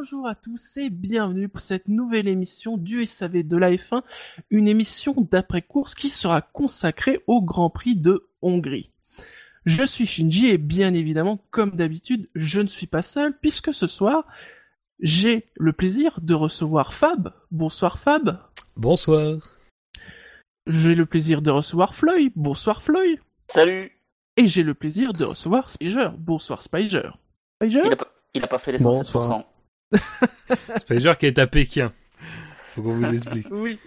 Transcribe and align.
Bonjour 0.00 0.28
à 0.28 0.36
tous 0.36 0.76
et 0.76 0.90
bienvenue 0.90 1.48
pour 1.48 1.58
cette 1.58 1.88
nouvelle 1.88 2.28
émission 2.28 2.76
du 2.76 3.04
SAV 3.04 3.42
de 3.42 3.56
la 3.56 3.72
F1, 3.72 4.02
une 4.48 4.68
émission 4.68 5.26
d'après-course 5.28 5.96
qui 5.96 6.08
sera 6.08 6.40
consacrée 6.40 7.20
au 7.26 7.42
Grand 7.42 7.68
Prix 7.68 7.96
de 7.96 8.28
Hongrie. 8.40 8.92
Je 9.66 9.82
suis 9.82 10.06
Shinji 10.06 10.50
et 10.50 10.56
bien 10.56 10.94
évidemment, 10.94 11.40
comme 11.50 11.72
d'habitude, 11.72 12.28
je 12.36 12.60
ne 12.60 12.68
suis 12.68 12.86
pas 12.86 13.02
seul 13.02 13.36
puisque 13.40 13.74
ce 13.74 13.88
soir, 13.88 14.24
j'ai 15.00 15.46
le 15.56 15.72
plaisir 15.72 16.20
de 16.22 16.34
recevoir 16.34 16.94
Fab. 16.94 17.32
Bonsoir 17.50 17.98
Fab. 17.98 18.38
Bonsoir. 18.76 19.58
J'ai 20.68 20.94
le 20.94 21.06
plaisir 21.06 21.42
de 21.42 21.50
recevoir 21.50 21.96
Floyd. 21.96 22.32
Bonsoir 22.36 22.84
Floyd. 22.84 23.18
Salut 23.48 23.90
Et 24.36 24.46
j'ai 24.46 24.62
le 24.62 24.74
plaisir 24.74 25.12
de 25.12 25.24
recevoir 25.24 25.70
Spiger. 25.70 26.10
Bonsoir 26.16 26.62
Spiger. 26.62 27.10
Spiger 27.56 27.82
Il 27.84 27.92
a 27.92 27.96
pas, 27.96 28.12
il 28.34 28.44
a 28.44 28.46
pas 28.46 28.58
fait 28.58 28.70
les 28.70 28.78
Bonsoir. 28.78 29.44
107%. 29.92 30.78
Spider 30.80 31.12
qui 31.18 31.26
est 31.26 31.38
à 31.38 31.46
Pékin. 31.46 31.92
Faut 32.74 32.82
qu'on 32.82 32.94
vous 32.98 33.12
explique. 33.12 33.46
Oui, 33.50 33.78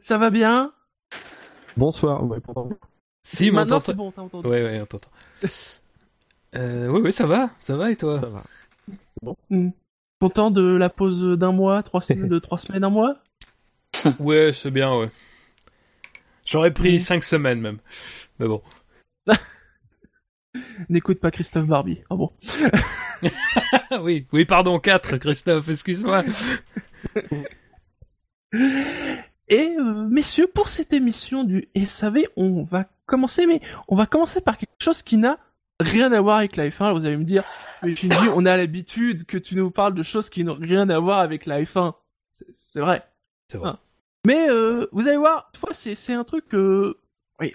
Ça 0.00 0.18
va 0.18 0.30
bien? 0.30 0.72
Bonsoir, 1.76 2.24
ouais. 2.24 2.38
Si, 3.22 3.50
Maintenant 3.50 3.76
t'entend. 3.76 3.84
c'est 3.86 3.94
bon, 3.94 4.10
t'as 4.12 4.22
entendu. 4.22 4.48
Ouais, 4.48 4.62
ouais, 4.62 4.80
on 4.80 4.86
t'entend. 4.86 5.10
Euh, 6.54 6.88
oui, 6.88 7.00
oui, 7.04 7.12
ça 7.12 7.26
va, 7.26 7.50
ça 7.56 7.76
va 7.76 7.90
et 7.90 7.96
toi? 7.96 8.20
Ça 8.20 8.26
va. 8.28 8.42
Hmm. 9.50 9.70
Content 10.20 10.50
de 10.50 10.62
la 10.62 10.88
pause 10.88 11.22
d'un 11.38 11.52
mois, 11.52 11.82
trois 11.82 12.00
semaines, 12.00 12.28
de 12.30 12.38
trois 12.38 12.58
semaines, 12.58 12.84
un 12.84 12.90
mois? 12.90 13.16
Ouais, 14.18 14.52
c'est 14.54 14.70
bien, 14.70 14.94
ouais. 14.96 15.10
J'aurais 16.44 16.72
pris 16.72 17.00
cinq 17.00 17.24
semaines 17.24 17.60
même. 17.60 17.78
Mais 18.38 18.46
bon. 18.46 18.62
N'écoute 20.88 21.20
pas 21.20 21.30
Christophe 21.30 21.66
Barbie. 21.66 22.00
Ah 22.10 22.16
bon. 22.16 22.32
Oui, 24.02 24.26
oui, 24.32 24.44
pardon, 24.44 24.78
quatre, 24.78 25.16
Christophe, 25.16 25.68
excuse-moi. 25.70 26.22
Et 29.48 29.76
euh, 29.78 30.06
messieurs, 30.08 30.48
pour 30.52 30.68
cette 30.68 30.92
émission 30.92 31.44
du 31.44 31.68
SAV, 31.84 32.24
on 32.36 32.62
va 32.64 32.86
commencer, 33.06 33.46
mais 33.46 33.60
on 33.88 33.96
va 33.96 34.06
commencer 34.06 34.40
par 34.40 34.58
quelque 34.58 34.74
chose 34.80 35.02
qui 35.02 35.16
n'a 35.16 35.38
rien 35.80 36.10
à 36.12 36.20
voir 36.20 36.38
avec 36.38 36.56
la 36.56 36.68
F1. 36.68 36.84
Alors, 36.84 36.98
Vous 36.98 37.06
allez 37.06 37.16
me 37.16 37.24
dire, 37.24 37.44
mais 37.82 37.94
Shinji, 37.94 38.28
on 38.34 38.44
a 38.44 38.56
l'habitude 38.56 39.24
que 39.24 39.38
tu 39.38 39.54
nous 39.56 39.70
parles 39.70 39.94
de 39.94 40.02
choses 40.02 40.30
qui 40.30 40.42
n'ont 40.44 40.58
rien 40.60 40.88
à 40.90 40.98
voir 40.98 41.20
avec 41.20 41.46
la 41.46 41.62
F1. 41.62 41.94
C'est- 42.50 42.80
vrai. 42.80 43.02
C'est 43.50 43.58
vrai. 43.58 43.70
Ah. 43.74 43.78
Mais 44.26 44.50
euh, 44.50 44.88
vous 44.92 45.06
allez 45.06 45.16
voir, 45.16 45.50
fois 45.56 45.72
c'est 45.72 46.12
un 46.12 46.24
truc, 46.24 46.52
euh, 46.54 46.98
oui, 47.40 47.54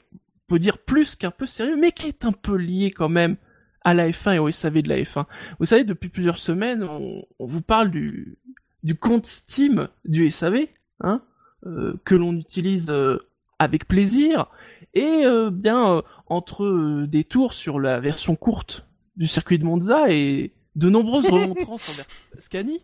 peut 0.51 0.59
dire 0.59 0.79
plus 0.79 1.15
qu'un 1.15 1.31
peu 1.31 1.45
sérieux, 1.45 1.77
mais 1.77 1.93
qui 1.93 2.07
est 2.07 2.25
un 2.25 2.33
peu 2.33 2.57
lié 2.57 2.91
quand 2.91 3.07
même 3.07 3.37
à 3.85 3.93
la 3.93 4.09
F1 4.09 4.35
et 4.35 4.39
au 4.39 4.51
SAV 4.51 4.81
de 4.81 4.89
la 4.89 4.97
F1. 4.97 5.25
Vous 5.59 5.65
savez, 5.65 5.85
depuis 5.85 6.09
plusieurs 6.09 6.37
semaines, 6.37 6.83
on, 6.83 7.23
on 7.39 7.45
vous 7.45 7.61
parle 7.61 7.89
du, 7.89 8.37
du 8.83 8.95
compte 8.95 9.25
Steam 9.25 9.87
du 10.03 10.29
SAV, 10.29 10.67
hein, 10.99 11.21
euh, 11.65 11.93
que 12.03 12.15
l'on 12.15 12.33
utilise 12.33 12.89
euh, 12.89 13.25
avec 13.59 13.87
plaisir, 13.87 14.47
et 14.93 15.23
euh, 15.23 15.51
bien 15.51 15.95
euh, 15.95 16.01
entre 16.27 16.65
euh, 16.65 17.07
des 17.07 17.23
tours 17.23 17.53
sur 17.53 17.79
la 17.79 18.01
version 18.01 18.35
courte 18.35 18.85
du 19.15 19.27
circuit 19.27 19.57
de 19.57 19.63
Monza 19.63 20.09
et 20.09 20.51
de 20.75 20.89
nombreuses 20.89 21.29
remontrances 21.29 21.89
envers 21.91 22.07
Scani. 22.39 22.83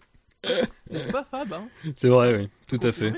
N'est-ce 0.90 1.12
pas 1.12 1.26
Fab 1.26 1.52
hein? 1.52 1.68
C'est 1.96 2.08
vrai, 2.08 2.38
oui, 2.38 2.50
tout 2.68 2.80
à 2.88 2.94
fait. 2.94 3.14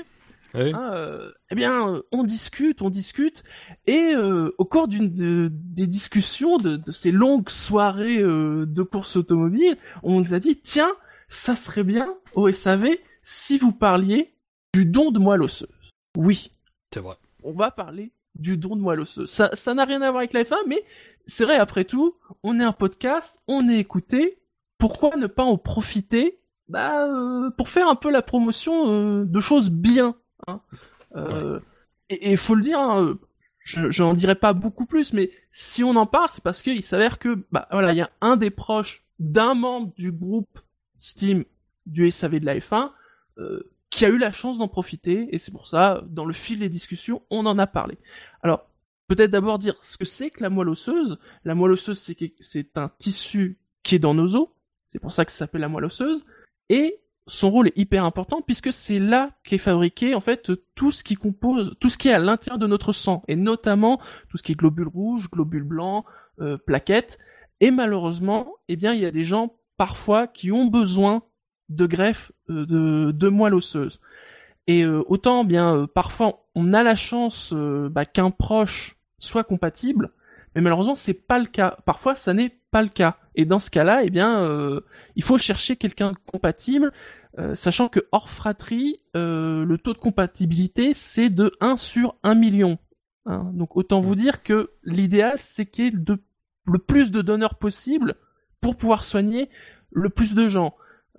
Oui. 0.54 0.72
Hein, 0.74 0.90
euh, 0.94 1.30
eh 1.50 1.54
bien, 1.54 1.88
euh, 1.88 2.02
on 2.12 2.24
discute, 2.24 2.82
on 2.82 2.90
discute, 2.90 3.44
et 3.86 4.14
euh, 4.14 4.52
au 4.58 4.64
cours 4.64 4.88
d'une 4.88 5.14
de- 5.14 5.48
des 5.52 5.86
discussions 5.86 6.56
de, 6.56 6.76
de 6.76 6.90
ces 6.90 7.12
longues 7.12 7.48
soirées 7.50 8.18
euh, 8.18 8.66
de 8.66 8.82
course 8.82 9.16
automobile, 9.16 9.76
on 10.02 10.20
nous 10.20 10.34
a 10.34 10.38
dit 10.40 10.56
tiens, 10.60 10.90
ça 11.28 11.54
serait 11.54 11.84
bien 11.84 12.12
au 12.34 12.50
SAV 12.50 12.86
si 13.22 13.58
vous 13.58 13.72
parliez 13.72 14.32
du 14.74 14.86
don 14.86 15.10
de 15.12 15.18
moelle 15.20 15.42
osseuse. 15.42 15.68
Oui, 16.16 16.50
C'est 16.92 17.00
vrai. 17.00 17.14
on 17.44 17.52
va 17.52 17.70
parler 17.70 18.10
du 18.34 18.56
don 18.56 18.74
de 18.76 18.80
moelle 18.80 19.00
osseuse. 19.00 19.30
Ça, 19.30 19.50
ça 19.54 19.74
n'a 19.74 19.84
rien 19.84 20.02
à 20.02 20.10
voir 20.10 20.18
avec 20.18 20.32
la 20.32 20.42
F1, 20.42 20.56
mais 20.66 20.82
c'est 21.26 21.44
vrai 21.44 21.56
après 21.56 21.84
tout, 21.84 22.16
on 22.42 22.58
est 22.58 22.64
un 22.64 22.72
podcast, 22.72 23.40
on 23.46 23.68
est 23.68 23.78
écouté. 23.78 24.38
Pourquoi 24.78 25.14
ne 25.16 25.26
pas 25.28 25.44
en 25.44 25.58
profiter? 25.58 26.40
Bah, 26.68 27.04
euh, 27.06 27.50
pour 27.50 27.68
faire 27.68 27.88
un 27.88 27.94
peu 27.96 28.10
la 28.10 28.22
promotion 28.22 28.90
euh, 28.90 29.24
de 29.24 29.40
choses 29.40 29.70
bien. 29.70 30.16
Hein. 30.46 30.60
Euh, 31.16 31.60
Et 32.08 32.30
il 32.32 32.36
faut 32.38 32.54
le 32.54 32.62
dire, 32.62 32.78
hein, 32.78 33.18
je 33.58 33.90
j'en 33.90 34.14
dirai 34.14 34.34
pas 34.34 34.52
beaucoup 34.52 34.86
plus, 34.86 35.12
mais 35.12 35.30
si 35.50 35.84
on 35.84 35.96
en 35.96 36.06
parle, 36.06 36.28
c'est 36.30 36.42
parce 36.42 36.62
qu'il 36.62 36.82
s'avère 36.82 37.18
que 37.18 37.44
bah 37.52 37.68
voilà, 37.70 37.92
il 37.92 37.98
y 37.98 38.02
a 38.02 38.10
un 38.20 38.36
des 38.36 38.50
proches 38.50 39.04
d'un 39.18 39.54
membre 39.54 39.92
du 39.96 40.12
groupe 40.12 40.58
Steam 40.98 41.44
du 41.86 42.10
SAV 42.10 42.40
de 42.40 42.46
la 42.46 42.58
F1 42.58 42.90
euh, 43.38 43.70
qui 43.90 44.04
a 44.04 44.08
eu 44.08 44.18
la 44.18 44.32
chance 44.32 44.58
d'en 44.58 44.68
profiter, 44.68 45.28
et 45.34 45.38
c'est 45.38 45.50
pour 45.50 45.66
ça, 45.66 46.02
dans 46.06 46.24
le 46.24 46.32
fil 46.32 46.60
des 46.60 46.68
discussions, 46.68 47.22
on 47.30 47.44
en 47.46 47.58
a 47.58 47.66
parlé. 47.66 47.98
Alors, 48.42 48.66
peut-être 49.08 49.32
d'abord 49.32 49.58
dire 49.58 49.74
ce 49.80 49.98
que 49.98 50.04
c'est 50.04 50.30
que 50.30 50.42
la 50.42 50.50
moelle 50.50 50.68
osseuse. 50.68 51.18
La 51.44 51.56
moelle 51.56 51.72
osseuse, 51.72 51.98
c'est 52.40 52.76
un 52.76 52.88
tissu 52.98 53.58
qui 53.82 53.96
est 53.96 53.98
dans 53.98 54.14
nos 54.14 54.36
os, 54.36 54.48
c'est 54.86 55.00
pour 55.00 55.10
ça 55.10 55.24
que 55.24 55.32
ça 55.32 55.38
s'appelle 55.38 55.62
la 55.62 55.68
moelle 55.68 55.86
osseuse, 55.86 56.24
et 56.68 57.00
son 57.30 57.50
rôle 57.50 57.68
est 57.68 57.78
hyper 57.78 58.04
important 58.04 58.42
puisque 58.42 58.72
c'est 58.72 58.98
là 58.98 59.30
qu'est 59.44 59.58
fabriqué 59.58 60.14
en 60.14 60.20
fait 60.20 60.50
tout 60.74 60.90
ce 60.90 61.04
qui 61.04 61.14
compose, 61.14 61.76
tout 61.78 61.88
ce 61.88 61.96
qui 61.96 62.08
est 62.08 62.12
à 62.12 62.18
l'intérieur 62.18 62.58
de 62.58 62.66
notre 62.66 62.92
sang, 62.92 63.22
et 63.28 63.36
notamment 63.36 64.00
tout 64.28 64.36
ce 64.36 64.42
qui 64.42 64.52
est 64.52 64.56
globules 64.56 64.88
rouges, 64.88 65.30
globules 65.30 65.62
blancs, 65.62 66.04
euh, 66.40 66.58
plaquettes. 66.58 67.18
Et 67.60 67.70
malheureusement, 67.70 68.54
eh 68.68 68.76
bien, 68.76 68.94
il 68.94 69.00
y 69.00 69.06
a 69.06 69.10
des 69.10 69.22
gens 69.22 69.54
parfois 69.76 70.26
qui 70.26 70.50
ont 70.50 70.66
besoin 70.66 71.22
de 71.68 71.86
greffe 71.86 72.32
euh, 72.50 73.12
de, 73.12 73.28
moelle 73.28 73.54
osseuse. 73.54 74.00
Et 74.66 74.84
euh, 74.84 75.02
autant 75.06 75.44
bien 75.44 75.76
euh, 75.76 75.86
parfois 75.86 76.46
on 76.54 76.72
a 76.72 76.82
la 76.82 76.96
chance 76.96 77.52
euh, 77.54 77.88
bah, 77.88 78.04
qu'un 78.04 78.30
proche 78.30 78.96
soit 79.18 79.44
compatible, 79.44 80.10
mais 80.54 80.60
malheureusement 80.60 80.96
c'est 80.96 81.26
pas 81.26 81.38
le 81.38 81.46
cas. 81.46 81.78
Parfois 81.86 82.16
ça 82.16 82.34
n'est 82.34 82.58
pas 82.70 82.82
le 82.82 82.88
cas. 82.88 83.16
Et 83.34 83.44
dans 83.44 83.58
ce 83.58 83.70
cas-là, 83.70 84.02
eh 84.04 84.10
bien 84.10 84.42
euh, 84.42 84.80
il 85.16 85.22
faut 85.22 85.38
chercher 85.38 85.76
quelqu'un 85.76 86.12
de 86.12 86.18
compatible, 86.26 86.92
euh, 87.38 87.54
sachant 87.54 87.88
que 87.88 88.00
hors 88.12 88.28
fratrie, 88.30 89.00
euh, 89.16 89.64
le 89.64 89.78
taux 89.78 89.92
de 89.92 89.98
compatibilité 89.98 90.94
c'est 90.94 91.30
de 91.30 91.52
1 91.60 91.76
sur 91.76 92.16
1 92.22 92.34
million. 92.34 92.78
Hein. 93.26 93.50
Donc 93.54 93.76
autant 93.76 94.00
vous 94.00 94.14
dire 94.16 94.42
que 94.42 94.70
l'idéal 94.84 95.34
c'est 95.38 95.66
qu'il 95.66 95.84
y 95.84 95.88
ait 95.88 95.90
de- 95.92 96.18
le 96.66 96.78
plus 96.78 97.10
de 97.10 97.22
donneurs 97.22 97.54
possible 97.56 98.16
pour 98.60 98.76
pouvoir 98.76 99.04
soigner 99.04 99.48
le 99.92 100.08
plus 100.10 100.34
de 100.34 100.48
gens. 100.48 100.74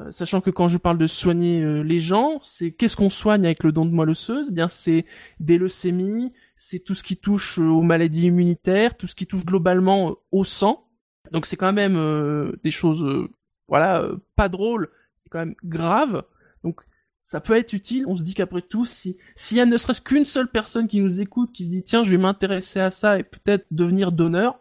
Sachant 0.09 0.41
que 0.41 0.49
quand 0.49 0.67
je 0.67 0.79
parle 0.79 0.97
de 0.97 1.05
soigner 1.05 1.83
les 1.83 1.99
gens, 1.99 2.39
c'est 2.41 2.71
qu'est-ce 2.71 2.97
qu'on 2.97 3.11
soigne 3.11 3.45
avec 3.45 3.63
le 3.63 3.71
don 3.71 3.85
de 3.85 3.91
moelle 3.91 4.09
osseuse? 4.09 4.47
Eh 4.49 4.53
bien, 4.53 4.67
c'est 4.67 5.05
des 5.39 5.59
leucémies, 5.59 6.33
c'est 6.55 6.79
tout 6.79 6.95
ce 6.95 7.03
qui 7.03 7.17
touche 7.17 7.59
aux 7.59 7.83
maladies 7.83 8.25
immunitaires, 8.27 8.97
tout 8.97 9.05
ce 9.05 9.13
qui 9.13 9.27
touche 9.27 9.45
globalement 9.45 10.15
au 10.31 10.43
sang. 10.43 10.87
Donc 11.31 11.45
c'est 11.45 11.55
quand 11.55 11.73
même 11.73 11.95
euh, 11.95 12.51
des 12.63 12.71
choses, 12.71 13.03
euh, 13.03 13.29
voilà, 13.67 14.01
euh, 14.01 14.17
pas 14.35 14.49
drôles, 14.49 14.89
quand 15.29 15.39
même 15.39 15.55
graves. 15.63 16.23
Donc 16.63 16.81
ça 17.21 17.39
peut 17.39 17.57
être 17.57 17.73
utile. 17.73 18.05
On 18.07 18.17
se 18.17 18.23
dit 18.23 18.33
qu'après 18.33 18.61
tout, 18.61 18.85
si 18.85 19.17
s'il 19.35 19.57
y 19.57 19.61
a 19.61 19.65
ne 19.65 19.77
serait-ce 19.77 20.01
qu'une 20.01 20.25
seule 20.25 20.49
personne 20.49 20.87
qui 20.87 20.99
nous 20.99 21.21
écoute, 21.21 21.51
qui 21.53 21.65
se 21.65 21.69
dit 21.69 21.83
tiens, 21.83 22.03
je 22.03 22.11
vais 22.11 22.17
m'intéresser 22.17 22.81
à 22.81 22.89
ça 22.89 23.17
et 23.17 23.23
peut-être 23.23 23.65
devenir 23.71 24.11
donneur, 24.11 24.59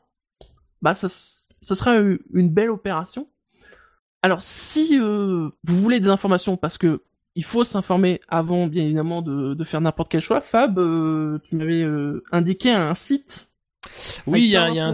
bah 0.81 0.95
ça, 0.95 1.09
ça 1.09 1.75
sera 1.75 1.97
une 1.97 2.51
belle 2.51 2.71
opération. 2.71 3.29
Alors, 4.23 4.43
si 4.43 4.99
vous 4.99 5.51
voulez 5.65 5.99
des 5.99 6.09
informations, 6.09 6.57
parce 6.57 6.79
que 6.79 7.03
il 7.37 7.45
faut 7.45 7.65
s'informer 7.65 8.21
avant, 8.29 8.67
bien 8.67 8.85
évidemment, 8.85 9.23
de, 9.23 9.55
de 9.55 9.65
faire 9.65 9.81
n'importe 9.81 10.11
quel 10.11 10.21
choix. 10.21 10.41
Fab, 10.41 10.75
tu 11.45 11.57
m'avais 11.57 11.87
indiqué 12.33 12.71
un 12.71 12.95
site. 12.95 13.49
Oui, 14.27 14.45
il 14.45 14.51
y 14.51 14.57
a, 14.57 14.69
y 14.69 14.79
a 14.79 14.89
un, 14.89 14.93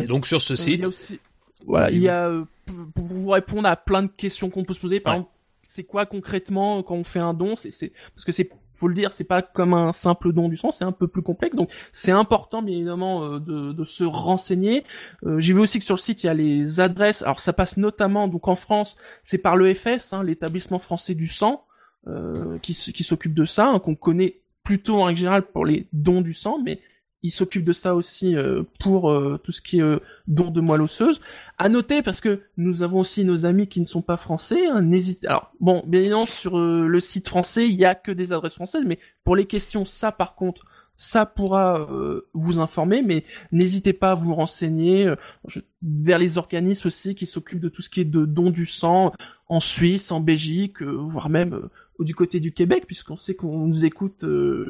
Et 0.00 0.06
donc 0.06 0.26
sur 0.26 0.40
ce 0.42 0.54
Euh, 0.54 0.56
Il 0.56 0.60
y 0.72 0.76
site, 0.76 0.84
a 0.84 0.88
aussi, 0.88 1.20
voilà, 1.66 1.86
Vas-y, 1.86 1.96
il 1.96 2.02
y 2.02 2.08
a 2.08 2.28
euh, 2.28 2.44
pour 2.94 3.06
vous 3.06 3.28
répondre 3.28 3.68
à 3.68 3.76
plein 3.76 4.02
de 4.02 4.08
questions 4.08 4.50
qu'on 4.50 4.64
peut 4.64 4.74
se 4.74 4.80
poser. 4.80 5.00
Par 5.00 5.14
Ouais. 5.14 5.18
exemple, 5.18 5.32
c'est 5.62 5.84
quoi 5.84 6.06
concrètement 6.06 6.82
quand 6.82 6.96
on 6.96 7.04
fait 7.04 7.20
un 7.20 7.34
don 7.34 7.56
C'est 7.56 7.92
parce 8.14 8.24
que 8.24 8.32
c'est 8.32 8.50
faut 8.74 8.88
le 8.88 8.94
dire, 8.94 9.12
c'est 9.12 9.22
pas 9.24 9.42
comme 9.42 9.74
un 9.74 9.92
simple 9.92 10.32
don 10.32 10.48
du 10.48 10.56
sang, 10.56 10.72
c'est 10.72 10.84
un 10.84 10.90
peu 10.90 11.06
plus 11.06 11.22
complexe. 11.22 11.54
Donc 11.54 11.70
c'est 11.92 12.10
important 12.10 12.62
bien 12.62 12.74
évidemment 12.74 13.24
euh, 13.24 13.38
de, 13.38 13.72
de 13.72 13.84
se 13.84 14.02
renseigner. 14.02 14.84
Euh, 15.24 15.38
J'ai 15.38 15.52
vu 15.52 15.60
aussi 15.60 15.78
que 15.78 15.84
sur 15.84 15.94
le 15.94 16.00
site 16.00 16.24
il 16.24 16.26
y 16.26 16.30
a 16.30 16.34
les 16.34 16.80
adresses. 16.80 17.22
Alors 17.22 17.38
ça 17.38 17.52
passe 17.52 17.76
notamment 17.76 18.26
donc 18.26 18.48
en 18.48 18.56
France, 18.56 18.96
c'est 19.22 19.38
par 19.38 19.56
l'EFS, 19.56 20.12
hein, 20.14 20.24
l'établissement 20.24 20.80
français 20.80 21.14
du 21.14 21.28
sang, 21.28 21.64
euh, 22.08 22.58
qui 22.58 22.74
s'occupe 22.74 23.34
de 23.34 23.44
ça, 23.44 23.66
hein, 23.68 23.78
qu'on 23.78 23.94
connaît 23.94 24.40
plutôt 24.64 24.96
en 25.00 25.04
règle 25.04 25.18
générale 25.18 25.42
pour 25.42 25.64
les 25.64 25.86
dons 25.92 26.20
du 26.20 26.34
sang, 26.34 26.58
mais 26.64 26.80
il 27.22 27.30
s'occupe 27.30 27.64
de 27.64 27.72
ça 27.72 27.94
aussi 27.94 28.34
euh, 28.36 28.62
pour 28.80 29.10
euh, 29.10 29.38
tout 29.44 29.52
ce 29.52 29.62
qui 29.62 29.78
est 29.78 29.82
euh, 29.82 30.00
don 30.26 30.50
de 30.50 30.60
moelle 30.60 30.82
osseuse. 30.82 31.20
À 31.58 31.68
noter 31.68 32.02
parce 32.02 32.20
que 32.20 32.40
nous 32.56 32.82
avons 32.82 33.00
aussi 33.00 33.24
nos 33.24 33.46
amis 33.46 33.68
qui 33.68 33.80
ne 33.80 33.84
sont 33.86 34.02
pas 34.02 34.16
français. 34.16 34.66
hein, 34.66 34.82
N'hésitez. 34.82 35.26
Alors 35.28 35.52
bon, 35.60 35.82
bien 35.86 36.00
évidemment 36.00 36.26
sur 36.26 36.58
euh, 36.58 36.86
le 36.86 37.00
site 37.00 37.28
français 37.28 37.68
il 37.68 37.74
y 37.76 37.84
a 37.84 37.94
que 37.94 38.10
des 38.12 38.32
adresses 38.32 38.54
françaises, 38.54 38.84
mais 38.86 38.98
pour 39.24 39.36
les 39.36 39.46
questions 39.46 39.84
ça 39.84 40.10
par 40.12 40.34
contre 40.34 40.66
ça 40.94 41.24
pourra 41.24 41.80
euh, 41.90 42.28
vous 42.34 42.60
informer, 42.60 43.00
mais 43.02 43.24
n'hésitez 43.50 43.92
pas 43.94 44.10
à 44.10 44.14
vous 44.14 44.34
renseigner 44.34 45.06
euh, 45.06 45.16
je- 45.48 45.60
vers 45.82 46.18
les 46.18 46.36
organismes 46.38 46.88
aussi 46.88 47.14
qui 47.14 47.24
s'occupent 47.26 47.60
de 47.60 47.70
tout 47.70 47.80
ce 47.82 47.88
qui 47.88 48.00
est 48.02 48.04
de 48.04 48.26
don 48.26 48.50
du 48.50 48.66
sang 48.66 49.12
en 49.48 49.58
Suisse, 49.60 50.12
en 50.12 50.20
Belgique, 50.20 50.82
voire 50.82 51.28
même 51.30 51.68
du 51.98 52.14
côté 52.14 52.40
du 52.40 52.52
Québec, 52.52 52.84
puisqu'on 52.86 53.16
sait 53.16 53.34
qu'on 53.34 53.66
nous 53.66 53.84
écoute, 53.84 54.24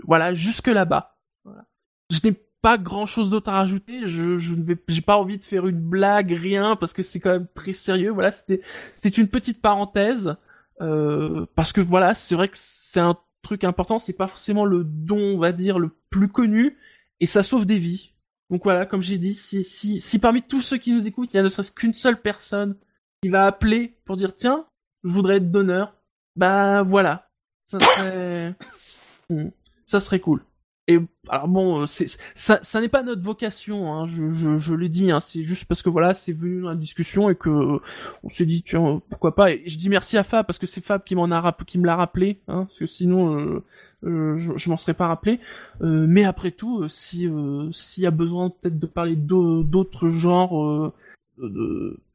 voilà, 0.05 0.34
jusque 0.34 0.69
là-bas. 0.69 1.16
Voilà. 1.44 1.64
Je 2.12 2.20
n'ai 2.24 2.36
pas 2.60 2.78
grand-chose 2.78 3.30
d'autre 3.30 3.50
à 3.50 3.54
rajouter. 3.54 4.08
Je, 4.08 4.38
je 4.38 4.54
ne 4.54 4.62
vais, 4.62 4.76
j'ai 4.88 5.00
pas 5.00 5.16
envie 5.16 5.38
de 5.38 5.44
faire 5.44 5.66
une 5.66 5.80
blague, 5.80 6.32
rien, 6.32 6.76
parce 6.76 6.92
que 6.92 7.02
c'est 7.02 7.20
quand 7.20 7.30
même 7.30 7.48
très 7.54 7.72
sérieux. 7.72 8.10
Voilà, 8.10 8.32
c'était, 8.32 8.62
c'était 8.94 9.20
une 9.20 9.28
petite 9.28 9.60
parenthèse, 9.60 10.36
euh, 10.80 11.46
parce 11.54 11.72
que 11.72 11.80
voilà, 11.80 12.14
c'est 12.14 12.34
vrai 12.34 12.48
que 12.48 12.56
c'est 12.56 13.00
un 13.00 13.18
truc 13.42 13.64
important. 13.64 13.98
C'est 13.98 14.12
pas 14.12 14.28
forcément 14.28 14.64
le 14.64 14.84
don, 14.84 15.34
on 15.34 15.38
va 15.38 15.52
dire, 15.52 15.78
le 15.78 15.90
plus 16.10 16.28
connu, 16.28 16.76
et 17.20 17.26
ça 17.26 17.42
sauve 17.42 17.66
des 17.66 17.78
vies. 17.78 18.12
Donc 18.50 18.64
voilà, 18.64 18.84
comme 18.84 19.02
j'ai 19.02 19.18
dit, 19.18 19.34
si, 19.34 19.64
si, 19.64 20.00
si 20.00 20.18
parmi 20.18 20.42
tous 20.42 20.60
ceux 20.60 20.76
qui 20.76 20.92
nous 20.92 21.06
écoutent, 21.06 21.32
il 21.32 21.38
y 21.38 21.40
a 21.40 21.42
ne 21.42 21.48
serait-ce 21.48 21.72
qu'une 21.72 21.94
seule 21.94 22.20
personne 22.20 22.76
qui 23.22 23.30
va 23.30 23.46
appeler 23.46 23.96
pour 24.04 24.16
dire 24.16 24.36
tiens, 24.36 24.66
je 25.04 25.08
voudrais 25.08 25.36
être 25.36 25.50
donneur, 25.50 25.94
bah 26.36 26.82
voilà, 26.82 27.30
ça 27.60 27.80
serait, 27.80 28.54
Hmm, 29.30 29.48
ça 29.86 30.00
serait 30.00 30.20
cool. 30.20 30.42
Et 30.88 30.99
alors 31.29 31.46
bon, 31.46 31.82
euh, 31.82 31.87
ça, 31.87 32.58
ça 32.61 32.81
n'est 32.81 32.88
pas 32.88 33.05
notre 33.05 33.23
vocation, 33.23 33.94
hein, 33.94 34.08
je, 34.08 34.29
je, 34.31 34.58
je 34.58 34.75
l'ai 34.75 34.88
dit, 34.88 35.12
hein, 35.12 35.20
c'est 35.20 35.44
juste 35.44 35.67
parce 35.67 35.81
que 35.81 35.88
voilà, 35.88 36.12
c'est 36.12 36.32
venu 36.32 36.61
dans 36.62 36.70
la 36.70 36.75
discussion 36.75 37.31
et 37.31 37.37
que 37.37 37.50
euh, 37.50 37.79
on 38.25 38.29
s'est 38.29 38.46
dit 38.46 38.64
tiens 38.64 38.96
euh, 38.96 38.99
pourquoi 39.08 39.37
pas. 39.37 39.52
Et 39.52 39.62
je 39.67 39.79
dis 39.79 39.88
merci 39.88 40.19
à 40.19 40.25
Fab 40.25 40.44
parce 40.44 40.58
que 40.58 40.67
c'est 40.67 40.81
Fab 40.84 41.05
qui 41.05 41.14
m'en 41.14 41.31
a 41.31 41.56
qui 41.67 41.79
me 41.79 41.87
l'a 41.87 41.94
rappelé, 41.94 42.40
hein, 42.49 42.64
parce 42.64 42.79
que 42.81 42.87
sinon 42.87 43.38
euh, 43.38 43.64
euh, 44.05 44.37
je, 44.37 44.56
je 44.56 44.70
m'en 44.70 44.76
serais 44.76 44.94
pas 44.94 45.06
rappelé. 45.06 45.38
Mais 45.81 46.25
après 46.25 46.50
tout, 46.50 46.88
si 46.88 47.29
s'il 47.70 48.02
y 48.02 48.06
a 48.06 48.11
besoin 48.11 48.50
peut-être 48.50 48.81
de 48.81 48.87
parler 48.87 49.14
d'au- 49.14 49.62
d'autres 49.62 50.08
genres 50.08 50.93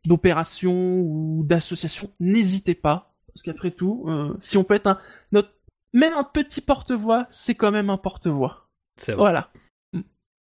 d'opérations 0.06 1.00
ou 1.00 1.46
d'associations, 1.48 2.10
n'hésitez 2.20 2.76
pas, 2.76 3.14
parce 3.28 3.44
qu'après 3.44 3.72
tout, 3.72 4.06
si 4.40 4.58
on 4.58 4.66
peut 4.66 4.74
être 4.76 4.88
un 4.88 5.00
notre 5.32 5.50
même 5.98 6.14
un 6.14 6.24
petit 6.24 6.62
porte-voix, 6.62 7.26
c'est 7.30 7.56
quand 7.56 7.72
même 7.72 7.90
un 7.90 7.98
porte-voix. 7.98 8.68
c'est 8.98 9.12
vrai. 9.14 9.20
Voilà. 9.32 9.50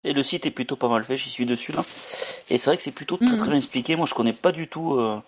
Et 0.02 0.12
le 0.14 0.22
site 0.22 0.46
est 0.46 0.50
plutôt 0.50 0.76
pas 0.76 0.88
mal 0.88 1.04
fait, 1.04 1.16
j'y 1.18 1.28
suis 1.28 1.44
dessus 1.44 1.72
là. 1.72 1.84
Et 2.48 2.56
c'est 2.56 2.70
vrai 2.70 2.76
que 2.78 2.82
c'est 2.82 2.90
plutôt 2.92 3.16
très 3.18 3.26
Mhm. 3.32 3.36
très 3.36 3.48
bien 3.48 3.56
expliqué. 3.58 3.96
Moi 3.96 4.06
je 4.06 4.14
connais 4.14 4.32
pas 4.32 4.52
du 4.52 4.66
tout. 4.68 4.94
euh, 4.94 5.20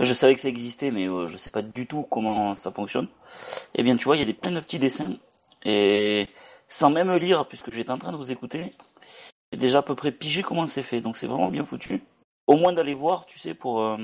Je 0.00 0.12
savais 0.14 0.34
que 0.34 0.40
ça 0.40 0.48
existait, 0.48 0.90
mais 0.90 1.08
euh, 1.08 1.26
je 1.26 1.36
sais 1.36 1.50
pas 1.50 1.62
du 1.62 1.86
tout 1.86 2.02
comment 2.10 2.54
ça 2.54 2.70
fonctionne. 2.70 3.08
Et 3.74 3.82
bien 3.82 3.96
tu 3.96 4.04
vois, 4.04 4.16
il 4.16 4.20
y 4.20 4.22
a 4.22 4.26
des 4.26 4.34
plein 4.34 4.52
de 4.52 4.60
petits 4.60 4.78
dessins. 4.78 5.16
Et 5.64 6.28
sans 6.68 6.90
même 6.90 7.12
lire, 7.16 7.46
puisque 7.48 7.72
j'étais 7.72 7.90
en 7.90 7.98
train 7.98 8.12
de 8.12 8.16
vous 8.16 8.30
écouter, 8.30 8.72
j'ai 9.52 9.58
déjà 9.58 9.78
à 9.78 9.82
peu 9.82 9.94
près 9.96 10.12
pigé 10.12 10.42
comment 10.42 10.66
c'est 10.68 10.82
fait. 10.82 11.00
Donc 11.00 11.16
c'est 11.16 11.26
vraiment 11.26 11.48
bien 11.50 11.64
foutu. 11.64 12.02
Au 12.46 12.56
moins 12.56 12.72
d'aller 12.72 12.94
voir, 12.94 13.24
tu 13.26 13.38
sais, 13.38 13.54
pour, 13.54 13.80
euh, 13.82 13.96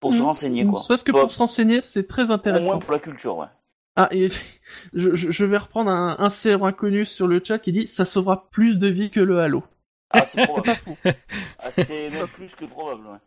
pour 0.00 0.12
se 0.12 0.18
Mhm. 0.20 0.24
renseigner 0.26 0.66
quoi. 0.66 0.80
Parce 0.88 1.02
que 1.02 1.12
pour 1.12 1.30
s'enseigner, 1.32 1.80
c'est 1.82 2.06
très 2.06 2.30
Au 2.30 2.34
intéressant. 2.34 2.64
moins 2.66 2.78
pour 2.78 2.92
la 2.92 2.98
culture, 2.98 3.36
ouais. 3.38 3.46
Ah, 3.96 4.08
et 4.12 4.28
je, 4.92 5.44
vais 5.44 5.58
reprendre 5.58 5.90
un, 5.90 6.16
un 6.18 6.28
célèbre 6.28 6.66
inconnu 6.66 7.04
sur 7.04 7.26
le 7.26 7.40
chat 7.44 7.58
qui 7.58 7.72
dit 7.72 7.86
ça 7.86 8.04
sauvera 8.04 8.48
plus 8.50 8.78
de 8.78 8.88
vies 8.88 9.10
que 9.10 9.20
le 9.20 9.40
Halo. 9.40 9.64
Ah, 10.12 10.24
c'est 10.24 10.44
probable. 10.44 10.76
Ah, 11.60 11.70
c'est 11.70 12.10
même 12.10 12.26
plus 12.26 12.52
que 12.56 12.64
probable, 12.64 13.06
ouais. 13.06 13.18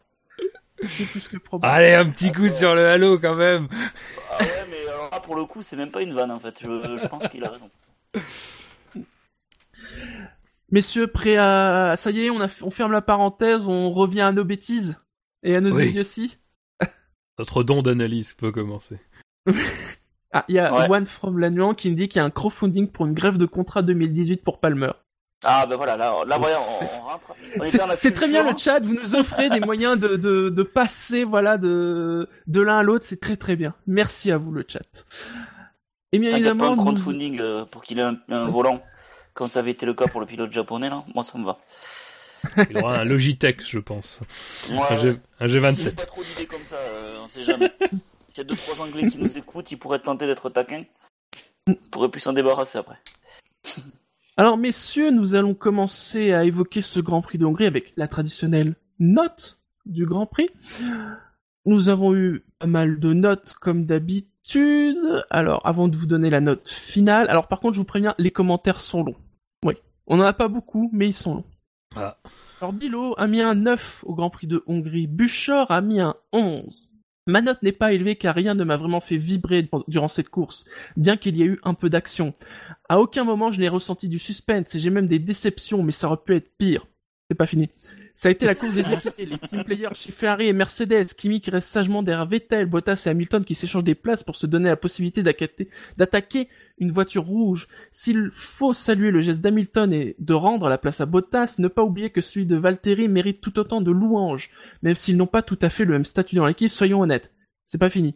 C'est 0.85 1.05
plus 1.05 1.29
que 1.29 1.37
probable. 1.37 1.73
Allez, 1.73 1.93
un 1.93 2.09
petit 2.09 2.31
coup 2.33 2.49
sur 2.49 2.75
le 2.75 2.85
halo 2.87 3.17
quand 3.19 3.35
même. 3.35 3.69
Ah 4.31 4.43
ouais, 4.43 4.65
mais 4.69 4.89
alors 4.89 5.09
là, 5.09 5.19
pour 5.21 5.35
le 5.35 5.45
coup, 5.45 5.61
c'est 5.63 5.77
même 5.77 5.91
pas 5.91 6.01
une 6.01 6.13
vanne 6.13 6.31
en 6.31 6.39
fait. 6.39 6.59
Je, 6.61 6.97
je 7.01 7.07
pense 7.07 7.25
qu'il 7.29 7.45
a 7.45 7.51
raison. 7.51 7.69
Messieurs, 10.71 11.07
prêts 11.07 11.37
à... 11.37 11.93
Ça 11.97 12.11
y 12.11 12.25
est, 12.25 12.29
on, 12.29 12.41
a... 12.41 12.47
on 12.61 12.71
ferme 12.71 12.91
la 12.91 13.01
parenthèse, 13.01 13.61
on 13.65 13.91
revient 13.93 14.21
à 14.21 14.31
nos 14.31 14.43
bêtises 14.43 14.97
et 15.43 15.55
à 15.55 15.61
nos 15.61 15.73
Oui. 15.73 15.87
idioties. 15.87 16.37
Notre 17.39 17.63
don 17.63 17.81
d'analyse 17.81 18.33
peut 18.33 18.51
commencer. 18.51 18.99
Ah, 20.33 20.45
il 20.47 20.55
y 20.55 20.59
a 20.59 20.73
Ouais. 20.73 20.89
One 20.89 21.05
from 21.05 21.37
Lannuan 21.39 21.73
qui 21.75 21.89
me 21.91 21.95
dit 21.95 22.09
qu'il 22.09 22.19
y 22.19 22.21
a 22.21 22.25
un 22.25 22.29
crowdfunding 22.31 22.87
pour 22.89 23.05
une 23.05 23.13
grève 23.13 23.37
de 23.37 23.45
contrat 23.45 23.81
2018 23.83 24.43
pour 24.43 24.59
Palmer. 24.59 24.91
Ah 25.45 25.65
ben 25.65 25.75
voilà, 25.75 25.97
là, 25.97 26.15
là 26.25 26.37
voilà, 26.37 26.57
on, 26.59 26.85
on 26.85 27.01
rentre. 27.09 27.95
C'est 27.95 28.13
très 28.13 28.27
bien 28.29 28.49
le 28.49 28.57
chat, 28.57 28.79
vous 28.79 28.93
nous 28.93 29.15
offrez 29.15 29.49
des 29.49 29.59
moyens 29.59 29.99
de, 29.99 30.15
de, 30.15 30.49
de 30.49 30.63
passer 30.63 31.25
voilà 31.25 31.57
de, 31.57 32.29
de 32.47 32.61
l'un 32.61 32.77
à 32.79 32.83
l'autre, 32.83 33.03
c'est 33.05 33.19
très 33.19 33.35
très 33.35 33.55
bien. 33.57 33.73
Merci 33.85 34.31
à 34.31 34.37
vous 34.37 34.51
le 34.51 34.63
chat. 34.67 35.05
Et 36.13 36.19
bien 36.19 36.31
T'inquiète 36.31 36.45
pas, 36.45 36.49
évidemment, 36.51 36.71
un 36.71 36.75
nous- 36.77 36.81
crowdfunding 36.81 37.39
euh, 37.41 37.65
pour 37.65 37.83
qu'il 37.83 37.99
ait 37.99 38.03
un, 38.03 38.17
un 38.29 38.47
volant, 38.47 38.81
comme 39.33 39.49
ça 39.49 39.59
avait 39.59 39.71
été 39.71 39.85
le 39.85 39.93
cas 39.93 40.07
pour 40.07 40.21
le 40.21 40.25
pilote 40.25 40.51
japonais 40.53 40.89
là, 40.89 41.03
moi 41.13 41.23
ça 41.23 41.37
me 41.37 41.45
va. 41.45 41.57
Il 42.69 42.77
aura 42.77 42.99
un 42.99 43.03
Logitech, 43.05 43.61
je 43.65 43.79
pense. 43.79 44.19
Moi, 44.71 44.85
Un, 44.91 44.97
G... 44.97 45.15
un 45.39 45.47
j'ai 45.47 45.59
G27. 45.61 45.95
pas 45.95 46.05
trop 46.05 46.21
d'idées 46.23 46.45
comme 46.45 46.63
ça, 46.65 46.75
euh, 46.75 47.17
on 47.23 47.27
sait 47.27 47.43
jamais. 47.43 47.71
S'il 48.33 48.43
y 48.43 48.47
a 48.47 48.49
deux 48.49 48.55
trois 48.55 48.81
anglais 48.81 49.05
qui 49.05 49.19
nous 49.19 49.37
écoutent, 49.37 49.71
ils 49.71 49.77
pourraient 49.77 50.01
tenter 50.01 50.25
d'être 50.25 50.49
taquins. 50.49 50.85
On 51.67 51.75
pourrait 51.91 52.09
plus 52.09 52.19
s'en 52.19 52.33
débarrasser 52.33 52.79
après. 52.79 52.97
Alors 54.37 54.57
messieurs, 54.57 55.11
nous 55.11 55.35
allons 55.35 55.53
commencer 55.53 56.33
à 56.33 56.43
évoquer 56.43 56.81
ce 56.81 56.99
Grand 56.99 57.21
Prix 57.21 57.37
de 57.37 57.45
Hongrie 57.45 57.67
avec 57.67 57.93
la 57.95 58.07
traditionnelle 58.07 58.75
note 58.97 59.59
du 59.85 60.07
Grand 60.07 60.25
Prix. 60.25 60.49
Nous 61.67 61.89
avons 61.89 62.15
eu 62.15 62.43
pas 62.57 62.65
mal 62.65 62.99
de 62.99 63.13
notes 63.13 63.53
comme 63.61 63.85
d'habitude. 63.85 65.23
Alors 65.29 65.61
avant 65.67 65.87
de 65.87 65.95
vous 65.95 66.07
donner 66.07 66.31
la 66.31 66.41
note 66.41 66.69
finale, 66.69 67.29
alors 67.29 67.47
par 67.47 67.59
contre 67.59 67.75
je 67.75 67.79
vous 67.79 67.85
préviens, 67.85 68.15
les 68.17 68.31
commentaires 68.31 68.79
sont 68.79 69.03
longs. 69.03 69.17
Oui, 69.63 69.75
on 70.07 70.19
en 70.19 70.23
a 70.23 70.33
pas 70.33 70.47
beaucoup, 70.47 70.89
mais 70.91 71.05
ils 71.09 71.13
sont 71.13 71.35
longs. 71.35 71.45
Ah. 71.95 72.17
Alors 72.59 72.73
Bilo 72.73 73.13
a 73.19 73.27
mis 73.27 73.41
un 73.41 73.53
9 73.53 74.05
au 74.07 74.15
Grand 74.15 74.31
Prix 74.31 74.47
de 74.47 74.63
Hongrie, 74.65 75.05
Buchor 75.05 75.69
a 75.69 75.81
mis 75.81 75.99
un 76.01 76.15
11. 76.31 76.89
Ma 77.25 77.41
note 77.41 77.63
n'est 77.63 77.71
pas 77.71 77.93
élevée 77.93 78.17
car 78.17 78.35
rien 78.35 78.53
ne 78.53 78.65
m'a 78.65 78.75
vraiment 78.75 78.99
fait 78.99 79.15
vibrer 79.15 79.69
durant 79.87 80.09
cette 80.09 80.29
course, 80.29 80.65
bien 80.97 81.15
qu'il 81.15 81.37
y 81.37 81.41
ait 81.41 81.45
eu 81.45 81.59
un 81.63 81.73
peu 81.73 81.89
d'action. 81.89 82.33
À 82.89 82.99
aucun 82.99 83.23
moment 83.23 83.51
je 83.51 83.61
n'ai 83.61 83.69
ressenti 83.69 84.09
du 84.09 84.19
suspense 84.19 84.75
et 84.75 84.79
j'ai 84.79 84.89
même 84.89 85.07
des 85.07 85.19
déceptions, 85.19 85.83
mais 85.83 85.93
ça 85.93 86.07
aurait 86.07 86.23
pu 86.23 86.35
être 86.35 86.51
pire. 86.57 86.85
C'est 87.33 87.37
pas 87.37 87.47
fini. 87.47 87.69
Ça 88.13 88.29
a 88.29 88.31
été 88.31 88.45
la 88.45 88.53
course 88.53 88.75
des 88.75 88.81
équipiers, 88.93 89.25
les 89.25 89.39
team 89.39 89.63
players 89.63 89.95
chez 89.95 90.11
Ferrari 90.11 90.47
et 90.47 90.53
Mercedes, 90.53 91.07
Kimi 91.17 91.41
qui 91.41 91.49
reste 91.49 91.67
sagement 91.67 92.03
derrière 92.03 92.27
Vettel, 92.27 92.67
Bottas 92.67 93.03
et 93.07 93.09
Hamilton 93.09 93.43
qui 93.43 93.55
s'échangent 93.55 93.83
des 93.83 93.95
places 93.95 94.21
pour 94.21 94.35
se 94.35 94.45
donner 94.45 94.69
la 94.69 94.75
possibilité 94.75 95.23
d'attaquer 95.23 96.47
une 96.77 96.91
voiture 96.91 97.23
rouge. 97.23 97.67
S'il 97.91 98.29
faut 98.31 98.73
saluer 98.73 99.09
le 99.09 99.21
geste 99.21 99.41
d'Hamilton 99.41 99.91
et 99.91 100.15
de 100.19 100.33
rendre 100.35 100.69
la 100.69 100.77
place 100.77 101.01
à 101.01 101.07
Bottas, 101.07 101.55
ne 101.57 101.67
pas 101.67 101.81
oublier 101.81 102.11
que 102.11 102.21
celui 102.21 102.45
de 102.45 102.55
Valtteri 102.55 103.07
mérite 103.07 103.41
tout 103.41 103.57
autant 103.57 103.81
de 103.81 103.89
louanges, 103.89 104.51
même 104.83 104.95
s'ils 104.95 105.17
n'ont 105.17 105.25
pas 105.25 105.41
tout 105.41 105.57
à 105.63 105.69
fait 105.69 105.83
le 105.83 105.93
même 105.93 106.05
statut 106.05 106.35
dans 106.35 106.45
l'équipe, 106.45 106.69
soyons 106.69 107.01
honnêtes. 107.01 107.31
C'est 107.65 107.79
pas 107.79 107.89
fini. 107.89 108.13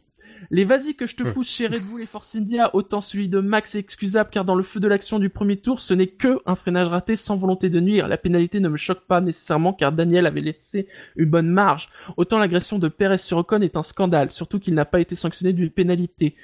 Les 0.52 0.66
vas-y 0.66 0.96
que 0.96 1.06
je 1.06 1.16
te 1.16 1.24
pousse 1.24 1.50
chez 1.50 1.68
Red 1.68 1.84
Bull 1.84 2.02
et 2.02 2.06
Force 2.06 2.36
India, 2.36 2.74
autant 2.76 3.02
celui 3.02 3.30
de 3.30 3.40
Max 3.40 3.76
est 3.76 3.80
excusable 3.80 4.30
car 4.32 4.46
dans 4.46 4.56
le 4.56 4.64
feu 4.64 4.80
de 4.80 4.88
l'action 4.88 5.20
du 5.20 5.30
premier 5.30 5.58
tour, 5.58 5.80
ce 5.80 5.94
n'est 5.94 6.08
que 6.08 6.40
un 6.46 6.56
freinage 6.56 6.88
raté 6.88 7.16
sans 7.16 7.36
volonté 7.36 7.70
de 7.70 7.80
nuire. 7.80 8.08
La 8.08 8.18
pénalité 8.18 8.60
ne 8.60 8.70
me 8.70 8.78
choque 8.78 9.02
pas 9.02 9.22
nécessairement 9.22 9.74
car 9.74 9.92
Daniel 9.92 10.26
avait 10.26 10.42
laissé 10.42 10.88
une 11.16 11.30
bonne 11.30 11.50
marge. 11.50 11.90
Autant 12.18 12.40
l'agression 12.40 12.80
de 12.80 12.88
Perez 12.88 13.18
sur 13.18 13.38
Ocon 13.38 13.62
est 13.62 13.76
un 13.76 13.84
scandale, 13.84 14.32
surtout 14.32 14.60
qu'il 14.60 14.74
n'a 14.74 14.86
pas 14.86 15.00
été 15.00 15.16
sanctionné 15.16 15.54
d'une 15.54 15.70
pénalité. 15.70 16.36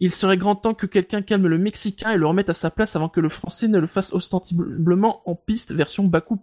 Il 0.00 0.12
serait 0.12 0.36
grand 0.36 0.54
temps 0.54 0.74
que 0.74 0.86
quelqu'un 0.86 1.22
calme 1.22 1.48
le 1.48 1.58
Mexicain 1.58 2.12
et 2.12 2.18
le 2.18 2.26
remette 2.26 2.50
à 2.50 2.54
sa 2.54 2.70
place 2.70 2.94
avant 2.94 3.08
que 3.08 3.20
le 3.20 3.28
Français 3.28 3.68
ne 3.68 3.78
le 3.78 3.86
fasse 3.86 4.12
ostensiblement 4.12 5.22
en 5.24 5.34
piste 5.34 5.72
version 5.72 6.04
Baku++. 6.04 6.36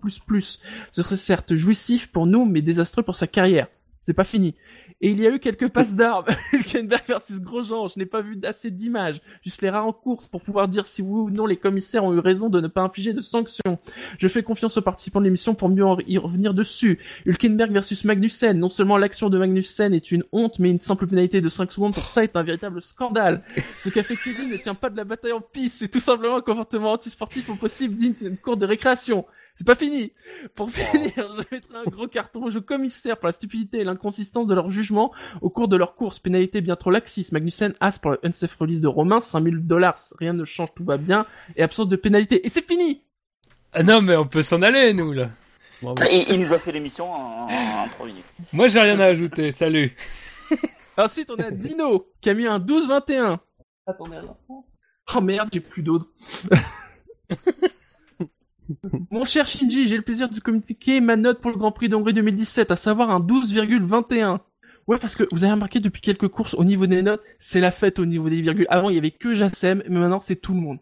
Ce 0.91 1.03
serait 1.03 1.17
certes 1.17 1.55
jouissif 1.55 2.07
pour 2.07 2.25
nous, 2.25 2.45
mais 2.45 2.61
désastreux 2.61 3.03
pour 3.03 3.15
sa 3.15 3.27
carrière. 3.27 3.67
C'est 4.05 4.13
pas 4.13 4.23
fini. 4.23 4.53
Et 5.01 5.09
il 5.09 5.19
y 5.19 5.25
a 5.25 5.31
eu 5.31 5.39
quelques 5.39 5.67
passes 5.69 5.95
d'armes. 5.95 6.25
Hülkenberg 6.53 7.01
versus 7.07 7.41
Grosjean. 7.41 7.87
Je 7.87 7.97
n'ai 7.97 8.05
pas 8.05 8.21
vu 8.21 8.39
assez 8.43 8.69
d'images. 8.69 9.19
Juste 9.43 9.63
les 9.63 9.71
rares 9.71 9.87
en 9.87 9.93
course 9.93 10.29
pour 10.29 10.43
pouvoir 10.43 10.67
dire 10.67 10.85
si 10.85 11.01
oui 11.01 11.21
ou 11.21 11.31
non 11.31 11.47
les 11.47 11.57
commissaires 11.57 12.03
ont 12.03 12.13
eu 12.13 12.19
raison 12.19 12.49
de 12.49 12.61
ne 12.61 12.67
pas 12.67 12.81
infliger 12.81 13.13
de 13.13 13.21
sanctions. 13.21 13.79
Je 14.19 14.27
fais 14.27 14.43
confiance 14.43 14.77
aux 14.77 14.83
participants 14.83 15.21
de 15.21 15.25
l'émission 15.25 15.55
pour 15.55 15.69
mieux 15.69 15.83
y 16.05 16.19
revenir 16.19 16.53
dessus. 16.53 16.99
Hülkenberg 17.25 17.71
versus 17.71 18.05
Magnussen. 18.05 18.59
Non 18.59 18.69
seulement 18.69 18.99
l'action 18.99 19.31
de 19.31 19.39
Magnussen 19.39 19.91
est 19.91 20.11
une 20.11 20.23
honte, 20.31 20.59
mais 20.59 20.69
une 20.69 20.79
simple 20.79 21.07
pénalité 21.07 21.41
de 21.41 21.49
5 21.49 21.71
secondes 21.71 21.95
pour 21.95 22.05
ça 22.05 22.23
est 22.23 22.35
un 22.35 22.43
véritable 22.43 22.83
scandale. 22.83 23.41
Ce 23.81 23.89
qu'a 23.89 24.03
fait 24.03 24.17
Kevin 24.17 24.51
ne 24.51 24.57
tient 24.57 24.75
pas 24.75 24.91
de 24.91 24.97
la 24.97 25.03
bataille 25.03 25.31
en 25.31 25.41
piste. 25.41 25.77
C'est 25.79 25.89
tout 25.89 25.99
simplement 25.99 26.37
un 26.37 26.41
comportement 26.41 26.91
antisportif 26.91 27.49
au 27.49 27.55
possible 27.55 27.95
d'une 27.95 28.37
cour 28.37 28.55
de 28.55 28.67
récréation. 28.67 29.25
C'est 29.55 29.65
pas 29.65 29.75
fini. 29.75 30.11
Pour 30.53 30.69
finir, 30.69 31.11
je 31.15 31.43
mettrai 31.55 31.77
un 31.77 31.89
gros 31.89 32.07
carton 32.07 32.41
rouge 32.41 32.57
au 32.57 32.61
commissaire 32.61 33.17
pour 33.17 33.27
la 33.27 33.31
stupidité 33.31 33.79
et 33.79 33.83
l'inconsistance 33.85 34.47
de 34.47 34.53
leur 34.53 34.69
jugement 34.69 35.13
au 35.41 35.49
cours 35.49 35.69
de 35.69 35.77
leur 35.77 35.95
course. 35.95 36.19
Pénalité 36.19 36.59
bien 36.59 36.75
trop 36.75 36.91
laxiste. 36.91 37.31
Magnussen, 37.31 37.73
As 37.79 37.97
pour 37.97 38.11
le 38.11 38.19
unsafe 38.23 38.55
release 38.57 38.81
de 38.81 38.87
Romain, 38.89 39.21
5000 39.21 39.65
dollars. 39.65 39.97
Rien 40.19 40.33
ne 40.33 40.43
change, 40.43 40.73
tout 40.75 40.83
va 40.83 40.97
bien. 40.97 41.25
Et 41.55 41.63
absence 41.63 41.87
de 41.87 41.95
pénalité. 41.95 42.45
Et 42.45 42.49
c'est 42.49 42.65
fini! 42.65 43.01
Ah 43.71 43.83
non, 43.83 44.01
mais 44.01 44.17
on 44.17 44.27
peut 44.27 44.41
s'en 44.41 44.61
aller, 44.61 44.93
nous, 44.93 45.13
là. 45.13 45.29
Bravo. 45.81 46.03
Et 46.09 46.33
il 46.33 46.39
nous 46.41 46.53
a 46.53 46.59
fait 46.59 46.71
l'émission 46.73 47.11
en, 47.13 47.47
en, 47.49 47.83
en 47.83 47.87
3 47.89 48.07
minutes. 48.07 48.25
Moi, 48.51 48.67
j'ai 48.67 48.81
rien 48.81 48.99
à 48.99 49.05
ajouter. 49.05 49.51
Salut. 49.53 49.95
Ensuite, 50.97 51.31
on 51.31 51.35
a 51.35 51.51
Dino, 51.51 52.07
qui 52.21 52.29
a 52.29 52.33
mis 52.33 52.45
un 52.45 52.59
12-21. 52.59 53.37
Attendez 53.87 54.15
un 54.17 54.29
instant. 54.29 54.65
Oh 55.15 55.21
merde, 55.21 55.49
j'ai 55.53 55.59
plus 55.59 55.83
d'eau. 55.83 56.03
Mon 59.11 59.25
cher 59.25 59.47
Shinji, 59.47 59.85
j'ai 59.87 59.97
le 59.97 60.03
plaisir 60.03 60.29
de 60.29 60.39
communiquer 60.39 60.99
ma 60.99 61.15
note 61.15 61.41
pour 61.41 61.51
le 61.51 61.57
Grand 61.57 61.71
Prix 61.71 61.89
d'Hongrie 61.89 62.13
2017, 62.13 62.71
à 62.71 62.75
savoir 62.75 63.09
un 63.09 63.19
12,21. 63.19 64.39
Ouais, 64.87 64.99
parce 64.99 65.15
que 65.15 65.23
vous 65.31 65.43
avez 65.43 65.53
remarqué 65.53 65.79
depuis 65.79 65.99
quelques 65.99 66.27
courses, 66.27 66.53
au 66.53 66.63
niveau 66.63 66.85
des 66.85 67.01
notes, 67.01 67.21
c'est 67.39 67.59
la 67.59 67.71
fête 67.71 67.97
au 67.97 68.05
niveau 68.05 68.29
des 68.29 68.41
virgules. 68.41 68.67
Avant, 68.69 68.89
il 68.89 68.95
y 68.95 68.99
avait 68.99 69.09
que 69.09 69.33
Jassem, 69.33 69.81
mais 69.89 69.99
maintenant, 69.99 70.21
c'est 70.21 70.35
tout 70.35 70.53
le 70.53 70.59
monde. 70.59 70.77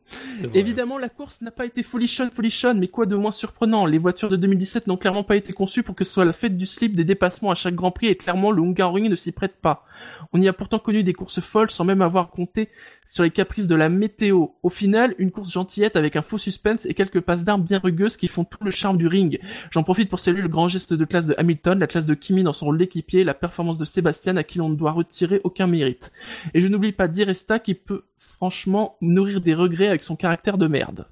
Évidemment, 0.54 0.98
la 0.98 1.08
course 1.08 1.40
n'a 1.42 1.52
pas 1.52 1.66
été 1.66 1.84
folichonne, 1.84 2.30
folichonne, 2.30 2.80
mais 2.80 2.90
quoi 2.90 3.06
de 3.06 3.16
moins 3.16 3.32
surprenant? 3.32 3.86
Les 3.86 3.98
voitures 3.98 4.28
de 4.28 4.36
2017 4.36 4.88
n'ont 4.88 4.98
clairement 4.98 5.24
pas 5.24 5.38
été 5.38 5.54
conçues 5.54 5.84
pour 5.84 5.96
que 5.96 6.04
ce 6.04 6.12
soit 6.12 6.26
la 6.26 6.34
fête 6.34 6.58
du 6.58 6.66
slip 6.66 6.98
des 6.98 7.06
dépassements 7.06 7.52
à 7.52 7.56
chaque 7.56 7.76
Grand 7.76 7.92
Prix, 7.92 8.08
et 8.08 8.16
clairement, 8.16 8.52
le 8.52 8.62
Hungaroring 8.62 9.08
ne 9.08 9.16
s'y 9.16 9.32
prête 9.32 9.56
pas. 9.62 9.86
On 10.34 10.42
y 10.42 10.50
a 10.50 10.54
pourtant 10.54 10.80
connu 10.80 11.04
des 11.04 11.14
courses 11.14 11.40
folles 11.40 11.70
sans 11.70 11.86
même 11.86 12.02
avoir 12.02 12.30
compté 12.30 12.70
sur 13.08 13.24
les 13.24 13.30
caprices 13.30 13.68
de 13.68 13.76
la 13.76 13.90
météo. 13.90 14.48
Au 14.64 14.70
final, 14.70 15.14
une 15.18 15.32
course 15.32 15.52
gentillette 15.52 15.96
avec 15.96 16.16
un 16.16 16.22
faux 16.22 16.38
suspense 16.38 16.86
et 16.86 16.94
quelques 16.94 17.22
passes 17.22 17.44
d'armes 17.44 17.62
bien 17.62 17.80
rugueuses 17.80 18.18
qui 18.18 18.28
font 18.28 18.44
tout 18.44 18.64
le 18.64 18.72
charme 18.72 18.98
du 18.98 19.08
ring. 19.08 19.40
J'en 19.72 19.84
profite 19.84 20.10
pour 20.10 20.20
saluer 20.20 20.42
le 20.42 20.48
grand 20.48 20.68
geste 20.68 20.94
de 20.94 21.06
classe 21.06 21.28
de 21.28 21.36
Hamilton, 21.38 21.80
la 21.80 21.88
classe 21.88 22.06
de 22.06 22.16
Kimi 22.16 22.44
dans 22.44 22.54
son 22.54 22.66
rôle 22.66 22.80
d'équipier, 22.80 23.24
la 23.24 23.34
performance 23.34 23.78
de 23.78 23.86
Sébastien 23.94 24.36
à 24.38 24.44
qui 24.44 24.58
l'on 24.58 24.70
ne 24.70 24.76
doit 24.76 24.92
retirer 24.92 25.40
aucun 25.44 25.68
mérite. 25.68 26.12
Et 26.54 26.62
je 26.62 26.68
n'oublie 26.68 26.92
pas 26.92 27.08
Diresta 27.08 27.60
qui 27.60 27.74
peut 27.76 28.04
franchement 28.18 28.98
nourrir 29.02 29.40
des 29.42 29.54
regrets 29.54 29.88
avec 29.88 30.04
son 30.04 30.16
caractère 30.16 30.58
de 30.58 30.68
merde. 30.68 31.06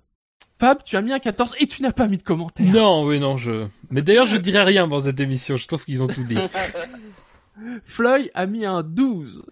Fab, 0.60 0.84
tu 0.84 0.96
as 0.98 1.02
mis 1.02 1.12
un 1.14 1.20
14 1.20 1.56
et 1.60 1.68
tu 1.68 1.82
n'as 1.82 1.92
pas 1.92 2.08
mis 2.08 2.18
de 2.18 2.24
commentaire. 2.24 2.72
Non, 2.72 3.06
oui, 3.06 3.20
non, 3.20 3.38
je. 3.38 3.66
Mais 3.90 4.02
d'ailleurs, 4.02 4.26
je 4.28 4.38
dirais 4.38 4.64
rien 4.64 4.88
dans 4.88 5.00
cette 5.00 5.20
émission. 5.20 5.58
Je 5.58 5.68
trouve 5.68 5.84
qu'ils 5.86 6.04
ont 6.04 6.08
tout 6.08 6.24
dit. 6.24 6.38
Floyd 7.86 8.30
a 8.34 8.46
mis 8.46 8.66
un 8.66 8.84
12. 8.84 9.44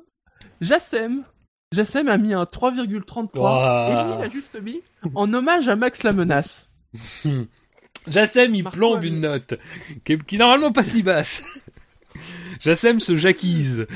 Jassem, 0.62 1.24
Jassem 1.72 2.08
a 2.10 2.18
mis 2.18 2.34
un 2.34 2.44
3,33. 2.44 3.40
Ouah. 3.40 3.88
Et 3.90 3.94
lui, 3.94 4.14
il 4.20 4.26
a 4.26 4.30
juste 4.30 4.62
mis 4.62 4.82
en 5.16 5.32
hommage 5.34 5.68
à 5.68 5.76
Max 5.76 6.04
la 6.04 6.12
menace. 6.12 6.72
Jassem, 8.08 8.56
il 8.56 8.64
Marco 8.64 8.78
plombe 8.78 9.02
mis- 9.04 9.10
une 9.10 9.20
note 9.20 9.56
qui, 10.06 10.18
qui 10.18 10.36
est 10.36 10.40
normalement 10.40 10.72
pas 10.72 10.84
si 10.84 11.04
basse. 11.04 11.44
Jassem 12.60 13.00
se 13.00 13.18
jaquise. 13.18 13.88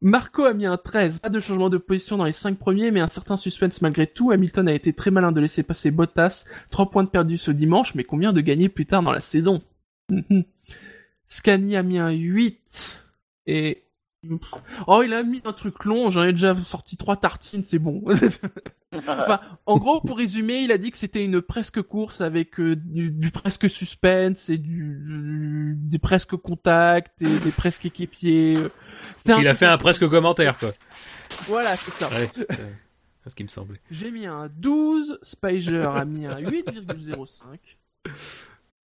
Marco 0.00 0.44
a 0.44 0.52
mis 0.52 0.66
un 0.66 0.76
13. 0.76 1.20
Pas 1.20 1.30
de 1.30 1.40
changement 1.40 1.70
de 1.70 1.78
position 1.78 2.18
dans 2.18 2.26
les 2.26 2.32
5 2.32 2.58
premiers, 2.58 2.90
mais 2.90 3.00
un 3.00 3.08
certain 3.08 3.38
suspense 3.38 3.80
malgré 3.80 4.06
tout. 4.06 4.30
Hamilton 4.30 4.68
a 4.68 4.74
été 4.74 4.92
très 4.92 5.10
malin 5.10 5.32
de 5.32 5.40
laisser 5.40 5.62
passer 5.62 5.90
Bottas. 5.90 6.44
3 6.70 6.90
points 6.90 7.04
de 7.04 7.08
perdus 7.08 7.38
ce 7.38 7.50
dimanche, 7.50 7.94
mais 7.94 8.04
combien 8.04 8.34
de 8.34 8.42
gagnés 8.42 8.68
plus 8.68 8.84
tard 8.84 9.02
dans 9.02 9.12
la 9.12 9.20
saison? 9.20 9.62
Scani 11.26 11.76
a 11.76 11.82
mis 11.82 11.98
un 11.98 12.10
8. 12.10 13.02
Et... 13.46 13.83
Oh, 14.86 15.02
il 15.04 15.12
a 15.12 15.22
mis 15.22 15.40
un 15.44 15.52
truc 15.52 15.84
long, 15.84 16.10
j'en 16.10 16.24
ai 16.24 16.32
déjà 16.32 16.56
sorti 16.64 16.96
3 16.96 17.16
tartines, 17.16 17.62
c'est 17.62 17.78
bon. 17.78 18.02
Enfin, 18.96 19.40
en 19.66 19.76
gros, 19.78 20.00
pour 20.00 20.16
résumer, 20.18 20.58
il 20.62 20.70
a 20.70 20.78
dit 20.78 20.92
que 20.92 20.96
c'était 20.96 21.24
une 21.24 21.42
presque 21.42 21.82
course 21.82 22.20
avec 22.20 22.60
euh, 22.60 22.76
du, 22.76 23.10
du 23.10 23.32
presque 23.32 23.68
suspense 23.68 24.48
et 24.50 24.56
du, 24.58 25.00
du- 25.04 25.74
des 25.76 25.98
presque 25.98 26.36
contacts 26.36 27.20
et 27.22 27.40
des 27.40 27.50
presque 27.50 27.86
équipiers. 27.86 28.54
Il 29.26 29.48
a 29.48 29.54
fait 29.54 29.66
un 29.66 29.78
presque 29.78 30.08
commentaire, 30.08 30.56
quoi. 30.58 30.70
Voilà, 31.48 31.74
c'est 31.74 31.90
ça. 31.90 32.08
Ouais, 32.10 32.30
euh, 32.38 32.54
c'est 33.24 33.30
ce 33.30 33.34
qui 33.34 33.42
me 33.42 33.48
semblait. 33.48 33.80
J'ai 33.90 34.12
mis 34.12 34.26
un 34.26 34.48
12, 34.58 35.18
Spiger 35.22 35.82
a 35.92 36.04
mis 36.04 36.26
un 36.26 36.38
8,05. 36.38 37.58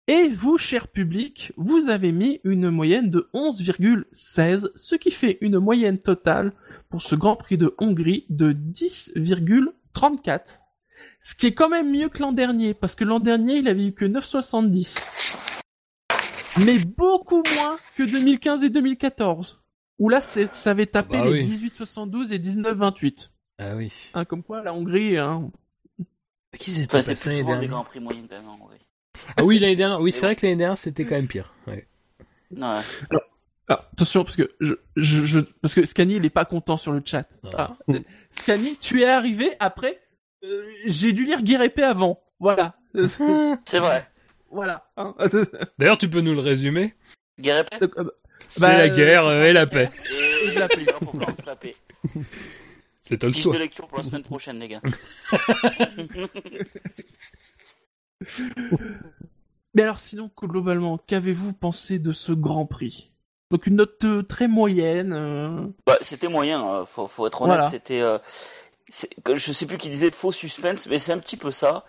Et 0.09 0.29
vous, 0.29 0.57
cher 0.57 0.87
public, 0.87 1.51
vous 1.57 1.89
avez 1.89 2.13
mis 2.13 2.39
une 2.45 2.69
moyenne 2.69 3.09
de 3.09 3.29
11,16, 3.33 4.69
ce 4.73 4.95
qui 4.95 5.11
fait 5.11 5.37
une 5.41 5.59
moyenne 5.59 5.99
totale 5.99 6.53
pour 6.89 7.01
ce 7.01 7.13
Grand 7.15 7.35
Prix 7.35 7.57
de 7.57 7.75
Hongrie 7.77 8.25
de 8.29 8.53
10,34. 8.53 10.59
Ce 11.19 11.35
qui 11.35 11.47
est 11.47 11.53
quand 11.53 11.67
même 11.67 11.91
mieux 11.91 12.07
que 12.07 12.19
l'an 12.19 12.31
dernier, 12.31 12.73
parce 12.73 12.95
que 12.95 13.03
l'an 13.03 13.19
dernier, 13.19 13.57
il 13.57 13.67
avait 13.67 13.87
eu 13.87 13.91
que 13.93 14.05
9,70. 14.05 14.97
Mais 16.65 16.79
beaucoup 16.79 17.43
moins 17.55 17.75
que 17.97 18.03
2015 18.03 18.63
et 18.63 18.69
2014. 18.69 19.61
Où 19.99 20.07
là, 20.07 20.21
ça 20.21 20.71
avait 20.71 20.85
tapé 20.85 21.17
Ah 21.17 21.25
bah 21.25 21.31
les 21.31 21.43
oui. 21.43 21.71
18,72 21.75 22.31
et 22.31 22.39
19,28. 22.39 23.29
Ah 23.57 23.75
oui. 23.75 23.91
Hein, 24.13 24.23
comme 24.23 24.43
quoi, 24.43 24.63
la 24.63 24.73
Hongrie, 24.73 25.17
hein. 25.17 25.51
Qui 26.57 26.71
s'était 26.71 26.95
Enfin, 26.95 27.01
c'est 27.01 27.11
passé 27.11 27.29
des 27.31 27.43
dernière 27.43 27.69
grands 27.69 27.83
prix 27.83 27.99
même. 27.99 28.25
en 28.47 28.57
vrai. 28.65 28.79
Ah 29.35 29.43
oui, 29.43 29.59
l'année 29.59 29.75
dernière. 29.75 29.99
Oui, 30.01 30.11
c'est 30.11 30.25
vrai 30.25 30.35
que 30.35 30.45
l'année 30.45 30.57
dernière, 30.57 30.77
c'était 30.77 31.05
quand 31.05 31.15
même 31.15 31.27
pire. 31.27 31.53
Ouais. 31.67 31.87
Ouais. 32.55 32.79
Ah, 33.69 33.85
attention, 33.93 34.23
parce 34.23 34.37
que 34.37 34.49
je, 34.61 34.73
je, 34.95 35.25
je- 35.25 35.39
parce 35.61 35.73
que 35.73 35.85
Scani, 35.85 36.15
il 36.15 36.25
est 36.25 36.29
pas 36.29 36.45
content 36.45 36.77
sur 36.77 36.93
le 36.93 37.01
chat. 37.03 37.27
Ah. 37.53 37.75
Ah. 37.89 37.93
Scani, 38.31 38.77
tu 38.77 39.01
es 39.01 39.05
arrivé 39.05 39.51
après, 39.59 39.99
euh, 40.43 40.63
j'ai 40.85 41.11
dû 41.11 41.25
lire 41.25 41.41
Guerre 41.41 41.61
épée 41.63 41.83
avant. 41.83 42.21
Voilà. 42.39 42.75
C'est 43.65 43.79
vrai. 43.79 44.07
voilà. 44.49 44.89
hein. 44.95 45.13
D'ailleurs, 45.77 45.97
tu 45.97 46.09
peux 46.09 46.21
nous 46.21 46.33
le 46.33 46.39
résumer 46.39 46.95
Guerre 47.39 47.59
épée 47.59 47.77
Donc, 47.81 47.97
euh, 47.99 48.03
bah, 48.05 48.11
C'est 48.47 48.61
Bah, 48.61 48.77
la 48.77 48.83
euh, 48.85 48.95
guerre 48.95 49.25
euh, 49.25 49.43
et 49.45 49.53
la 49.53 49.67
paix. 49.67 49.89
Et 50.45 50.51
de 50.55 50.59
la 50.59 50.67
paix. 50.69 50.83
Voilà 50.85 50.99
pourquoi 50.99 51.25
on 51.29 51.35
se 51.35 51.45
la 51.45 51.55
paix. 51.57 51.75
C'est 53.01 53.15
Fiche 53.15 53.19
de 53.19 53.31
Tolstoy. 53.41 53.57
lecture 53.59 53.87
pour 53.87 53.97
la 53.97 54.03
semaine 54.05 54.23
prochaine, 54.23 54.59
les 54.59 54.67
gars. 54.69 54.81
Mais 59.73 59.83
alors, 59.83 59.99
sinon, 59.99 60.31
globalement, 60.41 60.97
qu'avez-vous 60.97 61.53
pensé 61.53 61.99
de 61.99 62.11
ce 62.13 62.31
Grand 62.31 62.65
Prix? 62.65 63.13
Donc, 63.51 63.67
une 63.67 63.75
note 63.75 64.03
euh, 64.03 64.23
très 64.23 64.47
moyenne. 64.47 65.13
euh, 65.13 65.67
Bah, 65.85 65.97
c'était 66.01 66.27
moyen, 66.27 66.67
euh, 66.67 66.85
faut, 66.85 67.07
faut 67.07 67.27
être 67.27 67.41
honnête. 67.43 67.55
Voilà. 67.57 67.69
C'était, 67.69 68.01
euh, 68.01 68.17
je 68.89 69.51
sais 69.51 69.65
plus 69.65 69.77
qui 69.77 69.89
disait 69.89 70.11
faux 70.11 70.31
suspense, 70.31 70.87
mais 70.87 70.99
c'est 70.99 71.13
un 71.13 71.19
petit 71.19 71.37
peu 71.37 71.51
ça. 71.51 71.85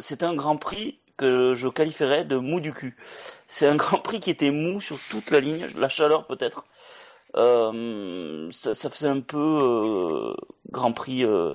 C'était 0.00 0.24
un 0.24 0.34
Grand 0.34 0.56
Prix 0.56 0.98
que 1.16 1.52
je 1.54 1.68
qualifierais 1.68 2.24
de 2.24 2.36
mou 2.36 2.60
du 2.60 2.72
cul. 2.72 2.96
C'est 3.46 3.66
un 3.66 3.76
Grand 3.76 3.98
Prix 3.98 4.20
qui 4.20 4.30
était 4.30 4.50
mou 4.50 4.80
sur 4.80 4.98
toute 5.10 5.30
la 5.30 5.40
ligne, 5.40 5.66
la 5.76 5.88
chaleur 5.88 6.26
peut-être. 6.26 6.66
Euh, 7.36 8.48
ça, 8.50 8.74
ça 8.74 8.90
faisait 8.90 9.08
un 9.08 9.20
peu 9.20 9.38
euh, 9.38 10.34
Grand 10.70 10.92
Prix 10.92 11.24
euh, 11.24 11.54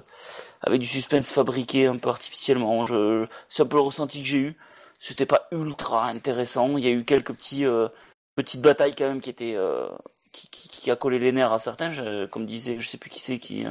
avec 0.62 0.79
du 0.79 0.88
suspense 0.88 1.32
fabriqué 1.32 1.88
un 1.88 1.98
peu 1.98 2.10
artificiellement. 2.10 2.86
Je, 2.86 3.25
c'est 3.50 3.63
un 3.63 3.65
peu 3.65 3.77
le 3.77 3.82
ressenti 3.82 4.22
que 4.22 4.27
j'ai 4.27 4.38
eu. 4.38 4.58
C'était 5.00 5.25
pas 5.25 5.48
ultra 5.51 6.08
intéressant. 6.08 6.77
Il 6.77 6.86
y 6.86 6.88
a 6.88 6.91
eu 6.91 7.03
quelques 7.03 7.34
petits 7.34 7.65
euh, 7.65 7.89
petites 8.36 8.62
batailles 8.62 8.96
quand 8.96 9.08
même 9.08 9.22
qui 9.22 9.29
étaient 9.29 9.55
euh, 9.55 9.89
qui, 10.32 10.48
qui, 10.50 10.70
qui 10.70 10.91
a 10.91 10.96
collé 10.96 11.20
les 11.20 11.32
nerfs 11.32 11.53
à 11.53 11.60
certains, 11.60 11.91
comme 12.27 12.46
disait, 12.46 12.79
je 12.79 12.88
sais 12.88 12.98
plus 12.98 13.10
qui 13.10 13.20
c'est 13.20 13.39
qui, 13.39 13.65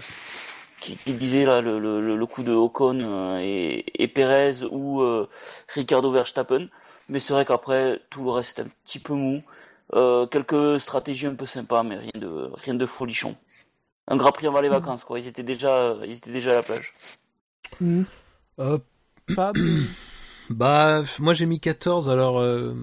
qui, 0.80 0.96
qui 0.96 1.12
disait 1.14 1.44
là 1.44 1.60
le, 1.60 1.78
le, 1.78 2.16
le 2.16 2.26
coup 2.26 2.42
de 2.42 2.52
Ocon 2.52 3.38
et, 3.40 3.84
et 4.02 4.08
Perez 4.08 4.62
ou 4.70 5.02
Ricardo 5.68 6.10
Verstappen. 6.10 6.68
Mais 7.08 7.20
c'est 7.20 7.34
vrai 7.34 7.44
qu'après 7.44 8.00
tout 8.10 8.24
le 8.24 8.30
reste 8.30 8.58
est 8.58 8.62
un 8.62 8.68
petit 8.84 8.98
peu 8.98 9.14
mou. 9.14 9.42
Euh, 9.92 10.26
quelques 10.26 10.80
stratégies 10.80 11.26
un 11.26 11.34
peu 11.34 11.46
sympas, 11.46 11.82
mais 11.82 11.96
rien 11.96 12.10
de 12.14 12.50
rien 12.54 12.74
de 12.74 12.86
folichon. 12.86 13.36
Un 14.08 14.16
Grand 14.16 14.32
Prix 14.32 14.46
avant 14.46 14.60
les 14.60 14.68
vacances, 14.68 15.04
quoi. 15.04 15.18
Ils 15.18 15.26
étaient 15.28 15.42
déjà, 15.42 15.96
ils 16.04 16.16
étaient 16.16 16.32
déjà 16.32 16.52
à 16.52 16.54
la 16.56 16.62
plage. 16.62 16.94
Euh, 18.60 18.78
Fab, 19.34 19.56
bah, 20.50 21.02
moi 21.18 21.32
j'ai 21.32 21.46
mis 21.46 21.60
14, 21.60 22.08
alors... 22.10 22.38
euh, 22.40 22.74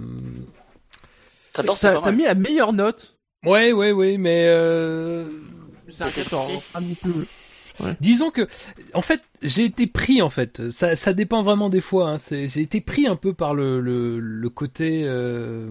14, 1.53 1.77
c'est 1.79 1.87
t'as 1.87 1.93
pas 1.95 2.01
t'as 2.01 2.05
mal. 2.07 2.15
mis 2.15 2.23
la 2.23 2.35
meilleure 2.35 2.73
note. 2.73 3.17
Ouais, 3.45 3.71
ouais, 3.73 3.91
ouais, 3.91 4.17
mais... 4.17 4.45
euh, 4.47 5.25
C'est 5.89 6.03
un 6.03 6.11
14. 6.11 6.71
Un 6.75 6.81
petit 6.81 6.95
peu. 6.95 7.25
Disons 7.99 8.29
que, 8.29 8.47
en 8.93 9.01
fait, 9.01 9.21
j'ai 9.41 9.63
été 9.65 9.87
pris 9.87 10.21
en 10.21 10.29
fait. 10.29 10.69
Ça, 10.69 10.95
ça 10.95 11.13
dépend 11.13 11.41
vraiment 11.41 11.69
des 11.69 11.79
fois. 11.81 12.09
Hein. 12.11 12.17
J'ai 12.29 12.61
été 12.61 12.79
pris 12.79 13.07
un 13.07 13.15
peu 13.15 13.33
par 13.33 13.55
le 13.55 13.79
le, 13.79 14.19
le 14.19 14.49
côté. 14.49 15.03
euh, 15.05 15.67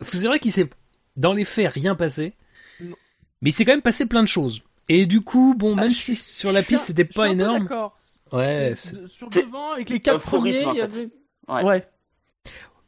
Parce 0.00 0.10
que 0.10 0.16
c'est 0.16 0.26
vrai 0.26 0.40
qu'il 0.40 0.50
s'est, 0.52 0.68
dans 1.16 1.32
les 1.32 1.44
faits, 1.44 1.72
rien 1.72 1.94
passé. 1.94 2.34
Non. 2.80 2.96
Mais 3.42 3.50
il 3.50 3.52
s'est 3.52 3.64
quand 3.64 3.72
même 3.72 3.82
passé 3.82 4.06
plein 4.06 4.22
de 4.22 4.28
choses. 4.28 4.62
Et 4.88 5.06
du 5.06 5.20
coup, 5.20 5.54
bon, 5.56 5.76
Ah, 5.76 5.82
même 5.82 5.92
si 5.92 6.16
sur 6.16 6.50
la 6.50 6.62
piste 6.62 6.86
c'était 6.86 7.04
pas 7.04 7.28
énorme. 7.28 7.68
Ouais. 8.32 8.74
Sur 8.76 9.28
devant, 9.28 9.72
avec 9.72 9.88
les 9.88 10.00
quatre 10.00 10.20
premiers, 10.20 10.52
rythme, 10.52 10.68
en 10.68 10.72
il 10.72 10.78
y 10.78 10.80
avait... 10.80 11.08
Ouais. 11.48 11.62
Ouais. 11.62 11.88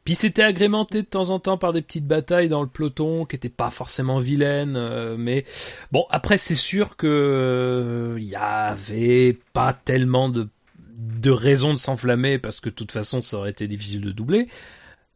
Puis 0.03 0.15
c'était 0.15 0.43
agrémenté 0.43 1.01
de 1.01 1.07
temps 1.07 1.29
en 1.29 1.39
temps 1.39 1.57
par 1.57 1.71
des 1.71 1.81
petites 1.81 2.05
batailles 2.05 2.49
dans 2.49 2.61
le 2.61 2.67
peloton 2.67 3.25
qui 3.25 3.37
étaient 3.37 3.47
pas 3.47 3.69
forcément 3.69 4.17
vilaines, 4.19 4.75
euh, 4.75 5.15
mais 5.17 5.45
bon 5.93 6.05
après 6.09 6.35
c'est 6.35 6.55
sûr 6.55 6.97
que 6.97 7.07
euh, 7.07 8.17
il 8.19 8.25
y 8.25 8.35
avait 8.35 9.37
pas 9.53 9.71
tellement 9.73 10.27
de 10.27 10.49
de 10.97 11.31
raisons 11.31 11.71
de 11.73 11.77
s'enflammer 11.79 12.37
parce 12.37 12.59
que 12.59 12.69
de 12.69 12.75
toute 12.75 12.91
façon 12.91 13.21
ça 13.21 13.37
aurait 13.37 13.51
été 13.51 13.65
difficile 13.67 14.01
de 14.01 14.11
doubler. 14.11 14.49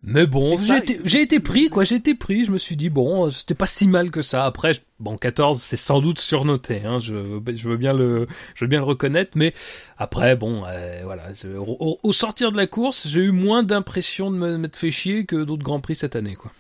Mais 0.03 0.27
bon, 0.27 0.55
j'ai 0.57 0.77
été, 0.77 1.21
été 1.21 1.39
pris 1.39 1.69
quoi, 1.69 1.83
j'ai 1.83 1.95
été 1.95 2.13
pris, 2.15 2.43
je 2.45 2.51
me 2.51 2.57
suis 2.59 2.75
dit 2.77 2.89
bon, 2.89 3.25
euh, 3.25 3.29
c'était 3.31 3.55
pas 3.55 3.65
si 3.65 3.87
mal 3.87 4.11
que 4.11 4.21
ça. 4.21 4.45
Après 4.45 4.73
bon 4.99 5.17
14 5.17 5.59
c'est 5.61 5.75
sans 5.75 6.01
doute 6.01 6.19
surnoté 6.19 6.83
hein, 6.85 6.99
je 6.99 7.15
je 7.55 7.69
veux 7.69 7.77
bien 7.77 7.93
le 7.93 8.27
je 8.55 8.63
veux 8.63 8.69
bien 8.69 8.79
le 8.79 8.85
reconnaître 8.85 9.31
mais 9.35 9.53
après 9.97 10.35
bon 10.35 10.63
euh, 10.65 11.01
voilà, 11.03 11.29
au, 11.57 11.99
au 12.01 12.13
sortir 12.13 12.51
de 12.51 12.57
la 12.57 12.67
course, 12.67 13.07
j'ai 13.07 13.21
eu 13.21 13.31
moins 13.31 13.63
d'impression 13.63 14.29
de 14.31 14.37
me- 14.37 14.57
m'être 14.57 14.75
fait 14.77 14.91
chier 14.91 15.25
que 15.25 15.35
d'autres 15.43 15.63
grands 15.63 15.81
prix 15.81 15.95
cette 15.95 16.15
année 16.15 16.35
quoi. 16.35 16.51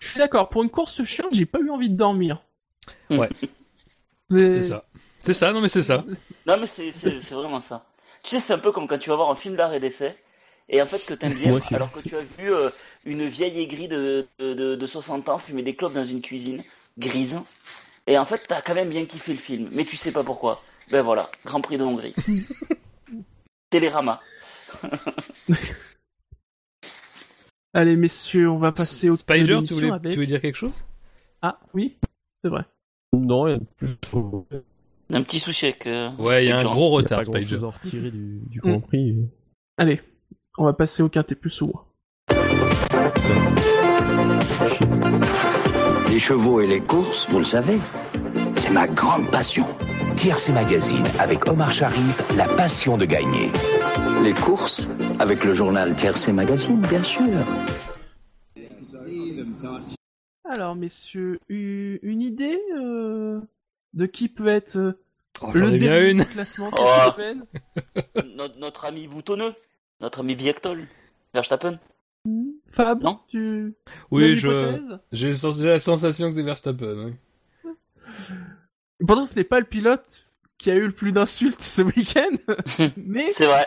Je 0.00 0.08
suis 0.08 0.18
d'accord. 0.18 0.48
Pour 0.48 0.62
une 0.62 0.70
course 0.70 1.04
chiante, 1.04 1.34
j'ai 1.34 1.44
pas 1.46 1.58
eu 1.60 1.68
envie 1.70 1.90
de 1.90 1.96
dormir. 1.96 2.42
Ouais. 3.10 3.28
C'est 4.30 4.62
ça. 4.62 4.84
C'est 5.20 5.34
ça, 5.34 5.52
non 5.52 5.60
mais 5.60 5.68
c'est 5.68 5.82
ça. 5.82 6.02
Non, 6.46 6.56
mais 6.58 6.66
c'est, 6.66 6.92
c'est, 6.92 7.20
c'est 7.20 7.34
vraiment 7.34 7.60
ça. 7.60 7.84
Tu 8.22 8.30
sais, 8.30 8.40
c'est 8.40 8.54
un 8.54 8.58
peu 8.58 8.72
comme 8.72 8.88
quand 8.88 8.98
tu 8.98 9.10
vas 9.10 9.16
voir 9.16 9.30
un 9.30 9.34
film 9.34 9.54
d'art 9.56 9.74
et 9.74 9.80
d'essai, 9.80 10.16
et 10.70 10.80
en 10.80 10.86
fait 10.86 11.04
que 11.06 11.12
t'aimes 11.14 11.34
bien, 11.34 11.58
alors 11.72 11.92
que 11.92 12.00
tu 12.00 12.16
as 12.16 12.22
vu 12.38 12.52
euh, 12.54 12.70
une 13.04 13.26
vieille 13.26 13.60
aigrie 13.60 13.88
de, 13.88 14.26
de, 14.38 14.54
de, 14.54 14.74
de 14.76 14.86
60 14.86 15.28
ans 15.28 15.36
fumer 15.38 15.62
des 15.62 15.74
clopes 15.76 15.92
dans 15.94 16.04
une 16.04 16.22
cuisine 16.22 16.62
grise, 16.98 17.38
et 18.06 18.16
en 18.18 18.24
fait 18.24 18.42
t'as 18.48 18.62
quand 18.62 18.74
même 18.74 18.88
bien 18.88 19.04
kiffé 19.04 19.32
le 19.32 19.38
film, 19.38 19.68
mais 19.72 19.84
tu 19.84 19.96
sais 19.96 20.12
pas 20.12 20.24
pourquoi. 20.24 20.62
Ben 20.90 21.02
voilà, 21.02 21.30
Grand 21.44 21.60
Prix 21.60 21.76
de 21.78 21.84
Hongrie. 21.84 22.14
Télérama. 23.70 24.20
Allez, 27.72 27.94
messieurs, 27.96 28.50
on 28.50 28.58
va 28.58 28.72
passer 28.72 29.08
au 29.10 29.16
Spider, 29.16 29.58
tu 29.64 29.74
voulais, 29.74 29.90
avec- 29.92 30.12
tu 30.12 30.18
veux 30.18 30.26
dire 30.26 30.40
quelque 30.40 30.56
chose? 30.56 30.84
Ah, 31.40 31.60
oui, 31.72 31.96
c'est 32.42 32.48
vrai. 32.50 32.64
Non, 33.12 33.46
il 33.46 33.52
y 33.52 33.56
a 33.56 33.60
plus 33.76 33.96
trop. 33.98 34.46
Un 35.10 35.22
petit 35.22 35.38
souci 35.38 35.66
avec. 35.66 35.86
euh, 35.86 36.10
Ouais, 36.16 36.44
il 36.44 36.48
y 36.48 36.52
a 36.52 36.58
un 36.58 36.64
gros 36.64 36.98
Il 37.00 37.02
y 37.02 37.06
a 37.06 37.08
pas 37.08 37.16
retard, 37.18 37.22
grand 37.24 37.34
chose 37.42 37.46
Spider. 37.48 37.64
à 37.64 37.68
retirer 37.68 38.10
du, 38.10 38.40
du 38.46 38.58
Mm. 38.58 38.62
Grand 38.62 38.80
Prix. 38.80 39.16
Allez, 39.78 40.00
on 40.58 40.64
va 40.64 40.72
passer 40.72 41.02
au 41.02 41.08
quintet 41.08 41.34
plus 41.34 41.60
ou 41.62 41.66
moins. 41.68 41.84
Les 46.10 46.18
chevaux 46.18 46.60
et 46.60 46.66
les 46.66 46.80
courses, 46.80 47.28
vous 47.30 47.38
le 47.38 47.44
savez, 47.44 47.78
c'est 48.56 48.70
ma 48.70 48.86
grande 48.88 49.30
passion. 49.30 49.66
TRC 50.16 50.50
Magazine 50.52 51.06
avec 51.18 51.46
Omar 51.48 51.72
Sharif, 51.72 52.20
la 52.36 52.44
passion 52.46 52.98
de 52.98 53.04
gagner. 53.06 53.50
Les 54.22 54.34
courses, 54.34 54.88
avec 55.18 55.44
le 55.44 55.54
journal 55.54 55.94
TRC 55.96 56.32
Magazine, 56.32 56.80
bien 56.82 57.02
sûr. 57.02 57.24
Alors, 60.44 60.74
messieurs, 60.74 61.38
une 61.48 62.20
idée 62.22 62.60
euh, 62.76 63.40
de 63.94 64.06
qui 64.06 64.28
peut 64.28 64.48
être 64.48 64.76
euh, 64.76 64.92
Oh, 65.42 65.52
le 65.54 65.78
dernier 65.78 66.10
une. 66.10 66.18
du 66.18 66.26
classement 66.26 66.70
cette 66.70 66.80
Oh. 66.82 67.12
semaine 67.16 67.44
notre, 68.36 68.58
notre 68.58 68.84
ami 68.84 69.06
boutonneux, 69.06 69.54
notre 70.00 70.20
ami 70.20 70.34
Biactol, 70.34 70.86
Verstappen. 71.34 71.78
Hmm, 72.24 72.50
Fab, 72.68 73.02
Non. 73.02 73.20
tu... 73.28 73.74
Oui, 74.10 74.36
je, 74.36 74.98
j'ai 75.12 75.32
la 75.64 75.78
sensation 75.78 76.28
que 76.28 76.34
c'est 76.34 76.42
Verstappen. 76.42 77.04
oui. 77.06 77.72
Pourtant, 79.06 79.24
ce 79.26 79.34
n'est 79.36 79.44
pas 79.44 79.60
le 79.60 79.66
pilote 79.66 80.26
qui 80.58 80.70
a 80.70 80.74
eu 80.74 80.86
le 80.86 80.92
plus 80.92 81.12
d'insultes 81.12 81.62
ce 81.62 81.80
week-end, 81.82 82.36
mais, 82.98 83.28
C'est 83.30 83.46
vrai. 83.46 83.66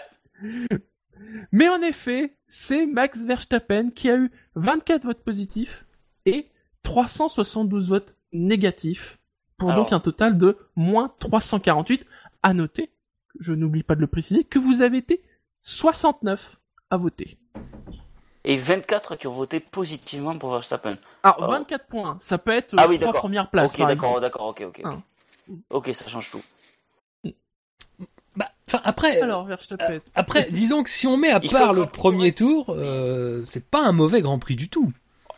mais 1.51 1.67
en 1.69 1.81
effet, 1.81 2.35
c'est 2.47 2.85
Max 2.85 3.23
Verstappen 3.23 3.89
qui 3.89 4.09
a 4.11 4.15
eu 4.17 4.29
24 4.55 5.03
votes 5.05 5.23
positifs 5.23 5.85
et 6.27 6.49
372 6.83 7.89
votes 7.89 8.15
négatifs, 8.31 9.17
pour 9.57 9.71
Alors. 9.71 9.85
donc 9.85 9.93
un 9.93 9.99
total 9.99 10.37
de 10.37 10.57
moins 10.75 11.11
348. 11.19 12.05
À 12.43 12.53
noter, 12.53 12.91
je 13.39 13.53
n'oublie 13.53 13.83
pas 13.83 13.95
de 13.95 14.01
le 14.01 14.07
préciser, 14.07 14.43
que 14.43 14.59
vous 14.59 14.81
avez 14.83 14.97
été 14.97 15.23
69 15.63 16.57
à 16.91 16.97
voter. 16.97 17.37
Et 18.43 18.57
24 18.57 19.15
qui 19.15 19.25
ont 19.27 19.31
voté 19.33 19.59
positivement 19.61 20.37
pour 20.37 20.51
Verstappen. 20.51 20.97
Alors, 21.23 21.37
Oh. 21.47 21.51
24 21.51 21.87
points, 21.87 22.17
ça 22.19 22.37
peut 22.37 22.51
être 22.51 22.75
Ah 22.77 22.87
oui, 22.89 22.97
trois 22.99 23.07
d'accord. 23.07 23.21
premières 23.21 23.49
places. 23.49 23.73
ok, 23.73 23.87
d'accord, 23.87 24.19
d'accord, 24.21 24.47
ok, 24.47 24.63
ok. 24.67 24.81
ok. 24.83 24.93
Ah. 24.93 24.97
Ok, 25.69 25.89
ça 25.93 26.07
change 26.09 26.29
tout. 26.29 26.41
Bah, 28.35 28.49
enfin 28.67 28.81
après, 28.83 29.19
euh, 29.21 29.23
Alors, 29.23 29.45
Verstappen. 29.45 29.99
après, 30.15 30.47
disons 30.51 30.83
que 30.83 30.89
si 30.89 31.07
on 31.07 31.15
met 31.15 31.31
à 31.31 31.39
Il 31.41 31.49
faut 31.49 31.57
part 31.57 31.71
le 31.73 31.85
premier 31.85 32.33
tour, 32.33 32.65
euh, 32.69 33.41
c'est 33.45 33.69
pas 33.69 33.81
un 33.81 33.93
mauvais 33.93 34.21
Grand 34.21 34.39
Prix 34.39 34.55
du 34.57 34.67
tout. 34.69 34.91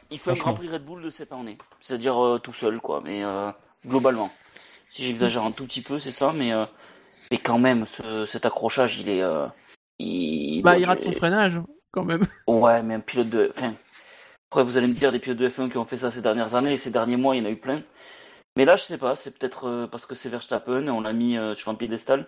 Il 0.10 0.18
fait 0.18 0.32
un. 0.32 0.36
Grand 0.36 0.54
Prix 0.56 0.70
Red 0.70 0.84
Bull 0.86 1.04
de 1.04 1.10
cette 1.12 1.32
année. 1.32 1.58
C'est-à-dire 1.82 2.24
euh, 2.24 2.40
tout 2.40 2.54
seul, 2.54 2.80
quoi. 2.80 3.02
Mais 3.04 3.24
euh, 3.24 3.52
globalement. 3.86 4.32
Si 4.90 5.04
j'exagère 5.04 5.44
un 5.44 5.52
tout 5.52 5.66
petit 5.66 5.82
peu, 5.82 6.00
c'est 6.00 6.12
ça, 6.12 6.32
mais, 6.34 6.54
euh, 6.54 6.66
mais 7.30 7.38
quand 7.38 7.60
même, 7.60 7.86
ce- 7.86 8.26
cet 8.26 8.46
accrochage, 8.48 8.98
il 8.98 9.10
est. 9.10 9.22
il, 10.00 10.64
Bah, 10.64 10.78
il 10.78 10.86
rate 10.86 11.02
son 11.02 11.14
freinage, 11.14 11.62
quand 11.92 12.04
même. 12.04 12.28
Ouais, 12.48 12.84
mais 12.84 12.96
un 12.96 13.00
pilote 13.00 13.30
de. 13.30 13.52
Enfin, 13.56 13.74
après, 14.52 14.64
vous 14.64 14.78
allez 14.78 14.88
me 14.88 14.94
dire 14.94 15.12
des 15.12 15.20
pilotes 15.20 15.40
de 15.40 15.50
F1 15.50 15.70
qui 15.70 15.78
ont 15.78 15.86
fait 15.86 15.98
ça 15.98 16.12
ces 16.12 16.22
dernières 16.22 16.56
années, 16.56 16.74
et 16.74 16.78
ces 16.78 16.92
derniers 16.92 17.18
mois, 17.18 17.36
il 17.36 17.40
y 17.40 17.44
en 17.44 17.50
a 17.50 17.52
eu 17.52 17.58
plein. 17.60 17.84
Mais 18.58 18.66
là, 18.66 18.76
je 18.78 18.84
sais 18.84 18.98
pas, 19.00 19.16
c'est 19.16 19.38
peut-être 19.38 19.68
euh, 19.68 19.88
parce 19.88 20.06
que 20.06 20.16
c'est 20.16 20.30
Verstappen, 20.30 20.88
et 20.88 20.92
on 20.92 21.02
l'a 21.02 21.14
mis 21.14 21.38
euh, 21.38 21.56
sur 21.56 21.72
un 21.72 21.76
piédestal. 21.76 22.28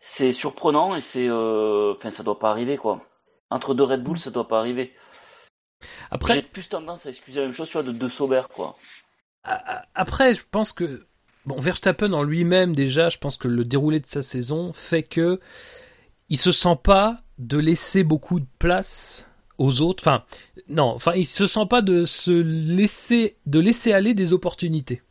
C'est 0.00 0.32
surprenant, 0.32 0.96
et 0.96 1.02
c'est. 1.02 1.28
euh, 1.28 1.94
Enfin, 1.96 2.10
ça 2.10 2.22
doit 2.24 2.38
pas 2.40 2.50
arriver, 2.50 2.78
quoi. 2.78 3.02
Entre 3.50 3.74
deux 3.74 3.84
Red 3.84 4.02
Bull, 4.04 4.18
ça 4.18 4.30
doit 4.30 4.48
pas 4.48 4.60
arriver. 4.60 4.94
J'ai 6.22 6.40
Après, 6.40 6.42
plus 6.42 6.68
tendance 6.68 7.04
à 7.06 7.10
excuser 7.10 7.40
la 7.40 7.46
même 7.46 7.54
chose, 7.54 7.66
tu 7.68 7.72
vois, 7.74 7.82
de 7.82 7.92
deux 7.92 8.08
Sauber, 8.08 8.42
quoi. 8.54 8.78
après, 9.94 10.34
je 10.34 10.42
pense 10.50 10.72
que 10.72 11.06
bon, 11.46 11.58
Verstappen 11.60 12.12
en 12.12 12.22
lui-même 12.22 12.74
déjà, 12.74 13.08
je 13.08 13.18
pense 13.18 13.36
que 13.36 13.48
le 13.48 13.64
déroulé 13.64 14.00
de 14.00 14.06
sa 14.06 14.22
saison 14.22 14.72
fait 14.72 15.02
que 15.02 15.40
il 16.30 16.38
se 16.38 16.52
sent 16.52 16.78
pas 16.82 17.22
de 17.38 17.58
laisser 17.58 18.04
beaucoup 18.04 18.40
de 18.40 18.46
place 18.58 19.28
aux 19.58 19.82
autres. 19.82 20.02
Enfin, 20.02 20.24
non, 20.68 20.84
enfin, 20.84 21.12
il 21.14 21.26
se 21.26 21.46
sent 21.46 21.66
pas 21.68 21.82
de 21.82 22.04
se 22.04 22.30
laisser 22.30 23.36
de 23.46 23.60
laisser 23.60 23.92
aller 23.92 24.14
des 24.14 24.32
opportunités. 24.32 25.02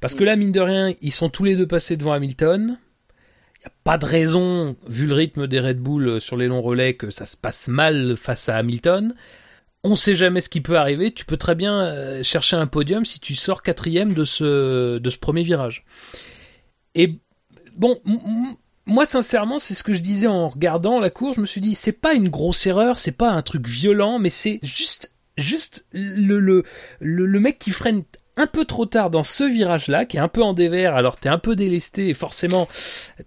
Parce 0.00 0.14
que 0.14 0.24
là, 0.24 0.36
mine 0.36 0.52
de 0.52 0.60
rien, 0.60 0.94
ils 1.00 1.12
sont 1.12 1.28
tous 1.28 1.44
les 1.44 1.56
deux 1.56 1.66
passés 1.66 1.96
devant 1.96 2.12
Hamilton. 2.12 2.78
Il 3.56 3.60
n'y 3.60 3.66
a 3.66 3.72
pas 3.82 3.98
de 3.98 4.04
raison, 4.04 4.76
vu 4.86 5.06
le 5.06 5.14
rythme 5.14 5.46
des 5.46 5.60
Red 5.60 5.78
Bull 5.78 6.08
euh, 6.08 6.20
sur 6.20 6.36
les 6.36 6.46
longs 6.46 6.60
relais, 6.60 6.94
que 6.94 7.10
ça 7.10 7.24
se 7.24 7.36
passe 7.36 7.68
mal 7.68 8.16
face 8.16 8.48
à 8.48 8.56
Hamilton. 8.56 9.14
On 9.82 9.96
sait 9.96 10.14
jamais 10.14 10.40
ce 10.40 10.48
qui 10.48 10.60
peut 10.60 10.76
arriver. 10.76 11.12
Tu 11.12 11.24
peux 11.24 11.36
très 11.36 11.54
bien 11.54 11.82
euh, 11.84 12.22
chercher 12.22 12.56
un 12.56 12.66
podium 12.66 13.04
si 13.04 13.20
tu 13.20 13.34
sors 13.34 13.62
quatrième 13.62 14.12
de 14.12 14.24
ce, 14.24 14.98
de 14.98 15.10
ce 15.10 15.18
premier 15.18 15.42
virage. 15.42 15.84
Et 16.94 17.18
bon, 17.76 17.98
moi 18.86 19.06
sincèrement, 19.06 19.58
c'est 19.58 19.74
ce 19.74 19.82
que 19.82 19.94
je 19.94 20.00
disais 20.00 20.26
en 20.26 20.48
regardant 20.48 21.00
la 21.00 21.10
course. 21.10 21.36
Je 21.36 21.40
me 21.40 21.46
suis 21.46 21.60
dit, 21.60 21.74
c'est 21.74 21.92
pas 21.92 22.14
une 22.14 22.28
grosse 22.28 22.66
erreur, 22.66 22.98
c'est 22.98 23.12
pas 23.12 23.30
un 23.30 23.42
truc 23.42 23.66
violent, 23.66 24.18
mais 24.18 24.30
c'est 24.30 24.58
juste, 24.62 25.12
juste 25.38 25.86
le, 25.92 26.38
le, 26.38 26.64
le, 27.00 27.40
mec 27.40 27.58
qui 27.58 27.70
freine 27.70 28.04
un 28.36 28.46
peu 28.46 28.64
trop 28.64 28.84
tard 28.84 29.10
dans 29.10 29.22
ce 29.22 29.44
virage-là, 29.44 30.04
qui 30.04 30.16
est 30.16 30.20
un 30.20 30.28
peu 30.28 30.42
en 30.42 30.52
dévers, 30.52 30.94
alors 30.94 31.16
t'es 31.16 31.28
un 31.28 31.38
peu 31.38 31.56
délesté 31.56 32.08
et 32.08 32.14
forcément 32.14 32.68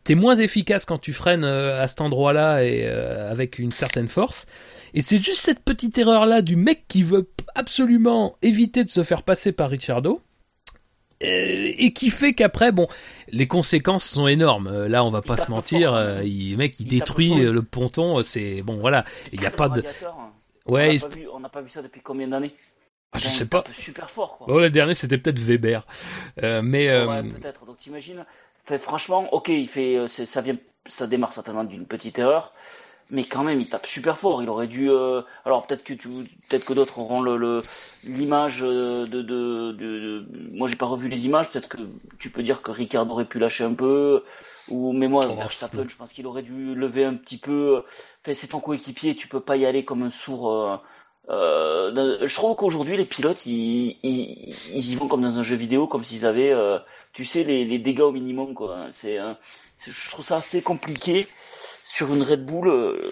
t'es 0.04 0.16
moins 0.16 0.36
efficace 0.36 0.86
quand 0.86 0.98
tu 0.98 1.14
freines 1.14 1.46
euh, 1.46 1.82
à 1.82 1.88
cet 1.88 2.02
endroit-là 2.02 2.64
et 2.64 2.84
euh, 2.86 3.32
avec 3.32 3.58
une 3.58 3.72
certaine 3.72 4.10
force. 4.10 4.46
Et 4.94 5.02
c'est 5.02 5.22
juste 5.22 5.42
cette 5.42 5.64
petite 5.64 5.98
erreur-là 5.98 6.42
du 6.42 6.56
mec 6.56 6.86
qui 6.88 7.04
veut 7.04 7.30
absolument 7.56 8.38
éviter 8.42 8.84
de 8.84 8.90
se 8.90 9.04
faire 9.04 9.24
passer 9.24 9.52
par 9.52 9.70
Ricciardo. 9.70 10.22
Euh, 11.24 11.72
Et 11.78 11.94
qui 11.94 12.10
fait 12.10 12.34
qu'après, 12.34 12.72
bon, 12.72 12.88
les 13.30 13.48
conséquences 13.48 14.06
sont 14.06 14.28
énormes. 14.28 14.68
Euh, 14.68 14.88
Là, 14.88 15.04
on 15.04 15.10
va 15.10 15.22
pas 15.22 15.36
Il 15.36 15.42
se 15.42 15.50
mentir. 15.52 15.90
fort, 15.90 15.98
euh, 15.98 16.18
hein. 16.20 16.24
il, 16.24 16.58
mec, 16.58 16.80
il, 16.80 16.88
détruit 16.88 17.36
le 17.36 17.62
ponton. 17.64 18.22
C'est 18.24 18.62
bon, 18.62 18.78
voilà. 18.78 19.04
Il 19.34 19.42
y 19.42 19.46
a 19.46 19.52
pas 19.52 19.70
de. 19.70 19.82
hein. 19.82 20.32
Ouais, 20.66 20.98
on 21.34 21.40
n'a 21.40 21.50
pas, 21.50 21.62
vu- 21.62 21.68
pas 21.68 21.74
ça 21.74 21.82
depuis 21.82 22.02
combien 22.02 22.28
d'années 22.28 22.54
Je 23.14 23.20
Putain, 23.20 23.30
sais 23.32 23.46
pas. 23.46 23.64
super 23.74 24.10
fort, 24.10 24.38
quoi. 24.38 24.48
Oh, 24.50 24.60
le 24.60 24.70
dernier, 24.70 24.96
c'était 24.96 25.18
peut-être 25.18 25.40
Weber. 25.40 25.86
Euh, 26.44 26.62
mais 26.62 26.90
euh, 26.90 27.08
Ouais, 27.08 27.24
peut-être. 27.24 27.66
Donc 27.66 27.78
t'imagines. 27.78 28.26
Fait, 28.66 28.78
franchement, 28.80 29.34
ok, 29.34 29.48
il 29.48 29.68
fait, 29.70 30.08
ça 30.10 30.42
vient, 30.42 30.58
ça 30.90 31.08
démarre 31.08 31.32
certainement 31.34 31.64
d'une 31.64 31.86
petite 31.86 32.20
erreur, 32.20 32.52
mais 33.10 33.24
quand 33.24 33.44
même, 33.44 33.60
il 33.62 33.68
tape 33.68 33.86
super 33.88 34.18
fort. 34.18 34.42
Il 34.44 34.50
aurait 34.50 34.68
dû. 34.68 34.90
euh, 34.90 35.22
alors 35.46 35.66
peut-être 35.66 35.84
que 35.84 35.94
tu, 35.94 36.08
peut-être 36.50 36.66
que 36.66 36.74
d'autres 36.74 37.00
auront 37.00 37.22
le 37.22 37.38
le- 37.38 37.62
l'image 38.04 38.62
euh, 38.64 39.06
de, 39.08 39.22
de, 39.22 39.72
de, 39.72 40.20
de- 40.20 40.26
Moi, 40.54 40.68
j'ai 40.68 40.76
pas 40.76 40.86
revu 40.86 41.08
les 41.08 41.26
images. 41.26 41.50
Peut-être 41.50 41.70
que 41.70 41.78
tu 42.20 42.30
peux 42.30 42.44
dire 42.44 42.62
que 42.62 42.72
Ricard 42.72 43.10
aurait 43.12 43.26
pu 43.26 43.40
lâcher 43.40 43.64
un 43.64 43.74
peu, 43.74 44.24
ou 44.70 44.92
mais 44.94 45.08
moi, 45.08 45.26
Oh, 45.30 45.34
Verstappen, 45.36 45.86
je 45.88 45.96
pense 45.96 46.12
qu'il 46.14 46.28
aurait 46.28 46.42
dû 46.44 46.76
lever 46.76 47.06
un 47.06 47.16
petit 47.16 47.38
peu. 47.38 47.84
Fait, 48.24 48.34
c'est 48.34 48.48
ton 48.48 48.60
coéquipier, 48.60 49.16
tu 49.16 49.28
peux 49.28 49.40
pas 49.42 49.56
y 49.58 49.66
aller 49.66 49.86
comme 49.86 50.04
un 50.04 50.12
sourd. 50.12 50.52
euh, 50.52 50.76
euh, 51.30 52.26
je 52.26 52.36
trouve 52.36 52.56
qu'aujourd'hui 52.56 52.96
les 52.96 53.04
pilotes 53.06 53.46
ils, 53.46 53.98
ils, 54.02 54.56
ils 54.74 54.92
y 54.92 54.96
vont 54.96 55.10
comme 55.10 55.22
dans 55.24 55.38
un 55.38 55.44
jeu 55.44 55.58
vidéo, 55.58 55.86
comme 55.86 56.06
s'ils 56.06 56.26
avaient, 56.26 56.52
euh, 56.54 56.80
tu 57.14 57.26
sais, 57.26 57.44
les, 57.44 57.66
les 57.66 57.80
dégâts 57.80 58.02
au 58.02 58.12
minimum 58.12 58.54
quoi. 58.54 58.88
C'est- 58.92 59.20
je 59.86 60.10
trouve 60.10 60.26
ça 60.26 60.38
assez 60.38 60.62
compliqué 60.62 61.28
sur 61.98 62.14
une 62.14 62.22
Red 62.22 62.46
Bull 62.46 62.68
euh, 62.68 63.12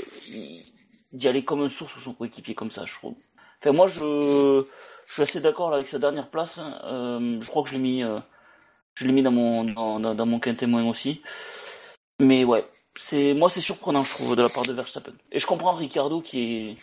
d'y 1.11 1.27
aller 1.27 1.43
comme 1.43 1.63
un 1.63 1.69
sourd 1.69 1.89
sur 1.89 1.99
son 1.99 2.13
coéquipier 2.13 2.53
comme 2.53 2.69
ça, 2.69 2.85
je 2.85 2.93
trouve. 2.93 3.15
Enfin 3.59 3.71
moi 3.71 3.87
je, 3.87 4.63
suis 5.07 5.23
assez 5.23 5.41
d'accord 5.41 5.73
avec 5.73 5.87
sa 5.87 5.97
dernière 5.97 6.29
place. 6.29 6.59
hein. 6.59 6.79
Euh, 6.83 7.41
je 7.41 7.49
crois 7.49 7.63
que 7.63 7.69
je 7.69 7.75
l'ai 7.75 7.81
mis, 7.81 8.03
euh, 8.03 8.19
mis 9.01 9.23
dans 9.23 9.31
mon 9.31 9.63
dans, 9.99 10.25
mon 10.27 10.39
quin 10.39 10.53
témoin 10.53 10.87
aussi. 10.87 11.23
Mais 12.21 12.43
ouais, 12.43 12.63
c'est 12.95 13.33
moi 13.33 13.49
c'est 13.49 13.61
surprenant 13.61 14.03
je 14.03 14.11
trouve 14.11 14.35
de 14.35 14.43
la 14.43 14.49
part 14.49 14.67
de 14.67 14.73
Verstappen. 14.73 15.13
Et 15.31 15.39
je 15.39 15.47
comprends 15.47 15.73
Ricardo 15.73 16.21
qui 16.21 16.77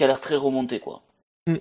a 0.00 0.06
l'air 0.08 0.20
très 0.20 0.34
remonté 0.34 0.80
quoi. 0.80 1.02
Il 1.46 1.60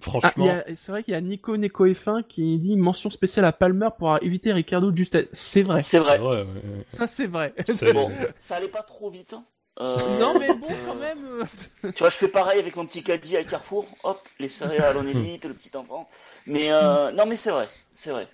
franchement, 0.00 0.46
y 0.46 0.50
a- 0.50 0.64
c'est 0.76 0.92
vrai 0.92 1.02
qu'il 1.04 1.14
y 1.14 1.16
a 1.16 1.20
Nico 1.20 1.56
Neko 1.56 1.86
F1 1.86 2.22
qui 2.24 2.58
dit 2.58 2.76
mention 2.76 3.10
spéciale 3.10 3.44
à 3.44 3.52
Palmer 3.52 3.88
pour 3.98 4.16
éviter 4.22 4.52
Ricardo 4.52 4.94
Juste. 4.94 5.18
C'est 5.32 5.62
vrai. 5.62 5.80
C'est 5.80 5.98
vrai. 5.98 6.12
c'est 6.12 6.18
vrai. 6.18 6.42
ouais. 6.42 6.46
Ça, 6.88 7.06
c'est 7.06 7.26
vrai. 7.26 7.54
C'est- 7.66 7.92
Bon, 7.92 8.10
ça 8.38 8.56
allait 8.56 8.68
pas 8.68 8.82
trop 8.82 9.10
vite. 9.10 9.32
hein. 9.34 9.44
Euh, 9.80 10.18
non, 10.18 10.38
mais 10.38 10.48
bon, 10.52 10.66
quand 10.86 10.94
même. 10.96 11.18
euh, 11.24 11.44
Tu 11.94 11.98
vois, 12.00 12.10
je 12.10 12.16
fais 12.16 12.28
pareil 12.28 12.58
avec 12.58 12.76
mon 12.76 12.84
petit 12.84 13.02
caddie 13.02 13.36
à 13.36 13.44
Carrefour. 13.44 13.86
Hop, 14.04 14.20
les 14.38 14.48
céréales 14.48 14.96
en 14.98 15.06
élite, 15.06 15.44
le 15.46 15.54
petit 15.54 15.74
enfant. 15.76 16.08
Mais 16.46 16.70
euh, 16.70 17.10
non, 17.12 17.24
mais 17.26 17.36
c'est 17.36 17.50
vrai, 17.50 17.66
c'est 17.94 18.10
vrai. 18.10 18.28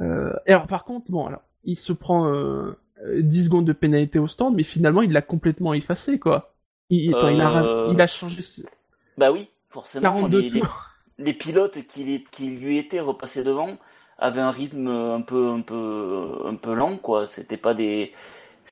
Euh, 0.00 0.32
et 0.46 0.52
alors, 0.52 0.66
par 0.66 0.84
contre, 0.84 1.10
bon, 1.10 1.26
alors, 1.26 1.42
il 1.64 1.76
se 1.76 1.92
prend 1.92 2.26
euh, 2.28 2.76
euh, 3.04 3.22
10 3.22 3.44
secondes 3.46 3.64
de 3.64 3.72
pénalité 3.72 4.18
au 4.18 4.28
stand, 4.28 4.54
mais 4.54 4.62
finalement, 4.62 5.02
il 5.02 5.12
l'a 5.12 5.22
complètement 5.22 5.72
effacé, 5.74 6.18
quoi. 6.18 6.54
Il, 6.90 7.14
attends, 7.14 7.28
il, 7.28 7.40
a, 7.40 7.90
il 7.92 8.00
a 8.00 8.06
changé 8.06 8.42
Bah 9.18 9.32
oui, 9.32 9.48
forcément. 9.80 10.02
42 10.02 10.38
les, 10.40 10.62
les- 11.18 11.32
pilotes 11.34 11.86
qui, 11.86 12.24
lui 12.48 12.78
étaient 12.78 13.00
repassés 13.00 13.44
devant 13.44 13.76
avaient 14.18 14.40
un 14.40 14.50
rythme 14.50 14.88
un 14.88 15.20
peu, 15.20 15.50
un 15.50 15.60
peu, 15.60 16.40
un 16.46 16.54
peu 16.56 16.74
lent, 16.74 16.96
quoi. 16.98 17.26
C'était 17.26 17.58
pas 17.58 17.74
des, 17.74 18.12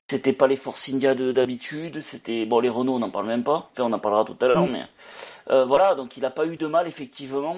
c'était 0.07 0.33
pas 0.33 0.47
les 0.47 0.57
Force 0.57 0.89
India 0.89 1.13
de 1.15 1.31
d'habitude. 1.31 2.01
C'était 2.01 2.45
bon, 2.45 2.59
les 2.59 2.69
Renault, 2.69 2.95
on 2.95 2.99
n'en 2.99 3.09
parle 3.11 3.27
même 3.27 3.43
pas. 3.43 3.69
Enfin, 3.71 3.83
on 3.83 3.93
en 3.93 3.99
parlera 3.99 4.25
tout 4.25 4.37
à 4.41 4.47
l'heure, 4.47 4.65
Mm. 4.65 4.71
mais 4.71 4.85
euh, 5.51 5.65
voilà. 5.65 5.95
Donc, 5.95 6.17
il 6.17 6.25
a 6.25 6.31
pas 6.31 6.45
eu 6.47 6.57
de 6.57 6.67
mal 6.67 6.87
effectivement 6.87 7.57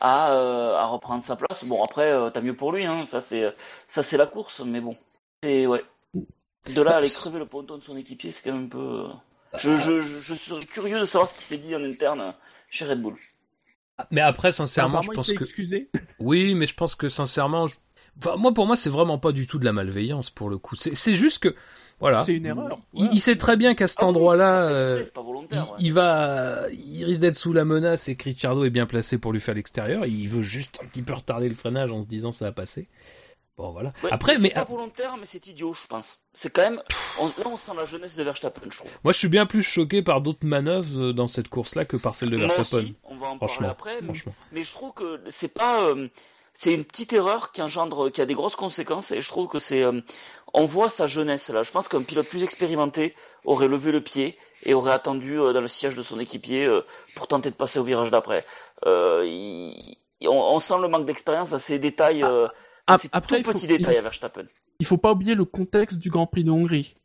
à, 0.00 0.32
euh, 0.34 0.76
à 0.76 0.86
reprendre 0.86 1.22
sa 1.22 1.36
place. 1.36 1.64
Bon, 1.64 1.82
après, 1.82 2.10
euh, 2.12 2.30
tant 2.30 2.42
mieux 2.42 2.56
pour 2.56 2.72
lui. 2.72 2.86
Hein. 2.86 3.04
Ça, 3.06 3.20
c'est, 3.20 3.52
ça, 3.88 4.02
c'est 4.04 4.16
la 4.16 4.26
course, 4.26 4.60
mais 4.60 4.80
bon, 4.80 4.96
c'est 5.42 5.66
ouais. 5.66 5.84
De 6.74 6.80
là 6.82 6.92
à 6.94 6.96
aller 6.98 7.10
crever 7.10 7.38
le 7.40 7.46
ponton 7.46 7.76
de 7.78 7.82
son 7.82 7.96
équipier, 7.96 8.30
c'est 8.30 8.48
quand 8.48 8.54
même 8.56 8.66
un 8.66 8.68
peu. 8.68 8.78
euh, 8.78 9.08
je, 9.56 9.74
je 10.00 10.34
serais 10.34 10.64
curieux 10.64 10.98
de 11.00 11.04
savoir 11.04 11.28
ce 11.28 11.34
qui 11.34 11.42
s'est 11.44 11.58
dit 11.58 11.74
en 11.76 11.82
interne 11.84 12.34
chez 12.74 12.84
Red 12.86 13.00
Bull. 13.00 13.14
Mais 14.10 14.20
après, 14.20 14.50
sincèrement, 14.50 15.00
je 15.02 15.10
pense 15.10 15.32
que 15.32 15.44
excusé. 15.44 15.88
oui, 16.18 16.54
mais 16.54 16.66
je 16.66 16.74
pense 16.74 16.96
que 16.96 17.08
sincèrement, 17.08 17.68
je- 17.68 17.76
enfin, 18.18 18.36
moi 18.36 18.52
pour 18.52 18.66
moi, 18.66 18.74
c'est 18.74 18.90
vraiment 18.90 19.18
pas 19.18 19.30
du 19.30 19.46
tout 19.46 19.58
de 19.60 19.64
la 19.64 19.72
malveillance 19.72 20.30
pour 20.30 20.50
le 20.50 20.58
coup. 20.58 20.74
C'est 20.76 21.14
juste 21.14 21.38
que 21.38 21.54
voilà, 22.00 22.24
C'est 22.24 22.34
une 22.34 22.46
erreur. 22.46 22.80
il, 22.92 23.20
sait 23.20 23.36
très 23.36 23.56
bien 23.56 23.76
qu'à 23.76 23.86
cet 23.86 24.00
Ah 24.02 24.06
endroit-là. 24.06 24.62
euh, 24.68 25.04
ouais. 25.04 25.60
il 25.78 25.92
va, 25.92 26.64
il 26.72 27.04
risque 27.04 27.20
d'être 27.20 27.36
sous 27.36 27.52
la 27.52 27.64
menace 27.64 28.08
et 28.08 28.16
que 28.16 28.24
Ricciardo 28.24 28.64
est 28.64 28.70
bien 28.70 28.86
placé 28.86 29.16
pour 29.16 29.32
lui 29.32 29.40
faire 29.40 29.54
l'extérieur. 29.54 30.04
Il 30.04 30.26
veut 30.28 30.42
juste 30.42 30.80
un 30.82 30.86
petit 30.88 31.02
peu 31.02 31.12
retarder 31.12 31.48
le 31.48 31.54
freinage 31.54 31.92
en 31.92 32.02
se 32.02 32.08
disant 32.08 32.32
ça 32.32 32.46
va 32.46 32.52
passer. 32.52 32.88
Bon 33.56 33.70
voilà. 33.70 33.92
Ouais, 34.02 34.10
Après, 34.12 34.34
c'est 34.34 34.40
mais 34.42 34.50
pas 34.50 34.64
volontaire, 34.64 35.16
mais 35.16 35.26
c'est 35.26 35.46
idiot, 35.46 35.72
je 35.72 35.86
pense. 35.86 36.18
C'est 36.32 36.50
quand 36.52 36.62
même. 36.62 36.82
On, 37.20 37.26
là, 37.26 37.44
on 37.46 37.56
sent 37.56 37.70
la 37.76 37.84
jeunesse 37.84 38.16
de 38.16 38.24
Verstappen, 38.24 38.62
je 38.68 38.78
trouve. 38.78 38.90
moi 39.04 39.12
je 39.12 39.18
suis 39.18 39.28
bien 39.28 39.46
plus 39.46 39.62
choqué 39.62 40.02
par 40.02 40.20
d'autres 40.20 40.44
manœuvres 40.44 41.00
euh, 41.00 41.12
dans 41.12 41.28
cette 41.28 41.48
course-là 41.48 41.84
que 41.84 41.96
par 41.96 42.16
celle 42.16 42.30
de 42.30 42.36
Moi 42.36 42.48
Verstappen. 42.48 42.82
aussi, 42.82 42.94
on 43.04 43.16
va 43.16 43.28
en 43.28 43.38
parler 43.38 43.68
après. 43.68 43.94
mais- 44.00 44.06
franchement. 44.06 44.34
Mais 44.50 44.64
je 44.64 44.72
trouve 44.72 44.92
que 44.92 45.20
c'est 45.28 45.54
pas. 45.54 45.82
euh, 45.84 46.08
c'est 46.52 46.72
une 46.74 46.84
petite 46.84 47.12
erreur 47.12 47.52
qui 47.52 47.62
engendre, 47.62 48.10
qui 48.10 48.20
a 48.20 48.26
des 48.26 48.34
grosses 48.34 48.56
conséquences, 48.56 49.12
et 49.12 49.20
je 49.20 49.28
trouve 49.28 49.46
que 49.48 49.60
c'est. 49.60 49.82
euh, 49.84 50.00
on 50.52 50.64
voit 50.64 50.90
sa 50.90 51.06
jeunesse 51.06 51.48
là. 51.50 51.62
Je 51.62 51.70
pense 51.70 51.86
qu'un 51.86 52.02
pilote 52.02 52.28
plus 52.28 52.42
expérimenté 52.42 53.14
aurait 53.44 53.68
levé 53.68 53.92
le 53.92 54.00
pied 54.00 54.36
et 54.64 54.74
aurait 54.74 54.92
attendu 54.92 55.38
euh, 55.38 55.52
dans 55.52 55.60
le 55.60 55.68
siège 55.68 55.94
de 55.96 56.02
son 56.02 56.18
équipier 56.18 56.64
euh, 56.64 56.80
pour 57.14 57.28
tenter 57.28 57.50
de 57.50 57.54
passer 57.56 57.78
au 57.78 57.84
virage 57.84 58.10
d'après. 58.10 58.44
Euh, 58.86 59.22
il- 59.24 59.98
on, 60.26 60.30
on 60.32 60.58
sent 60.58 60.74
le 60.80 60.88
manque 60.88 61.04
d'expérience 61.06 61.52
à 61.52 61.60
ces 61.60 61.78
détails. 61.78 62.24
Euh, 62.24 62.48
Ah, 62.48 62.54
à 62.86 62.98
ces 62.98 63.08
après, 63.12 63.36
tout 63.36 63.40
il 63.40 63.44
faut- 63.46 63.52
petits 63.52 63.64
il 63.66 63.78
détails 63.78 63.94
faut- 63.94 63.98
à 63.98 64.02
Verstappen. 64.02 64.44
il 64.80 64.86
faut 64.86 64.98
pas 64.98 65.12
oublier 65.12 65.34
le 65.34 65.44
contexte 65.44 65.98
du 65.98 66.10
Grand 66.10 66.26
Prix 66.26 66.44
de 66.44 66.50
Hongrie, 66.50 66.96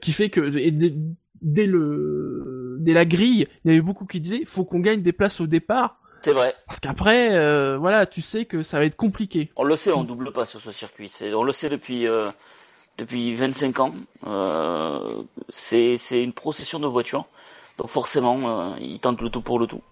qui 0.00 0.12
fait 0.12 0.30
que 0.30 0.40
dès, 0.70 0.94
dès 1.40 1.66
le 1.66 2.76
dès 2.80 2.92
la 2.92 3.04
grille, 3.04 3.48
il 3.64 3.68
y 3.68 3.74
avait 3.74 3.80
beaucoup 3.82 4.06
qui 4.06 4.20
disaient 4.20 4.44
faut 4.46 4.64
qu'on 4.64 4.80
gagne 4.80 5.02
des 5.02 5.12
places 5.12 5.40
au 5.40 5.46
départ, 5.46 6.00
C'est 6.22 6.32
vrai. 6.32 6.54
parce 6.66 6.80
qu'après, 6.80 7.34
euh, 7.36 7.76
voilà, 7.78 8.06
tu 8.06 8.22
sais 8.22 8.44
que 8.44 8.62
ça 8.62 8.78
va 8.78 8.84
être 8.84 8.96
compliqué. 8.96 9.50
On 9.56 9.64
le 9.64 9.76
sait, 9.76 9.92
on 9.92 10.04
double 10.04 10.32
pas 10.32 10.46
sur 10.46 10.60
ce 10.60 10.70
circuit. 10.72 11.08
C'est, 11.08 11.32
on 11.34 11.42
le 11.42 11.52
sait 11.52 11.68
depuis 11.68 12.06
euh, 12.06 12.28
depuis 12.98 13.34
25 13.34 13.80
ans. 13.80 13.94
Euh, 14.26 15.22
c'est 15.48 15.96
c'est 15.98 16.22
une 16.22 16.32
procession 16.32 16.78
de 16.80 16.86
voitures, 16.86 17.26
donc 17.78 17.88
forcément, 17.88 18.72
euh, 18.72 18.76
il 18.80 18.98
tente 19.00 19.20
le 19.20 19.28
tout 19.28 19.42
pour 19.42 19.58
le 19.58 19.66
tout. 19.66 19.82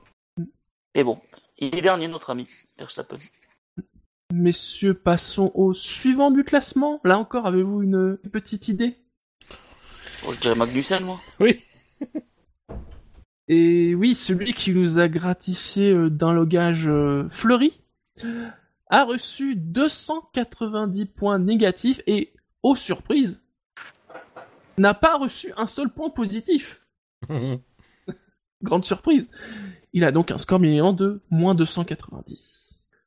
Et 0.94 1.04
bon, 1.04 1.20
il 1.59 1.76
est 1.76 1.82
dernier, 1.82 2.09
notre 2.09 2.30
ami 2.30 2.48
Verstappen. 2.78 3.18
Messieurs, 4.32 4.94
passons 4.94 5.52
au 5.54 5.72
suivant 5.72 6.30
du 6.30 6.44
classement. 6.44 7.00
Là 7.04 7.18
encore, 7.18 7.46
avez-vous 7.46 7.82
une 7.82 8.18
petite 8.32 8.68
idée? 8.68 8.96
Bon, 10.24 10.32
je 10.32 10.40
dirais 10.40 10.54
Magnussen, 10.54 11.04
moi. 11.04 11.20
Oui. 11.40 11.62
Et 13.48 13.94
oui, 13.94 14.14
celui 14.14 14.54
qui 14.54 14.74
nous 14.74 14.98
a 14.98 15.08
gratifié 15.08 15.92
euh, 15.92 16.10
d'un 16.10 16.32
logage 16.32 16.88
euh, 16.88 17.28
fleuri 17.30 17.80
a 18.88 19.04
reçu 19.04 19.54
290 19.54 21.06
points 21.06 21.38
négatifs 21.38 22.00
et, 22.06 22.32
aux 22.62 22.76
surprises, 22.76 23.42
n'a 24.78 24.94
pas 24.94 25.16
reçu 25.16 25.52
un 25.56 25.66
seul 25.66 25.90
point 25.90 26.10
positif. 26.10 26.84
Grande 28.62 28.84
surprise. 28.84 29.28
Il 29.92 30.04
a 30.04 30.12
donc 30.12 30.30
un 30.30 30.38
score 30.38 30.58
minimum 30.58 30.96
de 30.96 31.20
moins 31.30 31.54
290. 31.54 32.65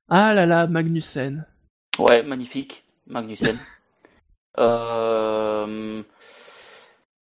Ah 0.10 0.34
là 0.34 0.46
là, 0.46 0.68
Magnussen. 0.68 1.46
Ouais, 2.00 2.24
magnifique, 2.24 2.84
Magnussen. 3.08 3.60
Euh, 4.58 6.04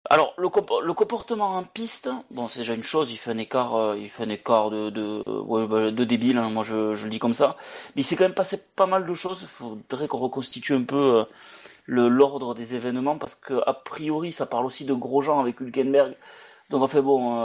Alors, 0.08 0.34
le, 0.38 0.48
le 0.84 0.92
comportement 0.94 1.56
en 1.56 1.64
piste, 1.64 2.08
bon, 2.30 2.48
c'est 2.48 2.60
déjà 2.60 2.74
une 2.74 2.82
chose. 2.84 3.10
Il 3.12 3.16
fait 3.16 3.32
un 3.32 3.38
écart, 3.38 3.74
euh, 3.76 3.98
il 3.98 4.08
fait 4.08 4.22
un 4.24 4.28
écart 4.30 4.70
de 4.70 4.90
de, 4.90 5.22
bah, 5.66 5.90
de 5.90 6.04
débile. 6.04 6.38
hein, 6.38 6.50
moi, 6.50 6.62
je, 6.62 6.94
je 6.94 7.04
le 7.04 7.10
dis 7.10 7.18
comme 7.18 7.34
ça. 7.34 7.56
Mais 7.96 8.02
il 8.02 8.04
s'est 8.04 8.16
quand 8.16 8.24
même 8.24 8.34
passé 8.34 8.58
pas 8.76 8.86
mal 8.86 9.06
de 9.06 9.14
choses. 9.14 9.40
Il 9.42 9.48
faudrait 9.48 10.08
qu'on 10.08 10.18
reconstitue 10.18 10.74
un 10.74 10.84
peu 10.84 11.20
euh, 11.20 11.24
l'ordre 11.86 12.54
des 12.54 12.74
événements 12.76 13.18
parce 13.18 13.34
que 13.34 13.54
a 13.66 13.74
priori, 13.74 14.32
ça 14.32 14.46
parle 14.46 14.66
aussi 14.66 14.84
de 14.84 14.94
gros 14.94 15.22
gens 15.22 15.40
avec 15.40 15.60
Hülkenberg. 15.60 16.14
Donc, 16.70 16.82
en 16.82 16.88
fait, 16.88 17.02
bon, 17.02 17.38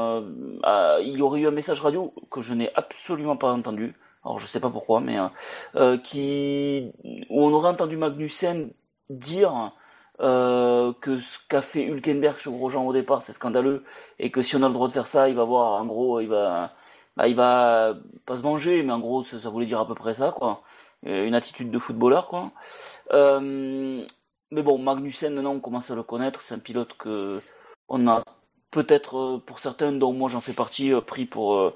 euh, 0.66 1.00
il 1.04 1.18
y 1.18 1.22
aurait 1.22 1.42
eu 1.42 1.48
un 1.48 1.52
message 1.52 1.82
radio 1.82 2.14
que 2.32 2.42
je 2.42 2.54
n'ai 2.54 2.72
absolument 2.76 3.38
pas 3.38 3.52
entendu. 3.52 3.96
Alors, 4.24 4.38
je 4.40 4.46
sais 4.46 4.60
pas 4.60 4.70
pourquoi, 4.70 5.00
mais 5.00 5.20
euh, 5.20 5.28
euh, 5.76 5.98
qui 5.98 6.92
où 7.30 7.46
on 7.46 7.54
aurait 7.54 7.70
entendu 7.70 7.98
Magnussen 7.98 8.72
dire 9.10 9.74
euh, 10.22 10.94
que 11.02 11.20
ce 11.20 11.40
qu'a 11.50 11.62
fait 11.62 11.84
Hülkenberg 11.84 12.38
sur 12.38 12.52
Grosjean 12.52 12.86
au 12.86 12.94
départ 12.94 13.24
c'est 13.24 13.34
scandaleux 13.34 13.84
et 14.20 14.30
que 14.30 14.44
si 14.44 14.56
on 14.56 14.62
a 14.64 14.68
le 14.68 14.74
droit 14.74 14.88
de 14.88 14.94
faire 14.94 15.08
ça 15.08 15.30
il 15.30 15.36
va 15.36 15.44
voir 15.46 15.82
en 15.82 15.86
gros 15.86 16.20
il 16.20 16.28
va 16.28 16.74
bah, 17.18 17.28
il 17.28 17.36
va 17.36 17.96
pas 18.26 18.38
se 18.38 18.44
venger 18.44 18.84
mais 18.84 18.94
en 18.94 19.00
gros 19.00 19.24
ça, 19.24 19.40
ça 19.40 19.50
voulait 19.50 19.66
dire 19.66 19.80
à 19.80 19.88
peu 19.88 19.96
près 19.96 20.14
ça 20.14 20.32
quoi. 20.32 20.62
Euh, 21.08 21.26
une 21.26 21.34
attitude 21.34 21.72
de 21.72 21.80
footballeur 21.80 22.28
quoi. 22.28 22.52
Euh, 23.14 24.06
mais 24.52 24.62
bon 24.62 24.78
Magnussen 24.78 25.34
maintenant 25.34 25.54
on 25.54 25.60
commence 25.60 25.90
à 25.92 25.96
le 25.96 26.04
connaître 26.04 26.42
c'est 26.42 26.54
un 26.56 26.60
pilote 26.60 26.94
que 26.98 27.42
on 27.90 28.08
a 28.08 28.24
peut-être 28.72 29.18
euh, 29.18 29.44
pour 29.46 29.60
certains 29.60 29.92
dont 29.92 30.14
moi 30.14 30.30
j'en 30.30 30.42
fais 30.42 30.54
partie 30.54 30.94
euh, 30.94 31.02
pris 31.02 31.26
pour 31.26 31.56
euh, 31.56 31.74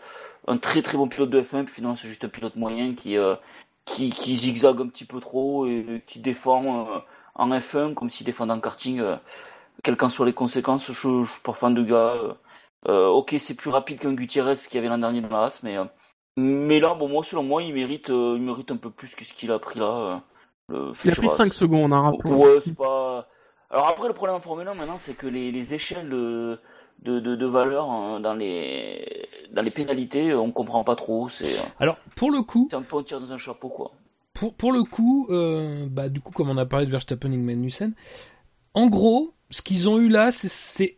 un 0.47 0.57
très 0.57 0.81
très 0.81 0.97
bon 0.97 1.07
pilote 1.07 1.29
de 1.29 1.41
F1 1.41 1.65
puis 1.65 1.75
finalement 1.75 1.95
c'est 1.95 2.07
juste 2.07 2.23
un 2.25 2.29
pilote 2.29 2.55
moyen 2.55 2.93
qui 2.95 3.17
qui, 3.85 4.09
qui 4.11 4.35
zigzague 4.35 4.81
un 4.81 4.87
petit 4.87 5.05
peu 5.05 5.19
trop 5.19 5.65
et 5.67 6.03
qui 6.07 6.19
défend 6.19 6.87
en 7.35 7.49
F1 7.51 7.93
comme 7.93 8.09
s'il 8.09 8.25
défendait 8.25 8.53
en 8.53 8.59
karting. 8.59 9.01
Quelles 9.83 9.97
qu'en 9.97 10.09
soient 10.09 10.25
les 10.25 10.33
conséquences, 10.33 10.91
je, 10.91 11.23
je 11.23 11.31
suis 11.31 11.41
pas 11.43 11.53
fan 11.53 11.73
de 11.73 11.83
gars. 11.83 12.15
euh, 12.87 13.07
ok, 13.07 13.35
c'est 13.39 13.55
plus 13.55 13.69
rapide 13.69 13.99
qu'un 13.99 14.13
Gutiérrez 14.13 14.55
qui 14.69 14.77
avait 14.77 14.87
l'an 14.87 14.97
dernier 14.97 15.21
dans 15.21 15.29
la 15.29 15.39
race, 15.39 15.63
mais 15.63 15.77
euh, 15.77 15.85
mais 16.37 16.79
là, 16.79 16.93
bon, 16.95 17.07
moi, 17.07 17.23
selon 17.23 17.43
moi, 17.43 17.63
il 17.63 17.73
mérite, 17.73 18.09
euh, 18.09 18.35
il 18.37 18.41
mérite 18.43 18.71
un 18.71 18.77
peu 18.77 18.89
plus 18.91 19.15
que 19.15 19.23
ce 19.23 19.33
qu'il 19.33 19.51
a 19.51 19.59
pris 19.59 19.79
là. 19.79 20.21
le 20.69 20.91
Il 21.03 21.11
a 21.11 21.15
pris 21.15 21.27
pas, 21.27 21.33
5 21.33 21.53
secondes, 21.53 21.93
hein, 21.93 22.01
rappelons. 22.01 22.43
Ouais, 22.43 22.59
c'est 22.61 22.75
pas. 22.75 23.27
Alors 23.69 23.87
après, 23.89 24.07
le 24.07 24.13
problème 24.13 24.35
en 24.37 24.39
Formule 24.39 24.67
1 24.67 24.73
maintenant, 24.75 24.97
c'est 24.97 25.15
que 25.15 25.27
les, 25.27 25.51
les 25.51 25.73
échelles 25.73 26.11
de, 27.03 27.19
de, 27.19 27.35
de, 27.35 27.45
valeur 27.45 27.89
hein, 27.89 28.19
dans 28.19 28.33
les 28.33 29.27
dans 29.53 29.61
les 29.61 29.71
pénalités, 29.71 30.33
on 30.33 30.51
comprend 30.51 30.83
pas 30.83 30.95
trop. 30.95 31.29
C'est 31.29 31.45
Alors, 31.79 31.97
pour 32.15 32.31
le 32.31 32.41
coup, 32.41 32.67
c'est 32.71 32.77
un 32.77 32.81
peu 32.81 32.95
on 32.97 33.03
tire 33.03 33.21
dans 33.21 33.31
un 33.31 33.37
chapeau, 33.37 33.69
quoi. 33.69 33.91
pour, 34.33 34.53
pour 34.55 34.71
le 34.71 34.83
coup, 34.83 35.27
euh, 35.29 35.87
bah, 35.89 36.09
du 36.09 36.19
coup, 36.21 36.31
comme 36.31 36.49
on 36.49 36.57
a 36.57 36.65
parlé 36.65 36.85
de 36.85 36.91
Verstappen 36.91 37.31
et 37.31 37.37
Magnussen, 37.37 37.93
en 38.73 38.87
gros, 38.87 39.33
ce 39.49 39.61
qu'ils 39.61 39.87
ont 39.87 39.99
eu 39.99 40.09
là, 40.09 40.31
c'est- 40.31 40.97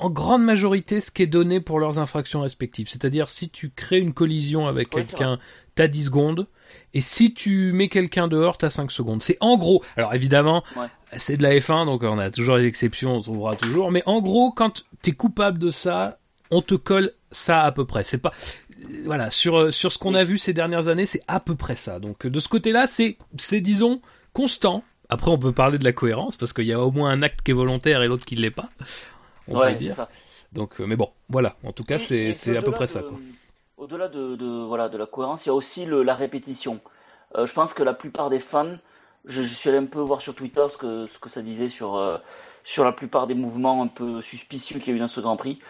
en 0.00 0.10
grande 0.10 0.44
majorité 0.44 1.00
ce 1.00 1.10
qui 1.10 1.22
est 1.24 1.26
donné 1.26 1.60
pour 1.60 1.80
leurs 1.80 1.98
infractions 1.98 2.42
respectives. 2.42 2.88
C'est-à-dire, 2.88 3.28
si 3.28 3.50
tu 3.50 3.70
crées 3.70 3.98
une 3.98 4.14
collision 4.14 4.68
avec 4.68 4.94
Ouais, 4.94 5.02
quelqu'un, 5.02 5.40
t'as 5.78 5.88
10 5.88 6.06
secondes, 6.06 6.46
et 6.94 7.00
si 7.00 7.32
tu 7.34 7.72
mets 7.72 7.88
quelqu'un 7.88 8.28
dehors, 8.28 8.58
t'as 8.58 8.70
5 8.70 8.90
secondes. 8.90 9.22
C'est 9.22 9.36
en 9.40 9.56
gros, 9.56 9.82
alors 9.96 10.14
évidemment, 10.14 10.62
Ouais. 10.76 10.86
c'est 11.16 11.36
de 11.36 11.42
la 11.42 11.54
F1, 11.54 11.84
donc 11.86 12.02
on 12.02 12.18
a 12.18 12.30
toujours 12.30 12.56
les 12.56 12.66
exceptions, 12.66 13.16
on 13.16 13.20
trouvera 13.20 13.54
toujours, 13.56 13.90
mais 13.90 14.02
en 14.06 14.20
gros, 14.20 14.50
quand 14.52 14.84
t'es 15.02 15.12
coupable 15.12 15.58
de 15.58 15.70
ça, 15.70 16.18
on 16.50 16.60
te 16.62 16.74
colle 16.74 17.12
ça 17.30 17.62
à 17.62 17.72
peu 17.72 17.84
près. 17.84 18.04
C'est 18.04 18.18
pas, 18.18 18.32
voilà, 19.04 19.30
sur, 19.30 19.56
euh, 19.58 19.70
sur 19.70 19.92
ce 19.92 19.98
qu'on 19.98 20.14
a 20.14 20.24
vu 20.24 20.38
ces 20.38 20.52
dernières 20.52 20.88
années, 20.88 21.06
c'est 21.06 21.22
à 21.28 21.40
peu 21.40 21.54
près 21.54 21.74
ça. 21.76 22.00
Donc 22.00 22.26
euh, 22.26 22.30
de 22.30 22.40
ce 22.40 22.48
côté-là, 22.48 22.86
c'est, 22.86 23.16
c'est 23.36 23.60
disons, 23.60 24.00
constant. 24.32 24.82
Après, 25.10 25.30
on 25.30 25.38
peut 25.38 25.52
parler 25.52 25.78
de 25.78 25.84
la 25.84 25.92
cohérence, 25.92 26.36
parce 26.36 26.52
qu'il 26.52 26.66
y 26.66 26.72
a 26.72 26.80
au 26.80 26.90
moins 26.90 27.10
un 27.10 27.22
acte 27.22 27.40
qui 27.42 27.52
est 27.52 27.54
volontaire 27.54 28.02
et 28.02 28.08
l'autre 28.08 28.26
qui 28.26 28.36
ne 28.36 28.42
l'est 28.42 28.50
pas. 28.50 28.68
On 29.46 29.52
peut 29.52 29.58
ouais, 29.60 29.68
c'est 29.70 29.74
dire. 29.76 29.94
ça. 29.94 30.08
Donc, 30.52 30.80
euh, 30.80 30.86
mais 30.86 30.96
bon, 30.96 31.08
voilà. 31.30 31.56
En 31.64 31.72
tout 31.72 31.84
cas, 31.84 31.98
c'est, 31.98 32.32
à 32.56 32.62
peu 32.62 32.72
près 32.72 32.84
de- 32.84 32.90
ça. 32.90 33.00
Quoi. 33.00 33.18
Au-delà 33.78 34.08
de, 34.08 34.64
voilà, 34.66 34.88
de 34.88 34.98
la 34.98 35.06
cohérence, 35.06 35.46
il 35.46 35.50
y 35.50 35.52
a 35.52 35.54
aussi 35.54 35.86
la 35.86 36.16
répétition. 36.16 36.80
Euh, 37.36 37.46
je 37.46 37.54
pense 37.54 37.74
que 37.74 37.84
la 37.84 37.94
plupart 37.94 38.28
des 38.28 38.40
fans, 38.40 38.76
je, 39.24 39.40
suis 39.42 39.68
allé 39.68 39.78
un 39.78 39.86
peu 39.86 40.00
voir 40.00 40.20
sur 40.20 40.34
Twitter 40.34 40.66
ce 40.68 40.76
que, 40.76 41.28
ça 41.28 41.42
disait 41.42 41.68
sur, 41.68 41.94
euh, 41.94 42.18
sur 42.64 42.82
la 42.82 42.90
plupart 42.90 43.28
des 43.28 43.34
mouvements 43.34 43.80
un 43.80 43.86
peu 43.86 44.20
suspicieux 44.20 44.80
qu'il 44.80 44.88
y 44.88 44.92
a 44.94 44.96
eu 44.96 45.00
dans 45.00 45.06
ce 45.06 45.20
Grand 45.20 45.36
Prix. 45.36 45.60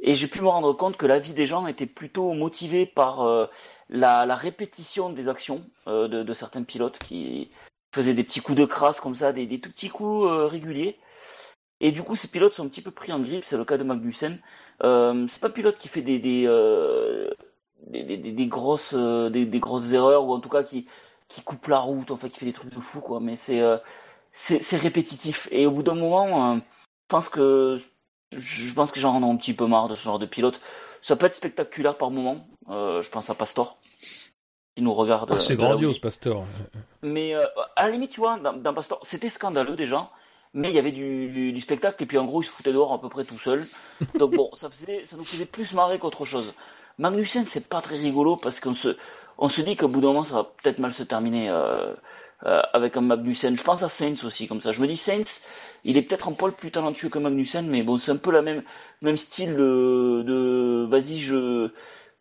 Et 0.00 0.14
j'ai 0.14 0.26
pu 0.26 0.42
me 0.42 0.48
rendre 0.48 0.74
compte 0.74 0.98
que 0.98 1.06
l'avis 1.06 1.32
des 1.32 1.46
gens 1.46 1.66
était 1.66 1.86
plutôt 1.86 2.34
motivé 2.34 2.84
par 2.84 3.22
euh, 3.22 3.46
la, 3.88 4.26
répétition 4.34 5.08
des 5.08 5.30
actions 5.30 5.64
de, 5.86 6.06
de 6.06 6.34
certains 6.34 6.64
pilotes 6.64 6.98
qui 6.98 7.50
faisaient 7.94 8.12
des 8.12 8.24
petits 8.24 8.40
coups 8.40 8.58
de 8.58 8.66
crasse 8.66 9.00
comme 9.00 9.14
ça, 9.14 9.32
des, 9.32 9.46
des 9.46 9.58
tout 9.58 9.70
petits 9.70 9.88
coups 9.88 10.30
réguliers. 10.50 10.98
Et 11.80 11.92
du 11.92 12.02
coup, 12.02 12.14
ces 12.14 12.28
pilotes 12.28 12.52
sont 12.52 12.66
un 12.66 12.68
petit 12.68 12.82
peu 12.82 12.90
pris 12.90 13.12
en 13.12 13.20
grippe. 13.20 13.44
C'est 13.44 13.56
le 13.56 13.64
cas 13.64 13.78
de 13.78 13.84
Magnussen. 13.84 14.38
Euh, 14.84 15.26
c'est 15.28 15.40
pas 15.40 15.50
pilote 15.50 15.76
qui 15.78 15.88
fait 15.88 16.02
des 16.02 16.18
des, 16.18 16.44
euh, 16.46 17.30
des, 17.88 18.02
des, 18.04 18.16
des- 18.16 18.32
des 18.32 18.46
grosses 18.46 18.94
euh, 18.96 19.28
des, 19.28 19.46
grosses 19.58 19.92
erreurs 19.92 20.24
ou 20.24 20.32
en 20.32 20.40
tout 20.40 20.48
cas 20.48 20.62
qui 20.62 20.86
qui 21.28 21.42
coupe 21.42 21.66
la 21.66 21.80
route, 21.80 22.10
enfin 22.10 22.28
qui 22.28 22.38
fait 22.38 22.46
des 22.46 22.52
trucs 22.52 22.72
de 22.74 22.80
fou 22.80 23.00
quoi. 23.00 23.18
Mais 23.20 23.34
c'est 23.36 23.60
euh, 23.60 23.76
c'est 24.32 24.76
répétitif. 24.76 25.48
Et 25.50 25.66
au 25.66 25.72
bout 25.72 25.82
d'un 25.82 25.94
moment, 25.94 26.56
je 26.56 26.60
pense 27.08 27.28
que 27.28 27.80
je 28.36 28.72
pense 28.72 28.92
que 28.92 29.00
j'en 29.00 29.20
ai 29.22 29.26
un 29.28 29.36
petit 29.36 29.54
peu 29.54 29.66
marre 29.66 29.88
de 29.88 29.94
ce 29.94 30.02
genre 30.04 30.18
de 30.18 30.26
pilote. 30.26 30.60
Ça 31.02 31.16
peut 31.16 31.26
être 31.26 31.34
spectaculaire 31.34 31.96
par 31.96 32.10
moment. 32.10 32.46
Je 32.68 33.10
pense 33.10 33.30
à 33.30 33.34
Pastor 33.34 33.76
qui 34.76 34.82
nous 34.82 34.94
regarde. 34.94 35.30
Ah, 35.32 35.40
c'est 35.40 35.56
grandiose, 35.56 35.98
Pastor. 35.98 36.44
mais 37.02 37.34
à 37.34 37.86
la 37.86 37.88
limite, 37.88 38.12
tu 38.12 38.20
vois, 38.20 38.38
dans, 38.38 38.52
dans 38.52 38.74
Pastor, 38.74 39.00
c'était 39.02 39.28
scandaleux 39.28 39.74
déjà, 39.74 40.08
mais 40.54 40.70
il 40.70 40.74
y 40.74 40.78
avait 40.78 40.92
du, 40.92 41.60
spectacle, 41.60 42.02
et 42.02 42.06
puis 42.06 42.18
en 42.18 42.24
gros, 42.24 42.42
il 42.42 42.46
se 42.46 42.50
foutait 42.50 42.72
dehors 42.72 42.92
à 42.92 43.00
peu 43.00 43.08
près 43.08 43.24
tout 43.24 43.38
seul. 43.38 43.66
Donc 44.18 44.34
bon, 44.34 44.50
ça, 44.54 44.68
nous 45.16 45.24
faisait 45.24 45.46
plus 45.46 45.72
marrer 45.72 45.98
qu'autre 45.98 46.24
chose. 46.24 46.52
Magnussen, 46.98 47.44
c'est 47.44 47.68
pas 47.68 47.80
très 47.80 47.96
rigolo 47.96 48.36
parce 48.36 48.58
qu'on 48.60 48.74
se, 48.74 48.96
on 49.38 49.48
se 49.48 49.60
dit 49.60 49.76
qu'au 49.76 49.88
bout 49.88 50.00
d'un 50.00 50.08
moment, 50.08 50.24
ça 50.24 50.34
va 50.34 50.44
peut-être 50.44 50.78
mal 50.78 50.92
se 50.92 51.04
terminer 51.04 51.48
euh, 51.48 51.94
euh, 52.44 52.62
avec 52.72 52.96
un 52.96 53.02
Magnussen. 53.02 53.56
Je 53.56 53.62
pense 53.62 53.82
à 53.82 53.88
Sainz 53.88 54.24
aussi, 54.24 54.48
comme 54.48 54.60
ça. 54.60 54.72
Je 54.72 54.80
me 54.80 54.86
dis, 54.86 54.96
Sainz, 54.96 55.42
il 55.84 55.96
est 55.96 56.02
peut-être 56.02 56.28
un 56.28 56.32
poil 56.32 56.52
plus 56.52 56.70
talentueux 56.70 57.08
que 57.08 57.18
Magnussen, 57.18 57.68
mais 57.68 57.82
bon, 57.82 57.98
c'est 57.98 58.10
un 58.10 58.16
peu 58.16 58.32
la 58.32 58.42
même, 58.42 58.62
même 59.02 59.16
style 59.16 59.54
de 59.54 60.86
vas-y, 60.88 61.18
je, 61.18 61.70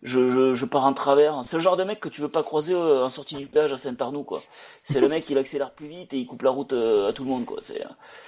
je, 0.03 0.29
je, 0.29 0.53
je 0.53 0.65
pars 0.65 0.85
en 0.85 0.93
travers. 0.93 1.41
C'est 1.43 1.57
le 1.57 1.63
genre 1.63 1.77
de 1.77 1.83
mec 1.83 1.99
que 1.99 2.09
tu 2.09 2.21
veux 2.21 2.29
pas 2.29 2.43
croiser 2.43 2.73
euh, 2.73 3.03
en 3.03 3.09
sortie 3.09 3.35
du 3.35 3.47
péage 3.47 3.71
à 3.71 3.77
Saint-Arnoux, 3.77 4.23
quoi. 4.23 4.41
C'est 4.83 4.99
le 4.99 5.09
mec, 5.09 5.29
il 5.29 5.37
accélère 5.37 5.71
plus 5.71 5.87
vite 5.87 6.13
et 6.13 6.17
il 6.17 6.25
coupe 6.25 6.43
la 6.43 6.51
route 6.51 6.73
euh, 6.73 7.09
à 7.09 7.13
tout 7.13 7.23
le 7.23 7.29
monde, 7.29 7.45
quoi. 7.45 7.57
C'est, 7.61 7.83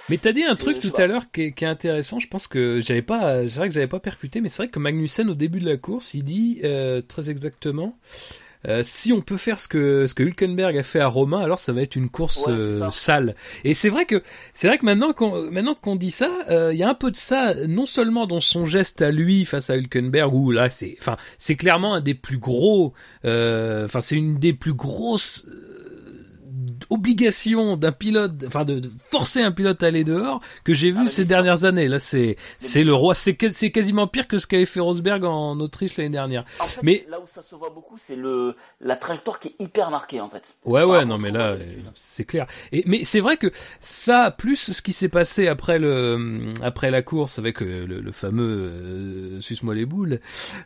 Mais 0.08 0.18
t'as 0.18 0.32
dit 0.32 0.44
un 0.44 0.54
truc 0.56 0.80
tout 0.80 0.92
à 0.96 1.06
l'heure 1.06 1.30
qui 1.30 1.42
est, 1.42 1.52
qui 1.52 1.64
est 1.64 1.68
intéressant. 1.68 2.18
Je 2.18 2.28
pense 2.28 2.48
que 2.48 2.80
j'avais 2.80 3.02
pas, 3.02 3.46
c'est 3.46 3.58
vrai 3.58 3.68
que 3.68 3.74
j'avais 3.74 3.86
pas 3.86 4.00
percuté, 4.00 4.40
mais 4.40 4.48
c'est 4.48 4.58
vrai 4.58 4.68
que 4.68 4.78
Magnussen 4.78 5.30
au 5.30 5.34
début 5.34 5.60
de 5.60 5.66
la 5.66 5.76
course, 5.76 6.14
il 6.14 6.24
dit 6.24 6.60
euh, 6.64 7.02
très 7.02 7.30
exactement. 7.30 7.96
Euh, 8.68 8.82
si 8.84 9.12
on 9.12 9.20
peut 9.22 9.36
faire 9.36 9.58
ce 9.58 9.68
que 9.68 10.06
ce 10.06 10.14
que 10.14 10.22
Hülkenberg 10.22 10.76
a 10.76 10.82
fait 10.82 11.00
à 11.00 11.08
Romain, 11.08 11.40
alors 11.40 11.58
ça 11.58 11.72
va 11.72 11.82
être 11.82 11.96
une 11.96 12.10
course 12.10 12.46
Ouais, 12.46 12.52
euh, 12.52 12.90
sale. 12.90 13.34
Et 13.64 13.74
c'est 13.74 13.88
vrai 13.88 14.04
que 14.04 14.22
c'est 14.52 14.68
vrai 14.68 14.78
que 14.78 14.84
maintenant 14.84 15.12
qu'on 15.12 15.50
maintenant 15.50 15.74
qu'on 15.74 15.96
dit 15.96 16.10
ça, 16.10 16.30
euh, 16.50 16.72
il 16.72 16.78
y 16.78 16.82
a 16.82 16.88
un 16.88 16.94
peu 16.94 17.10
de 17.10 17.16
ça, 17.16 17.54
non 17.66 17.86
seulement 17.86 18.26
dans 18.26 18.40
son 18.40 18.66
geste 18.66 19.02
à 19.02 19.10
lui 19.10 19.44
face 19.44 19.70
à 19.70 19.76
Hülkenberg, 19.76 20.34
où 20.34 20.50
là 20.50 20.68
c'est, 20.68 20.96
enfin 21.00 21.16
c'est 21.38 21.56
clairement 21.56 21.94
un 21.94 22.00
des 22.00 22.14
plus 22.14 22.38
gros, 22.38 22.92
euh, 23.24 23.86
enfin 23.86 24.00
c'est 24.00 24.16
une 24.16 24.38
des 24.38 24.52
plus 24.52 24.74
grosses 24.74 25.46
obligations 26.88 27.76
d'un 27.76 27.92
pilote, 27.92 28.32
enfin 28.46 28.64
de, 28.64 28.78
de 28.80 28.90
forcer 29.10 29.42
un 29.42 29.52
pilote 29.52 29.82
à 29.82 29.86
aller 29.86 30.04
dehors 30.04 30.40
que 30.64 30.72
j'ai 30.74 30.90
vu 30.90 30.96
Ah, 31.00 31.02
mais 31.04 31.08
ces 31.10 31.24
dernières 31.24 31.64
années. 31.64 31.86
Là 31.88 31.98
c'est 31.98 32.36
c'est 32.58 32.84
le 32.84 32.94
roi, 32.94 33.14
c'est 33.14 33.36
c'est 33.52 33.70
quasiment 33.70 34.06
pire 34.06 34.26
que 34.28 34.38
ce 34.38 34.46
qu'avait 34.46 34.64
fait 34.64 34.80
Rosberg 34.80 35.24
en 35.24 35.58
Autriche 35.60 35.96
l'année 35.96 36.10
dernière. 36.10 36.44
En 36.60 36.64
fait, 36.64 36.80
Mais- 36.82 37.06
là 37.10 37.18
où 37.20 37.24
ça 37.26 37.42
se 37.42 37.54
voit 37.54 37.70
beaucoup, 37.70 37.96
c'est 37.98 38.16
le 38.16 38.54
la 38.80 38.96
trajectoire 38.96 39.38
qui 39.38 39.48
est 39.48 39.54
hyper 39.62 39.90
marquée 39.90 40.20
en 40.20 40.28
fait. 40.28 40.54
Ouais, 40.64 40.84
ouais, 40.84 41.04
non, 41.04 41.18
mais 41.18 41.30
là, 41.30 41.50
euh, 41.52 41.58
c'est 41.94 42.24
clair. 42.24 42.46
Et, 42.72 42.82
mais 42.86 43.04
c'est 43.04 43.20
vrai 43.20 43.36
que 43.36 43.48
ça, 43.80 44.30
plus 44.30 44.72
ce 44.72 44.82
qui 44.82 44.92
s'est 44.92 45.08
passé 45.08 45.48
après 45.48 45.78
le, 45.78 46.52
après 46.62 46.90
la 46.90 47.02
course 47.02 47.38
avec 47.38 47.62
euh, 47.62 47.86
le, 47.86 48.00
le 48.00 48.12
fameux 48.12 48.70
euh, 48.72 49.40
suce-moi 49.40 49.74
les 49.74 49.86
boules, 49.86 50.20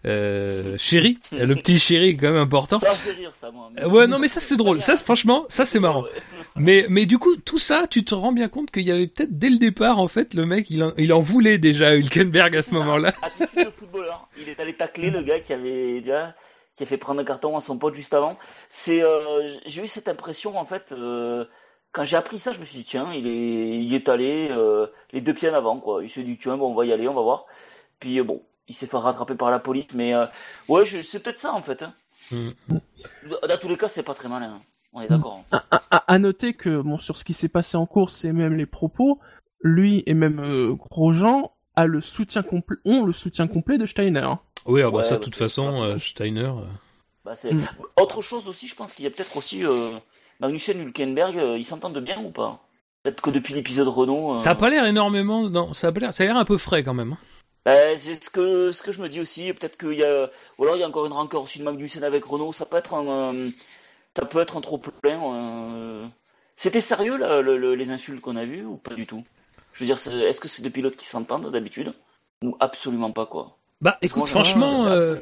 euh, 0.07 0.77
chéri, 0.79 1.19
le 1.33 1.55
petit 1.55 1.79
chéri 1.79 2.17
quand 2.17 2.29
même 2.31 2.37
important. 2.43 2.79
Ça 2.79 2.89
me 2.91 2.95
fait 2.95 3.13
rire, 3.13 3.33
ça, 3.41 3.51
moi. 3.51 3.71
Euh, 3.79 3.89
Ouais, 3.89 4.07
non, 4.07 4.19
mais 4.19 4.29
ça 4.29 4.41
c'est 4.41 4.57
drôle. 4.57 4.83
Ça, 4.83 4.97
franchement, 4.97 5.45
ça 5.49 5.65
c'est 5.65 5.79
marrant. 5.81 6.04
Ouais. 6.05 6.11
Mais, 6.57 6.87
mais 6.89 7.05
du 7.07 7.19
coup, 7.19 7.37
tout 7.37 7.59
ça, 7.59 7.87
tu 7.89 8.05
te 8.05 8.15
rends 8.15 8.31
bien 8.33 8.49
compte 8.49 8.71
qu'il 8.71 8.85
y 8.85 8.93
avait 8.93 9.09
peut-être 9.09 9.37
dès 9.39 9.51
le 9.51 9.59
départ, 9.59 9.99
en 9.99 10.07
fait, 10.09 10.35
le 10.35 10.47
mec, 10.47 10.71
il 10.71 10.85
en, 10.85 10.93
il 10.97 11.13
en 11.13 11.19
voulait 11.19 11.59
déjà 11.59 11.95
Hülkenberg 11.97 12.55
à 12.57 12.63
ce 12.63 12.75
moment-là. 12.75 13.13
Attitude 13.23 13.65
de 13.67 13.71
footballeur. 13.71 14.29
Il 14.39 14.49
est 14.49 14.61
allé 14.61 14.75
tacler 14.77 15.11
le 15.11 15.23
gars 15.23 15.41
qui 15.41 15.53
avait 15.53 16.01
déjà 16.01 16.35
qui 16.77 16.83
a 16.83 16.87
fait 16.87 16.97
prendre 16.99 17.21
un 17.21 17.25
carton 17.25 17.57
à 17.57 17.61
son 17.61 17.79
pote 17.79 17.95
juste 17.95 18.15
avant. 18.15 18.37
C'est 18.69 19.03
euh, 19.03 19.51
j'ai 19.67 19.83
eu 19.85 19.89
cette 19.89 20.09
impression 20.09 20.57
en 20.59 20.65
fait 20.65 20.91
euh, 20.93 21.45
quand 21.93 22.03
j'ai 22.05 22.17
appris 22.17 22.39
ça, 22.41 22.51
je 22.53 22.59
me 22.59 22.65
suis 22.65 22.79
dit 22.79 22.85
tiens, 22.85 23.13
il 23.13 23.27
est 23.29 23.79
il 23.85 23.95
est 23.95 24.09
allé 24.09 24.49
euh, 24.51 24.87
les 25.13 25.21
deux 25.21 25.35
pieds 25.35 25.51
en 25.51 25.55
avant 25.55 25.79
quoi. 25.79 26.03
Il 26.03 26.11
s'est 26.11 26.25
dit 26.25 26.37
tiens, 26.39 26.57
bon 26.57 26.73
on 26.73 26.75
va 26.75 26.85
y 26.87 26.93
aller, 26.93 27.07
on 27.09 27.15
va 27.15 27.23
voir. 27.23 27.47
Puis 28.01 28.21
bon, 28.23 28.43
il 28.69 28.75
s'est 28.75 28.87
fait 28.89 28.97
rattraper 28.97 29.35
par 29.37 29.51
la 29.51 29.59
police 29.61 29.95
mais 29.95 30.15
ouais, 30.69 30.85
c'est 30.85 31.23
peut-être 31.23 31.39
ça 31.41 31.53
en 31.53 31.63
fait. 31.63 31.83
Hein. 31.83 31.95
Mm. 32.33 32.51
Dans 33.49 33.59
tous 33.61 33.69
les 33.69 33.77
cas, 33.77 33.89
c'est 33.89 34.03
pas 34.03 34.15
très 34.15 34.29
malin. 34.29 34.55
hein. 34.57 34.61
On 34.95 35.01
est 35.01 35.09
d'accord. 35.09 35.45
hein. 35.53 35.61
À, 35.91 35.97
à 36.15 36.19
noter 36.19 36.55
que 36.55 36.81
bon 36.81 36.99
sur 36.99 37.17
ce 37.17 37.25
qui 37.25 37.35
s'est 37.35 37.49
passé 37.49 37.77
en 37.77 37.87
course 37.87 38.25
et 38.25 38.33
même 38.33 38.55
les 38.55 38.67
propos, 38.67 39.19
lui 39.61 40.03
et 40.07 40.15
même 40.15 40.39
euh, 40.41 40.73
Grosjean 40.75 41.51
a 41.77 41.87
le 41.87 42.01
soutien 42.01 42.43
complet, 42.43 42.77
ont 42.85 43.05
le 43.05 43.13
soutien 43.13 43.49
complet 43.49 43.77
de 43.79 43.87
Steiner. 43.87 44.21
hein. 44.21 44.39
Oui, 44.67 44.81
ah 44.83 44.91
bah 44.91 44.99
Ouais, 44.99 45.03
ça, 45.03 45.15
de 45.15 45.19
bah, 45.19 45.25
toute 45.25 45.35
façon, 45.35 45.83
euh. 45.83 45.99
Steiner. 45.99 46.41
euh, 46.45 46.65
Bah, 47.25 47.35
Mm. 47.51 47.59
autre 47.97 48.23
chose 48.23 48.47
aussi. 48.49 48.69
Je 48.69 48.75
pense 48.77 48.93
qu'il 48.93 49.05
y 49.05 49.09
a 49.09 49.11
peut-être 49.11 49.37
aussi 49.37 49.65
euh, 49.67 49.91
Magnussen 50.41 50.79
Hülkenberg. 50.81 51.37
euh, 51.39 51.59
ils 51.59 51.65
s'entendent 51.65 51.99
bien 51.99 52.23
ou 52.25 52.31
pas? 52.31 52.61
Peut-être 53.03 53.21
que 53.21 53.31
depuis 53.31 53.53
l'épisode 53.55 53.89
Renault. 53.89 54.33
euh, 54.33 54.37
Ça 54.37 54.51
a 54.51 54.55
pas 54.55 54.71
l'air 54.71 54.87
énormément, 54.87 55.49
non, 55.51 55.73
ça 55.75 55.89
a 55.89 55.93
pas 55.93 56.01
l'air, 56.01 56.15
ça 56.15 56.23
a 56.25 56.27
l'air 56.27 56.37
un 56.37 56.45
peu 56.45 56.57
frais 56.57 56.83
quand 56.85 56.95
même. 56.95 57.13
hein. 57.15 57.19
Euh, 57.67 57.95
c'est 57.97 58.23
ce 58.23 58.31
que 58.31 58.71
ce 58.71 58.83
que 58.83 58.93
je 58.93 59.01
me 59.03 59.09
dis 59.09 59.21
aussi. 59.21 59.53
Peut-être 59.55 59.77
qu'il 59.79 59.95
y 59.99 60.05
a, 60.05 60.31
ou 60.59 60.63
alors 60.65 60.77
il 60.77 60.81
y 60.81 60.83
a 60.83 60.89
encore 60.89 61.07
une 61.07 61.13
rancœur 61.15 61.43
aussi 61.43 61.59
de 61.59 61.65
Magnussen 61.65 62.05
avec 62.05 62.25
Renault. 62.25 62.53
Ça 62.53 62.67
peut 62.67 62.77
être 62.77 62.93
un, 62.95 63.07
euh, 63.35 63.49
ça 64.17 64.25
peut 64.25 64.41
être 64.41 64.57
un 64.57 64.61
trop 64.61 64.79
plein. 64.79 65.21
euh. 65.35 66.07
C'était 66.57 66.81
sérieux 66.81 67.17
là, 67.17 67.41
le- 67.43 67.59
le- 67.59 67.75
les 67.75 67.91
insultes 67.91 68.21
qu'on 68.21 68.37
a 68.37 68.45
vues 68.45 68.65
ou 68.65 68.77
pas 68.77 68.95
du 68.95 69.07
tout? 69.07 69.25
Je 69.73 69.81
veux 69.81 69.87
dire, 69.87 69.97
est-ce 69.97 70.41
que 70.41 70.47
c'est 70.49 70.63
deux 70.63 70.71
pilotes 70.71 70.97
qui 70.97 71.07
s'entendent 71.07 71.51
d'habitude? 71.51 71.93
Ou 72.45 72.57
absolument 72.61 73.11
pas 73.11 73.27
quoi? 73.27 73.59
Bah, 73.81 73.99
écoute, 74.03 74.19
moi, 74.19 74.27
franchement, 74.29 74.87
euh, 74.87 75.17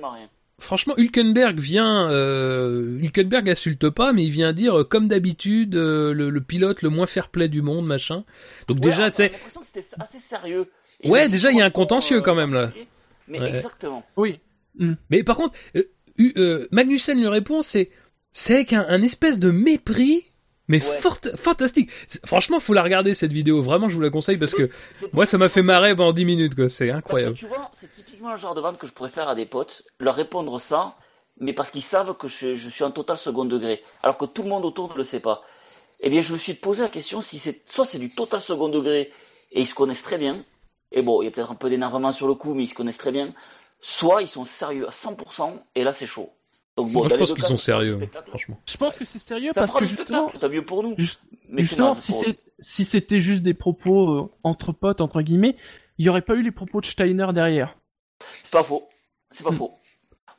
franchement, 0.58 0.94
Hülkenberg 0.98 1.58
vient, 1.58 2.10
euh, 2.10 2.98
Hülkenberg 3.00 3.48
insulte 3.48 3.88
pas, 3.88 4.12
mais 4.12 4.24
il 4.24 4.30
vient 4.30 4.52
dire, 4.52 4.80
euh, 4.80 4.84
comme 4.84 5.08
d'habitude, 5.08 5.74
euh, 5.74 6.12
le, 6.12 6.28
le 6.28 6.40
pilote 6.42 6.82
le 6.82 6.90
moins 6.90 7.06
fair-play 7.06 7.48
du 7.48 7.62
monde, 7.62 7.86
machin. 7.86 8.24
Donc 8.68 8.76
Ouais, 8.76 8.90
déjà, 8.90 9.10
tu 9.10 9.16
sais, 9.16 9.28
l'impression 9.30 9.60
que 9.60 9.66
c'était 9.66 9.86
assez 9.98 10.18
sérieux. 10.18 10.70
Et 11.00 11.08
Ouais, 11.08 11.28
déjà, 11.28 11.50
il 11.50 11.56
y 11.56 11.62
a 11.62 11.64
un 11.64 11.70
contentieux 11.70 12.20
quand 12.20 12.34
même, 12.34 12.52
là. 12.52 12.70
Mais 13.26 13.40
Ouais. 13.40 13.54
exactement. 13.54 14.04
Oui. 14.16 14.38
Mais 15.08 15.22
par 15.24 15.36
contre, 15.36 15.54
euh, 15.76 15.84
euh, 16.36 16.68
Magnussen 16.70 17.18
lui 17.18 17.28
répond, 17.28 17.62
c'est 17.62 17.90
c'est 18.32 18.54
avec 18.54 18.72
un, 18.72 18.84
un 18.88 19.02
espèce 19.02 19.38
de 19.38 19.50
mépris 19.50 20.24
Mais 20.68 20.82
Ouais. 20.82 21.00
fort- 21.00 21.18
fantastique. 21.36 21.90
Franchement, 22.24 22.58
faut 22.60 22.72
la 22.72 22.82
regarder 22.82 23.14
cette 23.14 23.32
vidéo. 23.32 23.60
Vraiment, 23.62 23.88
je 23.88 23.94
vous 23.94 24.00
la 24.00 24.10
conseille 24.10 24.38
parce 24.38 24.52
que 24.54 24.70
moi, 25.12 25.26
ça 25.26 25.36
m'a 25.36 25.48
fait 25.48 25.62
marrer 25.62 25.94
pendant 25.94 26.12
10 26.12 26.24
minutes, 26.24 26.54
quoi. 26.54 26.68
C'est 26.68 26.86
Parce 26.88 26.98
incroyable. 26.98 27.34
que 27.34 27.38
tu 27.40 27.46
vois, 27.46 27.70
c'est 27.74 27.90
typiquement 27.90 28.30
le 28.30 28.36
genre 28.38 28.54
de 28.54 28.60
vente 28.60 28.78
que 28.78 28.86
je 28.86 28.92
pourrais 28.92 29.10
faire 29.10 29.28
à 29.28 29.34
des 29.34 29.44
potes, 29.46 29.82
leur 30.00 30.14
répondre 30.14 30.60
ça, 30.60 30.96
mais 31.40 31.52
parce 31.52 31.70
qu'ils 31.70 31.82
savent 31.82 32.16
que 32.16 32.28
je, 32.28 32.54
je 32.54 32.68
suis 32.70 32.84
en 32.84 32.90
total 32.92 33.18
second 33.18 33.44
degré, 33.44 33.82
alors 34.02 34.16
que 34.16 34.24
tout 34.24 34.42
le 34.44 34.48
monde 34.48 34.64
autour 34.64 34.90
ne 34.92 34.96
le 34.96 35.04
sait 35.04 35.20
pas. 35.20 35.42
Eh 36.00 36.10
bien, 36.10 36.20
je 36.20 36.32
me 36.32 36.38
suis 36.38 36.54
posé 36.54 36.82
la 36.82 36.88
question 36.88 37.20
si 37.22 37.38
c'est 37.38 37.68
soit 37.68 37.84
c'est 37.84 37.98
du 37.98 38.10
total 38.10 38.40
second 38.40 38.68
degré 38.68 39.12
et 39.50 39.60
ils 39.60 39.66
se 39.68 39.74
connaissent 39.74 40.02
très 40.02 40.18
bien, 40.18 40.44
et 40.92 41.02
bon, 41.02 41.22
il 41.22 41.26
y 41.26 41.28
a 41.28 41.30
peut-être 41.32 41.52
un 41.52 41.56
peu 41.56 41.68
d'énervement 41.70 42.12
sur 42.12 42.28
le 42.28 42.34
coup, 42.34 42.54
mais 42.54 42.64
ils 42.64 42.68
se 42.68 42.74
connaissent 42.74 42.98
très 42.98 43.12
bien, 43.12 43.34
soit 43.80 44.22
ils 44.22 44.28
sont 44.28 44.44
sérieux 44.44 44.86
à 44.86 44.90
100% 44.92 45.52
et 45.74 45.84
là 45.84 45.92
c'est 45.92 46.06
chaud. 46.06 46.30
Donc 46.76 46.90
bon, 46.90 47.00
Moi, 47.00 47.08
je 47.10 47.16
pense 47.16 47.34
qu'ils 47.34 47.44
sont 47.44 47.58
sérieux, 47.58 48.00
franchement. 48.28 48.58
Je 48.66 48.76
pense 48.78 48.96
que 48.96 49.04
c'est 49.04 49.18
sérieux 49.18 49.50
Ça 49.52 49.60
parce 49.60 49.74
que 49.74 49.84
justement, 49.84 50.30
tant 50.30 50.48
mieux 50.48 50.64
pour 50.64 50.82
nous. 50.82 50.94
juste- 50.96 51.20
Mais 51.48 51.62
c'est 51.62 51.68
justement, 51.68 51.94
si 51.94 52.12
c'est 52.12 52.84
c'était 52.84 53.20
juste 53.20 53.42
des 53.42 53.52
propos 53.54 54.10
euh, 54.10 54.30
entre 54.42 54.72
potes 54.72 55.00
entre 55.02 55.20
guillemets, 55.20 55.56
il 55.98 56.06
y 56.06 56.08
aurait 56.08 56.22
pas 56.22 56.34
eu 56.34 56.42
les 56.42 56.50
propos 56.50 56.80
de 56.80 56.86
Steiner 56.86 57.26
derrière. 57.34 57.76
C'est 58.32 58.50
pas 58.50 58.62
faux. 58.62 58.88
C'est 59.30 59.44
pas 59.44 59.50
Hmm. 59.50 59.54
faux. 59.56 59.74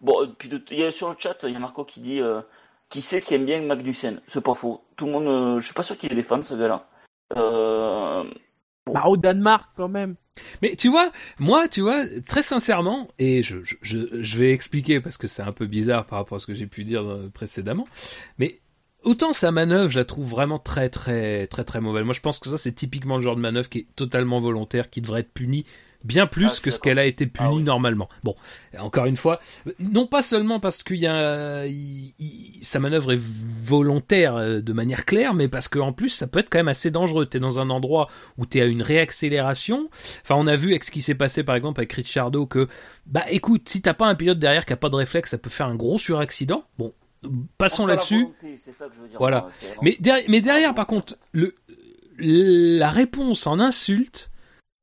Bon, 0.02 0.24
euh, 0.24 0.28
puis 0.38 0.50
de- 0.50 0.63
il 0.72 0.80
y 0.80 0.84
a 0.84 0.91
sur 0.91 1.10
le 1.10 1.15
chat, 1.19 1.38
il 1.43 1.52
y 1.54 1.56
a 1.56 1.60
Marco 1.60 1.86
qui 1.86 2.00
dit 2.02 2.19
euh, 2.19 2.41
qui 2.89 3.02
sait 3.02 3.22
qui 3.22 3.36
aime 3.36 3.46
bien 3.46 3.62
Magnussen. 3.62 4.19
C'est 4.26 4.43
pas 4.43 4.56
faux. 4.56 4.84
Tout 4.96 5.06
le 5.06 5.12
monde, 5.12 5.28
euh, 5.28 5.60
je 5.60 5.65
suis 5.65 5.74
pas 5.76 5.84
sûr 5.84 5.98
qu'il 5.98 6.12
ait 6.12 6.15
des 6.15 6.24
fans 6.24 6.41
ce 6.41 6.56
gars-là. 6.56 6.88
Bah 8.91 9.04
au 9.08 9.17
Danemark 9.17 9.72
quand 9.76 9.88
même. 9.88 10.15
Mais 10.62 10.76
tu 10.76 10.89
vois, 10.89 11.12
moi, 11.39 11.67
tu 11.67 11.82
vois, 11.82 12.06
très 12.26 12.41
sincèrement, 12.41 13.08
et 13.19 13.43
je, 13.43 13.58
je 13.82 14.38
vais 14.38 14.52
expliquer 14.52 15.00
parce 15.00 15.17
que 15.17 15.28
c'est 15.28 15.43
un 15.43 15.52
peu 15.52 15.67
bizarre 15.67 16.06
par 16.06 16.19
rapport 16.19 16.38
à 16.38 16.39
ce 16.39 16.48
que 16.48 16.54
j'ai 16.54 16.67
pu 16.67 16.84
dire 16.84 17.08
euh, 17.08 17.30
précédemment, 17.34 17.88
mais 18.39 18.60
autant 19.04 19.34
sa 19.34 19.52
manœuvre, 19.52 19.89
je 19.89 20.00
la 20.00 20.06
trouve 20.06 20.28
vraiment 20.28 20.58
très, 20.58 20.89
très, 20.89 21.48
très, 21.48 21.63
très 21.63 21.82
mauvaise. 21.82 22.04
Moi, 22.04 22.13
je 22.13 22.22
pense 22.22 22.39
que 22.39 22.50
ça, 22.50 22.58
c'est 22.58 22.72
typiquement 22.72 23.17
le 23.17 23.22
genre 23.22 23.36
de 23.36 23.41
manœuvre 23.41 23.69
qui 23.69 23.80
est 23.80 23.88
totalement 23.96 24.39
volontaire, 24.39 24.89
qui 24.89 25.02
devrait 25.02 25.22
être 25.22 25.34
punie 25.34 25.65
bien 26.03 26.27
plus 26.27 26.49
Ah, 26.57 26.59
que 26.61 26.71
ce 26.71 26.79
qu'elle 26.79 26.99
a 26.99 27.05
été 27.05 27.25
punie 27.27 27.47
Ah 27.51 27.53
oui. 27.53 27.63
normalement. 27.63 28.09
Bon, 28.23 28.35
encore 28.77 29.05
une 29.05 29.17
fois, 29.17 29.39
non 29.79 30.05
pas 30.07 30.21
seulement 30.21 30.59
parce 30.59 30.83
qu'il 30.83 30.97
y 30.97 31.07
a, 31.07 31.65
il- 31.65 32.13
il- 32.19 32.59
sa 32.61 32.79
manœuvre 32.79 33.13
est 33.13 33.19
volontaire 33.21 34.35
euh, 34.35 34.61
de 34.61 34.73
manière 34.73 35.05
claire, 35.05 35.33
mais 35.33 35.47
parce 35.47 35.67
qu'en 35.67 35.93
plus, 35.93 36.09
ça 36.09 36.27
peut 36.27 36.39
être 36.39 36.49
quand 36.49 36.59
même 36.59 36.67
assez 36.67 36.91
dangereux. 36.91 37.25
T'es 37.25 37.39
dans 37.39 37.59
un 37.59 37.69
endroit 37.69 38.09
où 38.37 38.45
t'es 38.45 38.61
à 38.61 38.65
une 38.65 38.81
réaccélération, 38.81 39.89
Enfin, 40.23 40.35
on 40.35 40.47
a 40.47 40.55
vu 40.55 40.69
avec 40.71 40.83
ce 40.83 40.91
qui 40.91 41.01
s'est 41.01 41.15
passé 41.15 41.43
par 41.43 41.55
exemple 41.55 41.79
avec 41.79 41.93
Ricciardo 41.93 42.45
que, 42.45 42.67
bah 43.05 43.23
écoute, 43.29 43.67
si 43.69 43.81
t'as 43.81 43.93
pas 43.93 44.07
un 44.07 44.15
pilote 44.15 44.39
derrière 44.39 44.65
qui 44.65 44.73
a 44.73 44.77
pas 44.77 44.89
de 44.89 44.95
réflexe, 44.95 45.31
ça 45.31 45.37
peut 45.37 45.49
faire 45.49 45.67
un 45.67 45.75
gros 45.75 45.97
suraccident. 45.97 46.63
Bon, 46.77 46.93
passons 47.57 47.85
là-dessus. 47.85 48.23
volonté, 48.23 48.55
c'est 48.57 48.71
ça 48.73 48.87
que 48.87 48.95
je 48.95 49.01
veux 49.01 49.07
dire. 49.07 49.17
Voilà. 49.19 49.47
vraiment- 49.61 49.81
Mais, 49.81 49.97
derrière- 49.99 50.25
mais 50.29 50.41
derrière, 50.41 50.73
par 50.73 50.87
contre, 50.87 51.15
le, 51.31 51.55
la 52.17 52.89
réponse 52.89 53.47
en 53.47 53.59
insulte, 53.59 54.29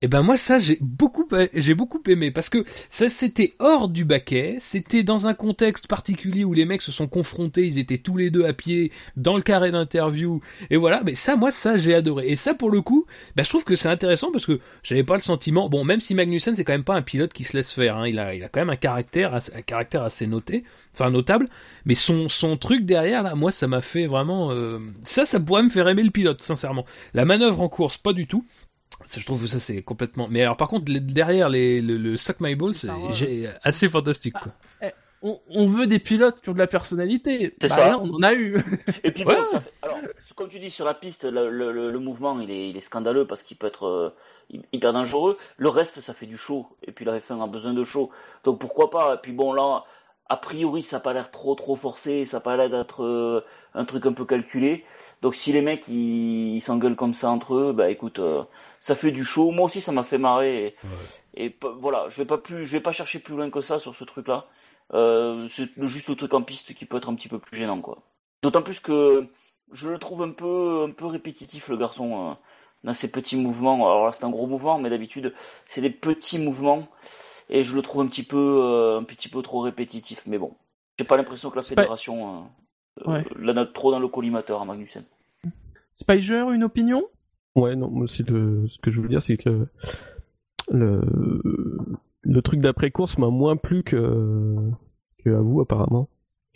eh 0.03 0.09
ben 0.09 0.23
moi 0.23 0.39
ça 0.39 0.59
j'ai 0.59 0.79
beaucoup 0.81 1.29
j'ai 1.53 1.75
beaucoup 1.75 2.03
aimé 2.09 2.31
parce 2.31 2.49
que 2.49 2.65
ça 2.89 3.11
c'était 3.11 3.53
hors 3.59 3.91
du 3.91 4.07
baquet, 4.07 4.57
c'était 4.59 5.03
dans 5.03 5.27
un 5.27 5.35
contexte 5.35 5.89
particulier 5.89 6.43
où 6.43 6.55
les 6.55 6.65
mecs 6.65 6.81
se 6.81 6.91
sont 6.91 7.07
confrontés, 7.07 7.67
ils 7.67 7.79
étaient 7.79 7.99
tous 7.99 8.17
les 8.17 8.31
deux 8.31 8.47
à 8.47 8.55
pied 8.55 8.93
dans 9.17 9.37
le 9.37 9.43
carré 9.43 9.71
d'interview 9.71 10.41
et 10.71 10.79
voilà, 10.79 11.03
mais 11.05 11.15
ça 11.15 11.37
moi 11.37 11.51
ça 11.51 11.77
j'ai 11.77 11.95
adoré 11.95 12.29
et 12.29 12.37
ça 12.37 12.55
pour 12.55 12.71
le 12.71 12.81
coup, 12.81 13.05
bah, 13.37 13.43
je 13.43 13.51
trouve 13.51 13.65
que 13.65 13.77
c'est 13.77 13.91
intéressant 13.91 14.33
parce 14.33 14.47
que 14.47 14.59
j'avais 14.83 15.05
pas 15.05 15.17
le 15.17 15.21
sentiment 15.21 15.69
bon 15.69 15.85
même 15.85 16.01
si 16.01 16.15
Magnussen 16.15 16.55
c'est 16.55 16.65
quand 16.65 16.73
même 16.73 16.83
pas 16.83 16.97
un 16.97 17.03
pilote 17.03 17.35
qui 17.35 17.45
se 17.45 17.55
laisse 17.55 17.73
faire, 17.73 17.99
hein, 17.99 18.09
il 18.09 18.19
a 18.19 18.35
il 18.35 18.43
a 18.43 18.49
quand 18.49 18.61
même 18.61 18.71
un 18.71 18.77
caractère 18.77 19.35
un 19.35 19.63
caractère 19.63 20.03
assez 20.03 20.27
noté, 20.27 20.65
enfin 20.95 21.11
notable, 21.11 21.47
mais 21.85 21.95
son 21.95 22.31
son 22.31 22.57
truc 22.57 22.87
derrière 22.87 23.23
là, 23.23 23.35
moi 23.35 23.51
ça 23.51 23.67
m'a 23.67 23.83
fait 23.83 24.07
vraiment 24.07 24.51
euh, 24.51 24.79
ça 25.03 25.27
ça 25.27 25.39
pourrait 25.41 25.63
me 25.63 25.69
faire 25.69 25.89
aimer 25.89 26.05
le 26.05 26.11
pilote 26.11 26.41
sincèrement. 26.41 26.87
La 27.13 27.27
manœuvre 27.27 27.61
en 27.61 27.69
course 27.69 27.99
pas 27.99 28.15
du 28.15 28.27
tout. 28.27 28.47
Ça, 29.05 29.21
je 29.21 29.25
trouve 29.27 29.41
que 29.43 29.49
ça 29.49 29.59
c'est 29.61 29.83
complètement. 29.83 30.27
Mais 30.31 30.43
alors 30.43 30.57
par 30.57 30.69
contre 30.69 30.91
les- 30.93 31.01
derrière 31.01 31.49
les, 31.49 31.81
le, 31.81 31.97
le 31.97 32.17
suck 32.17 32.41
my 32.41 32.55
ball 32.55 32.75
c'est 32.75 32.89
j'ai- 33.13 33.49
assez 33.63 33.89
fantastique 33.89 34.35
quoi. 34.35 34.53
On, 35.23 35.39
on 35.51 35.69
veut 35.69 35.87
des 35.87 35.99
pilotes 35.99 36.41
qui 36.41 36.49
ont 36.49 36.55
de 36.55 36.59
la 36.59 36.67
personnalité. 36.67 37.55
C'est 37.61 37.69
Bah, 37.69 37.77
ça. 37.77 37.89
là, 37.91 37.99
on 37.99 38.11
en 38.15 38.23
a 38.23 38.33
eu. 38.33 38.57
Et 39.05 39.11
puis 39.11 39.23
Ouais. 39.25 39.37
bon, 39.37 39.45
ça 39.45 39.61
fait- 39.61 39.71
alors, 39.83 39.99
comme 40.35 40.49
tu 40.49 40.59
dis 40.59 40.71
sur 40.71 40.87
la 40.87 40.95
piste, 40.95 41.25
le, 41.25 41.51
le- 41.51 41.73
le- 41.73 41.91
le 41.91 41.99
mouvement 41.99 42.41
il 42.41 42.51
est, 42.51 42.71
il 42.71 42.77
est 42.79 42.81
scandaleux 42.81 43.27
parce 43.27 43.43
qu'il 43.43 43.59
peut 43.59 43.67
être 43.67 43.85
euh, 43.87 44.15
hyper 44.73 44.95
dangereux. 44.95 45.37
Le 45.59 45.69
reste, 45.69 46.01
ça 46.01 46.15
fait 46.15 46.25
du 46.25 46.39
show. 46.39 46.67
Et 46.87 46.93
puis 46.93 47.05
la 47.05 47.19
F1 47.19 47.43
a 47.45 47.47
besoin 47.47 47.75
de 47.75 47.85
show. 47.85 48.11
Donc 48.45 48.59
pourquoi 48.61 48.89
pas? 48.89 49.17
Et 49.17 49.19
puis 49.23 49.33
bon, 49.33 49.53
là, 49.53 49.85
a 50.31 50.37
priori, 50.37 50.83
ça 50.85 50.97
n'a 50.97 51.01
pas 51.01 51.13
l'air 51.13 51.31
trop 51.33 51.55
trop 51.57 51.77
forcé. 51.77 52.25
Ça 52.25 52.39
n'a 52.39 52.41
pas 52.41 52.57
l'air 52.57 52.71
d'être 52.71 53.03
euh, 53.05 53.45
un 53.75 53.85
truc 53.85 54.07
un 54.07 54.13
peu 54.13 54.25
calculé. 54.25 54.85
Donc 55.23 55.35
si 55.35 55.53
les 55.53 55.61
mecs 55.61 55.89
ils 55.89 56.61
s'engueulent 56.61 56.97
comme 56.97 57.15
ça 57.15 57.31
entre 57.31 57.55
eux, 57.57 57.73
bah 57.73 57.91
écoute, 57.91 58.21
euh, 58.21 58.45
ça 58.81 58.95
fait 58.95 59.11
du 59.11 59.25
show. 59.25 59.51
Moi 59.51 59.67
aussi, 59.67 59.81
ça 59.81 59.93
m'a 59.93 60.05
fait 60.05 60.19
marrer. 60.19 60.77
Et, 61.35 61.57
voilà, 61.81 62.09
je 62.09 62.19
vais 62.19 62.27
pas 62.27 62.39
plus, 62.39 62.65
je 62.65 62.71
vais 62.71 62.81
pas 62.81 62.93
chercher 62.93 63.19
plus 63.19 63.35
loin 63.35 63.51
que 63.51 63.61
ça 63.61 63.81
sur 63.81 63.95
ce 63.95 64.05
truc-là. 64.05 64.47
Euh, 64.95 65.49
c'est 65.49 65.69
juste 65.87 66.09
le 66.09 66.17
truc 66.17 66.33
en 66.35 66.43
piste 66.43 66.75
qui 66.75 66.87
peut 66.87 66.97
être 66.97 67.11
un 67.11 67.15
petit 67.17 67.29
peu 67.29 67.39
plus 67.39 67.59
gênant, 67.59 67.81
quoi. 67.81 67.99
D'autant 68.43 68.63
plus 68.63 68.81
que 68.81 69.27
je 69.73 69.91
le 69.91 69.99
trouve 69.99 70.23
un 70.23 70.31
peu, 70.31 70.87
un 70.89 70.93
peu 70.93 71.07
répétitif, 71.07 71.69
le 71.69 71.77
garçon, 71.77 72.37
dans 72.85 72.95
ses 72.95 73.11
petits 73.11 73.37
mouvements. 73.37 73.75
Alors 73.87 74.07
là, 74.07 74.13
c'est 74.13 74.25
un 74.25 74.31
gros 74.31 74.47
mouvement, 74.47 74.79
mais 74.79 74.91
d'habitude, 74.91 75.35
c'est 75.69 75.81
des 75.81 75.91
petits 75.91 76.39
mouvements, 76.39 76.89
et 77.51 77.63
je 77.63 77.77
le 77.77 77.83
trouve 77.83 78.03
un 78.03 78.07
petit 78.07 78.23
peu, 78.23 78.63
euh, 78.65 78.99
un 78.99 79.05
petit 79.05 79.29
peu 79.29 79.43
trop 79.43 79.61
répétitif. 79.61 80.23
Mais 80.27 80.39
bon, 80.39 80.53
j'ai 80.99 81.05
pas 81.05 81.17
l'impression 81.17 81.51
que 81.51 81.57
la 81.57 81.63
C'est 81.63 81.75
fédération 81.75 82.37
euh, 82.37 83.11
Ouais. 83.11 83.25
euh, 83.31 83.39
l'a 83.45 83.53
note 83.53 83.73
trop 83.73 83.91
dans 83.91 83.99
le 84.01 84.09
collimateur 84.09 84.61
à 84.61 84.65
Magnussen. 84.65 85.05
Spiger, 85.95 86.45
une 86.53 86.65
opinion? 86.65 87.03
Ouais, 87.57 87.77
non, 87.77 87.91
moi 87.91 88.05
aussi, 88.05 88.23
le, 88.23 88.67
ce 88.67 88.79
que 88.79 88.91
je 88.91 89.01
veux 89.01 89.09
dire, 89.09 89.23
c'est 89.23 89.37
que 89.37 89.67
le, 90.71 91.01
le, 91.01 91.99
le 92.23 92.43
truc 92.43 92.61
d'après-course 92.61 93.19
m'a 93.19 93.29
moins 93.29 93.57
plu 93.57 93.83
que, 93.83 94.57
que 95.25 95.31
à 95.31 95.41
vous, 95.41 95.61
apparemment. 95.61 96.09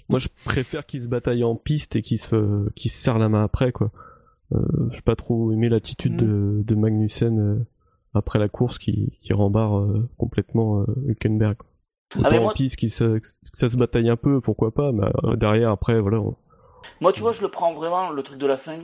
Moi, 0.09 0.19
je 0.19 0.29
préfère 0.45 0.85
qu'ils 0.87 1.03
se 1.03 1.09
bataillent 1.09 1.45
en 1.45 1.57
piste 1.57 1.97
et 1.97 2.03
qu'ils 2.03 2.19
se, 2.21 2.69
qu'ils 2.75 2.91
se 2.91 2.99
serrent 2.99 3.19
la 3.19 3.29
main 3.29 3.43
après, 3.43 3.73
quoi. 3.73 3.91
Euh, 4.53 4.59
j'ai 4.91 5.01
pas 5.01 5.17
trop 5.17 5.51
aimé 5.53 5.69
l'attitude 5.69 6.17
de, 6.17 6.63
de 6.63 6.75
Magnussen 6.75 7.39
euh, 7.41 7.67
après 8.15 8.39
la 8.39 8.49
course 8.49 8.79
qui, 8.79 9.17
qui 9.21 9.33
rembarre 9.33 9.79
euh, 9.79 10.09
complètement 10.19 10.81
euh, 10.83 10.85
Hülkenberg. 11.09 11.57
Ah, 11.61 12.19
Autant 12.19 12.31
mais 12.31 12.39
en 12.39 12.43
moi- 12.45 12.53
piste, 12.55 12.79
que 12.81 12.89
ça 12.89 13.71
se 13.71 13.77
bataille 13.77 14.09
un 14.09 14.17
peu, 14.17 14.41
pourquoi 14.41 14.73
pas, 14.73 14.93
mais 14.93 15.07
euh, 15.25 15.37
derrière, 15.37 15.71
après, 15.71 16.01
voilà. 16.01 16.21
on- 16.21 16.37
Moi, 17.01 17.13
tu 17.13 17.21
vois, 17.21 17.33
je 17.33 17.43
le 17.43 17.49
prends 17.49 17.73
vraiment, 17.75 18.11
le 18.11 18.23
truc 18.23 18.39
de 18.39 18.47
la 18.47 18.57
fin, 18.57 18.79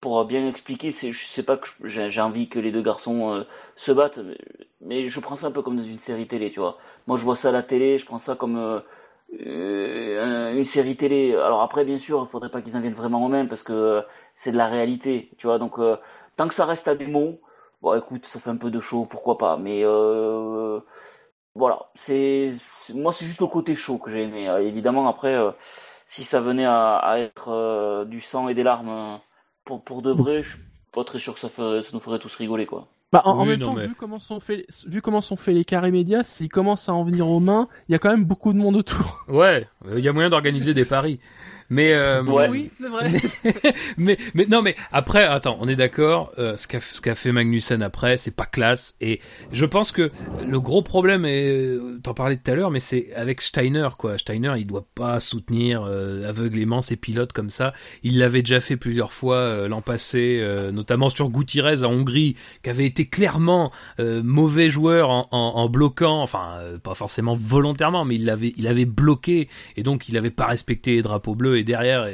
pour 0.00 0.24
bien 0.24 0.46
expliquer. 0.48 0.92
C'est, 0.92 1.12
je 1.12 1.26
sais 1.26 1.42
pas 1.42 1.56
que 1.56 1.68
j'ai 1.84 2.20
envie 2.20 2.48
que 2.48 2.58
les 2.58 2.72
deux 2.72 2.82
garçons 2.82 3.34
euh, 3.34 3.44
se 3.76 3.92
battent, 3.92 4.18
mais, 4.18 4.38
mais 4.80 5.06
je 5.06 5.20
prends 5.20 5.36
ça 5.36 5.48
un 5.48 5.50
peu 5.52 5.62
comme 5.62 5.76
dans 5.76 5.82
une 5.84 5.98
série 5.98 6.26
télé, 6.26 6.50
tu 6.50 6.60
vois. 6.60 6.78
Moi, 7.06 7.16
je 7.16 7.24
vois 7.24 7.36
ça 7.36 7.50
à 7.50 7.52
la 7.52 7.62
télé, 7.62 7.98
je 7.98 8.06
prends 8.06 8.18
ça 8.18 8.34
comme 8.36 8.56
euh, 8.56 8.80
euh, 9.46 10.24
un- 10.52 10.56
une 10.56 10.64
série 10.64 10.96
télé. 10.96 11.34
Alors 11.34 11.62
après, 11.62 11.84
bien 11.84 11.98
sûr, 11.98 12.22
il 12.26 12.28
faudrait 12.30 12.50
pas 12.50 12.62
qu'ils 12.62 12.76
en 12.76 12.80
viennent 12.80 12.94
vraiment 12.94 13.24
aux 13.24 13.28
mêmes, 13.28 13.48
parce 13.48 13.62
que 13.62 14.02
c'est 14.34 14.52
de 14.52 14.56
la 14.56 14.66
réalité, 14.66 15.30
tu 15.38 15.46
vois. 15.46 15.58
Donc, 15.58 15.78
tant 16.36 16.48
que 16.48 16.54
ça 16.54 16.64
reste 16.66 16.88
à 16.88 16.94
des 16.94 17.06
mots, 17.06 17.40
bon, 17.82 17.94
écoute, 17.98 18.26
ça 18.26 18.40
fait 18.40 18.50
un 18.50 18.56
peu 18.56 18.70
de 18.70 18.80
show, 18.80 19.06
pourquoi 19.06 19.38
pas. 19.38 19.56
Mais 19.56 19.82
euh, 19.84 20.80
voilà, 21.54 21.80
c'est 21.94 22.52
moi, 22.94 23.12
c'est 23.12 23.26
juste 23.26 23.40
le 23.40 23.46
côté 23.48 23.74
chaud 23.76 23.98
que 23.98 24.10
j'ai 24.10 24.22
aimé. 24.24 24.48
Euh, 24.48 24.58
évidemment, 24.66 25.08
après. 25.08 25.34
euh, 25.34 25.52
si 26.08 26.24
ça 26.24 26.40
venait 26.40 26.66
à, 26.66 26.96
à 26.98 27.18
être 27.20 27.50
euh, 27.50 28.04
du 28.04 28.20
sang 28.20 28.48
et 28.48 28.54
des 28.54 28.64
larmes 28.64 28.88
euh, 28.90 29.16
pour, 29.64 29.82
pour 29.84 30.02
de 30.02 30.12
vrai, 30.12 30.42
je 30.42 30.50
suis 30.50 30.58
pas 30.92 31.04
très 31.04 31.18
sûr 31.20 31.34
que 31.34 31.40
ça, 31.40 31.48
ferait, 31.48 31.82
ça 31.82 31.90
nous 31.94 32.00
ferait 32.00 32.18
tous 32.18 32.34
rigoler, 32.36 32.66
quoi. 32.66 32.88
Bah, 33.12 33.22
en, 33.24 33.44
même 33.46 33.60
temps, 33.60 33.74
mais- 33.74 33.86
vu 33.86 33.94
comment 33.94 34.20
sont 34.20 34.40
fait, 34.40 34.66
vu 34.86 35.00
comment 35.02 35.22
sont 35.22 35.36
faits 35.36 35.54
les 35.54 35.64
carrés 35.64 35.90
médias, 35.92 36.24
s'ils 36.24 36.50
commencent 36.50 36.90
à 36.90 36.94
en 36.94 37.04
venir 37.04 37.28
aux 37.28 37.40
mains, 37.40 37.68
il 37.88 37.92
y 37.92 37.94
a 37.94 37.98
quand 37.98 38.10
même 38.10 38.24
beaucoup 38.24 38.52
de 38.52 38.58
monde 38.58 38.76
autour. 38.76 39.24
Ouais, 39.28 39.66
il 39.96 40.00
y 40.00 40.08
a 40.08 40.12
moyen 40.12 40.30
d'organiser 40.30 40.74
des 40.74 40.84
paris. 40.84 41.20
Mais 41.70 41.92
euh, 41.92 42.22
Ouais. 42.22 42.48
Oui, 42.48 42.70
c'est 42.80 42.88
vrai. 42.88 43.12
mais 43.98 44.16
mais 44.34 44.46
non 44.46 44.62
mais 44.62 44.74
après 44.92 45.24
attends 45.24 45.58
on 45.60 45.68
est 45.68 45.76
d'accord 45.76 46.32
euh, 46.38 46.56
ce 46.56 46.66
qu'a 46.66 46.80
ce 46.80 47.00
qu'a 47.00 47.14
fait 47.14 47.32
Magnussen 47.32 47.82
après 47.82 48.16
c'est 48.16 48.34
pas 48.34 48.46
classe. 48.46 48.96
Et 49.00 49.20
je 49.52 49.66
pense 49.66 49.92
que 49.92 50.10
le 50.46 50.60
gros 50.60 50.82
problème 50.82 51.24
est 51.24 51.48
euh, 51.48 52.00
t'en 52.02 52.14
parlais 52.14 52.36
tout 52.36 52.50
à 52.50 52.54
l'heure 52.54 52.70
mais 52.70 52.80
c'est 52.80 53.12
avec 53.14 53.42
Steiner 53.42 53.88
quoi. 53.98 54.16
Steiner 54.18 54.54
il 54.58 54.66
doit 54.66 54.86
pas 54.94 55.20
soutenir 55.20 55.82
euh, 55.82 56.26
aveuglément 56.28 56.80
ses 56.80 56.96
pilotes 56.96 57.32
comme 57.32 57.50
ça. 57.50 57.72
Il 58.02 58.18
l'avait 58.18 58.42
déjà 58.42 58.60
fait 58.60 58.76
plusieurs 58.76 59.12
fois 59.12 59.36
euh, 59.36 59.68
l'an 59.68 59.82
passé 59.82 60.38
euh, 60.40 60.72
notamment 60.72 61.10
sur 61.10 61.28
Gutiérrez 61.30 61.84
en 61.84 61.92
Hongrie 61.92 62.34
qui 62.62 62.70
avait 62.70 62.86
été 62.86 63.06
clairement 63.06 63.70
euh, 64.00 64.22
mauvais 64.24 64.68
joueur 64.70 65.10
en, 65.10 65.28
en, 65.32 65.36
en 65.38 65.68
bloquant 65.68 66.22
enfin 66.22 66.54
euh, 66.60 66.78
pas 66.78 66.94
forcément 66.94 67.34
volontairement 67.34 68.04
mais 68.06 68.14
il 68.14 68.24
l'avait 68.24 68.52
il 68.56 68.66
avait 68.66 68.86
bloqué. 68.86 69.48
Et 69.76 69.82
donc 69.82 70.08
il 70.08 70.16
avait 70.16 70.30
pas 70.30 70.46
respecté 70.46 70.94
les 70.96 71.02
drapeaux 71.02 71.34
bleus 71.34 71.57
et 71.58 71.64
derrière 71.64 72.08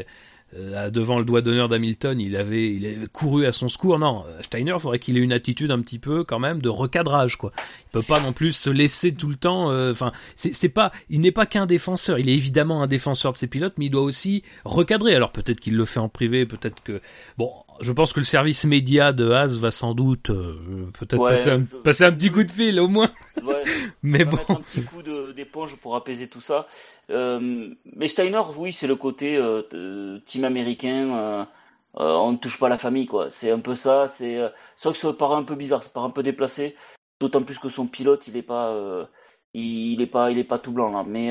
euh, 0.57 0.91
devant 0.91 1.19
le 1.19 1.25
doigt 1.25 1.41
d'honneur 1.41 1.69
d'Hamilton, 1.69 2.21
il 2.21 2.37
avait, 2.37 2.79
couru 3.13 3.45
à 3.47 3.53
son 3.53 3.69
secours. 3.69 3.99
Non, 3.99 4.25
Steiner, 4.41 4.77
faudrait 4.79 5.01
qu'il 5.01 5.17
ait 5.17 5.21
une 5.21 5.33
attitude 5.33 5.71
un 5.71 5.81
petit 5.81 5.99
peu 5.99 6.23
quand 6.23 6.39
même 6.39 6.63
de 6.63 6.69
recadrage, 6.69 7.37
quoi. 7.37 7.53
Il 7.59 7.91
peut 7.91 8.03
pas 8.03 8.21
non 8.21 8.33
plus 8.33 8.53
se 8.53 8.71
laisser 8.71 9.13
tout 9.13 9.29
le 9.29 9.35
temps. 9.35 9.71
euh, 9.71 9.91
Enfin, 9.91 10.13
c'est 10.37 10.69
pas, 10.69 10.93
il 11.11 11.21
n'est 11.21 11.33
pas 11.33 11.47
qu'un 11.47 11.67
défenseur. 11.67 12.19
Il 12.19 12.29
est 12.29 12.35
évidemment 12.35 12.83
un 12.83 12.87
défenseur 12.87 13.33
de 13.33 13.39
ses 13.39 13.49
pilotes, 13.49 13.75
mais 13.79 13.87
il 13.87 13.91
doit 13.91 14.03
aussi 14.03 14.45
recadrer. 14.65 15.15
Alors 15.15 15.33
peut-être 15.33 15.61
qu'il 15.61 15.77
le 15.77 15.85
fait 15.85 16.01
en 16.01 16.09
privé, 16.09 16.47
peut-être 16.47 16.83
que, 16.85 17.01
bon, 17.37 17.51
je 17.81 17.93
pense 17.93 18.13
que 18.13 18.21
le 18.21 18.25
service 18.25 18.65
média 18.65 19.13
de 19.13 19.31
Haas 19.31 19.59
va 19.59 19.71
sans 19.71 19.95
doute 19.95 20.31
euh, 20.31 20.87
peut-être 20.99 21.21
Ouais, 21.21 21.31
passer, 21.31 21.51
un, 21.51 21.61
je- 21.61 21.77
passer 21.77 22.05
un 22.05 22.13
petit 22.13 22.31
coup 22.31 22.45
de 22.45 22.51
fil 22.51 22.79
au 22.81 22.89
moins. 22.89 23.11
Ouais, 23.43 23.65
Mais 24.03 24.25
bon. 24.25 24.39
un 24.49 24.57
petit 24.57 24.83
coup 24.83 25.03
d'éponge 25.03 25.77
pour 25.77 25.97
apaiser 25.97 26.29
tout 26.29 26.41
ça. 26.41 26.67
Euh, 27.11 27.69
mais 27.97 28.09
Steiner, 28.09 28.43
oui, 28.57 28.73
c'est 28.73 28.87
le 28.87 28.97
côté 28.97 29.37
euh, 29.37 30.19
team 30.27 30.45
américain. 30.45 31.47
on 31.95 32.33
ne 32.33 32.37
touche 32.39 32.59
pas 32.59 32.69
la 32.69 32.79
famille, 32.79 33.07
quoi. 33.07 33.29
C'est 33.31 33.51
un 33.51 33.59
peu 33.61 33.75
ça. 33.75 34.09
C'est 34.09 34.37
vrai 34.39 34.53
que 34.93 34.95
ça 34.99 35.13
paraît 35.13 35.37
un 35.37 35.43
peu 35.45 35.55
bizarre, 35.55 35.83
ça 35.85 35.91
paraît 35.91 36.07
un 36.07 36.11
peu 36.11 36.23
déplacé. 36.23 36.77
D'autant 37.21 37.43
plus 37.43 37.59
que 37.59 37.69
son 37.69 37.87
pilote, 37.87 38.27
il 38.29 38.37
est 38.37 38.43
pas, 38.43 39.09
il 39.55 40.01
est 40.01 40.07
pas, 40.07 40.31
il 40.31 40.39
est 40.39 40.45
pas 40.45 40.59
tout 40.59 40.73
blanc 40.73 40.91
là. 40.93 41.05
Mais 41.07 41.31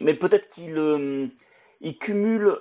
mais 0.00 0.14
peut-être 0.14 0.48
qu'il 0.48 1.30
il 1.82 1.98
cumule 1.98 2.56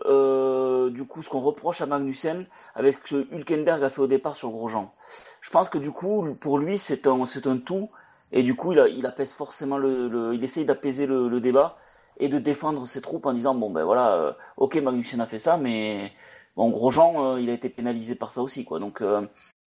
du 0.91 1.05
coup 1.05 1.22
ce 1.22 1.30
qu'on 1.30 1.39
reproche 1.39 1.82
à 1.82 1.86
Magnussen 1.86 2.45
avec 2.76 2.95
ce 2.95 2.99
que 3.26 3.36
Hülkenberg 3.36 3.84
a 3.84 3.89
fait 3.89 4.01
au 4.01 4.07
départ 4.07 4.36
sur 4.36 4.49
Grosjean. 4.51 4.93
Je 5.41 5.49
pense 5.51 5.69
que 5.69 5.78
du 5.78 5.91
coup, 5.91 6.36
pour 6.39 6.57
lui, 6.59 6.78
c'est 6.78 7.07
un, 7.07 7.26
c'est 7.26 7.47
un 7.47 7.57
tout. 7.57 7.89
Et 8.32 8.43
du 8.43 8.55
coup, 8.55 8.73
il, 8.73 8.80
a- 8.80 8.88
il 8.88 9.05
apaise 9.05 9.34
forcément 9.34 9.78
le, 9.78 10.07
le- 10.09 10.34
il 10.36 10.43
essaye 10.43 10.65
d'apaiser 10.65 11.05
le, 11.05 11.30
le 11.30 11.39
débat 11.41 11.78
et 12.17 12.30
de 12.30 12.39
défendre 12.39 12.86
ses 12.88 13.01
troupes 13.01 13.26
en 13.26 13.34
disant 13.34 13.55
bon 13.55 13.69
ben 13.71 13.84
voilà, 13.84 14.13
euh, 14.15 14.34
ok 14.57 14.76
Magnussen 14.78 15.21
a 15.21 15.26
fait 15.26 15.39
ça, 15.39 15.57
mais 15.57 16.11
bon 16.55 16.69
Grosjean, 16.69 17.36
euh, 17.36 17.41
il 17.41 17.49
a 17.49 17.53
été 17.53 17.69
pénalisé 17.69 18.15
par 18.15 18.32
ça 18.32 18.41
aussi 18.41 18.65
quoi. 18.65 18.80
Donc 18.80 19.01
euh, 19.01 19.28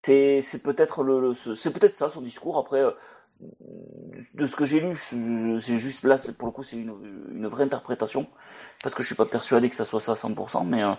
c'est 0.05 0.41
c'est 0.41 0.61
peut-être 0.63 1.03
le, 1.03 1.19
le- 1.21 1.33
ce- 1.33 1.55
c'est 1.55 1.71
peut-être 1.73 1.93
ça 1.93 2.09
son 2.09 2.21
discours. 2.21 2.57
Après, 2.57 2.81
euh, 2.81 2.91
de 4.35 4.45
ce 4.47 4.55
que 4.55 4.65
j'ai 4.65 4.79
lu, 4.79 4.95
c'est 4.97 5.77
juste 5.77 6.03
là, 6.05 6.17
pour 6.37 6.47
le 6.47 6.53
coup, 6.53 6.63
c'est 6.63 6.77
une, 6.77 6.93
une 7.31 7.47
vraie 7.47 7.63
interprétation 7.63 8.27
parce 8.81 8.95
que 8.95 9.01
je 9.03 9.07
suis 9.07 9.15
pas 9.15 9.25
persuadé 9.25 9.69
que 9.69 9.75
ça 9.75 9.85
soit 9.85 9.99
ça 10.01 10.13
à 10.13 10.15
100%, 10.15 10.63
mais 10.65 10.83
euh, 10.83 10.93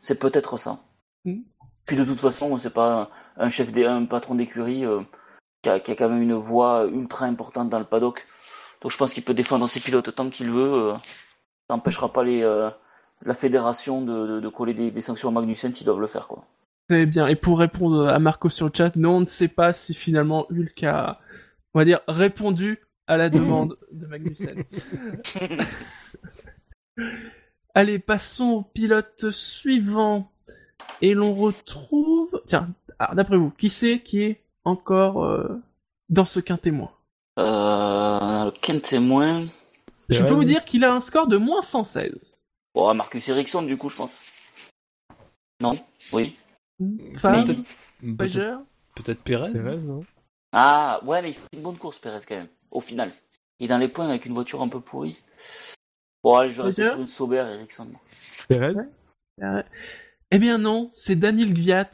c'est 0.00 0.18
peut-être 0.18 0.56
ça. 0.56 0.78
Mhm. 1.24 1.44
Puis 1.86 1.96
de 1.96 2.04
toute 2.04 2.18
façon, 2.20 2.56
c'est 2.58 2.70
pas 2.72 3.10
un 3.36 3.48
chef, 3.48 3.72
des, 3.72 3.84
un 3.86 4.04
patron 4.06 4.34
d'écurie. 4.34 4.84
euh, 4.84 5.00
qui 5.62 5.68
a, 5.70 5.80
qui 5.80 5.90
a 5.92 5.96
quand 5.96 6.08
même 6.08 6.22
une 6.22 6.34
voix 6.34 6.86
ultra 6.86 7.26
importante 7.26 7.68
dans 7.70 7.78
le 7.78 7.84
paddock. 7.84 8.26
Donc 8.82 8.90
je 8.92 8.96
pense 8.96 9.12
qu'il 9.14 9.24
peut 9.24 9.34
défendre 9.34 9.68
ses 9.68 9.80
pilotes 9.80 10.14
tant 10.14 10.30
qu'il 10.30 10.50
veut. 10.50 10.72
euh, 10.92 10.94
ça 11.68 11.76
n'empêchera 11.76 12.12
pas 12.12 12.24
les, 12.24 12.42
euh, 12.42 12.70
la 13.22 13.34
fédération 13.34 14.02
de, 14.02 14.26
de, 14.26 14.40
de 14.40 14.48
coller 14.48 14.74
des, 14.74 14.90
des 14.90 15.02
sanctions 15.02 15.28
à 15.28 15.32
Magnussen 15.32 15.72
s'ils 15.72 15.84
doivent 15.86 16.00
le 16.00 16.06
faire. 16.06 16.28
Quoi. 16.28 16.44
Très 16.88 17.06
bien. 17.06 17.28
Et 17.28 17.36
pour 17.36 17.58
répondre 17.58 18.08
à 18.08 18.18
Marco 18.18 18.48
sur 18.48 18.66
le 18.66 18.72
chat, 18.74 18.96
non, 18.96 19.16
on 19.16 19.20
ne 19.20 19.26
sait 19.26 19.48
pas 19.48 19.72
si 19.72 19.94
finalement 19.94 20.46
Hulk 20.50 20.82
a, 20.84 21.20
on 21.74 21.78
va 21.80 21.84
dire, 21.84 22.00
répondu 22.08 22.78
à 23.06 23.16
la 23.16 23.28
demande 23.30 23.76
de 23.92 24.06
Magnussen. 24.06 24.64
Allez, 27.74 27.98
passons 27.98 28.50
au 28.50 28.62
pilote 28.62 29.30
suivant. 29.30 30.32
Et 31.02 31.14
l'on 31.14 31.34
retrouve... 31.34 32.42
Tiens, 32.46 32.68
alors, 32.98 33.14
d'après 33.14 33.36
vous, 33.36 33.50
qui 33.50 33.70
c'est 33.70 34.00
qui 34.00 34.22
est 34.22 34.40
encore 34.64 35.24
euh, 35.24 35.48
dans 36.08 36.24
ce 36.26 36.40
quintémoin 36.40 36.90
Euh, 37.38 38.50
Ken 38.60 38.80
témoin. 38.80 39.46
Je 40.08 40.22
peux 40.22 40.34
vous 40.34 40.44
dire 40.44 40.64
qu'il 40.64 40.84
a 40.84 40.92
un 40.92 41.00
score 41.00 41.26
de 41.28 41.36
moins 41.36 41.62
116. 41.62 42.34
Bon, 42.74 42.92
Marcus 42.94 43.28
Ericsson 43.28 43.62
du 43.62 43.76
coup, 43.76 43.88
je 43.88 43.96
pense. 43.96 44.24
Non 45.60 45.76
Oui. 46.12 46.36
Fab, 47.16 47.44
Peut-être- 47.44 47.62
Peut-être 48.00 48.16
Pager 48.16 48.54
peut-être 48.96 49.22
Pérez. 49.22 49.52
Perez, 49.52 49.88
hein. 49.90 50.00
Ah, 50.52 51.00
ouais, 51.04 51.22
mais 51.22 51.28
il 51.28 51.34
fait 51.34 51.40
une 51.54 51.62
bonne 51.62 51.76
course, 51.76 51.98
Perez, 51.98 52.18
quand 52.28 52.34
même. 52.36 52.48
Au 52.70 52.80
final. 52.80 53.12
Il 53.58 53.66
est 53.66 53.68
dans 53.68 53.78
les 53.78 53.88
points 53.88 54.08
avec 54.08 54.24
une 54.26 54.32
voiture 54.34 54.62
un 54.62 54.68
peu 54.68 54.80
pourrie. 54.80 55.16
Bon, 56.24 56.36
allez, 56.36 56.48
je 56.50 56.56
vais 56.56 56.62
rester 56.64 56.88
sur 56.88 57.00
une 57.00 57.06
Sauber, 57.06 57.36
Ericsson. 57.54 57.88
Perez. 58.48 58.74
Euh, 59.42 59.62
Eh 60.30 60.38
bien 60.38 60.58
non, 60.58 60.90
c'est 60.92 61.16
Daniel 61.16 61.52
Gviat 61.54 61.90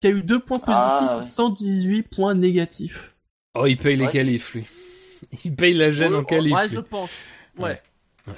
qui 0.00 0.06
a 0.06 0.10
eu 0.10 0.22
deux 0.22 0.40
points 0.40 0.58
positifs 0.58 1.08
Ah, 1.08 1.14
et 1.14 1.18
ouais. 1.18 1.24
118 1.24 2.02
points 2.04 2.34
négatifs. 2.34 3.14
Oh, 3.54 3.66
il 3.66 3.76
paye 3.76 3.96
les 3.96 4.08
qualifs, 4.08 4.54
lui. 4.54 4.64
Il 5.44 5.56
paye 5.56 5.74
la 5.74 5.90
gêne 5.90 6.14
en 6.14 6.22
qualif. 6.22 6.54
Ouais, 6.54 6.68
lui. 6.68 6.74
je 6.76 6.80
pense. 6.80 7.10
Ouais, 7.58 7.82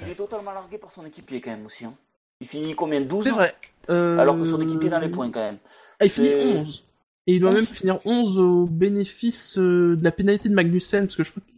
Il 0.03 0.09
est 0.09 0.15
totalement 0.15 0.51
largué 0.51 0.79
par 0.79 0.91
son 0.91 1.05
équipier, 1.05 1.39
quand 1.39 1.51
même, 1.51 1.65
aussi. 1.67 1.85
Hein. 1.85 1.93
Il 2.39 2.47
finit 2.47 2.73
combien 2.73 2.99
12 3.01 3.23
c'est 3.23 3.29
vrai. 3.29 3.53
Euh, 3.91 4.17
Alors 4.17 4.35
que 4.35 4.45
son 4.45 4.59
équipier 4.61 4.87
est 4.87 4.91
dans 4.91 4.97
les 4.99 5.09
points, 5.09 5.29
quand 5.29 5.41
même. 5.41 5.57
Ah, 5.99 6.05
il 6.05 6.09
finit 6.09 6.27
C'est- 6.29 6.43
11. 6.57 6.85
Et 7.27 7.35
il 7.35 7.39
doit 7.39 7.49
11. 7.51 7.55
même 7.55 7.65
finir 7.67 7.99
11 8.03 8.39
au 8.39 8.65
bénéfice 8.65 9.59
euh, 9.59 9.95
de 9.95 10.03
la 10.03 10.11
pénalité 10.11 10.49
de 10.49 10.55
Magnussen, 10.55 11.05
parce 11.05 11.15
que 11.17 11.23
je 11.23 11.29
crois 11.29 11.43
qu'il 11.45 11.55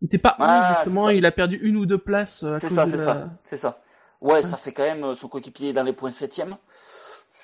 n'était 0.00 0.16
pas 0.16 0.36
11, 0.38 0.46
Ah, 0.48 0.82
justement, 0.84 1.10
il 1.10 1.26
a 1.26 1.32
perdu 1.32 1.56
une 1.62 1.76
ou 1.76 1.84
deux 1.84 1.98
places 1.98 2.44
euh, 2.44 2.54
à 2.54 2.60
C'est 2.60 2.68
cause 2.68 2.76
ça, 2.76 2.86
de 2.86 2.90
c'est 2.92 2.96
la... 2.96 3.04
ça, 3.04 3.30
c'est 3.44 3.56
ça. 3.58 3.82
Ouais, 4.22 4.40
ça 4.40 4.56
fait 4.56 4.72
quand 4.72 4.84
même 4.84 5.14
son 5.14 5.28
coéquipier 5.28 5.74
dans 5.74 5.82
les 5.82 5.92
points 5.92 6.10
septième. 6.10 6.56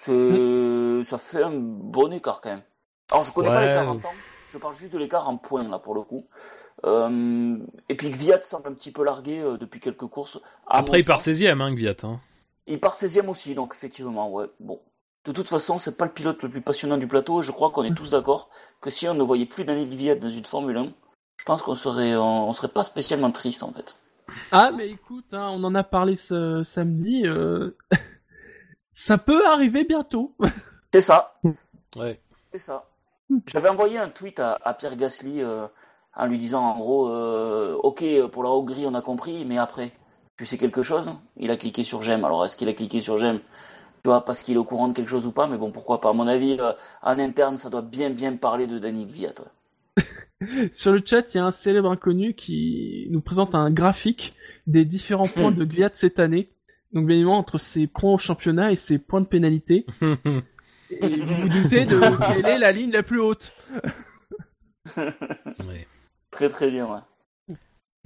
C'est, 0.01 1.03
ça 1.05 1.19
fait 1.19 1.43
un 1.43 1.51
bon 1.53 2.13
écart 2.13 2.41
quand 2.41 2.51
même. 2.51 2.63
Alors 3.11 3.25
je 3.25 3.33
connais 3.33 3.49
pas 3.49 3.61
l'écart 3.67 3.89
en 3.89 3.99
temps, 3.99 4.13
je 4.53 4.59
parle 4.59 4.75
juste 4.77 4.93
de 4.93 4.99
l'écart 4.99 5.29
en 5.29 5.37
points 5.37 5.69
là 5.69 5.79
pour 5.81 5.95
le 5.95 6.03
coup. 6.03 6.25
Euh, 6.85 7.57
et 7.89 7.97
puis 7.97 8.11
Gviat 8.11 8.41
semble 8.43 8.69
un 8.69 8.75
petit 8.75 8.93
peu 8.93 9.03
largué 9.05 9.41
euh, 9.41 9.57
depuis 9.57 9.81
quelques 9.81 10.07
courses. 10.07 10.39
Après, 10.69 11.01
il 11.01 11.05
part 11.05 11.21
sens. 11.21 11.35
16ème, 11.35 11.61
hein, 11.61 11.75
Gviat. 11.75 11.97
Hein. 12.05 12.21
Il 12.69 12.79
part 12.79 12.95
16ème 12.95 13.29
aussi, 13.29 13.57
donc 13.57 13.75
effectivement, 13.75 14.31
ouais. 14.31 14.47
Bon. 14.61 14.79
De 15.25 15.33
toute 15.33 15.49
façon, 15.49 15.79
c'est 15.79 15.97
pas 15.97 16.05
le 16.05 16.13
pilote 16.13 16.41
le 16.43 16.49
plus 16.49 16.61
passionnant 16.61 16.97
du 16.97 17.09
plateau. 17.09 17.41
et 17.41 17.43
Je 17.43 17.51
crois 17.51 17.71
qu'on 17.71 17.83
est 17.83 17.95
tous 17.95 18.11
d'accord 18.13 18.49
que 18.81 18.91
si 18.91 19.09
on 19.09 19.15
ne 19.15 19.23
voyait 19.25 19.47
plus 19.47 19.65
Daniel 19.65 19.89
Gviat 19.89 20.15
dans 20.15 20.31
une 20.31 20.45
Formule 20.45 20.77
1, 20.77 20.93
je 21.39 21.45
pense 21.45 21.63
qu'on 21.63 21.75
serait, 21.75 22.15
on, 22.15 22.49
on 22.49 22.53
serait 22.53 22.69
pas 22.69 22.85
spécialement 22.85 23.33
triste 23.33 23.65
en 23.65 23.73
fait. 23.73 23.99
Ah, 24.53 24.71
mais 24.71 24.89
écoute, 24.89 25.33
hein, 25.33 25.49
on 25.51 25.65
en 25.65 25.75
a 25.75 25.83
parlé 25.83 26.15
ce 26.15 26.63
samedi. 26.63 27.27
euh, 27.27 27.77
ça 28.99 29.17
peut 29.17 29.47
arriver 29.47 29.85
bientôt. 29.85 30.35
C'est 30.93 31.01
ça. 31.01 31.39
Ouais. 31.95 32.21
C'est 32.53 32.59
ça. 32.59 32.89
J'avais 33.47 33.69
envoyé 33.69 33.97
un 33.97 34.09
tweet 34.09 34.41
à, 34.41 34.59
à 34.65 34.75
Pierre 34.75 34.97
Gasly 34.97 35.41
euh, 35.41 35.69
en 36.17 36.27
lui 36.27 36.37
disant 36.37 36.65
en 36.65 36.77
gros, 36.77 37.09
euh, 37.09 37.75
ok, 37.75 38.05
pour 38.33 38.43
la 38.43 38.51
Hongrie 38.51 38.87
on 38.87 38.95
a 38.95 39.03
compris, 39.03 39.45
mais 39.45 39.57
après, 39.57 39.93
tu 40.37 40.47
sais 40.47 40.59
quelque 40.59 40.83
chose? 40.83 41.13
Il 41.37 41.53
a 41.53 41.57
cliqué 41.57 41.85
sur 41.85 42.03
j'aime. 42.03 42.25
Alors 42.25 42.45
est-ce 42.45 42.57
qu'il 42.57 42.69
a 42.69 42.73
cliqué 42.73 43.01
sur 43.01 43.19
j'aime? 43.19 43.39
Tu 44.03 44.09
vois, 44.09 44.25
parce 44.25 44.43
qu'il 44.43 44.57
est 44.57 44.59
au 44.59 44.65
courant 44.65 44.89
de 44.89 44.95
quelque 44.95 45.11
chose 45.11 45.27
ou 45.27 45.33
pas, 45.33 45.47
mais 45.47 45.59
bon, 45.59 45.71
pourquoi 45.71 46.01
pas. 46.01 46.11
À 46.11 46.13
mon 46.13 46.27
avis, 46.27 46.57
euh, 46.59 46.73
en 47.03 47.21
interne, 47.21 47.57
ça 47.57 47.71
doit 47.71 47.83
bien 47.83 48.11
bien 48.11 48.35
parler 48.35 48.67
de 48.67 48.81
Danny 48.81 49.07
Gviat. 49.07 49.35
Sur 50.73 50.93
le 50.93 51.03
chat, 51.05 51.33
il 51.35 51.37
y 51.37 51.41
a 51.41 51.45
un 51.45 51.53
célèbre 51.53 51.91
inconnu 51.93 52.35
qui 52.35 53.07
nous 53.11 53.21
présente 53.21 53.55
un 53.55 53.71
graphique 53.71 54.35
des 54.67 54.85
différents 54.85 55.29
points 55.29 55.53
de 55.53 55.65
Gviat 55.65 55.91
cette 55.95 56.19
année. 56.19 56.51
Donc 56.93 57.07
bien 57.07 57.17
évidemment, 57.17 57.39
entre 57.39 57.59
ses 57.59 57.87
points 57.87 58.15
au 58.15 58.19
championnat 58.19 58.73
et 58.73 58.77
ses 58.77 58.99
points 58.99 59.21
de 59.21 59.27
pénalité. 59.27 59.85
Et 60.91 61.21
vous 61.21 61.35
vous 61.43 61.49
doutez 61.51 61.85
de 61.85 62.01
quelle 62.33 62.47
est 62.47 62.59
la 62.59 62.73
ligne 62.73 62.91
la 62.93 63.03
plus 63.03 63.21
haute. 63.21 63.53
Ouais. 64.97 65.87
Très 66.31 66.49
très 66.49 66.71
bien, 66.71 66.87
ouais. 66.87 67.57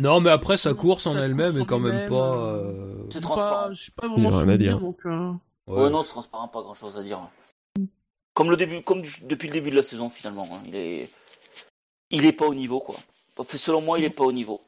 Non, 0.00 0.20
mais 0.20 0.30
après, 0.30 0.56
sa 0.56 0.74
course 0.74 1.06
en 1.06 1.16
elle-même 1.16 1.60
est 1.60 1.64
quand 1.64 1.78
même 1.78 2.08
pas... 2.08 2.34
euh, 2.36 3.04
euh, 3.04 3.06
C'est 3.10 3.18
Je 3.18 3.22
transparent. 3.22 3.68
pas, 3.68 3.72
j'ai 3.74 3.92
pas 3.94 4.08
vraiment 4.08 4.18
Il 4.18 4.24
y 4.24 4.26
a 4.26 4.30
rien 4.30 4.38
à 4.38 4.40
souvenir, 4.40 4.58
dire. 4.58 4.80
donc... 4.80 4.98
euh, 5.06 5.32
Ouais, 5.68 5.82
ouais. 5.84 5.90
non, 5.90 6.02
c'est 6.02 6.10
transparent, 6.10 6.48
pas 6.48 6.60
grand 6.62 6.74
chose 6.74 6.96
à 6.98 7.02
dire. 7.04 7.20
ouais. 7.20 7.84
Comme 8.34 8.50
le 8.50 8.56
début, 8.56 8.82
comme 8.82 9.02
du- 9.02 9.26
depuis 9.28 9.46
le 9.46 9.52
début 9.52 9.70
de 9.70 9.76
la 9.76 9.82
saison 9.84 10.08
finalement. 10.08 10.48
hein. 10.50 10.62
Il 10.66 10.74
est, 10.74 11.08
il 12.10 12.24
est 12.24 12.32
pas 12.32 12.46
au 12.46 12.54
niveau 12.54 12.80
quoi. 12.80 12.96
Enfin, 13.36 13.56
selon 13.58 13.80
moi, 13.80 13.98
il 13.98 14.04
est 14.04 14.10
pas 14.10 14.24
au 14.24 14.32
niveau. 14.32 14.60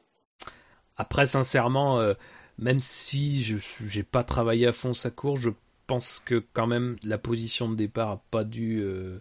Après, 0.95 1.25
sincèrement, 1.25 1.99
euh, 1.99 2.13
même 2.57 2.79
si 2.79 3.43
je 3.43 3.57
j'ai 3.87 4.03
pas 4.03 4.23
travaillé 4.23 4.67
à 4.67 4.73
fond 4.73 4.93
sa 4.93 5.11
course, 5.11 5.41
je 5.41 5.49
pense 5.87 6.21
que 6.23 6.43
quand 6.53 6.67
même 6.67 6.97
la 7.03 7.17
position 7.17 7.69
de 7.69 7.75
départ 7.75 8.09
a 8.09 8.23
pas 8.31 8.43
dû 8.43 8.81
euh, 8.81 9.19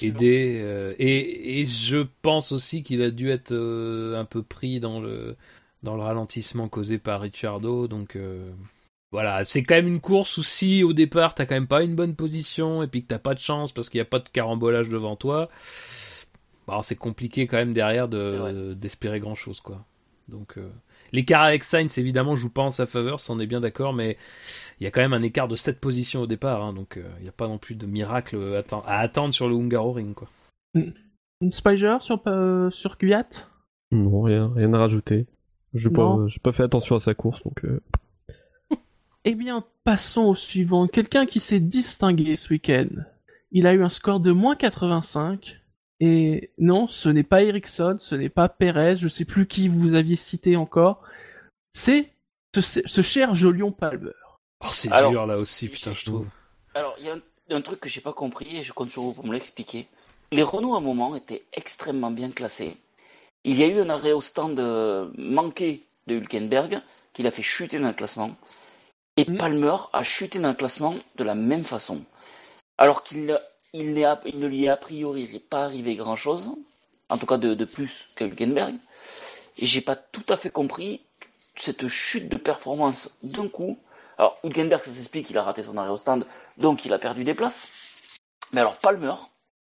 aider. 0.00 0.60
euh, 0.62 0.94
et, 0.98 1.60
et 1.60 1.64
je 1.64 2.06
pense 2.22 2.52
aussi 2.52 2.82
qu'il 2.82 3.02
a 3.02 3.10
dû 3.10 3.30
être 3.30 3.52
euh, 3.52 4.18
un 4.18 4.24
peu 4.24 4.42
pris 4.42 4.80
dans 4.80 5.00
le 5.00 5.36
dans 5.82 5.94
le 5.94 6.02
ralentissement 6.02 6.68
causé 6.68 6.98
par 6.98 7.20
Ricciardo. 7.20 7.86
Donc 7.86 8.18
voilà, 9.12 9.44
c'est 9.44 9.62
quand 9.62 9.74
même 9.74 9.86
une 9.86 10.00
course 10.00 10.36
où 10.38 10.42
si 10.42 10.82
au 10.82 10.92
départ 10.92 11.34
t'as 11.34 11.46
quand 11.46 11.54
même 11.54 11.68
pas 11.68 11.82
une 11.82 11.94
bonne 11.94 12.16
position 12.16 12.82
et 12.82 12.86
puis 12.88 13.02
que 13.02 13.08
t'as 13.08 13.18
pas 13.18 13.34
de 13.34 13.38
chance 13.38 13.72
parce 13.72 13.88
qu'il 13.88 13.98
n'y 13.98 14.02
a 14.02 14.06
pas 14.06 14.18
de 14.18 14.28
carambolage 14.28 14.88
devant 14.88 15.16
toi, 15.16 15.48
bah, 16.66 16.80
c'est 16.82 16.96
compliqué 16.96 17.46
quand 17.46 17.58
même 17.58 17.72
derrière 17.72 18.06
C'est 18.10 18.16
de 18.16 18.74
d'espérer 18.74 19.20
grand 19.20 19.34
chose 19.36 19.60
quoi. 19.60 19.84
Donc 20.28 20.56
l'écart 21.12 21.42
avec 21.42 21.64
Sainz 21.64 21.98
évidemment 21.98 22.36
joue 22.36 22.50
pas 22.50 22.62
en 22.62 22.70
sa 22.70 22.86
faveur, 22.86 23.20
ça 23.20 23.32
on 23.32 23.38
est 23.38 23.46
bien 23.46 23.60
d'accord, 23.60 23.92
mais 23.92 24.16
il 24.80 24.84
y 24.84 24.86
a 24.86 24.90
quand 24.90 25.00
même 25.00 25.12
un 25.12 25.22
écart 25.22 25.48
de 25.48 25.54
7 25.54 25.80
positions 25.80 26.22
au 26.22 26.26
départ, 26.26 26.64
hein, 26.64 26.72
donc 26.72 26.96
euh, 26.96 27.08
il 27.18 27.22
n'y 27.22 27.28
a 27.28 27.32
pas 27.32 27.48
non 27.48 27.58
plus 27.58 27.74
de 27.74 27.86
miracle 27.86 28.36
à, 28.36 28.60
atten- 28.62 28.82
à 28.86 28.98
attendre 29.00 29.32
sur 29.34 29.48
le 29.48 29.54
Hungaroring 29.56 30.14
quoi. 30.14 30.28
Une 30.74 31.52
Spiger 31.52 31.96
sur, 32.00 32.20
euh, 32.26 32.70
sur 32.70 32.96
Non, 33.92 34.22
rien, 34.22 34.52
rien 34.54 34.72
à 34.74 34.78
rajouter. 34.78 35.26
J'ai 35.74 35.90
pas, 35.90 36.02
Non. 36.02 36.28
j'ai 36.28 36.38
pas 36.40 36.52
fait 36.52 36.62
attention 36.62 36.96
à 36.96 37.00
sa 37.00 37.14
course, 37.14 37.42
donc. 37.44 37.64
euh, 37.64 37.80
Eh 39.24 39.34
bien, 39.34 39.64
passons 39.84 40.22
au 40.26 40.34
suivant. 40.34 40.86
Quelqu'un 40.86 41.26
qui 41.26 41.40
s'est 41.40 41.60
distingué 41.60 42.36
ce 42.36 42.50
week-end. 42.54 42.86
Il 43.52 43.66
a 43.66 43.74
eu 43.74 43.82
un 43.82 43.88
score 43.88 44.20
de 44.20 44.32
moins 44.32 44.54
85. 44.56 45.60
Et 46.00 46.50
non, 46.58 46.88
ce 46.88 47.08
n'est 47.08 47.22
pas 47.22 47.42
Ericsson, 47.42 47.96
ce 47.98 48.14
n'est 48.14 48.28
pas 48.28 48.48
Perez, 48.48 48.96
je 48.96 49.08
sais 49.08 49.24
plus 49.24 49.46
qui 49.46 49.68
vous 49.68 49.94
aviez 49.94 50.16
cité 50.16 50.56
encore. 50.56 51.02
C'est 51.72 52.12
ce, 52.54 52.80
ce 52.86 53.02
cher 53.02 53.34
Jolion 53.34 53.72
Palmer. 53.72 54.10
Oh, 54.64 54.68
c'est 54.72 54.90
Alors, 54.92 55.10
dur 55.10 55.26
là 55.26 55.38
aussi, 55.38 55.68
putain, 55.68 55.92
je 55.94 56.04
trouve. 56.04 56.26
Alors, 56.74 56.94
il 56.98 57.06
y 57.06 57.10
a 57.10 57.14
un, 57.14 57.56
un 57.56 57.60
truc 57.60 57.80
que 57.80 57.88
j'ai 57.88 58.00
pas 58.00 58.12
compris 58.12 58.58
et 58.58 58.62
je 58.62 58.72
compte 58.72 58.90
sur 58.90 59.02
vous 59.02 59.12
pour 59.12 59.26
me 59.26 59.32
l'expliquer. 59.32 59.86
Les 60.32 60.42
Renault, 60.42 60.74
à 60.74 60.78
un 60.78 60.82
moment, 60.82 61.16
étaient 61.16 61.44
extrêmement 61.52 62.10
bien 62.10 62.30
classés. 62.30 62.76
Il 63.44 63.58
y 63.58 63.62
a 63.62 63.68
eu 63.68 63.80
un 63.80 63.88
arrêt 63.90 64.12
au 64.12 64.20
stand 64.20 64.58
euh, 64.58 65.08
manqué 65.16 65.84
de 66.06 66.16
Hülkenberg 66.16 66.80
qui 67.12 67.22
l'a 67.22 67.30
fait 67.30 67.42
chuter 67.42 67.78
dans 67.78 67.88
le 67.88 67.94
classement. 67.94 68.36
Et 69.16 69.24
Mm. 69.30 69.38
Palmer 69.38 69.76
a 69.92 70.02
chuté 70.02 70.38
dans 70.38 70.48
le 70.48 70.54
classement 70.54 70.94
de 71.16 71.24
la 71.24 71.34
même 71.34 71.64
façon. 71.64 72.04
Alors 72.76 73.02
qu'il 73.02 73.38
il 73.76 73.94
ne 73.94 74.46
lui 74.46 74.64
est 74.64 74.68
a 74.68 74.76
priori 74.76 75.38
pas 75.50 75.64
arrivé 75.64 75.94
grand 75.96 76.16
chose, 76.16 76.52
en 77.08 77.18
tout 77.18 77.26
cas 77.26 77.36
de, 77.36 77.64
plus 77.64 78.08
que 78.14 78.24
Hülkenberg. 78.24 78.74
Et 79.58 79.66
j'ai 79.66 79.80
pas 79.80 79.96
tout 79.96 80.24
à 80.28 80.36
fait 80.36 80.50
compris 80.50 81.02
cette 81.56 81.88
chute 81.88 82.28
de 82.28 82.36
performance 82.36 83.18
d'un 83.22 83.48
coup. 83.48 83.78
Alors, 84.18 84.38
Hülkenberg, 84.44 84.82
ça 84.82 84.90
s'explique, 84.90 85.30
il 85.30 85.38
a 85.38 85.42
raté 85.42 85.62
son 85.62 85.76
arrêt 85.76 85.90
au 85.90 85.96
stand, 85.96 86.26
donc 86.58 86.84
il 86.84 86.92
a 86.92 86.98
perdu 86.98 87.24
des 87.24 87.34
places. 87.34 87.68
Mais 88.52 88.60
alors, 88.60 88.76
Palmer, 88.76 89.14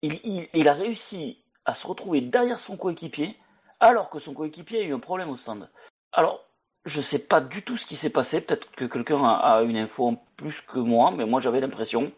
il, 0.02 0.68
a 0.68 0.74
réussi 0.74 1.40
à 1.66 1.74
se 1.74 1.88
retrouver 1.88 2.22
derrière 2.22 2.60
son 2.60 2.78
coéquipier, 2.78 3.38
alors 3.80 4.10
que 4.10 4.20
son 4.20 4.34
coéquipier 4.34 4.82
a 4.82 4.84
eu 4.84 4.94
un 4.94 5.00
problème 5.00 5.30
au 5.30 5.38
stand. 5.38 5.70
Alors, 6.12 6.44
je 6.86 7.02
sais 7.02 7.20
pas 7.20 7.42
du 7.42 7.64
tout 7.64 7.78
ce 7.78 7.86
qui 7.86 7.96
s'est 7.96 8.12
passé, 8.12 8.42
peut-être 8.42 8.70
que 8.72 8.86
quelqu'un 8.86 9.24
a, 9.24 9.58
a 9.58 9.64
une 9.64 9.78
info 9.78 10.18
plus 10.38 10.62
que 10.62 10.78
moi, 10.78 11.12
mais 11.12 11.26
moi 11.26 11.40
j'avais 11.40 11.60
l'impression 11.60 12.12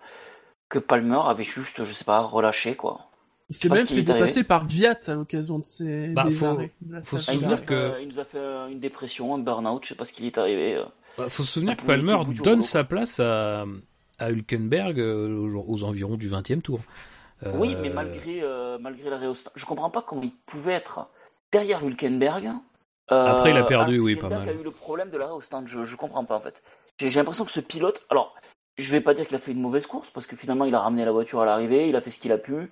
que 0.70 0.80
Palmer 0.80 1.20
avait 1.26 1.44
juste, 1.44 1.84
je 1.84 1.94
sais 1.94 2.04
pas, 2.04 2.20
relâché, 2.22 2.76
quoi. 2.76 3.02
Il 3.50 3.56
s'est 3.56 3.70
même 3.70 3.88
fait 3.88 4.02
dépasser 4.02 4.44
par 4.44 4.68
Gviat 4.68 5.00
à 5.08 5.14
l'occasion 5.14 5.60
de 5.60 5.66
ses 5.66 6.08
Bah, 6.10 6.26
des 6.26 6.32
faut- 6.32 6.46
arrêts. 6.48 6.72
Là, 6.90 7.02
faut 7.02 7.18
ça 7.18 7.24
se 7.24 7.32
Ah, 7.32 7.34
il, 7.36 7.40
fait 7.40 7.46
nous 7.46 7.54
a 7.54 7.58
souvenir 7.58 7.66
que- 7.66 8.02
il 8.02 8.08
nous 8.10 8.20
a 8.20 8.24
fait 8.26 8.38
euh, 8.40 8.68
une 8.68 8.80
dépression, 8.82 9.34
un 9.36 9.38
burn-out, 9.38 9.84
je 9.84 9.90
sais 9.90 9.96
pas 9.96 10.04
ce 10.06 10.12
qui 10.12 10.26
est 10.28 10.38
arrivé. 10.38 10.76
euh. 10.76 10.84
Bah, 11.18 11.30
faut 11.30 11.44
se 11.44 11.52
souvenir 11.54 11.78
que 11.78 11.86
Palmer 11.86 12.18
donne 12.44 12.62
sa 12.62 12.84
place 12.84 13.20
à, 13.22 13.64
à 14.20 14.32
Hülkenberg 14.32 15.00
euh, 15.00 15.30
aux, 15.56 15.64
aux 15.66 15.84
environs 15.86 16.18
du 16.18 16.28
20 16.28 16.52
e 16.52 16.56
tour. 16.62 16.82
Euh, 17.46 17.54
Oui, 17.56 17.76
mais 17.82 17.90
malgré, 17.90 18.42
euh, 18.44 18.78
malgré 18.80 19.10
l'arrêt 19.10 19.28
au 19.28 19.36
stand, 19.36 19.54
je 19.56 19.66
comprends 19.66 19.90
pas 19.90 20.02
comment 20.02 20.24
il 20.24 20.34
pouvait 20.46 20.74
être 20.74 21.08
derrière 21.52 21.84
Hülkenberg. 21.86 22.48
euh, 23.12 23.26
Après, 23.26 23.52
il 23.52 23.58
a 23.58 23.64
perdu, 23.64 24.00
oui, 24.00 24.14
Hülkenberg 24.14 24.42
pas 24.42 24.46
mal. 24.46 24.56
a 24.58 24.60
eu 24.60 24.64
le 24.64 24.72
problème 24.72 25.10
de 25.10 25.18
l'arrêt 25.18 25.34
au 25.34 25.42
stand, 25.42 25.68
je, 25.68 25.86
je 25.86 25.96
comprends 25.96 26.26
pas 26.26 26.36
en 26.36 26.42
fait. 26.42 26.62
J'ai 27.00 27.10
l'impression 27.20 27.46
que 27.46 27.52
ce 27.52 27.62
pilote, 27.62 28.06
alors, 28.10 28.36
je 28.78 28.92
vais 28.92 29.02
pas 29.02 29.14
dire 29.14 29.26
qu'il 29.26 29.36
a 29.36 29.40
fait 29.40 29.52
une 29.52 29.62
mauvaise 29.62 29.88
course, 29.88 30.10
parce 30.10 30.28
que 30.28 30.36
finalement 30.36 30.66
il 30.66 30.76
a 30.76 30.80
ramené 30.80 31.04
la 31.06 31.12
voiture 31.12 31.42
à 31.42 31.46
l'arrivée, 31.46 31.90
il 31.90 31.96
a 31.96 32.02
fait 32.02 32.12
ce 32.12 32.20
qu'il 32.20 32.32
a 32.32 32.38
pu. 32.38 32.72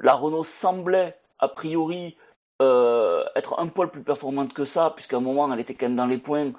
La 0.00 0.14
Renault 0.14 0.44
semblait, 0.44 1.16
a 1.38 1.48
priori, 1.48 2.16
euh, 2.60 3.24
être 3.36 3.58
un 3.58 3.68
poil 3.68 3.90
plus 3.90 4.02
performante 4.02 4.52
que 4.52 4.64
ça, 4.64 4.92
puisqu'à 4.94 5.16
un 5.16 5.20
moment 5.20 5.52
elle 5.52 5.60
était 5.60 5.74
quand 5.74 5.86
même 5.86 5.96
dans 5.96 6.06
les 6.06 6.18
points. 6.18 6.52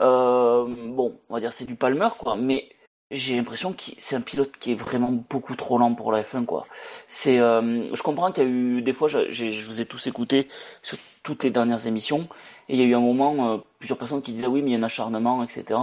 Euh, 0.00 0.64
bon, 0.66 1.18
on 1.28 1.34
va 1.34 1.40
dire 1.40 1.52
c'est 1.52 1.64
du 1.64 1.74
Palmer, 1.74 2.08
quoi, 2.18 2.36
mais 2.36 2.68
j'ai 3.10 3.36
l'impression 3.36 3.72
que 3.72 3.82
c'est 3.98 4.16
un 4.16 4.20
pilote 4.20 4.56
qui 4.58 4.72
est 4.72 4.76
vraiment 4.76 5.10
beaucoup 5.10 5.56
trop 5.56 5.76
lent 5.78 5.94
pour 5.94 6.12
la 6.12 6.22
F1, 6.22 6.44
quoi. 6.44 6.66
C'est, 7.08 7.40
euh, 7.40 7.94
je 7.94 8.02
comprends 8.02 8.30
qu'il 8.32 8.44
y 8.44 8.46
a 8.46 8.48
eu 8.48 8.82
des 8.82 8.92
fois, 8.94 9.08
je, 9.08 9.66
vous 9.66 9.80
ai 9.80 9.86
tous 9.86 10.06
écouté 10.06 10.48
sur 10.80 10.96
toutes 11.24 11.42
les 11.44 11.50
dernières 11.50 11.86
émissions, 11.86 12.28
et 12.68 12.74
il 12.74 12.80
y 12.80 12.82
a 12.82 12.86
eu 12.86 12.94
un 12.94 13.00
moment, 13.00 13.60
plusieurs 13.80 13.98
personnes 13.98 14.22
qui 14.22 14.32
disaient 14.32 14.46
oui, 14.46 14.62
mais 14.62 14.70
il 14.70 14.72
y 14.74 14.76
a 14.76 14.78
un 14.78 14.84
acharnement, 14.84 15.42
etc. 15.42 15.78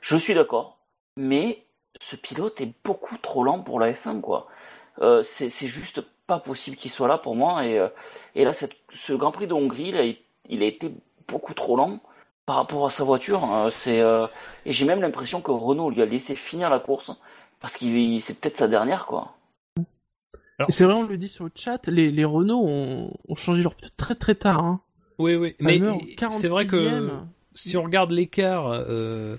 Je 0.00 0.16
suis 0.16 0.34
d'accord, 0.34 0.78
mais 1.16 1.64
ce 1.98 2.16
pilote 2.16 2.60
est 2.60 2.72
beaucoup 2.84 3.16
trop 3.18 3.44
lent 3.44 3.60
pour 3.60 3.80
la 3.80 3.92
F1, 3.92 4.20
quoi. 4.20 4.46
Euh, 5.00 5.22
c'est, 5.22 5.48
juste 5.66 6.02
pas 6.26 6.38
possible 6.38 6.76
qu'il 6.76 6.90
soit 6.90 7.08
là 7.08 7.18
pour 7.18 7.34
moi, 7.34 7.64
et, 7.66 7.78
euh, 7.78 7.88
et 8.34 8.44
là, 8.44 8.52
cette, 8.52 8.74
ce 8.92 9.12
Grand 9.12 9.32
Prix 9.32 9.46
de 9.46 9.54
Hongrie, 9.54 9.88
il 9.88 9.96
a, 9.96 10.04
il 10.48 10.62
a 10.62 10.66
été 10.66 10.92
beaucoup 11.26 11.54
trop 11.54 11.76
lent 11.76 12.00
par 12.50 12.56
rapport 12.56 12.84
à 12.84 12.90
sa 12.90 13.04
voiture. 13.04 13.48
euh, 13.54 13.70
c'est, 13.70 14.00
euh, 14.00 14.26
et 14.66 14.72
j'ai 14.72 14.84
même 14.84 15.00
l'impression 15.00 15.40
que 15.40 15.52
Renault 15.52 15.90
lui 15.90 16.02
a 16.02 16.04
laissé 16.04 16.34
finir 16.34 16.68
la 16.68 16.80
course 16.80 17.12
parce 17.60 17.76
qu'il 17.76 18.20
c'est 18.20 18.40
peut-être 18.40 18.56
sa 18.56 18.66
dernière 18.66 19.06
quoi. 19.06 19.36
C'est 20.68 20.84
vrai, 20.84 20.94
on 20.94 21.04
le 21.04 21.16
dit 21.16 21.28
sur 21.28 21.44
le 21.44 21.52
chat, 21.54 21.86
les, 21.86 22.10
les 22.10 22.24
Renault 22.24 22.64
ont, 22.66 23.12
ont 23.28 23.34
changé 23.36 23.62
leur 23.62 23.76
pneu 23.76 23.88
très 23.96 24.16
très 24.16 24.34
tard. 24.34 24.58
Hein. 24.58 24.80
Oui, 25.18 25.36
oui, 25.36 25.54
mais 25.60 25.78
Palmer 25.78 25.98
c'est 26.28 26.48
vrai 26.48 26.66
que 26.66 26.76
46e. 26.76 27.10
si 27.54 27.76
on 27.76 27.84
regarde 27.84 28.10
l'écart 28.10 28.66
euh, 28.66 29.36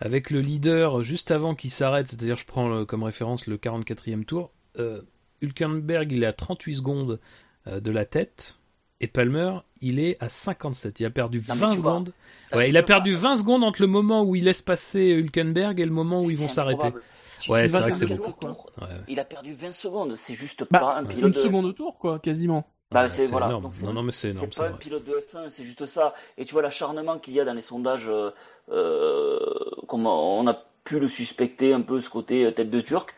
avec 0.00 0.30
le 0.30 0.40
leader 0.40 1.02
juste 1.02 1.30
avant 1.30 1.54
qu'il 1.54 1.70
s'arrête, 1.70 2.06
c'est-à-dire 2.08 2.36
je 2.36 2.44
prends 2.46 2.68
le- 2.68 2.84
comme 2.84 3.02
référence 3.02 3.46
le 3.46 3.56
44e 3.56 4.24
tour, 4.24 4.50
euh, 4.78 5.00
Hülkenberg 5.42 6.10
il 6.12 6.22
est 6.22 6.26
à 6.26 6.32
38 6.32 6.74
secondes 6.76 7.20
euh, 7.66 7.80
de 7.80 7.90
la 7.90 8.04
tête 8.04 8.58
et 9.00 9.06
Palmer 9.06 9.58
il 9.80 10.00
est 10.00 10.16
à 10.22 10.28
57. 10.28 10.98
Il 11.00 11.06
a 11.06 11.10
perdu 11.10 11.38
Non, 11.48 11.54
mais 11.54 11.60
20 11.60 11.70
tu 11.70 11.76
vois, 11.76 11.90
secondes. 11.92 12.12
Ouais, 12.52 12.68
il 12.68 12.76
a 12.76 12.82
perdu 12.82 13.12
pas. 13.12 13.18
20 13.18 13.36
secondes 13.36 13.62
entre 13.64 13.80
le 13.80 13.86
moment 13.88 14.24
où 14.24 14.34
il 14.34 14.44
laisse 14.44 14.62
passer 14.62 15.00
Hülkenberg 15.10 15.78
et 15.80 15.84
le 15.84 15.92
moment 15.92 16.20
où 16.20 16.30
ils 16.30 16.36
vont 16.36 16.48
s'arrêter. 16.48 16.88
Ouais, 16.88 16.92
tu 17.40 17.50
c'est 17.52 17.66
vas 17.68 17.80
vrai 17.80 17.90
que 17.92 17.96
c'est 17.96 18.06
dans 18.06 18.16
beaucoup. 18.16 18.32
quel 18.40 18.50
tour 18.50 18.70
Ouais. 18.80 18.88
Il 19.06 19.20
a 19.20 19.24
perdu 19.24 19.54
20 19.54 19.70
secondes, 19.72 20.16
c'est 20.16 20.34
juste 20.34 20.64
Bah, 20.72 20.80
pas 20.80 20.96
un 20.96 21.04
pilote 21.04 21.26
Une 21.26 21.30
de 21.30 21.40
seconde 21.40 21.64
au 21.66 21.72
tour, 21.72 21.96
quoi, 21.98 22.18
quasiment. 22.18 22.66
Bah, 22.90 23.04
Ouais, 23.04 23.08
c'est 23.10 23.26
voilà. 23.26 23.46
énorme. 23.46 23.64
Donc, 23.64 23.80
Non, 23.82 23.92
non, 23.92 24.02
mais 24.02 24.12
c'est 24.12 24.30
énorme, 24.30 24.48
C'est 24.50 24.62
pas 24.62 24.68
un 24.68 24.72
pilote 24.72 25.04
de 25.04 25.12
F1, 25.12 25.50
c'est 25.50 25.64
juste 25.64 25.84
ça. 25.86 26.14
Et 26.38 26.44
tu 26.44 26.52
vois 26.52 26.62
l'acharnement 26.62 27.18
qu'il 27.18 27.34
y 27.34 27.40
a 27.40 27.44
dans 27.44 27.52
les 27.52 27.62
sondages, 27.62 28.08
euh, 28.08 28.30
euh, 28.70 29.38
comme 29.86 30.06
on 30.06 30.46
a 30.46 30.54
pu 30.84 30.98
le 30.98 31.08
suspecter 31.08 31.74
un 31.74 31.82
peu 31.82 32.00
ce 32.00 32.08
côté 32.08 32.46
euh, 32.46 32.50
tête 32.50 32.70
de 32.70 32.80
turc. 32.80 33.14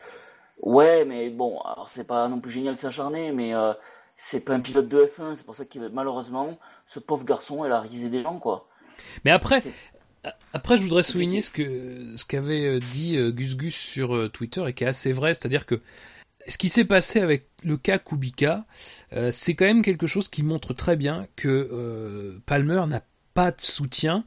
Ouais, 0.61 1.05
mais 1.05 1.29
bon, 1.29 1.59
alors 1.61 1.89
c'est 1.89 2.03
pas 2.05 2.27
non 2.27 2.39
plus 2.39 2.51
génial 2.51 2.75
de 2.75 2.79
s'acharner, 2.79 3.31
mais 3.31 3.55
euh, 3.55 3.73
c'est 4.15 4.43
pas 4.43 4.53
un 4.53 4.59
pilote 4.59 4.89
de 4.89 5.05
F1, 5.05 5.35
c'est 5.35 5.45
pour 5.45 5.55
ça 5.55 5.65
que 5.65 5.79
malheureusement, 5.87 6.59
ce 6.85 6.99
pauvre 6.99 7.23
garçon, 7.25 7.63
elle 7.65 7.71
a 7.71 7.79
risé 7.79 8.09
des 8.09 8.21
gens, 8.23 8.37
quoi. 8.39 8.67
Mais 9.25 9.31
après, 9.31 9.61
après, 10.53 10.77
je 10.77 10.83
voudrais 10.83 11.01
souligner 11.01 11.41
ce 11.41 11.49
que 11.49 12.15
ce 12.15 12.25
qu'avait 12.25 12.77
dit 12.79 13.17
Gus 13.31 13.55
Gus 13.55 13.75
sur 13.75 14.29
Twitter 14.31 14.63
et 14.67 14.73
qui 14.73 14.83
est 14.83 14.87
assez 14.87 15.13
vrai, 15.13 15.33
c'est-à-dire 15.33 15.65
que 15.65 15.81
ce 16.47 16.57
qui 16.57 16.69
s'est 16.69 16.85
passé 16.85 17.19
avec 17.19 17.47
le 17.63 17.77
cas 17.77 17.97
Kubica, 17.97 18.65
euh, 19.13 19.31
c'est 19.31 19.53
quand 19.53 19.65
même 19.65 19.83
quelque 19.83 20.07
chose 20.07 20.29
qui 20.29 20.43
montre 20.43 20.73
très 20.73 20.95
bien 20.95 21.27
que 21.35 21.69
euh, 21.71 22.39
Palmer 22.45 22.83
n'a 22.87 23.03
pas 23.33 23.51
de 23.51 23.61
soutien 23.61 24.25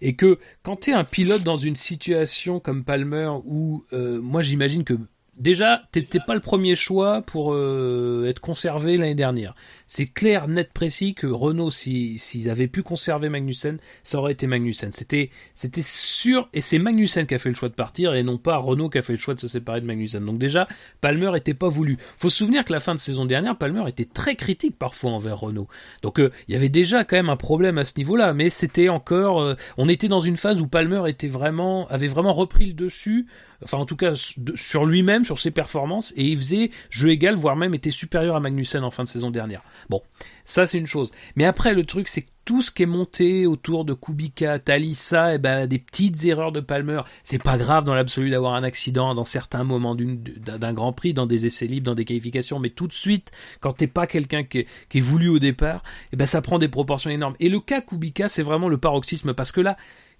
et 0.00 0.14
que 0.14 0.38
quand 0.62 0.76
tu 0.76 0.90
es 0.90 0.94
un 0.94 1.04
pilote 1.04 1.42
dans 1.42 1.56
une 1.56 1.76
situation 1.76 2.60
comme 2.60 2.84
Palmer 2.84 3.30
où 3.44 3.84
euh, 3.92 4.20
moi 4.20 4.42
j'imagine 4.42 4.84
que 4.84 4.94
déjà 5.36 5.82
t'étais 5.92 6.20
pas 6.20 6.34
le 6.34 6.40
premier 6.40 6.74
choix 6.74 7.22
pour 7.22 7.52
euh, 7.52 8.26
être 8.28 8.40
conservé 8.40 8.96
l'année 8.96 9.14
dernière. 9.14 9.54
C'est 9.86 10.06
clair, 10.06 10.48
net, 10.48 10.72
précis 10.72 11.14
que 11.14 11.26
Renault, 11.26 11.70
si- 11.70 12.18
s'ils 12.18 12.50
avaient 12.50 12.66
pu 12.68 12.82
conserver 12.82 13.28
Magnussen, 13.28 13.78
ça 14.02 14.18
aurait 14.18 14.32
été 14.32 14.46
Magnussen. 14.46 14.90
C'était, 14.92 15.30
c'était 15.54 15.82
sûr, 15.82 16.48
et 16.52 16.60
c'est 16.60 16.78
Magnussen 16.78 17.26
qui 17.26 17.34
a 17.34 17.38
fait 17.38 17.50
le 17.50 17.54
choix 17.54 17.68
de 17.68 17.74
partir 17.74 18.14
et 18.14 18.22
non 18.22 18.38
pas 18.38 18.56
Renault 18.56 18.88
qui 18.88 18.98
a 18.98 19.02
fait 19.02 19.12
le 19.12 19.18
choix 19.18 19.34
de 19.34 19.40
se 19.40 19.48
séparer 19.48 19.80
de 19.80 19.86
Magnussen. 19.86 20.24
Donc 20.24 20.38
déjà, 20.38 20.66
Palmer 21.00 21.32
était 21.36 21.54
pas 21.54 21.68
voulu. 21.68 21.98
Faut 22.16 22.30
se 22.30 22.38
souvenir 22.38 22.64
que 22.64 22.72
la 22.72 22.80
fin 22.80 22.94
de 22.94 23.00
saison 23.00 23.24
dernière, 23.26 23.56
Palmer 23.56 23.84
était 23.88 24.04
très 24.04 24.34
critique 24.36 24.76
parfois 24.78 25.12
envers 25.12 25.38
Renault. 25.38 25.68
Donc 26.02 26.18
euh, 26.18 26.30
il 26.48 26.54
y 26.54 26.56
avait 26.56 26.68
déjà 26.68 27.04
quand 27.04 27.16
même 27.16 27.30
un 27.30 27.36
problème 27.36 27.78
à 27.78 27.84
ce 27.84 27.94
niveau-là, 27.98 28.34
mais 28.34 28.50
c'était 28.50 28.88
encore, 28.88 29.40
euh, 29.40 29.54
on 29.76 29.88
était 29.88 30.08
dans 30.08 30.20
une 30.20 30.36
phase 30.36 30.60
où 30.60 30.66
Palmer 30.66 31.02
était 31.08 31.28
vraiment, 31.28 31.86
avait 31.88 32.08
vraiment 32.08 32.32
repris 32.32 32.66
le 32.66 32.72
dessus. 32.74 33.26
Enfin, 33.64 33.78
en 33.78 33.86
tout 33.86 33.96
cas, 33.96 34.12
sur 34.54 34.84
lui-même, 34.86 35.24
sur 35.24 35.38
ses 35.38 35.50
performances, 35.50 36.12
et 36.16 36.24
il 36.24 36.36
faisait 36.36 36.70
jeu 36.90 37.10
égal, 37.10 37.34
voire 37.34 37.56
même 37.56 37.74
était 37.74 37.90
supérieur 37.90 38.36
à 38.36 38.40
Magnussen 38.40 38.84
en 38.84 38.90
fin 38.90 39.04
de 39.04 39.08
saison 39.08 39.30
dernière. 39.30 39.62
Bon, 39.88 40.02
ça 40.44 40.66
c'est 40.66 40.78
une 40.78 40.86
chose. 40.86 41.10
Mais 41.36 41.44
après, 41.44 41.74
le 41.74 41.84
truc, 41.84 42.08
c'est 42.08 42.22
que 42.22 42.28
tout 42.44 42.62
ce 42.62 42.70
qui 42.70 42.84
est 42.84 42.86
monté 42.86 43.44
autour 43.46 43.84
de 43.84 43.92
Kubica, 43.92 44.60
Talissa, 44.60 45.34
et 45.34 45.38
ben 45.38 45.66
des 45.66 45.80
petites 45.80 46.24
erreurs 46.26 46.52
de 46.52 46.60
Palmer, 46.60 47.00
c'est 47.24 47.42
pas 47.42 47.58
grave 47.58 47.82
dans 47.84 47.94
l'absolu 47.94 48.30
d'avoir 48.30 48.54
un 48.54 48.62
accident 48.62 49.14
dans 49.16 49.24
certains 49.24 49.64
moments 49.64 49.96
d'un 49.96 50.72
Grand 50.72 50.92
Prix, 50.92 51.12
dans 51.12 51.26
des 51.26 51.46
essais 51.46 51.66
libres, 51.66 51.86
dans 51.86 51.96
des 51.96 52.04
qualifications, 52.04 52.60
mais 52.60 52.70
tout 52.70 52.86
de 52.86 52.92
suite, 52.92 53.32
quand 53.60 53.72
t'es 53.72 53.88
pas 53.88 54.06
quelqu'un 54.06 54.44
qui, 54.44 54.58
est- 54.58 54.68
qui 54.88 54.98
est 54.98 55.00
voulu 55.00 55.28
au 55.28 55.40
départ, 55.40 55.82
et 56.12 56.16
ben 56.16 56.24
ça 56.26 56.40
prend 56.40 56.60
des 56.60 56.68
proportions 56.68 57.10
énormes. 57.10 57.34
Et 57.40 57.48
le 57.48 57.58
cas 57.58 57.80
Kubica, 57.80 58.28
c'est 58.28 58.42
vraiment 58.44 58.68
le 58.68 58.78
paroxysme 58.78 59.34
parce 59.34 59.50
que 59.50 59.60
là, 59.60 59.76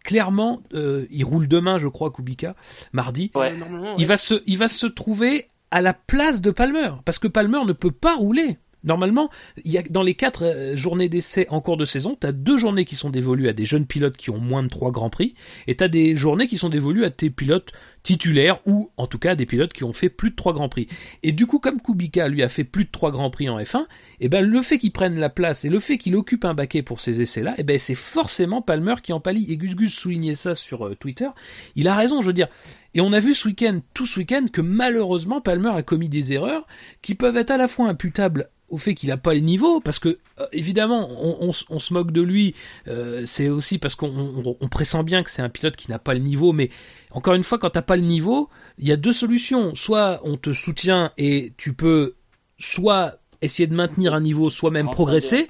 clairement, 0.06 0.62
euh, 0.72 1.04
il 1.10 1.24
roule 1.24 1.48
demain, 1.48 1.78
je 1.78 1.88
crois, 1.88 2.12
Kubica, 2.12 2.54
mardi. 2.92 3.32
Ouais. 3.34 3.52
Il 3.98 4.06
va 4.06 4.16
se, 4.16 4.40
il 4.46 4.56
va 4.56 4.68
se 4.68 4.86
trouver 4.86 5.48
à 5.72 5.82
la 5.82 5.94
place 5.94 6.40
de 6.40 6.52
Palmer 6.52 6.92
parce 7.04 7.18
que 7.18 7.26
Palmer 7.26 7.64
ne 7.66 7.72
peut 7.72 7.90
pas 7.90 8.14
rouler. 8.14 8.56
Normalement, 8.86 9.30
il 9.64 9.72
y 9.72 9.78
a 9.78 9.82
dans 9.82 10.02
les 10.02 10.14
quatre 10.14 10.44
euh, 10.44 10.76
journées 10.76 11.08
d'essai 11.08 11.46
en 11.50 11.60
cours 11.60 11.76
de 11.76 11.84
saison, 11.84 12.16
t'as 12.18 12.32
deux 12.32 12.56
journées 12.56 12.84
qui 12.84 12.96
sont 12.96 13.10
dévolues 13.10 13.48
à 13.48 13.52
des 13.52 13.64
jeunes 13.64 13.86
pilotes 13.86 14.16
qui 14.16 14.30
ont 14.30 14.38
moins 14.38 14.62
de 14.62 14.68
trois 14.68 14.90
grands 14.90 15.10
prix, 15.10 15.34
et 15.66 15.76
t'as 15.76 15.88
des 15.88 16.16
journées 16.16 16.46
qui 16.46 16.56
sont 16.56 16.68
dévolues 16.68 17.04
à 17.04 17.10
tes 17.10 17.30
pilotes 17.30 17.72
titulaires 18.06 18.60
ou 18.66 18.92
en 18.96 19.08
tout 19.08 19.18
cas 19.18 19.34
des 19.34 19.46
pilotes 19.46 19.72
qui 19.72 19.82
ont 19.82 19.92
fait 19.92 20.08
plus 20.08 20.30
de 20.30 20.36
trois 20.36 20.52
grands 20.52 20.68
prix. 20.68 20.86
Et 21.24 21.32
du 21.32 21.46
coup, 21.46 21.58
comme 21.58 21.80
Kubica 21.80 22.28
lui 22.28 22.44
a 22.44 22.48
fait 22.48 22.62
plus 22.62 22.84
de 22.84 22.90
trois 22.90 23.10
grands 23.10 23.30
prix 23.30 23.48
en 23.48 23.58
F1, 23.58 23.80
et 23.80 23.86
eh 24.20 24.28
ben 24.28 24.48
le 24.48 24.62
fait 24.62 24.78
qu'il 24.78 24.92
prenne 24.92 25.18
la 25.18 25.28
place 25.28 25.64
et 25.64 25.68
le 25.68 25.80
fait 25.80 25.98
qu'il 25.98 26.14
occupe 26.14 26.44
un 26.44 26.54
baquet 26.54 26.82
pour 26.82 27.00
ces 27.00 27.20
essais-là, 27.20 27.54
eh 27.58 27.64
ben 27.64 27.80
c'est 27.80 27.96
forcément 27.96 28.62
Palmer 28.62 28.94
qui 29.02 29.12
en 29.12 29.18
pâlit. 29.18 29.50
Et 29.50 29.56
Gus 29.56 29.74
Gus 29.74 29.92
soulignait 29.92 30.36
ça 30.36 30.54
sur 30.54 30.86
euh, 30.86 30.94
Twitter. 30.94 31.28
Il 31.74 31.88
a 31.88 31.96
raison, 31.96 32.20
je 32.20 32.28
veux 32.28 32.32
dire. 32.32 32.48
Et 32.94 33.00
on 33.00 33.12
a 33.12 33.18
vu 33.18 33.34
ce 33.34 33.48
week-end, 33.48 33.80
tout 33.92 34.06
ce 34.06 34.20
week-end, 34.20 34.46
que 34.52 34.60
malheureusement 34.60 35.40
Palmer 35.40 35.70
a 35.70 35.82
commis 35.82 36.08
des 36.08 36.32
erreurs 36.32 36.66
qui 37.02 37.16
peuvent 37.16 37.36
être 37.36 37.50
à 37.50 37.56
la 37.56 37.66
fois 37.66 37.88
imputables 37.88 38.50
au 38.68 38.78
fait 38.78 38.94
qu'il 38.94 39.08
n'a 39.08 39.16
pas 39.16 39.34
le 39.34 39.40
niveau, 39.40 39.80
parce 39.80 39.98
que 39.98 40.18
euh, 40.40 40.46
évidemment 40.52 41.08
on, 41.08 41.52
se 41.52 41.92
moque 41.92 42.10
de 42.10 42.20
lui, 42.20 42.54
euh, 42.88 43.22
c'est 43.26 43.48
aussi 43.48 43.78
parce 43.78 43.94
qu'on 43.94 44.68
pressent 44.70 45.04
bien 45.04 45.22
que 45.22 45.30
c'est 45.30 45.42
un 45.42 45.48
pilote 45.48 45.76
qui 45.76 45.90
n'a 45.90 45.98
pas 45.98 46.14
le 46.14 46.20
niveau, 46.20 46.52
mais 46.52 46.70
encore 47.10 47.34
une 47.34 47.44
fois, 47.44 47.58
quand 47.58 47.70
t'as 47.70 47.82
pas 47.82 47.96
le 47.96 48.02
niveau, 48.02 48.48
il 48.78 48.88
y 48.88 48.92
a 48.92 48.96
deux 48.96 49.12
solutions. 49.12 49.74
Soit 49.74 50.20
on 50.24 50.36
te 50.36 50.52
soutient 50.52 51.12
et 51.16 51.52
tu 51.56 51.72
peux 51.72 52.16
soit 52.58 53.18
essayer 53.40 53.66
de 53.66 53.74
maintenir 53.74 54.14
un 54.14 54.20
niveau, 54.20 54.50
soit 54.50 54.70
même 54.70 54.90
progresser. 54.90 55.48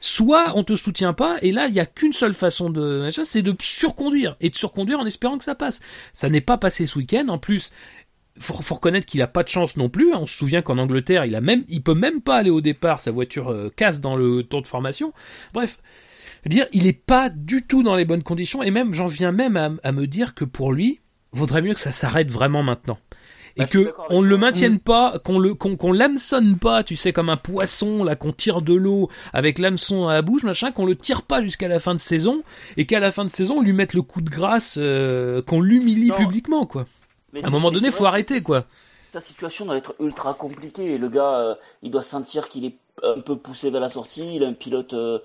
Soit 0.00 0.52
on 0.54 0.64
te 0.64 0.76
soutient 0.76 1.14
pas, 1.14 1.38
et 1.40 1.50
là 1.50 1.66
il 1.66 1.74
y 1.74 1.80
a 1.80 1.86
qu'une 1.86 2.12
seule 2.12 2.34
façon 2.34 2.68
de 2.68 3.08
c'est 3.10 3.40
de 3.40 3.54
surconduire 3.62 4.36
et 4.40 4.50
de 4.50 4.56
surconduire 4.56 4.98
en 4.98 5.06
espérant 5.06 5.38
que 5.38 5.44
ça 5.44 5.54
passe. 5.54 5.80
Ça 6.12 6.28
n'est 6.28 6.42
pas 6.42 6.58
passé 6.58 6.84
ce 6.84 6.98
week-end. 6.98 7.28
En 7.28 7.38
plus, 7.38 7.72
faut, 8.38 8.54
faut 8.54 8.74
reconnaître 8.74 9.06
qu'il 9.06 9.22
a 9.22 9.26
pas 9.26 9.42
de 9.42 9.48
chance 9.48 9.76
non 9.76 9.88
plus. 9.88 10.12
On 10.14 10.26
se 10.26 10.36
souvient 10.36 10.62
qu'en 10.62 10.78
Angleterre, 10.78 11.24
il 11.24 11.34
a 11.34 11.40
même, 11.40 11.64
il 11.68 11.82
peut 11.82 11.94
même 11.94 12.20
pas 12.20 12.36
aller 12.36 12.50
au 12.50 12.60
départ. 12.60 13.00
Sa 13.00 13.10
voiture 13.10 13.50
euh, 13.50 13.70
casse 13.74 14.00
dans 14.00 14.16
le 14.16 14.42
tour 14.42 14.62
de 14.62 14.66
formation. 14.66 15.12
Bref, 15.52 15.78
dire, 16.46 16.66
il 16.72 16.86
est 16.86 16.92
pas 16.92 17.30
du 17.30 17.62
tout 17.62 17.82
dans 17.82 17.94
les 17.94 18.04
bonnes 18.04 18.22
conditions. 18.22 18.62
Et 18.62 18.70
même, 18.70 18.92
j'en 18.92 19.06
viens 19.06 19.32
même 19.32 19.78
à, 19.82 19.92
me 19.92 20.06
dire 20.06 20.34
que 20.34 20.44
pour 20.44 20.72
lui, 20.72 21.00
vaudrait 21.32 21.62
mieux 21.62 21.74
que 21.74 21.80
ça 21.80 21.92
s'arrête 21.92 22.30
vraiment 22.30 22.62
maintenant. 22.62 22.98
Et 23.56 23.60
bah, 23.60 23.66
que 23.66 23.94
on 24.10 24.20
le 24.20 24.36
maintienne 24.36 24.80
pas, 24.80 25.20
qu'on 25.22 25.38
le 25.38 25.54
qu'on 25.54 25.92
l'hameçonne 25.92 26.58
pas, 26.58 26.82
tu 26.82 26.96
sais 26.96 27.12
comme 27.12 27.28
un 27.28 27.36
poisson 27.36 28.02
là 28.02 28.16
qu'on 28.16 28.32
tire 28.32 28.62
de 28.62 28.74
l'eau 28.74 29.08
avec 29.32 29.60
l'hameçon 29.60 30.08
à 30.08 30.14
la 30.14 30.22
bouche 30.22 30.42
machin, 30.42 30.72
qu'on 30.72 30.86
le 30.86 30.96
tire 30.96 31.22
pas 31.22 31.40
jusqu'à 31.40 31.68
la 31.68 31.78
fin 31.78 31.94
de 31.94 32.00
saison 32.00 32.42
et 32.76 32.84
qu'à 32.84 32.98
la 32.98 33.12
fin 33.12 33.24
de 33.24 33.30
saison 33.30 33.58
on 33.58 33.62
lui 33.62 33.72
mette 33.72 33.94
le 33.94 34.02
coup 34.02 34.22
de 34.22 34.28
grâce, 34.28 34.76
euh, 34.80 35.40
qu'on 35.40 35.60
l'humilie 35.60 36.10
publiquement 36.10 36.66
quoi 36.66 36.88
à 37.42 37.46
un 37.46 37.50
moment 37.50 37.70
donné, 37.70 37.90
faut 37.90 38.06
arrêter, 38.06 38.42
quoi. 38.42 38.64
Sa 39.12 39.20
situation 39.20 39.64
doit 39.64 39.76
être 39.76 39.94
ultra 40.00 40.34
compliquée. 40.34 40.98
Le 40.98 41.08
gars, 41.08 41.38
euh, 41.38 41.54
il 41.82 41.90
doit 41.90 42.02
sentir 42.02 42.48
qu'il 42.48 42.64
est 42.64 42.76
un 43.02 43.20
peu 43.20 43.36
poussé 43.36 43.70
vers 43.70 43.80
la 43.80 43.88
sortie. 43.88 44.34
Il 44.34 44.42
a 44.42 44.48
un 44.48 44.54
pilote. 44.54 44.92
Euh, 44.92 45.20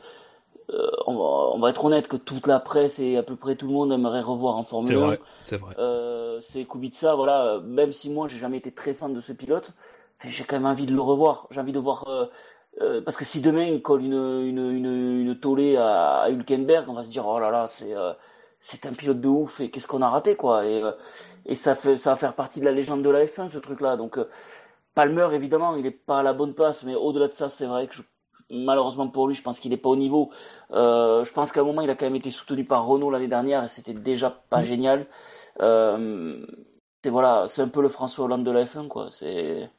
euh, 0.70 0.92
on, 1.08 1.58
va, 1.58 1.72
être 1.72 1.86
honnête 1.86 2.08
que 2.08 2.16
toute 2.16 2.46
la 2.46 2.60
presse 2.60 3.00
et 3.00 3.18
à 3.18 3.24
peu 3.24 3.36
près 3.36 3.56
tout 3.56 3.66
le 3.66 3.74
monde 3.74 3.92
aimerait 3.92 4.22
revoir 4.22 4.58
en 4.58 4.62
Formule 4.62 4.96
1. 4.96 5.18
C'est 5.44 5.58
vrai. 5.58 5.76
c'est 6.42 6.66
Kubica, 6.66 7.16
voilà. 7.16 7.60
Même 7.64 7.92
si 7.92 8.12
moi, 8.12 8.28
j'ai 8.28 8.38
jamais 8.38 8.58
été 8.58 8.72
très 8.72 8.94
fan 8.94 9.12
de 9.12 9.22
ce 9.22 9.34
pilote, 9.34 9.74
j'ai 10.24 10.44
quand 10.44 10.58
même 10.58 10.68
envie 10.68 10.86
de 10.86 10.94
le 10.94 11.02
revoir. 11.02 11.48
J'ai 11.50 11.60
envie 11.60 11.72
de 11.72 11.80
voir. 11.80 12.06
parce 13.04 13.18
que 13.18 13.26
si 13.26 13.42
demain 13.42 13.64
il 13.64 13.82
colle 13.82 14.04
une, 14.04 14.14
une, 14.14 14.72
une, 14.72 15.22
une 15.22 15.40
tollée 15.40 15.78
à, 15.78 16.20
à 16.20 16.30
Hülkenberg, 16.30 16.88
on 16.88 16.94
va 16.94 17.04
se 17.04 17.10
dire 17.10 17.26
oh 17.26 17.40
là 17.40 17.50
là, 17.50 17.66
c'est 17.68 17.96
c'est 18.60 18.86
un 18.86 18.94
pilote 18.94 19.22
de 19.22 19.28
ouf 19.28 19.62
et 19.62 19.72
qu'est-ce 19.72 19.88
qu'on 19.88 20.02
a 20.02 20.10
raté 20.10 20.36
quoi. 20.36 20.66
Et 20.66 20.84
euh, 20.84 20.92
et 21.46 21.56
ça 21.56 21.76
fait 21.76 21.98
ça 21.98 22.12
va 22.12 22.16
faire 22.16 22.34
partie 22.36 22.60
de 22.60 22.66
la 22.66 22.72
légende 22.72 23.04
de 23.04 23.10
la 23.10 23.26
F1 23.26 23.50
ce 23.50 23.58
truc 23.58 23.82
là 23.82 23.98
donc 23.98 24.18
euh, 24.18 24.30
Palmer 24.96 25.28
évidemment 25.34 25.76
il 25.76 25.86
est 25.86 25.92
pas 25.92 26.20
à 26.20 26.24
la 26.24 26.34
bonne 26.34 26.54
place 26.54 26.84
mais 26.84 26.96
au-delà 26.96 27.28
de 27.28 27.34
ça 27.34 27.50
c'est 27.50 27.66
vrai 27.66 27.88
que 27.88 27.98
malheureusement 28.52 29.08
pour 29.08 29.28
lui 29.28 29.36
je 29.36 29.42
pense 29.42 29.60
qu'il 29.60 29.74
est 29.74 29.78
pas 29.78 29.90
au 29.90 29.96
niveau. 29.96 30.32
Euh, 30.72 31.24
je 31.24 31.32
pense 31.34 31.52
qu'à 31.52 31.62
un 31.62 31.64
moment 31.64 31.82
il 31.82 31.90
a 31.90 31.96
quand 31.96 32.06
même 32.06 32.16
été 32.16 32.32
soutenu 32.32 32.66
par 32.66 32.86
Renault 32.86 33.12
l'année 33.12 33.28
dernière 33.28 33.64
et 33.64 33.68
c'était 33.68 33.94
déjà 33.94 34.30
pas 34.50 34.64
génial. 34.64 35.08
Euh, 35.62 36.46
c'est 37.04 37.10
voilà 37.10 37.46
c'est 37.48 37.62
un 37.62 37.68
peu 37.68 37.82
le 37.82 37.90
François 37.90 38.26
Hollande 38.26 38.44
de 38.44 38.52
la 38.52 38.66
F1 38.66 38.88
quoi. 38.88 39.08
C'est 39.12 39.70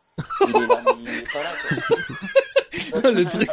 il 0.47 0.57
est 0.57 0.67
là 0.67 0.83
mais 0.87 0.93
il 1.03 1.09
est 1.09 1.33
pas 1.33 1.43
là 1.43 1.53
quoi. 1.69 3.11
le 3.11 3.25
truc. 3.25 3.51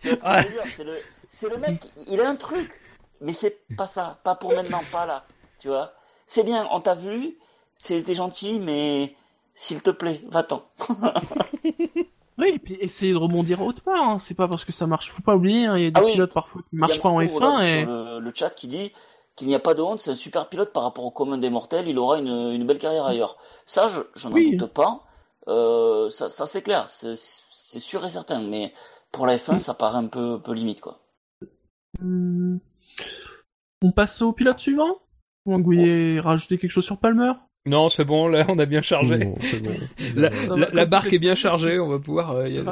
Tu 0.00 0.08
vois 0.08 0.16
ce 0.16 0.22
que 0.22 0.42
je 0.42 0.46
veux 0.48 0.52
dire 0.52 0.72
c'est 0.76 0.84
le 0.84 0.96
c'est 1.28 1.48
le 1.48 1.56
mec 1.58 1.86
il 2.08 2.20
a 2.20 2.28
un 2.28 2.36
truc 2.36 2.80
mais 3.20 3.32
c'est 3.32 3.66
pas 3.76 3.86
ça, 3.86 4.18
pas 4.24 4.34
pour 4.34 4.52
maintenant, 4.52 4.80
pas 4.92 5.06
là, 5.06 5.24
tu 5.58 5.68
vois. 5.68 5.92
C'est 6.26 6.44
bien, 6.44 6.68
on 6.70 6.80
t'a 6.80 6.94
vu, 6.94 7.38
c'était 7.74 8.14
gentil, 8.14 8.58
mais 8.58 9.14
s'il 9.54 9.82
te 9.82 9.90
plaît, 9.90 10.22
va-t'en. 10.28 10.66
oui, 12.38 12.48
et 12.54 12.58
puis 12.58 12.76
essayer 12.80 13.12
de 13.12 13.18
rebondir 13.18 13.62
autre 13.62 13.82
part, 13.82 14.10
hein. 14.10 14.18
c'est 14.18 14.34
pas 14.34 14.48
parce 14.48 14.64
que 14.64 14.72
ça 14.72 14.86
marche, 14.86 15.10
faut 15.10 15.22
pas 15.22 15.36
oublier, 15.36 15.66
hein. 15.66 15.76
il 15.76 15.84
y 15.84 15.86
a 15.86 15.90
des 15.90 16.00
ah 16.00 16.12
pilotes 16.12 16.32
parfois 16.32 16.62
qui 16.68 16.76
marchent 16.76 17.00
pas 17.00 17.08
en 17.08 17.20
F1 17.20 17.62
et... 17.62 17.84
Sur 17.84 18.20
le, 18.20 18.32
chat 18.34 18.50
qui 18.50 18.68
dit 18.68 18.92
qu'il 19.36 19.48
n'y 19.48 19.54
a 19.54 19.60
pas 19.60 19.74
de 19.74 19.82
honte, 19.82 19.98
c'est 19.98 20.10
un 20.10 20.16
super 20.16 20.48
pilote 20.48 20.72
par 20.72 20.82
rapport 20.82 21.04
au 21.04 21.10
commun 21.10 21.38
des 21.38 21.50
mortels, 21.50 21.88
il 21.88 21.98
aura 21.98 22.18
une, 22.18 22.50
une 22.52 22.66
belle 22.66 22.78
carrière 22.78 23.04
ailleurs. 23.04 23.36
Ça, 23.66 23.86
je, 23.88 24.28
n'en 24.28 24.34
doute 24.34 24.72
pas, 24.72 25.04
euh, 25.48 26.08
ça, 26.08 26.28
ça 26.28 26.46
c'est 26.46 26.62
clair, 26.62 26.88
c'est 26.88 27.16
sûr 27.78 28.04
et 28.04 28.10
certain, 28.10 28.40
mais 28.40 28.72
pour 29.12 29.26
la 29.26 29.36
F1, 29.36 29.58
ça 29.58 29.74
paraît 29.74 29.98
un 29.98 30.06
peu, 30.06 30.40
peu 30.40 30.52
limite, 30.52 30.80
quoi. 30.80 31.00
Hmm. 32.00 32.58
On 33.82 33.92
passe 33.92 34.22
au 34.22 34.32
pilote 34.32 34.58
suivant? 34.58 34.98
Vouliez 35.44 36.18
rajouter 36.20 36.58
quelque 36.58 36.70
chose 36.70 36.84
sur 36.84 36.98
Palmer? 36.98 37.32
Non, 37.66 37.88
c'est 37.88 38.04
bon, 38.04 38.28
là, 38.28 38.44
on 38.48 38.58
a 38.58 38.66
bien 38.66 38.82
chargé. 38.82 39.34
la, 40.16 40.86
barque 40.86 41.12
est 41.12 41.18
bien 41.18 41.34
chargée, 41.34 41.78
on 41.80 41.88
va 41.88 41.98
pouvoir 41.98 42.32
euh, 42.32 42.48
y 42.48 42.58
aller. 42.58 42.70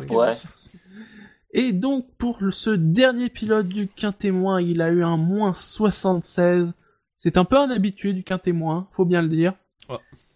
Et 1.53 1.73
donc, 1.73 2.07
pour 2.19 2.39
ce 2.51 2.71
dernier 2.71 3.29
pilote 3.29 3.69
du 3.69 3.89
quintémoin, 3.89 4.61
il 4.61 4.83
a 4.83 4.91
eu 4.91 5.05
un 5.05 5.17
moins 5.17 5.55
76. 5.55 6.75
C'est 7.19 7.37
un 7.37 7.45
peu 7.45 7.57
un 7.57 7.71
habitué 7.71 8.13
du 8.13 8.25
quintémoin, 8.25 8.89
faut 8.93 9.05
bien 9.05 9.23
le 9.23 9.29
dire. 9.29 9.55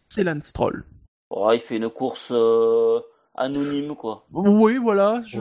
C'est 0.09 0.24
Lance 0.24 0.47
Stroll. 0.47 0.84
Oh, 1.30 1.51
il 1.53 1.61
fait 1.61 1.76
une 1.76 1.91
course 1.91 2.32
euh, 2.34 3.01
anonyme, 3.34 3.95
quoi. 3.95 4.26
Oui, 4.32 4.78
voilà. 4.78 5.22
Je 5.26 5.41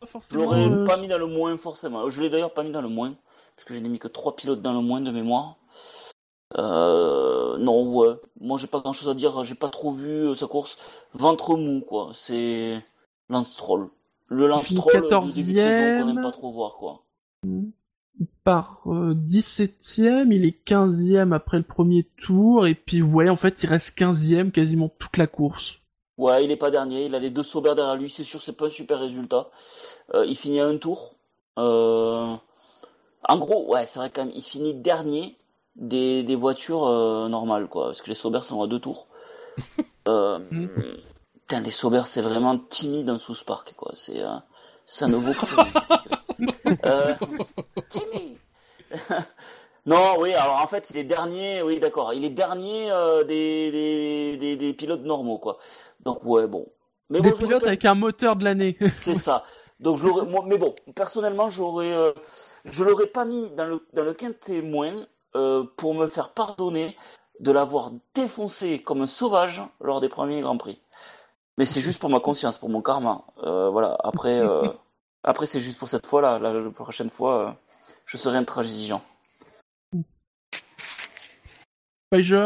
pas 0.00 0.06
l'aurais 0.32 0.66
euh, 0.68 0.84
pas 0.84 0.96
mis 0.96 1.06
dans 1.06 1.18
le 1.18 1.26
moins, 1.26 1.56
forcément. 1.56 2.08
Je 2.08 2.20
l'ai 2.20 2.30
d'ailleurs 2.30 2.52
pas 2.52 2.64
mis 2.64 2.72
dans 2.72 2.82
le 2.82 2.88
moins, 2.88 3.14
parce 3.56 3.64
que 3.66 3.74
je 3.74 3.80
n'ai 3.80 3.88
mis 3.88 3.98
que 3.98 4.08
trois 4.08 4.36
pilotes 4.36 4.62
dans 4.62 4.72
le 4.72 4.80
moins 4.80 5.00
de 5.00 5.10
mémoire. 5.10 5.56
Euh, 6.56 7.58
non, 7.58 7.92
ouais. 7.94 8.14
Moi, 8.40 8.58
j'ai 8.58 8.66
pas 8.66 8.80
grand 8.80 8.92
chose 8.92 9.08
à 9.08 9.14
dire. 9.14 9.42
J'ai 9.42 9.54
pas 9.54 9.70
trop 9.70 9.92
vu 9.92 10.08
euh, 10.08 10.34
sa 10.34 10.46
course. 10.46 10.78
Ventre 11.12 11.56
mou, 11.56 11.80
quoi. 11.80 12.10
C'est 12.14 12.82
Lance 13.28 13.56
Troll. 13.56 13.88
Le 14.28 14.46
Lance 14.46 14.74
Troll 14.74 15.02
du 15.24 15.32
début 15.32 15.54
de 15.54 15.60
saison 15.60 16.00
qu'on 16.00 16.12
n'aime 16.12 16.22
pas 16.22 16.32
trop 16.32 16.50
voir, 16.50 16.76
quoi. 16.76 17.02
Il 17.44 18.26
part 18.44 18.82
17ème, 18.86 20.32
il 20.32 20.44
est 20.44 20.66
15ème 20.66 21.34
après 21.34 21.58
le 21.58 21.64
premier 21.64 22.06
tour, 22.22 22.66
et 22.66 22.74
puis 22.74 23.02
ouais, 23.02 23.28
en 23.28 23.36
fait, 23.36 23.62
il 23.62 23.66
reste 23.66 23.98
15ème 23.98 24.50
quasiment 24.50 24.88
toute 24.88 25.16
la 25.16 25.26
course. 25.26 25.80
Ouais, 26.16 26.44
il 26.44 26.50
est 26.50 26.56
pas 26.56 26.70
dernier. 26.70 27.06
Il 27.06 27.14
a 27.14 27.18
les 27.18 27.30
deux 27.30 27.42
Sauber 27.42 27.74
derrière 27.74 27.96
lui. 27.96 28.08
C'est 28.08 28.24
sûr, 28.24 28.40
c'est 28.40 28.56
pas 28.56 28.66
un 28.66 28.70
super 28.70 29.00
résultat. 29.00 29.50
Euh, 30.14 30.24
il 30.26 30.36
finit 30.36 30.60
à 30.60 30.66
un 30.66 30.76
tour. 30.76 31.16
Euh... 31.58 32.36
En 33.26 33.38
gros, 33.38 33.72
ouais, 33.72 33.86
c'est 33.86 33.98
vrai 33.98 34.10
quand 34.10 34.24
même. 34.24 34.34
Il 34.34 34.42
finit 34.42 34.74
dernier 34.74 35.36
des, 35.76 36.22
des 36.22 36.36
voitures 36.36 36.86
euh, 36.86 37.28
normales, 37.28 37.68
quoi. 37.68 37.86
Parce 37.86 38.02
que 38.02 38.08
les 38.08 38.14
Sauber 38.14 38.40
sont 38.42 38.62
à 38.62 38.66
deux 38.66 38.80
tours. 38.80 39.06
euh... 40.08 40.38
Putain, 41.40 41.60
les 41.60 41.70
Sauber, 41.70 42.02
c'est 42.04 42.22
vraiment 42.22 42.58
timide 42.58 43.10
en 43.10 43.18
sous 43.18 43.34
Spark, 43.34 43.74
quoi. 43.76 43.92
C'est, 43.94 44.22
euh, 44.22 44.36
ça 44.86 45.06
ne 45.06 45.16
vaut 45.16 45.32
plus. 45.32 45.56
euh... 46.84 47.14
timide. 47.88 48.38
Non, 49.86 50.16
oui, 50.18 50.32
alors 50.32 50.62
en 50.62 50.66
fait, 50.66 50.90
il 50.90 50.96
est 50.96 51.04
dernier, 51.04 51.60
oui, 51.60 51.78
d'accord, 51.78 52.14
il 52.14 52.24
est 52.24 52.30
dernier 52.30 52.90
euh, 52.90 53.22
des, 53.22 53.70
des, 53.70 54.36
des, 54.38 54.56
des, 54.56 54.72
pilotes 54.72 55.02
normaux, 55.02 55.36
quoi. 55.36 55.58
Donc, 56.00 56.24
ouais, 56.24 56.46
bon. 56.46 56.66
Mais 57.10 57.20
des 57.20 57.32
pilotes 57.32 57.64
avec 57.64 57.84
un 57.84 57.94
moteur 57.94 58.36
de 58.36 58.44
l'année. 58.44 58.78
C'est 58.88 59.14
ça. 59.14 59.44
Donc, 59.80 59.98
je 59.98 60.04
l'aurais, 60.04 60.26
mais 60.46 60.56
bon, 60.56 60.74
personnellement, 60.94 61.50
j'aurais, 61.50 61.92
euh, 61.92 62.12
je 62.64 62.84
l'aurais 62.84 63.06
pas 63.06 63.24
mis 63.24 63.50
dans 63.52 63.66
le, 63.66 63.86
dans 63.92 64.04
le 64.04 64.14
quintet 64.14 64.62
moins 64.62 65.06
euh, 65.36 65.64
pour 65.76 65.94
me 65.94 66.06
faire 66.06 66.30
pardonner 66.30 66.96
de 67.40 67.52
l'avoir 67.52 67.92
défoncé 68.14 68.80
comme 68.82 69.02
un 69.02 69.06
sauvage 69.06 69.62
lors 69.80 70.00
des 70.00 70.08
premiers 70.08 70.40
Grands 70.40 70.56
Prix. 70.58 70.80
Mais 71.58 71.64
c'est 71.64 71.80
juste 71.80 72.00
pour 72.00 72.10
ma 72.10 72.20
conscience, 72.20 72.58
pour 72.58 72.68
mon 72.68 72.82
karma. 72.82 73.24
Euh, 73.42 73.68
voilà, 73.70 73.96
après, 74.02 74.40
euh, 74.40 74.68
après 75.24 75.46
c'est 75.46 75.60
juste 75.60 75.78
pour 75.78 75.88
cette 75.88 76.06
fois-là. 76.06 76.38
La, 76.38 76.52
la 76.52 76.70
prochaine 76.70 77.10
fois, 77.10 77.56
je 78.06 78.16
serai 78.16 78.36
intransigeant 78.36 79.02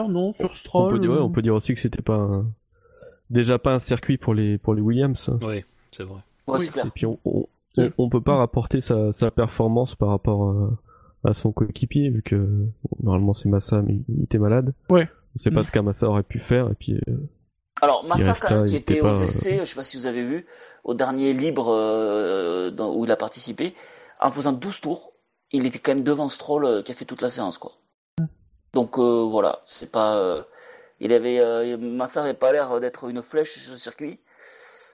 non, 0.08 0.34
sur 0.34 0.56
Stroll. 0.56 0.86
On 0.86 0.90
peut, 0.90 0.98
dire, 0.98 1.10
on 1.10 1.30
peut 1.30 1.42
dire 1.42 1.54
aussi 1.54 1.74
que 1.74 1.80
c'était 1.80 2.02
pas 2.02 2.42
déjà 3.30 3.58
pas 3.58 3.74
un 3.74 3.78
circuit 3.78 4.18
pour 4.18 4.34
les 4.34 4.58
pour 4.58 4.74
les 4.74 4.80
Williams. 4.80 5.30
Oui, 5.42 5.64
c'est 5.90 6.04
vrai. 6.04 6.20
Et 6.84 6.90
puis 6.94 7.06
on, 7.06 7.18
on, 7.24 7.46
peut 8.10 8.20
pas 8.20 8.36
rapporter 8.36 8.80
sa, 8.80 9.12
sa 9.12 9.30
performance 9.30 9.94
par 9.94 10.08
rapport 10.10 10.54
à, 11.24 11.34
son 11.34 11.52
coéquipier 11.52 12.10
vu 12.10 12.22
que 12.22 12.66
normalement 13.02 13.34
c'est 13.34 13.48
Massa 13.48 13.82
mais 13.82 13.98
il 14.08 14.22
était 14.24 14.38
malade. 14.38 14.74
Ouais. 14.90 15.08
On 15.34 15.38
sait 15.38 15.50
pas 15.50 15.62
ce 15.62 15.70
qu'un 15.72 15.82
Massa 15.82 16.08
aurait 16.08 16.22
pu 16.22 16.38
faire 16.38 16.70
et 16.70 16.74
puis. 16.74 16.94
Euh, 17.08 17.16
Alors 17.82 18.04
Massa 18.04 18.34
quand 18.34 18.56
même, 18.56 18.66
qui 18.66 18.76
était 18.76 18.94
était 18.94 19.00
aux 19.02 19.10
pas- 19.10 19.20
essais, 19.22 19.58
je 19.60 19.64
sais 19.64 19.74
pas 19.76 19.84
si 19.84 19.96
vous 19.96 20.06
avez 20.06 20.24
vu, 20.24 20.46
au 20.84 20.94
dernier 20.94 21.32
libre 21.32 21.68
euh, 21.72 22.70
dans- 22.70 22.94
où 22.94 23.04
il 23.04 23.10
a 23.10 23.16
participé, 23.16 23.74
en 24.20 24.30
faisant 24.30 24.52
12 24.52 24.80
tours, 24.80 25.12
il 25.52 25.66
était 25.66 25.78
quand 25.78 25.94
même 25.94 26.04
devant 26.04 26.28
Stroll 26.28 26.64
euh, 26.64 26.82
qui 26.82 26.92
a 26.92 26.94
fait 26.94 27.04
toute 27.04 27.22
la 27.22 27.30
séance 27.30 27.58
quoi. 27.58 27.72
Donc 28.74 28.98
euh, 28.98 29.22
voilà, 29.28 29.60
c'est 29.66 29.90
pas, 29.90 30.16
euh, 30.18 30.42
il 31.00 31.12
avait, 31.12 31.40
euh, 31.40 31.76
Massa 31.78 32.20
n'avait 32.22 32.34
pas 32.34 32.52
l'air 32.52 32.80
d'être 32.80 33.08
une 33.08 33.22
flèche 33.22 33.52
sur 33.52 33.72
ce 33.72 33.78
circuit. 33.78 34.18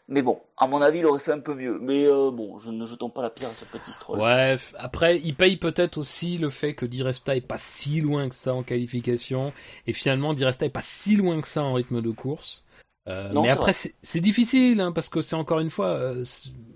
Mais 0.07 0.21
bon, 0.21 0.41
à 0.59 0.67
mon 0.67 0.83
avis, 0.83 0.99
il 0.99 1.07
aurait 1.07 1.19
fait 1.21 1.33
un 1.33 1.41
peu 1.41 1.55
mieux. 1.55 1.79
Mais 1.81 2.05
euh, 2.05 2.31
bon, 2.31 2.59
je 2.59 2.71
ne 2.71 2.85
jetons 2.85 3.09
pas 3.09 3.23
la 3.23 3.31
pierre 3.31 3.51
à 3.51 3.55
ce 3.55 3.65
petit 3.65 3.93
Stroll. 3.93 4.21
Ouais, 4.21 4.57
après, 4.79 5.19
il 5.21 5.35
paye 5.35 5.57
peut-être 5.57 5.97
aussi 5.97 6.37
le 6.37 6.51
fait 6.51 6.75
que 6.75 6.85
Di 6.85 7.03
Resta 7.03 7.35
est 7.37 7.41
pas 7.41 7.57
si 7.59 8.01
loin 8.03 8.29
que 8.29 8.35
ça 8.35 8.55
en 8.55 8.63
qualification, 8.63 9.53
et 9.87 9.93
finalement, 9.93 10.35
Di 10.35 10.45
Resta 10.45 10.67
est 10.67 10.71
pas 10.71 10.83
si 10.83 11.17
loin 11.17 11.41
que 11.41 11.49
ça 11.49 11.63
en 11.63 11.73
rythme 11.73 12.03
de 12.03 12.11
course. 12.11 12.65
Euh, 13.09 13.31
Non, 13.33 13.43
mais 13.43 13.51
après, 13.51 13.73
c'est 13.73 14.21
difficile, 14.21 14.81
hein, 14.81 14.93
parce 14.93 15.09
que 15.09 15.21
c'est 15.23 15.37
encore 15.37 15.61
une 15.61 15.71
fois, 15.71 15.89
euh, 15.89 16.25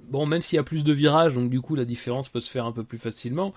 bon, 0.09 0.25
même 0.27 0.41
s'il 0.41 0.57
y 0.57 0.61
a 0.61 0.65
plus 0.65 0.85
de 0.85 0.93
virages, 0.93 1.35
donc 1.35 1.51
du 1.51 1.61
coup, 1.61 1.75
la 1.75 1.85
différence 1.85 2.29
peut 2.31 2.41
se 2.41 2.51
faire 2.51 2.65
un 2.65 2.73
peu 2.73 2.85
plus 2.85 2.99
facilement. 2.99 3.53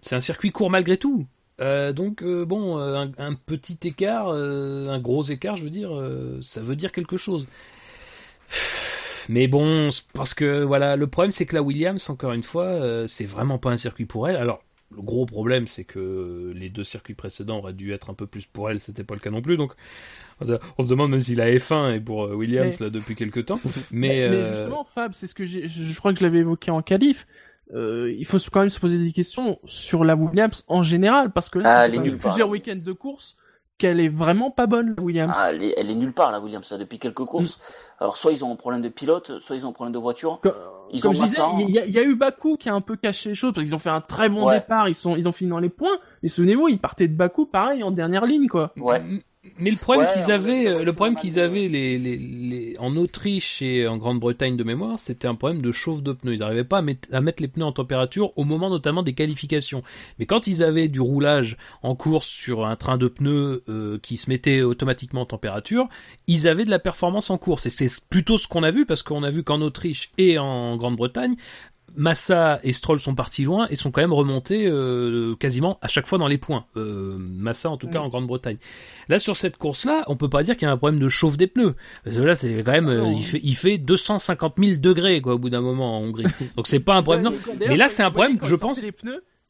c'est 0.00 0.14
un 0.14 0.20
circuit 0.20 0.50
court 0.52 0.70
malgré 0.70 0.96
tout. 0.96 1.26
Euh, 1.60 1.92
donc 1.92 2.22
euh, 2.22 2.44
bon, 2.44 2.78
euh, 2.78 2.94
un, 2.94 3.10
un 3.18 3.34
petit 3.34 3.78
écart, 3.82 4.28
un 4.28 4.98
gros 5.00 5.22
écart, 5.24 5.56
je 5.56 5.64
veux 5.64 5.70
dire, 5.70 5.90
ça 6.40 6.62
veut 6.62 6.76
dire 6.76 6.92
quelque 6.92 7.16
chose. 7.16 7.46
Mais 9.28 9.46
bon, 9.46 9.90
c'est 9.90 10.04
parce 10.14 10.32
que 10.34 10.62
voilà, 10.64 10.96
le 10.96 11.06
problème 11.06 11.30
c'est 11.30 11.44
que 11.46 11.54
la 11.54 11.62
Williams, 11.62 12.08
encore 12.08 12.32
une 12.32 12.42
fois, 12.42 12.64
euh, 12.64 13.06
c'est 13.06 13.26
vraiment 13.26 13.58
pas 13.58 13.70
un 13.70 13.76
circuit 13.76 14.06
pour 14.06 14.26
elle. 14.28 14.36
Alors, 14.36 14.62
le 14.96 15.02
gros 15.02 15.26
problème 15.26 15.66
c'est 15.66 15.84
que 15.84 16.50
les 16.56 16.70
deux 16.70 16.84
circuits 16.84 17.12
précédents 17.14 17.58
auraient 17.58 17.74
dû 17.74 17.92
être 17.92 18.08
un 18.08 18.14
peu 18.14 18.26
plus 18.26 18.46
pour 18.46 18.70
elle, 18.70 18.80
c'était 18.80 19.04
pas 19.04 19.14
le 19.14 19.20
cas 19.20 19.30
non 19.30 19.42
plus. 19.42 19.58
Donc, 19.58 19.72
on 20.40 20.46
se 20.46 20.52
on 20.78 20.82
se 20.82 20.88
demande 20.88 21.10
même 21.10 21.20
si 21.20 21.34
la 21.34 21.50
F1 21.50 21.92
est 21.96 22.00
pour 22.00 22.24
euh, 22.24 22.34
Williams 22.34 22.78
Mais- 22.80 22.86
là 22.86 22.90
depuis 22.90 23.16
quelques 23.16 23.44
temps. 23.46 23.60
Mais, 23.90 24.08
Mais, 24.08 24.08
mais 24.08 24.22
euh, 24.22 24.56
justement, 24.62 24.84
Fab, 24.94 25.12
c'est 25.12 25.26
ce 25.26 25.34
que 25.34 25.44
je 25.44 25.98
crois 25.98 26.12
que 26.14 26.18
je 26.20 26.24
l'avais 26.24 26.38
évoqué 26.38 26.70
en 26.70 26.80
qualif. 26.80 27.26
Euh, 27.74 28.10
il 28.18 28.24
faut 28.24 28.38
quand 28.50 28.60
même 28.60 28.70
se 28.70 28.80
poser 28.80 28.96
des 28.96 29.12
questions 29.12 29.58
sur 29.66 30.04
la 30.04 30.16
Williams 30.16 30.64
en 30.68 30.82
général, 30.82 31.32
parce 31.32 31.50
que 31.50 31.58
là, 31.58 31.68
Ah, 31.68 31.74
ça 31.80 31.84
elle 31.84 31.90
fait 31.90 31.96
est 31.96 31.98
quand 31.98 32.02
même 32.04 32.12
nulle 32.12 32.20
part, 32.20 32.32
plusieurs 32.32 32.48
week-ends 32.48 32.82
de 32.82 32.92
course 32.92 33.36
qu'elle 33.78 34.00
est 34.00 34.08
vraiment 34.08 34.50
pas 34.50 34.66
bonne, 34.66 34.94
la 34.96 35.02
Williams. 35.02 35.32
Ah, 35.36 35.50
elle, 35.50 35.62
est, 35.62 35.74
elle 35.76 35.90
est 35.90 35.94
nulle 35.94 36.12
part, 36.12 36.32
la 36.32 36.40
Williams, 36.40 36.68
là, 36.70 36.78
depuis 36.78 36.98
quelques 36.98 37.24
courses. 37.24 37.58
Alors, 38.00 38.16
soit 38.16 38.32
ils 38.32 38.44
ont 38.44 38.52
un 38.52 38.56
problème 38.56 38.82
de 38.82 38.88
pilote, 38.88 39.38
soit 39.40 39.56
ils 39.56 39.64
ont 39.64 39.70
un 39.70 39.72
problème 39.72 39.92
de 39.94 39.98
voiture. 39.98 40.40
Co- 40.42 40.50
Ils 40.92 41.00
Comme 41.00 41.12
ont 41.12 41.14
je 41.14 41.22
disais, 41.24 41.42
il 41.60 41.70
y, 41.70 41.78
a- 41.78 41.84
il 41.86 41.92
y 41.92 41.98
a 41.98 42.02
eu 42.02 42.14
Baku 42.16 42.56
qui 42.56 42.68
a 42.68 42.74
un 42.74 42.80
peu 42.80 42.96
caché 42.96 43.30
les 43.30 43.34
choses 43.34 43.52
parce 43.54 43.64
qu'ils 43.64 43.74
ont 43.74 43.78
fait 43.78 43.90
un 43.90 44.00
très 44.00 44.28
bon 44.28 44.46
Ouais. 44.46 44.58
départ, 44.60 44.88
ils 44.88 44.94
sont, 44.94 45.16
ils 45.16 45.28
ont 45.28 45.32
fini 45.32 45.50
dans 45.50 45.58
les 45.60 45.68
points. 45.68 45.98
Mais 46.22 46.28
souvenez-vous, 46.28 46.68
ils 46.68 46.78
partaient 46.80 47.08
de 47.08 47.16
Baku 47.16 47.46
pareil 47.46 47.82
en 47.82 47.90
dernière 47.90 48.26
ligne 48.26 48.48
quoi. 48.48 48.72
Ouais. 48.76 49.02
Mais 49.58 49.70
le 49.70 49.76
problème 49.76 50.06
Ouais, 50.06 50.12
qu'ils 50.14 50.32
avaient, 50.32 50.68
euh, 50.68 50.84
le 50.84 50.92
problème 50.92 51.16
qu'ils 51.16 51.38
avaient 51.38 51.68
les, 51.68 51.98
les, 51.98 52.16
les, 52.16 52.74
en 52.78 52.96
Autriche 52.96 53.62
et 53.62 53.86
en 53.86 53.96
Grande-Bretagne 53.96 54.56
de 54.56 54.64
mémoire, 54.64 54.98
c'était 54.98 55.28
un 55.28 55.34
problème 55.34 55.62
de 55.62 55.72
chauffe 55.72 56.02
de 56.02 56.12
pneus. 56.12 56.34
Ils 56.34 56.40
n'arrivaient 56.40 56.64
pas 56.64 56.78
à 56.78 56.82
mettre, 56.82 57.08
à 57.12 57.20
mettre 57.20 57.42
les 57.42 57.48
pneus 57.48 57.64
en 57.64 57.72
température 57.72 58.36
au 58.36 58.44
moment 58.44 58.70
notamment 58.70 59.02
des 59.02 59.14
qualifications. 59.14 59.82
Mais 60.18 60.26
quand 60.26 60.46
ils 60.46 60.62
avaient 60.62 60.88
du 60.88 61.00
roulage 61.00 61.56
en 61.82 61.94
course 61.94 62.26
sur 62.26 62.66
un 62.66 62.76
train 62.76 62.98
de 62.98 63.08
pneus 63.08 63.62
euh, 63.68 63.98
qui 64.00 64.16
se 64.16 64.30
mettait 64.30 64.62
automatiquement 64.62 65.22
en 65.22 65.26
température, 65.26 65.88
ils 66.26 66.48
avaient 66.48 66.64
de 66.64 66.70
la 66.70 66.78
performance 66.78 67.30
en 67.30 67.38
course. 67.38 67.66
Et 67.66 67.70
c'est 67.70 67.88
plutôt 68.08 68.36
ce 68.36 68.46
qu'on 68.48 68.62
a 68.62 68.70
vu 68.70 68.86
parce 68.86 69.02
qu'on 69.02 69.22
a 69.22 69.30
vu 69.30 69.42
qu'en 69.42 69.60
Autriche 69.60 70.10
et 70.18 70.38
en 70.38 70.76
Grande-Bretagne, 70.76 71.36
Massa 71.96 72.60
et 72.62 72.72
Stroll 72.72 73.00
sont 73.00 73.14
partis 73.14 73.44
loin 73.44 73.66
et 73.70 73.76
sont 73.76 73.90
quand 73.90 74.00
même 74.00 74.12
remontés 74.12 74.66
euh, 74.66 75.34
quasiment 75.36 75.78
à 75.82 75.88
chaque 75.88 76.06
fois 76.06 76.18
dans 76.18 76.28
les 76.28 76.38
points. 76.38 76.66
Euh, 76.76 77.16
Massa 77.18 77.70
en 77.70 77.76
tout 77.76 77.88
cas 77.88 78.00
en 78.00 78.08
Grande-Bretagne. 78.08 78.56
Là 79.08 79.18
sur 79.18 79.36
cette 79.36 79.56
course-là, 79.56 80.04
on 80.06 80.16
peut 80.16 80.28
pas 80.28 80.42
dire 80.42 80.56
qu'il 80.56 80.66
y 80.66 80.70
a 80.70 80.72
un 80.72 80.76
problème 80.76 81.00
de 81.00 81.08
chauffe 81.08 81.36
des 81.36 81.46
pneus. 81.46 81.74
Parce 82.04 82.16
que 82.16 82.22
là 82.22 82.36
c'est 82.36 82.62
quand 82.62 82.72
même, 82.72 82.88
Ah 82.88 82.92
euh, 83.08 83.12
il 83.16 83.24
fait 83.24 83.40
il 83.42 83.56
fait 83.56 83.78
250 83.78 84.54
000 84.58 84.76
degrés 84.80 85.20
quoi 85.20 85.34
au 85.34 85.38
bout 85.38 85.50
d'un 85.50 85.60
moment 85.60 85.98
en 85.98 86.02
Hongrie. 86.02 86.24
Donc 86.56 86.66
c'est 86.66 86.80
pas 86.80 86.94
un 86.96 87.02
problème. 87.02 87.24
non. 87.24 87.32
Mais 87.68 87.76
là, 87.76 87.88
c'est 87.88 88.02
un 88.02 88.10
problème, 88.10 88.38
quand 88.38 88.46
je 88.46 88.54
pense- 88.56 88.80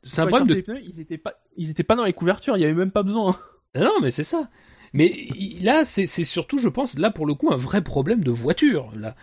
C'est 0.02 0.20
un 0.20 0.26
problème 0.28 0.48
de 0.48 0.54
les 0.54 0.62
pneus, 0.62 0.80
ils 0.86 1.00
étaient 1.00 1.18
pas, 1.18 1.34
ils 1.56 1.70
étaient 1.70 1.82
pas 1.82 1.96
dans 1.96 2.04
les 2.04 2.12
couvertures, 2.12 2.56
il 2.56 2.60
y 2.60 2.64
avait 2.64 2.72
même 2.74 2.90
pas 2.92 3.02
besoin. 3.02 3.38
Ah 3.74 3.80
Non, 3.80 3.92
mais 4.00 4.10
c'est 4.10 4.24
ça. 4.24 4.48
Mais 4.94 5.28
là, 5.60 5.84
c'est 5.84 6.06
surtout, 6.24 6.58
je 6.58 6.68
pense, 6.68 6.98
là 6.98 7.10
pour 7.10 7.26
le 7.26 7.34
coup, 7.34 7.52
un 7.52 7.56
vrai 7.56 7.82
problème 7.82 8.24
de 8.24 8.30
voiture. 8.30 8.90
Là. 8.96 9.14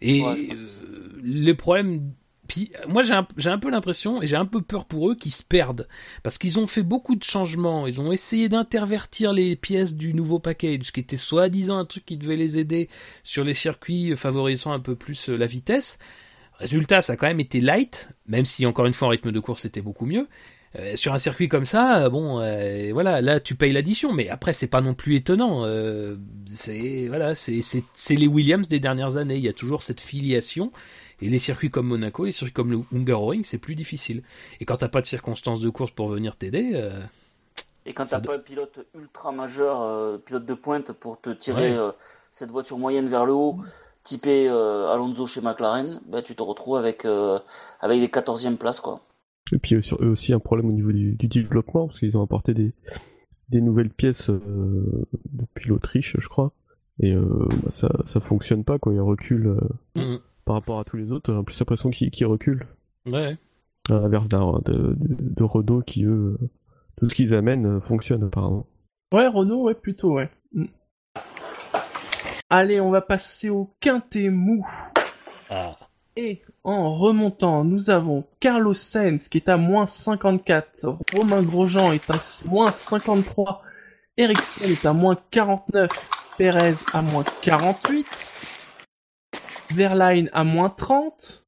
Et 0.00 0.20
Ouais, 0.22 0.48
les 1.22 1.54
problèmes. 1.54 2.12
Moi, 2.88 3.02
j'ai 3.02 3.50
un, 3.50 3.58
peu 3.58 3.70
l'impression 3.70 4.22
et 4.22 4.26
j'ai 4.26 4.36
un 4.36 4.46
peu 4.46 4.62
peur 4.62 4.84
pour 4.84 5.10
eux 5.10 5.14
qu'ils 5.14 5.32
se 5.32 5.42
perdent 5.42 5.88
parce 6.22 6.38
qu'ils 6.38 6.58
ont 6.58 6.66
fait 6.66 6.82
beaucoup 6.82 7.16
de 7.16 7.24
changements. 7.24 7.86
Ils 7.86 8.00
ont 8.00 8.12
essayé 8.12 8.48
d'intervertir 8.48 9.32
les 9.32 9.56
pièces 9.56 9.94
du 9.94 10.14
nouveau 10.14 10.38
package, 10.38 10.92
qui 10.92 11.00
était 11.00 11.16
soi-disant 11.16 11.78
un 11.78 11.84
truc 11.84 12.04
qui 12.04 12.16
devait 12.16 12.36
les 12.36 12.58
aider 12.58 12.88
sur 13.22 13.44
les 13.44 13.54
circuits 13.54 14.16
favorisant 14.16 14.72
un 14.72 14.80
peu 14.80 14.96
plus 14.96 15.28
euh, 15.28 15.36
la 15.36 15.46
vitesse. 15.46 15.98
Résultat, 16.58 17.00
ça 17.00 17.14
a 17.14 17.16
quand 17.16 17.26
même 17.26 17.40
été 17.40 17.60
light, 17.60 18.08
même 18.26 18.44
si 18.44 18.66
encore 18.66 18.86
une 18.86 18.94
fois 18.94 19.08
en 19.08 19.10
rythme 19.10 19.32
de 19.32 19.40
course 19.40 19.62
c'était 19.62 19.80
beaucoup 19.80 20.06
mieux. 20.06 20.28
Euh, 20.78 20.96
sur 20.96 21.12
un 21.12 21.18
circuit 21.18 21.48
comme 21.48 21.66
ça, 21.66 22.04
euh, 22.04 22.08
bon, 22.08 22.40
euh, 22.40 22.90
voilà, 22.92 23.20
là 23.20 23.40
tu 23.40 23.54
payes 23.54 23.72
l'addition, 23.72 24.12
mais 24.14 24.30
après 24.30 24.54
c'est 24.54 24.68
pas 24.68 24.80
non 24.80 24.94
plus 24.94 25.16
étonnant. 25.16 25.64
euh, 25.66 26.16
c'est 26.46 27.08
voilà, 27.08 27.34
c'est 27.34 28.14
les 28.14 28.26
Williams 28.26 28.68
des 28.68 28.80
dernières 28.80 29.18
années. 29.18 29.36
Il 29.36 29.44
y 29.44 29.48
a 29.48 29.52
toujours 29.52 29.82
cette 29.82 30.00
filiation. 30.00 30.72
Et 31.22 31.28
les 31.28 31.38
circuits 31.38 31.70
comme 31.70 31.86
Monaco, 31.86 32.24
les 32.24 32.32
circuits 32.32 32.52
comme 32.52 32.70
le 32.72 32.80
Hungaroring, 32.94 33.44
c'est 33.44 33.58
plus 33.58 33.74
difficile. 33.74 34.22
Et 34.60 34.64
quand 34.64 34.76
t'as 34.76 34.88
pas 34.88 35.00
de 35.00 35.06
circonstances 35.06 35.60
de 35.60 35.70
course 35.70 35.90
pour 35.92 36.08
venir 36.08 36.36
t'aider, 36.36 36.72
euh, 36.74 37.00
Et 37.86 37.94
quand 37.94 38.04
t'as 38.04 38.20
pas 38.20 38.34
un 38.34 38.38
pilote 38.38 38.80
ultra 38.98 39.32
majeur, 39.32 39.80
euh, 39.82 40.18
pilote 40.18 40.44
de 40.44 40.54
pointe 40.54 40.92
pour 40.92 41.20
te 41.20 41.30
tirer 41.30 41.72
Ouais. 41.72 41.78
euh, 41.78 41.92
cette 42.32 42.50
voiture 42.50 42.78
moyenne 42.78 43.08
vers 43.08 43.24
le 43.26 43.32
haut, 43.34 43.58
typé 44.04 44.48
euh, 44.48 44.88
Alonso 44.92 45.26
chez 45.26 45.40
McLaren, 45.40 46.00
bah, 46.08 46.22
tu 46.22 46.34
te 46.34 46.42
retrouves 46.42 46.76
avec, 46.76 47.04
euh, 47.04 47.38
avec 47.80 48.00
des 48.00 48.08
14e 48.08 48.56
places, 48.56 48.80
quoi. 48.80 49.00
Et 49.52 49.58
puis 49.58 49.76
euh, 49.76 49.80
sur 49.82 50.02
eux 50.02 50.08
aussi 50.08 50.32
un 50.32 50.38
problème 50.40 50.68
au 50.68 50.72
niveau 50.72 50.92
du, 50.92 51.12
du 51.12 51.28
développement, 51.28 51.86
parce 51.86 51.98
qu'ils 52.00 52.16
ont 52.16 52.22
apporté 52.22 52.52
des, 52.54 52.72
des 53.50 53.60
nouvelles 53.60 53.90
pièces 53.90 54.30
euh, 54.30 55.06
depuis 55.30 55.68
l'Autriche, 55.68 56.16
je 56.18 56.28
crois. 56.28 56.52
Et 57.00 57.12
euh, 57.12 57.26
bah, 57.62 57.70
ça, 57.70 57.88
ça 58.06 58.20
fonctionne 58.20 58.64
pas, 58.64 58.78
quoi. 58.78 58.92
Ils 58.94 59.00
reculent 59.00 59.58
euh, 59.96 60.16
mm, 60.16 60.18
par 60.44 60.56
rapport 60.56 60.78
à 60.80 60.84
tous 60.84 60.96
les 60.96 61.12
autres. 61.12 61.34
J'ai 61.34 61.42
plus 61.42 61.58
l'impression 61.58 61.90
qu'ils 61.90 62.26
reculent. 62.26 62.66
ouais. 63.06 63.36
À 63.90 63.94
l'inverse 63.94 64.28
d'un 64.28 64.60
de, 64.64 64.72
de, 64.72 64.96
de 64.96 65.42
Renault 65.42 65.82
qui, 65.82 66.04
eux, 66.04 66.38
tout 66.96 67.08
ce 67.08 67.14
qu'ils 67.16 67.34
amènent 67.34 67.66
euh, 67.66 67.80
fonctionne 67.80 68.22
apparemment. 68.22 68.64
Ouais, 69.12 69.26
Renault, 69.26 69.62
ouais, 69.64 69.74
plutôt, 69.74 70.12
ouais. 70.14 70.30
Mm. 70.52 70.66
Allez, 72.48 72.80
on 72.80 72.90
va 72.90 73.00
passer 73.00 73.50
au 73.50 73.74
quintet 73.80 74.28
mou. 74.28 74.64
Ah. 75.50 75.76
Et 76.16 76.42
en 76.62 76.94
remontant, 76.94 77.64
nous 77.64 77.90
avons 77.90 78.24
Carlos 78.38 78.74
Sainz 78.74 79.28
qui 79.28 79.38
est 79.38 79.48
à 79.48 79.56
moins 79.56 79.86
54, 79.86 80.98
Romain 81.14 81.42
Grosjean 81.42 81.92
est 81.92 82.10
à 82.10 82.18
moins 82.48 82.70
53, 82.70 83.62
Ericsson 84.18 84.64
est 84.68 84.86
à 84.86 84.92
moins 84.92 85.16
49, 85.30 85.88
Perez 86.36 86.74
à 86.92 87.00
moins 87.02 87.24
48, 87.40 88.06
Verline 89.74 90.28
à 90.34 90.44
moins 90.44 90.68
30, 90.68 91.46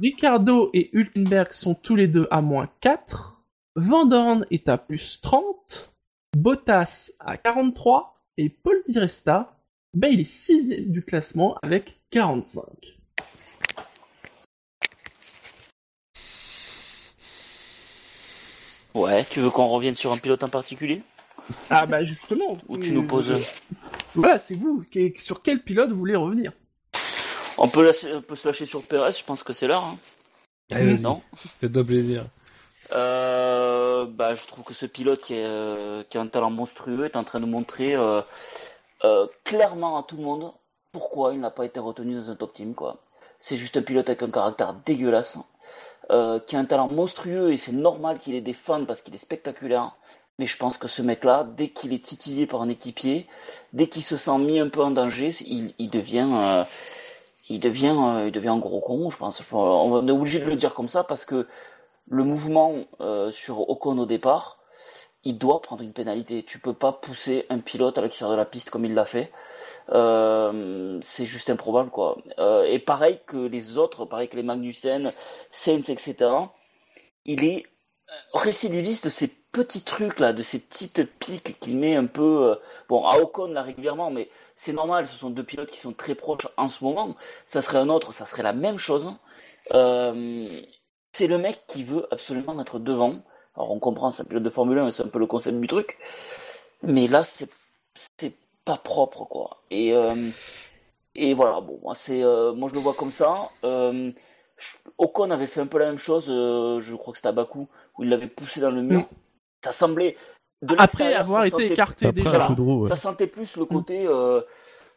Ricardo 0.00 0.70
et 0.74 0.90
Hülkenberg 0.92 1.52
sont 1.52 1.74
tous 1.74 1.94
les 1.94 2.08
deux 2.08 2.26
à 2.32 2.40
moins 2.40 2.68
4, 2.80 3.40
Van 3.76 4.06
Dorn 4.06 4.44
est 4.50 4.68
à 4.68 4.76
plus 4.76 5.20
30, 5.20 5.92
Bottas 6.36 7.12
à 7.20 7.36
43 7.36 8.20
et 8.38 8.48
Paul 8.48 8.82
Di 8.86 8.98
Resta, 8.98 9.56
ben 9.94 10.08
il 10.12 10.20
est 10.20 10.24
sixième 10.24 10.90
du 10.90 11.04
classement 11.04 11.56
avec 11.62 12.00
45. 12.10 12.64
Ouais, 18.94 19.24
tu 19.26 19.38
veux 19.38 19.50
qu'on 19.50 19.68
revienne 19.68 19.94
sur 19.94 20.12
un 20.12 20.18
pilote 20.18 20.42
en 20.42 20.48
particulier? 20.48 21.02
Ah 21.70 21.86
bah 21.86 22.04
justement. 22.04 22.58
Ou 22.68 22.78
tu 22.78 22.90
nous 22.90 23.06
poses... 23.06 23.40
Voilà, 24.14 24.40
c'est 24.40 24.56
vous. 24.56 24.84
Sur 25.18 25.40
quel 25.42 25.62
pilote 25.62 25.90
vous 25.90 25.98
voulez 25.98 26.16
revenir? 26.16 26.52
On 27.58 27.68
peut, 27.68 27.84
lâcher- 27.84 28.14
on 28.14 28.22
peut 28.22 28.36
se 28.36 28.48
lâcher 28.48 28.66
sur 28.66 28.82
Perez, 28.82 29.12
je 29.12 29.24
pense 29.24 29.42
que 29.42 29.52
c'est 29.52 29.66
l'heure. 29.66 29.84
Hein. 29.84 29.96
Vas-y, 30.70 31.00
Non 31.02 31.22
fais-toi 31.60 31.84
plaisir. 31.84 32.24
Euh, 32.92 34.06
bah, 34.06 34.34
je 34.34 34.46
trouve 34.46 34.64
que 34.64 34.72
ce 34.74 34.86
pilote 34.86 35.20
qui, 35.22 35.34
est, 35.34 35.44
euh, 35.44 36.02
qui 36.08 36.16
a 36.18 36.20
un 36.20 36.26
talent 36.26 36.50
monstrueux 36.50 37.04
est 37.04 37.16
en 37.16 37.24
train 37.24 37.40
de 37.40 37.46
montrer 37.46 37.94
euh, 37.94 38.22
euh, 39.04 39.26
clairement 39.44 39.98
à 39.98 40.02
tout 40.04 40.16
le 40.16 40.22
monde 40.22 40.52
pourquoi 40.92 41.34
il 41.34 41.40
n'a 41.40 41.50
pas 41.50 41.64
été 41.66 41.80
retenu 41.80 42.14
dans 42.14 42.30
un 42.30 42.34
top 42.36 42.54
team. 42.54 42.74
quoi. 42.74 42.96
C'est 43.40 43.56
juste 43.56 43.76
un 43.76 43.82
pilote 43.82 44.08
avec 44.08 44.22
un 44.22 44.30
caractère 44.30 44.74
dégueulasse, 44.86 45.36
euh, 46.10 46.40
qui 46.40 46.56
a 46.56 46.58
un 46.60 46.64
talent 46.64 46.88
monstrueux 46.88 47.52
et 47.52 47.58
c'est 47.58 47.72
normal 47.72 48.18
qu'il 48.20 48.34
ait 48.34 48.40
des 48.40 48.54
fans 48.54 48.84
parce 48.84 49.02
qu'il 49.02 49.14
est 49.14 49.18
spectaculaire. 49.18 49.92
Mais 50.38 50.46
je 50.46 50.56
pense 50.56 50.78
que 50.78 50.86
ce 50.88 51.02
mec-là, 51.02 51.46
dès 51.56 51.68
qu'il 51.70 51.92
est 51.92 52.04
titillé 52.04 52.46
par 52.46 52.62
un 52.62 52.68
équipier, 52.68 53.26
dès 53.72 53.88
qu'il 53.88 54.04
se 54.04 54.16
sent 54.16 54.38
mis 54.38 54.60
un 54.60 54.68
peu 54.68 54.80
en 54.82 54.92
danger, 54.92 55.30
il, 55.46 55.74
il 55.78 55.90
devient, 55.90 56.30
euh, 56.32 56.64
il 57.48 57.60
devient, 57.60 57.96
euh, 57.98 58.26
il 58.28 58.32
devient 58.32 58.48
un 58.48 58.58
gros 58.58 58.80
con. 58.80 59.10
Je 59.10 59.16
pense. 59.16 59.42
On 59.52 60.06
est 60.06 60.12
obligé 60.12 60.40
de 60.40 60.46
le 60.46 60.56
dire 60.56 60.74
comme 60.74 60.88
ça 60.88 61.04
parce 61.04 61.24
que 61.24 61.46
le 62.10 62.24
mouvement 62.24 62.74
euh, 63.00 63.30
sur 63.30 63.68
Ocon 63.68 63.98
au 63.98 64.06
départ, 64.06 64.58
il 65.24 65.38
doit 65.38 65.60
prendre 65.60 65.82
une 65.82 65.92
pénalité. 65.92 66.44
Tu 66.44 66.58
peux 66.58 66.72
pas 66.72 66.92
pousser 66.92 67.46
un 67.50 67.58
pilote 67.58 67.98
à 67.98 68.02
l'extérieur 68.02 68.32
de 68.32 68.40
la 68.40 68.46
piste 68.46 68.70
comme 68.70 68.84
il 68.84 68.94
l'a 68.94 69.04
fait. 69.04 69.30
Euh, 69.90 70.98
c'est 71.02 71.24
juste 71.24 71.50
improbable, 71.50 71.90
quoi. 71.90 72.18
Euh, 72.38 72.64
et 72.64 72.78
pareil 72.78 73.20
que 73.26 73.36
les 73.36 73.78
autres, 73.78 74.04
pareil 74.04 74.28
que 74.28 74.36
les 74.36 74.42
Magnussen, 74.42 75.12
Saints, 75.50 75.88
etc. 75.88 76.30
Il 77.24 77.44
est 77.44 77.66
récidiviste 78.32 79.06
de 79.06 79.10
ces 79.10 79.28
petits 79.52 79.82
trucs 79.82 80.20
là, 80.20 80.32
de 80.32 80.42
ces 80.42 80.58
petites 80.58 81.04
piques 81.18 81.58
qu'il 81.60 81.78
met 81.78 81.96
un 81.96 82.06
peu. 82.06 82.52
Euh, 82.52 82.54
bon, 82.88 83.04
à 83.04 83.18
Ocon 83.18 83.48
là 83.48 83.62
régulièrement, 83.62 84.10
mais 84.10 84.28
c'est 84.56 84.72
normal. 84.72 85.06
Ce 85.06 85.16
sont 85.16 85.30
deux 85.30 85.44
pilotes 85.44 85.70
qui 85.70 85.78
sont 85.78 85.92
très 85.92 86.14
proches 86.14 86.48
en 86.56 86.68
ce 86.68 86.84
moment. 86.84 87.16
Ça 87.46 87.62
serait 87.62 87.78
un 87.78 87.88
autre, 87.88 88.12
ça 88.12 88.26
serait 88.26 88.42
la 88.42 88.52
même 88.52 88.78
chose. 88.78 89.12
Euh, 89.74 90.46
c'est 91.12 91.26
le 91.26 91.38
mec 91.38 91.62
qui 91.66 91.84
veut 91.84 92.06
absolument 92.10 92.60
être 92.60 92.78
devant. 92.78 93.22
Alors 93.56 93.72
on 93.72 93.78
comprend, 93.80 94.10
c'est 94.10 94.22
un 94.22 94.26
pilote 94.26 94.42
de 94.42 94.50
Formule 94.50 94.78
1, 94.78 94.90
c'est 94.92 95.02
un 95.02 95.08
peu 95.08 95.18
le 95.18 95.26
concept 95.26 95.58
du 95.60 95.66
truc. 95.66 95.98
Mais 96.82 97.08
là, 97.08 97.24
c'est 97.24 97.50
pas 98.64 98.76
propre 98.76 99.24
quoi. 99.24 99.62
Et 99.70 99.92
euh, 99.94 100.30
et 101.14 101.34
voilà, 101.34 101.60
bon, 101.60 101.80
moi 101.82 101.94
c'est 101.94 102.22
moi 102.54 102.68
je 102.68 102.74
le 102.74 102.80
vois 102.80 102.94
comme 102.94 103.10
ça. 103.10 103.50
Ocon 104.98 105.30
avait 105.30 105.46
fait 105.46 105.60
un 105.60 105.66
peu 105.66 105.78
la 105.78 105.86
même 105.86 105.98
chose, 105.98 106.26
je 106.26 106.94
crois 106.96 107.12
que 107.12 107.18
c'était 107.18 107.28
à 107.28 107.32
Bakou, 107.32 107.68
où 107.96 108.04
il 108.04 108.10
l'avait 108.10 108.28
poussé 108.28 108.60
dans 108.60 108.70
le 108.70 108.82
mur. 108.82 109.08
Ça 109.64 109.72
semblait 109.72 110.16
de 110.62 110.74
Après 110.78 111.14
avoir 111.14 111.42
ça 111.42 111.48
été 111.48 111.72
écarté 111.72 112.06
Après 112.06 112.22
déjà. 112.22 112.46
roue, 112.46 112.82
ouais. 112.82 112.88
ça 112.88 112.96
sentait 112.96 113.26
plus 113.26 113.56
le 113.56 113.64
côté 113.64 114.06
euh, 114.06 114.40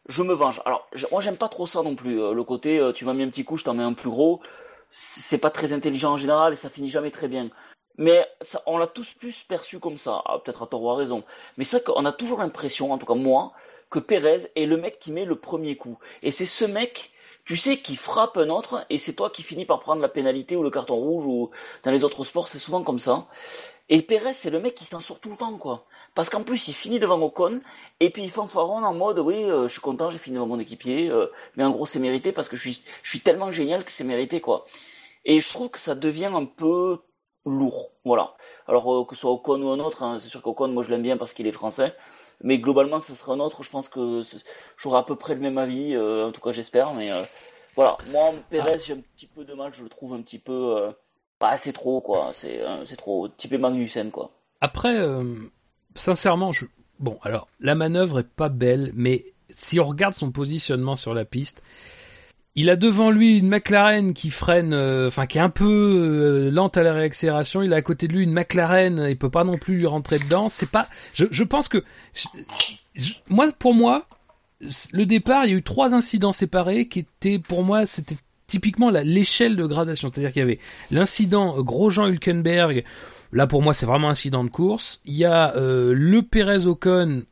je 0.07 0.23
me 0.23 0.33
venge. 0.33 0.61
Alors 0.65 0.87
moi 1.11 1.21
j'aime 1.21 1.37
pas 1.37 1.49
trop 1.49 1.67
ça 1.67 1.81
non 1.83 1.95
plus. 1.95 2.19
euh, 2.21 2.33
le 2.33 2.43
côté 2.43 2.79
euh, 2.79 2.91
tu 2.93 3.05
m'as 3.05 3.13
mis 3.13 3.23
un 3.23 3.29
petit 3.29 3.43
coup, 3.45 3.57
je 3.57 3.63
t'en 3.63 3.73
mets 3.73 3.83
un 3.83 3.93
plus 3.93 4.09
gros. 4.09 4.41
C'est 4.91 5.37
pas 5.37 5.49
très 5.51 5.71
intelligent 5.73 6.11
en 6.13 6.17
général 6.17 6.53
et 6.53 6.55
ça 6.55 6.69
finit 6.69 6.89
jamais 6.89 7.11
très 7.11 7.27
bien. 7.27 7.49
Mais 7.97 8.25
ça, 8.41 8.61
on 8.65 8.77
l'a 8.77 8.87
tous 8.87 9.13
plus 9.13 9.43
perçu 9.43 9.79
comme 9.79 9.97
ça. 9.97 10.21
Ah, 10.25 10.39
Peut-être 10.39 10.63
à 10.63 10.67
tort 10.67 10.81
ou 10.83 10.89
à 10.89 10.95
raison. 10.95 11.23
Mais 11.57 11.63
c'est 11.63 11.83
qu'on 11.85 12.05
a 12.05 12.11
toujours 12.11 12.39
l'impression, 12.39 12.91
en 12.91 12.97
tout 12.97 13.05
cas 13.05 13.13
moi, 13.13 13.53
que 13.89 13.99
Pérez 13.99 14.47
est 14.55 14.65
le 14.65 14.77
mec 14.77 14.97
qui 14.99 15.11
met 15.11 15.25
le 15.25 15.35
premier 15.35 15.75
coup. 15.77 15.97
Et 16.23 16.31
c'est 16.31 16.45
ce 16.45 16.65
mec, 16.65 17.11
tu 17.45 17.55
sais, 17.55 17.77
qui 17.77 17.95
frappe 17.95 18.37
un 18.37 18.49
autre 18.49 18.85
et 18.89 18.97
c'est 18.97 19.13
toi 19.13 19.29
qui 19.29 19.43
finis 19.43 19.65
par 19.65 19.79
prendre 19.79 20.01
la 20.01 20.09
pénalité 20.09 20.55
ou 20.55 20.63
le 20.63 20.69
carton 20.71 20.95
rouge 20.95 21.25
ou 21.25 21.51
dans 21.83 21.91
les 21.91 22.03
autres 22.03 22.23
sports, 22.23 22.47
c'est 22.47 22.59
souvent 22.59 22.83
comme 22.83 22.99
ça. 22.99 23.27
Et 23.93 24.01
Pérez, 24.01 24.31
c'est 24.31 24.49
le 24.49 24.61
mec 24.61 24.73
qui 24.73 24.85
s'en 24.85 25.01
sort 25.01 25.19
tout 25.19 25.29
le 25.29 25.35
temps, 25.35 25.57
quoi. 25.57 25.85
Parce 26.15 26.29
qu'en 26.29 26.43
plus, 26.43 26.69
il 26.69 26.73
finit 26.73 26.97
devant 26.97 27.21
Ocon, 27.21 27.59
et 27.99 28.09
puis 28.09 28.23
il 28.23 28.31
fanfaronne 28.31 28.85
en 28.85 28.93
mode, 28.93 29.19
oui, 29.19 29.43
euh, 29.43 29.67
je 29.67 29.73
suis 29.73 29.81
content, 29.81 30.09
j'ai 30.09 30.17
fini 30.17 30.35
devant 30.35 30.47
mon 30.47 30.59
équipier, 30.59 31.09
euh, 31.09 31.29
mais 31.57 31.65
en 31.65 31.71
gros, 31.71 31.85
c'est 31.85 31.99
mérité 31.99 32.31
parce 32.31 32.47
que 32.47 32.55
je 32.55 32.71
suis, 33.03 33.19
tellement 33.19 33.51
génial 33.51 33.83
que 33.83 33.91
c'est 33.91 34.05
mérité, 34.05 34.39
quoi. 34.39 34.65
Et 35.25 35.41
je 35.41 35.49
trouve 35.49 35.69
que 35.69 35.79
ça 35.79 35.93
devient 35.93 36.31
un 36.33 36.45
peu 36.45 36.99
lourd, 37.45 37.91
voilà. 38.05 38.33
Alors, 38.65 38.93
euh, 38.93 39.03
que 39.03 39.13
ce 39.13 39.21
soit 39.21 39.31
Ocon 39.31 39.61
ou 39.61 39.69
un 39.71 39.79
autre, 39.79 40.03
hein, 40.03 40.19
c'est 40.21 40.29
sûr 40.29 40.41
qu'Ocon, 40.41 40.69
moi, 40.69 40.83
je 40.83 40.89
l'aime 40.89 41.03
bien 41.03 41.17
parce 41.17 41.33
qu'il 41.33 41.45
est 41.45 41.51
français, 41.51 41.93
mais 42.39 42.59
globalement, 42.59 43.01
ce 43.01 43.13
sera 43.13 43.33
un 43.33 43.41
autre, 43.41 43.61
je 43.61 43.71
pense 43.71 43.89
que 43.89 44.21
j'aurai 44.77 44.99
à 44.99 45.03
peu 45.03 45.17
près 45.17 45.35
le 45.35 45.41
même 45.41 45.57
avis, 45.57 45.97
en 45.97 46.31
tout 46.31 46.39
cas, 46.39 46.53
j'espère, 46.53 46.93
mais 46.93 47.09
voilà. 47.75 47.97
Moi, 48.09 48.35
Pérez, 48.49 48.77
j'ai 48.77 48.93
un 48.93 49.01
petit 49.15 49.27
peu 49.27 49.43
de 49.43 49.53
mal, 49.53 49.73
je 49.73 49.83
le 49.83 49.89
trouve 49.89 50.13
un 50.13 50.21
petit 50.21 50.39
peu, 50.39 50.93
bah, 51.41 51.57
c'est 51.57 51.73
trop, 51.73 51.99
quoi, 52.01 52.31
c'est, 52.35 52.61
euh, 52.61 52.85
c'est 52.85 52.95
trop, 52.95 53.27
typé 53.27 53.57
Magnussen, 53.57 54.11
quoi. 54.11 54.31
Après, 54.61 54.95
euh, 54.95 55.35
sincèrement, 55.95 56.51
je... 56.51 56.65
bon, 56.99 57.17
alors 57.23 57.47
la 57.59 57.73
manœuvre 57.73 58.19
est 58.19 58.29
pas 58.29 58.49
belle, 58.49 58.91
mais 58.93 59.25
si 59.49 59.79
on 59.79 59.85
regarde 59.85 60.13
son 60.13 60.31
positionnement 60.31 60.95
sur 60.95 61.15
la 61.15 61.25
piste, 61.25 61.63
il 62.53 62.69
a 62.69 62.75
devant 62.75 63.09
lui 63.09 63.39
une 63.39 63.47
McLaren 63.47 64.13
qui 64.13 64.29
freine, 64.29 64.73
euh, 64.73 65.07
enfin 65.07 65.25
qui 65.25 65.39
est 65.39 65.41
un 65.41 65.49
peu 65.49 65.65
euh, 65.65 66.51
lente 66.51 66.77
à 66.77 66.83
la 66.83 66.93
réaccélération. 66.93 67.63
Il 67.63 67.73
a 67.73 67.77
à 67.77 67.81
côté 67.81 68.07
de 68.07 68.13
lui 68.13 68.23
une 68.23 68.33
McLaren, 68.33 69.07
il 69.09 69.17
peut 69.17 69.31
pas 69.31 69.43
non 69.43 69.57
plus 69.57 69.77
lui 69.77 69.85
rentrer 69.87 70.19
dedans. 70.19 70.47
C'est 70.47 70.69
pas, 70.69 70.87
je, 71.13 71.25
je 71.31 71.43
pense 71.43 71.69
que 71.69 71.83
moi, 73.29 73.51
pour 73.57 73.73
moi, 73.73 74.05
le 74.93 75.05
départ, 75.05 75.45
il 75.45 75.51
y 75.51 75.53
a 75.53 75.57
eu 75.57 75.63
trois 75.63 75.95
incidents 75.95 76.33
séparés 76.33 76.87
qui 76.87 76.99
étaient, 76.99 77.39
pour 77.39 77.63
moi, 77.63 77.85
c'était 77.85 78.17
typiquement 78.51 78.89
l'échelle 78.89 79.55
de 79.55 79.65
gradation. 79.65 80.09
C'est-à-dire 80.11 80.33
qu'il 80.33 80.41
y 80.41 80.43
avait 80.43 80.59
l'incident 80.91 81.57
euh, 81.57 81.61
Grosjean 81.63 82.07
Hülkenberg. 82.07 82.83
Là, 83.31 83.47
pour 83.47 83.61
moi, 83.61 83.73
c'est 83.73 83.85
vraiment 83.85 84.09
un 84.09 84.11
incident 84.11 84.43
de 84.43 84.49
course. 84.49 85.01
Il 85.05 85.15
y 85.15 85.23
a 85.23 85.55
euh, 85.55 85.93
le 85.95 86.21
Pérez 86.21 86.65
Ocon. 86.67 87.23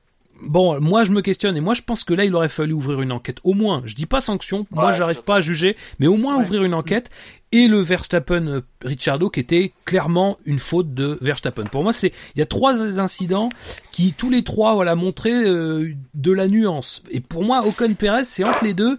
Bon, 0.42 0.80
moi, 0.80 1.04
je 1.04 1.12
me 1.12 1.20
questionne 1.22 1.58
et 1.58 1.60
moi, 1.60 1.74
je 1.74 1.82
pense 1.82 2.06
que 2.06 2.14
là, 2.14 2.24
il 2.24 2.34
aurait 2.34 2.48
fallu 2.48 2.72
ouvrir 2.72 3.02
une 3.02 3.12
enquête. 3.12 3.40
Au 3.44 3.54
moins, 3.54 3.82
je 3.84 3.94
dis 3.96 4.06
pas 4.06 4.22
sanction. 4.22 4.66
Moi, 4.72 4.86
Ouais, 4.86 4.94
j'arrive 4.98 5.24
pas 5.24 5.36
à 5.36 5.42
juger, 5.42 5.76
mais 6.00 6.08
au 6.08 6.16
moins 6.16 6.38
Ouais. 6.38 6.44
ouvrir 6.46 6.64
une 6.64 6.74
enquête. 6.74 7.10
Et 7.52 7.68
le 7.68 7.82
Verstappen 7.82 8.48
euh, 8.48 8.62
Ricciardo 8.82 9.30
qui 9.30 9.42
était 9.42 9.74
clairement 9.84 10.38
une 10.46 10.60
faute 10.60 10.94
de 10.94 11.18
Verstappen. 11.20 11.66
Pour 11.66 11.84
moi, 11.84 11.92
c'est 11.92 12.14
il 12.36 12.40
y 12.40 12.42
a 12.42 12.46
trois 12.46 12.80
incidents 13.00 13.50
qui 13.92 14.14
tous 14.14 14.30
les 14.30 14.44
trois 14.46 14.76
voilà 14.76 14.96
montraient 14.96 15.34
euh, 15.46 15.92
de 16.14 16.32
la 16.32 16.48
nuance. 16.48 17.04
Et 17.12 17.20
pour 17.20 17.44
moi, 17.44 17.66
Ocon 17.68 17.94
Pérez, 17.96 18.24
c'est 18.24 18.46
entre 18.46 18.64
les 18.64 18.74
deux. 18.74 18.98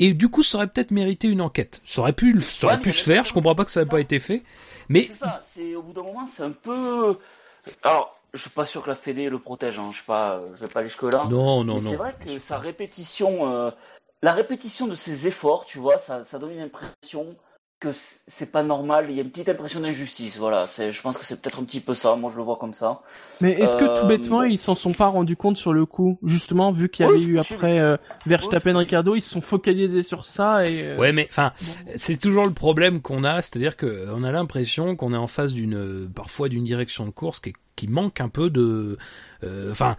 Et 0.00 0.12
du 0.14 0.28
coup, 0.28 0.42
ça 0.42 0.58
aurait 0.58 0.66
peut-être 0.66 0.90
mérité 0.90 1.28
une 1.28 1.40
enquête. 1.42 1.80
Ça 1.84 2.00
aurait 2.00 2.12
pu, 2.14 2.40
ça 2.40 2.66
aurait 2.66 2.76
Ouais, 2.76 2.80
pu 2.82 2.92
se 2.92 3.04
faire. 3.04 3.24
Je 3.24 3.32
comprends 3.32 3.54
pas 3.54 3.64
que 3.64 3.70
ça 3.70 3.84
n'ait 3.84 3.88
pas 3.90 4.00
été 4.00 4.18
fait. 4.18 4.42
Mais 4.88 5.04
C'est 5.06 5.14
ça, 5.14 5.38
c'est 5.42 5.76
au 5.76 5.82
bout 5.82 5.92
d'un 5.92 6.02
moment, 6.02 6.26
c'est 6.26 6.42
un 6.42 6.50
peu. 6.50 7.16
Alors, 7.82 8.18
je 8.32 8.40
suis 8.40 8.50
pas 8.50 8.66
sûr 8.66 8.82
que 8.82 8.88
la 8.88 8.96
Fédé 8.96 9.28
le 9.28 9.38
protège, 9.38 9.78
hein, 9.78 9.88
je 9.92 9.96
suis 9.98 10.06
pas, 10.06 10.40
je 10.54 10.64
vais 10.64 10.72
pas 10.72 10.80
aller 10.80 10.88
jusque 10.88 11.02
là. 11.02 11.24
non, 11.30 11.62
non, 11.62 11.74
mais 11.76 11.80
non. 11.82 11.90
c'est 11.90 11.96
vrai 11.96 12.14
que 12.24 12.38
sa 12.40 12.58
répétition, 12.58 13.52
euh, 13.52 13.70
la 14.22 14.32
répétition 14.32 14.86
de 14.86 14.94
ses 14.94 15.26
efforts, 15.26 15.64
tu 15.66 15.78
vois, 15.78 15.98
ça, 15.98 16.24
ça 16.24 16.38
donne 16.38 16.52
une 16.52 16.62
impression 16.62 17.36
que 17.80 17.88
c'est 17.92 18.52
pas 18.52 18.62
normal. 18.62 19.06
Il 19.08 19.16
y 19.16 19.18
a 19.18 19.22
une 19.22 19.30
petite 19.30 19.48
impression 19.48 19.80
d'injustice, 19.80 20.36
voilà. 20.36 20.66
C'est, 20.66 20.92
je 20.92 21.02
pense 21.02 21.16
que 21.18 21.24
c'est 21.24 21.40
peut-être 21.40 21.60
un 21.60 21.64
petit 21.64 21.80
peu 21.80 21.94
ça. 21.94 22.14
Moi, 22.14 22.30
je 22.30 22.36
le 22.36 22.42
vois 22.42 22.56
comme 22.56 22.74
ça. 22.74 23.00
Mais 23.40 23.52
est-ce 23.52 23.74
que 23.76 23.84
tout 23.84 24.04
Euh, 24.04 24.08
bêtement 24.08 24.40
bon. 24.40 24.44
ils 24.44 24.58
s'en 24.58 24.74
sont 24.74 24.92
pas 24.92 25.06
rendus 25.06 25.34
compte 25.36 25.56
sur 25.56 25.72
le 25.72 25.86
coup? 25.86 26.18
Justement, 26.22 26.70
vu 26.72 26.88
qu'il 26.90 27.06
y 27.06 27.08
avait 27.08 27.22
eu 27.22 27.38
après 27.38 27.78
euh, 27.80 27.96
Verstappen, 28.26 28.74
Oui, 28.74 28.80
Ricardo, 28.84 29.14
ils 29.14 29.22
se 29.22 29.30
sont 29.30 29.40
focalisés 29.40 30.02
sur 30.02 30.24
ça 30.26 30.64
et. 30.68 30.82
euh, 30.82 30.98
Ouais, 30.98 31.12
mais 31.12 31.26
enfin, 31.30 31.52
c'est 31.96 32.20
toujours 32.20 32.44
le 32.44 32.52
problème 32.52 33.00
qu'on 33.00 33.24
a, 33.24 33.40
c'est-à-dire 33.42 33.76
que 33.76 34.06
on 34.14 34.22
a 34.24 34.30
l'impression 34.30 34.94
qu'on 34.94 35.12
est 35.12 35.16
en 35.16 35.26
face 35.26 35.54
d'une, 35.54 35.74
euh, 35.76 36.08
parfois 36.14 36.48
d'une 36.50 36.64
direction 36.64 37.06
de 37.06 37.10
course 37.10 37.40
qui, 37.40 37.54
qui 37.80 37.88
manque 37.88 38.20
un 38.20 38.28
peu 38.28 38.50
de, 38.50 38.98
euh, 39.42 39.70
enfin, 39.70 39.96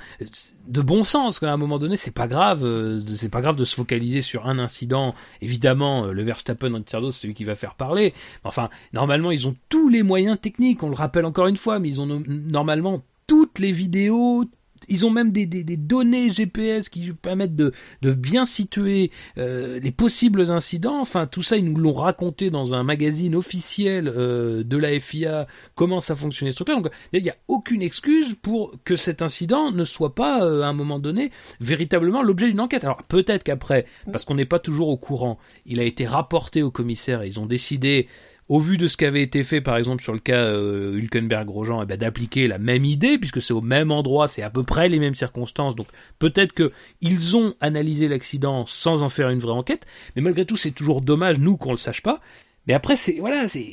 de 0.67 0.81
bon 0.81 1.03
sens. 1.03 1.39
qu'à 1.39 1.51
un 1.51 1.57
moment 1.57 1.79
donné, 1.79 1.97
c'est 1.97 2.11
pas 2.13 2.27
grave, 2.27 2.63
euh, 2.63 2.99
c'est 3.15 3.29
pas 3.29 3.41
grave 3.41 3.55
de 3.55 3.65
se 3.65 3.73
focaliser 3.75 4.21
sur 4.21 4.47
un 4.47 4.59
incident. 4.59 5.15
Évidemment, 5.41 6.05
euh, 6.05 6.11
le 6.11 6.23
Verstappen 6.23 6.73
Ricciardo, 6.75 7.09
c'est 7.09 7.21
celui 7.21 7.33
qui 7.33 7.43
va 7.43 7.55
faire 7.55 7.73
parler. 7.73 8.13
Enfin, 8.43 8.69
normalement, 8.93 9.31
ils 9.31 9.47
ont 9.47 9.55
tous 9.69 9.89
les 9.89 10.03
moyens 10.03 10.39
techniques. 10.39 10.83
On 10.83 10.89
le 10.89 10.95
rappelle 10.95 11.25
encore 11.25 11.47
une 11.47 11.57
fois, 11.57 11.79
mais 11.79 11.89
ils 11.89 11.99
ont 11.99 12.05
no- 12.05 12.21
normalement 12.27 13.01
toutes 13.25 13.57
les 13.57 13.71
vidéos. 13.71 14.45
Ils 14.87 15.05
ont 15.05 15.09
même 15.09 15.31
des, 15.31 15.45
données 15.45 16.29
GPS 16.29 16.89
qui 16.89 17.11
permettent 17.11 17.55
de, 17.55 17.71
de 18.01 18.13
bien 18.13 18.45
situer 18.45 19.11
euh, 19.37 19.79
les 19.79 19.91
possibles 19.91 20.51
incidents. 20.51 20.99
Enfin, 20.99 21.27
tout 21.27 21.43
ça, 21.43 21.57
ils 21.57 21.65
nous 21.65 21.77
l'ont 21.77 21.93
raconté 21.93 22.49
dans 22.49 22.73
un 22.73 22.83
magazine 22.83 23.35
officiel 23.35 24.07
euh, 24.07 24.63
de 24.63 24.77
la 24.77 24.99
FIA, 24.99 25.47
comment 25.75 25.99
ça 25.99 26.15
fonctionnait 26.15 26.51
ce 26.51 26.57
truc-là. 26.57 26.75
Donc, 26.75 26.91
il 27.13 27.23
n'y 27.23 27.29
a 27.29 27.37
aucune 27.47 27.81
excuse 27.81 28.35
pour 28.41 28.73
que 28.83 28.95
cet 28.95 29.21
incident 29.21 29.71
ne 29.71 29.83
soit 29.83 30.15
pas, 30.15 30.43
euh, 30.43 30.61
à 30.61 30.67
un 30.67 30.73
moment 30.73 30.99
donné, 30.99 31.31
véritablement 31.59 32.23
l'objet 32.23 32.47
d'une 32.47 32.59
enquête. 32.59 32.83
Alors, 32.83 33.03
peut-être 33.03 33.43
qu'après, 33.43 33.85
parce 34.11 34.25
qu'on 34.25 34.35
n'est 34.35 34.45
pas 34.45 34.59
toujours 34.59 34.89
au 34.89 34.97
courant, 34.97 35.37
il 35.65 35.79
a 35.79 35.83
été 35.83 36.05
rapporté 36.05 36.63
au 36.63 36.71
commissaire 36.71 37.21
et 37.21 37.27
ils 37.27 37.39
ont 37.39 37.45
décidé 37.45 38.07
au 38.51 38.59
vu 38.59 38.77
de 38.77 38.89
ce 38.89 38.97
qui 38.97 39.05
avait 39.05 39.21
été 39.21 39.43
fait, 39.43 39.61
par 39.61 39.77
exemple, 39.77 40.03
sur 40.03 40.11
le 40.11 40.19
cas 40.19 40.43
euh, 40.43 40.97
Hülkenberg-Grosjean, 40.97 41.83
eh 41.83 41.85
ben, 41.85 41.95
d'appliquer 41.97 42.49
la 42.49 42.57
même 42.57 42.83
idée, 42.83 43.17
puisque 43.17 43.41
c'est 43.41 43.53
au 43.53 43.61
même 43.61 43.91
endroit, 43.91 44.27
c'est 44.27 44.41
à 44.41 44.49
peu 44.49 44.63
près 44.63 44.89
les 44.89 44.99
mêmes 44.99 45.15
circonstances. 45.15 45.73
Donc 45.73 45.87
peut-être 46.19 46.51
que 46.51 46.69
ils 46.99 47.37
ont 47.37 47.53
analysé 47.61 48.09
l'accident 48.09 48.65
sans 48.65 49.03
en 49.03 49.07
faire 49.07 49.29
une 49.29 49.39
vraie 49.39 49.53
enquête, 49.53 49.85
mais 50.17 50.21
malgré 50.21 50.45
tout, 50.45 50.57
c'est 50.57 50.71
toujours 50.71 50.99
dommage, 50.99 51.39
nous, 51.39 51.55
qu'on 51.55 51.71
le 51.71 51.77
sache 51.77 52.01
pas. 52.01 52.19
Mais 52.67 52.73
après, 52.73 52.97
c'est 52.97 53.19
voilà, 53.21 53.47
c'est 53.47 53.65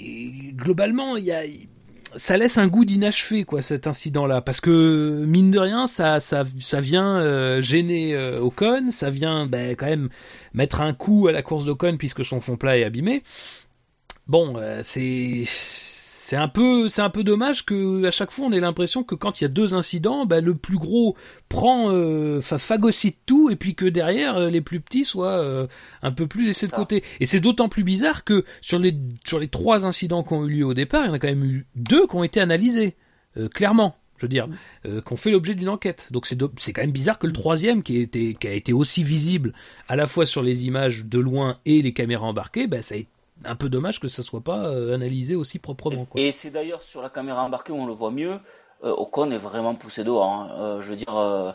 globalement, 0.54 1.16
ça 2.14 2.36
laisse 2.36 2.56
un 2.56 2.68
goût 2.68 2.84
d'inachevé 2.84 3.42
quoi 3.42 3.62
cet 3.62 3.86
incident 3.86 4.26
là 4.26 4.40
parce 4.40 4.62
que 4.62 5.24
mine 5.26 5.50
de 5.50 5.58
rien 5.58 5.86
ça 5.86 6.18
vient 6.80 7.20
euh, 7.20 7.60
gêner 7.60 8.14
euh, 8.14 8.40
Ocon 8.40 8.88
ça 8.88 9.10
vient 9.10 9.46
ben, 9.46 9.76
quand 9.76 9.84
même 9.84 10.08
mettre 10.54 10.80
un 10.80 10.94
coup 10.94 11.28
à 11.28 11.32
la 11.32 11.42
course 11.42 11.66
d'Ocon 11.66 11.96
puisque 11.98 12.24
son 12.24 12.40
fond 12.40 12.56
plat 12.56 12.78
est 12.78 12.84
abîmé 12.84 13.22
bon 14.28 14.56
euh, 14.56 14.80
c'est 14.82 15.42
c'est 16.28 16.36
un 16.36 16.48
peu 16.48 16.88
c'est 16.88 17.00
un 17.00 17.08
peu 17.08 17.24
dommage 17.24 17.64
que 17.64 18.04
à 18.04 18.10
chaque 18.10 18.32
fois 18.32 18.44
on 18.44 18.52
ait 18.52 18.60
l'impression 18.60 19.02
que 19.02 19.14
quand 19.14 19.40
il 19.40 19.44
y 19.44 19.46
a 19.46 19.48
deux 19.48 19.74
incidents 19.74 20.26
ben, 20.26 20.44
le 20.44 20.54
plus 20.54 20.76
gros 20.76 21.16
prend 21.48 21.90
euh, 21.90 22.42
phagocyte 22.42 23.20
tout 23.24 23.48
et 23.48 23.56
puis 23.56 23.74
que 23.74 23.86
derrière 23.86 24.36
euh, 24.36 24.50
les 24.50 24.60
plus 24.60 24.80
petits 24.80 25.06
soient 25.06 25.38
euh, 25.38 25.66
un 26.02 26.12
peu 26.12 26.26
plus 26.26 26.44
laissés 26.44 26.66
de 26.66 26.72
côté. 26.72 27.02
Et 27.20 27.24
c'est 27.24 27.40
d'autant 27.40 27.70
plus 27.70 27.82
bizarre 27.82 28.24
que 28.24 28.44
sur 28.60 28.78
les 28.78 28.94
sur 29.24 29.38
les 29.38 29.48
trois 29.48 29.86
incidents 29.86 30.22
qui 30.22 30.34
ont 30.34 30.44
eu 30.44 30.50
lieu 30.50 30.66
au 30.66 30.74
départ 30.74 31.06
il 31.06 31.08
y 31.08 31.10
en 31.12 31.14
a 31.14 31.18
quand 31.18 31.28
même 31.28 31.44
eu 31.44 31.66
deux 31.76 32.06
qui 32.06 32.16
ont 32.16 32.24
été 32.24 32.42
analysés 32.42 32.94
euh, 33.38 33.48
clairement. 33.48 33.96
Je 34.18 34.24
veux 34.24 34.28
dire, 34.28 34.48
euh, 34.84 35.00
qu'on 35.00 35.16
fait 35.16 35.30
l'objet 35.30 35.54
d'une 35.54 35.68
enquête. 35.68 36.08
Donc 36.10 36.26
c'est 36.26 36.36
c'est 36.58 36.74
quand 36.74 36.82
même 36.82 36.90
bizarre 36.90 37.18
que 37.18 37.26
le 37.28 37.32
troisième, 37.32 37.84
qui, 37.84 37.98
était, 37.98 38.36
qui 38.38 38.48
a 38.48 38.52
été 38.52 38.72
aussi 38.72 39.04
visible 39.04 39.54
à 39.86 39.94
la 39.94 40.06
fois 40.06 40.26
sur 40.26 40.42
les 40.42 40.66
images 40.66 41.06
de 41.06 41.18
loin 41.20 41.58
et 41.64 41.80
les 41.80 41.92
caméras 41.92 42.26
embarquées, 42.26 42.66
ben 42.66 42.82
ça 42.82 42.96
est 42.96 43.06
un 43.44 43.56
peu 43.56 43.68
dommage 43.68 44.00
que 44.00 44.08
ça 44.08 44.22
soit 44.22 44.42
pas 44.42 44.66
euh, 44.68 44.94
analysé 44.94 45.34
aussi 45.36 45.58
proprement. 45.58 46.06
Quoi. 46.06 46.22
Et 46.22 46.32
c'est 46.32 46.50
d'ailleurs 46.50 46.82
sur 46.82 47.02
la 47.02 47.10
caméra 47.10 47.42
embarquée 47.44 47.72
où 47.72 47.76
on 47.76 47.86
le 47.86 47.92
voit 47.94 48.10
mieux. 48.10 48.40
euh, 48.84 48.90
Ocon 48.92 49.30
est 49.30 49.38
vraiment 49.38 49.74
poussé 49.74 50.04
dehors. 50.04 50.32
Hein. 50.32 50.50
Euh, 50.58 50.80
je 50.80 50.90
veux 50.90 50.96
dire, 50.96 51.16
euh, 51.16 51.52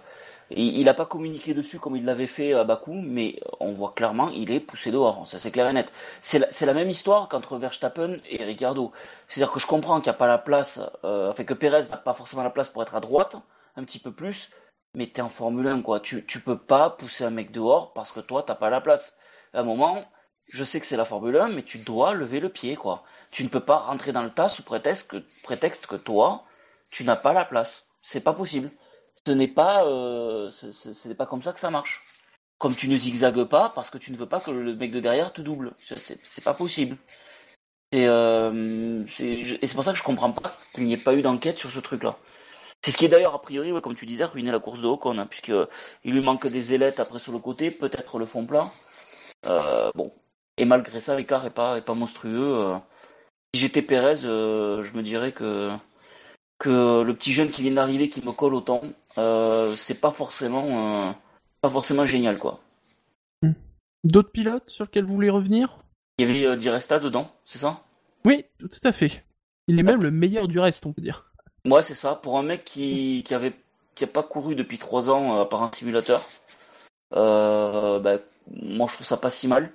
il 0.52 0.84
n'a 0.86 0.94
pas 0.94 1.06
communiqué 1.06 1.54
dessus 1.54 1.80
comme 1.80 1.96
il 1.96 2.06
l'avait 2.06 2.28
fait 2.28 2.54
à 2.54 2.64
Bakou, 2.64 2.94
mais 2.94 3.40
on 3.60 3.74
voit 3.74 3.94
clairement 3.96 4.30
il 4.30 4.52
est 4.52 4.60
poussé 4.60 4.92
dehors. 4.92 5.28
Ça 5.28 5.40
c'est 5.40 5.52
clair 5.52 5.68
et 5.68 5.74
net. 5.74 5.92
C'est 6.22 6.40
la, 6.40 6.48
la 6.68 6.74
même 6.74 6.90
histoire 6.90 7.28
qu'entre 7.30 7.58
Verstappen 7.58 8.18
et 8.30 8.44
Ricardo. 8.44 8.92
C'est-à-dire 9.28 9.52
que 9.52 9.60
je 9.60 9.68
comprends 9.68 10.00
qu'il 10.02 10.12
n'y 10.12 10.16
a 10.16 10.20
pas 10.20 10.28
la 10.28 10.38
place, 10.38 10.80
enfin 11.04 11.44
que 11.44 11.54
Perez 11.54 11.88
n'a 11.92 11.98
pas 11.98 12.14
forcément 12.14 12.44
la 12.44 12.50
place 12.52 12.70
pour 12.70 12.84
être 12.84 12.96
à 12.96 13.00
droite, 13.00 13.36
un 13.78 13.84
petit 13.84 14.00
peu 14.00 14.12
plus, 14.12 14.52
mais 14.96 15.08
t'es 15.08 15.22
en 15.22 15.30
Formule 15.30 15.68
1 15.68 15.82
quoi. 15.82 16.00
Tu 16.02 16.26
tu 16.26 16.40
peux 16.42 16.58
pas 16.58 16.90
pousser 16.92 17.24
un 17.24 17.32
mec 17.32 17.52
dehors 17.52 17.94
parce 17.94 18.12
que 18.12 18.20
toi 18.20 18.44
t'as 18.44 18.56
pas 18.56 18.70
la 18.70 18.82
place. 18.82 19.18
À 19.54 19.62
un 19.62 19.64
moment, 19.64 20.04
je 20.48 20.64
sais 20.64 20.80
que 20.80 20.86
c'est 20.86 20.98
la 20.98 21.06
Formule 21.06 21.38
1, 21.38 21.50
mais 21.50 21.64
tu 21.64 21.78
dois 21.80 22.14
lever 22.14 22.40
le 22.40 22.50
pied 22.50 22.76
quoi. 22.76 23.04
Tu 23.32 23.44
ne 23.44 23.50
peux 23.50 23.60
pas 23.60 23.78
rentrer 23.78 24.12
dans 24.12 24.24
le 24.24 24.30
tas 24.30 24.50
sous 24.50 24.64
prétexte 24.64 25.10
que 25.10 25.24
prétexte 25.44 25.88
que 25.88 25.96
toi 25.96 26.44
tu 26.94 27.04
n'as 27.04 27.16
pas 27.16 27.34
la 27.34 27.44
place. 27.44 27.88
C'est 28.02 28.22
pas 28.22 28.34
possible. 28.34 28.70
Ce 29.26 29.32
n'est 29.32 29.48
pas, 29.48 29.86
euh, 29.86 30.50
ce, 30.52 31.08
n'est 31.08 31.16
pas 31.16 31.26
comme 31.26 31.42
ça 31.42 31.52
que 31.52 31.60
ça 31.60 31.72
marche. 31.72 32.04
Comme 32.60 32.76
tu 32.76 32.88
ne 32.88 32.98
zigzagues 32.98 33.44
pas 33.46 33.70
parce 33.74 33.90
que 33.90 33.98
tu 33.98 34.12
ne 34.12 34.18
veux 34.18 34.28
pas 34.28 34.40
que 34.40 34.52
le 34.52 34.76
mec 34.76 34.92
de 34.92 35.00
derrière 35.00 35.34
te 35.34 35.42
double. 35.42 35.74
C'est, 35.78 36.44
pas 36.44 36.54
possible. 36.54 36.98
Euh, 37.96 39.04
et 39.20 39.68
c'est 39.68 39.76
pour 39.76 39.84
ça 39.84 39.92
que 39.92 39.98
je 39.98 40.04
comprends 40.04 40.32
pas 40.32 40.56
qu'il 40.74 40.84
n'y 40.84 40.94
ait 40.94 40.98
pas 40.98 41.14
eu 41.16 41.22
d'enquête 41.22 41.58
sur 41.58 41.72
ce 41.72 41.80
truc-là. 41.80 42.16
C'est 42.82 42.92
ce 42.92 42.98
qui 42.98 43.06
est 43.06 43.10
d'ailleurs, 43.10 43.34
a 43.34 43.42
priori, 43.42 43.72
comme 43.82 43.96
tu 43.96 44.06
disais, 44.06 44.26
ruiné 44.26 44.52
la 44.52 44.60
course 44.60 44.82
de 44.82 44.88
Ocon, 44.88 45.18
hein, 45.18 45.26
puisque 45.26 45.54
il 46.04 46.14
lui 46.14 46.22
manque 46.22 46.48
des 46.48 46.74
ailettes 46.74 47.00
après 47.00 47.20
sur 47.20 47.32
le 47.32 47.40
côté, 47.40 47.72
peut-être 47.72 48.20
le 48.20 48.26
fond 48.26 48.46
plat. 48.46 48.70
Euh, 49.46 49.90
bon. 49.96 50.12
Et 50.58 50.66
malgré 50.66 51.02
ça, 51.02 51.16
l'écart 51.16 51.46
est 51.46 51.54
pas, 51.54 51.78
est 51.78 51.82
pas 51.82 51.94
monstrueux. 51.94 52.58
euh. 52.58 52.78
Si 53.56 53.62
j'étais 53.62 53.82
Pérez, 53.82 54.26
euh, 54.26 54.82
je 54.82 54.96
me 54.96 55.04
dirais 55.04 55.32
que 55.32 55.72
que 56.60 57.02
le 57.02 57.14
petit 57.14 57.34
jeune 57.34 57.50
qui 57.50 57.62
vient 57.62 57.74
d'arriver 57.74 58.10
qui 58.10 58.26
me 58.26 58.32
colle 58.32 58.56
autant, 58.56 58.82
euh, 59.18 59.76
c'est 59.76 60.00
pas 60.00 60.12
forcément 60.12 61.14
pas 61.62 61.70
forcément 61.70 62.06
génial 62.06 62.38
quoi. 62.38 62.60
D'autres 64.04 64.32
pilotes 64.32 64.70
sur 64.70 64.86
lesquels 64.86 65.06
vous 65.06 65.14
voulez 65.14 65.30
revenir? 65.30 65.78
Il 66.18 66.28
y 66.28 66.30
avait 66.30 66.46
euh, 66.46 66.56
Di 66.56 66.70
Resta 66.70 67.00
dedans, 67.00 67.32
c'est 67.46 67.58
ça? 67.60 67.84
Oui, 68.26 68.46
tout 68.60 68.70
à 68.84 68.92
fait. 68.92 69.24
Il 69.68 69.80
est 69.80 69.84
même 69.84 70.04
le 70.04 70.12
meilleur 70.12 70.48
du 70.48 70.60
reste, 70.60 70.86
on 70.86 70.94
peut 70.94 71.02
dire. 71.02 71.32
Ouais, 71.66 71.84
c'est 71.84 71.96
ça. 71.96 72.16
Pour 72.16 72.38
un 72.38 72.44
mec 72.44 72.66
qui 72.66 73.24
qui 73.26 73.34
avait 73.34 73.54
qui 73.96 74.04
a 74.04 74.08
pas 74.08 74.24
couru 74.24 74.56
depuis 74.56 74.78
trois 74.80 75.10
ans 75.10 75.40
euh, 75.40 75.46
par 75.46 75.64
un 75.64 75.72
simulateur, 75.72 76.22
euh, 77.14 78.00
bah, 78.00 78.18
moi 78.50 78.88
je 78.90 78.96
trouve 78.96 79.08
ça 79.08 79.18
pas 79.18 79.30
si 79.30 79.48
mal. 79.48 79.72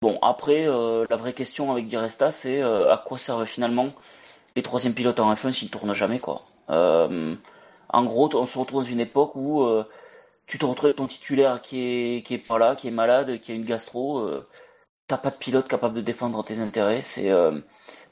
Bon 0.00 0.18
après, 0.22 0.68
euh, 0.68 1.06
la 1.10 1.16
vraie 1.16 1.32
question 1.32 1.72
avec 1.72 1.86
Di 1.86 1.96
Resta, 1.96 2.30
c'est 2.30 2.62
euh, 2.62 2.92
à 2.92 2.98
quoi 2.98 3.18
servent 3.18 3.44
finalement 3.46 3.88
les 4.54 4.62
troisième 4.62 4.94
pilotes 4.94 5.18
en 5.18 5.34
F1 5.34 5.50
s'ils 5.50 5.70
tournent 5.70 5.92
jamais 5.92 6.20
quoi. 6.20 6.42
Euh, 6.70 7.34
en 7.88 8.04
gros, 8.04 8.32
on 8.36 8.46
se 8.46 8.58
retrouve 8.58 8.82
dans 8.82 8.88
une 8.88 9.00
époque 9.00 9.34
où 9.34 9.66
tu 10.46 10.58
te 10.58 10.64
retrouves 10.66 10.86
avec 10.86 10.96
ton 10.98 11.06
titulaire 11.08 11.60
qui 11.62 11.80
est 11.80 12.26
qui 12.26 12.34
est 12.34 12.38
pas 12.38 12.58
là, 12.58 12.76
qui 12.76 12.88
est 12.88 12.92
malade, 12.92 13.40
qui 13.40 13.52
a 13.52 13.54
une 13.54 13.64
gastro. 13.64 14.30
T'as 15.08 15.18
pas 15.18 15.30
de 15.30 15.36
pilote 15.36 15.68
capable 15.68 15.94
de 15.94 16.00
défendre 16.02 16.44
tes 16.44 16.60
intérêts. 16.60 17.02
C'est 17.02 17.30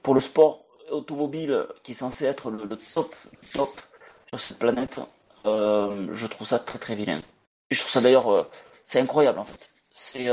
pour 0.02 0.14
le 0.14 0.20
sport 0.20 0.64
automobile 0.90 1.66
qui 1.82 1.92
est 1.92 1.94
censé 1.94 2.24
être 2.24 2.50
le, 2.50 2.64
le 2.64 2.76
top 2.94 3.14
top 3.52 3.80
sur 4.30 4.40
cette 4.40 4.58
planète. 4.58 5.00
je 5.44 6.26
trouve 6.26 6.46
ça 6.46 6.58
très 6.58 6.78
très 6.78 6.94
vilain. 6.96 7.20
Et 7.70 7.74
je 7.74 7.80
trouve 7.80 7.92
ça 7.92 8.00
d'ailleurs 8.00 8.46
c'est 8.84 9.00
incroyable 9.00 9.38
en 9.38 9.44
fait. 9.44 9.70
C'est 9.92 10.28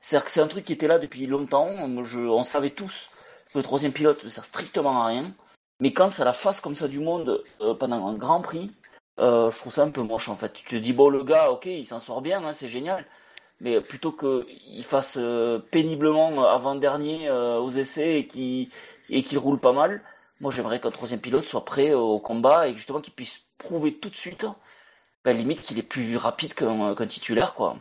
c'est 0.00 0.22
que 0.22 0.30
c'est 0.30 0.40
un 0.40 0.46
truc 0.46 0.64
qui 0.64 0.72
était 0.72 0.86
là 0.86 0.98
depuis 0.98 1.26
longtemps. 1.26 1.72
Je, 2.04 2.20
on 2.20 2.42
savait 2.42 2.70
tous 2.70 3.10
que 3.52 3.58
le 3.58 3.64
troisième 3.64 3.92
pilote 3.92 4.24
ne 4.24 4.28
sert 4.28 4.44
strictement 4.44 5.02
à 5.02 5.06
rien. 5.06 5.34
Mais 5.80 5.92
quand 5.92 6.08
ça 6.10 6.24
la 6.24 6.32
face 6.32 6.60
comme 6.60 6.74
ça 6.74 6.88
du 6.88 7.00
monde 7.00 7.42
euh, 7.60 7.74
pendant 7.74 8.06
un 8.06 8.14
Grand 8.14 8.40
Prix, 8.40 8.70
euh, 9.18 9.50
je 9.50 9.58
trouve 9.58 9.72
ça 9.72 9.82
un 9.82 9.90
peu 9.90 10.02
moche 10.02 10.28
en 10.28 10.36
fait. 10.36 10.52
Tu 10.52 10.64
te 10.64 10.76
dis 10.76 10.92
bon 10.92 11.08
le 11.10 11.22
gars, 11.22 11.50
ok, 11.50 11.66
il 11.66 11.86
s'en 11.86 12.00
sort 12.00 12.22
bien, 12.22 12.44
hein, 12.44 12.52
c'est 12.52 12.68
génial. 12.68 13.04
Mais 13.60 13.80
plutôt 13.80 14.12
qu'il 14.12 14.84
fasse 14.84 15.16
euh, 15.18 15.58
péniblement 15.58 16.44
avant-dernier 16.48 17.30
aux 17.30 17.70
essais 17.70 18.20
et 18.20 18.26
qu'il 19.22 19.38
roule 19.38 19.58
pas 19.58 19.72
mal, 19.72 20.02
moi 20.40 20.50
j'aimerais 20.50 20.80
qu'un 20.80 20.90
troisième 20.90 21.20
pilote 21.20 21.44
soit 21.44 21.64
prêt 21.64 21.92
au 21.92 22.18
combat 22.18 22.68
et 22.68 22.72
justement 22.76 23.00
qu'il 23.00 23.14
puisse 23.14 23.42
prouver 23.58 23.94
tout 23.94 24.10
de 24.10 24.16
suite, 24.16 24.46
ben, 25.24 25.36
limite 25.36 25.62
qu'il 25.62 25.78
est 25.78 25.82
plus 25.82 26.16
rapide 26.16 26.54
qu'un 26.54 26.94
qu'un 26.94 27.06
titulaire 27.06 27.54
quoi. 27.54 27.76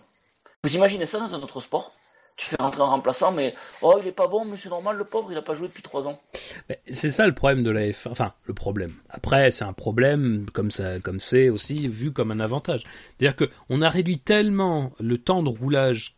Vous 0.63 0.75
imaginez 0.75 1.05
ça 1.05 1.19
dans 1.19 1.35
un 1.35 1.41
autre 1.41 1.61
sport? 1.61 1.93
Tu 2.37 2.47
fais 2.47 2.57
rentrer 2.59 2.81
un 2.81 2.85
remplaçant, 2.87 3.31
mais 3.31 3.53
oh 3.81 3.95
il 4.01 4.07
est 4.09 4.11
pas 4.11 4.27
bon, 4.27 4.43
mais 4.43 4.57
c'est 4.57 4.67
normal, 4.69 4.97
le 4.97 5.05
pauvre, 5.05 5.29
il 5.31 5.37
a 5.37 5.41
pas 5.41 5.55
joué 5.55 5.67
depuis 5.69 5.81
trois 5.83 6.05
ans. 6.05 6.19
Mais 6.67 6.81
C'est 6.89 7.09
ça 7.09 7.25
le 7.27 7.33
problème 7.33 7.63
de 7.63 7.71
la 7.71 7.87
F1. 7.89 8.09
Enfin, 8.11 8.33
le 8.45 8.53
problème. 8.53 8.93
Après, 9.09 9.51
c'est 9.51 9.63
un 9.63 9.71
problème 9.71 10.45
comme 10.51 10.69
ça, 10.69 10.99
comme 10.99 11.21
c'est 11.21 11.49
aussi 11.49 11.87
vu 11.87 12.11
comme 12.11 12.31
un 12.31 12.41
avantage. 12.41 12.83
C'est-à-dire 13.17 13.37
que 13.37 13.49
on 13.69 13.81
a 13.81 13.87
réduit 13.89 14.19
tellement 14.19 14.91
le 14.99 15.17
temps 15.17 15.43
de 15.43 15.49
roulage 15.49 16.15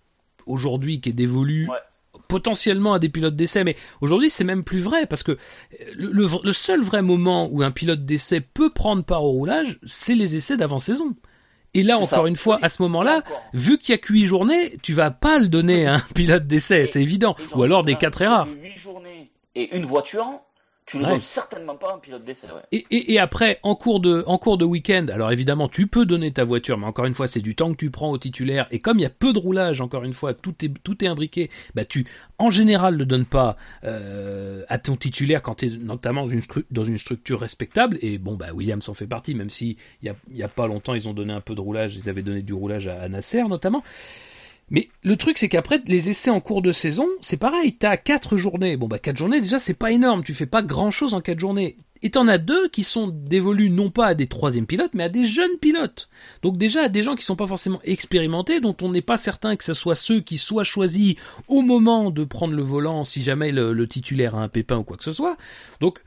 aujourd'hui 0.47 1.01
qui 1.01 1.09
est 1.09 1.13
dévolu 1.13 1.67
Ouais. 1.69 1.77
potentiellement 2.27 2.93
à 2.93 2.99
des 2.99 3.09
pilotes 3.09 3.35
d'essai, 3.35 3.63
mais 3.63 3.75
aujourd'hui 4.01 4.29
c'est 4.31 4.43
même 4.43 4.63
plus 4.63 4.79
vrai 4.79 5.05
parce 5.05 5.21
que 5.23 5.37
le, 5.93 6.11
le- 6.11 6.27
le 6.43 6.53
seul 6.53 6.81
vrai 6.81 7.01
moment 7.03 7.47
où 7.51 7.61
un 7.61 7.71
pilote 7.71 8.05
d'essai 8.05 8.41
peut 8.41 8.71
prendre 8.71 9.03
part 9.03 9.23
au 9.23 9.31
roulage, 9.33 9.79
c'est 9.85 10.15
les 10.15 10.35
essais 10.35 10.57
d'avant-saison. 10.57 11.15
Et 11.77 11.83
là, 11.83 11.95
encore 11.95 12.07
ça. 12.07 12.27
une 12.27 12.35
fois, 12.35 12.57
à 12.63 12.69
ce 12.69 12.81
moment-là, 12.81 13.21
vu 13.53 13.77
qu'il 13.77 13.93
y 13.93 13.95
a 13.95 13.99
que 13.99 14.11
8 14.11 14.25
journées, 14.25 14.77
tu 14.81 14.93
vas 14.93 15.11
pas 15.11 15.37
le 15.37 15.47
donner 15.47 15.85
à 15.85 15.95
un 15.95 15.99
pilote 16.15 16.47
d'essai, 16.47 16.87
c'est 16.87 17.01
évident. 17.01 17.35
Ou 17.55 17.61
alors 17.61 17.83
des 17.83 17.95
cas 17.95 18.09
très 18.09 18.25
rares. 18.25 18.47
Huit 18.47 18.77
journées 18.77 19.31
et 19.53 19.75
une 19.75 19.85
voiture, 19.85 20.25
tu 20.87 20.97
ne 20.97 21.03
Ouais. 21.03 21.09
donnes 21.09 21.19
certainement 21.19 21.75
pas 21.75 21.93
un 21.93 21.99
pilote 21.99 22.23
d'essai. 22.23 22.47
Ouais. 22.47 22.61
Et, 22.71 22.85
et, 22.89 23.13
et 23.13 23.19
après, 23.19 23.59
en 23.61 23.75
cours 23.75 23.99
de, 23.99 24.23
en 24.25 24.37
cours 24.37 24.57
de 24.57 24.63
week-end, 24.65 25.05
alors 25.13 25.31
évidemment, 25.33 25.67
tu 25.67 25.85
peux 25.85 26.05
donner 26.05 26.31
ta 26.31 26.45
voiture, 26.45 26.77
mais 26.77 26.85
encore 26.85 27.03
une 27.05 27.13
fois, 27.13 27.27
c'est 27.27 27.41
du 27.41 27.55
temps 27.55 27.71
que 27.71 27.77
tu 27.77 27.91
prends 27.91 28.09
au 28.09 28.17
titulaire. 28.17 28.67
Et 28.71 28.79
comme 28.79 28.97
il 28.97 29.01
y 29.01 29.05
a 29.05 29.09
peu 29.09 29.33
de 29.33 29.37
roulage, 29.37 29.81
encore 29.81 30.05
une 30.05 30.13
fois, 30.13 30.33
tout 30.33 30.55
est, 30.63 30.69
tout 30.83 31.03
est 31.03 31.07
imbriqué, 31.07 31.49
bah 31.75 31.83
tu, 31.85 32.07
en 32.39 32.49
général, 32.49 32.95
ne 32.95 33.03
donnes 33.03 33.25
pas 33.25 33.57
euh, 33.83 34.63
à 34.69 34.79
ton 34.79 34.95
titulaire 34.95 35.41
quand 35.41 35.55
tu 35.55 35.67
es 35.67 35.69
notamment 35.77 36.23
dans 36.23 36.31
une, 36.31 36.39
stru- 36.39 36.63
dans 36.71 36.85
une 36.85 36.97
structure 36.97 37.39
respectable. 37.41 37.99
Et 38.01 38.17
bon, 38.17 38.35
bah 38.35 38.53
Williams 38.53 38.87
en 38.87 38.93
fait 38.93 39.07
partie, 39.07 39.35
même 39.35 39.49
si 39.49 39.75
il 40.01 40.05
y 40.07 40.09
a, 40.09 40.15
il 40.31 40.37
y 40.37 40.43
a 40.43 40.47
pas 40.47 40.67
longtemps, 40.67 40.93
ils 40.93 41.09
ont 41.09 41.13
donné 41.13 41.33
un 41.33 41.41
peu 41.41 41.53
de 41.53 41.61
roulage, 41.61 41.97
ils 41.97 42.09
avaient 42.09 42.23
donné 42.23 42.41
du 42.41 42.53
roulage 42.53 42.87
à, 42.87 43.01
à 43.01 43.09
Nasser 43.09 43.43
notamment. 43.43 43.83
Mais 44.69 44.89
le 45.03 45.15
truc, 45.15 45.37
c'est 45.37 45.49
qu'après, 45.49 45.81
les 45.87 46.09
essais 46.09 46.29
en 46.29 46.41
cours 46.41 46.61
de 46.61 46.71
saison, 46.71 47.07
c'est 47.21 47.37
pareil, 47.37 47.77
t'as 47.77 47.97
quatre 47.97 48.35
journées. 48.35 48.75
Bon, 48.75 48.87
bah, 48.87 48.99
quatre 48.99 49.17
journées, 49.17 49.39
déjà, 49.39 49.59
c'est 49.59 49.73
pas 49.73 49.91
énorme. 49.91 50.23
Tu 50.23 50.33
fais 50.33 50.45
pas 50.45 50.61
grand 50.61 50.91
chose 50.91 51.13
en 51.13 51.21
quatre 51.21 51.39
journées. 51.39 51.77
Et 52.03 52.11
t'en 52.11 52.27
as 52.27 52.37
deux 52.37 52.67
qui 52.69 52.83
sont 52.83 53.07
dévolus 53.07 53.69
non 53.69 53.89
pas 53.89 54.07
à 54.07 54.13
des 54.13 54.27
troisièmes 54.27 54.67
pilotes, 54.67 54.93
mais 54.93 55.03
à 55.03 55.09
des 55.09 55.25
jeunes 55.25 55.57
pilotes. 55.59 56.09
Donc 56.41 56.57
déjà 56.57 56.83
à 56.83 56.89
des 56.89 57.01
gens 57.01 57.15
qui 57.15 57.25
sont 57.25 57.35
pas 57.35 57.47
forcément 57.47 57.81
expérimentés, 57.83 58.59
dont 58.59 58.75
on 58.81 58.89
n'est 58.89 59.01
pas 59.01 59.17
certain 59.17 59.55
que 59.55 59.63
ce 59.63 59.73
soit 59.73 59.95
ceux 59.95 60.21
qui 60.21 60.37
soient 60.37 60.63
choisis 60.63 61.15
au 61.47 61.61
moment 61.61 62.11
de 62.11 62.23
prendre 62.23 62.53
le 62.53 62.61
volant 62.61 63.03
si 63.03 63.23
jamais 63.23 63.51
le, 63.51 63.73
le 63.73 63.87
titulaire 63.87 64.35
a 64.35 64.43
un 64.43 64.47
pépin 64.47 64.77
ou 64.77 64.83
quoi 64.83 64.97
que 64.97 65.03
ce 65.03 65.11
soit. 65.11 65.37
Donc 65.81 65.99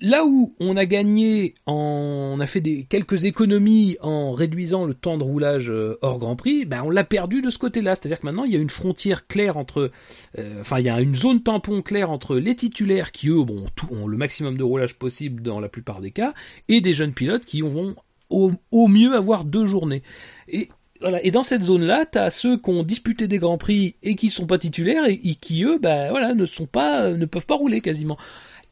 là 0.00 0.24
où 0.24 0.54
on 0.60 0.76
a 0.76 0.86
gagné, 0.86 1.54
en, 1.66 2.34
on 2.36 2.40
a 2.40 2.46
fait 2.46 2.60
des 2.60 2.84
quelques 2.84 3.24
économies 3.24 3.96
en 4.00 4.32
réduisant 4.32 4.84
le 4.84 4.94
temps 4.94 5.18
de 5.18 5.24
roulage 5.24 5.70
euh, 5.70 5.98
hors 6.02 6.18
Grand 6.18 6.36
Prix, 6.36 6.64
ben 6.64 6.82
on 6.84 6.90
l'a 6.90 7.04
perdu 7.04 7.42
de 7.42 7.50
ce 7.50 7.58
côté-là. 7.58 7.94
C'est-à-dire 7.94 8.20
que 8.20 8.26
maintenant 8.26 8.44
il 8.44 8.52
y 8.52 8.56
a 8.56 8.60
une 8.60 8.70
frontière 8.70 9.26
claire 9.26 9.56
entre, 9.56 9.90
euh, 10.38 10.60
enfin 10.60 10.78
il 10.78 10.86
y 10.86 10.88
a 10.88 11.00
une 11.00 11.14
zone 11.14 11.42
tampon 11.42 11.82
claire 11.82 12.10
entre 12.10 12.36
les 12.36 12.54
titulaires 12.54 13.12
qui 13.12 13.28
eux 13.28 13.42
bon 13.44 13.66
tout, 13.74 13.88
ont 13.90 14.06
le 14.06 14.16
maximum 14.16 14.56
de 14.56 14.62
roulage 14.62 14.94
possible 14.94 15.42
dans 15.42 15.60
la 15.60 15.68
plupart 15.68 16.00
des 16.00 16.10
cas, 16.10 16.34
et 16.68 16.80
des 16.80 16.92
jeunes 16.92 17.12
pilotes 17.12 17.44
qui 17.44 17.60
vont 17.60 17.94
au, 18.30 18.88
mieux 18.88 19.14
avoir 19.14 19.44
deux 19.44 19.64
journées. 19.64 20.02
Et 20.48 20.68
voilà. 21.00 21.24
Et 21.24 21.30
dans 21.30 21.42
cette 21.42 21.62
zone-là, 21.62 22.06
t'as 22.06 22.30
ceux 22.30 22.58
qui 22.58 22.70
ont 22.70 22.82
disputé 22.82 23.28
des 23.28 23.38
grands 23.38 23.58
prix 23.58 23.94
et 24.02 24.16
qui 24.16 24.30
sont 24.30 24.46
pas 24.46 24.58
titulaires 24.58 25.06
et, 25.06 25.20
et 25.24 25.34
qui 25.36 25.62
eux, 25.62 25.78
bah 25.78 26.10
voilà, 26.10 26.34
ne 26.34 26.44
sont 26.44 26.66
pas, 26.66 27.04
euh, 27.04 27.16
ne 27.16 27.24
peuvent 27.24 27.46
pas 27.46 27.54
rouler 27.54 27.80
quasiment. 27.80 28.18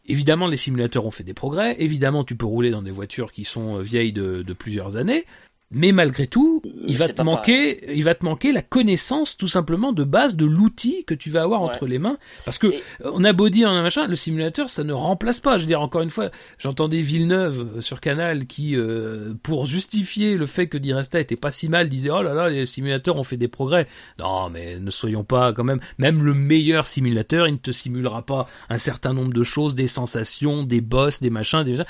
Évidemment, 0.09 0.47
les 0.47 0.57
simulateurs 0.57 1.05
ont 1.05 1.11
fait 1.11 1.25
des 1.25 1.35
progrès. 1.35 1.77
Évidemment, 1.79 2.25
tu 2.25 2.37
peux 2.37 2.47
rouler 2.47 2.71
dans 2.71 2.83
des 2.83 2.91
voitures 2.91 3.33
qui 3.33 3.45
sont 3.45 3.79
euh, 3.79 3.83
vieilles 3.83 4.13
de, 4.13 4.43
de 4.43 4.53
plusieurs 4.53 4.97
années. 4.97 5.25
Mais 5.73 5.91
malgré 5.91 6.29
tout, 6.29 6.63
il 6.87 6.97
va 6.97 7.09
te 7.09 7.21
manquer, 7.23 7.93
il 7.93 8.05
va 8.05 8.15
te 8.15 8.25
manquer 8.25 8.53
la 8.53 8.63
connaissance 8.63 9.37
tout 9.37 9.49
simplement 9.49 9.93
de 9.93 10.05
base 10.05 10.37
de 10.37 10.47
l'outil 10.47 11.03
que 11.05 11.13
tu 11.13 11.29
vas 11.29 11.43
avoir 11.43 11.61
Ouais. 11.63 11.69
entre 11.71 11.87
les 11.87 11.99
mains. 11.99 12.19
Parce 12.45 12.57
que 12.59 12.69
Et- 12.69 12.83
euh, 13.05 13.11
on 13.13 13.25
a 13.25 13.33
beau 13.33 13.49
dire 13.49 13.69
un 13.69 13.83
machin, 13.83 14.07
le 14.07 14.15
simulateur 14.15 14.69
ça 14.69 14.85
ne 14.85 14.93
remplace 14.93 15.41
pas. 15.41 15.57
Je 15.57 15.63
veux 15.63 15.67
dire 15.67 15.81
encore 15.81 16.03
une 16.03 16.11
fois, 16.11 16.31
j'entendais 16.59 17.01
Villeneuve 17.01 17.79
euh, 17.79 17.81
sur 17.81 18.01
Canal 18.01 18.47
qui, 18.47 18.77
euh, 18.77 19.35
pour 19.43 19.67
justifier 19.67 20.37
le 20.37 20.47
fait 20.47 20.69
que 20.69 20.79
Di 20.79 20.93
Resta 20.93 21.19
était 21.19 21.35
pas 21.35 21.51
si 21.51 21.69
mal, 21.69 21.89
disait 21.89 22.11
oh 22.11 22.23
là 22.23 22.33
là 22.33 22.49
les 22.49 22.65
simulateurs 22.65 23.17
ont 23.17 23.25
fait 23.25 23.37
des 23.37 23.49
progrès. 23.49 23.89
Non 24.21 24.49
mais 24.51 24.79
ne 24.79 24.91
soyons 24.93 25.25
pas 25.25 25.53
quand 25.53 25.65
même. 25.65 25.81
Même 25.99 26.23
le 26.23 26.33
meilleur 26.33 26.87
simulateur, 26.87 27.49
il 27.49 27.55
ne 27.55 27.59
te 27.59 27.73
simulera 27.73 28.25
pas 28.25 28.47
un 28.71 28.79
certain 28.79 29.13
nombre 29.13 29.33
de 29.33 29.43
choses, 29.43 29.75
des 29.75 29.89
sensations, 29.89 30.63
des 30.63 30.81
boss, 30.81 31.21
des 31.21 31.31
machins, 31.31 31.65
des 31.65 31.73
machins. 31.73 31.87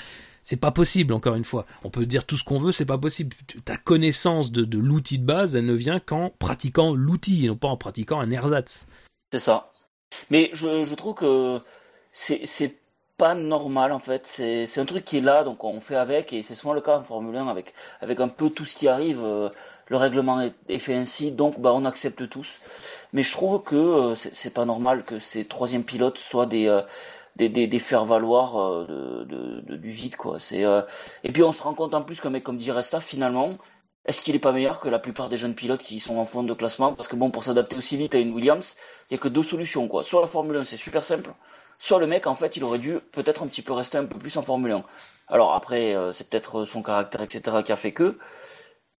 C'est 0.47 0.55
pas 0.55 0.71
possible, 0.71 1.13
encore 1.13 1.35
une 1.35 1.43
fois. 1.43 1.65
On 1.83 1.89
peut 1.89 2.05
dire 2.05 2.25
tout 2.25 2.37
ce 2.37 2.45
qu'on 2.45 2.57
veut, 2.57 2.71
c'est 2.71 2.85
pas 2.85 2.97
possible. 2.97 3.35
Ta 3.65 3.75
connaissance 3.75 4.49
de, 4.49 4.79
l'outil 4.79 5.19
de 5.19 5.25
base, 5.25 5.57
elle 5.57 5.65
ne 5.65 5.73
vient 5.73 5.99
qu'en 5.99 6.29
pratiquant 6.39 6.95
l'outil 6.95 7.43
et 7.43 7.49
non 7.49 7.57
pas 7.57 7.67
en 7.67 7.75
pratiquant 7.75 8.21
un 8.21 8.31
ersatz. 8.31 8.87
C'est 9.33 9.41
ça. 9.41 9.73
Mais 10.29 10.49
je, 10.53 10.95
trouve 10.95 11.15
que 11.15 11.59
c'est 12.13 12.79
pas 13.17 13.35
normal 13.35 13.91
en 13.91 13.99
fait. 13.99 14.25
C'est 14.25 14.79
un 14.79 14.85
truc 14.85 15.03
qui 15.03 15.17
est 15.17 15.21
là, 15.21 15.43
donc 15.43 15.65
on 15.65 15.81
fait 15.81 15.97
avec, 15.97 16.31
et 16.31 16.43
c'est 16.43 16.55
souvent 16.55 16.73
le 16.73 16.79
cas 16.79 16.99
en 16.99 17.03
Formule 17.03 17.35
1 17.35 17.49
avec 17.49 17.73
avec 17.99 18.21
un 18.21 18.29
peu 18.29 18.49
tout 18.49 18.63
ce 18.63 18.73
qui 18.77 18.87
arrive. 18.87 19.21
euh, 19.25 19.49
le 19.89 19.97
règlement 19.97 20.41
est, 20.41 20.79
fait 20.79 20.95
ainsi, 20.95 21.31
donc 21.31 21.59
bah 21.59 21.71
on 21.73 21.85
accepte 21.85 22.27
tous. 22.29 22.57
Mais 23.13 23.23
je 23.23 23.31
trouve 23.31 23.63
que 23.63 23.75
euh, 23.75 24.15
c'est 24.15 24.33
c'est 24.35 24.53
pas 24.53 24.65
normal 24.65 25.03
que 25.03 25.19
ces 25.19 25.45
troisième 25.45 25.83
pilotes 25.83 26.17
soient 26.17 26.45
des 26.45 26.67
euh, 26.67 26.81
des, 27.37 27.49
des, 27.49 27.67
des 27.67 27.79
faire 27.79 28.05
valoir 28.05 28.57
euh, 28.59 29.25
de, 29.25 29.75
du 29.75 29.89
vide 29.89 30.15
quoi. 30.15 30.39
C'est 30.39 30.65
euh, 30.65 30.81
et 31.23 31.31
puis 31.31 31.43
on 31.43 31.51
se 31.51 31.61
rend 31.61 31.73
compte 31.73 31.93
en 31.93 32.01
plus 32.01 32.19
qu'un 32.19 32.29
mec 32.29 32.43
comme 32.43 32.57
Di 32.57 32.71
Resta 32.71 32.99
finalement 32.99 33.57
est-ce 34.07 34.21
qu'il 34.21 34.35
est 34.35 34.39
pas 34.39 34.53
meilleur 34.53 34.79
que 34.79 34.87
la 34.87 34.99
plupart 34.99 35.27
des 35.27 35.35
jeunes 35.35 35.53
pilotes 35.53 35.83
qui 35.83 35.99
sont 35.99 36.17
en 36.17 36.25
fond 36.25 36.41
de 36.41 36.53
classement? 36.53 36.93
Parce 36.93 37.09
que 37.09 37.17
bon, 37.17 37.29
pour 37.29 37.43
s'adapter 37.43 37.75
aussi 37.77 37.97
vite 37.97 38.15
à 38.15 38.19
une 38.19 38.33
Williams, 38.33 38.77
il 39.09 39.15
y 39.15 39.19
a 39.19 39.21
que 39.21 39.27
deux 39.27 39.43
solutions, 39.43 39.89
quoi. 39.89 40.01
Soit 40.03 40.21
la 40.21 40.27
Formule 40.27 40.55
1, 40.57 40.63
c'est 40.63 40.77
super 40.77 41.03
simple. 41.03 41.31
Soit 41.77 41.99
le 41.99 42.07
mec, 42.07 42.25
en 42.25 42.33
fait, 42.33 42.55
il 42.55 42.63
aurait 42.63 42.79
dû 42.79 42.99
peut-être 43.11 43.43
un 43.43 43.47
petit 43.47 43.61
peu 43.61 43.73
rester 43.73 43.97
un 43.97 44.05
peu 44.05 44.17
plus 44.17 44.37
en 44.37 44.43
Formule 44.43 44.71
1. 44.71 44.83
Alors 45.27 45.53
après, 45.53 45.93
euh, 45.93 46.13
c'est 46.13 46.29
peut-être 46.29 46.63
son 46.63 46.81
caractère, 46.81 47.21
etc., 47.21 47.57
qui 47.65 47.73
a 47.73 47.75
fait 47.75 47.91
que. 47.91 48.17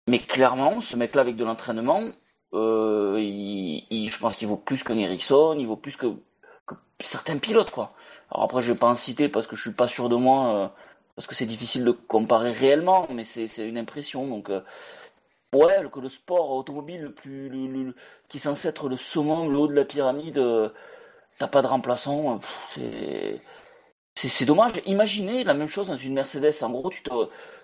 Mais 0.09 0.19
clairement, 0.19 0.81
ce 0.81 0.97
mec-là, 0.97 1.21
avec 1.21 1.37
de 1.37 1.45
l'entraînement, 1.45 2.11
je 2.51 4.19
pense 4.19 4.35
qu'il 4.35 4.47
vaut 4.49 4.57
plus 4.57 4.83
qu'un 4.83 4.97
Ericsson, 4.97 5.55
il 5.57 5.67
vaut 5.67 5.77
plus 5.77 5.95
que, 5.95 6.07
que 6.07 6.17
certains 6.99 7.37
pilotes, 7.37 7.71
quoi. 7.71 7.93
Alors 8.31 8.43
après, 8.45 8.61
je 8.61 8.71
vais 8.73 8.77
pas 8.77 8.87
en 8.87 8.95
citer 8.95 9.29
parce 9.29 9.47
que 9.47 9.55
je 9.55 9.61
suis 9.61 9.73
pas 9.73 9.87
sûr 9.87 10.09
de 10.09 10.15
moi, 10.15 10.55
euh, 10.65 10.67
parce 11.15 11.27
que 11.27 11.35
c'est 11.35 11.45
difficile 11.45 11.83
de 11.85 11.91
comparer 11.91 12.51
réellement, 12.51 13.07
mais 13.11 13.23
c'est 13.23 13.47
une 13.67 13.77
impression, 13.77 14.27
donc. 14.27 14.49
euh, 14.49 14.61
Ouais, 15.53 15.77
que 15.91 15.99
le 15.99 16.09
sport 16.09 16.51
automobile 16.51 17.01
le 17.03 17.11
plus, 17.13 17.49
le- 17.49 17.67
le- 17.85 17.95
qui 18.27 18.37
est 18.37 18.39
censé 18.39 18.67
être 18.67 18.89
le 18.89 18.97
saumon, 18.97 19.47
le 19.47 19.57
haut 19.57 19.67
de 19.67 19.73
la 19.73 19.85
pyramide, 19.85 20.37
euh, 20.39 20.69
t'as 21.39 21.47
pas 21.47 21.61
de 21.61 21.67
remplaçant, 21.67 22.35
euh, 22.37 23.41
c'est, 24.15 24.29
c'est, 24.29 24.45
dommage. 24.45 24.73
Imaginez 24.85 25.43
la 25.43 25.53
même 25.53 25.67
chose 25.67 25.87
dans 25.87 25.95
une 25.97 26.13
Mercedes. 26.15 26.53
En 26.63 26.69
gros, 26.71 26.89
tu 26.89 27.03
te, 27.03 27.11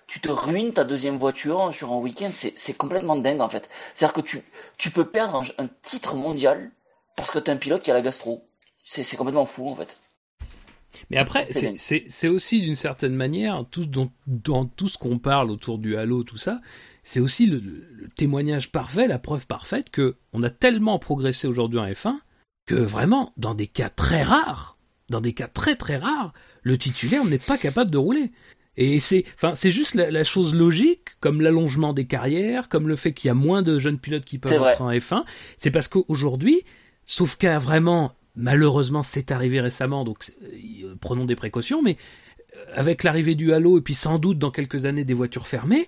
tu 0.08 0.20
te 0.22 0.30
ruines 0.32 0.74
ta 0.74 0.84
deuxième 0.84 1.18
voiture 1.18 1.74
sur 1.74 1.92
un 1.92 1.98
week-end. 1.98 2.30
C'est, 2.32 2.74
complètement 2.78 3.16
dingue, 3.18 3.42
en 3.42 3.50
fait. 3.50 3.70
C'est-à-dire 3.96 4.14
que 4.14 4.22
tu, 4.22 4.44
tu 4.78 4.92
peux 4.92 5.06
perdre 5.10 5.44
un, 5.60 5.66
un 5.66 5.68
titre 5.82 6.16
mondial 6.16 6.72
parce 7.16 7.32
que 7.32 7.40
t'as 7.40 7.54
un 7.54 7.58
pilote 7.58 7.84
qui 7.84 7.92
a 7.92 7.94
la 7.96 8.02
gastro. 8.02 8.46
C'est, 8.84 9.16
complètement 9.16 9.46
fou, 9.46 9.70
en 9.70 9.76
fait. 9.76 9.98
Mais 11.10 11.18
après, 11.18 11.46
C'est 11.48 12.28
aussi 12.28 12.62
d'une 12.62 12.76
certaine 12.76 13.16
manière, 13.16 13.66
tout, 13.72 13.86
dans, 13.86 14.12
dans 14.28 14.66
tout 14.66 14.88
ce 14.88 14.98
qu'on 14.98 15.20
parle 15.20 15.50
autour 15.50 15.78
du 15.78 15.96
Halo, 15.98 16.24
tout 16.24 16.38
ça, 16.38 16.62
c'est 17.04 17.20
aussi 17.20 17.46
le, 17.46 17.60
le 17.60 18.10
témoignage 18.10 18.72
parfait, 18.72 19.08
la 19.08 19.20
preuve 19.20 19.48
parfaite 19.48 19.90
que 19.90 20.16
on 20.32 20.44
a 20.44 20.50
tellement 20.50 21.00
progressé 21.00 21.48
aujourd'hui 21.48 21.80
en 21.80 21.86
F1 21.86 22.16
que 22.66 22.76
vraiment, 22.76 23.34
dans 23.38 23.56
des 23.56 23.68
cas 23.68 23.90
très 23.90 24.24
rares, 24.24 24.78
dans 25.10 25.22
des 25.22 25.34
cas 25.34 25.48
très 25.48 25.76
très 25.76 25.98
rares, 25.98 26.34
le 26.62 26.78
titulaire 26.78 27.26
n'est 27.26 27.40
pas 27.40 27.58
capable 27.58 27.92
de 27.92 27.98
rouler. 27.98 28.32
Et 28.76 29.00
c'est, 29.00 29.26
enfin, 29.36 29.54
c'est 29.54 29.70
juste 29.70 29.96
la, 29.96 30.10
la 30.10 30.24
chose 30.24 30.56
logique, 30.56 31.10
comme 31.20 31.42
l'allongement 31.42 31.94
des 31.94 32.08
carrières, 32.08 32.70
comme 32.70 32.88
le 32.88 32.96
fait 32.96 33.14
qu'il 33.14 33.28
y 33.28 33.32
a 33.32 33.36
moins 33.36 33.62
de 33.62 33.78
jeunes 33.78 34.00
pilotes 34.00 34.26
qui 34.26 34.40
peuvent 34.40 34.62
entrer 34.62 34.84
en 34.84 34.92
F1. 34.92 35.24
C'est 35.58 35.72
parce 35.72 35.88
qu'aujourd'hui, 35.88 36.64
sauf 37.06 37.36
qu'à 37.36 37.60
vraiment, 37.60 38.16
malheureusement, 38.36 39.04
c'est 39.04 39.32
arrivé 39.32 39.62
récemment, 39.62 40.04
donc 40.04 40.20
euh, 40.42 40.96
prenons 41.00 41.26
des 41.26 41.36
précautions, 41.36 41.82
mais 41.82 41.98
euh, 42.56 42.66
avec 42.76 43.04
l'arrivée 43.04 43.36
du 43.36 43.54
Halo 43.54 43.78
et 43.78 43.82
puis 43.82 43.94
sans 43.94 44.20
doute 44.20 44.40
dans 44.40 44.52
quelques 44.52 44.86
années 44.86 45.06
des 45.06 45.14
voitures 45.14 45.48
fermées, 45.48 45.88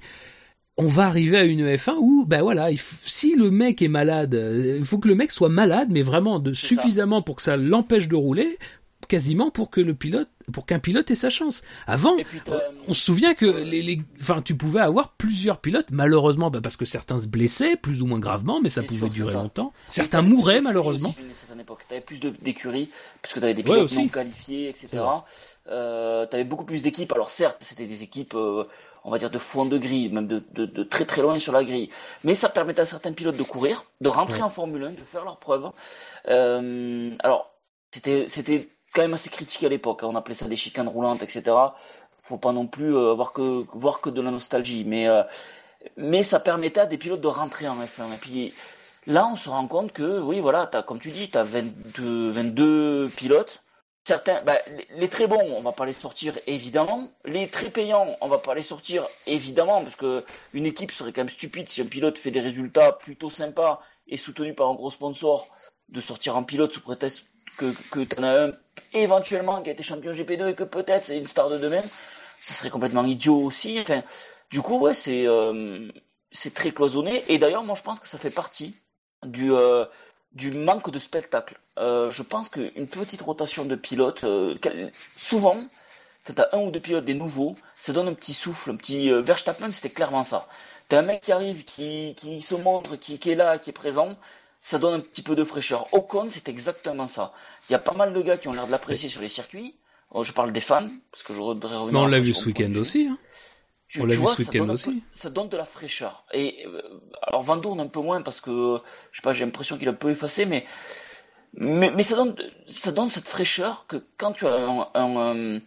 on 0.78 0.88
va 0.88 1.06
arriver 1.06 1.38
à 1.38 1.46
une 1.46 1.66
F1 1.66 1.96
où, 2.00 2.26
ben 2.28 2.42
voilà, 2.42 2.68
si 2.76 3.36
le 3.36 3.50
mec 3.50 3.82
est 3.82 3.88
malade, 3.88 4.36
euh, 4.36 4.76
il 4.78 4.86
faut 4.86 5.00
que 5.00 5.08
le 5.08 5.16
mec 5.16 5.32
soit 5.32 5.50
malade, 5.50 5.88
mais 5.90 6.02
vraiment 6.02 6.40
de 6.40 6.54
C'est 6.54 6.76
ça. 6.76 6.82
suffisamment 6.82 7.22
pour 7.22 7.38
que 7.38 7.42
ça 7.42 7.56
l'empêche 7.56 8.10
de 8.10 8.16
rouler, 8.16 8.58
quasiment 9.08 9.52
pour 9.52 9.70
que 9.70 9.82
le 9.82 9.94
pilote, 9.94 10.30
pour 10.54 10.66
qu'un 10.66 10.80
pilote 10.80 11.10
ait 11.12 11.16
sa 11.16 11.30
chance. 11.30 11.64
Avant, 11.88 12.16
euh, 12.50 12.60
on 12.88 12.94
se 12.94 13.02
souvient 13.04 13.34
que 13.34 13.46
les, 13.46 13.82
les, 13.82 14.02
enfin, 14.22 14.42
tu 14.42 14.56
pouvais 14.56 14.80
avoir 14.82 15.14
plusieurs 15.14 15.60
pilotes, 15.60 15.88
malheureusement, 15.92 16.52
bah, 16.52 16.60
parce 16.62 16.78
que 16.78 16.86
certains 16.86 17.20
se 17.20 17.28
blessaient 17.28 17.76
plus 17.76 18.02
ou 18.02 18.06
moins 18.06 18.20
gravement, 18.20 18.60
mais 18.62 18.70
ça 18.70 18.84
pouvait 18.84 19.00
sûr, 19.00 19.10
durer 19.10 19.34
ça. 19.34 19.38
longtemps. 19.40 19.74
Certains 19.90 20.22
mouraient 20.22 20.62
malheureusement. 20.62 21.14
époque. 21.60 21.84
T'avais 21.90 22.02
plus 22.02 22.20
d'écuries, 22.20 22.90
puisque 23.22 23.40
t'avais 23.40 23.54
des 23.54 23.62
Ouais, 23.64 23.70
pilotes 23.70 23.84
aussi. 23.86 24.04
non 24.04 24.08
qualifiés, 24.10 24.70
etc. 24.70 25.00
Euh, 25.68 26.26
t'avais 26.28 26.44
beaucoup 26.44 26.66
plus 26.66 26.82
d'équipes. 26.84 27.12
Alors 27.14 27.30
certes, 27.32 27.58
c'était 27.62 27.88
des 27.88 28.04
équipes, 28.04 28.36
euh, 28.36 28.64
on 29.04 29.10
va 29.12 29.18
dire, 29.18 29.32
de 29.32 29.40
fond 29.40 29.66
de 29.66 29.78
grille, 29.80 30.10
même 30.10 30.28
de, 30.28 30.44
de, 30.54 30.66
de 30.66 30.84
très 30.84 31.06
très 31.06 31.22
loin 31.24 31.40
sur 31.40 31.54
la 31.54 31.64
grille. 31.64 31.90
Mais 32.24 32.36
ça 32.36 32.50
permettait 32.50 32.82
à 32.82 32.86
certains 32.86 33.14
pilotes 33.14 33.38
de 33.38 33.44
courir, 33.44 33.84
de 34.02 34.08
rentrer 34.10 34.42
en 34.44 34.50
Formule 34.50 34.84
1, 34.84 34.92
de 34.92 34.96
faire 34.98 35.24
leurs 35.24 35.38
preuves. 35.38 35.70
Euh, 36.28 37.12
alors, 37.20 37.52
c'était 37.92 38.68
quand 38.96 39.02
même 39.02 39.14
assez 39.14 39.30
critiqué 39.30 39.66
à 39.68 39.70
l'époque. 39.70 40.04
hein. 40.04 40.08
On 40.10 40.16
appelait 40.16 40.36
ça 40.36 40.48
des 40.48 40.56
chicanes 40.56 40.88
roulantes, 40.88 41.22
etc. 41.24 41.44
Faut 42.22 42.38
pas 42.38 42.54
non 42.54 42.66
plus 42.68 42.96
euh, 42.96 43.12
avoir 43.12 43.34
que 43.34 43.66
voir 43.74 44.02
que 44.02 44.10
de 44.10 44.22
la 44.22 44.32
nostalgie, 44.32 44.84
mais 44.86 45.08
euh, 45.08 45.22
mais 45.98 46.24
ça 46.24 46.40
permettait 46.40 46.82
à 46.82 46.86
des 46.88 46.98
pilotes 46.98 47.22
de 47.22 47.28
rentrer 47.28 47.68
en 47.68 47.76
F1. 47.76 48.14
Et 48.14 48.18
puis 48.20 48.54
là, 49.08 49.28
on 49.32 49.36
se 49.36 49.50
rend 49.50 49.68
compte 49.68 49.92
que, 49.92 50.20
oui, 50.20 50.40
voilà, 50.40 50.68
t'as, 50.68 50.82
comme 50.84 51.00
tu 51.00 51.12
dis, 51.12 51.30
tu 51.30 51.38
as 51.38 51.44
22, 51.44 52.32
22 52.32 53.10
pilotes. 53.16 53.62
Certains, 54.08 54.42
bah, 54.44 54.58
les, 54.96 55.10
très 55.10 55.26
bons, 55.28 55.42
on 55.58 55.62
va 55.62 55.72
pas 55.72 55.86
les 55.86 55.94
sortir 55.94 56.34
évidemment. 56.46 57.10
Les 57.26 57.48
très 57.48 57.70
payants, 57.72 58.16
on 58.22 58.28
va 58.28 58.38
pas 58.38 58.54
les 58.54 58.62
sortir 58.62 59.04
évidemment, 59.28 59.82
parce 59.84 59.96
que 59.96 60.24
une 60.54 60.66
équipe 60.68 60.92
serait 60.92 61.12
quand 61.12 61.22
même 61.22 61.30
stupide 61.30 61.68
si 61.70 61.82
un 61.82 61.86
pilote 61.86 62.18
fait 62.18 62.32
des 62.32 62.40
résultats 62.42 62.92
plutôt 62.92 63.32
sympas 63.32 63.82
et 64.08 64.18
soutenu 64.18 64.54
par 64.54 64.70
un 64.70 64.76
gros 64.76 64.92
sponsor 64.92 65.48
de 65.90 66.02
sortir 66.02 66.36
un 66.38 66.44
pilote 66.44 66.72
sous 66.72 66.82
prétexte 66.82 67.26
que, 67.58 67.74
que 67.92 68.00
tu 68.02 68.20
en 68.20 68.24
as 68.24 68.46
un 68.48 68.52
éventuellement 68.94 69.62
qui 69.62 69.70
a 69.70 69.74
été 69.74 69.84
champion 69.84 70.12
GP2 70.12 70.50
et 70.50 70.56
que 70.56 70.64
peut-être 70.64 71.06
c'est 71.06 71.18
une 71.18 71.28
star 71.28 71.50
de 71.50 71.58
demain. 71.58 71.84
Ça 72.42 72.54
serait 72.54 72.70
complètement 72.70 73.04
idiot 73.04 73.38
aussi. 73.38 73.80
Enfin, 73.82 74.04
du 74.50 74.62
coup, 74.62 74.80
ouais, 74.80 74.94
c'est 74.94 75.26
euh, 75.26 75.90
très 76.54 76.72
cloisonné. 76.72 77.24
Et 77.28 77.38
d'ailleurs, 77.38 77.64
moi, 77.64 77.76
je 77.76 77.82
pense 77.82 78.00
que 78.00 78.08
ça 78.08 78.18
fait 78.18 78.30
partie 78.30 78.76
du 79.26 79.54
euh, 79.54 79.86
du 80.34 80.52
manque 80.52 80.92
de 80.92 81.00
spectacle. 81.00 81.58
Euh, 81.80 82.10
je 82.10 82.22
pense 82.22 82.50
qu'une 82.50 82.88
petite 82.88 83.22
rotation 83.22 83.66
de 83.66 83.76
pilotes, 83.76 84.26
souvent, 85.16 85.58
quand 86.26 86.34
t'as 86.34 86.50
un 86.52 86.60
ou 86.60 86.72
deux 86.72 86.80
pilotes 86.80 87.06
des 87.06 87.14
nouveaux, 87.14 87.56
ça 87.78 87.94
donne 87.94 88.10
un 88.10 88.14
petit 88.14 88.34
souffle, 88.34 88.72
un 88.72 88.76
petit 88.76 89.12
Verstappen, 89.12 89.72
c'était 89.72 89.90
clairement 89.90 90.24
ça. 90.24 90.48
T'as 90.88 91.00
un 91.00 91.04
mec 91.04 91.22
qui 91.22 91.32
arrive, 91.32 91.64
qui 91.66 92.16
qui 92.18 92.42
se 92.42 92.56
montre, 92.56 92.96
qui 92.98 93.32
est 93.32 93.36
là, 93.36 93.58
qui 93.58 93.70
est 93.72 93.74
présent. 93.74 94.18
Ça 94.66 94.80
donne 94.80 94.96
un 94.96 95.00
petit 95.00 95.22
peu 95.22 95.36
de 95.36 95.44
fraîcheur. 95.44 95.94
Ocon, 95.94 96.26
c'est 96.32 96.50
exactement 96.50 97.06
ça. 97.06 97.34
Il 97.70 97.74
y 97.74 97.76
a 97.76 97.80
pas 97.80 97.94
mal 97.94 98.14
de 98.14 98.22
gars 98.24 98.36
qui 98.36 98.48
ont 98.48 98.54
l'air 98.54 98.66
de 98.66 98.72
l'apprécier 98.72 99.10
sur 99.10 99.22
les 99.22 99.30
circuits. 99.30 99.76
Oh, 100.10 100.24
je 100.24 100.34
parle 100.34 100.52
des 100.52 100.60
fans, 100.62 100.88
parce 101.12 101.22
que 101.22 101.34
je 101.36 101.40
voudrais 101.40 101.76
revenir. 101.76 101.94
Mais 101.94 102.06
on 102.06 102.08
l'a 102.08 102.18
vu 102.20 102.34
ce 102.34 102.46
week-end 102.48 102.74
aussi. 102.80 103.08
hein. 103.12 103.20
Tu, 103.88 104.02
On 104.02 104.06
l'a 104.06 104.16
vu 104.16 104.22
vois, 104.22 104.34
ce 104.34 104.42
week-end 104.42 104.68
aussi. 104.70 104.90
peu- 104.92 105.00
ça 105.14 105.30
donne 105.30 105.50
de 105.50 105.58
la 105.58 105.66
fraîcheur. 105.66 106.26
Et 106.34 106.66
euh, 106.66 106.82
alors 107.22 107.44
Van 107.44 107.58
Doorn 107.58 107.80
un 107.80 107.86
peu 107.86 108.00
moins 108.00 108.24
parce 108.24 108.42
que 108.42 108.80
je 109.12 109.18
sais 109.18 109.22
pas, 109.22 109.34
j'ai 109.34 109.46
l'impression 109.46 109.78
qu'il 109.78 109.88
est 109.88 109.92
un 109.92 109.94
peu 109.94 110.10
effacé, 110.10 110.48
mais 110.48 110.66
mais, 111.54 111.92
mais 111.92 112.02
ça 112.02 112.16
donne 112.16 112.36
ça 112.68 112.92
donne 112.92 113.12
cette 113.12 113.28
fraîcheur 113.28 113.86
que 113.88 114.04
quand 114.18 114.32
tu 114.34 114.48
as 114.48 114.56
un, 114.56 114.88
un, 114.96 115.16
un- 115.56 115.62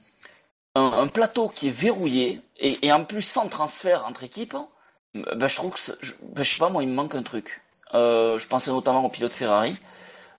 un- 0.75 0.93
un 1.05 1.07
plateau 1.07 1.49
qui 1.49 1.69
est 1.69 1.77
verrouillé 1.87 2.41
et, 2.59 2.85
et 2.85 2.93
en 2.93 3.05
plus 3.05 3.23
sans 3.23 3.49
transfert 3.49 4.05
entre 4.07 4.25
équipes, 4.25 4.57
ben 5.15 5.47
je 5.47 5.55
trouve 5.55 5.73
que 5.75 5.81
je, 6.01 6.13
ben 6.23 6.43
je 6.43 6.53
sais 6.53 6.59
pas 6.59 6.69
moi 6.69 6.83
il 6.83 6.89
me 6.89 6.95
manque 6.95 7.15
un 7.15 7.23
truc. 7.23 7.63
Euh, 7.95 8.39
je 8.39 8.47
pensais 8.47 8.71
notamment 8.71 9.05
au 9.05 9.09
pilote 9.09 9.33
Ferrari. 9.33 9.77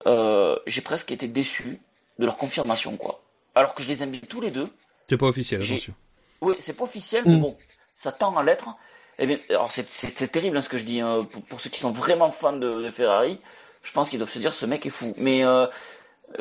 Euh, 0.06 0.56
j'ai 0.68 0.82
presque 0.82 1.12
été 1.12 1.28
déçu 1.28 1.80
de 2.20 2.26
leur 2.26 2.38
confirmation 2.38 2.96
quoi. 2.98 3.22
Alors 3.56 3.74
que 3.76 3.82
je 3.84 3.90
les 3.90 4.04
aime 4.04 4.12
bien 4.12 4.22
tous 4.28 4.42
les 4.42 4.52
deux. 4.52 4.68
C'est 5.08 5.18
pas 5.18 5.26
officiel, 5.28 5.62
J'ai- 5.62 5.76
attention. 5.76 5.94
Oui, 6.42 6.56
c'est 6.60 6.74
pas 6.74 6.84
officiel, 6.86 7.24
mais 7.26 7.36
Mm. 7.36 7.42
bon, 7.42 7.58
ça 7.96 8.12
tend 8.12 8.36
à 8.38 8.44
l'être. 8.44 8.70
Eh 9.18 9.26
bien, 9.28 9.38
alors 9.50 9.72
c'est, 9.72 9.90
c'est, 9.90 10.10
c'est 10.10 10.30
terrible 10.30 10.56
hein, 10.58 10.62
ce 10.62 10.70
que 10.70 10.78
je 10.78 10.86
dis 10.86 11.02
hein, 11.02 11.28
pour, 11.30 11.42
pour 11.44 11.60
ceux 11.60 11.70
qui 11.70 11.80
sont 11.82 11.92
vraiment 11.92 12.32
fans 12.32 12.54
de, 12.54 12.82
de 12.82 12.90
Ferrari. 12.92 13.40
Je 13.84 13.92
pense 13.92 14.10
qu'ils 14.10 14.20
doivent 14.20 14.30
se 14.32 14.40
dire 14.40 14.54
ce 14.54 14.66
mec 14.66 14.86
est 14.86 14.90
fou. 14.90 15.14
Mais 15.18 15.44
euh, 15.44 15.68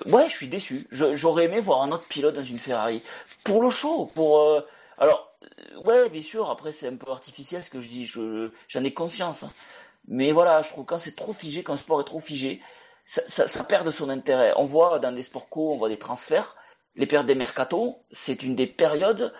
ouais, 0.07 0.29
je 0.29 0.35
suis 0.37 0.47
déçu. 0.49 0.87
Je- 0.93 1.15
j'aurais 1.15 1.47
aimé 1.47 1.59
voir 1.61 1.83
un 1.83 1.91
autre 1.91 2.07
pilote 2.07 2.35
dans 2.37 2.45
une 2.45 2.59
Ferrari 2.59 3.03
pour 3.43 3.61
le 3.63 3.71
show. 3.71 4.07
Pour 4.15 4.39
euh, 4.41 4.61
alors 4.99 5.33
ouais, 5.85 6.09
bien 6.11 6.23
sûr. 6.23 6.49
Après, 6.51 6.71
c'est 6.71 6.87
un 6.87 6.95
peu 6.97 7.11
artificiel 7.11 7.65
ce 7.65 7.71
que 7.71 7.81
je 7.81 7.89
dis. 7.89 8.07
Je, 8.07 8.51
j'en 8.69 8.85
ai 8.85 8.93
conscience. 8.95 9.45
Mais 10.09 10.33
voilà, 10.33 10.63
je 10.63 10.71
trouve 10.71 10.85
quand 10.87 10.99
c'est 10.99 11.17
trop 11.17 11.33
figé, 11.33 11.63
quand 11.63 11.75
un 11.75 11.79
sport 11.79 12.01
est 12.01 12.05
trop 12.05 12.21
figé, 12.21 12.61
ça, 13.07 13.23
ça, 13.29 13.47
ça 13.49 13.65
perd 13.65 13.87
de 13.87 13.91
son 13.91 14.09
intérêt. 14.11 14.53
On 14.57 14.65
voit 14.67 14.99
dans 14.99 15.13
des 15.13 15.23
sports 15.23 15.49
co, 15.49 15.73
on 15.73 15.79
voit 15.79 15.89
des 15.89 15.99
transferts. 15.99 16.57
Les 16.97 17.07
périodes 17.07 17.27
des 17.27 17.35
mercato, 17.37 17.99
c'est 18.11 18.43
une 18.43 18.57
des 18.57 18.67
périodes 18.67 19.33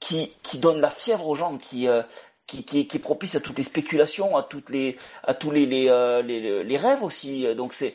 qui, 0.00 0.32
qui 0.42 0.58
donne 0.58 0.80
la 0.80 0.90
fièvre 0.90 1.26
aux 1.28 1.34
gens, 1.34 1.58
qui, 1.58 1.88
euh, 1.88 2.02
qui, 2.46 2.64
qui, 2.64 2.86
qui 2.86 2.96
est 2.96 3.00
propice 3.00 3.34
à 3.34 3.40
toutes 3.40 3.58
les 3.58 3.64
spéculations, 3.64 4.36
à 4.36 4.42
toutes 4.42 4.70
les, 4.70 4.96
à 5.24 5.34
tous 5.34 5.50
les, 5.50 5.66
les, 5.66 5.88
euh, 5.88 6.22
les, 6.22 6.64
les 6.64 6.76
rêves 6.76 7.02
aussi. 7.02 7.52
Donc 7.54 7.72
c'est, 7.74 7.94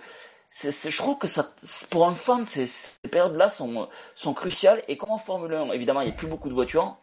c'est- 0.51 0.91
je 0.91 0.97
trouve 0.97 1.17
que 1.17 1.27
ça, 1.27 1.53
pour 1.89 2.07
un 2.07 2.13
fan, 2.13 2.45
ces, 2.45 2.67
ces 2.67 2.99
périodes-là 3.09 3.49
sont, 3.49 3.88
sont 4.15 4.34
cruciales. 4.34 4.84
Et 4.88 4.97
comme 4.97 5.11
en 5.11 5.17
Formule 5.17 5.53
1, 5.53 5.71
évidemment, 5.71 6.01
il 6.01 6.05
n'y 6.07 6.11
a 6.13 6.15
plus 6.15 6.27
beaucoup 6.27 6.49
de 6.49 6.53
voitures 6.53 6.97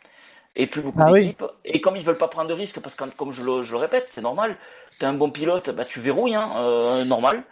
et 0.57 0.67
plus 0.67 0.83
beaucoup 0.83 0.99
Ah 1.01 1.13
oui. 1.13 1.23
d'équipes. 1.27 1.45
Et 1.65 1.81
comme 1.81 1.97
ils 1.97 2.05
veulent 2.05 2.19
pas 2.19 2.29
prendre 2.29 2.49
de 2.49 2.55
risques, 2.55 2.81
parce 2.81 2.95
que 2.95 3.05
comme 3.05 3.33
je 3.33 3.43
le, 3.43 3.63
je 3.63 3.73
le 3.73 3.79
répète, 3.79 4.05
c'est 4.09 4.21
normal. 4.23 4.57
T'es 4.99 5.07
un 5.07 5.15
bon 5.15 5.31
pilote, 5.31 5.71
bah 5.71 5.85
tu 5.85 6.01
verrouilles, 6.01 6.35
hein, 6.35 6.51
euh, 6.59 7.05
normal. 7.05 7.43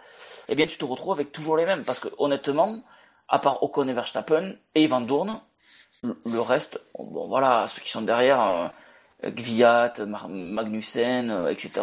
Eh 0.49 0.55
bien, 0.55 0.67
tu 0.67 0.77
te 0.77 0.85
retrouves 0.85 1.13
avec 1.13 1.31
toujours 1.31 1.57
les 1.57 1.65
mêmes, 1.65 1.83
parce 1.83 1.99
que 1.99 2.07
honnêtement, 2.17 2.81
à 3.27 3.39
part 3.39 3.61
Ocon 3.63 3.87
et 3.87 3.93
Verstappen 3.93 4.53
et 4.75 4.87
Van 4.87 5.01
Dorn, 5.01 5.41
le, 6.03 6.17
le 6.25 6.41
reste, 6.41 6.79
bon 6.97 7.27
voilà, 7.27 7.67
ceux 7.67 7.81
qui 7.81 7.89
sont 7.89 8.01
derrière, 8.01 8.71
euh, 9.23 9.29
Gviat, 9.29 9.93
Magnussen, 10.27 11.29
euh, 11.29 11.49
etc. 11.49 11.81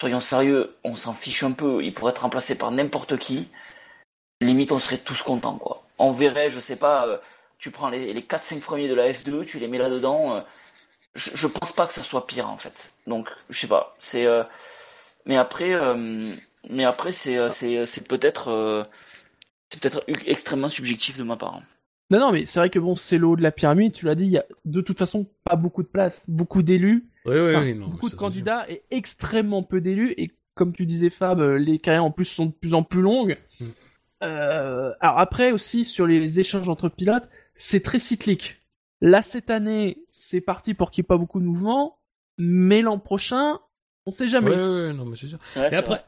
Soyons 0.00 0.20
sérieux, 0.20 0.76
on 0.84 0.94
s'en 0.96 1.14
fiche 1.14 1.42
un 1.42 1.52
peu. 1.52 1.82
Il 1.82 1.94
pourrait 1.94 2.10
être 2.10 2.22
remplacé 2.22 2.54
par 2.56 2.70
n'importe 2.70 3.16
qui. 3.16 3.48
Limite, 4.42 4.72
on 4.72 4.78
serait 4.78 4.98
tous 4.98 5.22
contents, 5.22 5.56
quoi. 5.56 5.82
On 5.98 6.12
verrait, 6.12 6.50
je 6.50 6.60
sais 6.60 6.76
pas, 6.76 7.06
euh, 7.06 7.16
tu 7.58 7.70
prends 7.70 7.88
les, 7.90 8.12
les 8.12 8.22
4-5 8.22 8.60
premiers 8.60 8.88
de 8.88 8.94
la 8.94 9.10
F2, 9.12 9.44
tu 9.44 9.58
les 9.58 9.68
mets 9.68 9.78
là-dedans. 9.78 10.36
euh, 10.36 10.40
je, 11.14 11.30
je 11.34 11.46
pense 11.46 11.72
pas 11.72 11.86
que 11.86 11.92
ça 11.94 12.02
soit 12.02 12.26
pire, 12.26 12.48
en 12.50 12.58
fait. 12.58 12.92
Donc, 13.06 13.28
je 13.50 13.58
sais 13.58 13.66
pas. 13.68 13.96
C'est, 14.00 14.26
euh, 14.26 14.42
mais 15.24 15.36
après, 15.36 15.72
euh, 15.74 16.30
mais 16.68 16.84
après, 16.84 17.12
c'est, 17.12 17.48
c'est, 17.50 17.86
c'est 17.86 18.06
peut-être, 18.06 18.48
euh, 18.48 18.84
c'est 19.70 19.80
peut-être 19.80 20.00
u- 20.08 20.14
extrêmement 20.30 20.68
subjectif 20.68 21.16
de 21.16 21.22
ma 21.22 21.36
part. 21.36 21.54
hein. 21.56 21.62
Non, 22.10 22.20
non, 22.20 22.30
mais 22.32 22.44
c'est 22.44 22.60
vrai 22.60 22.70
que 22.70 22.78
bon, 22.78 22.94
c'est 22.94 23.18
le 23.18 23.26
haut 23.26 23.34
de 23.36 23.42
la 23.42 23.50
pyramide, 23.50 23.92
tu 23.92 24.04
l'as 24.06 24.14
dit, 24.14 24.26
il 24.26 24.30
y 24.30 24.38
a 24.38 24.44
de 24.64 24.80
toute 24.80 24.96
façon 24.98 25.26
pas 25.42 25.56
beaucoup 25.56 25.82
de 25.82 25.88
place, 25.88 26.24
beaucoup 26.28 26.62
d'élus, 26.62 27.08
Oui, 27.24 27.34
oui, 27.34 27.50
enfin, 27.56 27.62
oui, 27.64 27.74
non, 27.74 27.88
beaucoup 27.88 28.08
de 28.10 28.14
candidats 28.14 28.64
et 28.70 28.82
extrêmement 28.92 29.64
peu 29.64 29.80
d'élus. 29.80 30.14
Et 30.16 30.30
comme 30.54 30.72
tu 30.72 30.86
disais, 30.86 31.10
Fab, 31.10 31.40
les 31.40 31.80
carrières 31.80 32.04
en 32.04 32.12
plus 32.12 32.26
sont 32.26 32.46
de 32.46 32.52
plus 32.52 32.74
en 32.74 32.84
plus 32.84 33.00
longues. 33.02 33.36
Mm. 33.58 33.64
Euh, 34.22 34.92
alors 35.00 35.18
après 35.18 35.50
aussi, 35.52 35.84
sur 35.84 36.06
les 36.06 36.38
échanges 36.40 36.68
entre 36.68 36.88
pilotes, 36.88 37.28
c'est 37.56 37.80
très 37.82 37.98
cyclique. 37.98 38.56
Là, 39.00 39.22
cette 39.22 39.50
année, 39.50 39.98
c'est 40.10 40.40
parti 40.40 40.72
pour 40.74 40.90
qu'il 40.90 41.02
n'y 41.02 41.06
ait 41.06 41.08
pas 41.08 41.16
beaucoup 41.18 41.40
de 41.40 41.44
mouvements, 41.44 41.98
mais 42.38 42.80
l'an 42.82 42.98
prochain, 42.98 43.58
on 44.06 44.10
sait 44.10 44.28
sûr. 44.28 44.40
jamais. 44.40 44.50
Ouais, 44.50 44.56
ouais, 44.56 44.86
ouais, 44.86 44.92
non, 44.92 45.04
mais 45.04 45.16
c'est 45.16 45.26
sûr. 45.26 45.38
Ouais, 45.56 45.68
Et 45.72 45.74
après, 45.74 46.04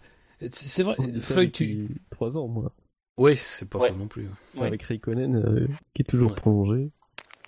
c'est 0.50 0.82
vrai, 0.82 0.96
Floyd, 1.20 1.52
tu. 1.52 1.66
depuis 1.66 2.00
trois 2.10 2.38
ans, 2.38 2.46
moi. 2.48 2.72
Oui, 3.18 3.36
c'est 3.36 3.68
pas 3.68 3.78
Ouais. 3.80 3.90
faux 3.90 3.96
non 3.96 4.06
plus. 4.06 4.28
Ouais. 4.56 4.68
Avec 4.68 4.82
Raikkonen, 4.84 5.36
euh, 5.36 5.66
qui 5.92 6.02
est 6.02 6.04
toujours 6.08 6.30
Ouais. 6.30 6.36
prolongé. 6.36 6.90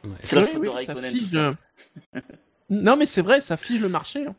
Ouais. 0.04 0.10
C'est 0.20 0.36
la 0.36 0.42
faute 0.42 0.60
oui, 0.60 0.66
de 0.66 0.72
ça 0.72 0.76
Raikkonen, 0.94 1.10
fige, 1.12 1.20
tout 1.22 1.26
ça. 1.28 1.54
euh, 2.16 2.20
non, 2.70 2.96
mais 2.96 3.06
c'est 3.06 3.22
vrai, 3.22 3.40
ça 3.40 3.56
fige 3.56 3.80
le 3.80 3.88
marché. 3.88 4.26
hein. 4.26 4.34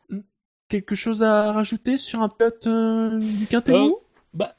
Quelque 0.70 0.96
chose 0.96 1.24
à 1.24 1.52
rajouter 1.54 1.98
sur 1.98 2.22
un 2.22 2.30
pilote 2.30 2.66
euh, 2.68 3.20
du 3.20 3.48
quintet 3.48 3.74
Euh, 3.74 3.90
Bah, 4.34 4.56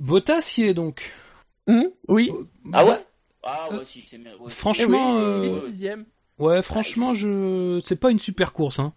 Bottas 0.00 0.54
y 0.58 0.62
est 0.62 0.74
donc. 0.74 1.12
Mm, 1.68 1.82
Oui. 2.08 2.30
Euh, 2.32 2.44
Ah 2.72 2.84
bah, 2.84 2.90
ouais? 2.92 3.06
Ah 3.42 3.68
ouais, 3.70 3.78
euh, 3.78 3.84
si, 3.84 4.04
c'est 4.06 4.18
ouais. 4.18 4.30
Eh 4.46 4.50
Franchement, 4.50 5.16
oui, 5.16 5.22
euh, 5.22 5.40
il 5.44 5.50
est 5.52 5.66
sixième. 5.66 6.04
Ouais, 6.38 6.62
franchement, 6.62 7.14
je. 7.14 7.80
C'est 7.84 7.96
pas 7.96 8.10
une 8.10 8.18
super 8.18 8.52
course, 8.52 8.78
hein. 8.78 8.94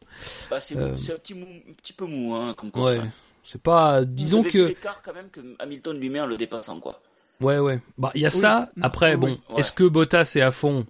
Bah, 0.50 0.62
c'est 0.62 0.76
euh, 0.78 0.94
un 0.94 0.96
petit, 1.18 1.34
mou, 1.34 1.46
un 1.70 1.74
petit 1.74 1.94
peu 1.94 2.06
mou, 2.06 2.34
hein, 2.34 2.54
comme 2.58 2.72
course. 2.72 2.92
Ouais. 2.92 3.00
hein. 3.00 3.12
C'est 3.44 3.62
pas. 3.62 4.04
Disons 4.06 4.42
Vous 4.42 4.48
avez 4.48 4.52
que. 4.52 4.58
l'écart 4.70 5.02
quand 5.04 5.14
même 5.14 5.30
que 5.30 5.42
Hamilton 5.60 6.00
lui 6.00 6.10
met 6.10 6.20
en 6.22 6.26
le 6.26 6.38
dépassant, 6.38 6.80
quoi. 6.80 7.02
Ouais, 7.42 7.60
ouais. 7.60 7.80
Bah, 7.98 8.12
il 8.16 8.22
y 8.22 8.26
a 8.26 8.30
Oui. 8.30 8.34
ça. 8.40 8.72
Après, 8.82 9.12
Oui, 9.16 9.18
bon, 9.20 9.28
oui. 9.50 9.56
est-ce 9.60 9.72
que 9.72 9.84
Bottas 9.84 10.34
est 10.36 10.42
à 10.42 10.52
fond? 10.52 10.86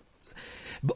Bon, 0.84 0.94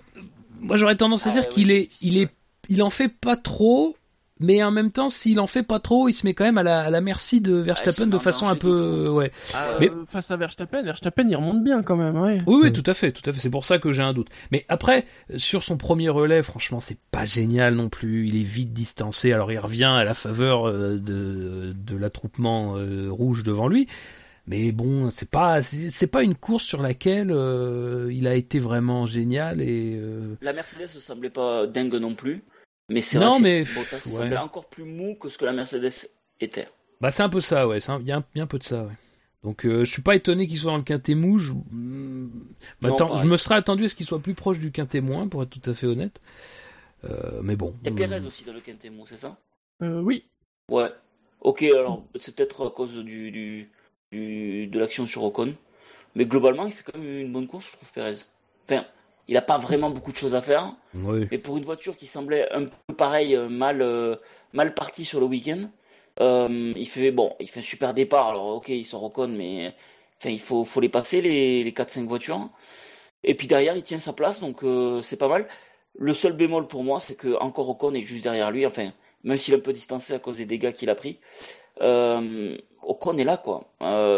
Moi, 0.60 0.76
j'aurais 0.78 0.96
tendance 0.96 1.26
à 1.28 1.32
Ah 1.32 1.34
dire 1.34 1.44
ouais, 1.44 1.50
qu'il 1.50 1.68
oui, 1.70 1.74
est, 1.74 1.90
c'est 1.92 2.06
il 2.06 2.18
est, 2.20 2.30
il 2.70 2.84
en 2.84 2.90
fait 2.90 3.10
pas 3.10 3.36
trop. 3.36 3.98
Mais 4.42 4.64
en 4.64 4.72
même 4.72 4.90
temps, 4.92 5.10
s'il 5.10 5.40
en 5.42 5.48
fait 5.48 5.64
pas 5.64 5.80
trop, 5.80 6.08
il 6.08 6.14
se 6.14 6.26
met 6.26 6.34
quand 6.34 6.46
même 6.46 6.58
à 6.58 6.64
la, 6.64 6.80
à 6.82 6.90
la 6.90 7.02
merci 7.02 7.42
de 7.42 7.56
Verstappen 7.56 8.06
met 8.06 8.12
de 8.12 8.18
façon 8.18 8.48
un 8.48 8.56
peu, 8.56 9.08
fou. 9.08 9.18
ouais. 9.18 9.32
Ah, 9.54 9.76
Mais- 9.82 9.90
Euh, 9.90 10.06
face 10.08 10.32
à 10.32 10.38
Verstappen, 10.38 10.82
Verstappen 10.82 11.26
il 11.28 11.36
remonte 11.36 11.62
bien 11.64 11.84
quand 11.84 11.98
même. 11.98 12.16
Ouais. 12.18 12.38
Oui, 12.48 12.60
oui, 12.64 12.70
Mm. 12.70 12.74
tout 12.74 12.84
à 12.86 12.94
fait, 12.94 13.12
tout 13.12 13.30
à 13.30 13.34
fait. 13.34 13.40
C'est 13.42 13.50
pour 13.50 13.66
ça 13.66 13.80
que 13.80 13.92
j'ai 13.92 14.02
un 14.02 14.14
doute. 14.14 14.30
Mais 14.52 14.66
après, 14.70 15.06
sur 15.36 15.64
son 15.66 15.76
premier 15.78 16.08
relais, 16.08 16.42
franchement, 16.42 16.80
c'est 16.80 17.00
pas 17.12 17.26
génial 17.26 17.76
non 17.76 17.90
plus. 17.90 18.28
Il 18.28 18.38
est 18.38 18.44
vite 18.44 18.72
distancé. 18.74 19.34
Alors, 19.34 19.52
il 19.52 19.60
revient 19.60 19.84
à 19.94 20.06
la 20.06 20.14
faveur 20.14 20.68
euh, 20.70 20.98
de, 20.98 21.74
de 21.78 21.98
l'attroupement 21.98 22.76
euh, 22.78 23.10
rouge 23.12 23.44
devant 23.44 23.68
lui. 23.68 23.88
Mais 24.48 24.72
bon, 24.72 25.10
c'est 25.12 25.30
pas, 25.30 25.62
c'est 25.62 25.90
c'est 25.90 26.08
pas 26.08 26.24
une 26.24 26.34
course 26.34 26.64
sur 26.64 26.82
laquelle 26.82 27.30
euh, 27.30 28.10
il 28.12 28.26
a 28.26 28.34
été 28.36 28.58
vraiment 28.58 29.06
génial 29.06 29.62
et. 29.62 29.96
euh, 30.02 30.36
La 30.42 30.54
Mercedes 30.54 30.84
ne 30.96 31.00
semblait 31.00 31.30
pas 31.30 31.68
dingue 31.68 31.94
non 31.96 32.16
plus. 32.16 32.42
Mais 32.90 33.02
c'est 33.02 33.20
Non, 33.20 33.32
vrai 33.32 33.38
que 33.38 33.44
mais- 33.44 33.64
Bottas 33.64 33.96
ouais. 33.96 34.00
semblait 34.00 34.38
encore 34.38 34.66
plus 34.68 34.84
mou 34.84 35.16
que 35.16 35.30
ce 35.30 35.38
que 35.38 35.46
la 35.46 35.54
Mercedes 35.54 36.10
était. 36.40 36.68
Bah, 37.02 37.12
c'est 37.12 37.24
un 37.24 37.30
peu 37.30 37.40
ça, 37.42 37.68
ouais. 37.68 37.78
Il 37.80 38.08
y, 38.08 38.12
a 38.12 38.18
un- 38.18 38.26
il 38.34 38.38
y 38.38 38.42
a 38.42 38.44
un 38.44 38.48
peu 38.48 38.58
de 38.60 38.64
ça, 38.64 38.84
ouais. 38.84 38.94
Donc, 39.44 39.66
euh, 39.66 39.86
je 39.86 39.92
suis 39.92 40.02
pas 40.02 40.16
étonné 40.16 40.48
qu'il 40.48 40.58
soit 40.58 40.72
dans 40.72 40.78
le 40.78 40.84
quintet 40.84 41.16
mou. 41.16 41.38
Je, 41.38 41.54
Hmm, 41.54 42.30
je 42.82 43.26
me 43.26 43.38
serais 43.38 43.56
attendu 43.56 43.86
à 43.86 43.88
ce 43.90 43.96
qu'il 43.96 44.06
soit 44.06 44.20
plus 44.20 44.34
proche 44.34 44.60
du 44.60 44.72
quintet 44.72 45.00
moins, 45.00 45.28
pour 45.30 45.44
être 45.44 45.50
tout 45.62 45.70
à 45.70 45.74
fait 45.74 45.88
honnête. 45.88 46.20
Euh, 47.06 47.40
mais 47.42 47.56
bon. 47.56 47.74
Et 47.86 47.92
Hmm. 47.92 47.96
Perez 47.96 48.26
aussi 48.26 48.44
dans 48.44 48.52
le 48.54 48.60
quintet 48.60 48.90
mou, 48.90 49.06
c'est 49.08 49.16
ça? 49.18 49.38
Euh, 49.82 50.02
oui. 50.02 50.26
Ouais. 50.70 50.90
Ok, 51.42 51.64
alors 51.64 52.04
c'est 52.18 52.36
peut-être 52.36 52.68
à 52.68 52.70
cause 52.72 52.96
du, 52.98 53.32
du, 53.32 53.70
du- 54.12 54.68
de 54.68 54.80
l'action 54.80 55.06
sur 55.08 55.24
Ocon. 55.24 55.54
Mais 56.16 56.26
globalement, 56.26 56.66
il 56.66 56.74
fait 56.74 56.84
quand 56.84 56.98
même 57.00 57.20
une 57.20 57.32
bonne 57.32 57.48
course, 57.48 57.72
je 57.72 57.78
trouve, 57.78 57.92
Perez. 57.94 58.16
Enfin, 58.70 58.84
il 59.30 59.34
n'a 59.36 59.44
pas 59.44 59.60
vraiment 59.60 59.92
beaucoup 59.92 60.12
de 60.12 60.18
choses 60.18 60.34
à 60.34 60.42
faire. 60.42 60.74
Oui. 60.96 61.28
Mais 61.30 61.38
pour 61.38 61.56
une 61.58 61.64
voiture 61.64 61.96
qui 61.96 62.08
semblait 62.08 62.52
un 62.52 62.66
peu 62.66 62.96
pareil, 62.96 63.36
euh, 63.36 63.48
mal, 63.48 63.80
euh, 63.84 64.16
mal 64.54 64.74
partie 64.74 65.06
sur 65.06 65.20
le 65.20 65.28
week-end, 65.28 65.70
euh, 66.20 66.74
il 66.76 66.88
fait 66.88 67.12
bon, 67.12 67.36
il 67.40 67.48
fait 67.48 67.60
un 67.60 67.64
super 67.64 67.94
départ. 67.94 68.30
Alors 68.30 68.48
ok, 68.56 68.70
il 68.70 68.86
sort 68.86 69.04
Ocon, 69.04 69.28
mais 69.28 69.76
enfin, 70.18 70.32
il 70.32 70.40
faut, 70.40 70.66
faut 70.66 70.82
les 70.82 70.90
passer 70.90 71.22
les, 71.22 71.64
les 71.64 71.72
4-5 71.72 72.08
voitures. 72.08 72.50
Et 73.24 73.36
puis 73.36 73.46
derrière, 73.46 73.78
il 73.78 73.84
tient 73.84 74.00
sa 74.00 74.14
place, 74.14 74.40
donc 74.40 74.64
euh, 74.64 75.04
c'est 75.04 75.18
pas 75.18 75.28
mal. 75.28 75.48
Le 75.96 76.14
seul 76.16 76.34
bémol 76.34 76.66
pour 76.66 76.84
moi, 76.84 77.00
c'est 77.00 77.16
que 77.16 77.38
encore 77.40 77.70
Ocon 77.70 77.94
est 77.94 78.02
juste 78.02 78.24
derrière 78.24 78.50
lui. 78.50 78.66
Enfin, 78.66 78.92
même 79.24 79.38
s'il 79.38 79.54
est 79.54 79.58
un 79.58 79.60
peu 79.60 79.74
distancé 79.74 80.14
à 80.14 80.20
cause 80.20 80.38
des 80.38 80.46
dégâts 80.48 80.74
qu'il 80.74 80.90
a 80.90 80.96
pris, 80.96 81.20
Ocon 81.80 83.18
est 83.18 83.24
là, 83.24 83.38
quoi. 83.38 83.70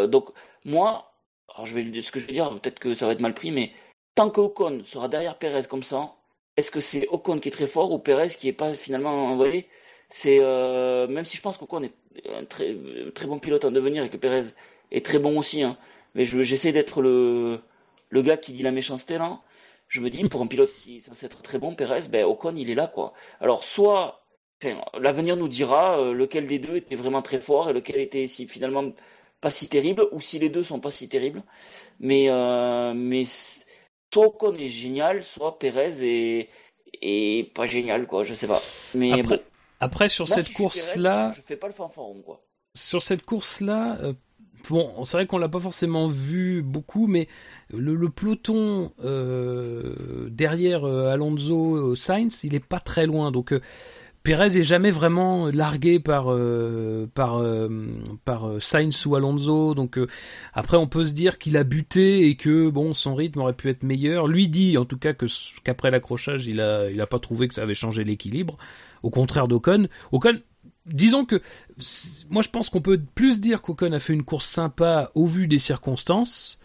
Donc 0.08 0.30
moi, 0.64 1.12
alors 1.54 1.66
je 1.66 1.78
vais 1.78 2.00
ce 2.00 2.10
que 2.10 2.18
je 2.18 2.26
vais 2.26 2.32
dire, 2.32 2.48
peut-être 2.60 2.78
que 2.78 2.94
ça 2.94 3.04
va 3.04 3.12
être 3.12 3.20
mal 3.20 3.34
pris, 3.34 3.50
mais 3.50 3.72
tant 4.14 4.30
que 4.30 4.40
Ocon 4.40 4.82
sera 4.84 5.08
derrière 5.08 5.38
Perez 5.38 5.62
comme 5.68 5.82
ça, 5.82 6.14
est-ce 6.56 6.70
que 6.70 6.80
c'est 6.80 7.08
Ocon 7.08 7.38
qui 7.38 7.48
est 7.48 7.52
très 7.52 7.66
fort 7.66 7.92
ou 7.92 7.98
Perez 7.98 8.28
qui 8.28 8.48
est 8.48 8.52
pas 8.52 8.74
finalement 8.74 9.26
envoyé 9.32 9.68
C'est 10.08 10.38
euh, 10.40 11.06
même 11.08 11.24
si 11.24 11.36
je 11.36 11.42
pense 11.42 11.56
qu'Ocon 11.58 11.82
est 11.82 11.94
un 12.30 12.44
très 12.44 13.26
bon 13.26 13.38
pilote 13.38 13.64
en 13.64 13.70
devenir 13.70 14.04
et 14.04 14.08
que 14.10 14.16
Perez 14.16 14.54
est 14.90 15.04
très 15.04 15.18
bon 15.18 15.38
aussi, 15.38 15.62
hein, 15.62 15.76
mais 16.14 16.24
je- 16.24 16.42
j'essaie 16.42 16.72
d'être 16.72 17.00
le 17.02 17.60
le 18.10 18.22
gars 18.22 18.36
qui 18.36 18.52
dit 18.52 18.62
la 18.62 18.72
méchanceté 18.72 19.18
là. 19.18 19.40
Je 19.88 20.00
me 20.00 20.10
dis 20.10 20.24
pour 20.28 20.40
un 20.42 20.46
pilote 20.46 20.72
qui 20.74 20.96
est 20.98 21.00
censé 21.00 21.26
être 21.26 21.42
très 21.42 21.58
bon, 21.58 21.74
Perez, 21.74 22.08
ben 22.10 22.24
Ocon 22.24 22.54
il 22.56 22.70
est 22.70 22.74
là 22.74 22.86
quoi. 22.88 23.12
Alors 23.40 23.64
soit, 23.64 24.24
enfin, 24.62 24.80
l'avenir 24.98 25.36
nous 25.36 25.48
dira 25.48 25.98
euh, 26.00 26.12
lequel 26.14 26.46
des 26.46 26.58
deux 26.58 26.76
était 26.76 26.94
vraiment 26.96 27.22
très 27.22 27.40
fort 27.40 27.70
et 27.70 27.72
lequel 27.72 27.96
était 28.00 28.26
finalement 28.26 28.84
pas 29.40 29.50
si 29.50 29.68
terrible 29.68 30.06
ou 30.12 30.20
si 30.20 30.38
les 30.38 30.48
deux 30.50 30.62
sont 30.62 30.80
pas 30.80 30.90
si 30.90 31.08
terribles. 31.08 31.42
Mais 32.00 32.28
euh, 32.30 32.94
mais 32.94 33.24
soit 34.12 34.26
Ocon 34.26 34.54
est 34.56 34.68
génial, 34.68 35.22
soit 35.24 35.58
Perez 35.58 35.90
est 36.02 36.48
est 37.02 37.52
pas 37.54 37.66
génial 37.66 38.06
quoi. 38.06 38.22
Je 38.24 38.34
sais 38.34 38.46
pas. 38.46 38.60
Mais 38.94 39.12
Après, 39.12 39.38
bon. 39.38 39.42
après 39.80 40.08
sur 40.08 40.28
cette 40.28 40.48
si 40.48 40.54
course-là, 40.54 41.30
je 41.30 41.40
fais 41.42 41.56
pas 41.56 41.66
le 41.68 41.72
fanfaron 41.72 42.22
quoi. 42.22 42.44
sur 42.74 43.02
cette 43.02 43.24
course-là, 43.24 43.98
euh, 44.02 44.12
bon, 44.70 45.04
c'est 45.04 45.16
vrai 45.16 45.26
qu'on 45.26 45.38
l'a 45.38 45.48
pas 45.48 45.60
forcément 45.60 46.06
vu 46.06 46.62
beaucoup, 46.62 47.06
mais 47.06 47.28
le, 47.70 47.94
le 47.94 48.08
peloton 48.10 48.92
euh, 49.04 50.28
derrière 50.30 50.84
euh, 50.84 51.12
Alonso 51.12 51.94
Sainz, 51.94 52.44
il 52.44 52.54
est 52.54 52.64
pas 52.64 52.80
très 52.80 53.06
loin, 53.06 53.30
donc. 53.32 53.54
Pérez 54.22 54.56
est 54.56 54.62
jamais 54.62 54.92
vraiment 54.92 55.48
largué 55.48 55.98
par 55.98 56.32
euh, 56.32 57.08
par 57.12 57.38
euh, 57.38 57.68
par 58.24 58.48
euh, 58.48 58.60
Sainz 58.60 59.04
ou 59.06 59.16
Alonso 59.16 59.74
donc 59.74 59.98
euh, 59.98 60.06
après 60.52 60.76
on 60.76 60.86
peut 60.86 61.04
se 61.04 61.12
dire 61.12 61.38
qu'il 61.38 61.56
a 61.56 61.64
buté 61.64 62.28
et 62.28 62.36
que 62.36 62.70
bon 62.70 62.92
son 62.92 63.16
rythme 63.16 63.40
aurait 63.40 63.52
pu 63.52 63.68
être 63.68 63.82
meilleur. 63.82 64.28
Lui 64.28 64.48
dit 64.48 64.78
en 64.78 64.84
tout 64.84 64.98
cas 64.98 65.12
que 65.12 65.26
qu'après 65.64 65.90
l'accrochage 65.90 66.46
il 66.46 66.60
a 66.60 66.88
il 66.90 67.00
a 67.00 67.06
pas 67.06 67.18
trouvé 67.18 67.48
que 67.48 67.54
ça 67.54 67.62
avait 67.62 67.74
changé 67.74 68.04
l'équilibre. 68.04 68.58
Au 69.02 69.10
contraire 69.10 69.48
d'Ocon. 69.48 69.88
Ocon 70.12 70.40
disons 70.86 71.24
que 71.24 71.40
moi 72.30 72.42
je 72.42 72.48
pense 72.48 72.70
qu'on 72.70 72.80
peut 72.80 73.00
plus 73.14 73.40
dire 73.40 73.60
qu'Ocon 73.60 73.92
a 73.92 73.98
fait 73.98 74.12
une 74.12 74.24
course 74.24 74.46
sympa 74.46 75.10
au 75.14 75.26
vu 75.26 75.48
des 75.48 75.58
circonstances 75.58 76.60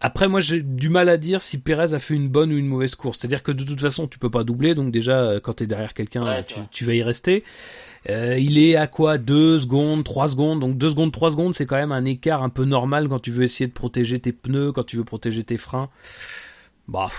après, 0.00 0.28
moi, 0.28 0.40
j'ai 0.40 0.62
du 0.62 0.88
mal 0.88 1.08
à 1.08 1.16
dire 1.18 1.42
si 1.42 1.60
Perez 1.60 1.92
a 1.94 1.98
fait 1.98 2.14
une 2.14 2.28
bonne 2.28 2.52
ou 2.52 2.56
une 2.56 2.66
mauvaise 2.66 2.94
course. 2.94 3.18
C'est-à-dire 3.18 3.42
que 3.42 3.52
de 3.52 3.64
toute 3.64 3.80
façon, 3.80 4.08
tu 4.08 4.18
peux 4.18 4.30
pas 4.30 4.44
doubler, 4.44 4.74
donc 4.74 4.90
déjà, 4.92 5.20
euh, 5.22 5.40
quand 5.40 5.54
t'es 5.54 5.66
derrière 5.66 5.92
quelqu'un, 5.94 6.24
Ouais, 6.24 6.38
euh, 6.38 6.42
tu, 6.46 6.54
tu 6.70 6.84
vas 6.84 6.94
y 6.94 7.02
rester. 7.02 7.44
Euh, 8.08 8.38
il 8.38 8.56
est 8.58 8.76
à 8.76 8.86
quoi? 8.86 9.18
Deux 9.18 9.58
secondes, 9.58 10.02
trois 10.04 10.28
secondes? 10.28 10.60
Donc 10.60 10.78
deux 10.78 10.88
secondes, 10.90 11.12
trois 11.12 11.30
secondes, 11.30 11.52
c'est 11.52 11.66
quand 11.66 11.76
même 11.76 11.92
un 11.92 12.04
écart 12.06 12.42
un 12.42 12.48
peu 12.48 12.64
normal 12.64 13.08
quand 13.08 13.18
tu 13.18 13.30
veux 13.30 13.42
essayer 13.42 13.68
de 13.68 13.74
protéger 13.74 14.18
tes 14.20 14.32
pneus, 14.32 14.72
quand 14.72 14.84
tu 14.84 14.96
veux 14.96 15.04
protéger 15.04 15.44
tes 15.44 15.58
freins. 15.58 15.90
Bah, 16.88 17.10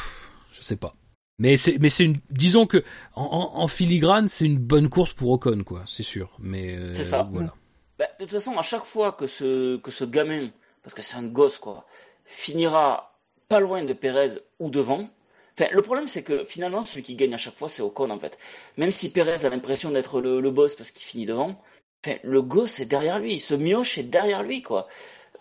je 0.51 0.61
sais 0.61 0.75
pas. 0.75 0.95
Mais 1.37 1.57
c'est, 1.57 1.77
mais 1.79 1.89
c'est 1.89 2.05
une, 2.05 2.15
disons 2.29 2.65
que 2.67 2.83
en, 3.15 3.23
en- 3.23 3.61
en 3.61 3.67
filigrane, 3.67 4.27
c'est 4.27 4.45
une 4.45 4.57
bonne 4.57 4.89
course 4.89 5.13
pour 5.13 5.29
Ocon, 5.31 5.63
quoi, 5.63 5.83
c'est 5.87 6.03
sûr. 6.03 6.31
Mais 6.39 6.75
euh, 6.77 6.93
C'est 6.93 7.03
ça. 7.03 7.27
Voilà. 7.31 7.53
Bah, 7.97 8.05
de 8.19 8.25
toute 8.25 8.33
façon, 8.33 8.57
à 8.57 8.61
chaque 8.63 8.85
fois 8.85 9.11
que 9.11 9.27
ce, 9.27 9.77
que 9.77 9.91
ce 9.91 10.03
gamin, 10.03 10.49
parce 10.83 10.93
que 10.95 11.01
c'est 11.01 11.15
un 11.15 11.27
gosse, 11.27 11.57
quoi, 11.57 11.85
finira 12.25 13.19
pas 13.49 13.59
loin 13.59 13.83
de 13.83 13.93
Pérez 13.93 14.39
ou 14.59 14.69
devant, 14.69 15.09
enfin, 15.57 15.69
le 15.71 15.81
problème, 15.81 16.07
c'est 16.07 16.23
que 16.23 16.43
finalement, 16.45 16.83
celui 16.83 17.03
qui 17.03 17.15
gagne 17.15 17.33
à 17.33 17.37
chaque 17.37 17.55
fois, 17.55 17.69
c'est 17.69 17.81
Ocon, 17.81 18.09
en 18.09 18.19
fait. 18.19 18.37
Même 18.77 18.91
si 18.91 19.11
Pérez 19.11 19.45
a 19.45 19.49
l'impression 19.49 19.91
d'être 19.91 20.21
le, 20.21 20.51
boss 20.51 20.75
parce 20.75 20.91
qu'il 20.91 21.03
finit 21.03 21.25
devant, 21.25 21.61
enfin, 22.05 22.17
le 22.23 22.41
gosse 22.41 22.79
est 22.79 22.85
derrière 22.85 23.19
lui, 23.19 23.39
ce 23.39 23.53
mioche 23.55 23.97
est 23.97 24.03
derrière 24.03 24.43
lui, 24.43 24.61
quoi. 24.61 24.87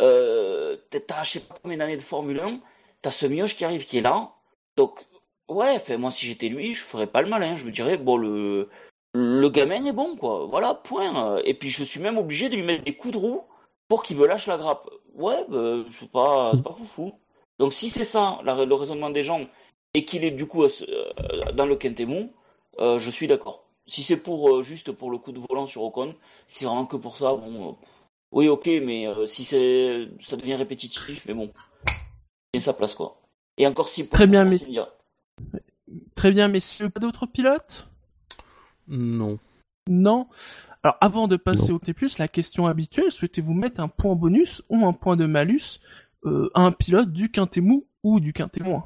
Euh, 0.01 0.77
t'as, 0.91 1.25
je 1.25 1.31
sais 1.33 1.41
pas 1.41 1.57
combien 1.63 1.79
d'années 1.79 1.97
de 1.97 2.03
Formule 2.03 2.41
1, 2.41 2.61
t'as 3.03 3.11
ce 3.11 3.27
mioche 3.27 3.57
qui 3.57 3.65
arrive 3.65 3.85
qui 3.87 3.99
est 3.99 4.03
là. 4.03 4.33
Donc, 4.77 5.01
ouais, 5.49 5.79
fait, 5.79 5.97
moi, 5.97 6.11
si 6.11 6.27
j'étais 6.27 6.49
lui, 6.49 6.75
je 6.75 6.83
ferais 6.83 7.07
pas 7.07 7.23
le 7.23 7.29
malin. 7.29 7.55
Je 7.57 7.67
me 7.67 7.71
dirais, 7.71 7.99
bon, 7.99 8.17
le, 8.17 8.69
le 9.15 9.49
gamin 9.51 9.85
est 9.85 9.93
bon, 9.93 10.17
quoi. 10.17 10.47
Voilà, 10.47 10.75
point. 10.75 11.39
Et 11.45 11.55
puis, 11.55 11.71
je 11.71 11.85
suis 11.85 12.01
même 12.01 12.19
obligé 12.19 12.49
de 12.49 12.57
lui 12.57 12.63
mettre 12.63 12.85
des 12.85 12.97
coups 12.97 13.15
de 13.15 13.19
roue 13.19 13.45
pour 13.91 14.05
qu'il 14.05 14.17
me 14.17 14.27
lâche 14.27 14.47
la 14.47 14.57
grappe. 14.57 14.89
Ouais, 15.15 15.45
bah, 15.49 15.83
c'est 15.91 16.11
pas, 16.11 16.53
c'est 16.55 16.63
pas 16.63 16.73
foufou. 16.73 17.13
Donc, 17.59 17.75
si 17.75 17.91
c'est 17.91 18.05
ça, 18.05 18.39
la- 18.45 18.65
le 18.65 18.75
raisonnement 18.75 19.11
des 19.11 19.25
gens, 19.25 19.41
et 19.93 20.05
qu'il 20.05 20.23
est 20.25 20.31
du 20.31 20.47
coup 20.47 20.63
euh, 20.63 20.71
dans 21.53 21.67
le 21.67 21.75
quintémou, 21.75 22.33
euh, 22.79 22.99
je 23.01 23.11
suis 23.11 23.27
d'accord. 23.27 23.65
Si 23.87 24.05
c'est 24.05 24.17
pour 24.23 24.49
euh, 24.49 24.63
juste 24.63 24.93
pour 24.93 25.11
le 25.11 25.19
coup 25.19 25.33
de 25.33 25.41
volant 25.41 25.67
sur 25.67 25.83
Ocon, 25.83 26.15
c'est 26.47 26.65
vraiment 26.65 26.87
que 26.87 26.97
pour 26.97 27.17
ça. 27.17 27.35
Bon, 27.35 27.71
euh, 27.71 27.73
oui, 28.31 28.49
ok, 28.49 28.67
mais 28.67 29.09
euh, 29.09 29.27
si 29.27 29.43
c'est, 29.45 30.09
ça 30.21 30.37
devient 30.37 30.55
répétitif, 30.55 31.27
mais 31.27 31.35
bon, 31.35 31.51
c'est 32.55 32.61
sa 32.61 32.73
place 32.73 32.95
quoi. 32.95 33.21
Et 33.59 33.67
encore 33.67 33.89
si. 33.89 34.09
Très 34.09 34.29
bien, 34.29 34.45
mais- 34.45 34.57
mais. 34.71 35.61
Très 36.15 36.31
bien, 36.31 36.47
messieurs. 36.47 36.89
Pas 36.91 37.01
d'autres 37.01 37.27
pilotes? 37.27 37.89
Non. 38.87 39.39
Non? 39.89 40.29
Alors, 40.83 40.97
avant 41.01 41.29
de 41.29 41.37
passer 41.37 41.73
Non. 41.73 41.77
au 41.77 41.79
T+, 41.79 41.95
la 42.19 42.29
question 42.29 42.67
habituelle, 42.67 43.11
souhaitez-vous 43.13 43.53
mettre 43.53 43.81
un 43.81 43.89
point 43.89 44.15
bonus 44.15 44.63
ou 44.71 44.87
un 44.87 44.93
point 44.93 45.17
de 45.17 45.27
malus 45.27 45.81
euh, 46.25 46.51
à 46.55 46.63
un 46.63 46.73
pilote 46.73 47.13
du 47.13 47.31
quintet 47.31 47.61
mou 47.61 47.87
ou 48.03 48.19
du 48.21 48.33
quintet 48.33 48.63
moins? 48.63 48.81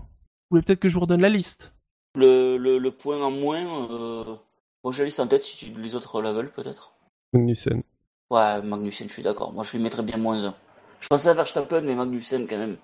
Vous 0.50 0.56
voulez 0.56 0.62
peut-être 0.62 0.80
que 0.80 0.88
je 0.88 0.94
vous 0.94 1.00
redonne 1.00 1.20
la 1.20 1.28
liste? 1.28 1.74
Le, 2.16 2.56
le, 2.56 2.78
le 2.78 2.90
point 2.90 3.20
en 3.22 3.30
moins, 3.30 3.90
euh... 3.90 4.36
moi 4.82 4.92
j'ai 4.92 5.04
liste 5.04 5.20
en 5.20 5.26
tête 5.26 5.42
si 5.42 5.56
tu, 5.72 5.80
les 5.80 5.94
autres 5.94 6.20
la 6.22 6.32
veulent 6.32 6.50
peut-être. 6.52 6.94
Magnussen. 7.32 7.82
Ouais, 8.30 8.62
Magnussen, 8.62 9.08
je 9.08 9.12
suis 9.12 9.22
d'accord. 9.22 9.52
Moi 9.52 9.64
je 9.64 9.76
lui 9.76 9.82
mettrais 9.82 10.02
bien 10.02 10.16
moins 10.16 10.44
un. 10.44 10.54
Je 11.00 11.08
pensais 11.08 11.28
à 11.28 11.34
Verstappen, 11.34 11.80
mais 11.82 11.94
Magnussen 11.94 12.46
quand 12.48 12.58
même. 12.58 12.76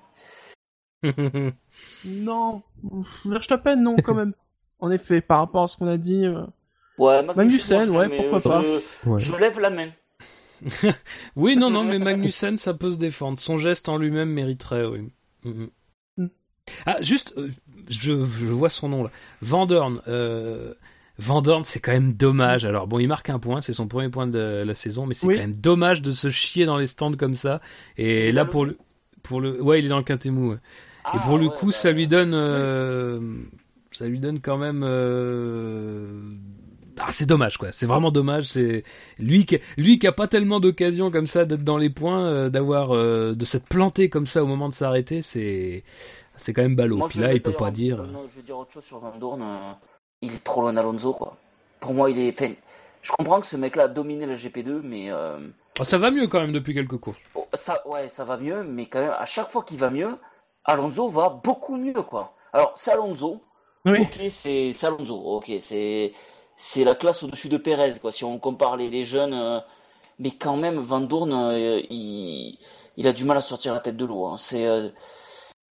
Non. 2.04 2.62
Verstappen, 3.24 3.76
non, 3.76 3.96
quand 3.96 4.14
même. 4.14 4.34
En 4.82 4.90
effet, 4.90 5.20
par 5.20 5.40
rapport 5.40 5.64
à 5.64 5.68
ce 5.68 5.76
qu'on 5.76 5.88
a 5.88 5.98
dit... 5.98 6.24
euh, 6.24 6.42
Ouais, 7.00 7.22
Magnussen, 7.22 7.88
moi, 7.90 8.06
ouais, 8.06 8.16
pourquoi 8.30 8.62
euh, 8.62 8.80
pas. 9.04 9.10
Ouais. 9.10 9.20
Je, 9.20 9.32
je 9.32 9.36
lève 9.36 9.58
la 9.60 9.70
main. 9.70 9.88
oui, 11.36 11.56
non, 11.56 11.70
non, 11.70 11.84
mais 11.84 11.98
Magnussen, 11.98 12.56
ça 12.56 12.74
peut 12.74 12.90
se 12.90 12.98
défendre. 12.98 13.38
Son 13.38 13.56
geste 13.56 13.88
en 13.88 13.96
lui-même 13.96 14.28
mériterait, 14.30 14.84
oui. 14.84 15.08
Mhm. 15.44 15.68
Mm. 16.18 16.26
Ah, 16.86 17.00
juste, 17.00 17.34
euh, 17.38 17.48
je, 17.88 18.12
je 18.24 18.46
vois 18.46 18.68
son 18.68 18.88
nom 18.90 19.04
là. 19.04 19.10
Vandorn. 19.40 20.02
Euh, 20.08 20.74
Vandorn, 21.18 21.64
c'est 21.64 21.80
quand 21.80 21.92
même 21.92 22.12
dommage. 22.14 22.64
Alors 22.66 22.86
bon, 22.86 22.98
il 22.98 23.08
marque 23.08 23.30
un 23.30 23.38
point, 23.38 23.60
c'est 23.60 23.72
son 23.72 23.88
premier 23.88 24.08
point 24.10 24.26
de 24.26 24.62
la 24.66 24.74
saison, 24.74 25.06
mais 25.06 25.14
c'est 25.14 25.26
Oui. 25.26 25.34
quand 25.36 25.40
même 25.40 25.56
dommage 25.56 26.02
de 26.02 26.12
se 26.12 26.28
chier 26.30 26.66
dans 26.66 26.76
les 26.76 26.86
stands 26.86 27.12
comme 27.14 27.34
ça. 27.34 27.60
Et 27.96 28.28
Il 28.28 28.34
là, 28.34 28.42
dans 28.42 28.46
le 28.46 28.50
pour 28.52 28.64
le, 28.66 28.78
pour 29.22 29.40
le, 29.40 29.62
ouais, 29.62 29.78
il 29.80 29.86
est 29.86 29.88
dans 29.88 29.98
le 29.98 30.04
quintémou. 30.04 30.50
ouais. 30.50 30.56
Et 30.56 30.58
Ah, 31.04 31.18
pour 31.24 31.38
le 31.38 31.46
ouais, 31.46 31.56
coup, 31.56 31.66
bah, 31.66 31.72
ça 31.72 31.92
lui 31.92 32.06
donne, 32.06 32.32
euh, 32.34 33.18
ça 33.92 34.06
lui 34.06 34.18
donne 34.18 34.40
quand 34.40 34.58
même. 34.58 34.82
Euh, 37.00 37.04
Ah, 37.08 37.12
c'est 37.12 37.26
dommage, 37.26 37.56
quoi. 37.58 37.72
C'est 37.72 37.86
vraiment 37.86 38.10
dommage. 38.10 38.44
C'est 38.44 38.84
lui 39.18 39.46
qui, 39.46 39.58
lui 39.76 39.98
qui 39.98 40.06
a 40.06 40.12
pas 40.12 40.26
tellement 40.28 40.60
d'occasion 40.60 41.10
comme 41.10 41.26
ça 41.26 41.44
d'être 41.44 41.64
dans 41.64 41.78
les 41.78 41.90
points, 41.90 42.26
euh, 42.26 42.48
d'avoir, 42.50 42.94
euh, 42.94 43.34
de 43.34 43.44
s'être 43.44 43.66
planté 43.66 44.08
comme 44.10 44.26
ça 44.26 44.42
au 44.42 44.46
moment 44.46 44.68
de 44.68 44.74
s'arrêter. 44.74 45.22
C'est, 45.22 45.84
c'est 46.36 46.52
quand 46.52 46.62
même 46.62 46.76
ballot. 46.76 46.96
Moi, 46.98 47.08
Puis 47.08 47.18
là, 47.20 47.32
il 47.34 47.42
peut 47.42 47.52
pas 47.52 47.70
dire. 47.70 48.00
euh, 48.02 48.06
Non, 48.06 48.26
je 48.26 48.36
vais 48.36 48.42
dire 48.42 48.58
autre 48.58 48.72
chose 48.72 48.84
sur 48.84 48.98
Van 48.98 49.16
Dorn. 49.18 49.42
euh, 49.42 49.72
il 50.22 50.34
est 50.34 50.44
trop 50.44 50.60
loin 50.62 50.72
d'Alonso, 50.72 51.12
quoi. 51.14 51.36
Pour 51.80 51.94
moi, 51.94 52.10
il 52.10 52.18
est. 52.18 52.32
Enfin, 52.38 52.52
je 53.02 53.10
comprends 53.12 53.40
que 53.40 53.46
ce 53.46 53.56
mec-là 53.56 53.84
a 53.84 53.88
dominé 53.88 54.26
la 54.26 54.34
GP2, 54.34 54.80
mais 54.82 55.10
euh, 55.10 55.38
Ah, 55.78 55.84
ça 55.84 55.96
va 55.98 56.10
mieux 56.10 56.26
quand 56.26 56.40
même 56.40 56.52
depuis 56.52 56.74
quelques 56.74 56.98
courses. 56.98 57.16
oh, 57.34 57.46
ça, 57.54 57.80
ouais, 57.88 58.08
ça 58.08 58.24
va 58.24 58.36
mieux. 58.36 58.62
Mais 58.64 58.86
quand 58.86 59.00
même, 59.00 59.14
à 59.18 59.24
chaque 59.24 59.48
fois 59.48 59.62
qu'il 59.64 59.78
va 59.78 59.88
mieux, 59.90 60.16
Alonso 60.66 61.08
va 61.08 61.40
beaucoup 61.42 61.76
mieux, 61.76 62.02
quoi. 62.02 62.34
Alors, 62.52 62.72
c'est 62.76 62.90
Alonso. 62.90 63.42
Oui. 63.86 64.00
Ok, 64.02 64.20
c'est 64.28 64.72
c'est 64.74 64.86
Alonso. 64.86 65.14
Ok, 65.16 65.50
c'est 65.60 66.12
c'est 66.60 66.84
la 66.84 66.94
classe 66.94 67.22
au-dessus 67.22 67.48
de 67.48 67.56
Perez, 67.56 67.94
quoi. 68.00 68.12
Si 68.12 68.22
on 68.24 68.38
compare 68.38 68.76
les, 68.76 69.04
jeunes, 69.06 69.32
euh, 69.34 69.60
mais 70.18 70.30
quand 70.32 70.56
même, 70.58 70.78
Van 70.78 71.00
Dorn, 71.00 71.32
euh, 71.32 71.80
il, 71.90 72.58
a 73.06 73.12
du 73.14 73.24
mal 73.24 73.38
à 73.38 73.40
sortir 73.40 73.72
la 73.74 73.80
tête 73.80 73.96
de 73.96 74.04
l'eau. 74.04 74.26
hein. 74.26 74.36
C'est 74.36 74.66
euh, 74.66 74.90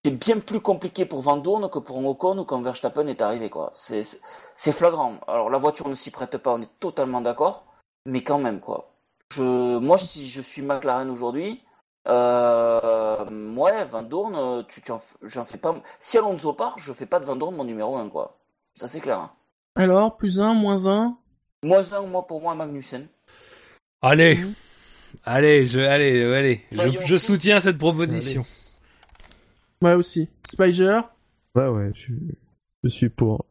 c'est 0.04 0.18
bien 0.18 0.40
plus 0.40 0.62
compliqué 0.62 1.06
pour 1.06 1.22
Van 1.22 1.38
Dorn 1.38 1.70
que 1.70 1.80
pour 1.80 1.98
un 2.00 2.06
Ocon 2.06 2.40
ou 2.40 2.46
quand 2.46 2.62
Verstappen 2.62 3.08
est 3.08 3.22
arrivé, 3.22 3.50
quoi. 3.50 3.72
C'est 3.74 4.72
flagrant. 4.72 5.16
Alors 5.28 5.50
la 5.50 5.58
voiture 5.60 5.90
ne 5.90 5.96
s'y 5.96 6.12
prête 6.12 6.38
pas, 6.38 6.54
on 6.54 6.62
est 6.62 6.80
totalement 6.80 7.22
d'accord, 7.22 7.66
mais 8.06 8.24
quand 8.24 8.40
même, 8.40 8.60
quoi. 8.62 8.92
Je, 9.32 9.78
moi, 9.78 9.98
si 9.98 10.28
je 10.28 10.42
suis 10.42 10.62
McLaren 10.64 11.10
aujourd'hui, 11.12 11.64
ouais, 12.08 13.86
Van 13.86 14.02
Dorn, 14.04 14.66
tu, 14.68 14.82
tu 14.82 14.92
j'en 15.24 15.46
fais 15.46 15.58
pas. 15.60 15.76
Si 16.00 16.18
Alonso 16.18 16.54
part, 16.54 16.80
je 16.80 16.94
fais 16.94 17.06
pas 17.06 17.20
de 17.20 17.26
Van 17.26 17.36
Dorn 17.36 17.56
mon 17.56 17.64
numéro 17.66 17.98
1, 17.98 18.10
quoi. 18.10 18.38
Ça 18.76 18.88
c'est 18.88 19.02
clair. 19.02 19.20
hein. 19.20 19.32
Alors, 19.76 20.18
plus 20.18 20.40
un, 20.40 20.54
moins 20.54 20.88
un? 20.88 21.18
Moins 21.64 21.94
un, 21.94 22.02
moi 22.04 22.26
pour 22.26 22.42
moi 22.42 22.56
Magnussen. 22.56 23.08
Allez, 24.02 24.36
Mhm. 24.36 24.54
allez, 25.24 25.66
je, 25.66 25.80
allez, 25.80 26.24
allez. 26.24 26.62
Je, 27.06 27.18
soutiens 27.18 27.60
cette 27.60 27.78
proposition. 27.78 28.46
Ouais, 29.82 29.94
aussi. 29.94 30.30
Spiger 30.50 31.00
Ouais, 31.56 31.68
ouais, 31.68 31.92
je, 31.94 32.14
je 32.84 32.90
suis 32.90 33.10
pour. 33.10 33.46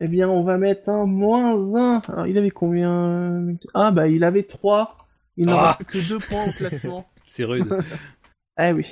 Eh 0.00 0.08
bien, 0.08 0.28
on 0.28 0.42
va 0.42 0.56
mettre 0.56 0.88
un 0.88 1.06
moins 1.06 1.74
un. 1.76 2.00
Alors, 2.08 2.26
il 2.26 2.38
avait 2.38 2.50
combien 2.50 3.54
Ah, 3.74 3.90
bah, 3.90 4.08
il 4.08 4.24
avait 4.24 4.44
3. 4.44 4.96
Il 5.36 5.46
n'en 5.46 5.58
Ah. 5.58 5.74
plus 5.78 5.84
que 5.84 6.08
2 6.08 6.18
points 6.18 6.48
au 6.48 6.52
classement. 6.52 7.08
C'est 7.24 7.44
rude. 7.44 7.66
Eh 8.62 8.72
oui. 8.72 8.86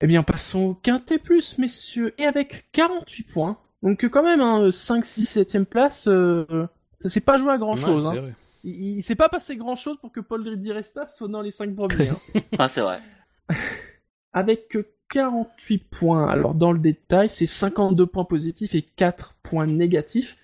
Eh 0.00 0.06
bien, 0.06 0.22
passons 0.22 0.60
au 0.60 0.74
quintet 0.74 1.18
plus, 1.18 1.58
messieurs. 1.58 2.14
Et 2.16 2.24
avec 2.24 2.66
48 2.72 3.24
points. 3.24 3.58
Donc, 3.82 4.04
quand 4.08 4.22
même, 4.22 4.40
hein, 4.40 4.70
5, 4.70 5.04
6, 5.04 5.36
7ème 5.38 5.64
place, 5.64 6.06
euh, 6.06 6.66
ça 7.00 7.08
s'est 7.08 7.20
pas 7.20 7.38
joué 7.38 7.52
à 7.52 7.58
grand 7.58 7.76
chose. 7.76 8.08
Ouais, 8.08 8.18
hein. 8.18 8.20
vrai. 8.22 8.34
Il, 8.62 8.98
il 8.98 9.02
s'est 9.02 9.14
pas 9.14 9.28
passé 9.30 9.56
grand 9.56 9.76
chose 9.76 9.96
pour 9.98 10.12
que 10.12 10.20
Paul 10.20 10.56
Di 10.58 10.70
Resta 10.72 11.06
soit 11.08 11.28
dans 11.28 11.40
les 11.40 11.50
5 11.50 11.74
premiers. 11.74 12.08
hein. 12.10 12.18
Ah 12.58 12.68
c'est 12.68 12.82
vrai. 12.82 13.00
avec 14.32 14.76
48 15.12 15.78
points. 15.90 16.28
Alors, 16.28 16.54
dans 16.54 16.72
le 16.72 16.78
détail, 16.78 17.30
c'est 17.30 17.46
52 17.46 18.06
points 18.06 18.24
positifs 18.24 18.74
et 18.74 18.82
4 18.82 19.34
points 19.42 19.66
négatifs. 19.66 20.36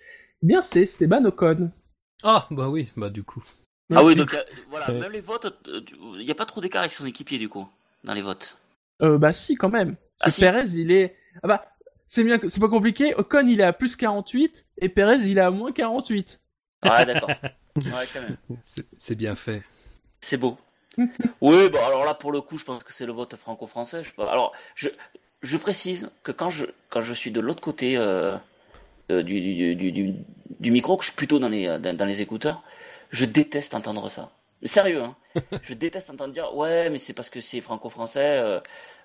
Eh 0.42 0.46
bien, 0.46 0.62
c'est 0.62 0.82
Esteban 0.82 1.24
Ocon. 1.26 1.70
Ah, 2.24 2.46
bah 2.50 2.68
oui, 2.68 2.90
bah 2.96 3.10
du 3.10 3.22
coup. 3.22 3.44
Ah 3.94 4.02
oui, 4.04 4.16
donc 4.16 4.34
euh, 4.34 4.42
voilà, 4.70 4.90
Ouais. 4.90 4.98
même 4.98 5.12
les 5.12 5.20
votes, 5.20 5.46
il 6.18 6.24
n'y 6.24 6.30
a 6.30 6.34
pas 6.34 6.46
trop 6.46 6.60
d'écart 6.60 6.80
avec 6.80 6.92
son 6.92 7.06
équipier 7.06 7.38
du 7.38 7.48
coup, 7.48 7.68
dans 8.02 8.14
les 8.14 8.22
votes. 8.22 8.58
Euh, 9.02 9.18
bah 9.18 9.32
si, 9.32 9.54
quand 9.54 9.68
même. 9.68 9.94
Ah, 10.20 10.24
Parce 10.24 10.34
si. 10.36 10.40
que 10.40 10.46
Perez, 10.46 10.68
il 10.74 10.90
est... 10.90 11.14
Ah 11.42 11.48
bah, 11.48 11.64
c'est 12.08 12.24
bien, 12.24 12.38
que- 12.38 12.48
c'est 12.48 12.60
pas 12.60 12.68
compliqué. 12.68 13.14
Ocon, 13.14 13.46
il 13.46 13.60
est 13.60 13.64
à 13.64 13.72
plus 13.72 13.96
48 13.96 14.66
et 14.78 14.88
Perez, 14.88 15.18
il 15.28 15.38
est 15.38 15.40
à 15.40 15.50
moins 15.50 15.72
48. 15.72 16.40
Ouais, 16.84 17.06
d'accord. 17.06 17.30
ouais, 17.76 17.82
quand 18.12 18.20
même. 18.22 18.36
C'est 18.98 19.14
bien 19.14 19.34
fait. 19.34 19.62
C'est 20.20 20.36
beau. 20.36 20.56
Oui, 21.40 21.68
bon, 21.68 21.78
alors 21.84 22.04
là, 22.04 22.14
pour 22.14 22.32
le 22.32 22.40
coup, 22.40 22.56
je 22.58 22.64
pense 22.64 22.82
que 22.84 22.92
c'est 22.92 23.04
le 23.06 23.12
vote 23.12 23.34
franco-français. 23.36 24.02
Je 24.02 24.08
sais 24.08 24.14
pas. 24.14 24.30
Alors, 24.30 24.52
je, 24.74 24.88
je 25.42 25.56
précise 25.58 26.10
que 26.22 26.32
quand 26.32 26.48
je, 26.50 26.66
quand 26.88 27.00
je 27.02 27.12
suis 27.12 27.30
de 27.30 27.40
l'autre 27.40 27.60
côté 27.60 27.96
euh, 27.98 28.36
euh, 29.10 29.22
du, 29.22 29.40
du, 29.40 29.74
du, 29.76 29.92
du, 29.92 30.14
du 30.60 30.70
micro, 30.70 30.96
que 30.96 31.04
je 31.04 31.10
suis 31.10 31.16
plutôt 31.16 31.38
dans 31.38 31.48
les, 31.50 31.78
dans, 31.78 31.94
dans 31.96 32.04
les 32.06 32.22
écouteurs, 32.22 32.62
je 33.10 33.26
déteste 33.26 33.74
entendre 33.74 34.08
ça. 34.08 34.30
Sérieux, 34.64 35.02
hein. 35.02 35.16
je 35.62 35.74
déteste 35.74 36.08
entendre 36.10 36.32
dire 36.32 36.54
ouais, 36.56 36.88
mais 36.88 36.98
c'est 36.98 37.12
parce 37.12 37.28
que 37.30 37.40
c'est 37.42 37.60
franco-français. 37.60 38.38
euh, 38.38 38.60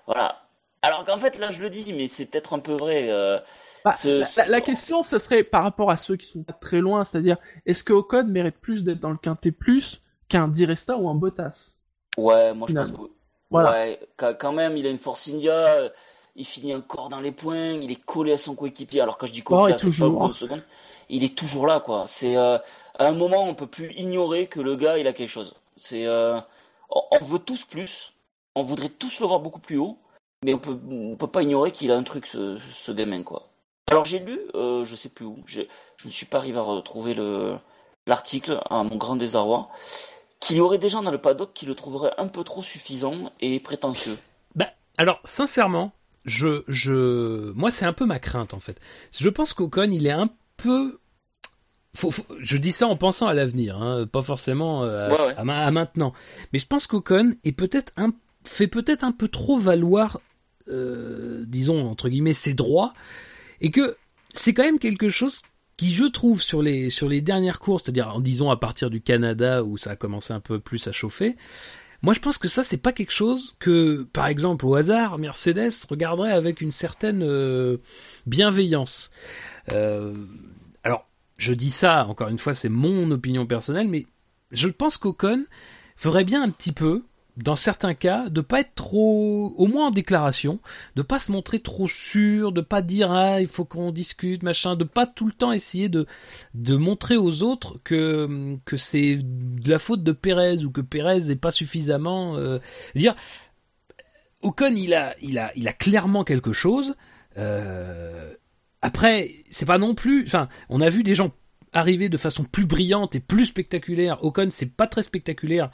voilà. 0.06 0.41
Alors 0.82 1.04
qu'en 1.04 1.18
fait, 1.18 1.38
là, 1.38 1.50
je 1.50 1.62
le 1.62 1.70
dis, 1.70 1.92
mais 1.92 2.06
c'est 2.06 2.26
peut-être 2.26 2.54
un 2.54 2.58
peu 2.58 2.72
vrai. 2.74 3.08
euh, 3.10 3.38
Bah, 3.84 3.92
Ce- 3.92 4.20
la, 4.20 4.28
la- 4.36 4.48
la 4.48 4.60
question, 4.60 5.02
ce 5.02 5.18
serait 5.18 5.42
par 5.44 5.62
rapport 5.64 5.90
à 5.90 5.96
ceux 5.96 6.16
qui 6.16 6.26
sont 6.26 6.42
pas 6.44 6.52
très 6.52 6.78
loin, 6.80 7.04
c'est-à-dire, 7.04 7.36
est-ce 7.66 7.82
que 7.82 7.92
Ocon 7.92 8.24
mérite 8.24 8.56
plus 8.60 8.84
d'être 8.84 9.00
dans 9.00 9.10
le 9.10 9.16
quintet 9.18 9.50
plus 9.50 10.02
qu'un 10.28 10.48
Di 10.48 10.64
Resta 10.66 10.96
ou 10.96 11.08
un 11.08 11.14
Bottas? 11.14 11.74
Ouais, 12.16 12.52
moi 12.54 12.68
je 12.68 12.74
pense 12.74 12.90
que. 12.92 12.96
Voilà. 13.50 13.70
Ouais, 13.72 14.00
quand 14.38 14.52
même, 14.52 14.76
il 14.76 14.86
a 14.86 14.90
une 14.90 14.98
Force 14.98 15.28
India, 15.28 15.52
euh, 15.52 15.90
il 16.36 16.44
finit 16.46 16.74
encore 16.74 17.08
dans 17.08 17.20
les 17.20 17.32
points, 17.32 17.72
il 17.74 17.90
est 17.90 18.02
collé 18.04 18.32
à 18.32 18.38
son 18.38 18.54
coéquipier. 18.54 19.00
Alors 19.00 19.18
quand 19.18 19.26
je 19.26 19.32
dis 19.32 19.42
Oh, 19.50 19.66
collé, 19.66 19.76
c'est 19.78 19.90
pas 19.90 20.32
seconde. 20.32 20.62
Il 21.08 21.24
est 21.24 21.36
toujours 21.36 21.66
là, 21.66 21.80
quoi. 21.80 22.04
C'est 22.06 22.36
euh, 22.36 22.58
à 22.98 23.06
un 23.06 23.12
moment, 23.12 23.44
on 23.44 23.54
peut 23.54 23.66
plus 23.66 23.92
ignorer 23.94 24.46
que 24.46 24.60
le 24.60 24.76
gars, 24.76 24.98
il 24.98 25.06
a 25.06 25.12
quelque 25.12 25.28
chose. 25.28 25.54
C'est, 25.76 26.06
euh, 26.06 26.40
on 26.90 27.24
veut 27.24 27.38
tous 27.38 27.64
plus, 27.64 28.14
on 28.54 28.62
voudrait 28.62 28.88
tous 28.88 29.20
le 29.20 29.26
voir 29.26 29.40
beaucoup 29.40 29.60
plus 29.60 29.76
haut, 29.78 29.98
mais 30.44 30.54
on 30.54 30.58
peut, 30.58 30.78
on 30.90 31.16
peut 31.16 31.26
pas 31.26 31.42
ignorer 31.42 31.72
qu'il 31.72 31.90
a 31.92 31.96
un 31.96 32.02
truc, 32.02 32.26
ce, 32.26 32.58
ce 32.72 32.92
gamin, 32.92 33.22
quoi. 33.22 33.48
Alors 33.90 34.04
j'ai 34.04 34.20
lu, 34.20 34.38
euh, 34.54 34.84
je 34.84 34.94
sais 34.94 35.08
plus 35.08 35.26
où, 35.26 35.36
je 35.46 35.60
ne 36.04 36.10
suis 36.10 36.26
pas 36.26 36.38
arrivé 36.38 36.58
à 36.58 36.62
retrouver 36.62 37.14
le 37.14 37.56
l'article, 38.06 38.60
à 38.68 38.82
mon 38.82 38.96
grand 38.96 39.14
désarroi, 39.16 39.68
qu'il 40.40 40.56
y 40.56 40.60
aurait 40.60 40.78
des 40.78 40.88
gens 40.88 41.02
dans 41.02 41.10
le 41.12 41.20
paddock 41.20 41.50
qui 41.54 41.66
le 41.66 41.74
trouveraient 41.76 42.14
un 42.18 42.26
peu 42.26 42.42
trop 42.42 42.62
suffisant 42.62 43.30
et 43.40 43.60
prétentieux. 43.60 44.18
Bah, 44.56 44.66
alors, 44.98 45.20
sincèrement, 45.24 45.92
je, 46.24 46.64
je, 46.66 47.52
moi, 47.52 47.70
c'est 47.70 47.84
un 47.84 47.92
peu 47.92 48.06
ma 48.06 48.18
crainte, 48.18 48.54
en 48.54 48.58
fait. 48.60 48.80
Je 49.16 49.28
pense 49.28 49.52
qu'Ocon, 49.54 49.88
il 49.92 50.06
est 50.08 50.10
un 50.12 50.30
peu, 50.56 50.98
faut, 51.94 52.10
faut- 52.10 52.26
je 52.40 52.56
dis 52.56 52.72
ça 52.72 52.88
en 52.88 52.96
pensant 52.96 53.28
à 53.28 53.34
l'avenir, 53.34 53.80
hein, 53.80 54.06
pas 54.06 54.22
forcément 54.22 54.82
euh, 54.82 55.06
à, 55.08 55.12
Ouais, 55.12 55.20
ouais. 55.28 55.34
à 55.36 55.44
ma- 55.44 55.64
à 55.64 55.70
maintenant. 55.70 56.12
Mais 56.52 56.58
je 56.58 56.66
pense 56.66 56.86
qu'Ocon 56.88 57.34
est 57.44 57.52
peut-être 57.52 57.92
un 57.96 58.12
fait 58.44 58.66
peut-être 58.66 59.04
un 59.04 59.12
peu 59.12 59.28
trop 59.28 59.58
valoir, 59.58 60.20
euh, 60.68 61.44
disons 61.46 61.88
entre 61.88 62.08
guillemets, 62.08 62.34
ses 62.34 62.54
droits, 62.54 62.94
et 63.60 63.70
que 63.70 63.96
c'est 64.34 64.54
quand 64.54 64.64
même 64.64 64.78
quelque 64.78 65.08
chose 65.08 65.42
qui, 65.76 65.92
je 65.92 66.04
trouve, 66.04 66.42
sur 66.42 66.62
les 66.62 66.90
sur 66.90 67.08
les 67.08 67.20
dernières 67.20 67.60
courses, 67.60 67.84
c'est-à-dire 67.84 68.20
disons 68.20 68.50
à 68.50 68.56
partir 68.56 68.90
du 68.90 69.00
Canada 69.00 69.64
où 69.64 69.76
ça 69.76 69.92
a 69.92 69.96
commencé 69.96 70.32
un 70.32 70.40
peu 70.40 70.58
plus 70.60 70.86
à 70.88 70.92
chauffer. 70.92 71.36
Moi, 72.02 72.14
je 72.14 72.20
pense 72.20 72.36
que 72.36 72.48
ça, 72.48 72.64
c'est 72.64 72.78
pas 72.78 72.92
quelque 72.92 73.12
chose 73.12 73.54
que, 73.60 74.02
par 74.12 74.26
exemple, 74.26 74.66
au 74.66 74.74
hasard, 74.74 75.18
Mercedes 75.18 75.72
regarderait 75.88 76.32
avec 76.32 76.60
une 76.60 76.72
certaine 76.72 77.22
euh, 77.22 77.76
bienveillance. 78.26 79.12
Euh, 79.70 80.12
alors, 80.82 81.06
je 81.38 81.54
dis 81.54 81.70
ça, 81.70 82.06
encore 82.08 82.28
une 82.28 82.40
fois, 82.40 82.54
c'est 82.54 82.68
mon 82.68 83.08
opinion 83.12 83.46
personnelle, 83.46 83.86
mais 83.86 84.06
je 84.50 84.66
pense 84.68 84.98
qu'Ocon 84.98 85.44
ferait 85.94 86.24
bien 86.24 86.42
un 86.42 86.50
petit 86.50 86.72
peu, 86.72 87.04
dans 87.36 87.56
certains 87.56 87.94
cas, 87.94 88.28
de 88.28 88.40
pas 88.42 88.60
être 88.60 88.74
trop, 88.74 89.54
au 89.56 89.66
moins 89.66 89.88
en 89.88 89.90
déclaration, 89.90 90.60
de 90.96 91.02
pas 91.02 91.18
se 91.18 91.32
montrer 91.32 91.60
trop 91.60 91.88
sûr, 91.88 92.52
de 92.52 92.60
pas 92.60 92.82
dire 92.82 93.10
ah 93.10 93.40
il 93.40 93.46
faut 93.46 93.64
qu'on 93.64 93.90
discute 93.90 94.42
machin, 94.42 94.76
de 94.76 94.84
pas 94.84 95.06
tout 95.06 95.26
le 95.26 95.32
temps 95.32 95.52
essayer 95.52 95.88
de 95.88 96.06
de 96.54 96.76
montrer 96.76 97.16
aux 97.16 97.42
autres 97.42 97.78
que 97.84 98.56
que 98.66 98.76
c'est 98.76 99.18
de 99.22 99.70
la 99.70 99.78
faute 99.78 100.02
de 100.02 100.12
Pérez 100.12 100.64
ou 100.64 100.70
que 100.70 100.82
Pérez 100.82 101.20
n'est 101.28 101.36
pas 101.36 101.50
suffisamment 101.50 102.36
euh, 102.36 102.58
dire 102.94 103.14
Ocon 104.42 104.74
il 104.76 104.92
a 104.92 105.14
il 105.22 105.38
a 105.38 105.52
il 105.56 105.68
a 105.68 105.72
clairement 105.72 106.24
quelque 106.24 106.52
chose. 106.52 106.96
Euh, 107.38 108.34
après 108.82 109.30
c'est 109.50 109.66
pas 109.66 109.78
non 109.78 109.94
plus, 109.94 110.24
enfin 110.26 110.48
on 110.68 110.82
a 110.82 110.90
vu 110.90 111.02
des 111.02 111.14
gens 111.14 111.32
arriver 111.72 112.08
de 112.08 112.16
façon 112.16 112.44
plus 112.44 112.66
brillante 112.66 113.14
et 113.14 113.20
plus 113.20 113.46
spectaculaire. 113.46 114.22
Ocon, 114.22 114.48
c'est 114.50 114.70
pas 114.70 114.86
très 114.86 115.02
spectaculaire. 115.02 115.70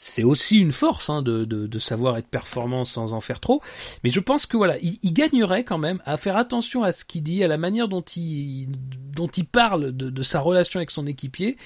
C'est 0.00 0.22
aussi 0.22 0.58
une 0.58 0.70
force 0.70 1.10
hein, 1.10 1.22
de, 1.22 1.44
de, 1.44 1.66
de, 1.66 1.78
savoir 1.80 2.16
être 2.18 2.28
performant 2.28 2.84
sans 2.84 3.14
en 3.14 3.20
faire 3.20 3.40
trop. 3.40 3.60
Mais 4.04 4.10
je 4.10 4.20
pense 4.20 4.46
que 4.46 4.56
voilà, 4.56 4.78
il, 4.78 4.96
il 5.02 5.12
gagnerait 5.12 5.64
quand 5.64 5.76
même 5.76 6.00
à 6.04 6.16
faire 6.16 6.36
attention 6.36 6.84
à 6.84 6.92
ce 6.92 7.04
qu'il 7.04 7.24
dit, 7.24 7.42
à 7.42 7.48
la 7.48 7.58
manière 7.58 7.88
dont 7.88 8.02
il, 8.02 8.68
dont 9.12 9.26
il 9.26 9.44
parle 9.44 9.90
de, 9.90 10.08
de 10.08 10.22
sa 10.22 10.38
relation 10.38 10.78
avec 10.78 10.92
son 10.92 11.04
équipier, 11.08 11.56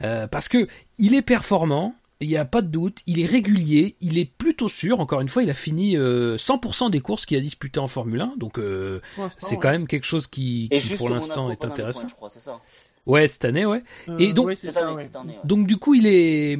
euh, 0.00 0.26
parce 0.26 0.48
que 0.48 0.66
il 0.96 1.14
est 1.14 1.22
performant. 1.22 1.94
Il 2.20 2.28
n'y 2.28 2.36
a 2.38 2.46
pas 2.46 2.62
de 2.62 2.68
doute, 2.68 3.00
il 3.06 3.20
est 3.20 3.26
régulier, 3.26 3.96
il 4.00 4.16
est 4.16 4.24
plutôt 4.24 4.68
sûr. 4.70 5.00
Encore 5.00 5.20
une 5.20 5.28
fois, 5.28 5.42
il 5.42 5.50
a 5.50 5.54
fini 5.54 5.96
euh, 5.96 6.38
100% 6.38 6.88
des 6.90 7.00
courses 7.00 7.26
qu'il 7.26 7.36
a 7.36 7.40
disputées 7.40 7.80
en 7.80 7.88
Formule 7.88 8.20
1, 8.20 8.34
donc 8.38 8.58
euh, 8.58 9.00
c'est 9.38 9.58
quand 9.58 9.70
même 9.70 9.86
quelque 9.86 10.06
chose 10.06 10.26
qui, 10.26 10.70
qui 10.70 10.96
pour 10.96 11.10
l'instant 11.10 11.50
est 11.50 11.66
intéressant. 11.66 12.02
Point, 12.02 12.08
je 12.08 12.14
crois, 12.14 12.30
c'est 12.30 12.40
ça. 12.40 12.60
Ouais, 13.06 13.28
cette 13.28 13.44
année, 13.44 13.66
ouais. 13.66 13.82
Euh, 14.08 14.16
et 14.18 14.32
donc, 14.32 14.46
ouais, 14.46 14.56
c'est 14.56 14.68
Cette 14.68 14.76
ça, 14.76 14.86
année, 14.86 14.96
ouais. 14.96 15.02
cette 15.02 15.16
année, 15.16 15.34
ouais. 15.34 15.38
donc 15.44 15.66
du 15.66 15.76
coup, 15.76 15.92
il 15.94 16.06
est, 16.06 16.58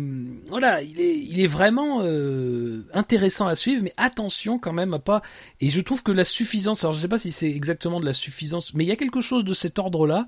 voilà, 0.51 0.83
il 0.83 1.01
est, 1.01 1.17
il 1.17 1.41
est 1.41 1.47
vraiment 1.47 2.01
euh, 2.03 2.85
intéressant 2.93 3.47
à 3.47 3.55
suivre, 3.55 3.83
mais 3.83 3.95
attention 3.97 4.59
quand 4.59 4.75
même 4.75 4.93
à 4.93 4.99
pas. 4.99 5.23
Et 5.63 5.71
je 5.71 5.81
trouve 5.81 6.03
que 6.03 6.13
la 6.13 6.25
suffisance, 6.27 6.85
alors 6.85 6.93
je 6.93 7.01
sais 7.01 7.09
pas 7.09 7.17
si 7.17 7.33
c'est 7.33 7.49
exactement 7.51 7.99
de 7.99 8.05
la 8.05 8.13
suffisance, 8.13 8.75
mais 8.75 8.85
il 8.85 8.89
y 8.89 8.93
a 8.93 8.97
quelque 8.97 9.23
chose 9.23 9.43
de 9.45 9.55
cet 9.55 9.79
ordre-là. 9.79 10.27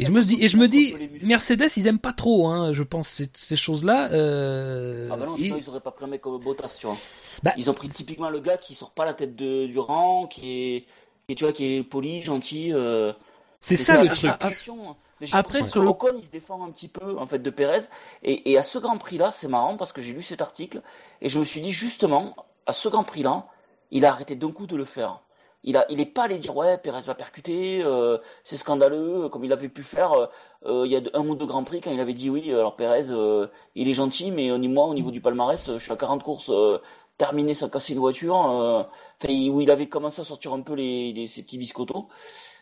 Et 0.00 0.04
je 0.04 0.10
me 0.10 0.24
dis, 0.24 0.36
et 0.40 0.48
je 0.48 0.56
me 0.56 0.66
dis. 0.66 0.94
Mercedes, 1.26 1.68
ils 1.76 1.86
aiment 1.86 2.00
pas 2.00 2.12
trop, 2.12 2.48
hein, 2.48 2.72
je 2.72 2.82
pense 2.82 3.06
ces, 3.06 3.28
ces 3.32 3.54
choses-là. 3.56 4.10
Euh, 4.12 5.08
Ah 5.12 5.16
bah 5.16 5.26
non, 5.26 5.36
et- 5.36 5.42
sinon 5.42 5.58
ils 5.58 5.68
auraient 5.68 5.78
pas 5.80 5.92
pris 5.92 6.06
un 6.06 6.08
mec 6.08 6.22
comme 6.22 6.40
Bottas, 6.42 6.76
tu 6.80 6.86
vois. 6.88 6.96
Bah- 7.44 7.52
Ils 7.56 7.70
ont 7.70 7.74
pris 7.74 7.86
typiquement 7.88 8.30
le 8.30 8.40
gars 8.40 8.56
qui 8.56 8.74
sort 8.74 8.90
pas 8.90 9.04
la 9.04 9.14
tête 9.14 9.36
de, 9.36 9.66
du 9.66 9.78
rang, 9.78 10.26
qui 10.26 10.50
est, 10.76 10.84
qui 11.28 11.36
tu 11.36 11.44
vois, 11.44 11.52
qui 11.52 11.76
est 11.76 11.82
poli, 11.84 12.22
gentil. 12.22 12.72
Euh, 12.72 13.12
c'est 13.60 13.74
et 13.74 13.76
ça 13.78 14.02
le 14.02 14.08
truc. 14.08 14.24
l'impression- 14.24 14.96
mais 15.20 15.26
Après, 15.38 15.58
sur 15.64 15.82
le- 15.82 15.88
Ocon, 15.90 16.12
il 16.16 16.24
se 16.24 16.30
défend 16.30 16.62
un 16.64 16.70
petit 16.70 16.88
peu, 16.88 17.18
en 17.18 17.26
fait, 17.26 17.38
de 17.38 17.50
Pérez. 17.50 17.80
Et, 18.22 18.50
et 18.52 18.58
à 18.58 18.62
ce 18.62 18.78
Grand 18.78 18.98
Prix-là, 18.98 19.30
c'est 19.30 19.48
marrant 19.48 19.76
parce 19.76 19.92
que 19.92 20.00
j'ai 20.02 20.12
lu 20.12 20.22
cet 20.22 20.42
article 20.42 20.82
et 21.22 21.28
je 21.28 21.38
me 21.38 21.44
suis 21.44 21.60
dit, 21.60 21.72
justement, 21.72 22.36
à 22.66 22.72
ce 22.72 22.88
Grand 22.88 23.04
Prix-là, 23.04 23.46
il 23.90 24.04
a 24.04 24.10
arrêté 24.10 24.34
d'un 24.36 24.50
coup 24.52 24.66
de 24.66 24.76
le 24.76 24.84
faire. 24.84 25.20
Il 25.64 25.76
a, 25.76 25.84
il 25.88 26.00
est 26.00 26.06
pas 26.06 26.24
allé 26.24 26.36
dire, 26.38 26.54
ouais, 26.54 26.78
Pérez 26.78 27.00
va 27.00 27.14
percuter, 27.14 27.82
euh, 27.82 28.18
c'est 28.44 28.56
scandaleux, 28.56 29.28
comme 29.30 29.44
il 29.44 29.52
avait 29.52 29.68
pu 29.68 29.82
faire, 29.82 30.12
euh, 30.12 30.26
euh, 30.66 30.86
il 30.86 30.92
y 30.92 30.96
a 30.96 31.00
un 31.14 31.26
ou 31.26 31.34
deux 31.34 31.46
Grands 31.46 31.64
Prix 31.64 31.80
quand 31.80 31.90
il 31.90 31.98
avait 31.98 32.12
dit 32.14 32.30
oui, 32.30 32.52
alors 32.52 32.76
Pérez, 32.76 33.10
euh, 33.10 33.48
il 33.74 33.88
est 33.88 33.92
gentil, 33.94 34.30
mais 34.30 34.52
au 34.52 34.58
niveau, 34.58 34.74
moi, 34.74 34.84
au 34.86 34.94
niveau 34.94 35.10
du 35.10 35.20
palmarès, 35.20 35.68
euh, 35.68 35.78
je 35.78 35.82
suis 35.82 35.92
à 35.92 35.96
40 35.96 36.22
courses, 36.22 36.50
euh, 36.50 36.78
terminé 37.18 37.54
sans 37.54 37.68
casser 37.68 37.94
une 37.94 37.98
voiture, 37.98 38.36
euh, 38.36 38.82
enfin, 39.20 39.32
où 39.50 39.60
il 39.60 39.70
avait 39.72 39.88
commencé 39.88 40.20
à 40.20 40.24
sortir 40.24 40.52
un 40.52 40.60
peu 40.60 40.74
les, 40.74 41.12
les- 41.12 41.26
ses 41.26 41.42
petits 41.42 41.58
biscottos. 41.58 42.06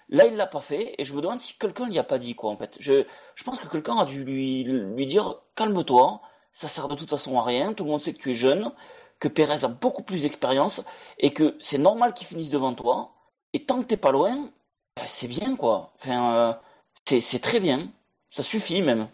Là, 0.08 0.26
il 0.26 0.36
l'a 0.36 0.46
pas 0.46 0.60
fait, 0.60 0.94
et 0.98 1.04
je 1.04 1.14
me 1.14 1.20
demande 1.22 1.40
si 1.40 1.58
quelqu'un 1.58 1.86
lui 1.86 1.98
a 1.98 2.04
pas 2.04 2.18
dit, 2.18 2.34
quoi, 2.34 2.50
en 2.50 2.56
fait. 2.56 2.76
Je, 2.80 3.04
je 3.34 3.44
pense 3.44 3.58
que 3.58 3.68
quelqu'un 3.68 3.96
a 3.96 4.04
dû 4.04 4.24
lui, 4.24 4.64
lui 4.64 5.06
dire, 5.06 5.40
calme-toi, 5.56 6.20
ça 6.52 6.68
sert 6.68 6.88
de 6.88 6.94
toute 6.94 7.10
façon 7.10 7.38
à 7.38 7.42
rien, 7.42 7.72
tout 7.72 7.84
le 7.84 7.90
monde 7.90 8.00
sait 8.00 8.12
que 8.12 8.18
tu 8.18 8.30
es 8.30 8.34
jeune, 8.34 8.70
que 9.18 9.28
Pérez 9.28 9.64
a 9.64 9.68
beaucoup 9.68 10.02
plus 10.02 10.22
d'expérience, 10.22 10.84
et 11.18 11.32
que 11.32 11.56
c'est 11.60 11.78
normal 11.78 12.12
qu'il 12.14 12.26
finisse 12.26 12.50
devant 12.50 12.74
toi, 12.74 13.12
et 13.52 13.64
tant 13.64 13.80
que 13.82 13.86
t'es 13.86 13.96
pas 13.96 14.12
loin, 14.12 14.50
ben, 14.96 15.02
c'est 15.06 15.28
bien, 15.28 15.56
quoi. 15.56 15.92
Enfin, 15.96 16.34
euh, 16.34 16.52
c'est, 17.06 17.20
c'est 17.20 17.40
très 17.40 17.60
bien. 17.60 17.90
Ça 18.30 18.42
suffit, 18.42 18.82
même. 18.82 19.08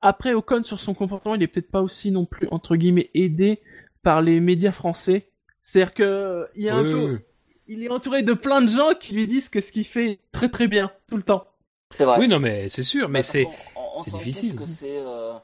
Après, 0.00 0.32
Ocon, 0.34 0.62
sur 0.62 0.80
son 0.80 0.94
comportement, 0.94 1.34
il 1.34 1.42
est 1.42 1.48
peut-être 1.48 1.70
pas 1.70 1.82
aussi 1.82 2.10
non 2.10 2.24
plus, 2.26 2.48
entre 2.50 2.76
guillemets, 2.76 3.10
aidé 3.14 3.60
par 4.02 4.22
les 4.22 4.40
médias 4.40 4.72
français. 4.72 5.30
C'est-à-dire 5.62 5.94
que, 5.94 6.48
il 6.56 6.64
y 6.64 6.68
a 6.68 6.76
un 6.76 6.82
Oui, 6.84 6.90
peu, 6.90 7.04
oui. 7.12 7.18
Il 7.72 7.84
est 7.84 7.90
entouré 7.90 8.22
de 8.22 8.34
plein 8.34 8.60
de 8.62 8.68
gens 8.68 8.94
qui 8.94 9.14
lui 9.14 9.26
disent 9.26 9.48
que 9.48 9.60
ce 9.60 9.72
qu'il 9.72 9.86
fait 9.86 10.10
est 10.12 10.20
très 10.32 10.48
très 10.48 10.68
bien, 10.68 10.90
tout 11.08 11.16
le 11.16 11.22
temps. 11.22 11.44
C'est 11.96 12.04
vrai. 12.04 12.18
Oui, 12.18 12.28
non, 12.28 12.38
mais 12.40 12.68
c'est 12.68 12.82
sûr, 12.84 13.08
mais 13.08 13.18
Ouais, 13.18 13.22
c'est, 13.22 13.48
c'est 14.04 14.10
difficile. 14.12 14.56
tous 14.56 14.64
que 14.64 14.66
c'est 14.66 14.96
euh, 14.98 15.34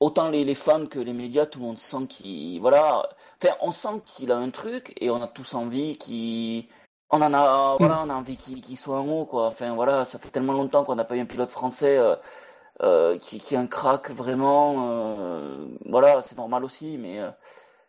autant 0.00 0.28
les, 0.28 0.44
les 0.44 0.54
fans 0.54 0.86
que 0.86 0.98
les 1.00 1.12
médias, 1.12 1.46
tout 1.46 1.58
le 1.58 1.64
monde 1.66 1.78
sent 1.78 2.06
qu'il 2.08 2.60
voilà. 2.60 3.08
Enfin, 3.42 3.54
on 3.60 3.72
sent 3.72 4.02
qu'il 4.04 4.30
a 4.32 4.36
un 4.36 4.50
truc 4.50 4.92
et 5.00 5.10
on 5.10 5.20
a 5.22 5.26
tous 5.28 5.54
envie 5.54 5.96
qu'il 5.98 6.66
on 7.10 7.22
en 7.22 7.32
a 7.34 7.76
voilà, 7.78 8.02
on 8.04 8.10
a 8.10 8.14
envie 8.14 8.36
qu'il 8.36 8.62
qu'il 8.62 8.76
soit 8.76 9.00
en 9.00 9.08
haut 9.08 9.26
quoi. 9.26 9.46
Enfin 9.48 9.74
voilà, 9.74 10.04
ça 10.04 10.18
fait 10.18 10.28
tellement 10.30 10.52
longtemps 10.52 10.84
qu'on 10.84 10.94
n'a 10.96 11.04
pas 11.04 11.16
eu 11.16 11.20
un 11.20 11.26
pilote 11.26 11.50
français 11.50 11.96
euh, 11.98 12.16
euh, 12.82 13.18
qui 13.18 13.40
qui 13.40 13.56
a 13.56 13.60
un 13.60 13.66
crack 13.66 14.10
vraiment. 14.10 14.90
euh, 14.90 15.66
voilà, 15.86 16.22
c'est 16.22 16.36
normal 16.38 16.64
aussi, 16.64 16.98
mais 16.98 17.20
euh, 17.20 17.30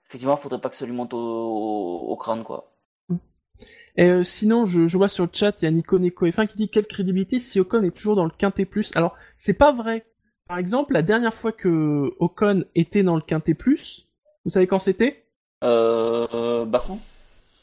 effectivement, 0.07 0.35
faudrait 0.37 0.61
pas 0.61 0.69
que 0.69 0.75
ça 0.75 0.85
lui 0.85 0.93
monte 0.93 1.13
au, 1.13 1.17
au, 1.19 1.99
au 2.11 2.15
crâne 2.17 2.43
quoi. 2.43 2.71
Et 3.97 4.05
euh, 4.05 4.23
sinon, 4.23 4.65
je, 4.67 4.87
je 4.87 4.97
vois 4.97 5.09
sur 5.09 5.23
le 5.25 5.29
chat, 5.33 5.55
il 5.61 5.65
y 5.65 5.67
a 5.67 5.71
Nico 5.71 5.97
Neko 5.97 6.27
F1 6.27 6.47
qui 6.47 6.57
dit 6.57 6.69
quelle 6.69 6.85
crédibilité 6.85 7.39
si 7.39 7.59
Ocon 7.59 7.83
est 7.83 7.91
toujours 7.91 8.15
dans 8.15 8.25
le 8.25 8.31
Quintet 8.37 8.65
Plus? 8.65 8.95
Alors, 8.95 9.15
c'est 9.37 9.57
pas 9.57 9.71
vrai. 9.71 10.05
Par 10.47 10.59
exemple, 10.59 10.93
la 10.93 11.01
dernière 11.01 11.33
fois 11.33 11.51
que 11.51 12.13
Ocon 12.19 12.63
était 12.75 13.03
dans 13.03 13.15
le 13.15 13.21
Quintet 13.21 13.55
Plus, 13.55 14.07
vous 14.45 14.51
savez 14.51 14.67
quand 14.67 14.79
c'était? 14.79 15.25
Euh, 15.63 16.63
Bakou 16.65 16.99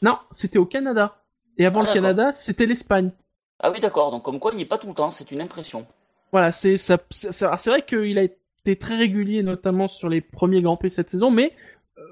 Non, 0.03 0.19
c'était 0.33 0.59
au 0.59 0.67
Canada. 0.67 1.23
Et 1.57 1.67
avant 1.67 1.83
Ah, 1.83 1.87
le. 1.87 1.93
Canada, 1.95 2.33
c'était 2.33 2.67
l'Espagne. 2.67 3.13
Ah 3.61 3.71
oui, 3.71 3.79
d'accord. 3.79 4.11
Donc 4.11 4.25
comme 4.25 4.41
quoi, 4.41 4.51
il 4.53 4.57
n'y 4.57 4.63
est 4.63 4.67
pas 4.67 4.79
tout 4.79 4.89
le 4.89 4.95
temps. 4.95 5.11
C'est 5.11 5.31
une 5.31 5.41
impression. 5.41 5.87
Voilà, 6.33 6.51
c'est 6.51 6.77
ça, 6.77 6.99
c'est 7.11 7.67
vrai 7.67 7.83
qu'il 7.83 8.19
a 8.19 8.25
été 8.25 8.77
très 8.77 8.97
régulier, 8.97 9.45
notamment 9.45 9.87
sur 9.87 10.09
les 10.09 10.21
premiers 10.21 10.63
Grands 10.63 10.77
Prix 10.77 10.91
cette 10.91 11.11
saison, 11.11 11.31
mais 11.31 11.53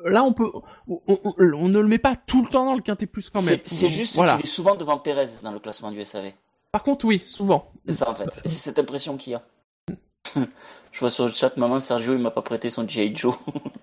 là, 0.04 0.22
on 0.24 0.32
peut, 0.32 0.50
on, 0.88 1.00
on- 1.06 1.34
on 1.38 1.68
ne 1.68 1.78
le 1.80 1.88
met 1.88 1.98
pas 1.98 2.16
tout 2.16 2.42
le 2.44 2.48
temps 2.50 2.64
dans 2.64 2.74
le 2.74 2.82
Quintet 2.82 3.06
Plus 3.06 3.30
quand 3.30 3.42
même. 3.42 3.60
C'est 3.64 3.88
juste 3.88 4.14
voilà. 4.14 4.36
qu'il 4.36 4.44
est 4.44 4.48
souvent 4.48 4.74
devant 4.76 4.98
Pérez 4.98 5.26
dans 5.42 5.52
le 5.52 5.58
classement 5.58 5.90
du 5.90 6.04
SAV. 6.04 6.32
Par 6.70 6.82
contre, 6.82 7.04
oui, 7.04 7.20
souvent. 7.20 7.70
C'est 7.86 7.92
ça 7.94 8.10
en 8.10 8.14
fait. 8.14 8.28
Et 8.44 8.48
c'est 8.48 8.60
cette 8.60 8.78
impression 8.78 9.16
qu'il 9.16 9.32
y 9.32 9.36
a. 9.36 9.42
Je 10.92 11.00
vois 11.00 11.10
sur 11.10 11.24
le 11.26 11.30
chat, 11.32 11.56
maman 11.56 11.80
Sergio, 11.80 12.12
il 12.14 12.18
m'a 12.18 12.30
pas 12.30 12.42
prêté 12.42 12.70
son 12.70 12.86
G.I. 12.86 13.14
Joe. 13.16 13.34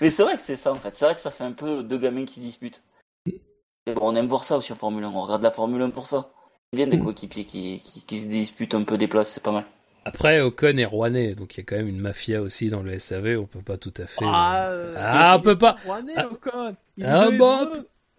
Mais 0.00 0.10
c'est 0.10 0.22
vrai 0.22 0.36
que 0.36 0.42
c'est 0.42 0.56
ça 0.56 0.72
en 0.72 0.76
fait. 0.76 0.94
C'est 0.94 1.04
vrai 1.04 1.14
que 1.14 1.20
ça 1.20 1.30
fait 1.30 1.44
un 1.44 1.52
peu 1.52 1.82
deux 1.82 1.98
gamins 1.98 2.24
qui 2.24 2.34
se 2.34 2.40
disputent. 2.40 2.82
Et 3.26 3.94
bon, 3.94 4.00
on 4.02 4.16
aime 4.16 4.26
voir 4.26 4.44
ça 4.44 4.56
aussi 4.56 4.72
en 4.72 4.76
Formule 4.76 5.04
1. 5.04 5.08
On 5.10 5.22
regarde 5.22 5.42
la 5.42 5.50
Formule 5.50 5.82
1 5.82 5.90
pour 5.90 6.06
ça. 6.06 6.30
C'est 6.72 6.76
bien 6.76 6.86
des 6.86 6.98
coéquipiers 6.98 7.44
qui, 7.44 7.80
qui, 7.80 8.04
qui 8.04 8.20
se 8.20 8.26
disputent 8.26 8.74
un 8.74 8.82
peu 8.84 8.98
des 8.98 9.08
places, 9.08 9.30
c'est 9.30 9.42
pas 9.42 9.52
mal. 9.52 9.64
Après, 10.04 10.40
Ocon 10.40 10.76
est 10.78 10.84
rouennais, 10.84 11.34
donc 11.34 11.54
il 11.56 11.58
y 11.58 11.60
a 11.60 11.64
quand 11.64 11.76
même 11.76 11.88
une 11.88 12.00
mafia 12.00 12.40
aussi 12.40 12.68
dans 12.70 12.82
le 12.82 12.98
SAV, 12.98 13.36
on 13.38 13.44
peut 13.46 13.60
pas 13.62 13.76
tout 13.76 13.92
à 13.98 14.06
fait. 14.06 14.24
Ah, 14.24 14.68
euh, 14.68 14.94
euh, 14.94 14.96
Ah, 14.98 15.36
on 15.38 15.42
peut 15.42 15.58
pas. 15.58 15.76
rouennais, 15.84 16.12
Ah. 16.16 16.26
Ocon. 16.30 16.76
Il 16.96 17.04
Ah, 17.06 17.28
bon. 17.30 17.68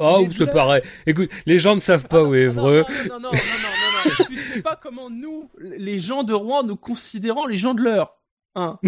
Oh, 0.02 0.26
c'est 0.32 0.46
pareil. 0.50 0.82
Écoute, 1.08 1.30
les 1.46 1.58
gens 1.58 1.76
ne 1.76 1.80
savent 1.82 2.06
pas 2.08 2.24
où 2.24 2.34
est 2.36 2.46
Non, 2.46 2.52
Évreux. 2.52 2.86
Non, 3.10 3.20
non, 3.20 3.20
non, 3.20 3.32
non, 3.32 3.32
non, 3.32 3.32
non, 3.32 4.12
non. 4.20 4.26
tu 4.28 4.34
ne 4.36 4.40
sais 4.56 4.62
pas 4.62 4.80
comment 4.82 5.10
nous, 5.10 5.50
les 5.60 6.00
gens 6.00 6.24
de 6.24 6.34
Rouen, 6.34 6.64
nous 6.64 6.78
considérons 6.78 7.46
les 7.48 7.58
gens 7.58 7.74
de 7.74 7.82
l'heure. 7.82 8.16
Hein. 8.56 8.80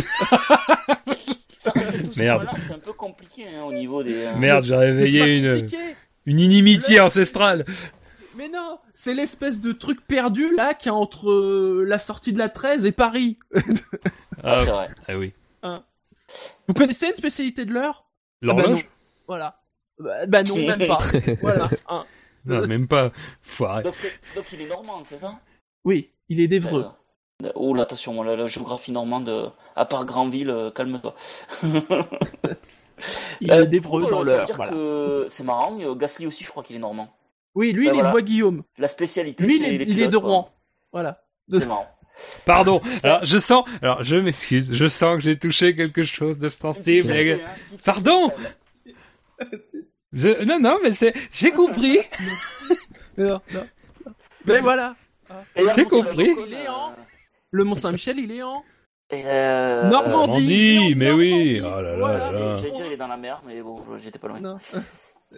Ça, 1.58 1.72
tout 1.72 2.14
ce 2.14 2.20
Merde. 2.20 2.48
C'est 2.58 2.74
un 2.74 2.80
peu 2.80 2.94
compliqué 2.94 3.46
hein, 3.54 3.64
au 3.64 3.74
niveau 3.74 4.04
des. 4.04 4.26
euh, 4.26 4.36
Merde, 4.38 4.64
j'ai 4.66 4.76
réveillé 4.76 5.38
une, 5.38 5.62
compliqué. 5.62 5.78
une 6.26 6.40
inimitié 6.40 6.98
Le- 6.98 7.04
ancestrale. 7.04 7.66
Mais 8.36 8.48
non, 8.50 8.80
c'est 8.94 9.14
l'espèce 9.14 9.60
de 9.60 9.72
truc 9.74 10.06
perdu 10.08 10.54
là 10.56 10.74
qu'il 10.74 10.88
y 10.88 10.90
a 10.90 10.96
entre 10.96 11.30
euh, 11.30 11.84
la 11.86 12.00
sortie 12.00 12.32
de 12.34 12.38
la 12.40 12.50
13 12.50 12.86
et 12.86 12.92
Paris. 12.92 13.38
Ah, 14.44 14.58
c'est 14.58 14.72
vrai. 14.72 14.90
ah 15.08 15.18
oui. 15.20 15.34
Vous 16.68 16.74
connaissez 16.74 17.08
une 17.10 17.16
spécialité 17.16 17.64
de 17.66 17.74
l'heure? 17.74 18.06
L'horloge? 18.42 18.90
Voilà. 19.28 19.62
Bah, 20.00 20.26
bah 20.26 20.42
non, 20.44 20.56
même 20.56 20.88
pas. 20.88 20.98
voilà. 21.42 21.70
hein. 21.90 22.06
Non, 22.46 22.66
même 22.66 22.88
pas. 22.88 23.12
Foiré. 23.42 23.84
Donc, 23.84 23.94
donc 24.36 24.46
il 24.52 24.62
est 24.62 24.68
normand, 24.68 25.04
c'est 25.04 25.20
ça? 25.20 25.40
Oui, 25.86 26.10
il 26.30 26.40
est 26.40 26.48
d'Evreux. 26.48 26.86
Euh, 27.44 27.52
Oh 27.54 27.74
là, 27.76 27.84
attention, 27.84 28.24
la, 28.24 28.36
la 28.36 28.48
géographie 28.48 28.92
normande, 28.92 29.30
euh, 29.30 29.50
à 29.76 29.86
part 29.86 30.06
Granville, 30.06 30.50
euh, 30.50 30.72
calme-toi. 30.72 31.14
Il 33.42 33.52
Euh, 33.52 33.64
est 33.64 33.68
d'Evreux 33.68 34.04
euh, 34.06 34.10
dans 34.10 34.24
ça 34.24 34.32
veut 34.32 34.38
l'heure. 34.38 34.46
dire 34.46 34.56
Voilà. 34.56 34.72
que 34.72 35.26
c'est 35.28 35.44
marrant. 35.44 35.78
euh, 35.82 35.96
Gasly 35.96 36.26
aussi, 36.28 36.44
je 36.44 36.50
crois 36.50 36.64
qu'il 36.64 36.76
est 36.76 36.80
normand. 36.80 37.14
Oui, 37.56 37.74
lui, 37.74 37.88
Ben 37.88 37.96
il 37.96 38.00
est 38.00 38.04
de 38.04 38.12
Bois-Guillaume. 38.12 38.64
La 38.78 38.88
spécialité, 38.88 39.44
Lui, 39.44 39.58
il 39.58 39.64
c'est 39.64 39.76
est, 39.76 39.78
les 39.80 39.84
il 39.86 40.02
est 40.02 40.08
de 40.08 40.18
quoi. 40.18 40.30
Rouen. 40.30 40.50
Voilà. 40.94 41.24
C'est 41.52 41.66
marrant. 41.68 41.88
Pardon. 42.46 42.82
Alors 43.04 43.24
je 43.26 43.38
sens. 43.38 43.66
Alors 43.82 44.04
je 44.04 44.16
m'excuse. 44.18 44.74
Je 44.74 44.88
sens 44.88 45.16
que 45.18 45.24
j'ai 45.24 45.38
touché 45.38 45.76
quelque 45.76 46.04
chose 46.04 46.38
de 46.38 46.50
sensible. 46.50 47.14
Pardon. 47.86 48.32
Je... 50.14 50.44
Non 50.44 50.60
non 50.60 50.78
mais 50.84 50.92
c'est. 50.92 51.14
J'ai 51.32 51.52
compris. 51.52 52.00
Non, 53.18 53.42
non. 53.54 53.66
Mais 54.46 54.60
voilà. 54.62 54.96
Et 55.56 55.64
là, 55.64 55.74
J'ai 55.76 55.84
compris. 55.84 56.34
dire, 56.34 56.36
Il 56.48 56.54
est 56.54 56.68
en- 56.70 56.94
Le 57.52 57.64
Mont-Saint-Michel, 57.66 58.18
il 58.20 58.32
est 58.32 58.42
en 58.42 58.64
euh, 59.12 59.84
Normandie. 59.90 60.12
Normandie, 60.12 60.88
il 60.92 60.96
mais 60.98 61.12
oui. 61.12 61.60
Oh 61.62 61.66
là 61.66 61.82
là 61.82 61.98
Voilà. 61.98 62.32
là. 62.32 62.58
J'allais 62.58 62.72
dire 62.72 62.86
il 62.88 62.94
est 62.94 62.98
dans 62.98 63.08
la 63.10 63.18
mer, 63.18 63.42
mais 63.46 63.62
bon, 63.62 63.84
j'étais 64.02 64.18
pas 64.18 64.30
loin. 64.30 64.40
Non. 64.40 64.58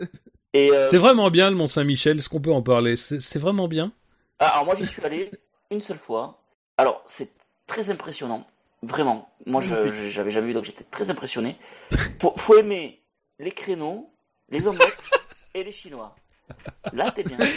Et 0.54 0.72
euh, 0.72 0.88
C'est 0.90 0.98
vraiment 0.98 1.30
bien 1.32 1.50
le 1.50 1.56
Mont 1.56 1.68
Saint-Michel. 1.68 2.18
Est-ce 2.20 2.30
qu'on 2.30 2.42
peut 2.42 2.54
en 2.54 2.62
parler? 2.62 2.96
C'est 2.96 3.40
vraiment 3.40 3.68
bien. 3.68 3.92
ah, 4.40 4.48
alors 4.50 4.66
moi 4.66 4.76
j'y 4.76 4.86
suis 4.86 5.04
allé 5.04 5.32
une 5.72 5.80
seule 5.82 5.98
fois. 5.98 6.40
Alors 6.78 7.04
c'est 7.08 7.32
très 7.68 7.90
impressionnant, 7.90 8.46
vraiment. 8.84 9.30
Moi 9.46 9.62
je 9.62 9.90
je- 9.90 10.10
j'avais 10.10 10.30
jamais 10.32 10.48
vu 10.48 10.54
donc 10.54 10.64
j'étais 10.66 10.84
très 10.84 11.10
impressionné. 11.10 11.58
Faut, 12.22 12.34
faut 12.38 12.58
aimer 12.58 13.02
les 13.40 13.52
créneaux, 13.52 14.12
les 14.50 14.68
omelettes 14.68 15.10
et 15.56 15.64
les 15.64 15.72
chinois. 15.72 16.16
Là 16.92 17.12
t'es 17.12 17.24
bien. 17.24 17.38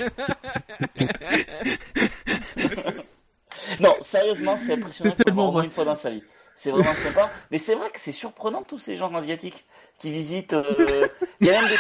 non 3.80 3.94
sérieusement 4.00 4.56
c'est 4.56 4.74
impressionnant. 4.74 5.14
Faut 5.16 5.32
voir 5.34 5.48
au 5.48 5.52
moins 5.52 5.62
une 5.64 5.70
fois 5.70 5.84
dans 5.84 5.94
sa 5.94 6.10
vie. 6.10 6.22
C'est 6.56 6.70
vraiment 6.70 6.94
sympa. 6.94 7.30
Mais 7.50 7.58
c'est 7.58 7.74
vrai 7.74 7.90
que 7.90 8.00
c'est 8.00 8.12
surprenant 8.12 8.62
tous 8.62 8.78
ces 8.78 8.96
gens 8.96 9.14
asiatiques 9.14 9.66
qui 9.98 10.10
visitent. 10.10 10.54
euh, 10.54 11.06
Il 11.40 11.46
y 11.46 11.50
a 11.50 11.60
même 11.60 11.68
des. 11.70 11.76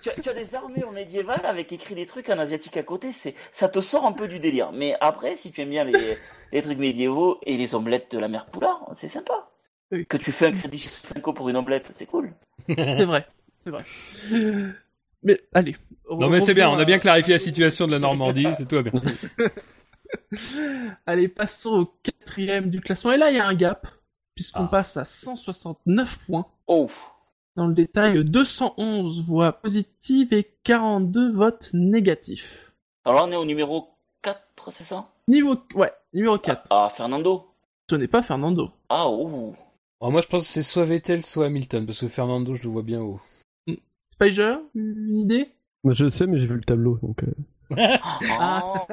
Tu, 0.00 0.10
as, 0.10 0.14
tu 0.20 0.28
as 0.28 0.34
des 0.34 0.54
armures 0.54 0.92
médiévales 0.92 1.44
avec 1.44 1.72
écrit 1.72 1.94
des 1.94 2.04
trucs 2.06 2.28
en 2.28 2.38
asiatique 2.38 2.76
à 2.76 2.82
côté. 2.82 3.10
C'est 3.10 3.34
ça 3.50 3.68
te 3.70 3.80
sort 3.80 4.04
un 4.04 4.12
peu 4.12 4.28
du 4.28 4.38
délire. 4.38 4.70
Mais 4.72 4.94
après, 5.00 5.34
si 5.34 5.50
tu 5.50 5.62
aimes 5.62 5.70
bien 5.70 5.84
les, 5.84 6.18
les 6.52 6.62
trucs 6.62 6.78
médiévaux 6.78 7.40
et 7.44 7.56
les 7.56 7.74
omelettes 7.74 8.12
de 8.12 8.18
la 8.18 8.28
mère 8.28 8.46
Poulard, 8.46 8.86
c'est 8.92 9.08
sympa. 9.08 9.48
Oui. 9.90 10.06
Que 10.06 10.18
tu 10.18 10.30
fais 10.30 10.46
un 10.48 10.52
crédit 10.52 10.78
Franco 10.78 11.32
pour 11.32 11.48
une 11.48 11.56
omelette, 11.56 11.88
c'est 11.90 12.06
cool. 12.06 12.32
C'est 12.68 13.04
vrai. 13.04 13.26
C'est 13.60 13.70
vrai. 13.70 13.84
Mais 15.22 15.40
allez. 15.54 15.76
Non 16.10 16.28
mais 16.28 16.40
c'est 16.40 16.54
bien. 16.54 16.68
On 16.68 16.78
a 16.78 16.84
bien 16.84 16.98
clarifié 16.98 17.32
la 17.34 17.38
situation. 17.38 17.86
situation 17.86 17.86
de 17.86 17.92
la 17.92 17.98
Normandie. 17.98 18.48
C'est 18.54 18.66
tout 18.68 18.76
va 18.76 18.82
bien. 18.82 19.00
Allez, 21.06 21.28
passons 21.28 21.70
au 21.80 21.86
quatrième 22.02 22.70
du 22.70 22.80
classement. 22.80 23.12
Et 23.12 23.16
là, 23.18 23.30
il 23.30 23.36
y 23.36 23.40
a 23.40 23.46
un 23.46 23.54
gap, 23.54 23.86
puisqu'on 24.34 24.64
Ah. 24.64 24.68
passe 24.70 24.96
à 24.96 25.04
169 25.04 26.18
points. 26.26 26.46
Oh, 26.66 26.88
Dans 27.56 27.66
le 27.66 27.74
détail, 27.74 28.24
211 28.24 29.24
voix 29.26 29.52
positives 29.52 30.32
et 30.32 30.50
42 30.64 31.32
votes 31.32 31.70
négatifs. 31.74 32.72
alors 33.04 33.20
là 33.20 33.26
on 33.26 33.32
est 33.32 33.36
au 33.36 33.44
numéro 33.44 33.88
4, 34.22 34.70
c'est 34.70 34.84
ça? 34.84 35.10
Niveau, 35.28 35.56
ouais, 35.74 35.92
numéro 36.14 36.38
4. 36.38 36.66
Ah, 36.70 36.88
Fernando? 36.88 37.44
Ce 37.90 37.96
n'est 37.96 38.08
pas 38.08 38.22
Fernando. 38.22 38.70
Ah, 38.88 39.06
oh. 39.06 39.54
Alors, 40.00 40.12
moi 40.12 40.20
je 40.22 40.28
pense 40.28 40.44
que 40.44 40.48
c'est 40.48 40.62
soit 40.62 40.84
Vettel 40.84 41.22
soit 41.22 41.46
Hamilton 41.46 41.84
parce 41.84 42.00
que 42.00 42.08
Fernando 42.08 42.54
je 42.54 42.62
le 42.64 42.70
vois 42.70 42.82
bien 42.82 43.02
haut. 43.02 43.20
Spider, 44.12 44.56
une 44.74 45.18
idée? 45.18 45.50
Moi, 45.84 45.92
je 45.94 46.04
le 46.04 46.10
sais, 46.10 46.26
mais 46.28 46.38
j'ai 46.38 46.46
vu 46.46 46.54
le 46.54 46.60
tableau, 46.62 46.98
donc. 47.02 47.22
euh, 47.24 47.34
Ah. 48.40 48.86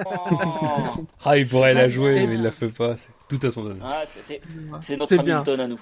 Ah 1.25 1.37
il 1.37 1.47
pourrait 1.47 1.73
la 1.73 1.87
jouer 1.87 2.25
mais 2.27 2.33
il 2.35 2.41
la 2.43 2.51
fait 2.51 2.69
pas. 2.69 2.95
C'est 2.97 3.11
tout 3.29 3.39
à 3.45 3.51
son 3.51 3.65
honneur. 3.65 3.85
Ah, 3.87 4.03
c'est- 4.05 4.41
notre 4.97 5.07
C'est 5.07 5.17
bien. 5.23 5.37
Hamilton 5.37 5.59
à 5.59 5.67
nous. 5.67 5.81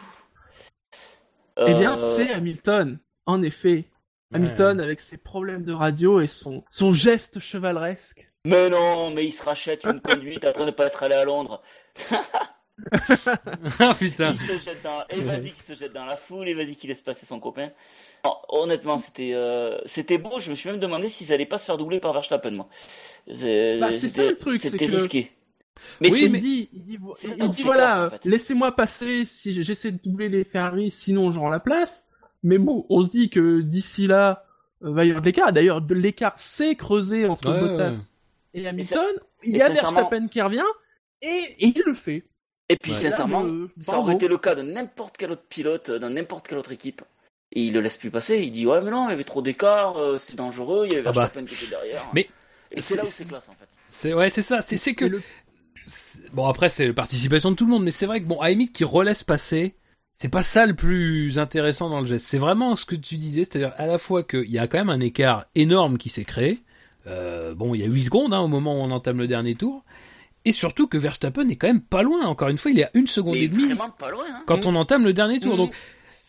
Eh 1.60 1.74
bien, 1.74 1.94
Euh, 1.98 2.16
c'est 2.16 2.32
Hamilton. 2.32 3.00
En 3.26 3.42
effet. 3.44 3.86
Hamilton 4.34 4.80
avec 4.82 5.00
ses 5.02 5.18
problèmes 5.18 5.64
de 5.64 5.74
radio 5.74 6.20
et 6.22 6.28
son, 6.28 6.64
son 6.70 6.94
geste 6.94 7.40
chevaleresque. 7.40 8.30
Mais 8.46 8.70
non, 8.70 9.10
mais 9.12 9.26
il 9.26 9.32
se 9.32 9.44
rachète 9.44 9.84
une 9.86 10.02
conduite 10.02 10.44
après 10.46 10.66
ne 10.66 10.72
pas 10.72 10.86
être 10.88 11.04
allé 11.04 11.16
à 11.16 11.24
Londres. 11.26 11.62
ah 13.80 13.94
putain. 13.98 14.32
Il 14.32 14.38
se 14.38 14.60
jette 14.60 14.84
dans, 14.84 15.04
et 15.10 15.22
vas-y 15.22 15.52
qu'il 15.52 15.62
se 15.64 15.74
jette 15.74 15.94
dans 15.94 16.06
la 16.06 16.16
foule, 16.16 16.48
et 16.48 16.54
vas-y 16.54 16.76
qu'il 16.76 16.90
laisse 16.90 17.02
passer 17.02 17.26
son 17.26 17.40
copain. 17.40 17.70
Honnêtement, 18.50 18.98
c'était, 18.98 19.32
euh, 19.34 19.78
c'était 19.86 20.18
beau. 20.18 20.40
Je 20.40 20.50
me 20.52 20.56
suis 20.56 20.70
même 20.70 20.80
demandé 20.80 21.10
s'ils 21.10 21.34
allaient 21.34 21.46
pas 21.46 21.58
se 21.58 21.66
faire 21.66 21.78
doubler 21.78 22.00
par 22.00 22.14
Verstappen, 22.14 22.52
moi. 22.52 22.68
C'est, 23.32 23.80
Bah, 23.80 23.92
c'est 23.92 23.98
ça, 24.00 24.08
c'était- 24.10 24.30
le 24.30 24.38
truc, 24.38 24.62
c'est 24.62 24.70
c'était 24.70 24.88
que- 24.88 24.92
risqué. 24.94 25.32
Mais 26.02 26.12
Oui, 26.12 26.20
c'est, 26.20 26.26
il 26.26 26.32
mais- 26.32 26.40
dit, 26.40 26.70
il 26.74 26.84
dit, 26.84 26.98
c'est 27.16 27.28
il 27.38 27.64
voilà, 27.64 27.86
classes, 27.86 28.00
en 28.00 28.10
fait. 28.10 28.26
laissez-moi 28.26 28.76
passer 28.76 29.26
si 29.26 29.64
j'essaie 29.64 29.92
de 29.92 30.00
doubler 30.04 30.28
les 30.28 30.44
Ferrari, 30.44 30.90
sinon 30.90 31.32
je 31.32 31.40
rends 31.40 31.50
la 31.50 31.60
place. 31.60 32.08
Mais 32.44 32.58
bon, 32.58 32.86
on 32.90 33.04
se 33.04 33.10
dit 33.10 33.30
que 33.30 33.62
d'ici 33.62 34.08
là, 34.08 34.46
euh, 34.84 34.92
va 34.92 35.06
y 35.06 35.10
avoir 35.10 35.22
de 35.22 35.28
l'écart. 35.28 35.54
D'ailleurs, 35.54 35.82
de 35.82 35.94
l'écart 35.94 36.38
s'est 36.38 36.76
creusé 36.76 37.28
entre 37.28 37.52
Ouais, 37.52 37.60
Bottas 37.60 38.10
et 38.56 38.68
Hamilton. 38.68 39.06
Il 39.44 39.56
y 39.56 39.62
a 39.62 39.68
sincèrement- 39.68 39.98
Verstappen 40.00 40.28
qui 40.30 40.42
revient 40.42 40.64
et, 41.22 41.28
et 41.60 41.68
il 41.68 41.84
le 41.86 41.94
fait. 41.94 42.24
Et 42.70 42.78
puis, 42.78 42.92
Ouais. 42.92 42.98
sincèrement, 42.98 43.44
Là, 43.44 43.50
euh, 43.50 43.68
ça 43.80 43.98
aurait 44.00 44.16
été 44.16 44.28
le 44.28 44.38
cas 44.38 44.56
de 44.56 44.62
n'importe 44.62 45.16
quel 45.18 45.32
autre 45.32 45.44
pilote, 45.50 45.90
dans 45.92 46.10
n'importe 46.10 46.48
quelle 46.48 46.58
autre 46.58 46.72
équipe. 46.72 47.02
Et 47.54 47.62
il 47.64 47.74
le 47.74 47.80
laisse 47.80 47.96
plus 47.98 48.12
passer. 48.12 48.40
Il 48.40 48.52
dit, 48.52 48.66
ouais, 48.66 48.82
mais 48.82 48.92
non, 48.92 49.08
il 49.08 49.12
y 49.12 49.14
avait 49.14 49.24
trop 49.24 49.42
d'écart, 49.42 49.98
euh, 49.98 50.18
c'était 50.18 50.36
dangereux, 50.36 50.86
il 50.90 50.94
y 50.94 50.98
avait 51.00 51.08
Ah 51.08 51.12
bah. 51.14 51.32
Qui 51.34 51.40
était 51.56 51.68
derrière. 51.70 52.06
Mais 52.14 52.30
et 52.72 52.82
c'est 52.82 52.96
là 52.98 53.04
où 53.04 53.06
c'est- 53.06 53.24
c'est 53.24 53.30
classe, 53.30 53.48
en 53.50 53.54
fait. 53.54 53.70
C'est 53.88 54.14
ouais 54.14 54.30
c'est 54.30 54.42
ça. 54.42 54.60
C'est 54.62 54.76
c'est 54.76 54.96
que 54.96 55.06
le- 55.06 55.22
c'est- 55.86 56.30
bon 56.34 56.46
après 56.46 56.68
c'est 56.68 56.86
la 56.88 56.94
participation 56.94 57.52
de 57.52 57.56
tout 57.56 57.66
le 57.66 57.72
monde 57.72 57.84
mais 57.86 57.92
c'est 57.92 58.06
vrai 58.06 58.20
que 58.22 58.26
bon 58.28 58.42
à 58.42 58.50
limite 58.50 58.74
qui 58.74 58.84
relaisse 58.84 59.24
passer 59.24 59.76
c'est 60.18 60.28
pas 60.28 60.44
ça 60.44 60.66
le 60.66 60.76
plus 60.76 61.40
intéressant 61.40 61.90
dans 61.90 62.02
le 62.02 62.06
geste. 62.06 62.26
C'est 62.28 62.38
vraiment 62.40 62.76
ce 62.76 62.84
que 62.86 62.96
tu 62.96 63.16
disais, 63.18 63.46
c'est-à-dire 63.46 63.74
à 63.78 63.86
la 63.86 63.98
fois 63.98 64.24
qu'il 64.24 64.50
y 64.50 64.58
a 64.60 64.68
quand 64.68 64.80
même 64.80 64.90
un 64.90 65.00
écart 65.00 65.46
énorme 65.56 65.98
qui 65.98 66.10
s'est 66.10 66.26
créé. 66.26 66.64
Euh, 67.06 67.54
bon, 67.54 67.74
il 67.76 67.80
y 67.82 67.84
a 67.84 67.88
8 67.88 68.04
secondes 68.06 68.34
hein, 68.34 68.40
au 68.42 68.48
moment 68.50 68.74
où 68.76 68.84
on 68.84 68.92
entame 68.92 69.20
le 69.20 69.28
dernier 69.28 69.56
tour. 69.56 69.86
Et 70.48 70.52
surtout 70.54 70.88
que 70.88 70.98
Verstappen 70.98 71.48
est 71.50 71.56
quand 71.58 71.68
même 71.68 71.82
pas 71.82 72.04
loin. 72.04 72.26
Encore 72.26 72.48
une 72.50 72.58
fois, 72.58 72.72
il 72.72 72.80
est 72.80 72.86
à 72.86 72.92
une 72.94 73.08
seconde 73.08 73.36
Mais 73.36 73.44
et 73.44 73.48
demie 73.48 73.66
vraiment 73.66 73.90
pas 73.90 74.10
loin, 74.12 74.24
hein. 74.30 74.44
quand 74.48 74.66
on 74.66 74.76
entame 74.76 75.04
le 75.04 75.14
dernier 75.14 75.40
tour. 75.40 75.54
Mhm. 75.54 75.58
Donc, 75.58 75.74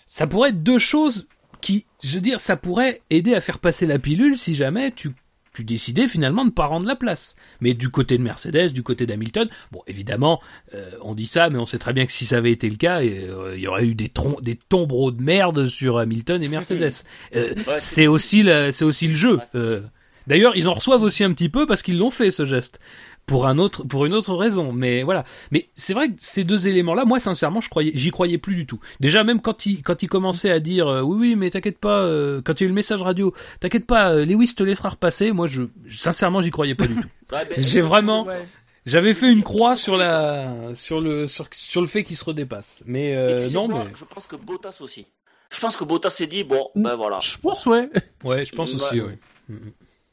ça 0.07 0.27
pourrait 0.27 0.51
être 0.51 0.63
deux 0.63 0.79
choses 0.79 1.29
qui, 1.61 1.87
je 2.03 2.15
veux 2.17 2.21
dire, 2.21 2.41
ça 2.41 2.57
pourrait 2.57 3.01
aider 3.11 3.35
à 3.35 3.41
faire 3.41 3.59
passer 3.59 3.87
la 3.87 3.99
pilule 3.99 4.37
si 4.39 4.55
jamais 4.55 4.91
tu, 4.93 5.11
tu 5.55 5.65
décidais 5.65 6.07
finalement 6.07 6.45
de 6.45 6.51
pas 6.51 6.67
rendre 6.67 6.87
la 6.87 6.95
place. 6.97 7.37
Mais 7.61 7.75
du 7.75 7.91
côté 7.91 8.17
de 8.17 8.23
Mercedes, 8.23 8.73
du 8.73 8.83
côté 8.83 9.07
d'Hamilton, 9.07 9.49
bon, 9.73 9.83
évidemment, 9.87 10.41
euh, 10.75 10.91
on 11.03 11.15
dit 11.15 11.27
ça, 11.27 11.51
mais 11.51 11.59
on 11.59 11.67
sait 11.67 11.79
très 11.79 11.93
bien 11.93 12.07
que 12.07 12.13
si 12.13 12.25
ça 12.27 12.37
avait 12.39 12.53
été 12.53 12.69
le 12.71 12.77
cas, 12.77 13.03
euh, 13.03 13.55
il 13.57 13.61
y 13.61 13.67
aurait 13.69 13.85
eu 13.87 13.95
des, 13.95 14.09
tron- 14.09 14.41
des 14.41 14.57
tombereaux 14.57 15.11
de 15.11 15.23
merde 15.23 15.67
sur 15.67 15.99
Hamilton 15.99 16.43
et 16.43 16.49
Mercedes. 16.49 16.91
Euh, 17.37 17.55
Ouais, 17.67 17.79
c'est 17.79 18.07
aussi, 18.07 18.43
la- 18.43 18.73
c'est 18.73 18.85
aussi 18.85 19.09
le 19.09 19.15
jeu. 19.15 19.39
Euh, 19.55 19.81
D'ailleurs, 20.27 20.55
ils 20.57 20.69
en 20.69 20.75
reçoivent 20.75 21.01
aussi 21.03 21.25
un 21.25 21.33
petit 21.33 21.49
peu 21.49 21.65
parce 21.67 21.83
qu'ils 21.83 21.97
l'ont 21.97 22.11
fait 22.11 22.31
ce 22.31 22.45
geste 22.45 22.81
pour 23.29 23.47
un 23.47 23.59
autre, 23.59 23.85
pour 23.85 24.07
une 24.07 24.15
autre 24.15 24.35
raison. 24.35 24.73
Mais 24.73 25.05
voilà. 25.05 25.23
Mais 25.53 25.69
c'est 25.75 25.95
vrai 25.95 26.09
que 26.09 26.15
ces 26.19 26.43
deux 26.43 26.67
éléments-là, 26.67 27.05
moi 27.05 27.21
sincèrement, 27.21 27.61
je 27.61 27.69
croyais, 27.69 27.93
j'y 27.95 28.11
croyais 28.11 28.39
plus 28.39 28.57
du 28.57 28.67
tout. 28.67 28.81
Déjà 28.99 29.23
même 29.23 29.41
quand 29.41 29.67
il, 29.67 29.83
quand 29.83 30.03
il 30.03 30.09
commençait 30.09 30.51
à 30.51 30.59
dire 30.59 30.89
euh, 30.89 31.03
oui 31.03 31.17
oui, 31.21 31.37
mais 31.37 31.51
t'inquiète 31.51 31.79
pas, 31.79 32.01
euh, 32.01 32.41
quand 32.45 32.61
il 32.61 32.63
y 32.63 32.65
a 32.65 32.67
eu 32.67 32.69
le 32.71 32.75
message 32.75 33.03
radio, 33.03 33.33
t'inquiète 33.61 33.87
pas, 33.87 34.13
euh, 34.13 34.25
Lewis 34.25 34.55
te 34.57 34.65
laissera 34.65 34.89
repasser. 34.89 35.31
Moi, 35.31 35.47
je, 35.47 35.63
sincèrement, 35.89 36.41
j'y 36.41 36.51
croyais 36.51 36.75
pas 36.75 36.87
du 36.87 36.95
tout. 36.97 37.09
J'ai 37.59 37.83
vraiment, 37.83 38.27
j'avais 38.87 39.13
fait 39.13 39.31
une 39.31 39.43
croix 39.43 39.77
sur 39.77 39.97
la, 39.99 40.75
sur 40.75 41.01
le, 41.03 41.27
sur, 41.27 41.47
sur 41.53 41.83
le 41.83 41.87
fait 41.87 42.05
qu'il 42.05 42.17
se 42.17 42.25
redépasse. 42.25 42.83
Mais 42.87 43.15
euh, 43.15 43.45
tu 43.45 43.51
sais 43.51 43.55
non, 43.55 43.69
quoi 43.69 43.85
mais 43.85 43.91
Je 43.95 44.05
pense 44.07 44.27
que 44.27 44.37
Bottas 44.37 44.79
aussi. 44.81 45.07
Je 45.51 45.61
pense 45.61 45.77
que 45.77 45.85
Bottas 45.85 46.11
s'est 46.11 46.27
dit, 46.27 46.45
bon, 46.45 46.69
ben 46.75 46.95
voilà. 46.95 47.19
Je 47.21 47.37
pense, 47.37 47.67
ouais. 47.67 47.91
ouais, 48.25 48.45
je 48.47 48.55
pense 48.55 48.75
aussi, 48.75 49.01
Ouais. 49.03 49.19
ouais. 49.51 49.57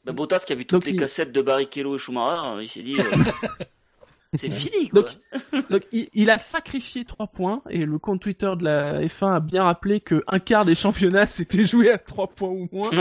Ben, 0.06 0.12
Bottas 0.14 0.40
qui 0.46 0.52
a 0.52 0.56
vu 0.56 0.64
toutes 0.64 0.80
Donc, 0.80 0.84
les 0.86 0.92
il- 0.92 0.98
cassettes 0.98 1.32
de 1.32 1.42
Barrichello 1.42 1.96
et 1.96 1.98
Schumacher, 1.98 2.62
il 2.62 2.68
s'est 2.68 2.82
dit, 2.82 2.98
euh, 3.00 3.04
c'est 4.34 4.48
fini, 4.50 4.88
quoi. 4.88 5.02
Donc, 5.02 5.68
Donc, 5.70 5.82
il, 5.92 6.08
il 6.14 6.30
a 6.30 6.38
sacrifié 6.38 7.04
3 7.04 7.26
points 7.26 7.62
et 7.70 7.84
le 7.84 7.98
compte 7.98 8.20
Twitter 8.20 8.52
de 8.58 8.64
la 8.64 9.00
F1 9.02 9.34
a 9.36 9.40
bien 9.40 9.64
rappelé 9.64 10.00
que 10.00 10.22
un 10.28 10.38
quart 10.38 10.64
des 10.64 10.74
championnats 10.74 11.26
s'était 11.26 11.64
joué 11.64 11.90
à 11.90 11.98
3 11.98 12.28
points 12.28 12.48
ou 12.50 12.68
moins. 12.72 12.90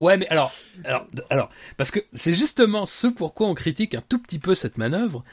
Ouais, 0.00 0.18
mais 0.18 0.28
alors, 0.28 0.52
alors, 0.84 1.06
alors, 1.30 1.50
parce 1.78 1.90
que 1.90 2.00
c'est 2.12 2.34
justement 2.34 2.84
ce 2.84 3.06
pourquoi 3.06 3.46
on 3.48 3.54
critique 3.54 3.94
un 3.94 4.02
tout 4.06 4.18
petit 4.18 4.38
peu 4.38 4.54
cette 4.54 4.76
manœuvre, 4.76 5.24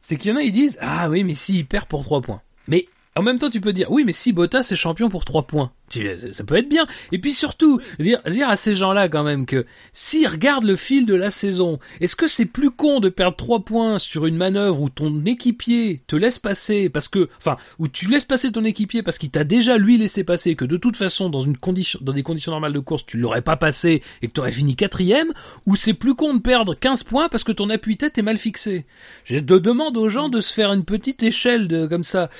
c'est 0.00 0.16
qu'il 0.16 0.30
y 0.30 0.34
en 0.34 0.38
a 0.38 0.42
ils 0.42 0.50
disent 0.50 0.78
ah 0.80 1.10
oui 1.10 1.24
mais 1.24 1.34
si 1.34 1.58
il 1.58 1.66
perd 1.66 1.84
pour 1.88 2.02
3 2.02 2.22
points. 2.22 2.40
Mais 2.68 2.86
en 3.16 3.22
même 3.22 3.38
temps 3.38 3.50
tu 3.50 3.60
peux 3.60 3.74
dire 3.74 3.90
oui 3.90 4.04
mais 4.06 4.14
si 4.14 4.32
Bottas 4.32 4.66
est 4.72 4.76
champion 4.76 5.10
pour 5.10 5.26
3 5.26 5.42
points, 5.46 5.72
ça 6.32 6.44
peut 6.44 6.56
être 6.56 6.68
bien. 6.68 6.86
Et 7.12 7.18
puis 7.18 7.32
surtout 7.32 7.80
dire, 7.98 8.20
dire 8.26 8.48
à 8.48 8.56
ces 8.56 8.74
gens-là 8.74 9.08
quand 9.08 9.22
même 9.22 9.46
que 9.46 9.66
s'ils 9.92 10.26
regardent 10.26 10.64
le 10.64 10.76
fil 10.76 11.06
de 11.06 11.14
la 11.14 11.30
saison, 11.30 11.78
est-ce 12.00 12.16
que 12.16 12.26
c'est 12.26 12.46
plus 12.46 12.70
con 12.70 13.00
de 13.00 13.08
perdre 13.08 13.36
3 13.36 13.64
points 13.64 13.98
sur 13.98 14.26
une 14.26 14.36
manœuvre 14.36 14.80
où 14.80 14.88
ton 14.88 15.24
équipier 15.24 16.00
te 16.06 16.16
laisse 16.16 16.38
passer 16.38 16.88
parce 16.88 17.08
que, 17.08 17.28
enfin, 17.38 17.56
où 17.78 17.88
tu 17.88 18.08
laisses 18.08 18.24
passer 18.24 18.50
ton 18.50 18.64
équipier 18.64 19.02
parce 19.02 19.18
qu'il 19.18 19.30
t'a 19.30 19.44
déjà 19.44 19.76
lui 19.76 19.98
laissé 19.98 20.24
passer, 20.24 20.56
que 20.56 20.64
de 20.64 20.76
toute 20.76 20.96
façon 20.96 21.28
dans 21.28 21.40
une 21.40 21.56
condition, 21.56 21.98
dans 22.02 22.12
des 22.12 22.22
conditions 22.22 22.52
normales 22.52 22.72
de 22.72 22.80
course 22.80 23.04
tu 23.06 23.18
l'aurais 23.18 23.42
pas 23.42 23.56
passé 23.56 24.02
et 24.22 24.28
que 24.28 24.32
tu 24.32 24.40
aurais 24.40 24.52
fini 24.52 24.76
quatrième, 24.76 25.32
ou 25.66 25.76
c'est 25.76 25.94
plus 25.94 26.14
con 26.14 26.34
de 26.34 26.40
perdre 26.40 26.74
15 26.74 27.04
points 27.04 27.28
parce 27.28 27.44
que 27.44 27.52
ton 27.52 27.70
appui 27.70 27.96
tête 27.96 28.18
est 28.18 28.22
mal 28.22 28.38
fixé? 28.38 28.86
Je 29.24 29.38
te 29.38 29.54
demande 29.54 29.96
aux 29.96 30.08
gens 30.08 30.28
de 30.28 30.40
se 30.40 30.52
faire 30.52 30.72
une 30.72 30.84
petite 30.84 31.22
échelle 31.22 31.68
de 31.68 31.86
comme 31.86 32.04
ça. 32.04 32.30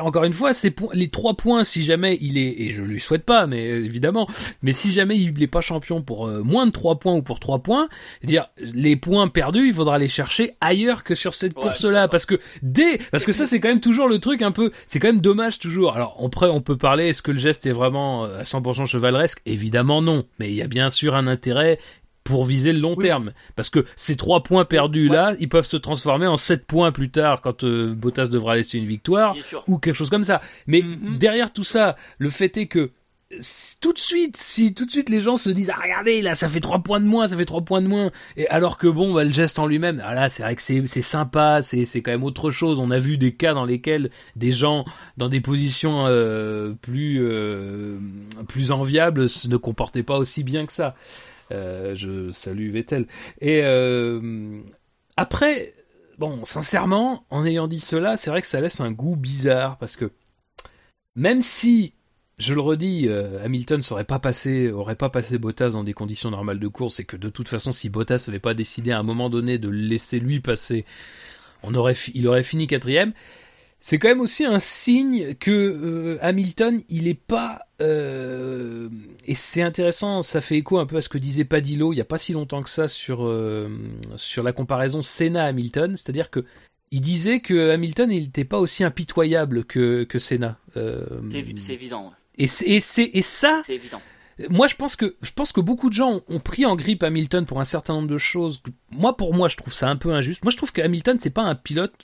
Encore 0.00 0.24
une 0.24 0.32
fois, 0.32 0.52
ces 0.52 0.70
points, 0.70 0.90
les 0.92 1.08
trois 1.08 1.34
points, 1.34 1.64
si 1.64 1.82
jamais 1.82 2.18
il 2.20 2.38
est, 2.38 2.60
et 2.60 2.70
je 2.70 2.82
lui 2.82 2.99
souhaite 3.00 3.24
pas, 3.24 3.46
mais 3.46 3.70
euh, 3.70 3.84
évidemment, 3.84 4.28
mais 4.62 4.72
si 4.72 4.92
jamais 4.92 5.16
il 5.16 5.32
n'est 5.34 5.46
pas 5.46 5.60
champion 5.60 6.02
pour 6.02 6.26
euh, 6.26 6.42
moins 6.42 6.66
de 6.66 6.70
trois 6.70 6.98
points 6.98 7.14
ou 7.14 7.22
pour 7.22 7.40
trois 7.40 7.60
points, 7.60 7.88
dire 8.22 8.48
les 8.58 8.96
points 8.96 9.28
perdus, 9.28 9.68
il 9.68 9.74
faudra 9.74 9.98
les 9.98 10.08
chercher 10.08 10.54
ailleurs 10.60 11.04
que 11.04 11.14
sur 11.14 11.34
cette 11.34 11.54
course-là, 11.54 12.08
parce 12.08 12.26
que 12.26 12.40
dès, 12.62 12.98
parce 13.10 13.24
que 13.24 13.32
ça 13.32 13.46
c'est 13.46 13.60
quand 13.60 13.68
même 13.68 13.80
toujours 13.80 14.08
le 14.08 14.18
truc 14.18 14.42
un 14.42 14.52
peu, 14.52 14.70
c'est 14.86 14.98
quand 14.98 15.08
même 15.08 15.20
dommage 15.20 15.58
toujours. 15.58 15.94
Alors 15.94 16.20
après, 16.24 16.48
on 16.48 16.60
peut 16.60 16.76
parler, 16.76 17.08
est-ce 17.08 17.22
que 17.22 17.32
le 17.32 17.38
geste 17.38 17.66
est 17.66 17.72
vraiment 17.72 18.24
à 18.24 18.42
100% 18.42 18.86
chevaleresque? 18.86 19.40
Évidemment 19.46 20.02
non, 20.02 20.24
mais 20.38 20.48
il 20.50 20.54
y 20.54 20.62
a 20.62 20.68
bien 20.68 20.90
sûr 20.90 21.14
un 21.14 21.26
intérêt 21.26 21.78
pour 22.24 22.44
viser 22.44 22.72
le 22.72 22.80
long 22.80 22.96
terme. 22.96 23.32
Parce 23.56 23.70
que 23.70 23.84
ces 23.96 24.16
trois 24.16 24.42
points 24.42 24.64
perdus 24.64 25.08
là, 25.08 25.34
ils 25.40 25.48
peuvent 25.48 25.66
se 25.66 25.76
transformer 25.76 26.26
en 26.26 26.36
sept 26.36 26.66
points 26.66 26.92
plus 26.92 27.10
tard 27.10 27.40
quand 27.40 27.64
euh, 27.64 27.94
Bottas 27.94 28.26
devra 28.26 28.56
laisser 28.56 28.78
une 28.78 28.86
victoire 28.86 29.34
ou 29.66 29.78
quelque 29.78 29.94
chose 29.96 30.10
comme 30.10 30.24
ça. 30.24 30.40
Mais 30.66 30.82
Mhm. 30.82 31.18
derrière 31.18 31.52
tout 31.52 31.64
ça, 31.64 31.96
le 32.18 32.30
fait 32.30 32.56
est 32.56 32.66
que 32.66 32.90
tout 33.80 33.92
de 33.92 33.98
suite, 33.98 34.36
si 34.36 34.74
tout 34.74 34.84
de 34.86 34.90
suite 34.90 35.08
les 35.08 35.20
gens 35.20 35.36
se 35.36 35.50
disent 35.50 35.70
ah 35.72 35.78
regardez 35.80 36.20
là 36.20 36.34
ça 36.34 36.48
fait 36.48 36.58
trois 36.58 36.80
points 36.80 36.98
de 36.98 37.04
moins, 37.06 37.28
ça 37.28 37.36
fait 37.36 37.44
trois 37.44 37.60
points 37.60 37.80
de 37.80 37.86
moins, 37.86 38.10
et 38.36 38.48
alors 38.48 38.76
que 38.76 38.88
bon 38.88 39.14
bah, 39.14 39.22
le 39.22 39.30
geste 39.30 39.60
en 39.60 39.66
lui-même, 39.68 40.02
ah 40.04 40.14
là 40.16 40.28
c'est 40.28 40.42
vrai 40.42 40.56
que 40.56 40.62
c'est 40.62 41.00
sympa, 41.00 41.62
c'est 41.62 41.84
c'est 41.84 42.02
quand 42.02 42.10
même 42.10 42.24
autre 42.24 42.50
chose. 42.50 42.80
On 42.80 42.90
a 42.90 42.98
vu 42.98 43.18
des 43.18 43.32
cas 43.32 43.54
dans 43.54 43.64
lesquels 43.64 44.10
des 44.34 44.50
gens 44.50 44.84
dans 45.16 45.28
des 45.28 45.40
positions 45.40 46.06
euh, 46.08 46.72
plus 46.82 47.18
euh, 47.22 47.98
plus 48.48 48.72
enviables 48.72 49.26
ne 49.48 49.56
comportaient 49.56 50.02
pas 50.02 50.18
aussi 50.18 50.42
bien 50.42 50.66
que 50.66 50.72
ça. 50.72 50.96
Euh, 51.52 51.94
je 51.94 52.30
salue 52.30 52.70
Vettel. 52.70 53.06
Et 53.40 53.60
euh, 53.62 54.60
après, 55.16 55.74
bon, 56.18 56.44
sincèrement, 56.44 57.24
en 57.30 57.44
ayant 57.44 57.66
dit 57.66 57.80
cela, 57.80 58.16
c'est 58.16 58.30
vrai 58.30 58.40
que 58.40 58.46
ça 58.46 58.60
laisse 58.60 58.80
un 58.80 58.92
goût 58.92 59.16
bizarre 59.16 59.78
parce 59.78 59.96
que 59.96 60.12
même 61.16 61.40
si, 61.40 61.94
je 62.38 62.54
le 62.54 62.60
redis, 62.60 63.06
euh, 63.08 63.44
Hamilton 63.44 63.82
serait 63.82 64.04
pas 64.04 64.18
passé, 64.18 64.70
aurait 64.70 64.96
pas 64.96 65.10
passé 65.10 65.38
Bottas 65.38 65.70
dans 65.70 65.84
des 65.84 65.92
conditions 65.92 66.30
normales 66.30 66.60
de 66.60 66.68
course 66.68 67.00
et 67.00 67.04
que 67.04 67.16
de 67.16 67.28
toute 67.28 67.48
façon, 67.48 67.72
si 67.72 67.88
Bottas 67.88 68.24
n'avait 68.28 68.38
pas 68.38 68.54
décidé 68.54 68.92
à 68.92 68.98
un 68.98 69.02
moment 69.02 69.28
donné 69.28 69.58
de 69.58 69.68
le 69.68 69.76
laisser 69.76 70.20
lui 70.20 70.40
passer, 70.40 70.84
on 71.62 71.74
aurait, 71.74 71.96
il 72.14 72.26
aurait 72.28 72.42
fini 72.42 72.66
quatrième. 72.66 73.12
C'est 73.82 73.98
quand 73.98 74.08
même 74.08 74.20
aussi 74.20 74.44
un 74.44 74.58
signe 74.58 75.34
que 75.36 75.50
euh, 75.50 76.18
Hamilton, 76.20 76.80
il 76.90 77.08
est 77.08 77.14
pas 77.14 77.62
euh, 77.80 78.88
et 79.26 79.34
c'est 79.34 79.62
intéressant, 79.62 80.20
ça 80.22 80.40
fait 80.40 80.58
écho 80.58 80.78
un 80.78 80.86
peu 80.86 80.96
à 80.96 81.00
ce 81.02 81.08
que 81.08 81.16
disait 81.18 81.44
Padillo 81.44 81.92
il 81.92 81.96
y 81.96 82.00
a 82.00 82.04
pas 82.04 82.18
si 82.18 82.32
longtemps 82.34 82.62
que 82.62 82.68
ça 82.70 82.88
sur 82.88 83.24
euh, 83.26 83.68
sur 84.16 84.42
la 84.42 84.52
comparaison 84.52 85.00
Senna-Hamilton, 85.02 85.96
c'est-à-dire 85.96 86.30
que 86.30 86.44
il 86.90 87.00
disait 87.00 87.40
que 87.40 87.70
Hamilton 87.70 88.10
il 88.12 88.24
n'était 88.24 88.44
pas 88.44 88.58
aussi 88.58 88.84
impitoyable 88.84 89.64
que 89.64 90.04
que 90.04 90.18
Senna. 90.18 90.58
C'est 90.74 90.80
évi- 91.32 91.58
c'est 91.58 91.74
évident. 91.74 92.12
et 92.36 92.44
et 92.44 92.80
c'est 92.80 93.10
et 93.14 93.22
ça 93.22 93.62
C'est 93.64 93.76
évident. 93.76 94.02
moi, 94.50 94.66
je 94.66 94.74
pense 94.74 94.94
que 94.96 95.16
je 95.22 95.30
pense 95.32 95.52
que 95.52 95.60
beaucoup 95.62 95.88
de 95.88 95.94
gens 95.94 96.20
ont 96.28 96.40
pris 96.40 96.66
en 96.66 96.76
grippe 96.76 97.02
Hamilton 97.02 97.46
pour 97.46 97.60
un 97.60 97.64
certain 97.64 97.94
nombre 97.94 98.08
de 98.08 98.18
choses. 98.18 98.62
Moi, 98.90 99.16
pour 99.16 99.32
moi, 99.34 99.48
je 99.48 99.56
trouve 99.56 99.72
ça 99.72 99.88
un 99.88 99.96
peu 99.96 100.12
injuste. 100.12 100.44
Moi, 100.44 100.50
je 100.50 100.56
trouve 100.58 100.72
que 100.72 100.82
Hamilton, 100.82 101.16
c'est 101.20 101.30
pas 101.30 101.42
un 101.42 101.54
pilote. 101.54 101.94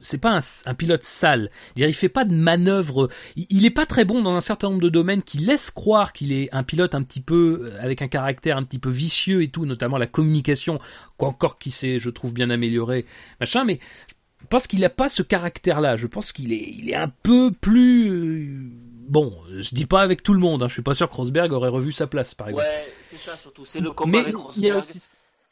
C'est 0.00 0.18
pas 0.18 0.36
un, 0.36 0.40
un 0.66 0.74
pilote 0.74 1.02
sale. 1.02 1.50
Il 1.76 1.92
fait 1.94 2.08
pas 2.08 2.24
de 2.24 2.34
manœuvres. 2.34 3.08
Il, 3.36 3.46
il 3.50 3.64
est 3.64 3.70
pas 3.70 3.86
très 3.86 4.04
bon 4.04 4.22
dans 4.22 4.34
un 4.34 4.40
certain 4.40 4.68
nombre 4.68 4.82
de 4.82 4.88
domaines 4.88 5.22
qui 5.22 5.38
laissent 5.38 5.70
croire 5.70 6.12
qu'il 6.12 6.32
est 6.32 6.48
un 6.52 6.62
pilote 6.62 6.94
un 6.94 7.02
petit 7.02 7.20
peu 7.20 7.62
euh, 7.72 7.78
avec 7.82 8.02
un 8.02 8.08
caractère 8.08 8.56
un 8.56 8.64
petit 8.64 8.78
peu 8.78 8.90
vicieux 8.90 9.42
et 9.42 9.48
tout, 9.48 9.66
notamment 9.66 9.96
la 9.96 10.06
communication, 10.06 10.78
quoi 11.16 11.28
encore 11.28 11.58
qui 11.58 11.70
s'est, 11.70 11.98
je 11.98 12.10
trouve, 12.10 12.34
bien 12.34 12.50
amélioré, 12.50 13.06
machin. 13.40 13.64
Mais 13.64 13.80
je 14.08 14.46
pense 14.48 14.66
qu'il 14.66 14.84
a 14.84 14.90
pas 14.90 15.08
ce 15.08 15.22
caractère-là. 15.22 15.96
Je 15.96 16.06
pense 16.06 16.32
qu'il 16.32 16.52
est, 16.52 16.68
il 16.76 16.90
est 16.90 16.96
un 16.96 17.08
peu 17.22 17.50
plus. 17.50 18.08
euh, 18.10 18.58
Bon, 19.06 19.36
je 19.60 19.74
dis 19.74 19.84
pas 19.84 20.00
avec 20.00 20.22
tout 20.22 20.32
le 20.32 20.40
monde. 20.40 20.62
Hein. 20.62 20.68
Je 20.68 20.72
suis 20.72 20.82
pas 20.82 20.94
sûr 20.94 21.10
que 21.10 21.14
Rosberg 21.14 21.52
aurait 21.52 21.68
revu 21.68 21.92
sa 21.92 22.06
place, 22.06 22.34
par 22.34 22.48
exemple. 22.48 22.66
Ouais, 22.66 22.94
c'est 23.02 23.16
ça 23.18 23.36
surtout. 23.36 23.64
C'est 23.66 23.80
le 23.80 23.90
combat 23.92 24.12
Mais 24.12 24.18
avec 24.24 24.34
il 24.56 24.62
y 24.64 24.70
a 24.70 24.78
aussi, 24.78 24.98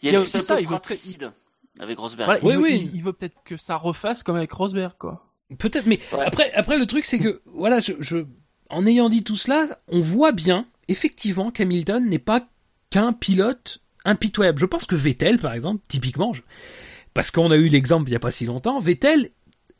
Il 0.03 0.09
y 0.09 0.13
il 0.13 0.17
a 0.17 0.19
ça, 0.19 0.55
il 0.59 0.63
il 0.63 0.69
veut 0.69 0.69
fratricide 0.69 1.31
avec 1.83 1.99
Rosberg. 1.99 2.27
voilà, 2.27 2.41
Oui, 2.45 2.53
il, 2.53 2.57
veut, 2.57 2.63
oui. 2.63 2.89
il- 2.93 2.97
il 2.97 3.03
veut 3.03 3.13
peut-être 3.13 3.37
que 3.45 3.57
ça 3.57 3.77
refasse 3.77 4.23
comme 4.23 4.37
avec 4.37 4.53
Rosberg, 4.53 4.95
quoi. 4.99 5.27
Peut-être, 5.59 5.87
mais 5.87 5.99
Ouais. 6.13 6.25
après, 6.25 6.53
après 6.55 6.79
le 6.79 6.87
truc 6.87 7.05
c'est 7.05 7.19
que 7.19 7.43
voilà, 7.47 7.81
je, 7.81 7.93
je, 8.01 8.19
en 8.71 8.87
ayant 8.87 9.09
dit 9.11 9.23
tout 9.25 9.37
cela, 9.37 9.81
on 9.89 10.01
voit 10.01 10.33
bien 10.33 10.67
effectivement 10.89 11.51
qu'Hamilton 11.51 12.05
n'est 12.09 12.19
pas 12.19 12.47
qu'un 12.91 13.13
pilote 13.13 13.81
impitoyable. 14.05 14.59
Je 14.59 14.67
pense 14.67 14.87
que 14.87 14.95
Vettel, 14.95 15.39
par 15.39 15.53
exemple, 15.53 15.83
typiquement, 15.89 16.33
je- 16.33 16.43
parce 17.15 17.31
qu'on 17.31 17.51
a 17.51 17.57
eu 17.57 17.69
l'exemple 17.69 18.09
il 18.09 18.13
y 18.13 18.17
a 18.17 18.21
pas 18.21 18.31
si 18.31 18.47
longtemps, 18.47 18.79
Vettel, 18.79 19.29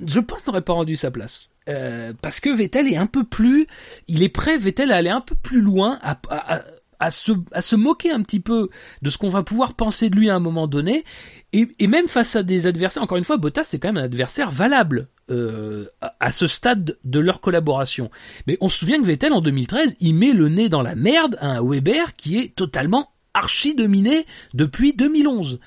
je 0.05 0.21
pense 0.21 0.47
n'aurait 0.47 0.61
pas 0.63 0.73
rendu 0.75 0.97
sa 0.97 1.11
place. 1.11 1.49
Euh, 1.69 2.13
parce 2.21 2.41
que 2.41 2.51
Vettel 2.55 2.87
est 2.93 2.97
un 2.97 3.07
peu 3.07 3.25
plus, 3.25 3.67
il 4.09 4.23
est 4.23 4.29
prêt, 4.29 4.59
Vettel, 4.59 4.91
à 4.93 4.97
aller 4.97 5.11
un 5.11 5.21
peu 5.21 5.35
plus 5.37 5.61
loin, 5.61 5.99
à, 6.03 6.19
à, 6.29 6.57
à- 6.57 6.65
à 7.03 7.11
se, 7.11 7.77
moquer 7.77 8.11
un 8.11 8.23
petit 8.23 8.41
peu 8.41 8.69
de 9.03 9.11
ce 9.11 9.19
qu'on 9.19 9.29
va 9.29 9.43
pouvoir 9.43 9.75
penser 9.75 10.09
de 10.11 10.17
lui 10.17 10.31
à 10.31 10.37
un 10.37 10.41
moment 10.41 10.67
donné, 10.67 11.05
et, 11.53 11.69
même 11.87 12.09
face 12.09 12.37
à 12.37 12.43
des 12.43 12.67
adversaires, 12.67 13.03
encore 13.03 13.19
une 13.19 13.25
fois, 13.25 13.37
Bottas 13.37 13.65
c'est 13.65 13.79
quand 13.79 13.89
même 13.89 14.03
un 14.03 14.07
adversaire 14.07 14.51
valable 14.51 15.09
euh, 15.31 15.87
à, 16.21 16.33
ce 16.33 16.47
stade 16.47 16.99
de 17.05 17.19
leur 17.21 17.41
collaboration. 17.41 18.11
Mais 18.47 18.57
on 18.61 18.69
se 18.69 18.79
souvient 18.79 19.01
que 19.01 19.07
Vettel 19.07 19.33
en 19.33 19.41
2013, 19.41 19.97
il 20.01 20.15
met 20.15 20.33
le 20.33 20.49
nez 20.49 20.69
dans 20.69 20.83
la 20.83 20.95
merde 20.95 21.37
à 21.41 21.49
un 21.49 21.63
Weber 21.63 22.15
qui 22.17 22.39
est 22.39 22.55
totalement 22.55 23.11
archi 23.35 23.75
dominé 23.75 24.27
depuis 24.55 24.95
2011. 24.95 25.59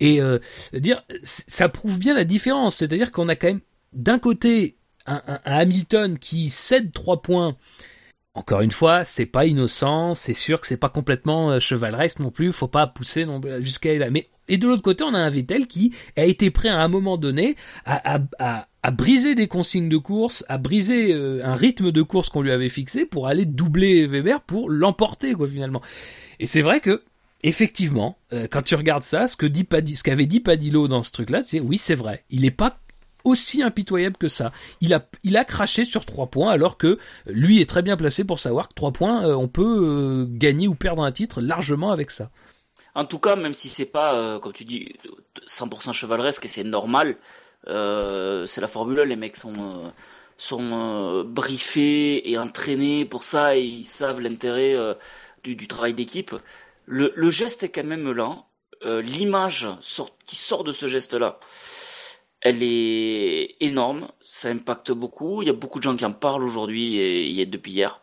Et 0.00 0.20
euh, 0.20 0.38
dire, 0.72 1.02
ça 1.22 1.68
prouve 1.68 1.98
bien 1.98 2.14
la 2.14 2.24
différence, 2.24 2.76
c'est-à-dire 2.76 3.12
qu'on 3.12 3.28
a 3.28 3.36
quand 3.36 3.48
même 3.48 3.60
d'un 3.92 4.18
côté 4.18 4.76
un, 5.06 5.22
un- 5.26 5.40
un 5.44 5.58
Hamilton 5.58 6.18
qui 6.18 6.50
cède 6.50 6.92
trois 6.92 7.22
points. 7.22 7.56
Encore 8.36 8.62
une 8.62 8.72
fois, 8.72 9.04
c'est 9.04 9.26
pas 9.26 9.46
innocent, 9.46 10.14
c'est 10.16 10.34
sûr 10.34 10.60
que 10.60 10.66
c'est 10.66 10.76
pas 10.76 10.88
complètement 10.88 11.52
euh, 11.52 11.60
chevaleresque 11.60 12.18
non 12.18 12.32
plus, 12.32 12.52
faut 12.52 12.66
pas 12.66 12.88
pousser 12.88 13.24
non 13.26 13.40
jusqu'à 13.60 13.94
là. 13.94 14.10
Mais 14.10 14.26
et 14.48 14.58
de 14.58 14.66
l'autre 14.66 14.82
côté, 14.82 15.04
on 15.04 15.14
a 15.14 15.18
un 15.18 15.30
Vettel 15.30 15.68
qui 15.68 15.94
a 16.16 16.24
été 16.24 16.50
prêt 16.50 16.68
à 16.68 16.80
un 16.82 16.88
moment 16.88 17.16
donné 17.16 17.54
à, 17.86 18.16
à, 18.16 18.20
à, 18.40 18.68
à 18.82 18.90
briser 18.90 19.36
des 19.36 19.46
consignes 19.46 19.88
de 19.88 19.96
course, 19.98 20.44
à 20.48 20.58
briser 20.58 21.14
euh, 21.14 21.40
un 21.44 21.54
rythme 21.54 21.92
de 21.92 22.02
course 22.02 22.28
qu'on 22.28 22.42
lui 22.42 22.50
avait 22.50 22.68
fixé 22.68 23.06
pour 23.06 23.28
aller 23.28 23.44
doubler 23.44 24.06
Weber 24.08 24.40
pour 24.40 24.68
l'emporter 24.68 25.34
quoi 25.34 25.46
finalement. 25.48 25.80
Et 26.40 26.46
c'est 26.46 26.60
vrai 26.62 26.80
que 26.80 27.02
effectivement, 27.44 28.16
euh, 28.32 28.48
quand 28.50 28.62
tu 28.62 28.74
regardes 28.74 29.04
ça, 29.04 29.28
ce 29.28 29.36
que 29.36 29.46
dit 29.46 29.64
Padi- 29.64 29.94
ce 29.96 30.02
qu'avait 30.02 30.26
dit 30.26 30.40
Padillo 30.40 30.88
dans 30.88 31.02
ce 31.04 31.12
truc-là, 31.12 31.42
c'est 31.42 31.60
oui, 31.60 31.78
c'est 31.78 31.94
vrai. 31.94 32.24
Il 32.30 32.44
est 32.44 32.50
pas 32.50 32.78
aussi 33.24 33.62
impitoyable 33.62 34.16
que 34.16 34.28
ça. 34.28 34.52
Il 34.80 34.94
a, 34.94 35.06
il 35.22 35.36
a 35.36 35.44
craché 35.44 35.84
sur 35.84 36.06
trois 36.06 36.26
points 36.26 36.50
alors 36.50 36.78
que 36.78 36.98
lui 37.26 37.60
est 37.60 37.68
très 37.68 37.82
bien 37.82 37.96
placé 37.96 38.24
pour 38.24 38.38
savoir 38.38 38.68
que 38.68 38.74
trois 38.74 38.92
points, 38.92 39.26
euh, 39.26 39.34
on 39.34 39.48
peut 39.48 39.80
euh, 39.82 40.26
gagner 40.28 40.68
ou 40.68 40.74
perdre 40.74 41.02
un 41.02 41.12
titre 41.12 41.40
largement 41.40 41.90
avec 41.90 42.10
ça. 42.10 42.30
En 42.94 43.04
tout 43.04 43.18
cas, 43.18 43.36
même 43.36 43.52
si 43.52 43.68
c'est 43.68 43.86
pas, 43.86 44.14
euh, 44.14 44.38
comme 44.38 44.52
tu 44.52 44.64
dis, 44.64 44.94
100% 45.46 45.92
chevaleresque 45.92 46.44
et 46.44 46.48
c'est 46.48 46.64
normal, 46.64 47.16
euh, 47.66 48.46
c'est 48.46 48.60
la 48.60 48.68
Formule 48.68 49.00
1, 49.00 49.04
les 49.06 49.16
mecs 49.16 49.36
sont, 49.36 49.54
euh, 49.54 49.88
sont 50.38 51.24
briefés 51.24 52.30
et 52.30 52.38
entraînés 52.38 53.04
pour 53.04 53.24
ça 53.24 53.56
et 53.56 53.62
ils 53.62 53.84
savent 53.84 54.20
l'intérêt 54.20 54.76
du, 55.42 55.56
du 55.56 55.66
travail 55.66 55.94
d'équipe. 55.94 56.34
Le, 56.86 57.12
le 57.16 57.30
geste 57.30 57.62
est 57.64 57.70
quand 57.70 57.84
même 57.84 58.12
là. 58.12 58.44
L'image 58.84 59.66
sort, 59.80 60.10
qui 60.26 60.36
sort 60.36 60.62
de 60.62 60.70
ce 60.70 60.86
geste-là, 60.86 61.40
elle 62.44 62.62
est 62.62 63.56
énorme. 63.60 64.08
Ça 64.22 64.50
impacte 64.50 64.92
beaucoup. 64.92 65.42
Il 65.42 65.46
y 65.48 65.50
a 65.50 65.54
beaucoup 65.54 65.78
de 65.80 65.84
gens 65.84 65.96
qui 65.96 66.04
en 66.04 66.12
parlent 66.12 66.44
aujourd'hui 66.44 66.96
et, 66.98 67.40
et 67.40 67.46
depuis 67.46 67.72
hier. 67.72 68.00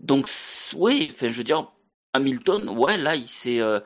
Donc 0.00 0.28
oui, 0.76 1.08
enfin 1.10 1.28
je 1.28 1.34
veux 1.38 1.44
dire, 1.44 1.70
Hamilton, 2.14 2.68
ouais, 2.70 2.96
là 2.96 3.16
il 3.16 3.28
s'est 3.28 3.60
euh, 3.60 3.80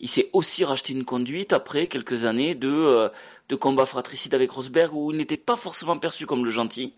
il 0.00 0.08
s'est 0.08 0.30
aussi 0.32 0.64
racheté 0.64 0.92
une 0.94 1.04
conduite 1.04 1.52
après 1.52 1.86
quelques 1.86 2.24
années 2.24 2.54
de 2.54 2.68
euh, 2.68 3.08
de 3.50 3.56
combat 3.56 3.86
fratricide 3.86 4.34
avec 4.34 4.50
Rosberg 4.52 4.94
où 4.94 5.10
il 5.10 5.18
n'était 5.18 5.36
pas 5.36 5.56
forcément 5.56 5.98
perçu 5.98 6.24
comme 6.26 6.44
le 6.44 6.50
gentil. 6.50 6.94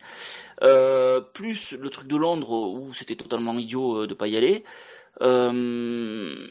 Euh, 0.63 1.21
plus 1.21 1.73
le 1.73 1.91
truc 1.91 2.09
de 2.09 2.17
Londres 2.17 2.53
où 2.53 2.95
c'était 2.95 3.17
totalement 3.17 3.55
idiot 3.55 4.03
euh, 4.03 4.07
de 4.07 4.15
pas 4.15 4.29
y 4.29 4.37
aller. 4.37 4.65
Euh, 5.23 6.47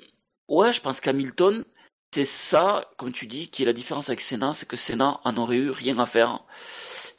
ouais, 0.48 0.74
je 0.74 0.82
pense 0.82 1.02
qu'Hamilton, 1.02 1.64
c'est 2.14 2.26
ça, 2.26 2.90
comme 2.98 3.14
tu 3.14 3.26
dis, 3.26 3.48
qui 3.48 3.64
est 3.64 3.66
la 3.66 3.72
différence 3.72 4.10
avec 4.10 4.20
Senna, 4.20 4.52
c'est 4.52 4.68
que 4.68 4.76
Senna 4.76 5.22
en 5.24 5.38
aurait 5.38 5.56
eu 5.56 5.70
rien 5.70 5.98
à 5.98 6.06
faire. 6.06 6.44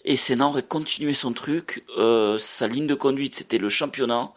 Et 0.04 0.16
Senna 0.16 0.46
aurait 0.48 0.62
continué 0.62 1.14
son 1.14 1.32
truc. 1.32 1.84
Euh, 1.96 2.36
sa 2.36 2.66
ligne 2.68 2.86
de 2.86 2.94
conduite, 2.94 3.34
c'était 3.34 3.56
le 3.56 3.70
championnat. 3.70 4.32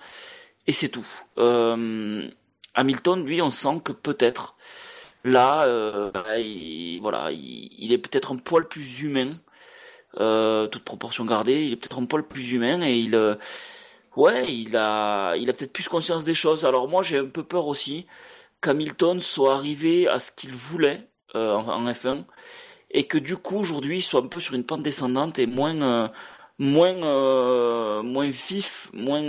Et 0.67 0.71
c'est 0.71 0.87
tout. 0.87 1.05
Euh, 1.37 2.25
Hamilton, 2.73 3.25
lui, 3.25 3.41
on 3.41 3.49
sent 3.49 3.81
que 3.83 3.91
peut-être 3.91 4.55
là, 5.25 5.65
euh, 5.65 6.11
il, 6.37 6.99
voilà, 7.01 7.31
il, 7.33 7.91
est 7.91 7.97
peut-être 7.97 8.31
un 8.31 8.37
poil 8.37 8.67
plus 8.69 9.01
humain, 9.01 9.35
toute 10.13 10.83
proportion 10.85 11.25
gardée. 11.25 11.65
Il 11.65 11.73
est 11.73 11.75
peut-être 11.75 11.99
un 11.99 12.05
poil 12.05 12.23
plus 12.25 12.53
humain 12.53 12.81
et 12.81 12.97
il, 12.97 13.37
ouais, 14.15 14.53
il 14.53 14.77
a, 14.77 15.35
il 15.35 15.49
a 15.49 15.53
peut-être 15.53 15.73
plus 15.73 15.89
conscience 15.89 16.23
des 16.23 16.33
choses. 16.33 16.63
Alors 16.63 16.87
moi, 16.87 17.01
j'ai 17.01 17.17
un 17.17 17.25
peu 17.25 17.43
peur 17.43 17.67
aussi 17.67 18.07
qu'Hamilton 18.65 19.19
soit 19.19 19.53
arrivé 19.53 20.07
à 20.07 20.19
ce 20.19 20.31
qu'il 20.31 20.53
voulait 20.53 21.07
euh, 21.35 21.53
en, 21.53 21.85
en 21.85 21.91
F1 21.91 22.23
et 22.89 23.05
que 23.05 23.19
du 23.19 23.37
coup 23.37 23.57
aujourd'hui 23.57 23.99
il 23.99 24.01
soit 24.01 24.21
un 24.21 24.27
peu 24.27 24.39
sur 24.39 24.55
une 24.55 24.63
pente 24.63 24.81
descendante 24.81 25.37
et 25.37 25.45
moins 25.45 25.79
euh, 25.81 26.07
moins 26.57 26.95
euh, 26.95 28.01
moins 28.01 28.29
vif, 28.29 28.89
moins 28.93 29.21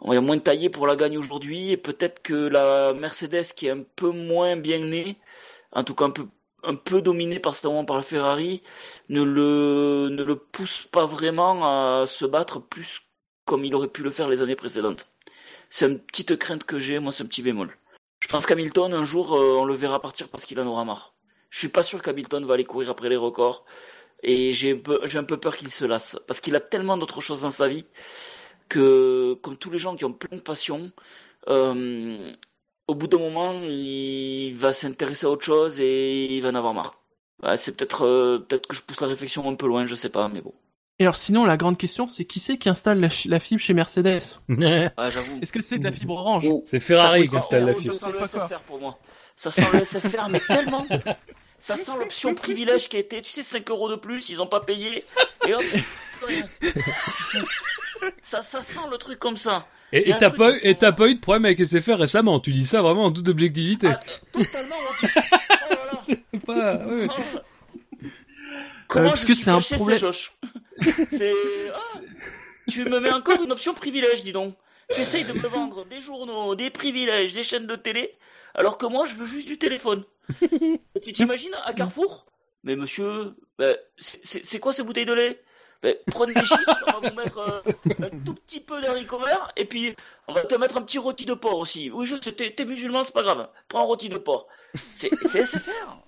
on 0.00 0.10
dire 0.12 0.22
moins 0.22 0.38
taillé 0.38 0.70
pour 0.70 0.86
la 0.86 0.94
gagne 0.94 1.18
aujourd'hui 1.18 1.72
et 1.72 1.76
peut-être 1.76 2.22
que 2.22 2.34
la 2.34 2.92
Mercedes 2.94 3.52
qui 3.56 3.66
est 3.66 3.70
un 3.70 3.82
peu 3.96 4.10
moins 4.10 4.56
bien 4.56 4.78
née, 4.78 5.16
en 5.72 5.82
tout 5.82 5.94
cas 5.96 6.04
un 6.04 6.10
peu 6.10 6.26
un 6.62 6.74
peu 6.76 7.02
dominé 7.02 7.40
par 7.40 7.54
moment 7.64 7.84
par 7.84 7.96
la 7.96 8.02
Ferrari, 8.02 8.62
ne 9.08 9.22
le 9.22 10.08
ne 10.10 10.22
le 10.22 10.36
pousse 10.36 10.86
pas 10.92 11.06
vraiment 11.06 12.00
à 12.02 12.06
se 12.06 12.24
battre 12.24 12.60
plus 12.60 13.00
comme 13.44 13.64
il 13.64 13.74
aurait 13.74 13.88
pu 13.88 14.02
le 14.02 14.10
faire 14.10 14.28
les 14.28 14.42
années 14.42 14.56
précédentes. 14.56 15.10
C'est 15.70 15.86
une 15.86 15.98
petite 15.98 16.36
crainte 16.36 16.64
que 16.64 16.78
j'ai, 16.78 16.98
moi 16.98 17.12
c'est 17.12 17.22
un 17.22 17.26
petit 17.26 17.42
bémol. 17.42 17.76
Je 18.20 18.28
pense 18.28 18.46
qu'Hamilton 18.46 18.92
un 18.92 19.04
jour 19.04 19.34
euh, 19.34 19.56
on 19.58 19.64
le 19.64 19.74
verra 19.74 20.00
partir 20.00 20.28
parce 20.28 20.44
qu'il 20.44 20.58
en 20.60 20.66
aura 20.66 20.84
marre. 20.84 21.14
Je 21.50 21.58
suis 21.58 21.68
pas 21.68 21.82
sûr 21.82 22.02
qu'Hamilton 22.02 22.44
va 22.44 22.54
aller 22.54 22.64
courir 22.64 22.90
après 22.90 23.08
les 23.08 23.16
records 23.16 23.64
et 24.22 24.52
j'ai 24.52 24.72
un 25.14 25.24
peu, 25.24 25.36
peur 25.38 25.56
qu'il 25.56 25.70
se 25.70 25.84
lasse 25.84 26.18
parce 26.26 26.40
qu'il 26.40 26.56
a 26.56 26.60
tellement 26.60 26.96
d'autres 26.96 27.20
choses 27.20 27.42
dans 27.42 27.50
sa 27.50 27.68
vie 27.68 27.84
que 28.68 29.34
comme 29.42 29.56
tous 29.56 29.70
les 29.70 29.78
gens 29.78 29.96
qui 29.96 30.04
ont 30.04 30.12
plein 30.12 30.36
de 30.36 30.42
passion, 30.42 30.90
euh, 31.48 32.32
au 32.86 32.94
bout 32.94 33.06
d'un 33.06 33.18
moment 33.18 33.60
il 33.62 34.54
va 34.54 34.72
s'intéresser 34.72 35.26
à 35.26 35.30
autre 35.30 35.44
chose 35.44 35.80
et 35.80 36.36
il 36.36 36.42
va 36.42 36.50
en 36.50 36.54
avoir 36.54 36.74
marre. 36.74 36.98
C'est 37.56 37.76
peut-être 37.76 38.04
euh, 38.04 38.38
peut-être 38.38 38.66
que 38.66 38.74
je 38.74 38.82
pousse 38.82 39.00
la 39.00 39.06
réflexion 39.06 39.48
un 39.48 39.54
peu 39.54 39.66
loin, 39.66 39.86
je 39.86 39.94
sais 39.94 40.08
pas, 40.08 40.28
mais 40.28 40.40
bon. 40.40 40.52
Et 41.00 41.04
alors 41.04 41.16
sinon, 41.16 41.44
la 41.44 41.56
grande 41.56 41.78
question, 41.78 42.08
c'est 42.08 42.24
qui 42.24 42.40
c'est 42.40 42.58
qui 42.58 42.68
installe 42.68 42.98
la, 43.00 43.08
ch- 43.10 43.26
la 43.26 43.38
fibre 43.40 43.60
chez 43.60 43.72
Mercedes? 43.74 44.20
Ouais, 44.48 44.90
j'avoue. 45.10 45.38
Est-ce 45.40 45.52
que 45.52 45.62
c'est 45.62 45.78
de 45.78 45.84
la 45.84 45.92
fibre 45.92 46.14
orange? 46.14 46.48
Oh, 46.50 46.62
C'est 46.66 46.80
Ferrari 46.80 47.28
qui 47.28 47.36
installe 47.36 47.64
la 47.66 47.74
fibre. 47.74 47.94
Ça 47.94 48.06
sent 48.10 48.18
le 48.20 48.26
SFR 48.26 48.60
pour 48.66 48.80
moi. 48.80 48.98
Ça 49.36 49.50
sent 49.52 49.66
le 49.72 49.84
SFR, 49.84 50.28
mais 50.28 50.40
tellement. 50.40 50.86
Ça 51.60 51.76
sent 51.76 51.92
l'option 51.98 52.34
privilège 52.34 52.88
qui 52.88 52.96
a 52.96 53.00
été, 53.00 53.20
tu 53.22 53.30
sais, 53.30 53.42
5 53.44 53.68
euros 53.70 53.88
de 53.90 53.96
plus, 53.96 54.28
ils 54.30 54.40
ont 54.42 54.46
pas 54.46 54.60
payé. 54.60 55.04
Et 55.46 55.54
hop, 55.54 55.62
ça, 58.20 58.42
ça 58.42 58.62
sent 58.62 58.80
le 58.90 58.96
truc 58.98 59.18
comme 59.18 59.36
ça. 59.36 59.66
Et 59.92 60.12
t'as 60.18 60.30
pas, 60.30 60.52
eu- 60.52 60.60
et 60.64 60.74
t'as 60.74 60.92
pas 60.92 61.06
eu 61.08 61.14
de 61.14 61.20
problème 61.20 61.46
avec 61.46 61.60
SFR 61.64 61.98
récemment. 61.98 62.40
Tu 62.40 62.50
dis 62.52 62.66
ça 62.66 62.82
vraiment 62.82 63.04
en 63.06 63.12
toute 63.12 63.28
objectivité. 63.28 63.88
Ah, 63.90 64.00
totalement. 64.32 64.74
Oh 65.02 65.06
là 65.70 65.76
là. 65.92 66.16
Pas- 66.46 66.86
ouais. 66.86 67.06
Oh. 67.08 67.38
Comment 68.88 69.08
parce 69.10 69.22
je 69.22 69.26
que 69.26 69.34
c'est 69.34 69.50
un 69.50 69.60
problème-. 69.60 69.98
C'est. 71.10 71.32
ah, 71.74 72.00
tu 72.68 72.84
me 72.84 73.00
mets 73.00 73.10
encore 73.12 73.42
une 73.42 73.52
option 73.52 73.74
privilège, 73.74 74.22
dis 74.22 74.32
donc. 74.32 74.54
Tu 74.94 75.00
essayes 75.02 75.24
de 75.24 75.32
me 75.34 75.46
vendre 75.46 75.84
des 75.84 76.00
journaux, 76.00 76.54
des 76.54 76.70
privilèges, 76.70 77.32
des 77.34 77.42
chaînes 77.42 77.66
de 77.66 77.76
télé, 77.76 78.14
alors 78.54 78.78
que 78.78 78.86
moi 78.86 79.04
je 79.06 79.14
veux 79.14 79.26
juste 79.26 79.46
du 79.46 79.58
téléphone. 79.58 80.04
tu 81.02 81.12
t'imagines 81.12 81.54
à 81.64 81.72
Carrefour 81.74 82.26
Mais 82.64 82.74
monsieur, 82.76 83.34
ben, 83.58 83.76
c'est- 83.98 84.58
quoi 84.60 84.72
ces 84.72 84.82
bouteilles 84.82 85.04
de 85.06 85.12
lait? 85.12 85.42
Ben, 85.82 85.94
Prenez 86.10 86.32
des 86.34 86.44
chips, 86.44 86.58
on 86.86 87.00
va 87.00 87.08
vous 87.10 87.14
mettre 87.16 87.38
euh, 87.38 87.72
un 88.02 88.24
tout 88.24 88.34
petit 88.34 88.60
peu 88.60 88.80
d'haricots 88.80 89.18
verts, 89.18 89.52
et 89.56 89.64
puis 89.66 89.94
on 90.26 90.32
va 90.32 90.42
te 90.44 90.54
mettre 90.54 90.76
un 90.78 90.82
petit 90.82 90.98
rôti 90.98 91.24
de 91.26 91.34
porc 91.34 91.58
aussi. 91.58 91.90
Oui, 91.90 92.06
je 92.06 92.16
sais, 92.20 92.32
t'es 92.32 92.64
musulman, 92.64 93.04
c'est 93.04 93.12
pas 93.14 93.22
grave. 93.22 93.48
Prends 93.68 93.80
un 93.80 93.84
rôti 93.84 94.08
de 94.08 94.16
porc. 94.18 94.48
C'est 94.94 95.10
c'est 95.28 95.44
SFR. 95.44 95.98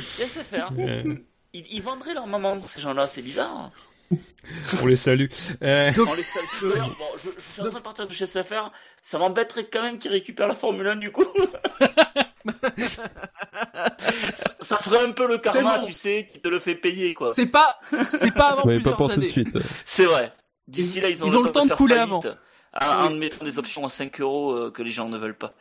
C'est 0.00 0.26
SFR. 0.26 0.70
Ils, 1.52 1.66
ils 1.70 1.82
vendraient 1.82 2.14
leur 2.14 2.26
maman, 2.26 2.58
ces 2.66 2.80
gens-là, 2.80 3.06
c'est 3.06 3.22
bizarre. 3.22 3.70
On 4.82 4.86
les 4.86 4.96
salue. 4.96 5.26
Euh, 5.62 5.92
On 6.08 6.14
les 6.14 6.24
salue. 6.24 6.44
Bon, 6.62 7.06
je, 7.16 7.28
je 7.36 7.40
suis 7.40 7.62
en 7.62 7.68
train 7.70 7.78
de 7.78 7.84
partir 7.84 8.08
de 8.08 8.12
chez 8.12 8.26
SFR, 8.26 8.72
ça 9.02 9.18
m'embêterait 9.18 9.66
quand 9.66 9.82
même 9.82 9.98
qu'ils 9.98 10.10
récupèrent 10.10 10.48
la 10.48 10.54
Formule 10.54 10.86
1 10.88 10.96
du 10.96 11.12
coup. 11.12 11.24
ça, 14.34 14.56
ça 14.60 14.78
ferait 14.78 15.04
un 15.04 15.12
peu 15.12 15.28
le 15.28 15.38
karma, 15.38 15.78
bon. 15.78 15.86
tu 15.86 15.92
sais, 15.92 16.28
qui 16.32 16.40
te 16.40 16.48
le 16.48 16.58
fait 16.58 16.74
payer, 16.74 17.14
quoi. 17.14 17.32
C'est 17.34 17.46
pas, 17.46 17.78
c'est 18.08 18.32
pas 18.34 18.48
avant 18.50 18.64
Ouais, 18.64 18.80
pas 18.80 18.92
pour 18.94 19.12
tout 19.12 19.20
de 19.20 19.26
suite. 19.26 19.56
C'est 19.84 20.06
vrai. 20.06 20.32
D'ici 20.66 21.00
là, 21.00 21.08
ils 21.08 21.22
ont, 21.24 21.26
Ils 21.28 21.36
ont 21.36 21.42
le 21.42 21.52
temps 21.52 21.66
de 21.66 21.74
couler 21.74 21.96
avant. 21.96 22.20
En, 22.80 22.86
en 23.06 23.10
mettant 23.10 23.44
des 23.44 23.58
options 23.58 23.84
à 23.84 23.88
5 23.88 24.20
euros 24.20 24.52
euh, 24.52 24.70
que 24.70 24.82
les 24.82 24.90
gens 24.90 25.08
ne 25.08 25.18
veulent 25.18 25.36
pas. 25.36 25.54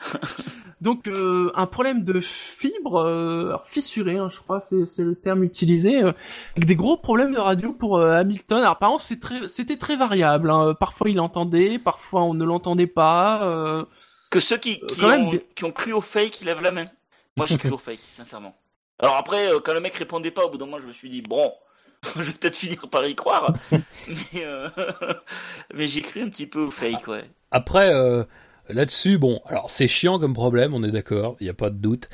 Donc 0.80 1.08
euh, 1.08 1.52
un 1.54 1.66
problème 1.66 2.04
de 2.04 2.20
fibre 2.20 2.96
euh, 3.04 3.48
alors 3.48 3.66
fissuré, 3.66 4.16
hein, 4.16 4.28
je 4.30 4.38
crois, 4.40 4.60
c'est 4.62 4.86
c'est 4.86 5.02
le 5.02 5.14
terme 5.14 5.44
utilisé, 5.44 6.02
euh, 6.02 6.12
avec 6.56 6.64
des 6.66 6.74
gros 6.76 6.96
problèmes 6.96 7.34
de 7.34 7.38
radio 7.38 7.72
pour 7.72 7.98
euh, 7.98 8.12
Hamilton. 8.14 8.58
Alors 8.60 8.72
apparemment 8.72 8.98
c'est 8.98 9.20
très, 9.20 9.46
c'était 9.46 9.76
très 9.76 9.96
variable. 9.96 10.50
hein. 10.50 10.74
Parfois 10.78 11.10
il 11.10 11.16
l'entendait, 11.16 11.78
parfois 11.78 12.22
on 12.22 12.32
ne 12.34 12.44
l'entendait 12.44 12.86
pas. 12.86 13.42
euh. 13.44 13.84
Que 14.30 14.40
ceux 14.40 14.56
qui, 14.56 14.80
qui, 14.80 15.00
quand 15.00 15.08
même 15.08 15.26
ont, 15.26 15.30
bien- 15.32 15.40
qui 15.54 15.64
ont 15.64 15.72
cru 15.72 15.92
au 15.92 16.00
fake, 16.00 16.40
ils 16.40 16.46
lèvent 16.46 16.62
la 16.62 16.70
main. 16.72 16.84
Moi, 17.36 17.46
j'ai 17.46 17.58
cru 17.58 17.70
au 17.70 17.78
fake, 17.78 18.00
sincèrement. 18.08 18.54
Alors 19.00 19.16
après, 19.16 19.52
euh, 19.52 19.60
quand 19.60 19.74
le 19.74 19.80
mec 19.80 19.94
répondait 19.94 20.30
pas, 20.30 20.44
au 20.44 20.50
bout 20.50 20.56
d'un 20.58 20.66
moment, 20.66 20.78
je 20.78 20.86
me 20.86 20.92
suis 20.92 21.10
dit, 21.10 21.20
bon, 21.20 21.52
je 22.16 22.22
vais 22.22 22.32
peut-être 22.32 22.54
finir 22.56 22.88
par 22.90 23.04
y 23.06 23.14
croire. 23.16 23.52
mais 23.72 24.44
euh, 24.44 24.68
mais 25.74 25.88
j'ai 25.88 26.00
cru 26.02 26.22
un 26.22 26.28
petit 26.28 26.46
peu 26.46 26.60
au 26.60 26.70
fake, 26.70 27.06
ouais. 27.08 27.24
Après, 27.50 27.92
euh, 27.92 28.22
là-dessus, 28.72 29.18
bon, 29.18 29.40
alors 29.46 29.70
c'est 29.70 29.88
chiant 29.88 30.18
comme 30.18 30.34
problème, 30.34 30.74
on 30.74 30.82
est 30.84 30.90
d'accord, 30.90 31.36
il 31.40 31.44
n'y 31.44 31.50
a 31.50 31.54
pas 31.54 31.70
de 31.70 31.76
doute. 31.76 32.08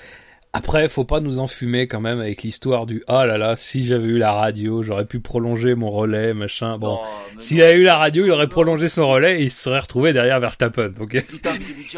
Après, 0.52 0.88
faut 0.88 1.04
pas 1.04 1.20
nous 1.20 1.38
enfumer 1.38 1.86
quand 1.86 2.00
même 2.00 2.18
avec 2.18 2.42
l'histoire 2.42 2.86
du 2.86 3.04
ah 3.08 3.26
là 3.26 3.36
là, 3.36 3.56
si 3.56 3.84
j'avais 3.84 4.06
eu 4.06 4.16
la 4.16 4.32
radio, 4.32 4.82
j'aurais 4.82 5.04
pu 5.04 5.20
prolonger 5.20 5.74
mon 5.74 5.90
relais, 5.90 6.32
machin. 6.32 6.78
Bon, 6.78 6.98
s'il 7.36 7.60
avait 7.62 7.78
eu 7.78 7.82
la 7.82 7.96
radio, 7.96 8.24
il 8.24 8.30
aurait 8.30 8.48
prolongé 8.48 8.88
son 8.88 9.06
relais 9.06 9.40
et 9.40 9.44
il 9.44 9.50
se 9.50 9.64
serait 9.64 9.80
retrouvé 9.80 10.14
derrière 10.14 10.40
Verstappen. 10.40 10.88
Donc, 10.88 11.10
Putain, 11.26 11.56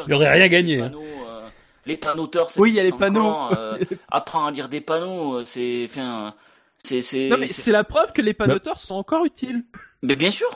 Il 0.08 0.14
aurait 0.14 0.32
rien 0.32 0.44
les 0.44 0.48
gagné, 0.48 0.80
hein. 0.80 0.88
panneaux, 0.88 1.04
euh, 1.28 1.42
les 1.86 2.00
c'est 2.48 2.60
Oui, 2.60 2.70
il 2.70 2.74
y 2.74 2.80
a 2.80 2.84
les 2.84 2.90
panneaux. 2.90 3.32
euh, 3.56 3.78
apprends 4.10 4.46
à 4.46 4.50
lire 4.50 4.68
des 4.68 4.80
panneaux, 4.80 5.38
euh, 5.38 5.42
c'est, 5.44 5.86
enfin, 5.88 6.34
c'est, 6.82 7.00
c'est. 7.00 7.28
Non 7.28 7.36
mais 7.38 7.46
c'est 7.46 7.70
la 7.70 7.84
preuve 7.84 8.12
que 8.12 8.22
les 8.22 8.34
panneauteurs 8.34 8.80
sont 8.80 8.96
encore 8.96 9.24
utiles. 9.24 9.62
Mais 10.02 10.16
bien 10.16 10.32
sûr, 10.32 10.48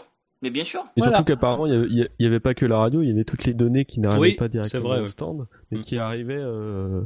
mais 0.43 0.51
bien 0.51 0.65
sûr. 0.65 0.81
Et 0.97 1.01
Voilà. 1.01 1.17
surtout 1.17 1.33
qu'apparemment, 1.33 1.67
il 1.67 2.09
y 2.19 2.27
avait- 2.27 2.41
pas 2.41 2.55
que 2.55 2.67
la 2.67 2.79
radio, 2.79 3.01
il 3.03 3.09
y 3.09 3.13
avait 3.13 3.25
toutes 3.25 3.45
les 3.45 3.55
données 3.55 3.85
qui 3.85 4.01
n'arrivaient 4.01 4.21
Oui, 4.21 4.35
pas 4.35 4.49
directement 4.49 4.89
vrai, 4.89 4.99
au 4.99 5.03
ouais. 5.03 5.09
stand, 5.09 5.47
mais 5.71 5.79
Mm. 5.79 5.83
qui 5.83 5.99
arrivaient 5.99 6.35
euh, 6.39 7.01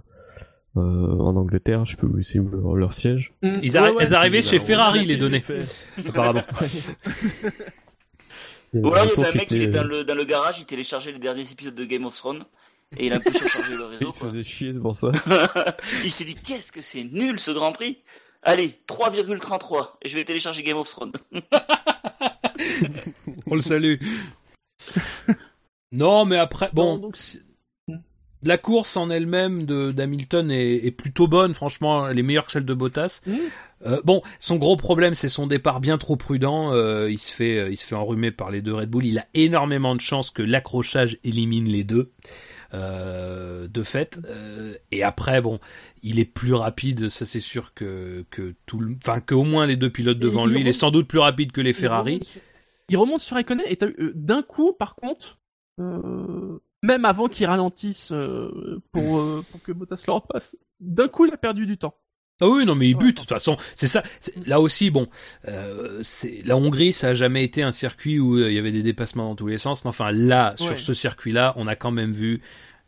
euh, 0.76 0.80
en 0.80 1.36
Angleterre, 1.36 1.84
je 1.84 1.92
sais 1.92 1.96
pas 1.96 2.06
où 2.06 2.22
c'est 2.22 2.38
leur, 2.38 2.74
leur 2.74 2.92
siège. 2.92 3.32
ils, 3.42 3.48
Ouais, 3.50 3.68
arri- 3.68 3.94
ouais, 3.94 4.04
elles 4.04 4.14
arrivaient 4.14 4.42
chez. 4.42 4.58
Ferrari, 4.58 5.04
les 5.06 5.16
données. 5.16 5.42
apparemment. 6.08 6.42
Il 8.74 8.80
y 8.80 8.82
Ou 8.82 8.92
alors 8.92 9.06
il 9.16 9.20
y 9.20 9.24
avait 9.24 9.32
un 9.32 9.38
mec, 9.38 9.48
qui 9.48 9.54
il 9.56 9.62
est 9.62 9.64
était- 9.66 9.78
dans 9.78 9.84
le, 9.84 10.04
dans 10.04 10.14
le 10.14 10.24
garage, 10.24 10.58
il 10.58 10.66
téléchargeait 10.66 11.12
les 11.12 11.18
derniers 11.18 11.50
épisodes 11.50 11.74
de 11.74 11.84
Game 11.84 12.04
of 12.04 12.16
Thrones, 12.16 12.44
et 12.96 13.06
il 13.06 13.12
a 13.12 13.16
un 13.16 13.20
peu 13.20 13.32
surchargé 13.32 13.74
le 13.74 13.84
réseau, 13.84 14.08
Il 14.10 14.12
se 14.12 14.24
faisait 14.26 14.42
chier 14.42 14.72
pour 14.74 14.94
ça. 14.96 15.12
il 16.04 16.10
s'est 16.10 16.24
dit, 16.24 16.34
qu'est-ce 16.34 16.72
que 16.72 16.80
c'est 16.82 17.04
nul 17.04 17.38
ce 17.40 17.52
Grand 17.52 17.72
Prix? 17.72 17.98
Allez, 18.42 18.78
3,33, 18.86 19.96
et 20.02 20.08
je 20.08 20.14
vais 20.14 20.24
télécharger 20.24 20.62
Game 20.62 20.76
of 20.76 20.88
Thrones. 20.90 21.12
On 23.46 23.54
le 23.54 23.60
salue. 23.60 23.96
non, 25.92 26.24
mais 26.24 26.36
après, 26.36 26.70
bon, 26.72 26.98
donc 26.98 27.16
la 28.42 28.58
course 28.58 28.96
en 28.96 29.10
elle-même 29.10 29.64
de 29.66 29.90
d'Hamilton 29.92 30.50
est, 30.50 30.86
est 30.86 30.90
plutôt 30.90 31.26
bonne, 31.28 31.54
franchement, 31.54 32.08
elle 32.08 32.18
est 32.18 32.22
meilleure 32.22 32.46
que 32.46 32.52
celle 32.52 32.64
de 32.64 32.74
Bottas. 32.74 33.22
Mhm. 33.26 33.36
Euh, 33.84 34.00
bon, 34.04 34.22
son 34.38 34.56
gros 34.56 34.76
problème, 34.76 35.14
c'est 35.14 35.28
son 35.28 35.46
départ 35.46 35.80
bien 35.80 35.98
trop 35.98 36.16
prudent. 36.16 36.72
Euh, 36.72 37.10
il 37.10 37.18
se 37.18 37.32
fait, 37.32 37.58
euh, 37.58 37.70
il 37.70 37.76
se 37.76 37.86
fait 37.86 37.94
enrhumer 37.94 38.30
par 38.30 38.50
les 38.50 38.62
deux 38.62 38.72
Red 38.74 38.88
Bull. 38.88 39.04
Il 39.04 39.18
a 39.18 39.26
énormément 39.34 39.94
de 39.94 40.00
chances 40.00 40.30
que 40.30 40.42
l'accrochage 40.42 41.18
élimine 41.24 41.66
les 41.66 41.84
deux. 41.84 42.10
Euh, 42.74 43.68
de 43.68 43.82
fait, 43.84 44.18
et 44.90 45.02
après, 45.04 45.40
bon, 45.40 45.60
il 46.02 46.18
est 46.18 46.24
plus 46.24 46.52
rapide, 46.52 47.08
ça 47.10 47.24
c'est 47.24 47.40
sûr 47.40 47.72
que 47.74 48.24
que 48.30 48.54
tout, 48.66 48.80
le- 48.80 48.96
enfin 49.06 49.20
que 49.20 49.36
au 49.36 49.44
moins 49.44 49.66
les 49.66 49.76
deux 49.76 49.88
pilotes 49.88 50.18
devant 50.18 50.46
lui. 50.46 50.60
Il 50.62 50.68
est 50.68 50.72
sans 50.72 50.90
doute 50.90 51.06
plus 51.06 51.20
rapide 51.20 51.52
que 51.52 51.60
les 51.60 51.72
Ferrari. 51.72 52.20
Il 52.88 52.96
remonte 52.96 53.20
sur 53.20 53.36
Raikkonen 53.36 53.64
et 53.66 53.78
euh, 53.82 54.12
d'un 54.14 54.42
coup, 54.42 54.72
par 54.72 54.94
contre, 54.94 55.38
euh, 55.80 56.58
même 56.82 57.04
avant 57.04 57.28
qu'il 57.28 57.46
ralentisse 57.46 58.12
euh, 58.12 58.80
pour 58.92 59.44
pour 59.50 59.62
que 59.62 59.72
Bottas 59.72 60.04
le 60.06 60.12
repasse, 60.12 60.56
d'un 60.80 61.08
coup 61.08 61.26
il 61.26 61.34
a 61.34 61.36
perdu 61.36 61.66
du 61.66 61.78
temps. 61.78 61.96
Ah 62.40 62.48
oui, 62.48 62.66
non, 62.66 62.74
mais 62.74 62.88
il 62.88 62.94
bute. 62.94 63.16
De 63.16 63.20
toute 63.20 63.30
façon, 63.30 63.56
c'est 63.74 63.86
ça. 63.86 64.02
Là 64.44 64.60
aussi, 64.60 64.90
bon, 64.90 65.08
euh, 65.48 66.02
la 66.44 66.56
Hongrie, 66.56 66.92
ça 66.92 67.08
a 67.08 67.12
jamais 67.14 67.42
été 67.44 67.62
un 67.62 67.72
circuit 67.72 68.20
où 68.20 68.38
il 68.38 68.52
y 68.52 68.58
avait 68.58 68.72
des 68.72 68.82
dépassements 68.82 69.30
dans 69.30 69.36
tous 69.36 69.46
les 69.46 69.56
sens. 69.56 69.84
Mais 69.84 69.88
enfin, 69.88 70.12
là, 70.12 70.54
sur 70.56 70.78
ce 70.78 70.92
circuit-là, 70.92 71.54
on 71.56 71.66
a 71.66 71.76
quand 71.76 71.92
même 71.92 72.12
vu 72.12 72.42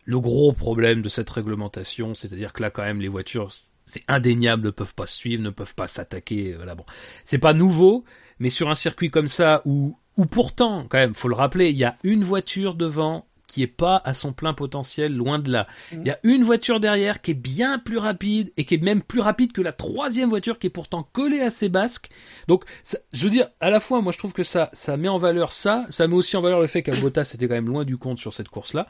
le 0.05 0.21
gros 0.21 0.53
problème 0.53 1.03
de 1.03 1.09
cette 1.09 1.29
réglementation, 1.31 2.15
c'est-à-dire 2.15 2.53
que 2.53 2.63
là, 2.63 2.71
quand 2.71 2.83
même, 2.83 3.01
les 3.01 3.09
voitures, 3.09 3.51
c'est 3.85 4.03
indéniable, 4.09 4.65
ne 4.65 4.71
peuvent 4.71 4.95
pas 4.95 5.07
se 5.07 5.17
suivre, 5.17 5.43
ne 5.43 5.51
peuvent 5.51 5.75
pas 5.75 5.87
s'attaquer. 5.87 6.55
Voilà, 6.55 6.75
bon, 6.75 6.85
c'est 7.25 7.39
pas 7.39 7.55
nouveau, 7.55 8.05
mais 8.41 8.49
sur 8.49 8.69
un 8.71 8.75
circuit 8.75 9.11
comme 9.11 9.29
ça 9.29 9.63
où, 9.65 9.97
où 10.17 10.27
pourtant, 10.27 10.87
quand 10.89 10.99
même, 10.99 11.15
faut 11.15 11.29
le 11.29 11.35
rappeler, 11.35 11.71
il 11.71 11.77
y 11.77 11.85
a 11.85 11.97
une 12.03 12.25
voiture 12.25 12.75
devant 12.75 13.25
qui 13.47 13.63
est 13.63 13.67
pas 13.67 14.03
à 14.05 14.13
son 14.13 14.35
plein 14.35 14.53
potentiel, 14.53 15.17
loin 15.17 15.39
de 15.39 15.51
là. 15.51 15.67
Il 15.93 16.07
y 16.07 16.11
a 16.11 16.19
une 16.23 16.43
voiture 16.43 16.81
derrière 16.81 17.23
qui 17.23 17.31
est 17.31 17.35
bien 17.35 17.79
plus 17.79 17.97
rapide 17.97 18.53
et 18.59 18.67
qui 18.67 18.75
est 18.75 18.83
même 18.83 19.01
plus 19.01 19.21
rapide 19.21 19.53
que 19.53 19.63
la 19.63 19.73
troisième 19.73 20.29
voiture 20.29 20.59
qui 20.59 20.67
est 20.67 20.71
pourtant 20.71 21.09
collée 21.15 21.41
à 21.41 21.49
ses 21.49 21.71
basques. 21.71 22.11
Donc, 22.47 22.65
ça- 22.83 22.99
je 23.15 23.25
veux 23.25 23.31
dire, 23.31 23.49
à 23.61 23.71
la 23.71 23.81
fois, 23.81 24.03
moi, 24.03 24.13
je 24.13 24.19
trouve 24.19 24.35
que 24.35 24.43
ça, 24.43 24.69
ça 24.75 24.99
met 24.99 25.09
en 25.09 25.17
valeur 25.17 25.53
ça, 25.53 25.87
ça 25.89 26.07
met 26.07 26.15
aussi 26.15 26.37
en 26.37 26.43
valeur 26.43 26.61
le 26.61 26.67
fait 26.67 26.83
qu'Albottas 26.83 27.31
était 27.35 27.49
quand 27.49 27.55
même 27.55 27.69
loin 27.69 27.87
du 27.87 27.97
compte 27.97 28.19
sur 28.19 28.35
cette 28.35 28.51
course-là. 28.51 28.87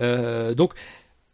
Euh, 0.00 0.54
donc, 0.56 0.72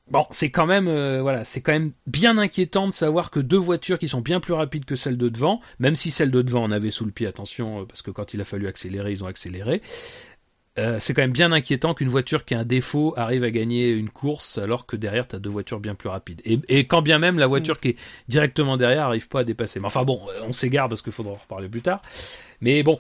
Bon, 0.09 0.25
c'est 0.31 0.51
quand 0.51 0.67
même, 0.67 0.87
euh, 0.87 1.21
voilà, 1.21 1.43
c'est 1.43 1.61
quand 1.61 1.73
même 1.73 1.91
bien 2.07 2.39
inquiétant 2.39 2.87
de 2.87 2.93
savoir 2.93 3.33
que 3.33 3.41
deux 3.41 3.57
voitures 3.57 3.99
qui 3.99 4.07
sont 4.07 4.21
bien 4.21 4.39
plus 4.39 4.53
rapides 4.53 4.85
que 4.85 4.95
celles 4.95 5.19
de 5.19 5.29
devant, 5.29 5.61
même 5.81 5.97
si 5.97 6.13
celle 6.13 6.31
de 6.31 6.43
devant 6.43 6.63
en 6.63 6.71
avait 6.71 6.91
sous 6.91 7.05
le 7.05 7.11
pied, 7.11 7.27
attention, 7.27 7.81
euh, 7.81 7.85
parce 7.87 8.03
que 8.03 8.13
quand 8.13 8.33
il 8.33 8.41
a 8.41 8.45
fallu 8.45 8.69
accélérer, 8.69 9.11
ils 9.11 9.25
ont 9.25 9.27
accéléré. 9.27 9.83
Euh, 10.79 10.99
c'est 11.01 11.15
quand 11.15 11.23
même 11.23 11.33
bien 11.33 11.53
inquiétant 11.53 11.95
qu'une 11.95 12.11
voiture 12.11 12.45
qui 12.45 12.55
a 12.55 12.61
un 12.61 12.65
défaut 12.65 13.15
arrive 13.17 13.45
à 13.45 13.51
gagner 13.51 13.89
une 13.89 14.11
course 14.11 14.59
alors 14.59 14.85
que 14.85 14.95
derrière 14.95 15.27
t'as 15.27 15.39
deux 15.39 15.49
voitures 15.49 15.81
bien 15.81 15.95
plus 15.95 16.11
rapides. 16.11 16.43
Et, 16.45 16.61
et 16.69 16.87
quand 16.87 17.01
bien 17.01 17.19
même 17.19 17.39
la 17.39 17.47
voiture 17.47 17.81
qui 17.81 17.89
est 17.89 17.97
directement 18.29 18.77
derrière 18.77 19.05
arrive 19.05 19.27
pas 19.27 19.41
à 19.41 19.45
dépasser. 19.45 19.81
Mais 19.81 19.87
enfin 19.87 20.05
bon, 20.05 20.21
on 20.47 20.53
s'égare 20.53 20.91
parce 20.91 21.01
qu'il 21.01 21.13
faudra 21.13 21.33
en 21.33 21.37
reparler 21.37 21.71
plus 21.71 21.81
tard. 21.81 22.03
Mais 22.61 22.83
bon, 22.83 22.99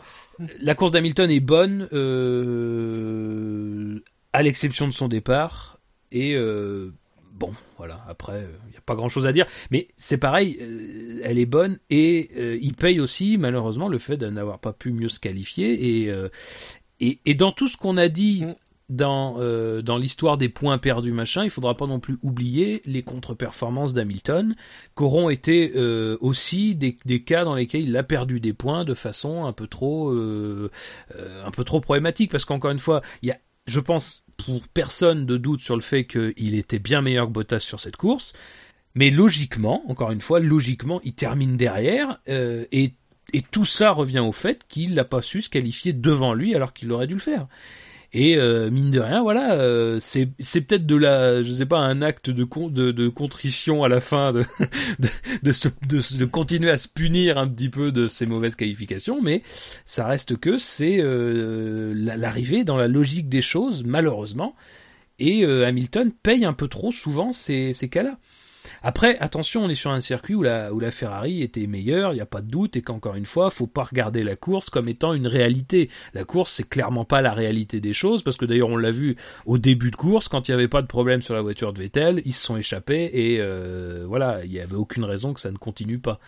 la 0.59 0.75
course 0.75 0.91
d'Hamilton 0.91 1.31
est 1.31 1.41
bonne, 1.41 1.87
euh, 1.93 4.03
à 4.33 4.43
l'exception 4.43 4.89
de 4.89 4.93
son 4.93 5.09
départ. 5.09 5.76
Et 6.17 6.35
euh, 6.35 6.93
bon, 7.33 7.53
voilà, 7.77 8.03
après, 8.09 8.49
il 8.69 8.71
n'y 8.71 8.77
a 8.79 8.81
pas 8.81 8.95
grand-chose 8.95 9.27
à 9.27 9.33
dire. 9.33 9.47
Mais 9.71 9.89
c'est 9.97 10.17
pareil, 10.17 10.57
euh, 10.63 11.21
elle 11.23 11.39
est 11.39 11.45
bonne 11.47 11.79
et 11.91 12.31
euh, 12.39 12.59
il 12.63 12.75
paye 12.75 13.01
aussi, 13.01 13.37
malheureusement, 13.37 13.89
le 13.89 13.99
fait 13.99 14.17
de 14.17 14.27
n'avoir 14.29 14.59
pas 14.59 14.73
pu 14.73 14.93
mieux 14.93 15.11
se 15.11 15.21
qualifier. 15.21 16.03
Et, 16.03 16.11
euh, 16.11 16.29
et, 17.01 17.19
et 17.27 17.35
dans 17.35 17.53
tout 17.53 17.69
ce 17.69 17.77
qu'on 17.77 17.99
a 17.99 18.09
dit 18.09 18.45
Mm. 18.89 18.97
dans, 18.97 19.37
euh, 19.41 19.83
dans 19.83 19.99
l'histoire 19.99 20.39
des 20.39 20.49
points 20.49 20.79
perdus, 20.79 21.13
machin, 21.13 21.45
il 21.45 21.51
faudra 21.51 21.77
pas 21.77 21.87
non 21.87 22.01
plus 22.01 22.19
oublier 22.23 22.83
les 22.87 23.03
contre-performances 23.03 23.93
d'Hamilton, 23.93 24.55
qu'auront 24.95 25.29
été 25.29 25.73
euh, 25.77 26.17
aussi 26.21 26.77
des, 26.77 26.97
des 27.05 27.23
cas 27.23 27.45
dans 27.45 27.55
lesquels 27.55 27.83
il 27.83 27.97
a 27.97 28.03
perdu 28.03 28.41
des 28.41 28.53
points 28.53 28.85
de 28.85 28.95
façon 28.95 29.45
un 29.45 29.53
peu 29.53 29.67
trop, 29.67 30.11
euh, 30.11 30.71
euh, 31.17 31.45
un 31.45 31.51
peu 31.51 31.65
trop 31.65 31.81
problématique. 31.81 32.31
Parce 32.31 32.45
qu'encore 32.45 32.71
une 32.71 32.79
fois, 32.79 33.03
il 33.23 33.29
y 33.29 33.33
a, 33.33 33.39
je 33.67 33.81
pense, 33.81 34.25
pour 34.37 34.67
personne 34.69 35.27
de 35.27 35.37
doute 35.37 35.61
sur 35.61 35.77
le 35.77 35.83
fait 35.83 36.05
qu'il 36.05 36.55
était 36.55 36.79
bien 36.79 37.03
meilleur 37.03 37.27
que 37.27 37.33
Bottas 37.33 37.61
sur 37.61 37.81
cette 37.81 37.97
course. 37.97 38.33
Mais 38.95 39.11
logiquement, 39.11 39.83
encore 39.89 40.11
une 40.11 40.21
fois, 40.21 40.41
logiquement, 40.41 41.01
il 41.05 41.15
termine 41.15 41.57
derrière 41.57 42.19
euh, 42.29 42.65
et, 42.73 42.95
et 43.33 43.43
tout 43.43 43.65
ça 43.65 43.91
revient 43.91 44.21
au 44.21 44.33
fait 44.33 44.65
qu'il 44.69 44.95
n'a 44.95 45.05
pas 45.05 45.23
su 45.23 45.43
se 45.43 45.51
qualifier 45.51 45.93
devant 45.93 46.33
lui 46.33 46.55
alors 46.55 46.73
qu'il 46.73 46.91
aurait 46.93 47.07
dû 47.07 47.15
le 47.15 47.21
faire. 47.21 47.47
Et 48.13 48.37
euh, 48.37 48.71
mine 48.71 48.91
de 48.91 49.01
rien, 49.01 49.23
voilà, 49.23 49.55
euh, 49.55 49.99
c'est 50.01 50.27
peut-être 50.27 50.87
de 50.87 50.97
la, 50.97 51.43
je 51.43 51.53
sais 51.53 51.67
pas, 51.67 51.79
un 51.79 52.03
acte 52.03 52.31
de 52.31 52.47
de, 52.93 53.09
contrition 53.09 53.85
à 53.85 53.89
la 53.89 54.01
fin 54.01 54.33
de 54.33 54.41
de, 55.43 56.19
de, 56.19 56.25
continuer 56.25 56.71
à 56.71 56.79
se 56.79 56.89
punir 56.89 57.37
un 57.39 57.47
petit 57.49 57.69
peu 57.69 57.93
de 57.93 58.07
ces 58.07 58.25
mauvaises 58.27 58.55
qualifications, 58.55 59.21
mais 59.21 59.43
ça 59.85 60.07
reste 60.07 60.37
que 60.37 60.57
c'est 60.57 60.99
euh, 61.01 61.93
la- 61.95 62.17
l'arrivée 62.17 62.65
dans 62.65 62.77
la 62.77 62.89
logique 62.89 63.29
des 63.29 63.43
choses, 63.43 63.85
malheureusement. 63.85 64.55
Et 65.19 65.45
euh, 65.45 65.67
Hamilton 65.67 66.13
paye 66.23 66.45
un 66.45 66.53
peu 66.53 66.69
trop 66.69 66.93
souvent 66.93 67.33
ces, 67.33 67.73
ces 67.73 67.89
cas-là. 67.89 68.19
Après, 68.83 69.19
attention, 69.19 69.65
on 69.65 69.69
est 69.69 69.75
sur 69.75 69.91
un 69.91 70.01
circuit 70.01 70.35
où 70.35 70.43
la, 70.43 70.71
Ferrari 70.91 71.43
était 71.43 71.67
meilleure, 71.67 72.13
il 72.13 72.17
n'y 72.17 72.21
a 72.21 72.27
pas 72.27 72.41
de 72.41 72.49
doute, 72.49 72.77
et 72.77 72.83
qu'encore 72.83 73.15
une 73.15 73.27
fois, 73.27 73.51
faut 73.51 73.67
pas 73.67 73.85
regarder 73.85 74.25
la 74.25 74.37
course 74.37 74.71
comme 74.71 74.89
étant 74.89 75.13
une 75.13 75.27
réalité. 75.27 75.91
La 76.15 76.25
course, 76.25 76.53
c'est 76.53 76.69
clairement 76.69 77.05
pas 77.05 77.21
la 77.21 77.33
réalité 77.33 77.81
des 77.81 77.93
choses, 77.93 78.23
parce 78.23 78.37
que 78.37 78.45
d'ailleurs, 78.45 78.69
on 78.69 78.77
l'a 78.77 78.91
vu 78.91 79.17
au 79.45 79.59
début 79.59 79.91
de 79.91 79.97
course, 79.97 80.29
quand 80.29 80.49
il 80.49 80.53
n'y 80.53 80.55
avait 80.55 80.69
pas 80.69 80.83
de 80.83 80.87
problème 80.87 81.23
sur 81.23 81.35
la 81.35 81.43
voiture 81.43 81.73
de 81.73 81.79
Vettel, 81.79 82.23
ils 82.25 82.35
se 82.35 82.45
sont 82.45 82.57
échappés, 82.57 83.11
et 83.13 83.41
euh, 83.41 84.05
voilà, 84.07 84.45
il 84.45 84.51
n'y 84.51 84.61
avait 84.61 84.77
aucune 84.77 85.05
raison 85.05 85.35
que 85.35 85.41
ça 85.41 85.51
ne 85.51 85.59
continue 85.59 85.99
pas. 85.99 86.19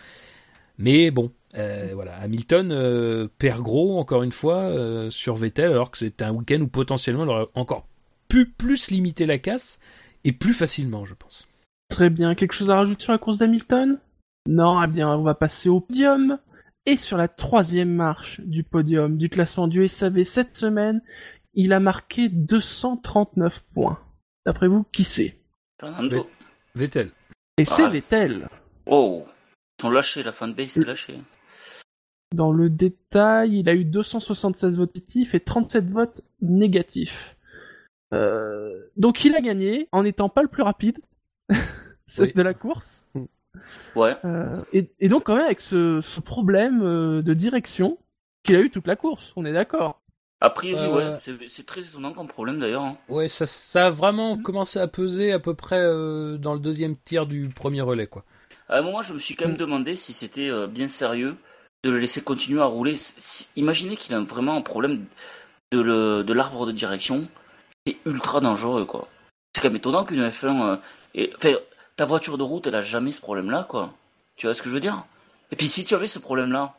Mais 0.77 1.11
bon, 1.11 1.31
euh, 1.57 1.91
voilà, 1.93 2.15
Hamilton 2.17 2.71
euh, 2.71 3.27
perd 3.37 3.61
gros, 3.61 3.99
encore 3.99 4.23
une 4.23 4.31
fois, 4.31 4.71
sur 5.09 5.35
Vettel, 5.35 5.71
alors 5.71 5.91
que 5.91 5.97
c'est 5.97 6.21
un 6.21 6.31
week-end 6.31 6.61
où 6.61 6.67
potentiellement 6.67 7.23
il 7.23 7.29
aurait 7.29 7.47
encore 7.55 7.87
pu 8.27 8.45
plus 8.45 8.91
limiter 8.91 9.25
la 9.25 9.39
casse, 9.39 9.79
et 10.23 10.31
plus 10.31 10.53
facilement, 10.53 11.05
je 11.05 11.13
pense. 11.13 11.48
Très 11.89 12.09
bien. 12.09 12.35
Quelque 12.35 12.53
chose 12.53 12.69
à 12.69 12.75
rajouter 12.75 13.03
sur 13.03 13.11
la 13.11 13.17
course 13.17 13.37
d'Hamilton? 13.37 13.99
Non, 14.47 14.81
eh 14.81 14.87
bien, 14.87 15.09
on 15.09 15.23
va 15.23 15.35
passer 15.35 15.69
au 15.69 15.79
podium. 15.81 16.39
Et 16.85 16.97
sur 16.97 17.17
la 17.17 17.27
troisième 17.27 17.93
marche 17.93 18.39
du 18.41 18.63
podium 18.63 19.17
du 19.17 19.29
classement 19.29 19.67
du 19.67 19.87
SAV 19.87 20.23
cette 20.23 20.57
semaine, 20.57 21.01
il 21.53 21.73
a 21.73 21.79
marqué 21.79 22.29
239 22.29 23.63
points. 23.73 23.99
D'après 24.45 24.67
vous, 24.67 24.85
qui 24.91 25.03
c'est? 25.03 25.37
Fernando. 25.79 26.27
Vettel. 26.75 27.11
Et 27.57 27.65
c'est 27.65 27.83
Ah. 27.83 27.89
Vettel. 27.89 28.47
Oh, 28.85 29.23
ils 29.77 29.81
sont 29.81 29.91
lâchés, 29.91 30.23
la 30.23 30.31
fanbase 30.31 30.77
est 30.77 30.85
lâchée. 30.85 31.19
Dans 32.33 32.51
le 32.51 32.69
détail, 32.69 33.59
il 33.59 33.69
a 33.69 33.73
eu 33.73 33.85
276 33.85 34.77
votes 34.77 34.93
positifs 34.93 35.35
et 35.35 35.39
37 35.39 35.89
votes 35.89 36.21
négatifs. 36.41 37.35
Euh, 38.13 38.89
donc 38.97 39.25
il 39.25 39.35
a 39.35 39.41
gagné 39.41 39.87
en 39.91 40.03
n'étant 40.03 40.29
pas 40.29 40.41
le 40.41 40.47
plus 40.47 40.63
rapide 40.63 40.99
Oui. 42.19 42.33
de 42.33 42.41
la 42.41 42.53
course. 42.53 43.05
Ouais. 43.95 44.15
Euh, 44.25 44.63
et, 44.73 44.89
et 44.99 45.09
donc 45.09 45.25
quand 45.25 45.35
même 45.35 45.45
avec 45.45 45.61
ce, 45.61 46.01
ce 46.01 46.19
problème 46.19 46.81
euh, 46.81 47.21
de 47.21 47.33
direction 47.33 47.97
qu'il 48.43 48.55
a 48.55 48.61
eu 48.61 48.71
toute 48.71 48.87
la 48.87 48.95
course, 48.95 49.31
on 49.35 49.45
est 49.45 49.53
d'accord. 49.53 50.01
A 50.41 50.49
priori, 50.49 50.85
Euh, 50.87 51.13
ouais. 51.13 51.19
C'est- 51.21 51.47
C'est 51.49 51.65
très 51.65 51.81
étonnant 51.81 52.13
comme 52.13 52.27
problème 52.27 52.59
d'ailleurs. 52.59 52.81
hein. 52.83 52.97
Ouais, 53.09 53.27
ça, 53.27 53.45
ça 53.45 53.87
a 53.87 53.89
vraiment 53.89 54.37
commencé 54.37 54.79
à 54.79 54.87
peser 54.87 55.31
à 55.33 55.39
peu 55.39 55.53
près 55.53 55.79
euh, 55.83 56.37
dans 56.37 56.53
le 56.53 56.59
deuxième 56.59 56.95
tiers 56.95 57.25
du 57.27 57.49
premier 57.49 57.81
relais, 57.81 58.07
quoi. 58.07 58.23
À 58.69 58.79
un 58.79 58.81
moment, 58.81 59.01
je 59.01 59.13
me 59.13 59.19
suis 59.19 59.35
quand 59.35 59.45
même 59.45 59.55
Mm. 59.55 59.59
demandé 59.59 59.95
si 59.95 60.13
c'était 60.13 60.49
euh, 60.49 60.65
bien 60.67 60.87
sérieux 60.87 61.35
de 61.83 61.89
le 61.89 61.99
laisser 61.99 62.21
continuer 62.21 62.61
à 62.61 62.65
rouler. 62.65 62.95
Si- 62.95 63.49
imaginez 63.55 63.95
qu'il 63.97 64.13
a 64.15 64.19
vraiment 64.21 64.55
un 64.55 64.61
problème 64.61 65.05
de 65.71 65.81
le- 65.81 66.23
de 66.23 66.33
l'arbre 66.33 66.65
de 66.65 66.71
direction. 66.71 67.27
C'est 67.85 67.97
ultra 68.05 68.39
dangereux, 68.39 68.85
quoi. 68.85 69.07
C'est 69.55 69.61
quand 69.61 69.69
même 69.69 69.77
étonnant 69.77 70.05
qu'une 70.05 70.23
F1. 70.29 70.79
Enfin, 71.37 71.53
ta 71.95 72.05
voiture 72.05 72.37
de 72.37 72.43
route, 72.43 72.67
elle 72.67 72.75
a 72.75 72.81
jamais 72.81 73.11
ce 73.11 73.21
problème-là, 73.21 73.65
quoi. 73.67 73.93
Tu 74.35 74.47
vois 74.47 74.53
ce 74.55 74.61
que 74.61 74.69
je 74.69 74.73
veux 74.73 74.79
dire? 74.79 75.03
Et 75.51 75.55
puis, 75.55 75.67
si 75.67 75.83
tu 75.83 75.95
avais 75.95 76.07
ce 76.07 76.19
problème-là, 76.19 76.73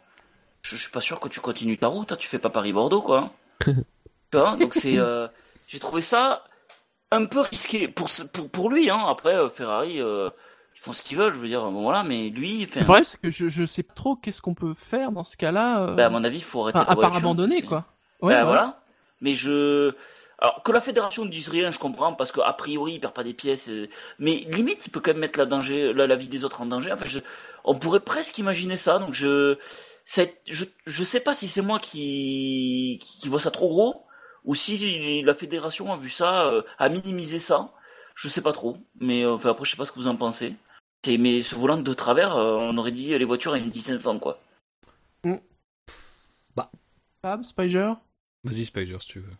je, 0.62 0.76
je 0.76 0.82
suis 0.82 0.92
pas 0.92 1.00
sûr 1.00 1.20
que 1.20 1.28
tu 1.28 1.40
continues 1.40 1.78
ta 1.78 1.88
route. 1.88 2.12
hein, 2.12 2.16
Tu 2.18 2.28
fais 2.28 2.38
pas 2.38 2.50
Paris-Bordeaux, 2.50 3.02
quoi. 3.02 3.30
tu 3.66 3.74
vois? 4.32 4.56
Donc, 4.56 4.74
c'est. 4.74 4.98
euh, 4.98 5.26
J'ai 5.66 5.78
trouvé 5.78 6.02
ça 6.02 6.44
un 7.10 7.24
peu 7.26 7.40
risqué 7.40 7.88
pour, 7.88 8.08
pour, 8.32 8.48
pour 8.50 8.70
lui, 8.70 8.88
hein. 8.90 9.04
Après, 9.08 9.34
euh, 9.34 9.48
Ferrari. 9.48 10.00
euh, 10.00 10.30
ils 10.76 10.80
font 10.80 10.92
ce 10.92 11.02
qu'ils 11.02 11.18
veulent, 11.18 11.32
je 11.34 11.38
veux 11.38 11.48
dire, 11.48 11.60
bon 11.70 11.82
voilà, 11.82 12.04
mais 12.04 12.30
lui, 12.30 12.64
enfin, 12.66 12.80
Le 12.80 12.84
problème 12.84 13.04
c'est 13.04 13.20
que 13.20 13.28
je, 13.28 13.48
je 13.48 13.66
sais 13.66 13.82
pas 13.82 13.92
trop 13.92 14.14
qu'est-ce 14.16 14.40
qu'on 14.40 14.54
peut 14.54 14.72
faire 14.72 15.10
dans 15.12 15.24
ce 15.24 15.36
cas-là. 15.36 15.88
ben, 15.88 16.06
à 16.06 16.08
mon 16.08 16.22
avis, 16.24 16.38
il 16.38 16.42
faut 16.44 16.62
arrêter 16.62 16.78
enfin, 16.78 16.86
la 16.86 16.92
à 16.92 16.96
part 16.96 17.16
abandonner 17.16 17.60
quoi. 17.62 17.84
Ouais, 18.22 18.32
vrai. 18.34 18.44
voilà. 18.44 18.80
Mais 19.20 19.34
je. 19.34 19.92
Alors, 20.40 20.62
que 20.62 20.72
la 20.72 20.80
fédération 20.80 21.24
ne 21.24 21.30
dise 21.30 21.48
rien, 21.48 21.70
je 21.70 21.78
comprends, 21.78 22.14
parce 22.14 22.32
qu'a 22.32 22.52
priori, 22.54 22.94
il 22.94 23.00
perd 23.00 23.12
pas 23.12 23.24
des 23.24 23.34
pièces. 23.34 23.68
euh, 23.68 23.88
Mais 24.18 24.36
limite, 24.50 24.86
il 24.86 24.90
peut 24.90 25.00
quand 25.00 25.10
même 25.12 25.20
mettre 25.20 25.38
la, 25.38 25.44
danger, 25.46 25.92
la, 25.92 26.06
la 26.06 26.16
vie 26.16 26.28
des 26.28 26.44
autres 26.44 26.62
en 26.62 26.66
danger. 26.66 26.92
Enfin, 26.92 27.04
je... 27.06 27.18
on 27.64 27.74
pourrait 27.78 28.00
presque 28.00 28.38
imaginer 28.38 28.76
ça. 28.76 28.98
Donc, 28.98 29.12
je. 29.12 29.58
Je, 30.06 30.64
je 30.86 31.04
sais 31.04 31.20
pas 31.20 31.34
si 31.34 31.46
c'est 31.46 31.62
moi 31.62 31.78
qui... 31.78 32.98
qui 33.02 33.18
qui 33.20 33.28
vois 33.28 33.38
ça 33.40 33.50
trop 33.50 33.68
gros, 33.68 34.06
ou 34.44 34.54
si 34.54 35.22
la 35.22 35.34
fédération 35.34 35.92
a 35.92 35.96
vu 35.98 36.08
ça, 36.10 36.46
euh, 36.46 36.62
a 36.78 36.88
minimisé 36.88 37.38
ça. 37.38 37.70
Je 38.16 38.28
sais 38.28 38.42
pas 38.42 38.52
trop. 38.52 38.76
Mais 38.98 39.22
euh, 39.24 39.34
enfin, 39.34 39.50
après, 39.50 39.64
je 39.66 39.70
sais 39.72 39.76
pas 39.76 39.84
ce 39.84 39.92
que 39.92 39.98
vous 40.00 40.08
en 40.08 40.16
pensez. 40.16 40.54
C'est- 41.04 41.16
Mais 41.18 41.42
ce 41.42 41.54
volant 41.54 41.76
de 41.76 41.94
travers, 41.94 42.34
euh, 42.36 42.56
on 42.56 42.76
aurait 42.78 42.92
dit 42.92 43.16
les 43.16 43.24
voitures 43.24 43.52
à 43.52 43.58
une 43.58 43.72
500 43.72 44.18
quoi. 44.18 44.40
Fab, 47.22 47.42
Spiger 47.44 47.92
Vas-y, 48.44 48.64
Spider, 48.64 48.96
si 49.00 49.08
tu 49.08 49.20
veux. 49.20 49.32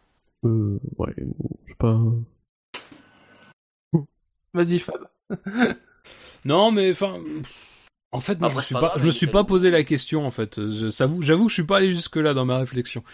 Euh, 0.45 0.79
ouais, 0.99 1.15
je 1.17 1.71
sais 1.71 1.77
pas. 1.79 2.01
Vas-y 4.55 4.79
Fab. 4.79 5.09
Non, 6.45 6.71
mais 6.73 6.91
enfin. 6.91 7.21
En 8.12 8.21
fait, 8.21 8.39
Après, 8.43 8.61
je 8.61 8.65
suis 8.65 8.75
pas 8.75 8.81
pas, 8.81 8.87
grave, 8.89 9.01
je 9.01 9.07
me 9.07 9.11
suis 9.11 9.27
pas 9.27 9.45
posé 9.45 9.71
la 9.71 9.85
question, 9.85 10.27
en 10.27 10.31
fait. 10.31 10.59
Je, 10.69 10.89
j'avoue, 10.89 11.21
j'avoue 11.23 11.45
que 11.45 11.51
je 11.51 11.55
suis 11.55 11.65
pas 11.65 11.77
allé 11.77 11.93
jusque 11.93 12.17
là 12.17 12.33
dans 12.35 12.47
ma 12.47 12.59
réflexion. 12.59 13.05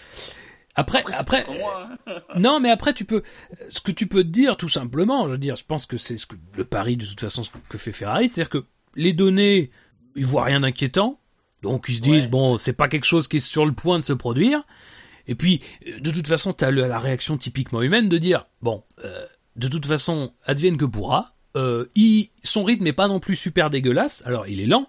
Après, 0.77 1.03
Après, 1.19 1.45
moi, 1.59 1.89
hein. 2.07 2.21
non, 2.39 2.61
mais 2.61 2.71
après, 2.71 2.95
tu 2.95 3.05
peux, 3.05 3.23
ce 3.69 3.81
que 3.81 3.91
tu 3.93 4.07
peux 4.07 4.23
te 4.23 4.29
dire, 4.29 4.57
tout 4.57 4.69
simplement, 4.69 5.27
je 5.27 5.33
veux 5.33 5.39
dire, 5.39 5.57
je 5.57 5.65
pense 5.65 5.87
que 5.87 5.97
c'est 5.97 6.17
ce 6.17 6.27
que 6.27 6.37
le 6.57 6.65
pari 6.65 6.97
de 6.97 7.05
toute 7.05 7.21
façon 7.21 7.45
ce 7.45 7.51
que 7.69 7.79
fait 7.79 7.93
Ferrari, 7.93 8.29
c'est-à-dire 8.29 8.51
que 8.51 8.65
les 8.95 9.13
données, 9.13 9.71
ils 10.15 10.25
voient 10.25 10.45
rien 10.45 10.61
d'inquiétant, 10.61 11.19
donc 11.63 11.87
ils 11.89 11.97
se 11.97 12.03
disent 12.03 12.25
Ouais. 12.25 12.31
bon, 12.31 12.57
c'est 12.59 12.73
pas 12.75 12.89
quelque 12.89 13.05
chose 13.07 13.27
qui 13.27 13.39
est 13.39 13.41
sur 13.41 13.67
le 13.67 13.73
point 13.73 13.99
de 13.99 14.05
se 14.05 14.13
produire. 14.13 14.65
Et 15.27 15.35
puis, 15.35 15.61
euh, 15.87 15.99
de 16.01 16.11
toute 16.11 16.27
façon, 16.27 16.53
t'as 16.53 16.71
la 16.71 16.99
réaction 16.99 17.37
typiquement 17.37 17.83
humaine 17.83 18.09
de 18.09 18.19
dire 18.19 18.47
bon, 18.63 18.83
euh, 19.05 19.25
de 19.57 19.69
toute 19.69 19.87
façon, 19.87 20.33
advienne 20.45 20.77
que 20.77 20.85
pourra. 20.85 21.35
Euh, 21.57 21.87
son 22.43 22.65
rythme 22.65 22.87
est 22.87 22.93
pas 22.93 23.09
non 23.09 23.21
plus 23.21 23.37
super 23.37 23.71
dégueulasse. 23.71 24.23
Alors, 24.27 24.47
il 24.47 24.61
est 24.61 24.67
lent 24.67 24.89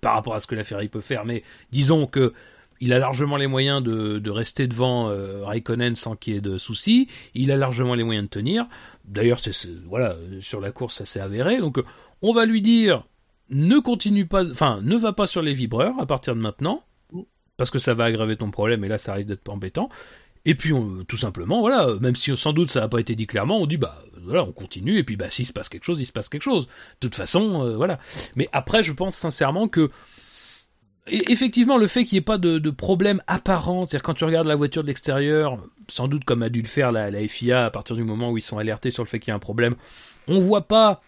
par 0.00 0.14
rapport 0.14 0.34
à 0.34 0.40
ce 0.40 0.46
que 0.46 0.54
la 0.54 0.64
Ferrari 0.64 0.88
peut 0.88 1.00
faire, 1.00 1.24
mais 1.24 1.42
disons 1.70 2.06
que 2.06 2.32
il 2.80 2.92
a 2.92 2.98
largement 2.98 3.36
les 3.36 3.46
moyens 3.46 3.82
de, 3.82 4.30
rester 4.30 4.66
devant 4.66 5.06
Raikkonen 5.44 5.94
sans 5.94 6.16
qu'il 6.16 6.34
y 6.34 6.36
ait 6.36 6.40
de 6.40 6.58
soucis. 6.58 7.08
Il 7.34 7.52
a 7.52 7.56
largement 7.56 7.94
les 7.94 8.02
moyens 8.02 8.26
de 8.26 8.30
tenir. 8.30 8.66
D'ailleurs, 9.04 9.38
c'est 9.38 9.54
voilà, 9.86 10.16
sur 10.40 10.60
la 10.60 10.72
course, 10.72 10.96
ça 10.96 11.04
s'est 11.04 11.20
avéré. 11.20 11.60
Donc, 11.60 11.78
on 12.20 12.32
va 12.32 12.44
lui 12.44 12.60
dire 12.60 13.04
ne 13.50 13.78
continue 13.78 14.26
pas, 14.26 14.44
enfin, 14.44 14.80
ne 14.82 14.96
va 14.96 15.12
pas 15.12 15.26
sur 15.26 15.42
les 15.42 15.52
vibreurs 15.52 15.94
à 16.00 16.06
partir 16.06 16.34
de 16.34 16.40
maintenant, 16.40 16.82
parce 17.56 17.70
que 17.70 17.78
ça 17.78 17.94
va 17.94 18.04
aggraver 18.04 18.36
ton 18.36 18.50
problème. 18.50 18.84
Et 18.84 18.88
là, 18.88 18.98
ça 18.98 19.14
risque 19.14 19.28
d'être 19.28 19.48
embêtant. 19.48 19.88
Et 20.46 20.54
puis, 20.54 20.72
on- 20.74 21.04
tout 21.04 21.16
simplement, 21.16 21.60
voilà, 21.60 21.88
même 22.00 22.16
si 22.16 22.36
sans 22.36 22.52
doute 22.52 22.70
ça 22.70 22.80
n'a 22.80 22.88
pas 22.88 22.98
été 23.00 23.14
dit 23.14 23.26
clairement, 23.26 23.58
on 23.60 23.66
dit 23.66 23.78
bah 23.78 23.98
voilà, 24.22 24.44
on 24.44 24.52
continue 24.52 24.98
et 24.98 25.04
puis 25.04 25.16
bah 25.16 25.30
s'il 25.30 25.46
se 25.46 25.52
passe 25.54 25.68
quelque 25.70 25.84
chose, 25.84 26.00
il 26.00 26.06
se 26.06 26.12
passe 26.12 26.28
quelque 26.28 26.42
chose. 26.42 26.66
De 26.66 26.70
toute 27.08 27.14
façon, 27.14 27.62
euh, 27.62 27.76
voilà. 27.76 27.98
Mais 28.36 28.48
après, 28.52 28.82
je 28.82 28.92
pense 28.92 29.14
sincèrement 29.16 29.68
que 29.68 29.90
et 31.06 31.30
effectivement, 31.30 31.76
le 31.76 31.86
fait 31.86 32.04
qu'il 32.04 32.16
n'y 32.16 32.20
ait 32.20 32.22
pas 32.22 32.38
de, 32.38 32.58
de 32.58 32.70
problème 32.70 33.22
apparent, 33.26 33.84
c'est-à-dire 33.84 34.02
quand 34.02 34.14
tu 34.14 34.24
regardes 34.24 34.46
la 34.46 34.54
voiture 34.54 34.82
de 34.82 34.86
l'extérieur, 34.88 35.58
sans 35.88 36.08
doute 36.08 36.24
comme 36.24 36.42
a 36.42 36.48
dû 36.48 36.62
le 36.62 36.66
faire 36.68 36.92
la, 36.92 37.10
la 37.10 37.28
FIA 37.28 37.66
à 37.66 37.70
partir 37.70 37.94
du 37.94 38.04
moment 38.04 38.30
où 38.30 38.38
ils 38.38 38.42
sont 38.42 38.56
alertés 38.56 38.90
sur 38.90 39.02
le 39.02 39.08
fait 39.08 39.18
qu'il 39.20 39.28
y 39.28 39.32
a 39.32 39.34
un 39.34 39.38
problème, 39.38 39.74
on 40.28 40.38
voit 40.38 40.66
pas 40.66 41.02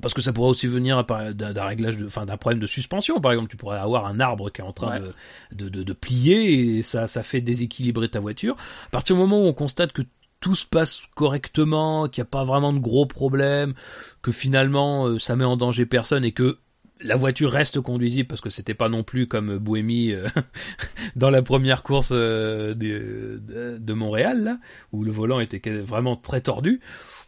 parce 0.00 0.14
que 0.14 0.22
ça 0.22 0.32
pourrait 0.32 0.50
aussi 0.50 0.66
venir 0.66 1.04
d'un 1.04 1.64
réglage 1.64 1.96
de, 1.96 2.06
enfin 2.06 2.24
d'un 2.24 2.36
problème 2.36 2.60
de 2.60 2.66
suspension 2.66 3.20
par 3.20 3.32
exemple. 3.32 3.50
Tu 3.50 3.56
pourrais 3.56 3.78
avoir 3.78 4.06
un 4.06 4.20
arbre 4.20 4.50
qui 4.50 4.60
est 4.60 4.64
en 4.64 4.72
train 4.72 5.00
de, 5.00 5.14
de, 5.52 5.68
de, 5.68 5.82
de, 5.82 5.92
plier 5.92 6.76
et 6.78 6.82
ça 6.82 7.06
ça 7.06 7.22
fait 7.22 7.40
déséquilibrer 7.40 8.08
ta 8.08 8.20
voiture. 8.20 8.54
À 8.86 8.90
partir 8.90 9.16
du 9.16 9.22
moment 9.22 9.40
où 9.40 9.46
on 9.46 9.52
constate 9.52 9.92
que 9.92 10.02
tout 10.40 10.54
se 10.54 10.66
passe 10.66 11.02
correctement 11.14 12.08
qu'il 12.08 12.22
n'y 12.22 12.26
a 12.28 12.30
pas 12.30 12.44
vraiment 12.44 12.72
de 12.72 12.78
gros 12.78 13.06
problèmes 13.06 13.74
que 14.22 14.30
finalement 14.30 15.06
euh, 15.06 15.18
ça 15.18 15.36
met 15.36 15.44
en 15.44 15.56
danger 15.56 15.86
personne 15.86 16.24
et 16.24 16.32
que 16.32 16.58
la 17.00 17.16
voiture 17.16 17.50
reste 17.50 17.80
conduisible 17.80 18.28
parce 18.28 18.40
que 18.40 18.50
c'était 18.50 18.74
pas 18.74 18.88
non 18.88 19.04
plus 19.04 19.26
comme 19.26 19.58
Bohémie 19.58 20.12
euh, 20.12 20.26
dans 21.16 21.30
la 21.30 21.42
première 21.42 21.82
course 21.82 22.10
euh, 22.12 22.74
de, 22.74 23.40
de, 23.78 23.92
Montréal 23.94 24.42
là 24.42 24.58
où 24.92 25.04
le 25.04 25.10
volant 25.10 25.40
était 25.40 25.60
vraiment 25.80 26.16
très 26.16 26.40
tordu. 26.40 26.80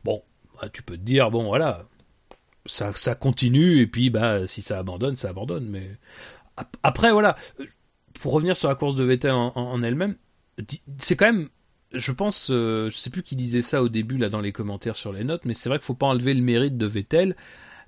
Bon, 0.05 0.23
bah, 0.61 0.69
tu 0.73 0.83
peux 0.83 0.97
te 0.97 1.03
dire 1.03 1.31
bon 1.31 1.45
voilà, 1.45 1.87
ça, 2.67 2.93
ça 2.95 3.15
continue 3.15 3.81
et 3.81 3.87
puis 3.87 4.11
bah 4.11 4.47
si 4.47 4.63
ça 4.63 4.79
abandonne, 4.79 5.15
ça 5.15 5.31
abandonne. 5.31 5.69
Mais 5.69 5.91
après 6.83 7.13
voilà, 7.13 7.37
pour 8.21 8.33
revenir 8.33 8.57
sur 8.57 8.69
la 8.69 8.75
course 8.75 8.97
de 8.97 9.05
Vettel 9.05 9.33
en, 9.33 9.83
elle-même, 9.83 10.17
c'est 10.99 11.17
quand 11.17 11.27
même 11.27 11.49
je 11.93 12.13
pense, 12.13 12.51
euh, 12.53 12.89
je 12.89 12.97
sais 12.97 13.11
plus 13.11 13.25
qui 13.25 13.35
disait 13.35 13.63
ça 13.63 13.83
au 13.83 13.89
début 13.89 14.17
là 14.17 14.29
dans 14.29 14.41
les 14.41 14.53
commentaires 14.53 14.95
sur 14.95 15.13
les 15.13 15.25
notes, 15.25 15.45
mais 15.45 15.55
c'est 15.55 15.69
vrai 15.69 15.79
qu'il 15.79 15.87
faut 15.87 15.95
pas 15.95 16.07
enlever 16.07 16.35
le 16.35 16.43
mérite 16.43 16.77
de 16.77 16.87
Vettel. 16.87 17.35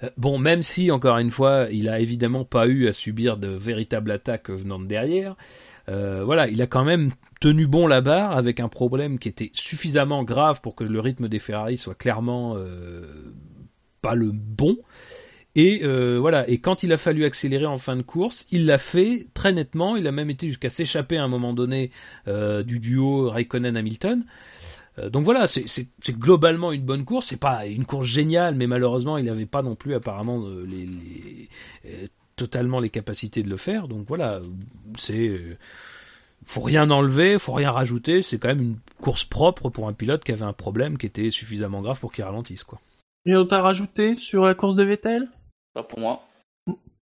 Euh, 0.02 0.10
bon, 0.16 0.38
même 0.38 0.62
si 0.62 0.90
encore 0.90 1.18
une 1.18 1.30
fois, 1.30 1.68
il 1.70 1.88
a 1.88 2.00
évidemment 2.00 2.44
pas 2.44 2.66
eu 2.66 2.88
à 2.88 2.92
subir 2.92 3.36
de 3.36 3.48
véritables 3.48 4.10
attaques 4.10 4.50
venant 4.50 4.78
de 4.78 4.86
derrière. 4.86 5.36
Euh, 5.88 6.22
voilà, 6.24 6.48
il 6.48 6.62
a 6.62 6.66
quand 6.66 6.84
même 6.84 7.10
tenu 7.40 7.66
bon 7.66 7.86
la 7.86 8.00
barre 8.00 8.36
avec 8.36 8.60
un 8.60 8.68
problème 8.68 9.18
qui 9.18 9.28
était 9.28 9.50
suffisamment 9.52 10.22
grave 10.22 10.60
pour 10.60 10.74
que 10.76 10.84
le 10.84 11.00
rythme 11.00 11.28
des 11.28 11.40
Ferrari 11.40 11.76
soit 11.76 11.96
clairement 11.96 12.54
euh, 12.56 13.32
pas 14.02 14.14
le 14.14 14.30
bon. 14.32 14.76
Et 15.54 15.80
euh, 15.84 16.18
voilà, 16.18 16.48
et 16.48 16.58
quand 16.58 16.82
il 16.82 16.92
a 16.92 16.96
fallu 16.96 17.24
accélérer 17.24 17.66
en 17.66 17.76
fin 17.76 17.96
de 17.96 18.02
course, 18.02 18.46
il 18.50 18.64
l'a 18.66 18.78
fait 18.78 19.26
très 19.34 19.52
nettement. 19.52 19.96
Il 19.96 20.06
a 20.06 20.12
même 20.12 20.30
été 20.30 20.46
jusqu'à 20.46 20.70
s'échapper 20.70 21.18
à 21.18 21.24
un 21.24 21.28
moment 21.28 21.52
donné 21.52 21.90
euh, 22.26 22.62
du 22.62 22.78
duo 22.80 23.30
Raikkonen-Hamilton. 23.30 24.24
Euh, 24.98 25.10
donc 25.10 25.24
voilà, 25.24 25.46
c'est 25.46 25.88
globalement 26.10 26.72
une 26.72 26.82
bonne 26.82 27.04
course. 27.04 27.26
C'est 27.28 27.36
pas 27.36 27.66
une 27.66 27.84
course 27.84 28.06
géniale, 28.06 28.54
mais 28.54 28.66
malheureusement, 28.66 29.18
il 29.18 29.26
n'avait 29.26 29.46
pas 29.46 29.62
non 29.62 29.74
plus 29.74 29.94
apparemment 29.94 30.42
les, 30.66 31.48
totalement 32.36 32.80
les 32.80 32.90
capacités 32.90 33.42
de 33.42 33.50
le 33.50 33.58
faire. 33.58 33.88
Donc 33.88 34.06
voilà, 34.08 34.40
c'est 34.96 35.38
faut 36.46 36.62
rien 36.62 36.90
enlever, 36.90 37.38
faut 37.38 37.52
rien 37.52 37.70
rajouter. 37.70 38.22
C'est 38.22 38.38
quand 38.38 38.48
même 38.48 38.62
une 38.62 38.76
course 39.02 39.24
propre 39.24 39.68
pour 39.68 39.86
un 39.86 39.92
pilote 39.92 40.24
qui 40.24 40.32
avait 40.32 40.42
un 40.42 40.54
problème 40.54 40.96
qui 40.96 41.06
était 41.06 41.30
suffisamment 41.30 41.82
grave 41.82 42.00
pour 42.00 42.10
qu'il 42.10 42.24
ralentisse 42.24 42.64
quoi. 42.64 42.80
Rien 43.24 43.36
d'autre 43.36 43.54
à 43.54 43.62
rajouter 43.62 44.16
sur 44.16 44.44
la 44.44 44.54
course 44.54 44.76
de 44.76 44.82
Vettel? 44.82 45.28
Pas 45.74 45.82
pour 45.82 46.00
moi. 46.00 46.26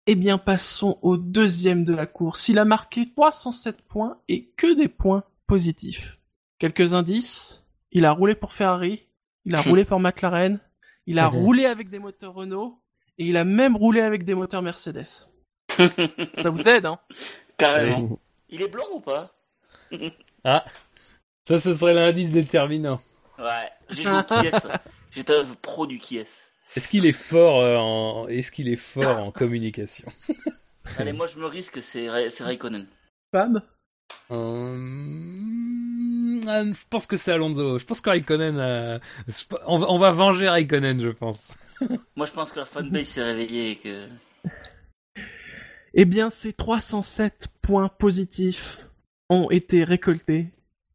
Eh 0.08 0.16
bien, 0.16 0.38
passons 0.38 1.00
au 1.02 1.18
deuxième 1.18 1.84
de 1.84 1.94
la 1.96 2.06
course. 2.06 2.48
Il 2.48 2.60
a 2.60 2.66
marqué 2.66 3.10
307 3.10 3.82
points 3.82 4.20
et 4.28 4.46
que 4.56 4.76
des 4.76 4.88
points 4.88 5.24
positifs. 5.48 6.20
Quelques 6.60 6.94
indices. 6.94 7.64
Il 7.92 8.06
a 8.06 8.12
roulé 8.12 8.36
pour 8.36 8.54
Ferrari. 8.54 9.08
Il 9.46 9.56
a 9.56 9.62
roulé 9.64 9.84
pour 9.84 10.00
McLaren. 10.00 10.60
Il 11.08 11.20
a 11.20 11.28
roulé 11.28 11.66
avec 11.66 11.90
des 11.90 12.00
moteurs 12.00 12.34
Renault. 12.34 12.80
Et 13.18 13.26
il 13.28 13.38
a 13.38 13.46
même 13.46 13.76
roulé 13.76 14.02
avec 14.02 14.26
des 14.26 14.36
moteurs 14.36 14.62
Mercedes. 14.62 15.28
Ça 15.70 16.50
vous 16.50 16.68
aide, 16.68 16.86
hein? 16.86 17.00
Carrément. 17.58 18.20
Il 18.50 18.62
est 18.62 18.68
blanc 18.68 18.86
ou 18.94 19.00
pas? 19.00 19.34
Ah, 20.44 20.64
ça, 21.48 21.60
ce 21.60 21.74
serait 21.74 21.94
l'indice 21.94 22.32
déterminant. 22.32 23.00
Ouais, 23.40 23.70
j'ai 23.90 24.04
joué 24.04 24.18
au 24.20 24.24
Kies. 24.42 24.68
J'étais 25.12 25.36
un 25.38 25.44
pro 25.62 25.86
du 25.88 26.00
Kies. 26.00 26.26
Est-ce 26.76 26.88
qu'il 26.88 27.06
est 27.06 27.12
fort 27.12 27.60
euh, 27.62 27.78
en 27.78 28.28
Est-ce 28.28 28.52
qu'il 28.52 28.68
est 28.70 28.76
fort 28.76 29.20
en 29.24 29.32
communication 29.32 30.08
Allez, 30.98 31.14
moi 31.14 31.28
je 31.28 31.38
me 31.40 31.46
risque, 31.46 31.82
c'est 31.82 32.10
Ra 32.10 32.30
c'est 32.30 32.44
Raikkonen. 32.44 32.88
Fab 33.32 33.62
Hum, 35.06 36.40
ah, 36.48 36.64
Je 36.64 36.84
pense 36.90 37.08
que 37.08 37.18
c'est 37.18 37.32
Alonso. 37.32 37.78
Je 37.80 37.86
pense 37.86 38.02
que 38.02 38.10
Raikkonen. 38.10 38.58
euh, 38.58 39.00
On 39.68 39.78
va, 39.80 39.88
on 39.90 39.98
va 39.98 40.12
venger 40.12 40.48
Raikkonen, 40.50 41.00
je 41.02 41.10
pense. 41.10 41.54
Moi 42.16 42.26
je 42.26 42.32
pense 42.34 42.52
que 42.52 42.60
la 42.60 42.66
fanbase 42.66 43.08
s'est 43.08 43.24
réveillée 43.24 43.72
et 43.72 43.76
que. 43.78 44.08
Eh 45.94 46.06
bien, 46.06 46.30
ces 46.30 46.52
307 46.54 47.48
points 47.62 47.88
positifs 47.88 48.86
ont 49.30 49.50
été 49.50 49.84
récoltés 49.86 50.48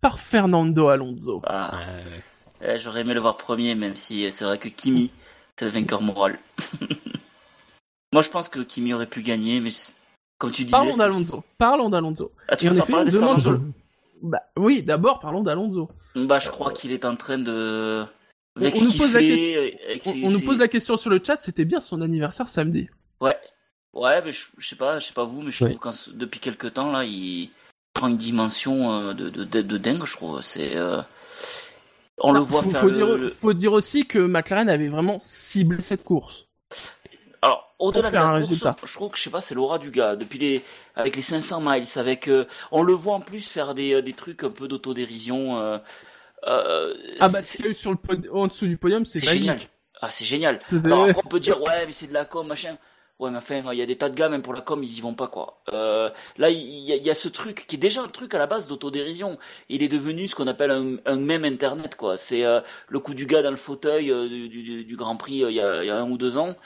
par 0.02 0.20
Fernando 0.20 0.88
Alonso. 0.88 1.40
Ah, 1.46 1.80
Euh, 1.88 2.04
J'aurais 2.76 3.00
aimé 3.02 3.14
le 3.14 3.20
voir 3.20 3.36
premier, 3.36 3.74
même 3.74 3.96
si 3.96 4.26
euh, 4.26 4.30
c'est 4.30 4.44
vrai 4.44 4.58
que 4.58 4.68
Kimi, 4.68 5.10
c'est 5.58 5.64
le 5.64 5.70
vainqueur 5.70 6.02
moral. 6.02 6.38
Moi 8.12 8.22
je 8.22 8.28
pense 8.28 8.48
que 8.48 8.60
Kimi 8.60 8.92
aurait 8.92 9.06
pu 9.06 9.22
gagner, 9.22 9.60
mais 9.60 9.70
comme 10.38 10.50
tu 10.52 10.64
disais. 10.64 10.76
Parlons 10.76 10.96
d'Alonso. 10.96 11.44
Parlons 11.58 11.90
d'Alonso. 11.90 12.32
Ah, 12.48 12.56
tu 12.56 12.68
veux 12.68 12.74
faire 12.74 12.86
parler 12.86 13.10
de 13.10 13.20
Bah 14.22 14.40
oui, 14.56 14.82
d'abord 14.82 15.20
parlons 15.20 15.42
d'Alonso. 15.42 15.88
Bah, 16.14 16.38
je 16.38 16.48
crois 16.50 16.72
qu'il 16.72 16.92
est 16.92 17.04
en 17.04 17.16
train 17.16 17.38
de. 17.38 18.04
On- 18.60 18.64
on 18.66 18.84
nous 18.84 18.92
pose 18.98 19.14
la 19.14 19.20
question- 19.20 19.60
avec 19.88 20.06
On, 20.06 20.30
nous 20.30 20.40
pose 20.40 20.58
la 20.58 20.68
question 20.68 20.96
sur 20.96 21.08
le 21.08 21.20
chat, 21.24 21.40
c'était 21.40 21.64
bien 21.64 21.80
son 21.80 22.00
anniversaire 22.02 22.48
samedi. 22.48 22.88
Ouais. 23.20 23.38
Ouais, 23.92 24.20
mais 24.24 24.32
je, 24.32 24.46
je 24.58 24.68
sais 24.68 24.76
pas, 24.76 24.98
je 24.98 25.06
sais 25.06 25.12
pas 25.12 25.24
vous, 25.24 25.40
mais 25.42 25.50
je 25.52 25.64
Ouais. 25.64 25.74
trouve 25.74 25.92
que 25.92 26.10
depuis 26.10 26.40
quelques 26.40 26.74
temps 26.74 26.90
là, 26.90 27.04
il 27.04 27.50
prend 27.94 28.08
une 28.08 28.16
dimension 28.16 28.92
euh, 28.92 29.14
de, 29.14 29.28
de, 29.30 29.44
de, 29.44 29.62
de 29.62 29.78
dingue, 29.78 30.04
je 30.04 30.12
trouve. 30.12 30.40
C'est, 30.42 30.76
euh, 30.76 31.00
on 32.20 32.32
le 32.32 32.40
voit 32.40 32.62
faut, 32.62 32.70
faire 32.70 32.80
faut 32.80 32.88
le, 32.88 32.96
dire, 32.96 33.06
le- 33.18 33.28
faut 33.30 33.52
dire 33.52 33.72
aussi 33.72 34.06
que 34.06 34.18
McLaren 34.18 34.68
avait 34.68 34.88
vraiment 34.88 35.18
ciblé 35.22 35.80
cette 35.82 36.04
course. 36.04 36.46
Alors, 37.42 37.74
au-delà 37.78 38.10
de 38.10 38.14
la 38.14 38.20
course, 38.22 38.38
résultat. 38.40 38.76
je 38.84 38.92
trouve 38.94 39.10
que 39.10 39.18
je 39.18 39.22
sais 39.22 39.30
pas, 39.30 39.40
c'est 39.40 39.54
l'aura 39.54 39.78
du 39.78 39.90
gars. 39.90 40.14
Depuis 40.16 40.38
les, 40.38 40.62
avec 40.96 41.16
les 41.16 41.22
500 41.22 41.60
miles, 41.62 41.84
avec, 41.96 42.28
euh, 42.28 42.46
on 42.70 42.82
le 42.82 42.92
voit 42.92 43.14
en 43.14 43.20
plus 43.20 43.48
faire 43.48 43.74
des, 43.74 43.94
euh, 43.94 44.02
des 44.02 44.12
trucs 44.12 44.44
un 44.44 44.50
peu 44.50 44.68
d'autodérision. 44.68 45.58
Euh, 45.58 45.78
euh, 46.46 46.94
Ah 47.20 47.28
bah 47.28 47.42
c'est- 47.42 47.52
ce 47.52 47.56
qu'il 47.56 47.64
y 47.66 47.68
a 47.68 47.70
eu 47.72 47.74
sur 47.74 47.90
le 47.90 47.96
pod- 47.96 48.28
en 48.32 48.46
dessous 48.46 48.66
du 48.66 48.76
podium, 48.76 49.04
c'est 49.06 49.18
génial. 49.24 49.58
Ah, 50.02 50.10
c'est 50.10 50.24
génial. 50.24 50.58
C'était- 50.68 50.86
Alors 50.86 51.04
après, 51.04 51.22
on 51.24 51.28
peut 51.28 51.40
dire 51.40 51.60
ouais 51.62 51.84
mais 51.86 51.92
c'est 51.92 52.06
de 52.06 52.14
la 52.14 52.24
com 52.24 52.46
machin. 52.46 52.76
Ouais 53.20 53.30
mais 53.30 53.36
enfin 53.36 53.62
il 53.72 53.78
y 53.78 53.82
a 53.82 53.86
des 53.86 53.98
tas 53.98 54.08
de 54.08 54.14
gars 54.14 54.30
même 54.30 54.40
pour 54.40 54.54
la 54.54 54.62
com 54.62 54.82
ils 54.82 54.96
y 54.96 55.00
vont 55.02 55.12
pas 55.12 55.28
quoi. 55.28 55.62
Euh, 55.74 56.08
là 56.38 56.48
il 56.48 56.58
y, 56.58 57.10
a, 57.10 57.14
ce 57.14 57.28
truc 57.28 57.66
qui 57.66 57.76
est 57.76 57.78
déjà 57.78 58.02
un 58.02 58.08
truc 58.08 58.34
à 58.34 58.38
la 58.38 58.46
base 58.46 58.66
d'autodérision. 58.66 59.38
Il 59.68 59.82
est 59.82 59.88
devenu 59.88 60.26
ce 60.26 60.34
qu'on 60.34 60.46
appelle 60.46 60.70
un, 60.70 60.96
un 61.04 61.16
mème 61.16 61.44
internet 61.44 61.96
quoi. 61.96 62.16
C'est 62.16 62.46
euh, 62.46 62.62
le 62.88 62.98
coup 62.98 63.12
du 63.12 63.26
gars 63.26 63.42
dans 63.42 63.50
le 63.50 63.56
fauteuil 63.56 64.10
euh, 64.10 64.26
du, 64.48 64.96
Grand 64.96 65.16
Prix 65.16 65.34
il, 65.34 65.52
y 65.52 65.60
a, 65.60 65.96
un 65.96 66.10
ou 66.10 66.16
deux 66.16 66.38
ans. 66.38 66.56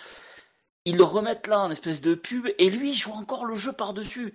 Ils 0.84 0.96
le 0.96 1.02
remettent 1.02 1.48
là 1.48 1.60
en 1.60 1.72
espèce 1.72 2.00
de 2.00 2.14
pub 2.14 2.46
et 2.58 2.70
lui 2.70 2.90
il 2.90 2.94
joue 2.94 3.12
encore 3.12 3.46
le 3.46 3.56
jeu 3.56 3.72
par 3.72 3.92
dessus. 3.92 4.34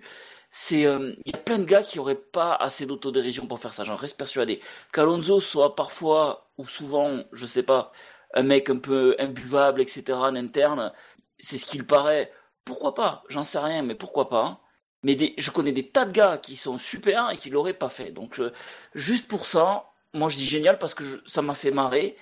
C'est 0.50 0.82
il 0.82 1.22
y 1.24 1.34
a 1.34 1.38
plein 1.38 1.58
de 1.58 1.64
gars 1.64 1.82
qui 1.82 1.98
auraient 1.98 2.16
pas 2.16 2.52
assez 2.54 2.84
d'autodérision 2.84 3.46
pour 3.46 3.60
faire 3.60 3.72
ça. 3.72 3.84
J'en 3.84 3.96
reste 3.96 4.18
persuadé. 4.18 4.60
Qu'Alonso 4.92 5.40
soit 5.40 5.74
parfois 5.74 6.50
ou 6.58 6.68
souvent 6.68 7.24
je 7.32 7.46
sais 7.46 7.62
pas 7.62 7.92
un 8.34 8.42
mec 8.42 8.70
un 8.70 8.78
peu 8.78 9.16
imbuvable, 9.18 9.80
etc., 9.80 10.12
en 10.12 10.36
interne, 10.36 10.92
c'est 11.40 11.58
ce 11.58 11.66
qu'il 11.66 11.86
paraît. 11.86 12.30
Pourquoi 12.64 12.94
pas? 12.94 13.22
J'en 13.28 13.44
sais 13.44 13.58
rien, 13.58 13.82
mais 13.82 13.94
pourquoi 13.94 14.28
pas? 14.28 14.60
Mais 15.02 15.14
des, 15.14 15.34
je 15.38 15.50
connais 15.50 15.72
des 15.72 15.88
tas 15.88 16.04
de 16.04 16.12
gars 16.12 16.38
qui 16.38 16.56
sont 16.56 16.76
super 16.78 17.30
et 17.30 17.36
qui 17.38 17.48
l'auraient 17.50 17.72
pas 17.74 17.88
fait. 17.88 18.10
Donc, 18.10 18.38
euh, 18.38 18.52
juste 18.94 19.28
pour 19.28 19.46
ça, 19.46 19.86
moi 20.12 20.28
je 20.28 20.36
dis 20.36 20.44
génial 20.44 20.78
parce 20.78 20.94
que 20.94 21.04
je- 21.04 21.16
ça 21.26 21.40
m'a 21.42 21.54
fait 21.54 21.70
marrer. 21.70 22.16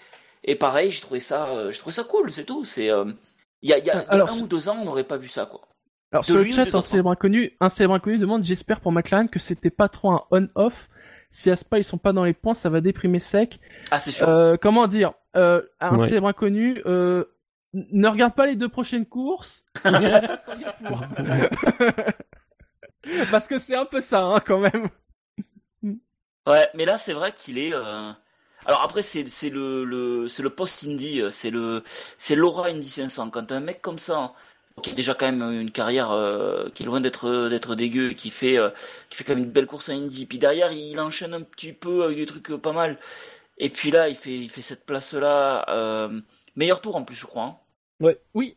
Et 0.45 0.55
pareil, 0.55 0.91
j'ai 0.93 1.01
trouvé 1.01 1.19
ça, 1.21 1.49
euh, 1.49 1.71
j'ai 1.73 1.79
trouvé 1.79 1.93
ça 1.95 2.05
cool, 2.05 2.31
c'est 2.33 2.45
tout. 2.45 2.65
C'est, 2.65 2.91
euh, 2.91 3.05
il 3.63 3.71
y 3.71 3.73
a, 3.73 3.79
il 3.79 3.85
y 3.85 3.91
a 3.91 3.99
Alors, 4.09 4.31
un 4.31 4.39
ou 4.41 4.47
deux 4.47 4.69
ans, 4.69 4.79
on 4.81 4.85
n'aurait 4.85 5.03
pas 5.05 5.17
vu 5.17 5.27
ça, 5.29 5.47
quoi. 5.47 5.63
Alors 6.13 6.23
De 6.23 6.27
sur 6.27 6.37
le 6.37 6.51
chat, 6.51 6.73
un 6.75 6.81
célèbre 6.81 7.11
inconnu, 7.11 7.57
un 7.61 7.69
célèbre 7.69 7.95
inconnu 7.95 8.17
demande, 8.19 8.45
j'espère 8.45 8.81
pour 8.81 8.93
McLaren 8.93 9.29
que 9.29 9.39
c'était 9.41 9.71
pas 9.71 9.89
trop 9.89 10.13
un 10.13 10.23
on-off. 10.31 10.89
Si 11.31 11.51
à 11.51 11.57
Spa 11.57 11.77
ils 11.79 11.85
sont 11.85 11.99
pas 11.99 12.15
dans 12.15 12.25
les 12.25 12.33
points, 12.33 12.55
ça 12.55 12.71
va 12.71 12.81
déprimer 12.81 13.21
sec. 13.21 13.61
Ah, 13.91 13.99
c'est 13.99 14.13
sûr. 14.13 14.27
Euh, 14.29 14.57
comment 14.59 14.87
dire 14.87 15.13
euh, 15.37 15.61
Un 15.81 15.99
Ouais. 15.99 16.07
célèbre 16.07 16.29
inconnu, 16.29 16.81
euh, 16.87 17.25
ne 17.75 18.09
regarde 18.09 18.35
pas 18.35 18.47
les 18.47 18.57
deux 18.57 18.69
prochaines 18.69 19.07
courses. 19.07 19.65
Parce 23.31 23.47
que 23.49 23.59
c'est 23.59 23.75
un 23.77 23.85
peu 23.87 24.01
ça, 24.01 24.23
hein, 24.23 24.41
quand 24.41 24.59
même. 24.61 24.89
Ouais, 26.47 26.67
mais 26.75 26.85
là 26.87 26.97
c'est 26.97 27.13
vrai 27.13 27.33
qu'il 27.33 27.59
est. 27.59 27.75
euh, 27.75 28.13
Alors 28.67 28.83
après 28.83 29.03
c'est 29.03 29.29
c'est 29.29 29.51
le, 29.51 29.85
le 29.85 30.29
c'est 30.29 30.43
le 30.43 30.51
post 30.51 30.85
indie, 30.87 31.21
euh, 31.21 31.31
c'est 31.31 31.51
le 31.51 31.83
c'est 32.17 32.37
l'aura 32.37 32.69
Indy 32.69 32.89
500. 32.89 33.31
Quand 33.31 33.53
un 33.53 33.61
mec 33.61 33.83
comme 33.83 33.99
ça 33.99 34.33
qui 34.83 34.91
a 34.91 34.95
déjà 34.95 35.15
quand 35.15 35.27
même 35.31 35.43
une 35.61 35.71
carrière 35.73 36.11
euh, 36.13 36.71
qui 36.71 36.85
est 36.85 36.87
loin 36.87 37.01
d'être 37.03 37.49
d'être 37.51 37.75
dégueu, 37.75 38.11
qui 38.15 38.31
fait 38.31 38.57
euh, 38.59 38.71
qui 39.11 39.19
fait 39.19 39.25
quand 39.25 39.35
même 39.35 39.45
une 39.45 39.51
belle 39.51 39.67
course 39.67 39.91
à 39.91 39.93
Indy, 39.93 40.25
puis 40.27 40.39
derrière 40.39 40.73
il 40.73 40.99
enchaîne 41.01 41.35
un 41.35 41.43
petit 41.43 41.73
peu 41.75 42.05
avec 42.05 42.17
des 42.17 42.27
trucs 42.27 42.51
euh, 42.51 42.59
pas 42.59 42.73
mal. 42.73 42.99
Et 43.59 43.71
puis 43.71 43.91
là, 43.91 44.09
il 44.09 44.15
fait, 44.17 44.37
il 44.37 44.51
fait 44.51 44.63
cette 44.63 44.85
place-là. 44.87 45.67
Euh, 45.71 46.21
meilleur 46.59 46.81
tour 46.81 46.97
en 46.97 47.05
plus, 47.05 47.17
je 47.17 47.25
crois. 47.27 47.43
hein. 47.45 47.57
Oui. 48.35 48.57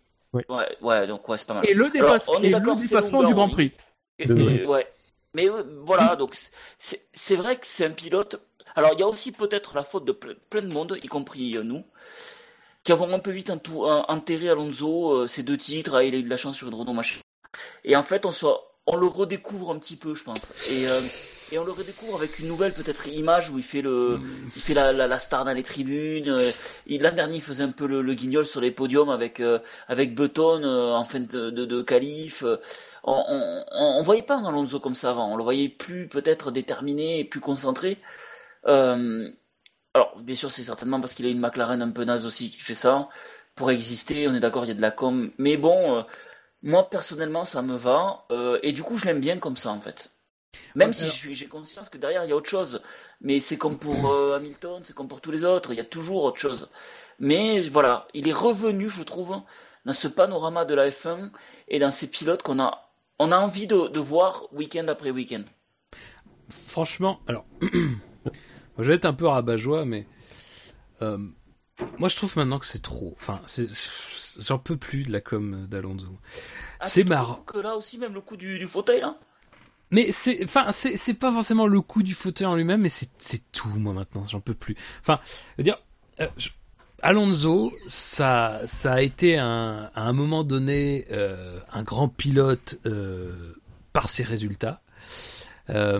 Ouais, 0.49 0.77
ouais, 0.81 1.07
donc 1.07 1.27
ouais, 1.29 1.37
c'est 1.37 1.47
pas 1.47 1.53
mal. 1.55 1.65
Et 1.69 1.73
le, 1.73 1.89
dépasse- 1.89 2.27
on 2.29 2.41
est 2.41 2.47
et 2.47 2.49
le 2.51 2.59
dépassement 2.89 3.23
du 3.23 3.33
Grand. 3.33 3.49
Prix. 3.49 3.71
Et- 4.19 4.25
De- 4.25 4.49
et- 4.49 4.65
ouais. 4.65 4.87
Mais 5.33 5.49
euh, 5.49 5.63
voilà, 5.85 6.15
donc 6.15 6.35
c'est 6.77 7.01
c'est 7.13 7.35
vrai 7.35 7.55
que 7.57 7.65
c'est 7.65 7.85
un 7.85 7.91
pilote. 7.91 8.41
Alors 8.75 8.91
il 8.93 8.99
y 8.99 9.03
a 9.03 9.07
aussi 9.07 9.31
peut-être 9.31 9.75
la 9.75 9.83
faute 9.83 10.05
de 10.05 10.11
ple- 10.13 10.37
plein 10.49 10.61
de 10.61 10.67
monde, 10.67 10.97
y 11.03 11.07
compris 11.07 11.57
euh, 11.57 11.63
nous, 11.63 11.83
qui 12.83 12.91
avons 12.91 13.13
un 13.13 13.19
peu 13.19 13.31
vite 13.31 13.49
entou- 13.49 13.85
en- 13.85 14.05
enterré 14.09 14.49
Alonso, 14.49 15.11
euh, 15.21 15.27
ses 15.27 15.43
deux 15.43 15.57
titres, 15.57 15.95
ah, 15.95 16.03
il 16.03 16.15
a 16.15 16.17
eu 16.17 16.23
de 16.23 16.29
la 16.29 16.37
chance 16.37 16.57
sur 16.57 16.67
une 16.67 16.73
Renault 16.75 16.93
machin. 16.93 17.19
Et 17.83 17.95
en 17.95 18.03
fait, 18.03 18.25
on, 18.25 18.31
soit, 18.31 18.73
on 18.85 18.95
le 18.95 19.07
redécouvre 19.07 19.71
un 19.71 19.79
petit 19.79 19.95
peu, 19.97 20.15
je 20.15 20.23
pense. 20.23 20.51
Et, 20.71 20.87
euh, 20.87 20.99
et 21.51 21.59
on 21.59 21.63
le 21.65 21.71
redécouvre 21.71 22.15
avec 22.15 22.39
une 22.39 22.47
nouvelle 22.47 22.73
peut-être 22.73 23.07
image 23.07 23.49
où 23.49 23.57
il 23.57 23.63
fait 23.63 23.81
le, 23.81 24.19
il 24.55 24.61
fait 24.61 24.73
la, 24.73 25.19
star 25.19 25.43
dans 25.45 25.53
les 25.53 25.63
tribunes. 25.63 26.29
euh, 26.29 26.51
L'an 26.87 27.13
dernier, 27.13 27.35
il 27.35 27.41
faisait 27.41 27.63
un 27.63 27.71
peu 27.71 27.87
le, 27.87 28.13
guignol 28.13 28.45
sur 28.45 28.61
les 28.61 28.71
podiums 28.71 29.09
avec 29.09 29.39
euh, 29.39 29.59
avec 29.87 30.15
Button 30.15 30.63
euh, 30.63 30.91
en 30.93 31.03
fin 31.03 31.19
de, 31.19 31.49
de, 31.49 31.65
de 31.65 31.85
On, 33.03 33.23
on, 33.27 33.65
on, 33.71 34.01
voyait 34.03 34.21
pas 34.21 34.35
un 34.37 34.45
Alonso 34.45 34.79
comme 34.79 34.95
ça 34.95 35.09
avant. 35.09 35.31
On 35.31 35.35
le 35.35 35.43
voyait 35.43 35.69
plus 35.69 36.07
peut-être 36.07 36.51
déterminé, 36.51 37.19
et 37.19 37.25
plus 37.25 37.41
concentré. 37.41 37.97
Euh, 38.67 39.29
alors, 39.93 40.17
bien 40.21 40.35
sûr, 40.35 40.51
c'est 40.51 40.63
certainement 40.63 41.01
parce 41.01 41.13
qu'il 41.13 41.25
a 41.25 41.29
une 41.29 41.39
McLaren 41.39 41.81
un 41.81 41.91
peu 41.91 42.05
naze 42.05 42.25
aussi 42.25 42.49
qui 42.49 42.59
fait 42.61 42.75
ça. 42.75 43.09
Pour 43.55 43.71
exister, 43.71 44.27
on 44.29 44.33
est 44.33 44.39
d'accord, 44.39 44.63
il 44.65 44.69
y 44.69 44.71
a 44.71 44.75
de 44.75 44.81
la 44.81 44.91
com. 44.91 45.31
Mais 45.37 45.57
bon, 45.57 46.05
moi 46.63 46.89
personnellement, 46.89 47.43
ça 47.43 47.61
me 47.61 47.75
va. 47.75 48.25
et 48.63 48.71
du 48.71 48.83
coup, 48.83 48.97
je 48.97 49.05
l'aime 49.05 49.19
bien 49.19 49.39
comme 49.39 49.57
ça, 49.57 49.71
en 49.71 49.79
fait. 49.81 50.11
Même 50.75 50.93
si 50.93 51.33
j'ai 51.33 51.47
conscience 51.47 51.89
que 51.89 51.97
derrière, 51.97 52.23
il 52.23 52.29
y 52.29 52.33
a 52.33 52.35
autre 52.35 52.49
chose. 52.49 52.81
Mais 53.21 53.39
c'est 53.39 53.57
comme 53.57 53.77
pour 53.77 54.11
euh, 54.11 54.35
Hamilton, 54.35 54.81
c'est 54.83 54.93
comme 54.93 55.07
pour 55.07 55.21
tous 55.21 55.31
les 55.31 55.43
autres. 55.43 55.71
Il 55.71 55.77
y 55.77 55.81
a 55.81 55.85
toujours 55.85 56.23
autre 56.23 56.39
chose. 56.39 56.69
Mais 57.19 57.59
voilà, 57.61 58.07
il 58.13 58.27
est 58.27 58.33
revenu, 58.33 58.89
je 58.89 59.03
trouve, 59.03 59.41
dans 59.85 59.93
ce 59.93 60.07
panorama 60.07 60.65
de 60.65 60.73
la 60.73 60.89
F1 60.89 61.31
et 61.67 61.79
dans 61.79 61.91
ces 61.91 62.09
pilotes 62.09 62.41
qu'on 62.41 62.59
a, 62.59 62.89
on 63.19 63.31
a 63.31 63.37
envie 63.37 63.67
de, 63.67 63.87
de 63.87 63.99
voir 63.99 64.47
week-end 64.53 64.87
après 64.87 65.11
week-end. 65.11 65.43
Franchement, 66.49 67.21
alors, 67.27 67.45
je 67.61 68.83
vais 68.83 68.95
être 68.95 69.05
un 69.05 69.13
peu 69.13 69.27
rabat-joie, 69.27 69.85
mais 69.85 70.07
euh, 71.01 71.17
moi 71.97 72.09
je 72.09 72.15
trouve 72.15 72.35
maintenant 72.37 72.59
que 72.59 72.65
c'est 72.65 72.81
trop. 72.81 73.15
Enfin, 73.17 73.39
j'en 74.39 74.59
peux 74.59 74.77
plus 74.77 75.03
de 75.03 75.11
la 75.11 75.21
com 75.21 75.67
d'Alonso. 75.69 76.19
Ah, 76.79 76.87
c'est 76.87 77.03
marrant. 77.03 77.43
Que 77.45 77.59
là 77.59 77.75
aussi, 77.75 77.97
même 77.97 78.13
le 78.13 78.21
coup 78.21 78.37
du, 78.37 78.59
du 78.59 78.67
fauteuil, 78.67 79.01
là 79.01 79.17
Mais 79.91 80.11
c'est, 80.11 80.43
enfin, 80.43 80.71
c'est, 80.71 80.95
c'est 80.95 81.13
pas 81.13 81.31
forcément 81.31 81.67
le 81.67 81.81
coup 81.81 82.01
du 82.01 82.13
fauteuil 82.13 82.47
en 82.47 82.55
lui-même, 82.55 82.81
mais 82.81 82.89
c'est, 82.89 83.09
c'est 83.17 83.51
tout, 83.51 83.69
moi, 83.69 83.93
maintenant, 83.93 84.25
j'en 84.25 84.39
peux 84.39 84.53
plus. 84.53 84.75
Enfin, 85.01 85.19
dire, 85.59 85.77
euh, 86.21 86.27
Alonso, 87.01 87.73
ça, 87.87 88.61
ça 88.65 88.93
a 88.93 89.01
été 89.01 89.37
un, 89.37 89.89
à 89.93 90.03
un 90.03 90.13
moment 90.13 90.43
donné, 90.43 91.05
euh, 91.11 91.59
un 91.73 91.83
grand 91.83 92.07
pilote, 92.07 92.79
euh, 92.85 93.53
par 93.91 94.07
ses 94.07 94.23
résultats. 94.23 94.81
Euh, 95.69 95.99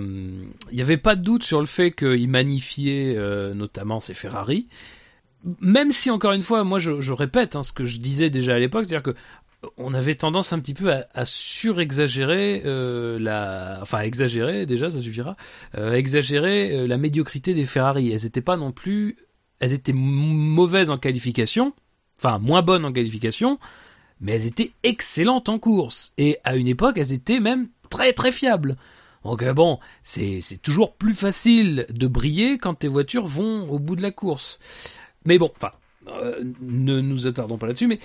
Il 0.72 0.76
n'y 0.76 0.81
avait 0.81 0.97
pas 0.97 1.15
de 1.15 1.22
doute 1.22 1.43
sur 1.43 1.59
le 1.59 1.65
fait 1.65 1.91
qu'il 1.91 2.30
magnifiait 2.30 3.15
euh, 3.18 3.53
notamment 3.53 3.99
ses 3.99 4.13
Ferrari. 4.13 4.68
Même 5.59 5.91
si, 5.91 6.11
encore 6.11 6.34
une 6.34 6.41
fois, 6.41 6.63
moi 6.63 6.77
je, 6.77 7.01
je 7.01 7.11
répète 7.11 7.55
hein, 7.55 7.63
ce 7.63 7.73
que 7.73 7.84
je 7.84 7.99
disais 7.99 8.30
déjà 8.30 8.55
à 8.55 8.59
l'époque, 8.59 8.85
c'est-à-dire 8.85 9.03
que 9.13 9.18
on 9.77 9.93
avait 9.93 10.15
tendance 10.15 10.53
un 10.53 10.59
petit 10.59 10.73
peu 10.73 10.91
à, 10.91 11.07
à 11.13 11.25
surexagérer 11.25 12.63
euh, 12.65 13.19
la, 13.19 13.79
enfin 13.81 14.01
exagérer 14.01 14.65
déjà, 14.65 14.89
ça 14.89 14.99
suffira, 14.99 15.35
euh, 15.77 15.93
exagérer 15.93 16.71
euh, 16.71 16.88
la 16.88 16.97
médiocrité 16.97 17.53
des 17.53 17.65
Ferrari. 17.65 18.11
Elles 18.11 18.25
étaient 18.25 18.41
pas 18.41 18.57
non 18.57 18.71
plus, 18.71 19.17
elles 19.59 19.73
étaient 19.73 19.93
mauvaises 19.93 20.89
en 20.89 20.97
qualification, 20.97 21.73
enfin 22.17 22.39
moins 22.39 22.61
bonnes 22.61 22.85
en 22.85 22.91
qualification, 22.91 23.59
mais 24.19 24.33
elles 24.33 24.47
étaient 24.47 24.71
excellentes 24.83 25.49
en 25.49 25.59
course. 25.59 26.13
Et 26.17 26.39
à 26.43 26.55
une 26.55 26.67
époque, 26.67 26.97
elles 26.97 27.13
étaient 27.13 27.39
même 27.39 27.69
très 27.89 28.13
très 28.13 28.31
fiables. 28.31 28.77
Donc 29.23 29.43
euh, 29.43 29.53
bon, 29.53 29.79
c'est 30.01 30.41
c'est 30.41 30.57
toujours 30.57 30.95
plus 30.95 31.13
facile 31.13 31.85
de 31.89 32.07
briller 32.07 32.57
quand 32.57 32.73
tes 32.73 32.88
voitures 32.88 33.27
vont 33.27 33.69
au 33.69 33.77
bout 33.77 33.95
de 33.95 34.01
la 34.01 34.11
course. 34.11 34.59
Mais 35.25 35.38
bon, 35.38 35.51
enfin, 35.55 35.71
euh, 36.07 36.43
ne 36.61 36.99
nous 36.99 37.27
attardons 37.27 37.59
pas 37.59 37.67
là-dessus, 37.67 37.88
mais 37.88 37.99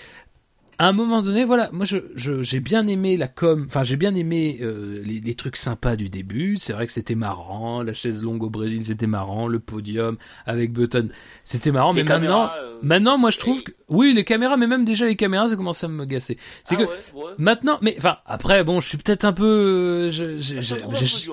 à 0.78 0.88
un 0.88 0.92
moment 0.92 1.22
donné, 1.22 1.44
voilà, 1.44 1.70
moi 1.72 1.84
je 1.86 1.96
je- 2.16 2.42
j'ai 2.42 2.60
bien 2.60 2.86
aimé 2.86 3.16
la 3.16 3.28
com, 3.28 3.64
enfin 3.66 3.82
j'ai 3.82 3.96
bien 3.96 4.14
aimé 4.14 4.58
euh, 4.60 5.00
les, 5.04 5.20
les 5.20 5.34
trucs 5.34 5.56
sympas 5.56 5.96
du 5.96 6.08
début. 6.08 6.56
C'est 6.58 6.72
vrai 6.72 6.86
que 6.86 6.92
c'était 6.92 7.14
marrant, 7.14 7.82
la 7.82 7.92
chaise 7.94 8.22
longue 8.22 8.42
au 8.42 8.50
Brésil 8.50 8.84
c'était 8.84 9.06
marrant, 9.06 9.48
le 9.48 9.58
podium 9.58 10.16
avec 10.44 10.72
Button 10.72 11.08
c'était 11.44 11.72
marrant, 11.72 11.92
Les 11.92 12.02
mais 12.02 12.08
maintenant, 12.08 12.50
euh, 12.58 12.78
maintenant 12.82 13.16
moi 13.18 13.30
je 13.30 13.38
trouve 13.38 13.62
que 13.62 13.72
oui 13.88 14.12
les 14.14 14.24
caméras, 14.24 14.56
mais 14.56 14.66
même 14.66 14.84
déjà 14.84 15.06
les 15.06 15.16
caméras 15.16 15.48
ça 15.48 15.56
commence 15.56 15.82
à 15.82 15.88
me 15.88 16.04
gasser. 16.04 16.36
C'est 16.64 16.74
ah 16.74 16.78
que 16.78 16.84
ouais, 16.84 16.88
ouais. 17.24 17.32
maintenant, 17.38 17.78
mais 17.80 17.94
enfin 17.98 18.18
après 18.26 18.62
bon, 18.64 18.80
je 18.80 18.88
suis 18.88 18.98
peut-être 18.98 19.24
un 19.24 19.32
peu, 19.32 19.44
euh, 19.46 20.10
je, 20.10 20.38
je- 20.38 20.60
Je 20.60 20.76
je- 21.04 21.30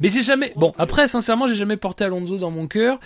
mais 0.00 0.08
j'ai 0.08 0.22
jamais. 0.22 0.52
Bon, 0.56 0.72
après, 0.78 1.08
sincèrement, 1.08 1.46
j'ai 1.46 1.54
jamais 1.54 1.76
porté 1.76 2.04
Alonso 2.04 2.38
dans 2.38 2.50
mon 2.50 2.66
cœur, 2.66 2.98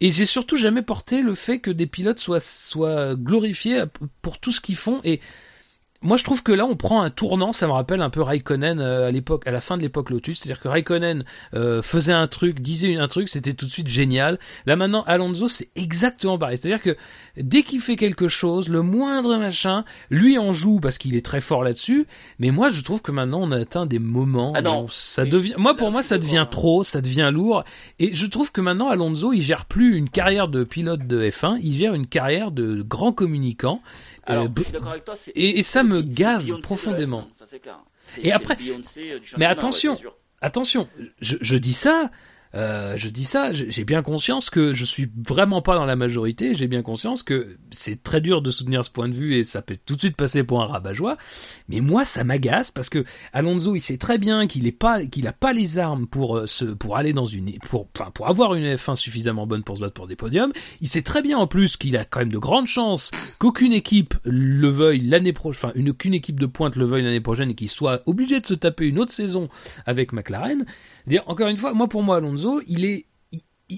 et 0.00 0.10
j'ai 0.10 0.26
surtout 0.26 0.56
jamais 0.56 0.82
porté 0.82 1.22
le 1.22 1.34
fait 1.34 1.58
que 1.58 1.70
des 1.70 1.86
pilotes 1.86 2.18
soient 2.18 2.40
soient 2.40 3.14
glorifiés 3.14 3.84
pour 4.22 4.38
tout 4.38 4.52
ce 4.52 4.60
qu'ils 4.60 4.76
font. 4.76 5.00
Et 5.04 5.20
moi, 6.02 6.16
je 6.16 6.24
trouve 6.24 6.42
que 6.42 6.52
là, 6.52 6.64
on 6.64 6.76
prend 6.76 7.02
un 7.02 7.10
tournant. 7.10 7.52
Ça 7.52 7.66
me 7.66 7.72
rappelle 7.72 8.00
un 8.00 8.08
peu 8.08 8.22
Raikkonen 8.22 8.80
euh, 8.80 9.08
à 9.08 9.10
l'époque, 9.10 9.46
à 9.46 9.50
la 9.50 9.60
fin 9.60 9.76
de 9.76 9.82
l'époque 9.82 10.08
Lotus. 10.08 10.38
C'est-à-dire 10.38 10.60
que 10.62 10.68
Raikkonen 10.68 11.24
euh, 11.52 11.82
faisait 11.82 12.14
un 12.14 12.26
truc, 12.26 12.60
disait 12.60 12.96
un 12.96 13.06
truc, 13.06 13.28
c'était 13.28 13.52
tout 13.52 13.66
de 13.66 13.70
suite 13.70 13.88
génial. 13.88 14.38
Là 14.64 14.76
maintenant, 14.76 15.02
Alonso, 15.06 15.46
c'est 15.48 15.68
exactement 15.76 16.38
pareil. 16.38 16.56
C'est-à-dire 16.56 16.82
que 16.82 16.96
dès 17.36 17.62
qu'il 17.62 17.80
fait 17.80 17.96
quelque 17.96 18.28
chose, 18.28 18.70
le 18.70 18.80
moindre 18.80 19.36
machin, 19.36 19.84
lui 20.08 20.38
en 20.38 20.52
joue 20.52 20.80
parce 20.80 20.96
qu'il 20.96 21.16
est 21.16 21.24
très 21.24 21.42
fort 21.42 21.64
là-dessus. 21.64 22.06
Mais 22.38 22.50
moi, 22.50 22.70
je 22.70 22.80
trouve 22.80 23.02
que 23.02 23.12
maintenant, 23.12 23.40
on 23.42 23.52
a 23.52 23.58
atteint 23.58 23.84
des 23.84 23.98
moments 23.98 24.54
Ah 24.56 24.62
non. 24.62 24.84
où 24.84 24.88
ça 24.88 25.26
devient. 25.26 25.54
Moi, 25.58 25.74
pour 25.76 25.88
je 25.88 25.92
moi, 25.92 26.02
ça 26.02 26.16
devient 26.16 26.46
trop, 26.50 26.82
ça 26.82 27.02
devient 27.02 27.28
lourd. 27.30 27.62
Et 27.98 28.14
je 28.14 28.26
trouve 28.26 28.52
que 28.52 28.62
maintenant, 28.62 28.88
Alonso, 28.88 29.34
il 29.34 29.42
gère 29.42 29.66
plus 29.66 29.96
une 29.96 30.08
carrière 30.08 30.48
de 30.48 30.64
pilote 30.64 31.06
de 31.06 31.28
F1, 31.28 31.58
il 31.62 31.76
gère 31.76 31.92
une 31.92 32.06
carrière 32.06 32.52
de 32.52 32.80
grand 32.80 33.12
communicant. 33.12 33.82
Alors, 34.30 34.48
je 34.56 34.62
suis 34.62 34.72
d'accord 34.72 34.90
avec 34.92 35.04
toi. 35.04 35.14
c'est- 35.16 35.32
et- 35.34 35.62
ça 35.62 35.82
me 35.82 36.02
gave 36.02 36.44
Beyoncé 36.44 36.62
profondément. 36.62 37.20
F1, 37.34 37.38
ça, 37.38 37.46
c'est 37.46 37.60
clair. 37.60 37.78
C'est- 38.06 38.24
Et 38.24 38.32
après- 38.32 38.56
Mais 39.36 39.46
attention, 39.46 39.92
ouais, 39.94 39.98
attention, 40.40 40.88
je, 41.20 41.36
je 41.40 41.56
dis 41.56 41.72
ça, 41.74 42.10
euh, 42.54 42.96
je 42.96 43.08
dis 43.08 43.24
ça, 43.24 43.52
j'ai 43.52 43.84
bien 43.84 44.02
conscience 44.02 44.50
que 44.50 44.72
je 44.72 44.84
suis 44.84 45.08
vraiment 45.16 45.62
pas 45.62 45.76
dans 45.76 45.84
la 45.84 45.94
majorité, 45.94 46.52
j'ai 46.54 46.66
bien 46.66 46.82
conscience 46.82 47.22
que 47.22 47.56
c'est 47.70 48.02
très 48.02 48.20
dur 48.20 48.42
de 48.42 48.50
soutenir 48.50 48.84
ce 48.84 48.90
point 48.90 49.08
de 49.08 49.14
vue 49.14 49.36
et 49.36 49.44
ça 49.44 49.62
peut 49.62 49.76
tout 49.84 49.94
de 49.94 50.00
suite 50.00 50.16
passer 50.16 50.42
pour 50.42 50.60
un 50.60 50.66
rabat-joie, 50.66 51.16
mais 51.68 51.80
moi 51.80 52.04
ça 52.04 52.24
m'agace 52.24 52.72
parce 52.72 52.88
que 52.88 53.04
Alonso 53.32 53.76
il 53.76 53.80
sait 53.80 53.98
très 53.98 54.18
bien 54.18 54.48
qu'il 54.48 54.66
est 54.66 54.72
pas 54.72 55.04
qu'il 55.06 55.28
a 55.28 55.32
pas 55.32 55.52
les 55.52 55.78
armes 55.78 56.08
pour 56.08 56.38
euh, 56.38 56.46
se 56.46 56.64
pour 56.64 56.96
aller 56.96 57.12
dans 57.12 57.24
une 57.24 57.52
pour 57.58 57.88
enfin 57.96 58.10
pour 58.10 58.28
avoir 58.28 58.54
une 58.54 58.74
F1 58.74 58.96
suffisamment 58.96 59.46
bonne 59.46 59.62
pour 59.62 59.76
se 59.76 59.82
battre 59.82 59.94
pour 59.94 60.08
des 60.08 60.16
podiums, 60.16 60.52
il 60.80 60.88
sait 60.88 61.02
très 61.02 61.22
bien 61.22 61.38
en 61.38 61.46
plus 61.46 61.76
qu'il 61.76 61.96
a 61.96 62.04
quand 62.04 62.18
même 62.18 62.32
de 62.32 62.38
grandes 62.38 62.66
chances 62.66 63.12
qu'aucune 63.38 63.72
équipe 63.72 64.14
le 64.24 64.68
veuille 64.68 65.00
l'année 65.00 65.32
prochaine, 65.32 65.70
enfin 65.70 65.72
une 65.76 65.90
aucune 65.90 66.14
équipe 66.14 66.40
de 66.40 66.46
pointe 66.46 66.74
le 66.74 66.84
veuille 66.84 67.02
l'année 67.02 67.20
prochaine 67.20 67.50
et 67.50 67.54
qu'il 67.54 67.68
soit 67.68 68.02
obligé 68.06 68.40
de 68.40 68.46
se 68.46 68.54
taper 68.54 68.86
une 68.86 68.98
autre 68.98 69.12
saison 69.12 69.48
avec 69.86 70.12
McLaren. 70.12 70.64
Encore 71.26 71.48
une 71.48 71.56
fois, 71.56 71.74
moi 71.74 71.88
pour 71.88 72.02
moi 72.02 72.16
Alonso, 72.16 72.60
il 72.66 72.84
est, 72.84 73.06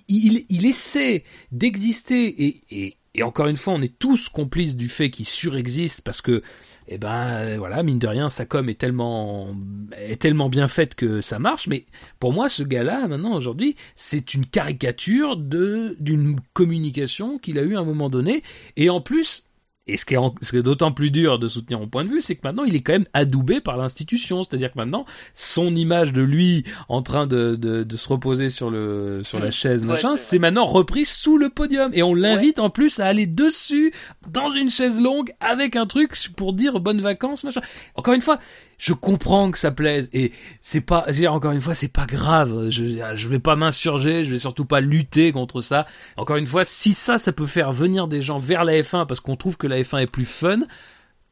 il, 0.09 0.66
essaie 0.66 1.24
d'exister 1.51 2.65
et, 2.70 2.97
encore 3.23 3.47
une 3.47 3.57
fois, 3.57 3.74
on 3.74 3.82
est 3.82 3.99
tous 3.99 4.31
complices 4.31 4.74
du 4.74 4.89
fait 4.89 5.11
qu'il 5.11 5.27
surexiste 5.27 6.01
parce 6.01 6.23
que, 6.23 6.43
eh 6.89 6.97
ben 6.97 7.27
euh, 7.27 7.57
voilà, 7.59 7.82
mine 7.82 7.99
de 7.99 8.07
rien, 8.07 8.31
sa 8.31 8.47
com 8.47 8.70
est 8.70 8.81
tellement 8.81 9.55
est 9.94 10.20
tellement 10.20 10.49
bien 10.49 10.66
faite 10.66 10.94
que 10.94 11.20
ça 11.20 11.39
marche. 11.39 11.69
Mais 11.69 11.85
pour 12.20 12.32
moi, 12.32 12.49
ce 12.49 12.62
gars-là, 12.62 13.07
maintenant 13.09 13.36
aujourd'hui, 13.36 13.77
c'est 13.97 14.32
une 14.32 14.47
caricature 14.47 15.36
de 15.36 15.94
d'une 16.01 16.36
communication 16.55 17.39
qu'il 17.39 17.59
a 17.59 17.62
eu 17.62 17.77
à 17.77 17.81
un 17.81 17.85
moment 17.85 18.09
donné. 18.09 18.43
Et 18.77 18.89
en 18.89 19.03
plus, 19.03 19.44
et 19.89 19.97
ce 19.97 20.05
qui 20.05 20.15
est, 20.15 20.19
en- 20.19 20.35
ce 20.43 20.51
qui 20.53 20.59
est 20.59 20.63
d'autant 20.63 20.93
plus 20.93 21.11
dur 21.11 21.39
de 21.41 21.49
soutenir 21.49 21.81
mon 21.81 21.89
point 21.89 22.05
de 22.05 22.11
vue, 22.11 22.21
c'est 22.21 22.37
que 22.37 22.41
maintenant 22.45 22.63
il 22.63 22.77
est 22.77 22.83
quand 22.83 22.93
même 22.93 23.07
adoubé 23.15 23.61
par 23.61 23.77
l'institution. 23.77 24.43
C'est-à-dire 24.45 24.73
que 24.73 24.79
maintenant, 24.79 25.05
son 25.35 25.75
image 25.75 26.13
de 26.13 26.23
lui 26.23 26.65
en 26.89 27.03
train 27.03 27.27
de, 27.27 27.57
de, 27.57 27.83
de 27.83 27.97
se 27.97 28.09
reposer 28.09 28.49
sur 28.49 28.71
le 28.71 29.23
sur 29.25 29.41
la 29.41 29.51
chaise, 29.51 29.83
Ouais, 29.83 29.89
machin, 29.89 30.15
c'est 30.17 30.23
c'est 30.33 30.39
maintenant 30.39 30.67
repris 30.67 31.05
sous 31.05 31.37
le 31.37 31.49
podium. 31.49 31.91
Et 31.95 32.03
on 32.03 32.15
l'invite 32.15 32.59
en 32.61 32.71
plus 32.71 33.01
à 33.01 33.07
aller 33.07 33.27
dessus 33.27 33.93
dans 34.31 34.51
une 34.51 34.71
chaise 34.71 35.01
longue 35.01 35.33
avec 35.41 35.75
un 35.77 35.87
truc 35.87 36.13
pour 36.37 36.53
dire 36.53 36.79
bonnes 36.81 37.01
vacances, 37.01 37.43
machin. 37.45 37.61
Encore 37.97 38.15
une 38.15 38.23
fois, 38.23 38.39
je 38.83 38.95
comprends 38.95 39.53
que 39.53 39.61
ça 39.61 39.71
plaise 39.71 40.11
et 40.13 40.33
c'est 40.61 40.81
pas, 40.81 41.05
je 41.07 41.13
veux 41.13 41.19
dire, 41.21 41.33
encore 41.33 41.53
une 41.53 41.61
fois, 41.61 41.73
c'est 41.73 41.87
pas 41.87 42.05
grave. 42.05 42.69
Je, 42.69 42.85
je 43.15 43.29
vais 43.29 43.39
pas 43.39 43.55
m'insurger, 43.55 44.25
je 44.25 44.33
vais 44.33 44.41
surtout 44.41 44.65
pas 44.65 44.81
lutter 44.81 45.31
contre 45.31 45.61
ça. 45.61 45.87
Encore 46.17 46.35
une 46.35 46.49
fois, 46.49 46.65
si 46.65 46.93
ça, 46.93 47.17
ça 47.17 47.31
peut 47.31 47.47
faire 47.47 47.71
venir 47.71 48.09
des 48.09 48.21
gens 48.21 48.39
vers 48.39 48.65
la 48.65 48.73
F1 48.73 49.07
parce 49.07 49.21
qu'on 49.21 49.37
trouve 49.37 49.57
que 49.57 49.69
la 49.69 49.81
F1 49.81 50.03
est 50.03 50.09
plus 50.09 50.25
fun, 50.25 50.59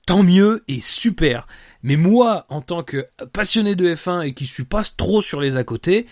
tant 0.06 0.22
mieux 0.22 0.62
et 0.68 0.80
super. 0.80 1.48
Mais 1.82 1.96
moi, 1.96 2.46
en 2.50 2.60
tant 2.60 2.84
que 2.84 3.08
passionné 3.32 3.74
de 3.74 3.94
F1 3.94 4.28
et 4.28 4.32
qui 4.32 4.46
suis 4.46 4.62
pas 4.62 4.82
trop 4.84 5.20
sur 5.20 5.40
les 5.40 5.56
à 5.56 5.64
côté, 5.64 6.06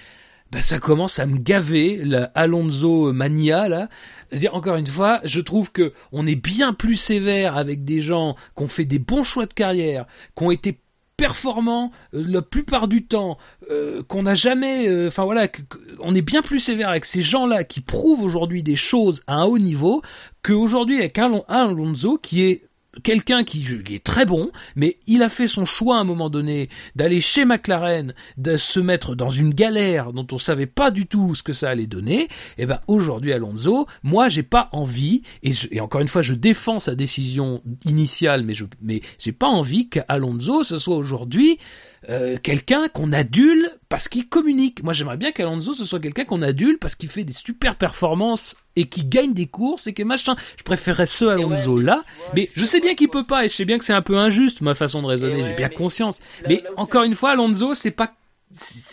bah 0.51 0.60
ça 0.60 0.81
commence 0.81 1.20
à 1.20 1.27
me 1.27 1.39
gaver 1.39 2.02
la 2.05 2.24
Alonso 2.35 3.12
mania 3.12 3.69
là. 3.69 3.89
C'est-à-dire 4.28 4.56
encore 4.56 4.74
une 4.74 4.89
fois, 4.89 5.20
je 5.23 5.40
trouve 5.40 5.70
que 5.70 5.93
on 6.10 6.27
est 6.27 6.35
bien 6.35 6.73
plus 6.73 6.97
sévère 6.97 7.56
avec 7.56 7.85
des 7.85 8.01
gens 8.01 8.35
qui 8.56 8.65
ont 8.65 8.69
fait 8.69 8.86
des 8.86 8.98
bons 8.98 9.23
choix 9.23 9.47
de 9.47 9.55
carrière, 9.55 10.06
qui 10.36 10.43
ont 10.43 10.51
été 10.51 10.81
performants 11.18 11.90
euh, 12.14 12.24
la 12.26 12.40
plupart 12.40 12.88
du 12.88 13.04
temps, 13.04 13.36
euh, 13.70 14.02
qu'on 14.04 14.22
n'a 14.22 14.34
jamais, 14.34 14.88
euh, 14.88 15.08
enfin 15.08 15.24
voilà, 15.24 15.48
que- 15.48 15.60
que- 15.62 15.78
on 16.00 16.14
est 16.14 16.22
bien 16.22 16.40
plus 16.40 16.60
sévère 16.60 16.88
avec 16.88 17.04
ces 17.04 17.20
gens-là 17.20 17.64
qui 17.64 17.82
prouvent 17.82 18.22
aujourd'hui 18.22 18.62
des 18.62 18.76
choses 18.76 19.22
à 19.26 19.34
un 19.34 19.44
haut 19.44 19.58
niveau 19.58 20.00
qu'aujourd'hui 20.42 20.96
avec 20.98 21.18
Alon- 21.18 21.44
Alonso 21.48 22.16
qui 22.16 22.44
est 22.44 22.62
quelqu'un 23.02 23.44
qui, 23.44 23.64
qui 23.84 23.94
est 23.94 24.04
très 24.04 24.26
bon, 24.26 24.50
mais 24.76 24.96
il 25.06 25.22
a 25.22 25.28
fait 25.28 25.46
son 25.48 25.64
choix 25.64 25.96
à 25.96 26.00
un 26.00 26.04
moment 26.04 26.30
donné 26.30 26.68
d'aller 26.96 27.20
chez 27.20 27.44
McLaren, 27.44 28.14
de 28.36 28.56
se 28.56 28.80
mettre 28.80 29.14
dans 29.14 29.30
une 29.30 29.54
galère 29.54 30.12
dont 30.12 30.26
on 30.32 30.38
savait 30.38 30.66
pas 30.66 30.90
du 30.90 31.06
tout 31.06 31.34
ce 31.34 31.42
que 31.42 31.52
ça 31.52 31.70
allait 31.70 31.86
donner. 31.86 32.28
Et 32.58 32.66
ben 32.66 32.80
aujourd'hui 32.86 33.32
Alonso, 33.32 33.86
moi 34.02 34.28
j'ai 34.28 34.42
pas 34.42 34.68
envie 34.72 35.22
et, 35.42 35.52
je- 35.52 35.68
et 35.70 35.80
encore 35.80 36.00
une 36.00 36.08
fois 36.08 36.22
je 36.22 36.34
défends 36.34 36.78
sa 36.78 36.94
décision 36.94 37.62
initiale, 37.84 38.42
mais 38.44 38.54
je 38.54 38.64
mais 38.82 39.00
j'ai 39.18 39.32
pas 39.32 39.48
envie 39.48 39.88
qu'Alonso 39.88 40.62
ce 40.62 40.78
soit 40.78 40.96
aujourd'hui 40.96 41.58
euh, 42.08 42.36
quelqu'un 42.42 42.88
qu'on 42.88 43.12
adule 43.12 43.70
parce 43.88 44.08
qu'il 44.08 44.28
communique. 44.28 44.82
Moi, 44.84 44.92
j'aimerais 44.92 45.16
bien 45.16 45.32
qu'Alonso 45.32 45.72
ce 45.72 45.84
soit 45.84 46.00
quelqu'un 46.00 46.24
qu'on 46.24 46.42
adule 46.42 46.78
parce 46.78 46.94
qu'il 46.94 47.08
fait 47.08 47.24
des 47.24 47.32
super 47.32 47.76
performances 47.76 48.56
et 48.76 48.84
qui 48.88 49.04
gagne 49.04 49.32
des 49.34 49.46
courses 49.46 49.86
et 49.88 49.92
que 49.92 50.02
machin. 50.02 50.36
Je 50.56 50.62
préférerais 50.62 51.06
ce 51.06 51.24
Alonso 51.24 51.78
ouais, 51.78 51.82
là, 51.84 52.04
mais 52.36 52.48
je 52.54 52.64
sais 52.64 52.80
bien 52.80 52.94
qu'il 52.94 53.08
peut 53.08 53.24
pas 53.24 53.44
et 53.44 53.48
je 53.48 53.54
sais 53.54 53.64
bien 53.64 53.78
que 53.78 53.84
c'est 53.84 53.92
un 53.92 54.02
peu 54.02 54.16
injuste 54.16 54.60
ma 54.60 54.74
façon 54.74 55.02
de 55.02 55.06
raisonner. 55.08 55.42
Ouais, 55.42 55.48
J'ai 55.50 55.56
bien 55.56 55.68
mais 55.68 55.74
conscience. 55.74 56.20
là- 56.42 56.46
Mais 56.48 56.60
là 56.64 56.70
encore 56.76 57.02
une 57.02 57.14
fois, 57.14 57.30
Alonso, 57.30 57.74
c'est 57.74 57.90
pas. 57.90 58.12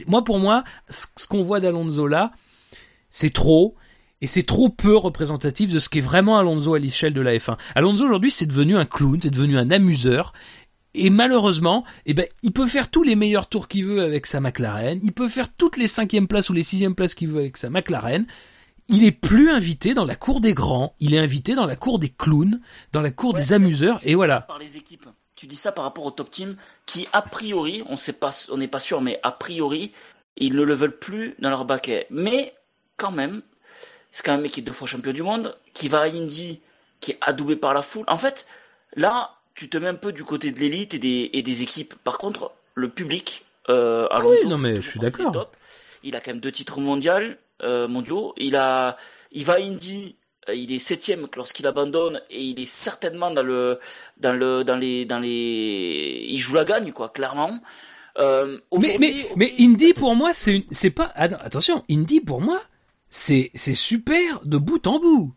Moi, 0.07 0.23
pour 0.23 0.39
moi, 0.39 0.63
ce 0.89 1.05
ce 1.15 1.27
qu'on 1.27 1.43
voit 1.43 1.59
d'Alonso 1.59 2.07
là, 2.07 2.31
c'est 3.09 3.31
trop. 3.33 3.75
Et 4.21 4.27
c'est 4.27 4.43
trop 4.43 4.69
peu 4.69 4.95
représentatif 4.95 5.69
de 5.71 5.77
ce 5.77 5.89
qu'est 5.89 5.99
vraiment 5.99 6.37
Alonso 6.39 6.73
à 6.73 6.79
l'échelle 6.79 7.13
de 7.13 7.21
la 7.21 7.35
F1. 7.37 7.57
Alonso 7.75 8.05
aujourd'hui, 8.05 8.31
c'est 8.31 8.45
devenu 8.45 8.75
un 8.77 8.85
clown, 8.85 9.19
c'est 9.21 9.29
devenu 9.29 9.57
un 9.57 9.69
amuseur. 9.69 10.33
Et 10.95 11.09
malheureusement, 11.09 11.83
eh 12.05 12.13
ben, 12.13 12.25
il 12.41 12.51
peut 12.51 12.67
faire 12.67 12.89
tous 12.89 13.03
les 13.03 13.15
meilleurs 13.15 13.47
tours 13.47 13.67
qu'il 13.67 13.85
veut 13.85 14.01
avec 14.01 14.25
sa 14.25 14.39
McLaren. 14.39 14.99
Il 15.03 15.11
peut 15.11 15.27
faire 15.27 15.53
toutes 15.53 15.77
les 15.77 15.87
cinquièmes 15.87 16.27
places 16.27 16.49
ou 16.49 16.53
les 16.53 16.63
sixièmes 16.63 16.95
places 16.95 17.15
qu'il 17.15 17.27
veut 17.27 17.41
avec 17.41 17.57
sa 17.57 17.69
McLaren. 17.69 18.25
Il 18.87 19.03
est 19.03 19.11
plus 19.11 19.49
invité 19.49 19.93
dans 19.93 20.05
la 20.05 20.15
cour 20.15 20.41
des 20.41 20.53
grands. 20.53 20.95
Il 20.99 21.13
est 21.13 21.19
invité 21.19 21.53
dans 21.53 21.65
la 21.65 21.75
cour 21.75 21.99
des 21.99 22.09
clowns, 22.09 22.61
dans 22.91 23.01
la 23.01 23.11
cour 23.11 23.33
Ouais, 23.33 23.41
des 23.41 23.53
amuseurs. 23.53 23.99
Et 24.03 24.15
voilà. 24.15 24.41
Par 24.41 24.59
les 24.59 24.77
équipes. 24.77 25.07
Tu 25.35 25.47
dis 25.47 25.55
ça 25.55 25.71
par 25.71 25.83
rapport 25.83 26.05
au 26.05 26.11
top 26.11 26.31
team 26.31 26.55
qui, 26.85 27.07
a 27.11 27.21
priori, 27.21 27.83
on 27.89 27.97
sait 27.97 28.13
pas, 28.13 28.31
on 28.49 28.57
n'est 28.57 28.69
pas 28.69 28.79
sûr, 28.79 29.01
mais 29.01 29.19
a 29.23 29.31
priori, 29.31 29.91
ils 30.37 30.55
ne 30.55 30.63
le 30.63 30.73
veulent 30.73 30.97
plus 30.97 31.35
dans 31.39 31.49
leur 31.49 31.65
baquet. 31.65 32.07
Mais, 32.09 32.55
quand 32.95 33.11
même, 33.11 33.41
c'est 34.11 34.23
quand 34.23 34.31
même 34.31 34.39
un 34.39 34.43
mec 34.43 34.53
qui 34.53 34.61
est 34.61 34.63
deux 34.63 34.71
fois 34.71 34.87
champion 34.87 35.11
du 35.11 35.23
monde, 35.23 35.57
qui 35.73 35.89
va 35.89 36.01
à 36.01 36.07
Indy, 36.07 36.61
qui 37.01 37.11
est 37.11 37.17
adoubé 37.19 37.57
par 37.57 37.73
la 37.73 37.81
foule. 37.81 38.05
En 38.07 38.17
fait, 38.17 38.47
là, 38.95 39.31
tu 39.55 39.69
te 39.69 39.77
mets 39.77 39.87
un 39.87 39.95
peu 39.95 40.11
du 40.11 40.23
côté 40.23 40.51
de 40.51 40.59
l'élite 40.59 40.93
et 40.93 40.99
des, 40.99 41.29
et 41.33 41.41
des 41.41 41.61
équipes. 41.63 41.95
Par 42.03 42.17
contre, 42.17 42.51
le 42.75 42.89
public, 42.89 43.45
euh, 43.69 44.07
Alonso, 44.11 44.35
oui, 44.43 44.49
non, 44.49 44.57
mais 44.57 44.75
je 44.75 44.81
suis 44.89 44.99
d'accord. 44.99 45.49
Il 46.03 46.15
a 46.15 46.19
quand 46.19 46.31
même 46.31 46.41
deux 46.41 46.51
titres 46.51 46.79
mondiaux, 46.81 47.13
euh, 47.63 47.87
mondiaux. 47.87 48.33
Il 48.37 48.55
a, 48.55 48.97
il 49.31 49.43
va 49.45 49.53
à 49.53 49.59
Indy, 49.59 50.17
euh, 50.49 50.53
il 50.53 50.71
est 50.71 50.79
septième 50.79 51.27
lorsqu'il 51.35 51.65
abandonne 51.65 52.21
et 52.29 52.43
il 52.43 52.59
est 52.59 52.67
certainement 52.67 53.31
dans 53.31 53.41
le, 53.43 53.79
dans 54.17 54.33
le, 54.33 54.63
dans 54.63 54.75
les, 54.75 55.05
dans 55.05 55.19
les, 55.19 56.27
il 56.29 56.37
joue 56.37 56.53
la 56.55 56.65
gagne 56.65 56.91
quoi, 56.91 57.09
clairement. 57.09 57.59
Euh, 58.19 58.59
Mais, 58.77 58.97
mais, 58.99 59.25
mais 59.35 59.53
Indy 59.59 59.93
pour 59.93 60.15
moi, 60.15 60.31
c'est 60.33 60.89
pas, 60.91 61.11
att- 61.15 61.39
attention, 61.41 61.83
Indy 61.89 62.21
pour 62.21 62.39
moi, 62.41 62.61
c'est, 63.09 63.51
c'est 63.55 63.73
super 63.73 64.41
de 64.45 64.57
bout 64.57 64.85
en 64.87 64.99
bout. 64.99 65.33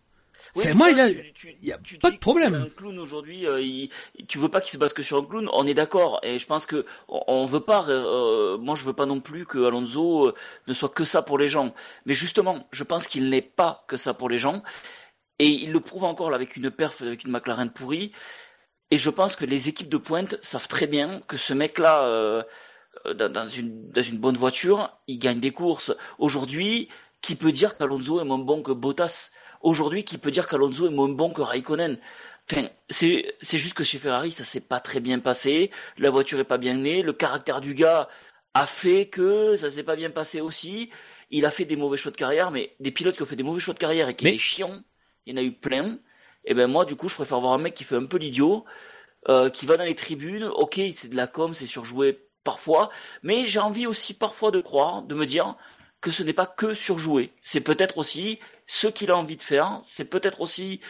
Oui, 0.56 0.62
c'est 0.62 0.74
moi, 0.74 0.88
tu 0.88 0.94
il 0.94 1.00
a, 1.00 1.10
tu- 1.10 1.32
tu- 1.32 1.56
y 1.62 1.72
a 1.72 1.78
tu 1.78 1.98
pas 1.98 2.10
de 2.10 2.16
problème. 2.16 2.54
Un 2.54 2.68
clown 2.68 2.98
aujourd'hui, 2.98 3.46
euh, 3.46 3.60
il- 3.60 3.90
tu 4.28 4.38
veux 4.38 4.48
pas 4.48 4.60
qu'il 4.60 4.70
se 4.72 4.78
base 4.78 4.92
que 4.92 5.02
sur 5.02 5.18
un 5.18 5.24
clown. 5.24 5.48
On 5.52 5.66
est 5.66 5.74
d'accord, 5.74 6.20
et 6.22 6.38
je 6.38 6.46
pense 6.46 6.66
que 6.66 6.84
on, 7.08 7.22
on 7.26 7.46
veut 7.46 7.60
pas. 7.60 7.84
euh, 7.88 8.56
moi, 8.58 8.74
je 8.74 8.84
veux 8.84 8.92
pas 8.92 9.06
non 9.06 9.20
plus 9.20 9.46
que 9.46 9.58
Alonso 9.66 10.28
euh, 10.28 10.34
ne 10.66 10.72
soit 10.72 10.88
que 10.88 11.04
ça 11.04 11.22
pour 11.22 11.38
les 11.38 11.48
gens. 11.48 11.74
Mais 12.06 12.14
justement, 12.14 12.66
je 12.72 12.84
pense 12.84 13.06
qu'il 13.06 13.28
n'est 13.28 13.42
pas 13.42 13.84
que 13.88 13.96
ça 13.96 14.14
pour 14.14 14.28
les 14.28 14.38
gens, 14.38 14.62
et 15.38 15.46
il 15.46 15.72
le 15.72 15.80
prouve 15.80 16.04
encore 16.04 16.30
là, 16.30 16.36
avec 16.36 16.56
une 16.56 16.70
perf, 16.70 17.02
avec 17.02 17.24
une 17.24 17.30
McLaren 17.30 17.70
pourrie. 17.70 18.12
Et 18.90 18.96
je 18.98 19.10
pense 19.10 19.36
que 19.36 19.44
les 19.44 19.68
équipes 19.68 19.90
de 19.90 19.98
pointe 19.98 20.38
savent 20.42 20.68
très 20.68 20.86
bien 20.86 21.20
que 21.28 21.36
ce 21.36 21.52
mec-là, 21.52 22.04
euh, 22.06 22.42
euh, 23.06 23.14
dans, 23.14 23.30
dans 23.30 23.46
une 23.46 23.90
dans 23.90 24.02
une 24.02 24.18
bonne 24.18 24.36
voiture, 24.36 24.98
il 25.06 25.18
gagne 25.18 25.40
des 25.40 25.50
courses. 25.52 25.94
Aujourd'hui, 26.18 26.88
qui 27.20 27.36
peut 27.36 27.52
dire 27.52 27.76
qu'Alonso 27.76 28.20
est 28.20 28.24
moins 28.24 28.38
bon 28.38 28.62
que 28.62 28.72
Bottas? 28.72 29.30
Aujourd'hui, 29.60 30.04
qui 30.04 30.18
peut 30.18 30.30
dire 30.30 30.46
qu'Alonso 30.48 30.86
est 30.86 30.90
moins 30.94 31.08
bon 31.08 31.30
que 31.30 31.42
Raikkonen 31.42 31.98
Enfin, 32.50 32.66
c'est 32.88 33.34
c'est 33.40 33.58
juste 33.58 33.74
que 33.74 33.84
chez 33.84 33.98
Ferrari, 33.98 34.30
ça 34.32 34.42
s'est 34.44 34.60
pas 34.62 34.80
très 34.80 35.00
bien 35.00 35.18
passé. 35.18 35.70
La 35.98 36.08
voiture 36.10 36.38
est 36.40 36.44
pas 36.44 36.56
bien 36.56 36.74
née. 36.74 37.02
Le 37.02 37.12
caractère 37.12 37.60
du 37.60 37.74
gars 37.74 38.08
a 38.54 38.66
fait 38.66 39.06
que 39.06 39.54
ça 39.56 39.70
s'est 39.70 39.82
pas 39.82 39.96
bien 39.96 40.10
passé 40.10 40.40
aussi. 40.40 40.90
Il 41.30 41.44
a 41.44 41.50
fait 41.50 41.66
des 41.66 41.76
mauvais 41.76 41.98
choix 41.98 42.10
de 42.10 42.16
carrière, 42.16 42.50
mais 42.50 42.74
des 42.80 42.90
pilotes 42.90 43.16
qui 43.16 43.22
ont 43.22 43.26
fait 43.26 43.36
des 43.36 43.42
mauvais 43.42 43.60
choix 43.60 43.74
de 43.74 43.78
carrière 43.78 44.08
et 44.08 44.16
qui 44.16 44.24
Mais- 44.24 44.30
étaient 44.30 44.38
chiants, 44.38 44.82
il 45.26 45.34
y 45.34 45.38
en 45.38 45.42
a 45.42 45.44
eu 45.44 45.52
plein. 45.52 45.98
Et 46.46 46.54
ben 46.54 46.66
moi, 46.68 46.86
du 46.86 46.96
coup, 46.96 47.10
je 47.10 47.14
préfère 47.16 47.38
voir 47.40 47.52
un 47.52 47.58
mec 47.58 47.74
qui 47.74 47.84
fait 47.84 47.96
un 47.96 48.06
peu 48.06 48.16
l'idiot, 48.16 48.64
euh, 49.28 49.50
qui 49.50 49.66
va 49.66 49.76
dans 49.76 49.84
les 49.84 49.94
tribunes. 49.94 50.44
Ok, 50.44 50.80
c'est 50.94 51.10
de 51.10 51.16
la 51.16 51.26
com, 51.26 51.52
c'est 51.54 51.66
surjoué 51.66 52.18
parfois, 52.44 52.90
mais 53.22 53.44
j'ai 53.44 53.58
envie 53.60 53.86
aussi 53.86 54.14
parfois 54.14 54.50
de 54.50 54.60
croire, 54.62 55.02
de 55.02 55.14
me 55.14 55.26
dire 55.26 55.56
que 56.00 56.10
ce 56.10 56.22
n'est 56.22 56.32
pas 56.32 56.46
que 56.46 56.72
surjoué. 56.74 57.32
C'est 57.42 57.60
peut-être 57.60 57.98
aussi 57.98 58.38
ce 58.68 58.86
qu'il 58.86 59.10
a 59.10 59.16
envie 59.16 59.36
de 59.36 59.42
faire. 59.42 59.80
C'est 59.84 60.04
peut-être 60.04 60.40
aussi, 60.40 60.80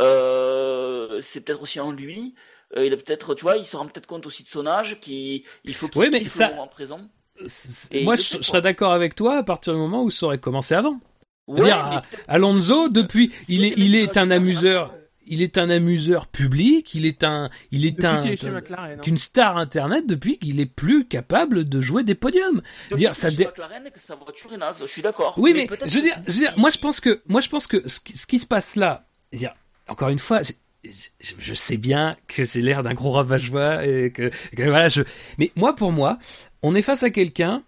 euh, 0.00 1.20
c'est 1.20 1.44
peut-être 1.44 1.62
aussi 1.62 1.78
en 1.78 1.92
lui. 1.92 2.34
Euh, 2.76 2.84
il 2.84 2.92
a 2.92 2.96
peut-être, 2.96 3.34
tu 3.36 3.42
vois, 3.42 3.56
il 3.56 3.64
se 3.64 3.76
rend 3.76 3.86
peut-être 3.86 4.06
compte 4.08 4.26
aussi 4.26 4.42
de 4.42 4.48
son 4.48 4.66
âge, 4.66 4.98
qu'il 5.00 5.44
il 5.64 5.74
faut 5.74 5.86
qu'il 5.86 6.00
Oui, 6.02 6.08
mais 6.12 6.18
kiffe 6.20 6.32
ça- 6.32 6.48
le 6.48 6.54
moment 6.54 6.66
présent. 6.66 7.00
Et 7.92 8.02
Moi, 8.02 8.16
je, 8.16 8.42
serais 8.42 8.62
d'accord 8.62 8.92
avec 8.92 9.14
toi 9.14 9.36
à 9.36 9.42
partir 9.42 9.74
du 9.74 9.78
moment 9.78 10.02
où 10.02 10.10
ça 10.10 10.26
aurait 10.26 10.38
commencé 10.38 10.74
avant. 10.74 10.98
Ouais, 11.46 11.70
à- 11.70 12.02
Alonso, 12.26 12.88
depuis, 12.88 13.32
il 13.46 13.64
est, 13.64 13.74
il 13.76 13.94
est 13.94 14.16
un 14.16 14.30
amuseur, 14.32 14.92
il 15.26 15.42
est 15.42 15.58
un 15.58 15.68
amuseur 15.70 16.26
public, 16.26 16.94
il 16.94 17.04
est 17.06 17.24
un, 17.24 17.50
il 17.72 17.84
est 17.86 17.92
Depuis 17.92 18.06
un, 18.06 18.22
qu'il 18.22 18.30
est 18.32 18.36
chez 18.36 18.48
un- 18.48 18.52
McLaren. 18.52 18.98
hein. 18.98 19.02
qu'une 19.02 19.18
star 19.18 19.56
internet 19.56 20.06
depuis 20.06 20.38
qu'il 20.38 20.60
est 20.60 20.66
plus 20.66 21.04
capable 21.06 21.68
de 21.68 21.80
jouer 21.80 22.04
des 22.04 22.14
podiums. 22.14 22.62
depuis 22.90 22.96
dire, 23.00 23.14
ça 23.16 23.30
dé- 23.30 23.44
McLaren, 23.46 23.84
que 23.92 24.00
sa 24.00 24.14
voiture 24.14 24.52
est 24.52 24.56
naze. 24.58 24.78
Je 24.80 24.86
suis 24.86 25.02
d'accord. 25.02 25.34
Oui, 25.38 25.52
mais, 25.54 25.66
je 25.86 25.96
veux 25.96 26.02
dire, 26.02 26.16
je 26.26 26.32
veux 26.32 26.38
dire, 26.40 26.54
moi 26.58 26.70
je 26.70 26.78
pense 26.78 27.00
que, 27.00 27.22
moi 27.26 27.40
je 27.40 27.48
pense 27.48 27.66
que 27.66 27.86
ce 27.88 28.00
qui, 28.00 28.16
ce 28.16 28.26
qui 28.26 28.38
se 28.38 28.46
passe 28.46 28.76
là, 28.76 29.04
dire, 29.32 29.54
encore 29.88 30.08
une 30.08 30.18
fois, 30.18 30.40
je 30.84 31.54
sais 31.54 31.76
bien 31.76 32.16
que 32.28 32.44
j'ai 32.44 32.60
l'air 32.62 32.82
d'un 32.84 32.94
gros 32.94 33.10
rabat-joie 33.12 33.84
et 33.86 34.12
que, 34.12 34.30
que 34.54 34.62
voilà, 34.62 34.88
je, 34.88 35.02
mais 35.38 35.50
moi 35.56 35.74
pour 35.74 35.90
moi, 35.92 36.18
on 36.62 36.74
est 36.74 36.82
face 36.82 37.02
à 37.02 37.10
quelqu'un 37.10 37.62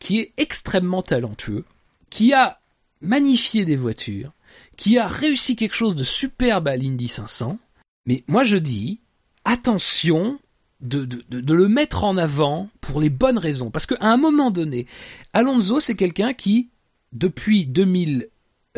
qui 0.00 0.18
est 0.20 0.30
extrêmement 0.36 1.02
talentueux, 1.02 1.64
qui 2.10 2.32
a 2.32 2.58
magnifié 3.02 3.64
des 3.64 3.76
voitures, 3.76 4.32
qui 4.76 4.98
a 4.98 5.06
réussi 5.06 5.56
quelque 5.56 5.74
chose 5.74 5.96
de 5.96 6.04
superbe 6.04 6.68
à 6.68 6.76
l'Indy 6.76 7.08
500. 7.08 7.58
Mais 8.06 8.24
moi 8.26 8.42
je 8.42 8.56
dis, 8.56 9.00
attention 9.44 10.38
de, 10.80 11.04
de, 11.04 11.22
de, 11.28 11.40
de 11.40 11.54
le 11.54 11.68
mettre 11.68 12.04
en 12.04 12.16
avant 12.16 12.68
pour 12.80 13.00
les 13.00 13.10
bonnes 13.10 13.38
raisons. 13.38 13.70
Parce 13.70 13.86
qu'à 13.86 13.96
un 14.00 14.16
moment 14.16 14.50
donné, 14.50 14.86
Alonso 15.32 15.80
c'est 15.80 15.94
quelqu'un 15.96 16.32
qui, 16.32 16.70
depuis 17.12 17.66
2000, 17.66 18.28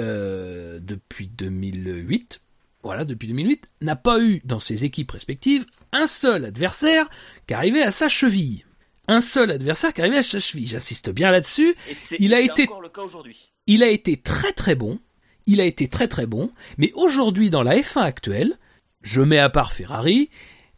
euh, 0.01 0.81
depuis 0.81 1.29
2008, 1.29 2.41
voilà, 2.83 3.05
depuis 3.05 3.29
2008, 3.29 3.71
n'a 3.83 3.95
pas 3.95 4.21
eu 4.21 4.41
dans 4.45 4.59
ses 4.59 4.85
équipes 4.85 5.13
respectives 5.13 5.65
un 5.93 6.09
seul 6.09 6.45
adversaire 6.47 7.09
qui 7.47 7.55
arrivait 7.55 7.83
à 7.83 7.93
sa 7.93 8.09
cheville. 8.09 8.65
Un 9.07 9.21
seul 9.21 9.51
adversaire 9.53 9.93
qui 9.93 10.01
arrivait 10.01 10.17
à 10.19 10.23
sa 10.23 10.41
cheville. 10.41 10.67
J'insiste 10.67 11.11
bien 11.11 11.31
là-dessus. 11.31 11.75
Il 12.19 12.35
a 12.35 12.41
été- 12.41 12.65
encore 12.65 12.81
le 12.81 12.89
cas 12.89 13.03
aujourd'hui. 13.03 13.53
Il 13.69 13.83
a 13.85 13.89
été 13.89 14.17
très 14.17 14.53
très 14.53 14.75
bon. 14.75 14.99
Il 15.47 15.61
a 15.61 15.65
été 15.65 15.89
très 15.89 16.09
très 16.09 16.27
bon. 16.27 16.51
Mais 16.79 16.91
aujourd'hui, 16.95 17.51
dans 17.51 17.63
la 17.63 17.77
F1 17.77 18.01
actuelle, 18.03 18.59
je 19.03 19.21
mets 19.23 19.39
à 19.39 19.51
part 19.51 19.73
Ferrari, 19.73 20.31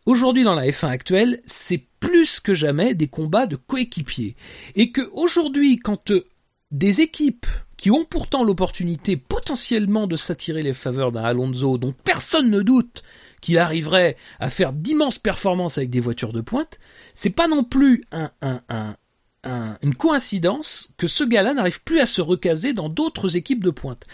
aujourd'hui 0.06 0.44
dans 0.44 0.54
la 0.54 0.66
F1 0.68 0.88
actuelle, 0.88 1.40
c'est 1.46 1.84
plus 2.00 2.40
que 2.40 2.54
jamais 2.54 2.94
des 2.94 3.08
combats 3.08 3.46
de 3.46 3.56
coéquipiers. 3.56 4.36
Et 4.74 4.92
que 4.92 5.02
aujourd'hui, 5.12 5.78
quand 5.78 6.10
euh, 6.10 6.24
des 6.70 7.00
équipes 7.00 7.46
qui 7.76 7.90
ont 7.90 8.04
pourtant 8.04 8.44
l'opportunité 8.44 9.16
potentiellement 9.16 10.06
de 10.06 10.16
s'attirer 10.16 10.62
les 10.62 10.72
faveurs 10.74 11.12
d'un 11.12 11.24
Alonso 11.24 11.76
dont 11.78 11.92
personne 12.04 12.50
ne 12.50 12.60
doute 12.62 13.02
qu'il 13.40 13.58
arriverait 13.58 14.16
à 14.40 14.48
faire 14.48 14.72
d'immenses 14.72 15.18
performances 15.18 15.76
avec 15.76 15.90
des 15.90 16.00
voitures 16.00 16.32
de 16.32 16.40
pointe, 16.40 16.78
c'est 17.14 17.30
pas 17.30 17.48
non 17.48 17.62
plus 17.64 18.02
un, 18.12 18.30
un, 18.40 18.60
un, 18.70 18.96
un- 19.44 19.76
une 19.82 19.94
coïncidence 19.94 20.90
que 20.96 21.06
ce 21.06 21.24
gars-là 21.24 21.52
n'arrive 21.52 21.82
plus 21.82 22.00
à 22.00 22.06
se 22.06 22.22
recaser 22.22 22.72
dans 22.72 22.88
d'autres 22.88 23.36
équipes 23.36 23.62
de 23.62 23.70
pointe. 23.70 24.06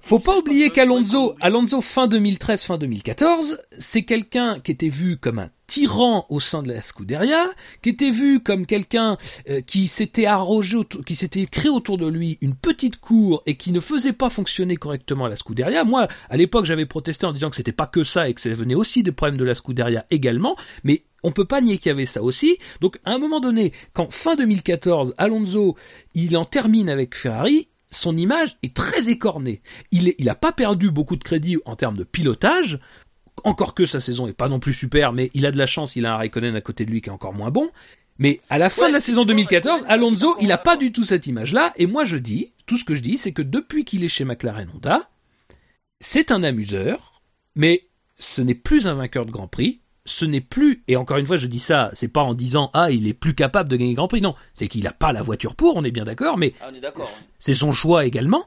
Faut 0.00 0.18
pas 0.18 0.38
oublier 0.38 0.70
qu'Alonso, 0.70 1.34
Alonso 1.40 1.80
fin 1.80 2.06
2013, 2.06 2.64
fin 2.64 2.78
2014, 2.78 3.60
c'est 3.78 4.04
quelqu'un 4.04 4.58
qui 4.60 4.70
était 4.70 4.88
vu 4.88 5.18
comme 5.18 5.38
un 5.38 5.50
tyran 5.66 6.24
au 6.30 6.40
sein 6.40 6.62
de 6.62 6.72
la 6.72 6.80
Scuderia, 6.80 7.44
qui 7.82 7.90
était 7.90 8.10
vu 8.10 8.40
comme 8.40 8.64
quelqu'un 8.64 9.18
euh, 9.50 9.60
qui 9.60 9.86
s'était 9.86 10.24
arrogé, 10.24 10.78
qui 11.04 11.14
s'était 11.14 11.44
créé 11.44 11.68
autour 11.68 11.98
de 11.98 12.06
lui 12.06 12.38
une 12.40 12.54
petite 12.54 12.98
cour 12.98 13.42
et 13.44 13.56
qui 13.56 13.70
ne 13.70 13.80
faisait 13.80 14.14
pas 14.14 14.30
fonctionner 14.30 14.76
correctement 14.76 15.26
la 15.26 15.36
Scuderia. 15.36 15.84
Moi, 15.84 16.08
à 16.30 16.36
l'époque, 16.38 16.64
j'avais 16.64 16.86
protesté 16.86 17.26
en 17.26 17.32
disant 17.32 17.50
que 17.50 17.56
c'était 17.56 17.72
pas 17.72 17.86
que 17.86 18.02
ça 18.02 18.30
et 18.30 18.34
que 18.34 18.40
ça 18.40 18.50
venait 18.50 18.74
aussi 18.74 19.02
des 19.02 19.12
problèmes 19.12 19.36
de 19.36 19.44
la 19.44 19.54
Scuderia 19.54 20.06
également, 20.10 20.56
mais 20.84 21.04
on 21.22 21.32
peut 21.32 21.44
pas 21.44 21.60
nier 21.60 21.76
qu'il 21.76 21.90
y 21.90 21.92
avait 21.92 22.06
ça 22.06 22.22
aussi. 22.22 22.56
Donc, 22.80 22.98
à 23.04 23.12
un 23.12 23.18
moment 23.18 23.40
donné, 23.40 23.72
quand 23.92 24.10
fin 24.10 24.36
2014, 24.36 25.14
Alonso, 25.18 25.76
il 26.14 26.36
en 26.36 26.44
termine 26.44 26.88
avec 26.88 27.14
Ferrari, 27.14 27.68
son 27.88 28.16
image 28.16 28.56
est 28.62 28.74
très 28.74 29.08
écornée. 29.08 29.62
Il 29.90 30.08
est, 30.08 30.14
il 30.18 30.28
a 30.28 30.34
pas 30.34 30.52
perdu 30.52 30.90
beaucoup 30.90 31.16
de 31.16 31.24
crédit 31.24 31.56
en 31.64 31.76
termes 31.76 31.96
de 31.96 32.04
pilotage. 32.04 32.78
Encore 33.44 33.74
que 33.74 33.86
sa 33.86 34.00
saison 34.00 34.26
est 34.26 34.32
pas 34.32 34.48
non 34.48 34.60
plus 34.60 34.74
super, 34.74 35.12
mais 35.12 35.30
il 35.34 35.46
a 35.46 35.50
de 35.52 35.58
la 35.58 35.66
chance, 35.66 35.96
il 35.96 36.06
a 36.06 36.14
un 36.14 36.16
Raikkonen 36.16 36.56
à 36.56 36.60
côté 36.60 36.84
de 36.84 36.90
lui 36.90 37.00
qui 37.00 37.08
est 37.08 37.12
encore 37.12 37.34
moins 37.34 37.50
bon. 37.50 37.70
Mais 38.18 38.40
à 38.50 38.58
la 38.58 38.68
fin 38.68 38.82
Ouais, 38.82 38.88
de 38.88 38.92
la 38.94 39.00
saison 39.00 39.24
tu 39.24 39.26
vois, 39.32 39.34
2014, 39.34 39.82
Raikkonen, 39.82 39.92
Alonso, 39.92 40.36
il 40.40 40.42
est 40.42 40.44
il 40.46 40.52
a 40.52 40.54
encore 40.56 40.64
pas 40.64 40.76
du 40.76 40.92
tout 40.92 41.04
cette 41.04 41.26
image-là. 41.26 41.72
Et 41.76 41.86
moi, 41.86 42.04
je 42.04 42.16
dis, 42.16 42.52
tout 42.66 42.76
ce 42.76 42.84
que 42.84 42.94
je 42.96 43.00
dis, 43.02 43.16
c'est 43.16 43.32
que 43.32 43.42
depuis 43.42 43.84
qu'il 43.84 44.04
est 44.04 44.08
chez 44.08 44.24
McLaren 44.24 44.68
Honda, 44.74 45.08
c'est 46.00 46.30
un 46.32 46.42
amuseur, 46.42 47.22
mais 47.54 47.86
ce 48.16 48.42
n'est 48.42 48.54
plus 48.54 48.88
un 48.88 48.94
vainqueur 48.94 49.24
de 49.24 49.30
Grand 49.30 49.46
Prix. 49.48 49.80
Ce 50.10 50.24
n'est 50.24 50.40
plus, 50.40 50.82
et 50.88 50.96
encore 50.96 51.18
une 51.18 51.26
fois, 51.26 51.36
je 51.36 51.46
dis 51.46 51.60
ça, 51.60 51.90
c'est 51.92 52.08
pas 52.08 52.22
en 52.22 52.32
disant, 52.32 52.70
ah, 52.72 52.90
il 52.90 53.06
est 53.06 53.12
plus 53.12 53.34
capable 53.34 53.68
de 53.68 53.76
gagner 53.76 53.92
Grand 53.92 54.08
Prix. 54.08 54.22
Non, 54.22 54.34
c'est 54.54 54.66
qu'il 54.68 54.86
a 54.86 54.92
pas 54.92 55.12
la 55.12 55.20
voiture 55.20 55.54
pour, 55.54 55.76
on 55.76 55.84
est 55.84 55.90
bien 55.90 56.04
d'accord, 56.04 56.38
mais 56.38 56.54
Ah, 56.62 56.70
d'accord. 56.80 57.06
c'est 57.38 57.52
son 57.54 57.72
choix 57.72 58.06
également. 58.06 58.46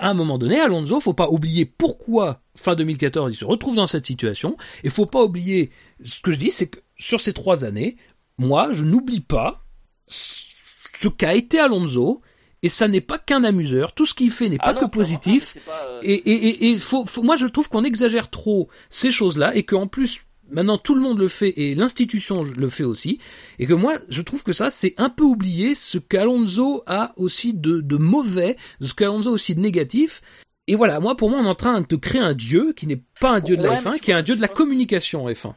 À 0.00 0.08
un 0.08 0.14
moment 0.14 0.38
donné, 0.38 0.58
Alonso, 0.58 0.98
faut 1.00 1.12
pas 1.12 1.28
oublier 1.28 1.66
pourquoi 1.66 2.40
fin 2.56 2.74
2014 2.74 3.34
il 3.34 3.36
se 3.36 3.44
retrouve 3.44 3.76
dans 3.76 3.86
cette 3.86 4.06
situation. 4.06 4.56
Et 4.82 4.88
faut 4.88 5.04
pas 5.04 5.22
oublier 5.22 5.70
ce 6.02 6.22
que 6.22 6.32
je 6.32 6.38
dis, 6.38 6.50
c'est 6.50 6.68
que 6.68 6.78
sur 6.96 7.20
ces 7.20 7.34
trois 7.34 7.66
années, 7.66 7.96
moi, 8.38 8.70
je 8.72 8.82
n'oublie 8.82 9.20
pas 9.20 9.62
ce 10.06 11.08
qu'a 11.08 11.34
été 11.34 11.58
Alonso. 11.58 12.22
Et 12.62 12.70
ça 12.70 12.88
n'est 12.88 13.02
pas 13.02 13.18
qu'un 13.18 13.44
amuseur. 13.44 13.92
Tout 13.92 14.06
ce 14.06 14.14
qu'il 14.14 14.30
fait 14.30 14.48
n'est 14.48 14.56
Ah 14.60 14.72
pas 14.72 14.80
non, 14.80 14.86
que 14.88 14.90
positif. 14.96 15.58
pas, 15.66 15.84
euh, 15.86 16.00
Et, 16.02 16.14
et, 16.14 16.46
et, 16.48 16.70
et 16.70 16.78
faut, 16.78 17.04
faut- 17.04 17.22
moi, 17.22 17.36
je 17.36 17.46
trouve 17.46 17.68
qu'on 17.68 17.84
exagère 17.84 18.30
trop 18.30 18.70
ces 18.88 19.10
choses-là 19.10 19.54
et 19.54 19.64
qu'en 19.64 19.86
plus, 19.86 20.22
maintenant, 20.54 20.78
tout 20.78 20.94
le 20.94 21.00
monde 21.02 21.18
le 21.18 21.28
fait 21.28 21.50
et 21.60 21.74
l'institution 21.74 22.42
le 22.42 22.68
fait 22.70 22.84
aussi. 22.84 23.18
Et 23.58 23.66
que 23.66 23.74
moi, 23.74 23.94
je 24.08 24.22
trouve 24.22 24.42
que 24.42 24.52
ça, 24.54 24.70
c'est 24.70 24.94
un 24.96 25.10
peu 25.10 25.24
oublié 25.24 25.74
ce 25.74 25.98
qu'Alonso 25.98 26.82
a 26.86 27.12
aussi 27.16 27.52
de, 27.54 27.80
de 27.80 27.96
mauvais, 27.96 28.56
ce 28.80 28.94
qu'Alonso 28.94 29.28
a 29.30 29.32
aussi 29.32 29.54
de 29.54 29.60
négatif. 29.60 30.22
Et 30.66 30.76
voilà, 30.76 30.98
moi, 31.00 31.14
pour 31.14 31.28
moi, 31.28 31.40
on 31.40 31.44
est 31.44 31.48
en 31.48 31.54
train 31.54 31.82
de 31.82 31.96
créer 31.96 32.22
un 32.22 32.32
dieu 32.32 32.72
qui 32.74 32.86
n'est 32.86 33.02
pas 33.20 33.32
un 33.32 33.40
dieu 33.40 33.56
de 33.56 33.62
la 33.62 33.70
Ouais, 33.70 33.76
F1, 33.76 33.90
mais 33.92 33.98
tu 33.98 34.04
qui 34.04 34.10
est 34.12 34.14
un 34.14 34.22
dieu 34.22 34.34
de 34.34 34.40
la 34.40 34.48
communication 34.48 35.24
en 35.24 35.28
F1. 35.30 35.52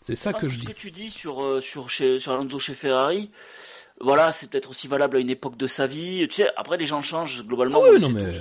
C'est 0.00 0.14
ça 0.14 0.32
que 0.32 0.48
je 0.48 0.54
ce 0.54 0.60
dis. 0.60 0.66
que 0.66 0.72
tu 0.72 0.90
dis 0.92 1.10
sur 1.10 1.42
euh, 1.42 1.60
sur 1.60 1.90
chez, 1.90 2.18
sur 2.18 2.32
Alonso 2.32 2.58
chez 2.58 2.74
Ferrari, 2.74 3.30
voilà, 4.00 4.32
c'est 4.32 4.50
peut-être 4.50 4.70
aussi 4.70 4.88
valable 4.88 5.16
à 5.16 5.20
une 5.20 5.30
époque 5.30 5.56
de 5.56 5.66
sa 5.66 5.86
vie. 5.86 6.26
Tu 6.28 6.36
sais, 6.36 6.48
après 6.56 6.76
les 6.76 6.86
gens 6.86 7.02
changent 7.02 7.44
globalement. 7.46 7.80
Ah 7.84 7.90
oui, 7.92 8.00
non, 8.00 8.08
mais- 8.10 8.32
tous. 8.32 8.38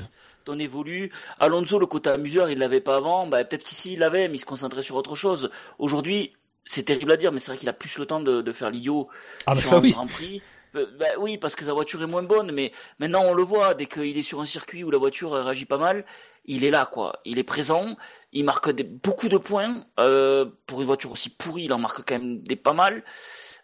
On 0.47 0.59
évolue. 0.59 1.11
Alonso, 1.39 1.79
le 1.79 1.85
côté 1.85 2.09
amuseur, 2.09 2.49
il 2.49 2.59
l'avait 2.59 2.81
pas 2.81 2.97
avant. 2.97 3.27
Bah, 3.27 3.43
peut-être 3.43 3.63
qu'ici 3.63 3.93
il 3.93 3.99
l'avait, 3.99 4.27
mais 4.27 4.35
il 4.35 4.39
se 4.39 4.45
concentrait 4.45 4.81
sur 4.81 4.95
autre 4.95 5.15
chose. 5.15 5.49
Aujourd'hui, 5.79 6.33
c'est 6.63 6.83
terrible 6.83 7.11
à 7.11 7.17
dire, 7.17 7.31
mais 7.31 7.39
c'est 7.39 7.51
vrai 7.51 7.57
qu'il 7.57 7.69
a 7.69 7.73
plus 7.73 7.97
le 7.97 8.05
temps 8.05 8.19
de, 8.19 8.41
de 8.41 8.51
faire 8.51 8.69
l'idiot 8.69 9.09
Ah 9.45 9.55
bah 9.55 9.61
sur 9.61 9.69
ça 9.69 9.75
un 9.77 9.81
oui. 9.81 9.91
Grand 9.91 10.07
Prix. 10.07 10.41
Euh, 10.75 10.85
bah 10.97 11.05
oui, 11.19 11.37
parce 11.37 11.55
que 11.55 11.65
sa 11.65 11.73
voiture 11.73 12.01
est 12.01 12.07
moins 12.07 12.23
bonne, 12.23 12.51
mais 12.51 12.71
maintenant 12.99 13.23
on 13.25 13.33
le 13.33 13.43
voit, 13.43 13.73
dès 13.73 13.87
qu'il 13.87 14.17
est 14.17 14.21
sur 14.21 14.39
un 14.39 14.45
circuit 14.45 14.83
où 14.85 14.91
la 14.91 14.97
voiture 14.97 15.33
réagit 15.33 15.65
pas 15.65 15.77
mal, 15.77 16.05
il 16.45 16.63
est 16.63 16.71
là, 16.71 16.85
quoi. 16.85 17.19
Il 17.25 17.39
est 17.39 17.43
présent, 17.43 17.97
il 18.31 18.45
marque 18.45 18.71
des, 18.71 18.83
beaucoup 18.83 19.27
de 19.27 19.37
points. 19.37 19.85
Euh, 19.99 20.45
pour 20.65 20.79
une 20.81 20.87
voiture 20.87 21.11
aussi 21.11 21.29
pourrie, 21.29 21.63
il 21.63 21.73
en 21.73 21.77
marque 21.77 22.07
quand 22.07 22.17
même 22.17 22.41
des 22.41 22.55
pas 22.55 22.73
mal. 22.73 23.03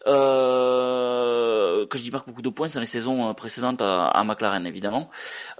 Euh, 0.06 1.86
que 1.88 1.98
je 1.98 2.04
dis 2.04 2.12
marque 2.12 2.28
beaucoup 2.28 2.42
de 2.42 2.50
points, 2.50 2.68
c'est 2.68 2.76
dans 2.76 2.82
les 2.82 2.86
saisons 2.86 3.30
euh, 3.30 3.34
précédentes 3.34 3.82
à, 3.82 4.08
à 4.08 4.24
McLaren, 4.24 4.66
évidemment. 4.66 5.10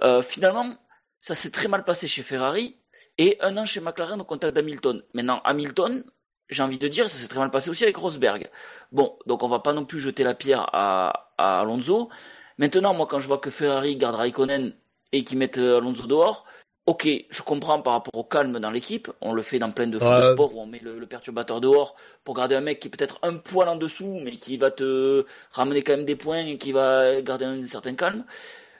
Euh, 0.02 0.22
finalement, 0.22 0.74
ça 1.20 1.34
s'est 1.34 1.50
très 1.50 1.68
mal 1.68 1.84
passé 1.84 2.06
chez 2.08 2.22
Ferrari, 2.22 2.76
et 3.18 3.36
un 3.40 3.56
an 3.56 3.64
chez 3.64 3.80
McLaren 3.80 4.20
au 4.20 4.24
contact 4.24 4.54
d'Hamilton. 4.54 5.02
Maintenant, 5.14 5.40
Hamilton, 5.44 6.04
j'ai 6.48 6.62
envie 6.62 6.78
de 6.78 6.88
dire, 6.88 7.08
ça 7.10 7.18
s'est 7.18 7.28
très 7.28 7.40
mal 7.40 7.50
passé 7.50 7.70
aussi 7.70 7.84
avec 7.84 7.96
Rosberg. 7.96 8.48
Bon, 8.92 9.18
donc 9.26 9.42
on 9.42 9.48
va 9.48 9.58
pas 9.60 9.72
non 9.72 9.84
plus 9.84 10.00
jeter 10.00 10.24
la 10.24 10.34
pierre 10.34 10.68
à, 10.72 11.32
à 11.36 11.60
Alonso. 11.60 12.08
Maintenant, 12.56 12.94
moi, 12.94 13.06
quand 13.06 13.20
je 13.20 13.28
vois 13.28 13.38
que 13.38 13.50
Ferrari 13.50 13.96
garde 13.96 14.16
Raikkonen 14.16 14.72
et 15.12 15.24
qu'ils 15.24 15.38
mettent 15.38 15.58
euh, 15.58 15.78
Alonso 15.78 16.06
dehors, 16.06 16.44
ok, 16.86 17.06
je 17.28 17.42
comprends 17.42 17.82
par 17.82 17.92
rapport 17.92 18.14
au 18.18 18.24
calme 18.24 18.58
dans 18.58 18.70
l'équipe. 18.70 19.10
On 19.20 19.32
le 19.34 19.42
fait 19.42 19.58
dans 19.58 19.70
plein 19.70 19.86
de, 19.86 19.98
de 19.98 20.04
Ouais. 20.04 20.22
sports 20.22 20.54
où 20.54 20.60
on 20.60 20.66
met 20.66 20.78
le, 20.80 20.98
le 20.98 21.06
perturbateur 21.06 21.60
dehors 21.60 21.94
pour 22.24 22.34
garder 22.34 22.54
un 22.54 22.62
mec 22.62 22.80
qui 22.80 22.88
est 22.88 22.90
peut-être 22.90 23.18
un 23.22 23.34
poil 23.34 23.68
en 23.68 23.76
dessous, 23.76 24.20
mais 24.24 24.32
qui 24.36 24.56
va 24.56 24.70
te 24.70 25.26
ramener 25.52 25.82
quand 25.82 25.92
même 25.96 26.06
des 26.06 26.16
points 26.16 26.46
et 26.46 26.56
qui 26.58 26.72
va 26.72 27.20
garder 27.20 27.44
un 27.44 27.62
certain 27.64 27.94
calme. 27.94 28.24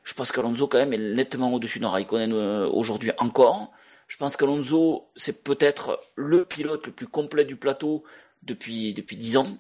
Je 0.09 0.15
pense 0.15 0.33
qu'Alonso 0.33 0.67
quand 0.69 0.79
même 0.79 0.95
est 0.95 1.15
nettement 1.15 1.53
au-dessus 1.53 1.81
d'un 1.81 1.91
Raikkonen 1.91 2.33
euh, 2.33 2.67
aujourd'hui 2.67 3.11
encore. 3.19 3.71
Je 4.07 4.17
pense 4.17 4.39
qu'Alonso, 4.39 5.11
c'est 5.17 5.45
peut-être 5.45 6.01
le 6.17 6.47
pilote 6.47 6.87
le 6.87 6.93
plus 6.93 7.07
complet 7.07 7.45
du 7.45 7.57
plateau 7.57 8.05
depuis 8.43 8.95
depuis 8.95 9.19
dix 9.19 9.37
ans, 9.37 9.59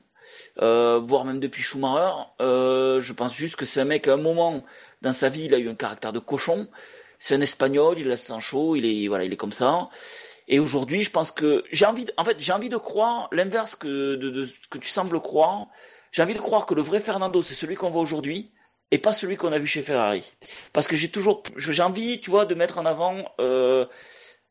euh, 0.62 1.00
voire 1.04 1.26
même 1.26 1.38
depuis 1.38 1.62
Schumacher. 1.62 2.12
Euh, 2.40 2.98
je 2.98 3.12
pense 3.12 3.36
juste 3.36 3.56
que 3.56 3.66
c'est 3.66 3.82
un 3.82 3.84
mec 3.84 4.08
à 4.08 4.14
un 4.14 4.16
moment 4.16 4.64
dans 5.02 5.12
sa 5.12 5.28
vie, 5.28 5.44
il 5.44 5.54
a 5.54 5.58
eu 5.58 5.68
un 5.68 5.74
caractère 5.74 6.14
de 6.14 6.18
cochon. 6.18 6.66
C'est 7.18 7.34
un 7.34 7.42
Espagnol, 7.42 7.98
il 7.98 8.10
a 8.10 8.16
sang 8.16 8.40
chaud, 8.40 8.74
il 8.74 8.86
est 8.86 9.06
voilà, 9.06 9.24
il 9.24 9.32
est 9.34 9.36
comme 9.36 9.52
ça. 9.52 9.90
Et 10.48 10.60
aujourd'hui, 10.60 11.02
je 11.02 11.10
pense 11.10 11.30
que 11.30 11.62
j'ai 11.72 11.84
envie, 11.84 12.06
de, 12.06 12.12
en 12.16 12.24
fait, 12.24 12.36
j'ai 12.38 12.52
envie 12.54 12.70
de 12.70 12.78
croire 12.78 13.28
l'inverse 13.32 13.76
que 13.76 14.14
de, 14.14 14.30
de 14.30 14.48
que 14.70 14.78
tu 14.78 14.88
sembles 14.88 15.20
croire. 15.20 15.66
J'ai 16.10 16.22
envie 16.22 16.32
de 16.32 16.40
croire 16.40 16.64
que 16.64 16.72
le 16.72 16.80
vrai 16.80 17.00
Fernando, 17.00 17.42
c'est 17.42 17.52
celui 17.52 17.74
qu'on 17.74 17.90
voit 17.90 18.00
aujourd'hui 18.00 18.50
et 18.90 18.98
pas 18.98 19.12
celui 19.12 19.36
qu'on 19.36 19.52
a 19.52 19.58
vu 19.58 19.66
chez 19.66 19.82
Ferrari. 19.82 20.24
Parce 20.72 20.88
que 20.88 20.96
j'ai 20.96 21.10
toujours, 21.10 21.42
j'ai 21.56 21.82
envie, 21.82 22.20
tu 22.20 22.30
vois, 22.30 22.46
de 22.46 22.54
mettre 22.54 22.78
en 22.78 22.86
avant. 22.86 23.24
Euh, 23.40 23.86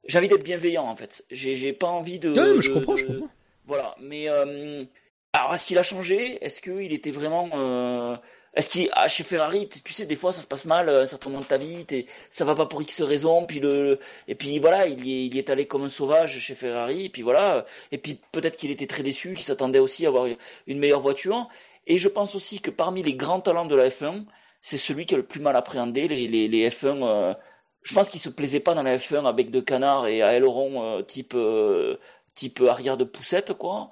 j'ai 0.05 0.17
envie 0.19 0.27
d'être 0.27 0.43
bienveillant 0.43 0.85
en 0.85 0.95
fait. 0.95 1.23
J'ai, 1.31 1.73
pas 1.73 1.87
envie 1.87 2.19
de. 2.19 2.29
Ouais, 2.31 2.53
mais 2.55 2.61
je 2.61 2.69
de- 2.69 2.73
comprends, 2.75 2.93
de- 2.93 2.97
je 2.99 3.05
comprends. 3.05 3.29
Voilà, 3.65 3.95
mais 3.99 4.29
euh, 4.29 4.85
alors 5.33 5.53
est-ce 5.53 5.65
qu'il 5.67 5.77
a 5.77 5.83
changé? 5.83 6.37
Est-ce 6.43 6.61
qu'il 6.61 6.93
était 6.93 7.11
vraiment 7.11 7.49
euh, 7.53 8.15
Est-ce 8.53 8.69
qu'il 8.69 8.89
ah, 8.93 9.09
chez 9.09 9.25
Ferrari, 9.25 9.67
tu 9.67 9.91
sais, 9.91 10.05
des 10.05 10.15
fois 10.15 10.31
ça 10.31 10.39
se 10.41 10.47
passe 10.47 10.63
mal, 10.63 10.87
euh, 10.87 11.01
un 11.01 11.05
certain 11.05 11.29
moment 11.29 11.41
de 11.41 11.47
ta 11.47 11.57
vie, 11.57 11.83
t'es- 11.83 12.05
ça 12.29 12.45
va 12.45 12.55
pas 12.55 12.65
pour 12.65 12.81
X 12.81 13.01
raison, 13.01 13.45
puis 13.45 13.59
le 13.59 13.99
et 14.29 14.35
puis 14.35 14.57
voilà, 14.59 14.87
il 14.87 15.05
y 15.05 15.11
est, 15.23 15.25
il 15.27 15.37
est 15.37 15.49
allé 15.49 15.65
comme 15.67 15.83
un 15.83 15.89
sauvage 15.89 16.39
chez 16.39 16.55
Ferrari, 16.55 17.05
et 17.05 17.09
puis 17.09 17.23
voilà, 17.23 17.65
et 17.91 17.97
puis 17.97 18.17
peut-être 18.31 18.55
qu'il 18.55 18.71
était 18.71 18.87
très 18.87 19.03
déçu, 19.03 19.33
qu'il 19.33 19.43
s'attendait 19.43 19.79
aussi 19.79 20.05
à 20.05 20.09
avoir 20.09 20.27
une 20.67 20.79
meilleure 20.79 21.01
voiture. 21.01 21.49
Et 21.87 21.97
je 21.99 22.09
pense 22.09 22.35
aussi 22.35 22.61
que 22.61 22.71
parmi 22.71 23.03
les 23.03 23.15
grands 23.15 23.41
talents 23.41 23.65
de 23.65 23.75
la 23.75 23.89
F1, 23.89 24.27
c'est 24.61 24.77
celui 24.77 25.05
qui 25.07 25.15
a 25.15 25.17
le 25.17 25.25
plus 25.27 25.39
mal 25.41 25.55
appréhendé 25.55 26.07
les, 26.07 26.27
les, 26.27 26.47
les 26.49 26.69
F1. 26.69 27.03
euh, 27.03 27.35
je 27.83 27.93
pense 27.95 28.09
qu'il 28.09 28.19
se 28.21 28.29
plaisait 28.29 28.59
pas 28.61 28.75
dans 28.75 28.83
la 28.83 28.97
F1 28.97 29.25
avec 29.25 29.51
de 29.51 29.61
canard 29.61 30.07
et 30.07 30.21
à 30.21 30.33
aileron 30.35 30.83
euh, 30.99 31.03
type 31.03 31.33
euh, 31.35 31.97
type 32.35 32.61
arrière 32.67 32.97
de 32.97 33.05
poussette 33.05 33.53
quoi. 33.53 33.91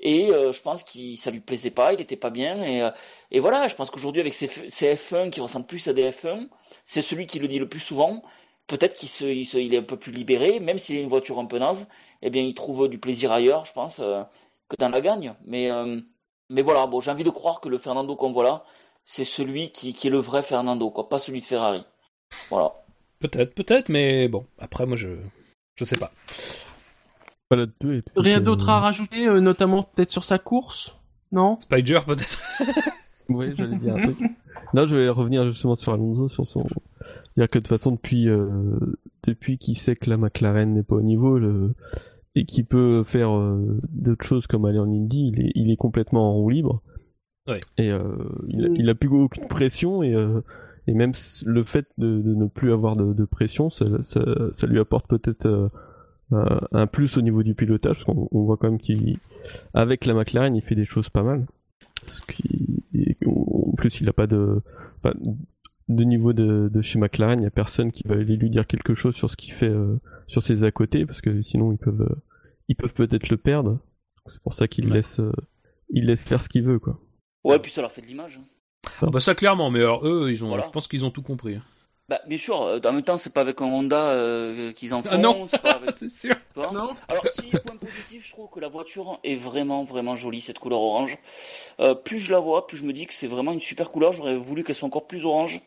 Et 0.00 0.30
euh, 0.30 0.52
je 0.52 0.60
pense 0.62 0.82
qu'il 0.84 1.16
ça 1.16 1.30
lui 1.30 1.40
plaisait 1.40 1.70
pas, 1.70 1.92
il 1.92 2.00
était 2.00 2.16
pas 2.16 2.30
bien 2.30 2.62
et 2.62 2.82
euh, 2.82 2.90
et 3.30 3.40
voilà, 3.40 3.68
je 3.68 3.74
pense 3.74 3.90
qu'aujourd'hui 3.90 4.20
avec 4.20 4.34
ces, 4.34 4.48
ces 4.68 4.94
F1 4.94 5.30
qui 5.30 5.40
ressemblent 5.40 5.66
plus 5.66 5.88
à 5.88 5.92
des 5.92 6.10
F1, 6.10 6.48
c'est 6.84 7.02
celui 7.02 7.26
qui 7.26 7.38
le 7.38 7.48
dit 7.48 7.58
le 7.58 7.68
plus 7.68 7.80
souvent. 7.80 8.22
Peut-être 8.68 8.94
qu'il 8.96 9.08
se, 9.08 9.24
il 9.24 9.46
se- 9.46 9.58
il 9.58 9.74
est 9.74 9.78
un 9.78 9.82
peu 9.82 9.98
plus 9.98 10.12
libéré, 10.12 10.60
même 10.60 10.78
s'il 10.78 10.96
a 10.98 11.00
une 11.00 11.08
voiture 11.08 11.38
un 11.38 11.46
peu 11.46 11.58
naze, 11.58 11.88
eh 12.22 12.30
bien 12.30 12.42
il 12.42 12.54
trouve 12.54 12.88
du 12.88 12.98
plaisir 12.98 13.32
ailleurs, 13.32 13.64
je 13.66 13.72
pense, 13.72 13.98
euh, 14.00 14.22
que 14.68 14.76
dans 14.78 14.88
la 14.88 15.00
gagne. 15.00 15.34
Mais 15.44 15.70
mais 16.52 16.62
voilà, 16.62 16.86
bon, 16.86 17.00
j'ai 17.00 17.10
envie 17.10 17.24
de 17.24 17.30
croire 17.30 17.60
que 17.60 17.68
le 17.68 17.78
Fernando 17.78 18.14
qu'on 18.16 18.32
voit 18.32 18.44
là, 18.44 18.64
c'est 19.04 19.24
celui 19.24 19.70
qui, 19.70 19.94
qui 19.94 20.06
est 20.06 20.10
le 20.10 20.18
vrai 20.18 20.42
Fernando, 20.42 20.90
quoi, 20.90 21.08
pas 21.08 21.18
celui 21.18 21.40
de 21.40 21.44
Ferrari. 21.44 21.84
Voilà. 22.50 22.72
Peut-être, 23.18 23.54
peut-être, 23.54 23.88
mais 23.88 24.28
bon, 24.28 24.46
après 24.58 24.86
moi 24.86 24.96
je 24.96 25.08
je 25.76 25.84
sais 25.84 25.96
pas. 25.96 26.10
Voilà, 27.50 27.66
puis, 27.78 28.02
Rien 28.16 28.38
euh, 28.38 28.44
d'autre 28.44 28.68
à 28.68 28.80
rajouter, 28.80 29.26
euh, 29.26 29.40
notamment 29.40 29.82
peut-être 29.82 30.10
sur 30.10 30.24
sa 30.24 30.38
course 30.38 30.96
Non? 31.30 31.58
Spider 31.60 32.00
peut-être. 32.06 32.42
Oui, 33.28 33.52
j'allais 33.56 33.76
dire 33.76 33.96
un 33.96 34.02
truc. 34.02 34.18
Non, 34.74 34.86
je 34.86 34.96
vais 34.96 35.08
revenir 35.08 35.46
justement 35.48 35.76
sur 35.76 35.92
Alonso, 35.92 36.28
sur 36.28 36.46
son. 36.46 36.66
Dire 37.36 37.48
que 37.48 37.58
de 37.58 37.62
toute 37.62 37.68
façon, 37.68 37.92
depuis 37.92 38.28
euh, 38.28 38.78
depuis 39.24 39.58
qu'il 39.58 39.78
sait 39.78 39.96
que 39.96 40.10
la 40.10 40.16
McLaren 40.16 40.74
n'est 40.74 40.82
pas 40.82 40.96
au 40.96 41.02
niveau, 41.02 41.38
le... 41.38 41.74
et 42.34 42.44
qu'il 42.44 42.64
peut 42.64 43.04
faire 43.04 43.36
euh, 43.36 43.80
d'autres 43.90 44.24
choses 44.24 44.46
comme 44.46 44.64
aller 44.64 44.78
en 44.78 44.90
Indy, 44.90 45.32
il 45.32 45.40
est 45.40 45.52
il 45.54 45.70
est 45.70 45.76
complètement 45.76 46.30
en 46.30 46.34
roue 46.34 46.50
libre. 46.50 46.82
Ouais. 47.48 47.60
Et 47.76 47.90
euh, 47.90 48.02
il, 48.48 48.64
a, 48.64 48.68
il 48.68 48.88
a 48.88 48.94
plus 48.94 49.08
aucune 49.08 49.48
pression 49.48 50.02
et 50.02 50.14
euh, 50.14 50.40
et 50.86 50.94
même 50.94 51.12
le 51.46 51.62
fait 51.62 51.86
de, 51.98 52.20
de 52.20 52.34
ne 52.34 52.46
plus 52.46 52.72
avoir 52.72 52.96
de, 52.96 53.12
de 53.12 53.24
pression, 53.24 53.70
ça, 53.70 53.84
ça, 54.02 54.24
ça 54.50 54.66
lui 54.66 54.80
apporte 54.80 55.08
peut-être 55.08 55.46
euh, 55.46 55.68
un, 56.72 56.86
plus 56.86 57.18
au 57.18 57.20
niveau 57.20 57.42
du 57.42 57.54
pilotage, 57.54 57.96
parce 57.96 58.04
qu'on 58.04 58.28
on 58.32 58.44
voit 58.44 58.56
quand 58.56 58.70
même 58.70 58.80
qu'il 58.80 59.18
avec 59.74 60.06
la 60.06 60.14
McLaren, 60.14 60.56
il 60.56 60.62
fait 60.62 60.74
des 60.74 60.84
choses 60.84 61.08
pas 61.08 61.22
mal. 61.22 61.46
Parce 62.00 62.20
en 63.26 63.72
plus, 63.76 64.00
il 64.00 64.08
a 64.08 64.12
pas 64.12 64.26
de. 64.26 64.60
niveau 65.88 66.32
de, 66.32 66.68
de 66.72 66.82
chez 66.82 66.98
McLaren, 66.98 67.40
il 67.40 67.44
y 67.44 67.46
a 67.46 67.50
personne 67.50 67.92
qui 67.92 68.06
va 68.08 68.14
aller 68.14 68.36
lui 68.36 68.50
dire 68.50 68.66
quelque 68.66 68.94
chose 68.94 69.14
sur 69.14 69.30
ce 69.30 69.36
qu'il 69.36 69.52
fait 69.52 69.68
euh, 69.68 70.00
sur 70.32 70.42
ses 70.42 70.64
à 70.64 70.70
côté 70.72 71.06
parce 71.06 71.20
que 71.20 71.40
sinon 71.42 71.72
ils 71.72 71.78
peuvent 71.78 72.00
euh, 72.02 72.22
ils 72.68 72.74
peuvent 72.76 72.94
peut-être 72.94 73.28
le 73.28 73.36
perdre. 73.36 73.78
C'est 74.26 74.42
pour 74.42 74.54
ça 74.54 74.66
qu'il 74.68 74.86
Ouais. 74.88 74.96
laisse 74.96 75.20
euh, 75.20 75.32
il 75.90 76.06
laisse 76.06 76.26
faire 76.26 76.40
ce 76.42 76.48
qu'il 76.48 76.64
veut 76.64 76.78
quoi. 76.78 76.98
Ouais, 77.44 77.58
puis 77.58 77.70
ça 77.70 77.80
leur 77.82 77.92
fait 77.92 78.02
de 78.02 78.06
l'image. 78.06 78.40
hein. 79.02 79.08
Bah 79.10 79.20
ça 79.20 79.34
clairement, 79.34 79.70
mais 79.70 79.80
alors 79.80 80.06
eux, 80.06 80.30
ils 80.32 80.42
ont, 80.44 80.48
Voilà. 80.48 80.64
je 80.64 80.70
pense 80.70 80.88
qu'ils 80.88 81.04
ont 81.04 81.10
tout 81.10 81.22
compris. 81.22 81.56
Bah, 82.08 82.20
bien 82.26 82.36
sûr, 82.36 82.60
euh, 82.62 82.80
en 82.84 82.92
même 82.92 83.02
temps, 83.04 83.16
c'est 83.16 83.32
pas 83.32 83.40
avec 83.42 83.60
un 83.60 83.64
Honda 83.66 84.08
euh, 84.10 84.72
qu'ils 84.72 84.92
en 84.92 85.02
font. 85.02 85.10
Ah 85.12 85.18
non. 85.18 85.46
c'est 85.48 85.62
pas 85.62 85.72
avec- 85.76 85.96
C'est 85.98 86.10
sûr. 86.10 86.34
Non 86.56 86.90
Alors, 87.08 87.24
si 87.32 87.46
point 87.50 87.76
positif, 87.76 88.26
je 88.26 88.32
trouve 88.32 88.50
que 88.50 88.58
la 88.60 88.68
voiture 88.68 89.18
est 89.24 89.36
vraiment, 89.36 89.84
vraiment 89.84 90.14
jolie, 90.16 90.40
cette 90.40 90.58
couleur 90.58 90.80
orange. 90.80 91.16
Euh, 91.80 91.94
plus 91.94 92.18
je 92.18 92.32
la 92.32 92.40
vois, 92.40 92.66
plus 92.66 92.76
je 92.76 92.84
me 92.84 92.92
dis 92.92 93.06
que 93.06 93.14
c'est 93.14 93.28
vraiment 93.28 93.52
une 93.52 93.60
super 93.60 93.90
couleur. 93.90 94.12
J'aurais 94.12 94.36
voulu 94.36 94.64
qu'elle 94.64 94.74
soit 94.74 94.86
encore 94.88 95.06
plus 95.06 95.24
orange. 95.24 95.62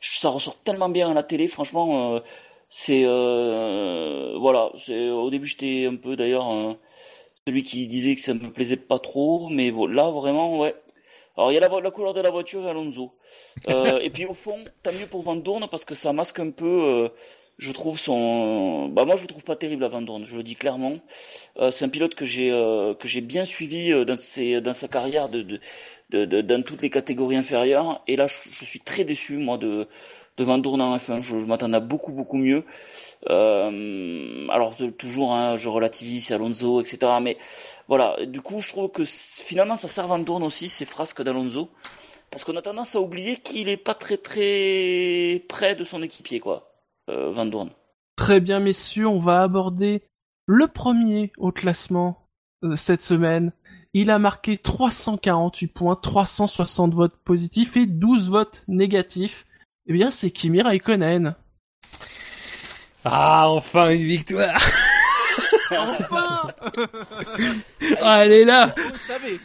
Ça 0.00 0.28
ressort 0.28 0.62
tellement 0.62 0.88
bien 0.88 1.10
à 1.10 1.14
la 1.14 1.22
télé, 1.24 1.48
franchement. 1.48 2.14
euh, 2.16 2.20
c'est 2.76 3.02
euh, 3.04 4.36
voilà. 4.38 4.70
C'est 4.76 5.10
au 5.10 5.30
début, 5.30 5.46
j'étais 5.46 5.86
un 5.86 5.96
peu 5.96 6.16
d'ailleurs 6.16 6.52
euh, 6.52 6.74
celui 7.46 7.62
qui 7.62 7.86
disait 7.86 8.16
que 8.16 8.22
ça 8.22 8.34
me 8.34 8.50
plaisait 8.52 8.76
pas 8.76 8.98
trop, 8.98 9.48
mais 9.50 9.70
bon, 9.70 9.86
là 9.86 10.10
vraiment, 10.10 10.58
ouais. 10.60 10.74
Alors 11.36 11.52
il 11.52 11.56
y 11.56 11.58
a 11.58 11.60
la, 11.60 11.80
la 11.80 11.90
couleur 11.90 12.14
de 12.14 12.20
la 12.20 12.30
voiture 12.30 12.66
et 12.66 12.70
Alonso. 12.70 13.12
Euh, 13.68 13.98
et 14.02 14.10
puis 14.10 14.26
au 14.26 14.34
fond, 14.34 14.58
tant 14.82 14.92
mieux 14.92 15.06
pour 15.06 15.22
Van 15.22 15.36
Dorn 15.36 15.66
parce 15.70 15.84
que 15.84 15.94
ça 15.94 16.12
masque 16.12 16.40
un 16.40 16.50
peu. 16.50 16.66
euh, 16.84 17.08
je 17.58 17.72
trouve 17.72 18.00
son 18.00 18.88
bah 18.88 19.04
moi 19.04 19.16
je 19.16 19.22
le 19.22 19.28
trouve 19.28 19.44
pas 19.44 19.56
terrible 19.56 19.84
à 19.84 19.88
Van 19.88 20.02
Dorn, 20.02 20.24
je 20.24 20.36
le 20.36 20.42
dis 20.42 20.56
clairement. 20.56 20.94
Euh, 21.58 21.70
c'est 21.70 21.84
un 21.84 21.88
pilote 21.88 22.14
que 22.14 22.24
j'ai 22.26 22.50
euh, 22.50 22.94
que 22.94 23.08
j'ai 23.08 23.20
bien 23.20 23.44
suivi 23.44 23.92
euh, 23.92 24.04
dans 24.04 24.18
ses 24.18 24.60
dans 24.60 24.72
sa 24.72 24.88
carrière 24.88 25.28
de, 25.28 25.42
de, 25.42 25.60
de, 26.10 26.24
de- 26.24 26.40
dans 26.42 26.62
toutes 26.62 26.82
les 26.82 26.90
catégories 26.90 27.36
inférieures 27.36 28.02
et 28.08 28.16
là 28.16 28.26
je, 28.26 28.36
je 28.50 28.64
suis 28.64 28.80
très 28.80 29.04
déçu 29.04 29.36
moi 29.38 29.58
de 29.58 29.88
de 30.36 30.44
Van 30.44 30.58
Dorn 30.58 30.80
en 30.80 30.96
F1, 30.96 31.20
je, 31.20 31.36
m'attendais 31.36 31.76
à 31.76 31.80
beaucoup 31.80 32.12
beaucoup 32.12 32.36
mieux. 32.36 32.64
Euh, 33.30 34.46
alors 34.48 34.76
toujours 34.98 35.34
hein, 35.34 35.56
je 35.56 35.68
relativise 35.68 36.30
Alonso 36.32 36.82
etc 36.82 37.12
mais 37.22 37.38
voilà 37.88 38.16
du 38.26 38.42
coup 38.42 38.60
je 38.60 38.68
trouve 38.68 38.90
que 38.90 39.04
finalement 39.06 39.76
ça 39.76 39.88
sert 39.88 40.06
Van 40.06 40.18
Dorn 40.18 40.42
aussi 40.42 40.68
ces 40.68 40.84
frasques 40.84 41.22
d'Alonso 41.22 41.70
parce 42.30 42.44
qu'on 42.44 42.56
a 42.56 42.60
tendance 42.60 42.96
à 42.96 43.00
oublier 43.00 43.38
qu'il 43.38 43.70
est 43.70 43.78
pas 43.78 43.94
très 43.94 44.18
très 44.18 45.42
près 45.48 45.74
de 45.74 45.84
son 45.84 46.02
équipier 46.02 46.38
quoi 46.38 46.74
euh, 47.10 47.30
Van 47.30 47.46
Dorn. 47.46 47.70
Très 48.16 48.40
bien, 48.40 48.60
messieurs, 48.60 49.08
on 49.08 49.18
va 49.18 49.42
aborder 49.42 50.02
le 50.46 50.66
premier 50.66 51.32
au 51.36 51.52
classement 51.52 52.28
euh, 52.64 52.76
cette 52.76 53.02
semaine. 53.02 53.52
Il 53.92 54.10
a 54.10 54.18
marqué 54.18 54.56
348 54.56 55.68
points, 55.68 55.96
360 55.96 56.94
votes 56.94 57.16
positifs 57.24 57.76
et 57.76 57.86
12 57.86 58.30
votes 58.30 58.62
négatifs. 58.68 59.46
Eh 59.86 59.92
bien, 59.92 60.10
c'est 60.10 60.30
Kimi 60.30 60.62
Raikkonen. 60.62 61.34
Ah, 63.04 63.50
enfin 63.50 63.90
une 63.90 64.02
victoire. 64.04 64.56
Enfin 65.70 66.46
Ah, 68.00 68.24
elle 68.24 68.32
est 68.32 68.44
là. 68.44 68.74
Vous 68.76 68.92
le 68.92 68.98
savez. 69.06 69.40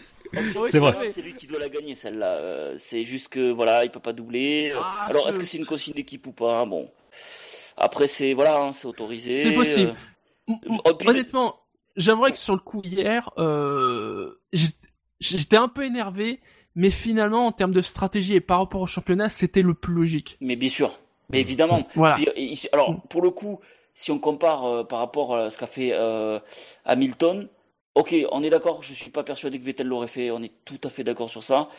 C'est 0.70 0.80
vrai. 0.80 1.10
C'est 1.12 1.22
lui 1.22 1.34
qui 1.34 1.48
doit 1.48 1.60
la 1.60 1.70
gagner 1.70 1.96
celle-là. 1.96 2.36
Euh, 2.38 2.76
c'est 2.78 3.04
juste 3.04 3.30
que 3.30 3.52
voilà, 3.52 3.84
il 3.84 3.92
peut 3.92 4.00
pas 4.00 4.14
doubler. 4.14 4.72
Euh, 4.74 4.80
Ah, 4.82 5.08
Alors 5.10 5.24
je- 5.26 5.30
est-ce 5.30 5.40
que 5.40 5.46
c'est 5.46 5.58
une 5.58 5.66
consigne 5.66 5.94
d'équipe 5.96 6.26
ou 6.28 6.32
pas 6.32 6.66
Bon. 6.66 6.90
Après 7.76 8.08
c'est 8.08 8.34
voilà, 8.34 8.58
hein, 8.62 8.72
c'est 8.74 8.86
autorisé. 8.88 9.44
C'est 9.44 9.54
possible. 9.54 9.96
Euh, 10.50 10.54
Oh, 10.86 10.94
puis- 10.98 11.08
Honnêtement, 11.08 11.60
j'aimerais 11.96 12.32
que 12.32 12.38
sur 12.38 12.54
le 12.56 12.60
coup 12.62 12.82
hier, 12.84 13.30
euh, 13.38 14.40
j'étais 15.20 15.58
un 15.58 15.68
peu 15.68 15.84
énervé, 15.86 16.40
mais 16.76 16.92
finalement, 16.92 17.48
en 17.48 17.52
termes 17.52 17.72
de 17.72 17.82
stratégie 17.82 18.36
et 18.36 18.42
par 18.42 18.60
rapport 18.60 18.82
au 18.82 18.88
championnat, 18.88 19.30
c'était 19.30 19.62
le 19.62 19.74
plus 19.74 19.94
logique. 19.94 20.38
Mais 20.42 20.56
bien 20.56 20.70
sûr. 20.70 21.00
Mais 21.30 21.42
évidemment. 21.42 21.88
Voilà. 21.96 22.16
Puis, 22.16 22.28
et 22.36 22.44
ici- 22.44 22.70
alors, 22.72 23.02
pour 23.10 23.22
le 23.22 23.30
coup, 23.32 23.60
si 23.94 24.12
on 24.12 24.20
compare 24.20 24.66
euh, 24.66 24.84
par 24.84 25.00
rapport 25.00 25.36
à 25.36 25.50
ce 25.50 25.58
qu'a 25.58 25.68
fait 25.68 25.92
euh, 25.94 26.40
Hamilton, 26.86 27.48
ok, 27.96 28.16
on 28.32 28.44
est 28.44 28.50
d'accord, 28.50 28.82
je 28.82 28.94
suis 28.94 29.12
pas 29.12 29.24
persuadé 29.24 29.60
que 29.60 29.64
Vettel 29.66 29.88
l'aurait 29.88 30.08
fait, 30.08 30.32
on 30.32 30.42
est 30.42 30.52
tout 30.66 30.80
à 30.84 30.90
fait 30.90 31.04
d'accord 31.04 31.30
sur 31.30 31.44
ça. 31.44 31.70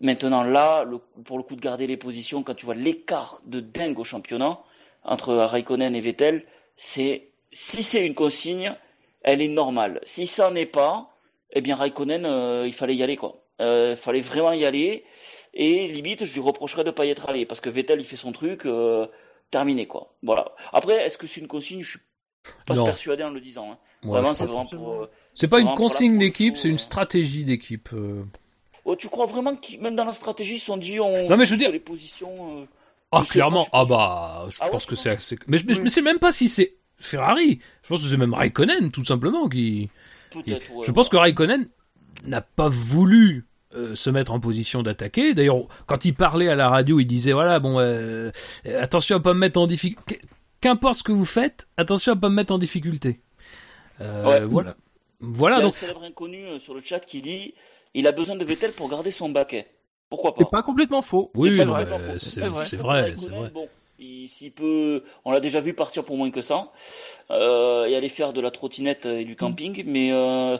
Maintenant, 0.00 0.42
là, 0.42 0.84
le- 0.84 0.98
pour 1.24 1.38
le 1.38 1.42
coup 1.42 1.56
de 1.56 1.60
garder 1.60 1.86
les 1.86 1.96
positions, 1.96 2.42
quand 2.42 2.54
tu 2.54 2.66
vois 2.66 2.74
l'écart 2.74 3.40
de 3.46 3.60
dingue 3.60 3.98
au 3.98 4.04
championnat 4.04 4.60
entre 5.04 5.34
Raikkonen 5.34 5.94
et 5.94 6.00
Vettel, 6.00 6.44
c'est 6.76 7.28
si 7.52 7.82
c'est 7.82 8.06
une 8.06 8.14
consigne, 8.14 8.74
elle 9.22 9.42
est 9.42 9.48
normale. 9.48 10.00
Si 10.04 10.26
ça 10.26 10.50
n'est 10.50 10.66
pas, 10.66 11.16
eh 11.52 11.60
bien 11.60 11.74
Raikkonen, 11.74 12.24
euh, 12.24 12.64
il 12.66 12.72
fallait 12.72 12.94
y 12.96 13.02
aller 13.02 13.16
quoi. 13.16 13.42
Euh, 13.60 13.94
fallait 13.94 14.20
vraiment 14.22 14.52
y 14.52 14.64
aller. 14.64 15.04
Et 15.54 15.88
limite, 15.88 16.24
je 16.24 16.32
lui 16.34 16.40
reprocherais 16.40 16.84
de 16.84 16.90
pas 16.90 17.04
y 17.04 17.10
être 17.10 17.28
allé 17.28 17.44
parce 17.46 17.60
que 17.60 17.68
Vettel 17.70 18.00
il 18.00 18.04
fait 18.06 18.16
son 18.16 18.32
truc, 18.32 18.64
euh, 18.66 19.06
terminé 19.50 19.86
quoi. 19.86 20.14
Voilà. 20.22 20.52
Après, 20.72 20.94
est-ce 21.04 21.18
que 21.18 21.26
c'est 21.26 21.40
une 21.40 21.48
consigne? 21.48 21.82
Je 21.82 21.90
suis 21.90 21.98
pas 22.66 22.74
Non. 22.74 22.84
persuadé 22.84 23.22
en 23.24 23.30
le 23.30 23.40
disant. 23.40 23.72
hein. 23.72 23.78
Ouais, 24.04 24.12
vraiment, 24.12 24.32
c'est 24.32 24.46
crois- 24.46 24.62
vraiment 24.64 24.84
pour. 24.84 25.02
euh, 25.02 25.10
C'est 25.34 25.48
pas 25.48 25.60
une 25.60 25.74
consigne 25.74 26.18
d'équipe, 26.18 26.56
c'est 26.56 26.68
une 26.68 26.74
euh. 26.76 26.78
stratégie 26.78 27.44
d'équipe. 27.44 27.90
euh. 27.92 28.22
Oh, 28.86 28.96
tu 28.96 29.08
crois 29.08 29.26
vraiment 29.26 29.54
que 29.56 29.76
même 29.78 29.94
dans 29.96 30.04
la 30.06 30.12
stratégie, 30.12 30.54
ils 30.54 30.58
se 30.58 30.66
sont 30.66 30.78
dit 30.78 30.98
on 31.00 31.28
Non, 31.28 31.36
mais 31.36 31.44
je 31.44 31.50
veux 31.50 31.58
dire- 31.58 31.70
les 31.72 31.80
positions. 31.80 32.60
euh, 32.60 32.64
Ah, 33.12 33.22
clairement. 33.28 33.64
pas, 33.64 33.70
Ah 33.72 33.84
bah, 33.84 34.46
je 34.50 34.56
Ah 34.60 34.68
pense 34.68 34.86
que 34.86 34.94
c'est 34.96 35.10
assez... 35.10 35.36
Mais 35.48 35.58
je 35.58 35.66
Oui. 35.66 35.90
sais 35.90 36.00
même 36.00 36.18
pas 36.20 36.30
si 36.32 36.48
c'est 36.48 36.76
Ferrari. 36.96 37.58
Je 37.82 37.88
pense 37.88 38.02
que 38.02 38.08
c'est 38.08 38.16
même 38.16 38.32
Raikkonen, 38.34 38.90
tout 38.92 39.04
simplement, 39.04 39.48
qui... 39.48 39.90
Ouais. 40.34 40.60
Je 40.86 40.92
pense 40.92 41.08
que 41.08 41.16
Raikkonen 41.16 41.68
n'a 42.24 42.40
pas 42.40 42.68
voulu 42.68 43.46
euh, 43.74 43.94
se 43.94 44.10
mettre 44.10 44.32
en 44.32 44.40
position 44.40 44.82
d'attaquer. 44.82 45.34
D'ailleurs, 45.34 45.66
quand 45.86 46.04
il 46.04 46.14
parlait 46.14 46.48
à 46.48 46.54
la 46.54 46.68
radio, 46.68 46.98
il 47.00 47.06
disait 47.06 47.32
voilà, 47.32 47.60
bon, 47.60 47.78
euh, 47.78 48.30
euh, 48.66 48.82
attention 48.82 49.16
à 49.16 49.20
pas 49.20 49.34
me 49.34 49.38
mettre 49.40 49.60
en 49.60 49.66
difficulté. 49.66 50.20
Qu'importe 50.60 50.98
ce 50.98 51.02
que 51.02 51.12
vous 51.12 51.24
faites, 51.24 51.68
attention 51.76 52.12
à 52.12 52.16
pas 52.16 52.28
me 52.28 52.34
mettre 52.34 52.52
en 52.52 52.58
difficulté. 52.58 53.20
Euh, 54.00 54.24
Ouais. 54.24 54.40
Voilà. 54.44 54.76
Il 55.22 55.28
Voilà 55.28 55.56
y 55.56 55.60
a 55.60 55.62
donc. 55.62 55.74
un 55.74 55.76
célèbre 55.76 56.02
inconnu 56.04 56.58
sur 56.60 56.74
le 56.74 56.80
chat 56.82 57.00
qui 57.00 57.20
dit 57.22 57.54
il 57.94 58.06
a 58.06 58.12
besoin 58.12 58.36
de 58.36 58.44
Vettel 58.44 58.72
pour 58.72 58.88
garder 58.88 59.10
son 59.10 59.28
baquet. 59.28 59.66
Pourquoi 60.08 60.34
pas? 60.34 60.40
C'est 60.44 60.50
pas 60.50 60.62
complètement 60.62 61.02
faux. 61.02 61.30
Oui, 61.34 61.56
C'est 61.56 61.64
vrai. 61.64 61.86
c'est 62.18 62.76
vrai, 62.76 63.12
vrai. 63.12 63.50
Bon, 63.52 63.68
s'il 64.28 64.52
peut, 64.52 65.04
on 65.24 65.30
l'a 65.30 65.40
déjà 65.40 65.60
vu 65.60 65.74
partir 65.74 66.04
pour 66.04 66.16
moins 66.16 66.30
que 66.30 66.40
ça, 66.40 66.72
euh, 67.30 67.84
et 67.86 67.94
aller 67.94 68.08
faire 68.08 68.32
de 68.32 68.40
la 68.40 68.50
trottinette 68.50 69.06
et 69.06 69.24
du 69.24 69.36
camping, 69.36 69.82
mais 69.86 70.10
euh, 70.12 70.56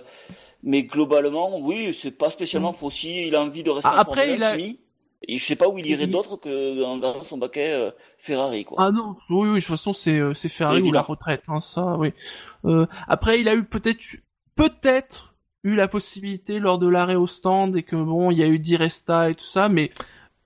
mais 0.63 0.83
globalement, 0.85 1.59
oui, 1.61 1.95
c'est 1.95 2.17
pas 2.17 2.31
spécialement 2.31 2.73
faux. 2.73 2.91
Si 2.91 3.27
il 3.29 3.35
a 3.35 3.41
envie 3.43 3.63
de 3.63 3.71
rester 3.71 3.91
Ah, 3.93 3.97
en 3.97 4.01
après, 4.01 4.27
Formule 4.27 4.37
il 4.37 4.43
1, 4.45 4.47
a- 4.47 4.57
Kimi, 4.57 4.79
et 5.29 5.37
je 5.37 5.45
sais 5.45 5.57
pas 5.57 5.69
où 5.69 5.79
il 5.79 5.87
irait 5.87 6.05
Il- 6.05 6.11
d'autre 6.11 6.37
que 6.37 6.83
en 6.85 6.99
gardant 6.99 7.23
son 7.23 7.39
baquet 7.39 7.71
euh, 7.73 7.91
Ferrari, 8.19 8.65
quoi. 8.65 8.77
Ah 8.81 8.91
non, 8.91 9.17
oui, 9.31 9.49
oui, 9.49 9.55
de 9.57 9.61
toute 9.61 9.69
façon, 9.69 9.93
c'est 9.93 10.19
euh, 10.19 10.35
c'est 10.35 10.49
Ferrari 10.49 10.81
ou 10.83 10.93
la 10.93 11.03
retraite, 11.03 11.43
hein, 11.49 11.61
ça, 11.61 11.97
oui. 11.99 12.13
Euh, 12.65 12.87
après, 13.09 13.41
il 13.41 13.49
a 13.49 13.55
eu 13.55 13.65
peut-être, 13.65 14.03
peut-être 14.57 15.35
eu 15.63 15.75
la 15.75 15.89
possibilité 15.89 16.59
lors 16.59 16.79
de 16.79 16.89
l'arrêt 16.89 17.17
au 17.17 17.27
stand 17.27 17.77
et 17.77 17.83
que 17.83 17.97
bon, 17.97 18.31
il 18.31 18.39
y 18.39 18.43
a 18.43 18.47
eu 18.47 18.59
10 18.59 18.77
resta 18.77 19.31
et 19.31 19.35
tout 19.35 19.45
ça, 19.45 19.69
mais 19.69 19.91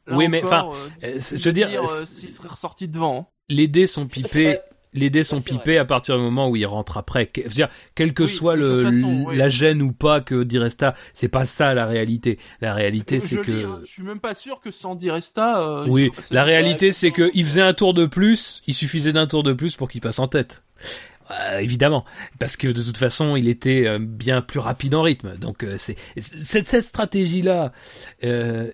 là 0.07 0.17
Oui, 0.17 0.29
mais, 0.29 0.43
enfin, 0.45 0.69
euh, 1.05 1.19
je 1.21 1.45
veux 1.45 1.53
dire, 1.53 1.69
euh, 1.83 2.05
s'il 2.07 2.31
serait 2.33 2.49
ressorti 2.49 2.89
devant. 2.89 3.17
hein. 3.19 3.27
Les 3.49 3.69
dés 3.69 3.87
sont 3.87 4.07
pipés. 4.09 4.59
Les 4.95 5.11
dés 5.11 5.25
sont 5.25 5.43
pipés 5.43 5.77
à 5.79 5.85
partir 5.85 6.17
du 6.17 6.23
moment 6.23 6.49
où 6.49 6.57
il 6.57 6.65
rentre 6.67 6.97
après. 6.97 7.27
Que- 7.27 7.43
je 7.43 7.49
veux 7.49 7.55
dire, 7.55 7.69
quelle 7.95 8.15
que 8.15 8.23
Oui, 8.23 8.29
soit 8.29 8.57
le, 8.57 8.79
toute 8.83 8.93
façon, 8.95 9.25
oui. 9.27 9.37
la 9.37 9.49
gêne 9.49 9.83
ou 9.83 9.93
pas 9.93 10.21
que 10.21 10.45
Di 10.45 10.59
Resta, 10.59 10.95
c'est 11.13 11.29
pas 11.29 11.45
ça 11.45 11.75
la 11.75 11.87
réalité. 11.87 12.39
La 12.61 12.75
réalité, 12.75 13.21
c'est 13.21 13.37
que 13.39 13.65
hein, 13.67 13.81
je 13.85 13.91
suis 13.91 14.03
même 14.03 14.21
pas 14.21 14.35
sûr 14.35 14.61
que 14.61 14.71
sans 14.71 14.95
10 14.95 15.11
resta. 15.11 15.61
euh, 15.61 15.87
Oui, 15.89 16.11
la 16.31 16.45
réalité 16.45 16.93
c'est 16.93 17.09
exactement. 17.09 17.29
que 17.31 17.37
il 17.37 17.45
faisait 17.45 17.61
un 17.63 17.73
tour 17.75 17.93
de 17.93 18.07
plus, 18.07 18.63
il 18.67 18.75
suffisait 18.75 19.13
d'un 19.13 19.27
tour 19.27 19.43
de 19.43 19.53
plus 19.53 19.77
pour 19.77 19.89
qu'il 19.91 20.01
passe 20.01 20.19
en 20.19 20.27
tête. 20.29 20.63
Euh, 21.31 21.59
évidemment, 21.59 22.05
parce 22.39 22.57
que 22.57 22.69
de 22.69 22.83
toute 22.83 22.99
façon, 22.99 23.35
il 23.35 23.49
était 23.49 23.87
euh, 23.87 23.99
bien 23.99 24.43
plus 24.43 24.59
rapide 24.61 24.95
en 24.95 25.01
rythme. 25.03 25.37
Donc 25.39 25.65
euh, 25.65 25.77
c'est 25.79 25.97
cette, 26.19 26.69
cette 26.69 26.85
stratégie-là 26.85 27.73
euh, 28.25 28.71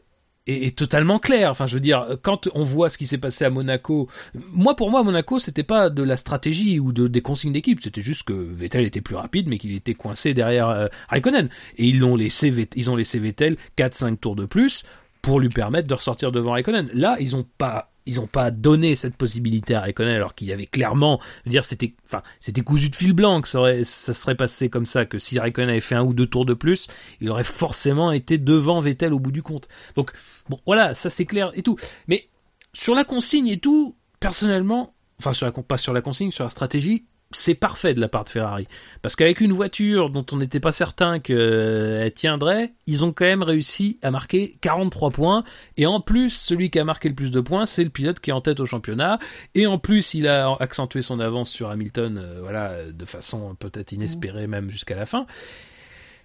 est, 0.51 0.77
totalement 0.77 1.19
claire. 1.19 1.51
Enfin, 1.51 1.67
je 1.67 1.75
veux 1.75 1.81
dire, 1.81 2.19
quand 2.23 2.49
on 2.55 2.65
voit 2.65 2.89
ce 2.89 2.99
qui 2.99 3.07
s'est 3.07 3.19
passé 3.19 3.45
à 3.45 3.51
Monaco, 3.51 4.09
moi 4.53 4.77
pour 4.77 4.91
moi, 4.91 5.03
Monaco, 5.03 5.39
c'était 5.39 5.63
pas 5.63 5.91
de 5.91 6.03
la 6.03 6.17
stratégie 6.17 6.79
ou 6.79 6.93
de 6.93 7.09
des 7.09 7.23
consignes 7.23 7.53
d'équipe, 7.53 7.81
c'était 7.81 8.01
juste 8.01 8.23
que 8.25 8.33
Vettel 8.33 8.85
était 8.85 9.01
plus 9.01 9.17
rapide, 9.17 9.49
mais 9.49 9.59
qu'il 9.59 9.75
était 9.75 9.95
coincé 9.95 10.35
derrière 10.35 10.69
euh, 10.69 10.87
Raikkonen. 11.09 11.49
Et 11.77 11.87
ils 11.87 11.99
l'ont 11.99 12.17
laissé, 12.17 12.69
ils 12.77 12.91
ont 12.91 12.97
laissé 12.97 13.19
Vettel 13.19 13.57
4-5 13.77 14.19
tours 14.19 14.37
de 14.37 14.47
plus 14.47 14.85
pour 15.23 15.41
lui 15.41 15.49
permettre 15.49 15.89
de 15.89 15.95
ressortir 15.95 16.33
devant 16.33 16.53
Raikkonen. 16.53 16.91
Là, 16.95 17.17
ils 17.21 17.37
ont 17.37 17.47
pas 17.59 17.91
ils 18.11 18.21
ont 18.21 18.27
pas 18.27 18.51
donné 18.51 18.97
cette 18.97 19.15
possibilité 19.15 19.75
à 19.75 19.81
Raikkonen 19.83 20.15
alors 20.15 20.35
qu'il 20.35 20.49
y 20.49 20.53
avait 20.53 20.67
clairement 20.67 21.21
dire 21.47 21.65
c'était 21.65 21.95
enfin 22.05 22.23
c'était 22.41 22.63
cousu 22.63 22.91
de 22.91 22.97
fil 22.97 23.13
blanc 23.13 23.41
que 23.41 23.49
ça, 23.49 23.85
serait 23.85 24.35
passé 24.35 24.69
comme 24.69 24.85
ça 24.85 25.07
que 25.07 25.19
si 25.19 25.39
Raikkonen 25.39 25.71
avait 25.71 25.81
fait 25.81 25.95
un 25.95 26.03
ou 26.03 26.13
deux 26.13 26.27
tours 26.27 26.45
de 26.45 26.55
plus 26.55 26.89
il 27.21 27.31
aurait 27.31 27.45
forcément 27.45 28.11
été 28.11 28.37
devant 28.37 28.81
Vettel 28.81 29.15
au 29.15 29.21
bout 29.21 29.31
du 29.31 29.43
compte. 29.43 29.69
Donc 29.95 30.11
bon 30.49 30.59
voilà 30.67 30.95
ça 30.95 31.09
c'est 31.09 31.25
clair 31.25 31.53
et 31.55 31.63
tout. 31.63 31.77
Mais 32.09 32.29
sur 32.73 32.97
la 32.97 33.05
consigne 33.05 33.47
et 33.47 33.61
tout 33.61 33.97
personnellement 34.19 34.95
enfin 35.21 35.33
sur 35.33 35.47
la 35.47 35.53
pas 35.53 35.79
sur 35.79 35.93
la 35.93 36.03
consigne 36.03 36.33
sur 36.33 36.45
la 36.45 36.51
stratégie 36.51 37.05
c'est 37.33 37.55
parfait 37.55 37.95
de 37.95 38.01
la 38.01 38.09
part 38.09 38.25
de 38.25 38.29
Ferrari. 38.29 38.67
Parce 39.03 39.15
qu'avec 39.15 39.41
une 39.41 39.53
voiture 39.53 40.11
dont 40.11 40.27
on 40.33 40.37
n'était 40.37 40.59
pas 40.59 40.73
certain 40.73 41.21
qu'elle 41.21 42.13
tiendrait, 42.15 42.73
ils 42.87 43.05
ont 43.05 43.13
quand 43.13 43.25
même 43.25 43.45
réussi 43.45 43.99
à 44.03 44.11
marquer 44.11 44.57
43 44.61 45.11
points. 45.11 45.45
Et 45.77 45.87
en 45.87 46.01
plus, 46.01 46.31
celui 46.31 46.71
qui 46.71 46.81
a 46.81 46.85
marqué 46.85 47.09
le 47.09 47.15
plus 47.15 47.31
de 47.31 47.41
points, 47.41 47.67
c'est 47.67 47.85
le 47.85 47.91
pilote 47.91 48.19
qui 48.19 48.31
est 48.31 48.33
en 48.33 48.41
tête 48.41 48.59
au 48.59 48.67
championnat. 48.67 49.19
Et 49.55 49.67
en 49.67 49.79
plus, 49.79 50.15
il 50.15 50.27
a 50.27 50.53
accentué 50.59 51.03
son 51.03 51.21
avance 51.21 51.51
sur 51.51 51.71
Hamilton, 51.71 52.19
euh, 52.19 52.41
voilà, 52.43 52.91
de 52.91 53.05
façon 53.05 53.55
peut-être 53.55 53.93
inespérée 53.93 54.49
même 54.49 54.69
jusqu'à 54.69 54.97
la 54.97 55.07
fin. 55.07 55.27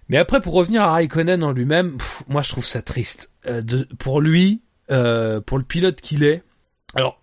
Mais 0.08 0.16
après, 0.16 0.40
pour 0.40 0.54
revenir 0.54 0.82
à 0.82 0.92
Raikkonen 0.92 1.42
en 1.42 1.52
lui-même, 1.52 1.98
moi 2.28 2.42
je 2.42 2.50
trouve 2.50 2.66
ça 2.66 2.82
triste. 2.82 3.30
Euh, 3.46 3.60
de, 3.60 3.88
pour 3.98 4.20
lui, 4.20 4.62
euh, 4.90 5.40
pour 5.40 5.58
le 5.58 5.64
pilote 5.64 6.00
qu'il 6.00 6.24
est. 6.24 6.42
Alors, 6.94 7.20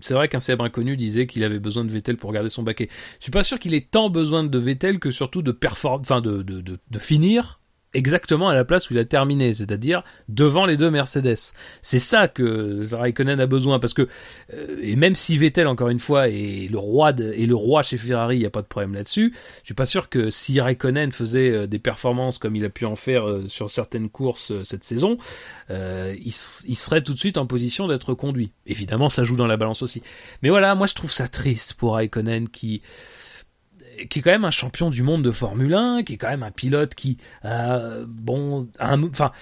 c'est 0.00 0.14
vrai 0.14 0.28
qu'un 0.28 0.40
célèbre 0.40 0.64
inconnu 0.64 0.96
disait 0.96 1.26
qu'il 1.26 1.44
avait 1.44 1.58
besoin 1.58 1.84
de 1.84 1.90
Vettel 1.90 2.16
pour 2.16 2.32
garder 2.32 2.48
son 2.48 2.62
baquet. 2.62 2.88
Je 3.18 3.24
suis 3.24 3.30
pas 3.32 3.44
sûr 3.44 3.58
qu'il 3.58 3.74
ait 3.74 3.80
tant 3.80 4.10
besoin 4.10 4.44
de 4.44 4.58
Vettel 4.58 4.98
que 4.98 5.10
surtout 5.10 5.42
de 5.42 5.52
perform, 5.52 6.00
enfin 6.00 6.20
de, 6.20 6.42
de, 6.42 6.60
de 6.60 6.98
finir 6.98 7.60
exactement 7.94 8.48
à 8.48 8.54
la 8.54 8.64
place 8.64 8.88
où 8.90 8.94
il 8.94 8.98
a 8.98 9.04
terminé, 9.04 9.52
c'est-à-dire 9.52 10.02
devant 10.28 10.66
les 10.66 10.76
deux 10.76 10.90
Mercedes. 10.90 11.36
C'est 11.82 11.98
ça 11.98 12.28
que 12.28 12.80
Raikkonen 12.94 13.40
a 13.40 13.46
besoin 13.46 13.78
parce 13.78 13.94
que 13.94 14.08
euh, 14.54 14.78
et 14.82 14.96
même 14.96 15.14
si 15.14 15.36
Vettel 15.38 15.66
encore 15.66 15.88
une 15.88 15.98
fois 15.98 16.28
est 16.28 16.70
le 16.70 16.78
roi 16.78 17.12
de, 17.12 17.32
et 17.32 17.46
le 17.46 17.54
roi 17.54 17.82
chez 17.82 17.96
Ferrari, 17.96 18.36
il 18.36 18.40
n'y 18.40 18.46
a 18.46 18.50
pas 18.50 18.62
de 18.62 18.66
problème 18.66 18.94
là-dessus. 18.94 19.32
Je 19.60 19.66
suis 19.66 19.74
pas 19.74 19.86
sûr 19.86 20.08
que 20.08 20.30
si 20.30 20.60
Raikkonen 20.60 21.12
faisait 21.12 21.50
euh, 21.50 21.66
des 21.66 21.78
performances 21.78 22.38
comme 22.38 22.56
il 22.56 22.64
a 22.64 22.70
pu 22.70 22.84
en 22.84 22.96
faire 22.96 23.28
euh, 23.28 23.44
sur 23.48 23.70
certaines 23.70 24.08
courses 24.08 24.52
cette 24.64 24.84
saison, 24.84 25.16
il, 25.70 26.16
il, 26.26 26.76
serait 26.76 27.02
tout 27.02 27.14
de 27.14 27.18
suite 27.18 27.38
en 27.38 27.46
position 27.46 27.88
d'être 27.88 28.14
conduit. 28.14 28.52
Évidemment, 28.66 29.08
ça 29.08 29.24
joue 29.24 29.36
dans 29.36 29.46
la 29.46 29.56
balance 29.56 29.82
aussi. 29.82 30.02
Mais 30.42 30.50
voilà, 30.50 30.74
moi 30.74 30.86
je 30.86 30.94
trouve 30.94 31.10
ça 31.10 31.28
triste 31.28 31.74
pour 31.74 31.94
Raikkonen 31.94 32.48
qui 32.48 32.82
qui 34.08 34.18
est 34.18 34.22
quand 34.22 34.30
même 34.30 34.44
un 34.44 34.50
champion 34.50 34.90
du 34.90 35.02
monde 35.02 35.22
de 35.22 35.30
Formule 35.30 35.74
1, 35.74 36.02
qui 36.04 36.14
est 36.14 36.16
quand 36.16 36.28
même 36.28 36.42
un 36.42 36.50
pilote 36.50 36.94
qui, 36.94 37.18
euh, 37.44 38.04
bon, 38.08 38.68
enfin, 38.80 39.32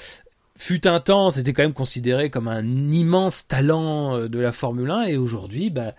fut 0.57 0.87
un 0.87 1.01
temps, 1.01 1.31
c'était 1.31 1.53
quand 1.53 1.63
même 1.63 1.73
considéré 1.73 2.31
comme 2.31 2.49
un 2.49 2.67
immense 2.91 3.47
talent 3.47 4.17
euh, 4.17 4.29
de 4.29 4.39
la 4.39 4.53
Formule 4.53 4.91
1, 4.91 5.03
et 5.05 5.17
aujourd'hui, 5.17 5.71
bah. 5.71 5.95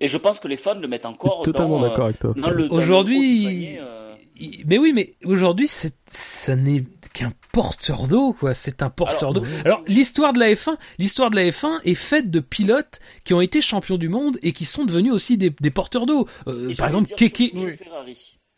Et 0.00 0.06
je 0.06 0.16
pense 0.16 0.38
que 0.38 0.46
les 0.46 0.56
fans 0.56 0.78
le 0.78 0.86
mettent 0.86 1.06
encore 1.06 1.42
totalement 1.42 1.80
dans, 1.80 1.88
d'accord 1.88 2.04
avec 2.04 2.20
toi. 2.20 2.32
Aujourd'hui, 2.70 3.78
mais 4.66 4.78
oui, 4.78 4.92
mais 4.94 5.14
aujourd'hui, 5.24 5.66
c'est, 5.66 5.94
ça 6.06 6.54
n'est 6.54 6.84
qu'un 7.12 7.32
porteur 7.52 8.06
d'eau, 8.06 8.32
quoi. 8.32 8.54
C'est 8.54 8.82
un 8.82 8.90
porteur 8.90 9.32
d'eau. 9.32 9.42
Alors, 9.64 9.82
l'histoire 9.86 10.32
de 10.32 10.38
la 10.38 10.52
F1, 10.52 10.76
l'histoire 10.98 11.30
de 11.30 11.36
la 11.36 11.48
F1 11.48 11.80
est 11.84 11.94
faite 11.94 12.30
de 12.30 12.40
pilotes 12.40 13.00
qui 13.24 13.34
ont 13.34 13.40
été 13.40 13.60
champions 13.60 13.98
du 13.98 14.08
monde 14.08 14.38
et 14.42 14.52
qui 14.52 14.64
sont 14.64 14.84
devenus 14.84 15.12
aussi 15.12 15.36
des, 15.36 15.50
des 15.50 15.70
porteurs 15.70 16.06
d'eau. 16.06 16.28
Euh, 16.46 16.74
par 16.76 16.86
exemple, 16.88 17.12
Keke. 17.14 17.52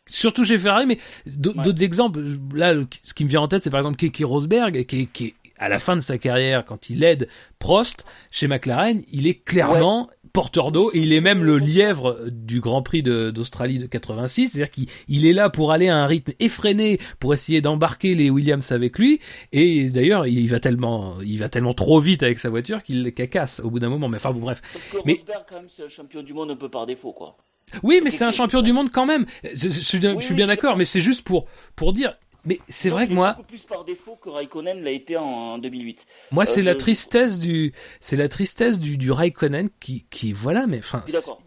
Surtout 0.07 0.43
chez 0.43 0.57
Ferrari, 0.57 0.87
mais 0.87 0.97
d'autres 1.25 1.83
exemples. 1.83 2.21
Là, 2.53 2.73
ce 3.03 3.13
qui 3.13 3.23
me 3.23 3.29
vient 3.29 3.41
en 3.41 3.47
tête, 3.47 3.63
c'est 3.63 3.69
par 3.69 3.79
exemple 3.79 3.97
Keke 3.97 4.23
Rosberg, 4.25 4.85
qui, 4.85 5.07
qui 5.07 5.35
à 5.61 5.69
la 5.69 5.77
fin 5.77 5.95
de 5.95 6.01
sa 6.01 6.17
carrière, 6.17 6.65
quand 6.65 6.89
il 6.89 7.03
aide 7.03 7.29
Prost 7.59 8.03
chez 8.31 8.47
McLaren, 8.47 9.03
il 9.11 9.27
est 9.27 9.35
clairement 9.35 10.09
porteur 10.33 10.71
d'eau 10.71 10.91
et 10.93 10.99
il 10.99 11.13
est 11.13 11.21
même 11.21 11.43
le 11.43 11.57
lièvre 11.57 12.17
du 12.29 12.59
Grand 12.59 12.81
Prix 12.81 13.03
d'Australie 13.03 13.79
de, 13.79 13.85
86, 13.85 14.49
c'est-à-dire 14.49 14.69
qu'il 14.71 15.25
est 15.25 15.33
là 15.33 15.49
pour 15.49 15.71
aller 15.71 15.89
à 15.89 15.97
un 15.97 16.05
rythme 16.05 16.31
effréné 16.39 16.99
pour 17.19 17.33
essayer 17.33 17.61
d'embarquer 17.61 18.15
les 18.15 18.29
Williams 18.29 18.71
avec 18.71 18.97
lui 18.97 19.19
et 19.51 19.89
d'ailleurs 19.89 20.27
il 20.27 20.47
va 20.47 20.59
tellement 20.59 21.15
il 21.21 21.39
va 21.39 21.49
tellement 21.49 21.73
trop 21.73 21.99
vite 21.99 22.23
avec 22.23 22.39
sa 22.39 22.49
voiture 22.49 22.83
qu'il 22.83 23.11
casse 23.13 23.59
au 23.59 23.69
bout 23.69 23.79
d'un 23.79 23.89
moment 23.89 24.09
mais 24.09 24.17
enfin 24.17 24.31
bon 24.31 24.39
bref. 24.39 24.61
mais 25.05 25.13
Rosberg 25.13 25.43
quand 25.47 25.55
même 25.55 25.69
c'est 25.69 25.83
un 25.83 25.87
champion 25.87 26.23
du 26.23 26.33
monde 26.33 26.51
un 26.51 26.55
peu 26.55 26.69
par 26.69 26.85
défaut 26.85 27.13
quoi. 27.13 27.37
Oui, 27.83 28.01
mais 28.03 28.09
c'est 28.09 28.25
un 28.25 28.31
champion 28.31 28.61
du 28.61 28.73
monde 28.73 28.91
quand 28.91 29.05
même. 29.05 29.25
Je, 29.43 29.69
suis 29.69 29.99
bien 29.99 30.47
d'accord, 30.47 30.77
mais 30.77 30.85
c'est 30.85 30.99
juste 30.99 31.23
pour 31.23 31.45
pour 31.75 31.93
dire 31.93 32.17
mais 32.43 32.59
c'est 32.67 32.89
vrai 32.89 33.07
que 33.07 33.13
moi. 33.13 33.33
beaucoup 33.33 33.47
plus 33.47 33.63
par 33.65 33.85
défaut 33.85 34.15
que 34.15 34.29
Raikkonen 34.29 34.83
l'a 34.83 34.91
été 34.91 35.15
en 35.15 35.59
2008. 35.59 36.07
Moi, 36.31 36.45
c'est 36.45 36.61
euh, 36.61 36.65
la 36.65 36.75
tristesse 36.75 37.39
du, 37.39 37.71
c'est 37.99 38.15
la 38.15 38.29
tristesse 38.29 38.79
du, 38.79 38.97
du 38.97 39.11
Raikkonen 39.11 39.69
qui, 39.79 40.05
qui, 40.09 40.33
voilà, 40.33 40.65
mais 40.65 40.79
enfin, 40.79 41.03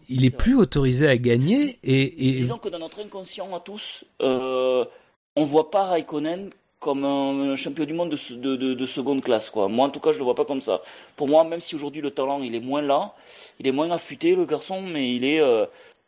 il 0.07 0.23
est, 0.23 0.35
plus 0.35 0.55
autorisé 0.55 1.07
à 1.07 1.17
gagner 1.17 1.79
et, 1.83 2.29
et, 2.29 2.33
Disons 2.33 2.57
que 2.57 2.69
dans 2.69 2.79
notre 2.79 3.01
inconscient 3.01 3.53
à 3.55 3.59
tous, 3.59 4.05
euh, 4.21 4.85
on 5.35 5.43
voit 5.43 5.69
pas 5.69 5.83
Raikkonen 5.83 6.49
comme 6.79 7.03
un 7.03 7.55
champion 7.55 7.85
du 7.85 7.93
monde 7.93 8.11
de, 8.11 8.35
de, 8.35 8.55
de, 8.55 8.73
de, 8.75 8.85
seconde 8.85 9.23
classe, 9.23 9.49
quoi. 9.49 9.67
Moi, 9.67 9.87
en 9.87 9.89
tout 9.89 9.99
cas, 9.99 10.11
je 10.11 10.19
le 10.19 10.23
vois 10.23 10.35
pas 10.35 10.45
comme 10.45 10.61
ça. 10.61 10.81
Pour 11.15 11.27
moi, 11.27 11.43
même 11.43 11.59
si 11.59 11.73
aujourd'hui 11.73 12.01
le 12.01 12.11
talent, 12.11 12.41
il 12.43 12.53
est 12.53 12.59
moins 12.59 12.81
là, 12.81 13.15
il 13.59 13.67
est 13.67 13.71
moins 13.71 13.89
affûté, 13.91 14.35
le 14.35 14.45
garçon, 14.45 14.81
mais 14.81 15.15
il 15.15 15.25
est, 15.25 15.41
euh, 15.41 15.65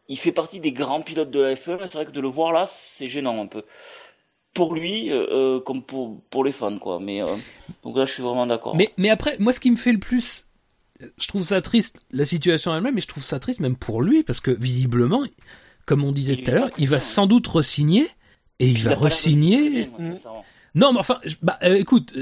il 0.07 0.19
fait 0.19 0.31
partie 0.31 0.59
des 0.59 0.71
grands 0.71 1.01
pilotes 1.01 1.31
de 1.31 1.41
la 1.41 1.55
F1. 1.55 1.79
C'est 1.89 1.95
vrai 1.95 2.05
que 2.05 2.11
de 2.11 2.21
le 2.21 2.27
voir 2.27 2.51
là, 2.51 2.65
c'est 2.67 3.07
gênant 3.07 3.41
un 3.41 3.47
peu 3.47 3.63
pour 4.53 4.73
lui 4.73 5.11
euh, 5.11 5.27
euh, 5.31 5.59
comme 5.59 5.83
pour 5.83 6.21
pour 6.29 6.43
les 6.43 6.51
fans 6.51 6.77
quoi. 6.79 6.99
Mais 6.99 7.21
euh, 7.21 7.27
donc 7.83 7.97
là 7.97 8.05
je 8.05 8.13
suis 8.13 8.23
vraiment 8.23 8.47
d'accord. 8.47 8.75
Mais 8.75 8.91
mais 8.97 9.09
après 9.09 9.37
moi 9.39 9.51
ce 9.51 9.59
qui 9.59 9.71
me 9.71 9.75
fait 9.75 9.91
le 9.91 9.99
plus 9.99 10.47
je 11.17 11.27
trouve 11.27 11.43
ça 11.43 11.61
triste 11.61 12.05
la 12.11 12.25
situation 12.25 12.75
elle-même 12.75 12.95
mais 12.95 13.01
je 13.01 13.07
trouve 13.07 13.23
ça 13.23 13.39
triste 13.39 13.59
même 13.59 13.75
pour 13.75 14.01
lui 14.01 14.23
parce 14.23 14.39
que 14.39 14.49
visiblement 14.49 15.23
comme 15.85 16.03
on 16.03 16.11
disait 16.11 16.35
tout 16.37 16.49
à 16.49 16.53
l'heure 16.55 16.69
il 16.79 16.89
va 16.89 16.99
sans 16.99 17.27
doute 17.27 17.45
resigner 17.45 18.09
et 18.59 18.67
il, 18.67 18.81
va 18.81 18.95
resigner 18.95 19.91
non, 20.77 20.93
mais 20.93 20.99
enfin, 20.99 21.19
bah, 21.41 21.57
euh, 21.63 21.75
écoute, 21.75 22.13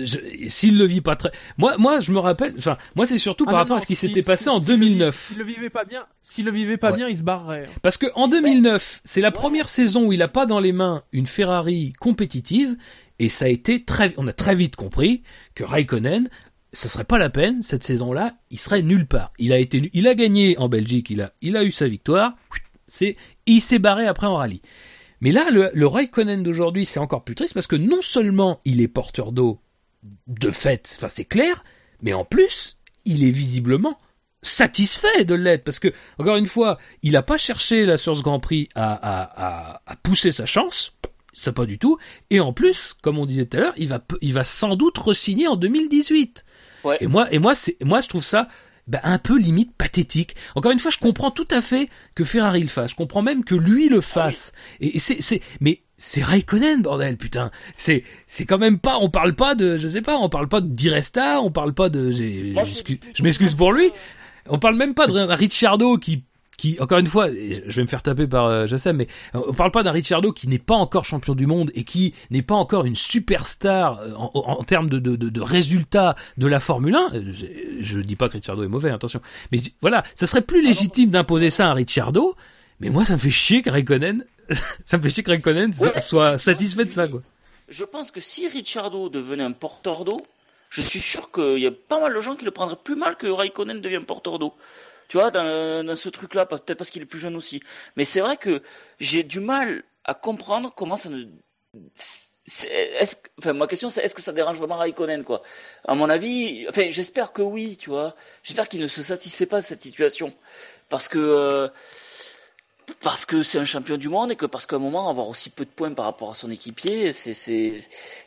s'il 0.48 0.78
le 0.78 0.86
vit 0.86 1.02
pas 1.02 1.18
très, 1.18 1.32
moi, 1.58 1.76
moi, 1.78 2.00
je 2.00 2.12
me 2.14 2.20
rappelle, 2.20 2.56
enfin, 2.58 2.78
moi, 2.96 3.06
c'est 3.06 3.18
surtout 3.18 3.44
ah 3.48 3.52
par 3.52 3.60
rapport 3.60 3.78
à 3.78 3.82
ce 3.82 3.86
qui 3.86 3.96
s'était 3.96 4.22
passé 4.22 4.50
en 4.50 4.62
2009. 4.62 5.28
S'il 5.28 5.38
le 5.38 5.44
vivait 5.44 5.70
pas 5.70 5.84
bien, 5.84 6.06
s'il 6.22 6.46
le 6.46 6.52
vivait 6.52 6.78
pas 6.78 6.94
bien, 6.94 7.10
il 7.10 7.18
se 7.18 7.24
barrerait. 7.24 7.68
Parce 7.82 7.98
que 7.98 8.08
en 8.16 8.30
2009, 8.30 9.02
c'est 9.04 9.20
la 9.20 9.32
première 9.32 9.68
saison 9.68 10.06
où 10.06 10.14
il 10.14 10.22
a 10.22 10.30
pas 10.30 10.46
dans 10.46 10.62
les 10.62 10.72
mains 10.72 11.04
une 11.12 11.28
Ferrari 11.28 11.92
compétitive, 12.00 12.78
et 13.20 13.28
ça 13.28 13.46
a 13.46 13.50
été 13.50 13.84
très, 13.84 14.14
on 14.18 14.26
a 14.28 14.32
très 14.34 14.56
vite 14.56 14.78
compris 14.78 15.24
que 15.54 15.66
Raikkonen, 15.66 16.30
ça 16.72 16.88
serait 16.88 17.04
pas 17.04 17.18
la 17.18 17.30
peine 17.30 17.62
cette 17.62 17.84
saison-là, 17.84 18.36
il 18.52 18.60
serait 18.60 18.84
nulle 18.84 19.06
part. 19.06 19.34
Il 19.38 19.52
a 19.52 19.60
été, 19.60 19.90
il 19.94 20.08
a 20.08 20.16
gagné 20.16 20.58
en 20.58 20.70
Belgique, 20.70 21.10
il 21.10 21.22
a, 21.22 21.34
il 21.42 21.58
a 21.58 21.64
eu 21.66 21.72
sa 21.72 21.88
victoire, 21.88 22.36
c'est, 22.88 23.18
il 23.46 23.60
s'est 23.60 23.80
barré 23.80 24.08
après 24.08 24.28
en 24.28 24.36
rallye. 24.36 24.62
Mais 25.26 25.32
là, 25.32 25.50
le, 25.50 25.72
le 25.74 25.88
Raikkonen 25.88 26.44
d'aujourd'hui, 26.44 26.86
c'est 26.86 27.00
encore 27.00 27.24
plus 27.24 27.34
triste 27.34 27.56
parce 27.56 27.66
que 27.66 27.76
non 27.76 28.04
seulement 28.04 28.62
il 28.64 28.80
est 28.80 28.88
porteur 28.88 29.32
d'eau 29.32 29.60
de 30.28 30.52
fait, 30.52 30.94
enfin 30.96 31.10
c'est 31.10 31.26
clair, 31.26 31.64
mais 32.04 32.14
en 32.14 32.24
plus, 32.24 32.78
il 33.06 33.24
est 33.28 33.32
visiblement 33.32 33.98
satisfait 34.44 35.26
de 35.26 35.34
l'être 35.34 35.64
parce 35.64 35.80
que 35.80 35.92
encore 36.20 36.36
une 36.36 36.46
fois, 36.46 36.78
il 37.02 37.14
n'a 37.14 37.24
pas 37.24 37.38
cherché 37.38 37.88
la 37.88 37.98
source 37.98 38.22
Grand 38.22 38.40
Prix 38.40 38.70
à, 38.76 38.94
à, 38.94 39.82
à, 39.88 39.96
pousser 39.96 40.32
sa 40.32 40.46
chance, 40.46 40.96
ça 41.34 41.52
pas 41.52 41.66
du 41.66 41.80
tout. 41.80 41.98
Et 42.30 42.40
en 42.40 42.54
plus, 42.54 42.94
comme 43.02 43.18
on 43.18 43.26
disait 43.26 43.46
tout 43.46 43.58
à 43.58 43.62
l'heure, 43.62 43.74
il 43.78 43.88
va 43.88 44.06
il 44.22 44.32
va 44.32 44.44
sans 44.44 44.76
doute 44.76 45.00
resigner 45.00 45.48
en 45.48 45.56
2018. 45.56 46.46
Ouais. 46.84 46.98
Et 47.02 47.08
moi 47.08 47.34
et 47.34 47.40
moi 47.40 47.56
c'est 47.56 47.78
moi 47.84 48.00
je 48.00 48.10
trouve 48.10 48.24
ça 48.24 48.48
bah, 48.88 49.00
un 49.04 49.18
peu 49.18 49.38
limite 49.38 49.74
pathétique. 49.76 50.36
Encore 50.56 50.72
une 50.72 50.80
fois, 50.80 50.92
je 50.92 51.00
comprends 51.00 51.32
tout 51.32 51.48
à 51.52 51.62
fait 51.62 51.90
que 52.14 52.24
Ferrari 52.24 52.62
le 52.62 52.68
fasse. 52.68 52.92
Je 52.92 52.96
comprends 52.96 53.22
même 53.22 53.44
que 53.44 53.56
lui 53.56 53.90
le 53.90 54.02
fasse. 54.02 54.52
Et 54.80 55.00
c'est, 55.00 55.22
c'est, 55.22 55.42
mais 55.60 55.82
c'est 55.98 56.22
Raikkonen, 56.22 56.82
bordel, 56.82 57.18
putain. 57.18 57.52
C'est, 57.76 58.04
c'est 58.28 58.46
quand 58.46 58.58
même 58.58 58.80
pas, 58.80 58.98
on 59.00 59.10
parle 59.10 59.34
pas 59.34 59.56
de, 59.56 59.78
je 59.78 59.88
sais 59.88 60.02
pas, 60.02 60.18
on 60.18 60.30
parle 60.30 60.48
pas 60.48 60.62
de 60.62 60.68
Diresta, 60.68 61.42
on 61.42 61.52
parle 61.52 61.74
pas 61.74 61.90
de, 61.90 62.12
je 62.12 63.24
m'excuse 63.24 63.56
pour 63.56 63.72
lui. 63.72 63.92
On 64.48 64.60
parle 64.60 64.76
même 64.76 64.94
pas 64.94 65.08
de 65.08 65.20
Ricciardo 65.34 65.98
qui 65.98 66.24
qui, 66.58 66.78
encore 66.80 67.00
une 67.00 67.08
fois, 67.08 67.30
je 67.30 67.76
vais 67.76 67.82
me 67.82 67.88
faire 67.88 68.02
taper 68.02 68.28
par 68.28 68.46
euh, 68.46 68.66
mais 68.94 69.08
on 69.34 69.54
parle 69.54 69.72
pas 69.72 69.84
d'un 69.84 69.92
Ricciardo 69.92 70.32
qui 70.32 70.48
n'est 70.48 70.60
pas 70.60 70.76
encore 70.76 71.06
champion 71.06 71.36
du 71.36 71.48
monde 71.48 71.72
et 71.74 71.84
qui 71.84 72.14
n'est 72.30 72.42
pas 72.42 72.56
encore 72.56 72.86
une 72.86 72.96
superstar 72.96 74.00
euh, 74.00 74.14
en, 74.16 74.32
en, 74.34 74.64
termes 74.64 74.90
de, 74.90 75.00
de, 75.00 75.16
de, 75.16 75.42
résultats 75.42 76.16
de 76.38 76.48
la 76.48 76.60
Formule 76.60 76.96
1. 76.96 77.10
Je, 77.14 77.46
je 77.80 78.00
dis 78.00 78.16
pas 78.16 78.28
que 78.28 78.34
Ricciardo 78.34 78.64
est 78.64 78.68
mauvais, 78.68 78.92
attention. 78.92 79.22
Mais 79.52 79.60
voilà, 79.82 80.04
ça 80.16 80.28
serait 80.28 80.42
plus 80.42 80.62
légitime 80.62 81.10
d'imposer 81.10 81.50
ça 81.50 81.68
à 81.68 81.72
un 81.72 81.74
Ricciardo, 81.74 82.36
mais 82.80 82.90
moi 82.90 83.06
ça 83.06 83.14
me 83.14 83.20
fait 83.20 83.32
chier 83.32 83.62
que 83.62 83.70
Raikkonen, 83.70 84.26
ça 84.86 84.98
me 84.98 85.04
fait 85.04 85.10
chier 85.10 85.24
que 85.24 85.32
Raikkonen 85.32 85.74
soit 85.74 86.38
satisfait 86.38 86.86
de 86.86 86.90
ça, 86.90 87.08
quoi. 87.08 87.22
Je 87.68 87.84
pense 87.84 88.12
que 88.12 88.22
si 88.22 88.48
Ricciardo 88.48 89.10
devenait 89.10 89.44
un 89.44 89.52
porteur 89.52 90.06
d'eau, 90.06 90.22
je 90.70 90.84
suis 90.84 91.00
sûr 91.00 91.32
qu'il 91.32 91.58
y 91.58 91.66
a 91.66 91.72
pas 91.72 92.00
mal 92.00 92.14
de 92.14 92.20
gens 92.20 92.36
qui 92.36 92.46
le 92.46 92.52
prendraient 92.52 92.78
plus 92.84 92.96
mal 92.96 93.16
que 93.16 93.28
Raikkonen 93.28 93.82
devienne 93.82 94.06
porteur 94.06 94.38
d'eau 94.38 94.54
tu 95.08 95.18
vois, 95.18 95.32
dans, 95.32 95.96
ce 95.96 96.10
truc-là, 96.10 96.46
peut-être 96.46 96.78
parce 96.78 96.90
qu'il 96.90 97.02
est 97.02 97.06
plus 97.06 97.20
jeune 97.20 97.36
aussi. 97.36 97.62
Mais 97.96 98.06
c'est 98.06 98.22
vrai 98.22 98.38
que 98.38 98.62
j'ai 99.00 99.24
du 99.24 99.40
mal 99.40 99.84
à 100.04 100.14
comprendre 100.14 100.74
comment 100.76 100.96
ça 100.96 101.10
ne... 101.10 101.26
Est-ce, 102.70 103.16
enfin, 103.40 103.54
ma 103.54 103.66
question 103.66 103.90
c'est 103.90 104.04
est-ce 104.04 104.14
que 104.14 104.22
ça 104.22 104.32
dérange 104.32 104.58
vraiment 104.58 104.78
Raikkonen 104.78 105.24
quoi? 105.24 105.42
À 105.84 105.96
mon 105.96 106.08
avis, 106.12 106.68
enfin, 106.70 106.90
j'espère 106.90 107.34
que 107.34 107.42
oui, 107.42 107.76
tu 107.76 107.90
vois. 107.90 108.16
J'espère 108.44 108.70
qu'il 108.70 108.80
ne 108.82 108.88
se 108.88 109.02
satisfait 109.02 109.48
pas 109.48 109.62
de 109.62 109.66
cette 109.66 109.82
situation 109.82 110.32
parce 110.88 111.08
que 111.08 111.18
euh, 111.18 111.68
parce 113.02 113.26
que 113.26 113.44
c'est 113.44 113.58
un 113.58 113.66
champion 113.66 113.98
du 113.98 114.10
monde 114.10 114.32
et 114.32 114.36
que 114.36 114.46
parce 114.46 114.66
qu'à 114.68 114.76
un 114.76 114.80
moment 114.80 115.10
avoir 115.10 115.28
aussi 115.28 115.50
peu 115.50 115.66
de 115.66 115.70
points 115.72 115.92
par 115.94 116.06
rapport 116.06 116.32
à 116.32 116.36
son 116.36 116.52
équipier, 116.52 117.12
c'est 117.14 117.34
c'est 117.34 117.74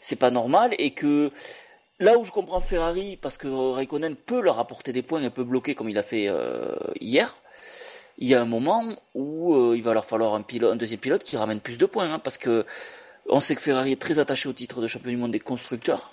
c'est 0.01 0.17
pas 0.17 0.31
normal 0.31 0.75
et 0.79 0.91
que 0.93 1.31
Là 2.01 2.17
où 2.19 2.25
je 2.25 2.31
comprends 2.33 2.61
Ferrari, 2.61 3.17
parce 3.17 3.39
que 3.39 3.49
Raikkonen 3.49 4.15
peut 4.15 4.41
leur 4.41 4.59
apporter 4.61 4.93
des 4.93 5.03
points 5.03 5.23
un 5.25 5.31
peu 5.31 5.43
bloqués 5.45 5.75
comme 5.75 5.89
il 5.91 5.99
a 5.99 6.03
fait 6.05 6.27
euh, 6.29 6.75
hier, 7.01 7.35
il 8.19 8.29
y 8.29 8.35
a 8.35 8.41
un 8.41 8.45
moment 8.45 8.85
où 9.15 9.55
euh, 9.55 9.77
il 9.77 9.83
va 9.83 9.93
leur 9.95 10.05
falloir 10.05 10.35
un, 10.35 10.43
pilote, 10.43 10.73
un 10.73 10.77
deuxième 10.77 11.01
pilote 11.01 11.25
qui 11.25 11.37
ramène 11.37 11.61
plus 11.61 11.77
de 11.79 11.87
points, 11.87 12.13
hein, 12.13 12.19
parce 12.21 12.39
que 12.39 12.65
on 13.29 13.41
sait 13.41 13.55
que 13.57 13.61
Ferrari 13.63 13.93
est 13.93 14.01
très 14.01 14.19
attaché 14.21 14.49
au 14.49 14.53
titre 14.53 14.81
de 14.81 14.87
champion 14.87 15.11
du 15.11 15.17
monde 15.17 15.33
des 15.33 15.41
constructeurs, 15.41 16.13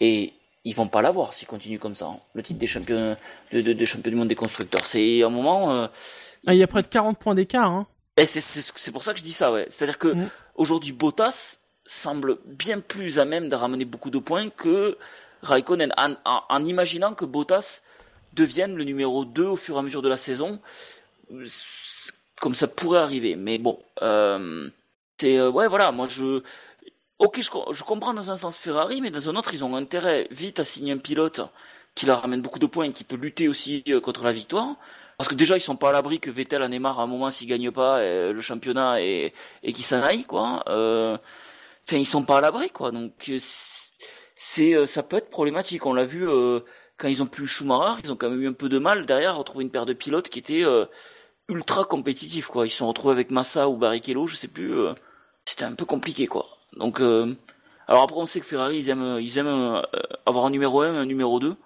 et 0.00 0.32
ils 0.64 0.74
vont 0.74 0.88
pas 0.88 1.02
l'avoir 1.02 1.32
s'ils 1.34 1.48
continuent 1.48 1.78
comme 1.78 1.94
ça. 1.96 2.06
hein. 2.06 2.20
Le 2.34 2.42
titre 2.42 2.58
des 2.60 2.66
champions, 2.66 3.16
de, 3.52 3.60
de, 3.62 3.72
de 3.72 3.84
champion 3.84 4.10
du 4.10 4.16
monde 4.16 4.28
des 4.28 4.34
constructeurs, 4.36 4.86
c'est 4.86 5.22
un 5.22 5.28
moment. 5.28 5.74
euh, 5.74 5.86
Ah, 6.46 6.54
il 6.54 6.58
y 6.58 6.62
a 6.62 6.66
près 6.68 6.82
de 6.82 6.86
40 6.88 7.18
points 7.18 7.34
d'écart. 7.34 7.70
Hein. 7.70 7.86
et 8.16 8.26
c'est 8.26 8.40
c'est 8.40 8.62
c'est 8.76 8.92
pour 8.92 9.02
ça 9.02 9.12
que 9.12 9.18
je 9.18 9.24
dis 9.24 9.32
ça, 9.32 9.50
ouais. 9.52 9.66
C'est-à-dire 9.70 9.98
que 9.98 10.08
Mm. 10.14 10.28
aujourd'hui 10.54 10.92
Bottas 10.92 11.58
semble 11.90 12.38
bien 12.46 12.80
plus 12.80 13.18
à 13.18 13.24
même 13.24 13.48
de 13.48 13.56
ramener 13.56 13.84
beaucoup 13.84 14.10
de 14.10 14.18
points 14.18 14.50
que 14.50 14.96
Raikkonen, 15.42 15.92
en, 15.96 16.64
imaginant 16.64 17.14
que 17.14 17.24
Bottas 17.24 17.82
devienne 18.34 18.76
le 18.76 18.84
numéro 18.84 19.24
2 19.24 19.46
au 19.46 19.56
fur 19.56 19.76
et 19.76 19.78
à 19.78 19.82
mesure 19.82 20.02
de 20.02 20.08
la 20.08 20.16
saison, 20.16 20.60
C'est- 21.46 22.12
comme 22.40 22.54
ça 22.54 22.68
pourrait 22.68 23.00
arriver. 23.00 23.36
Mais 23.36 23.58
bon, 23.58 23.78
euh, 24.02 24.68
c'est 25.20 25.38
euh, 25.38 25.50
ouais, 25.50 25.68
voilà. 25.68 25.92
Moi, 25.92 26.06
je 26.06 26.42
ok, 27.18 27.40
je, 27.42 27.50
co- 27.50 27.72
je 27.72 27.82
comprends 27.84 28.14
dans 28.14 28.30
un 28.30 28.36
sens 28.36 28.58
Ferrari, 28.58 29.00
mais 29.00 29.10
dans 29.10 29.28
un 29.30 29.36
autre, 29.36 29.54
ils 29.54 29.64
ont 29.64 29.76
intérêt 29.76 30.28
vite 30.30 30.60
à 30.60 30.64
signer 30.64 30.92
un 30.92 30.98
pilote 30.98 31.40
qui 31.94 32.06
leur 32.06 32.22
ramène 32.22 32.42
beaucoup 32.42 32.58
de 32.58 32.66
points 32.66 32.86
et 32.86 32.92
qui 32.92 33.04
peut 33.04 33.16
lutter 33.16 33.48
aussi 33.48 33.84
euh, 33.88 34.00
contre 34.00 34.24
la 34.24 34.32
victoire. 34.32 34.76
Parce 35.18 35.28
que 35.28 35.34
déjà, 35.34 35.56
ils 35.56 35.60
sont 35.60 35.76
pas 35.76 35.90
à 35.90 35.92
l'abri 35.92 36.20
que 36.20 36.30
Vettel 36.30 36.62
en 36.62 36.80
marre 36.80 37.00
à 37.00 37.04
un 37.04 37.06
moment 37.06 37.30
s'il 37.30 37.48
gagne 37.48 37.70
pas 37.70 37.98
euh, 38.00 38.32
le 38.32 38.40
championnat 38.40 39.02
et, 39.02 39.34
et 39.62 39.72
qu'il 39.74 39.84
s'en 39.84 40.02
aille, 40.02 40.24
quoi. 40.24 40.64
Euh, 40.68 41.18
Enfin, 41.90 41.96
ils 41.98 42.06
sont 42.06 42.22
pas 42.24 42.38
à 42.38 42.40
l'abri, 42.40 42.70
quoi. 42.70 42.92
Donc, 42.92 43.12
euh, 43.28 43.38
c'est- 44.36 44.74
euh, 44.74 44.86
ça 44.86 45.02
peut 45.02 45.16
être 45.16 45.28
problématique. 45.30 45.86
On 45.86 45.92
l'a 45.92 46.04
vu 46.04 46.28
euh, 46.28 46.60
quand 46.98 47.08
ils 47.08 47.20
ont 47.22 47.26
plus 47.26 47.46
Schumacher, 47.48 48.00
ils 48.04 48.12
ont 48.12 48.16
quand 48.16 48.30
même 48.30 48.40
eu 48.40 48.48
un 48.48 48.52
peu 48.52 48.68
de 48.68 48.78
mal 48.78 49.06
derrière 49.06 49.30
à 49.30 49.38
retrouver 49.38 49.64
une 49.64 49.70
paire 49.70 49.86
de 49.86 49.92
pilotes 49.92 50.28
qui 50.28 50.38
étaient 50.38 50.62
euh, 50.64 50.84
ultra 51.48 51.84
compétitifs, 51.84 52.46
quoi. 52.46 52.66
Ils 52.66 52.70
se 52.70 52.76
sont 52.78 52.86
retrouvés 52.86 53.12
avec 53.14 53.30
Massa 53.32 53.68
ou 53.68 53.76
Barrichello, 53.76 54.26
je 54.28 54.36
sais 54.36 54.46
plus. 54.48 54.72
euh, 54.72 54.94
C'était 55.44 55.64
un 55.64 55.74
peu 55.74 55.84
compliqué, 55.84 56.26
quoi. 56.28 56.46
Donc, 56.76 57.00
euh, 57.00 57.34
alors 57.88 58.04
après, 58.04 58.18
on 58.20 58.26
sait 58.26 58.38
que 58.40 58.46
Ferrari, 58.46 58.76
ils 58.78 58.88
aiment, 58.90 59.18
ils 59.20 59.38
aiment 59.38 59.46
euh, 59.48 59.82
avoir 60.26 60.46
un 60.46 60.50
numéro 60.50 60.82
1, 60.82 60.94
un 60.94 61.06
numéro 61.06 61.40
2. 61.40 61.56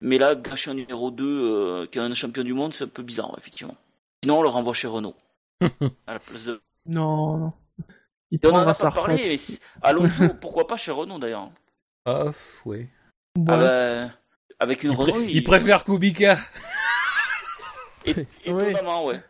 Mais 0.00 0.16
là, 0.16 0.34
gâcher 0.34 0.70
un 0.70 0.74
numéro 0.74 1.10
2 1.10 1.24
euh, 1.26 1.86
qui 1.86 1.98
est 1.98 2.00
un 2.00 2.14
champion 2.14 2.42
du 2.44 2.54
monde, 2.54 2.72
c'est 2.72 2.84
un 2.84 2.88
peu 2.88 3.02
bizarre, 3.02 3.34
effectivement. 3.36 3.76
Sinon, 4.24 4.38
on 4.38 4.42
le 4.42 4.48
renvoie 4.48 4.72
chez 4.72 4.88
Renault. 4.88 5.16
à 6.06 6.14
la 6.14 6.20
place 6.20 6.44
de... 6.44 6.60
Non, 6.86 7.36
non. 7.36 7.52
Il 8.30 8.38
on 8.44 8.50
en 8.50 8.68
a 8.68 8.74
pas 8.74 8.90
parlé, 8.90 9.16
mais 9.16 9.36
Alonso, 9.82 10.28
pourquoi 10.40 10.66
pas 10.66 10.76
chez 10.76 10.90
Renault 10.90 11.18
d'ailleurs 11.18 11.48
Ah, 12.04 12.26
ouais. 12.66 12.88
ah 13.36 13.40
Ouais. 13.40 13.46
bah, 13.46 14.08
Avec 14.58 14.82
une 14.82 14.92
Il, 14.92 14.96
Renault, 14.96 15.20
il 15.28 15.42
préfère 15.44 15.84
Kubica. 15.84 16.36
Et- 18.04 18.14
Étonnamment, 18.44 19.06
ouais. 19.06 19.22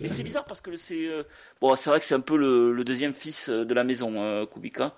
Et 0.00 0.08
c'est 0.08 0.22
bizarre 0.22 0.44
parce 0.44 0.60
que 0.60 0.76
c'est 0.76 1.06
euh, 1.06 1.22
bon, 1.60 1.76
c'est 1.76 1.90
vrai 1.90 1.98
que 2.00 2.04
c'est 2.06 2.14
un 2.14 2.20
peu 2.20 2.36
le, 2.36 2.72
le 2.72 2.84
deuxième 2.84 3.12
fils 3.12 3.48
euh, 3.48 3.64
de 3.64 3.74
la 3.74 3.84
maison, 3.84 4.22
euh, 4.22 4.46
Kubica. 4.46 4.94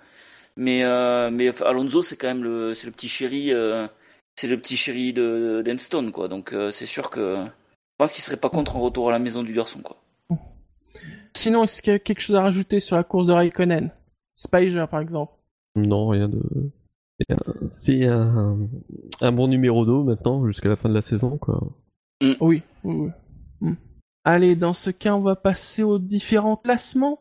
Mais 0.56 0.84
euh, 0.84 1.30
mais 1.30 1.50
Alonso, 1.62 2.02
c'est 2.02 2.16
quand 2.16 2.28
même 2.28 2.42
le 2.44 2.72
c'est 2.74 2.86
le 2.86 2.92
petit 2.92 3.08
chéri, 3.08 3.52
euh, 3.52 3.86
c'est 4.36 4.46
le 4.48 4.56
petit 4.58 4.76
chéri 4.76 5.12
de 5.12 5.62
d'Enstone, 5.64 6.12
quoi. 6.12 6.28
Donc 6.28 6.52
euh, 6.52 6.70
c'est 6.70 6.86
sûr 6.86 7.10
que 7.10 7.36
je 7.44 7.96
pense 7.98 8.12
qu'il 8.12 8.22
serait 8.24 8.38
pas 8.38 8.48
contre 8.48 8.76
un 8.76 8.80
retour 8.80 9.08
à 9.08 9.12
la 9.12 9.18
maison 9.18 9.42
du 9.42 9.52
garçon, 9.52 9.80
quoi. 9.80 9.96
Sinon, 11.36 11.64
est-ce 11.64 11.82
qu'il 11.82 11.92
y 11.92 11.96
a 11.96 11.98
quelque 11.98 12.20
chose 12.20 12.34
à 12.34 12.40
rajouter 12.40 12.80
sur 12.80 12.96
la 12.96 13.04
course 13.04 13.26
de 13.26 13.32
Raikkonen? 13.32 13.90
Spiger, 14.36 14.86
par 14.90 15.00
exemple. 15.00 15.34
Non, 15.76 16.08
rien 16.08 16.30
de. 16.30 16.42
C'est 17.66 18.06
un, 18.06 18.58
un 19.20 19.32
bon 19.32 19.46
numéro 19.46 19.84
2 19.84 20.02
maintenant, 20.04 20.46
jusqu'à 20.46 20.70
la 20.70 20.76
fin 20.76 20.88
de 20.88 20.94
la 20.94 21.02
saison, 21.02 21.36
quoi. 21.36 21.62
Oui. 22.22 22.36
oui, 22.40 22.62
oui. 22.84 23.10
Hmm. 23.60 23.74
Allez, 24.24 24.56
dans 24.56 24.72
ce 24.72 24.88
cas, 24.88 25.14
on 25.14 25.20
va 25.20 25.36
passer 25.36 25.82
aux 25.82 25.98
différents 25.98 26.56
classements. 26.56 27.20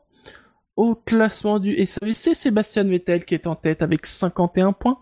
Au 0.77 0.95
classement 0.95 1.59
du 1.59 1.85
SAV, 1.85 2.13
c'est 2.13 2.33
Sébastien 2.33 2.83
Vettel 2.83 3.25
qui 3.25 3.33
est 3.33 3.47
en 3.47 3.55
tête 3.55 3.81
avec 3.81 4.05
51 4.05 4.71
points. 4.73 4.99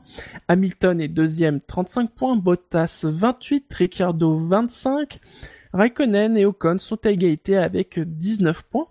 Hamilton 0.47 0.99
est 1.01 1.07
deuxième, 1.07 1.61
35 1.61 2.11
points. 2.11 2.35
Bottas 2.35 3.05
28, 3.07 3.71
Ricciardo 3.73 4.39
25. 4.39 5.19
Raikkonen 5.71 6.35
et 6.37 6.45
Ocon 6.45 6.77
sont 6.79 7.03
à 7.05 7.11
égalité 7.11 7.57
avec 7.57 7.99
19 7.99 8.63
points. 8.63 8.87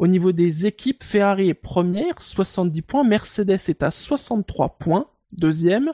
Au 0.00 0.06
niveau 0.06 0.32
des 0.32 0.64
équipes, 0.64 1.04
Ferrari 1.04 1.50
est 1.50 1.54
première, 1.54 2.22
70 2.22 2.80
points. 2.80 3.04
Mercedes 3.04 3.60
est 3.68 3.82
à 3.82 3.90
63 3.90 4.78
points, 4.78 5.10
deuxième. 5.32 5.92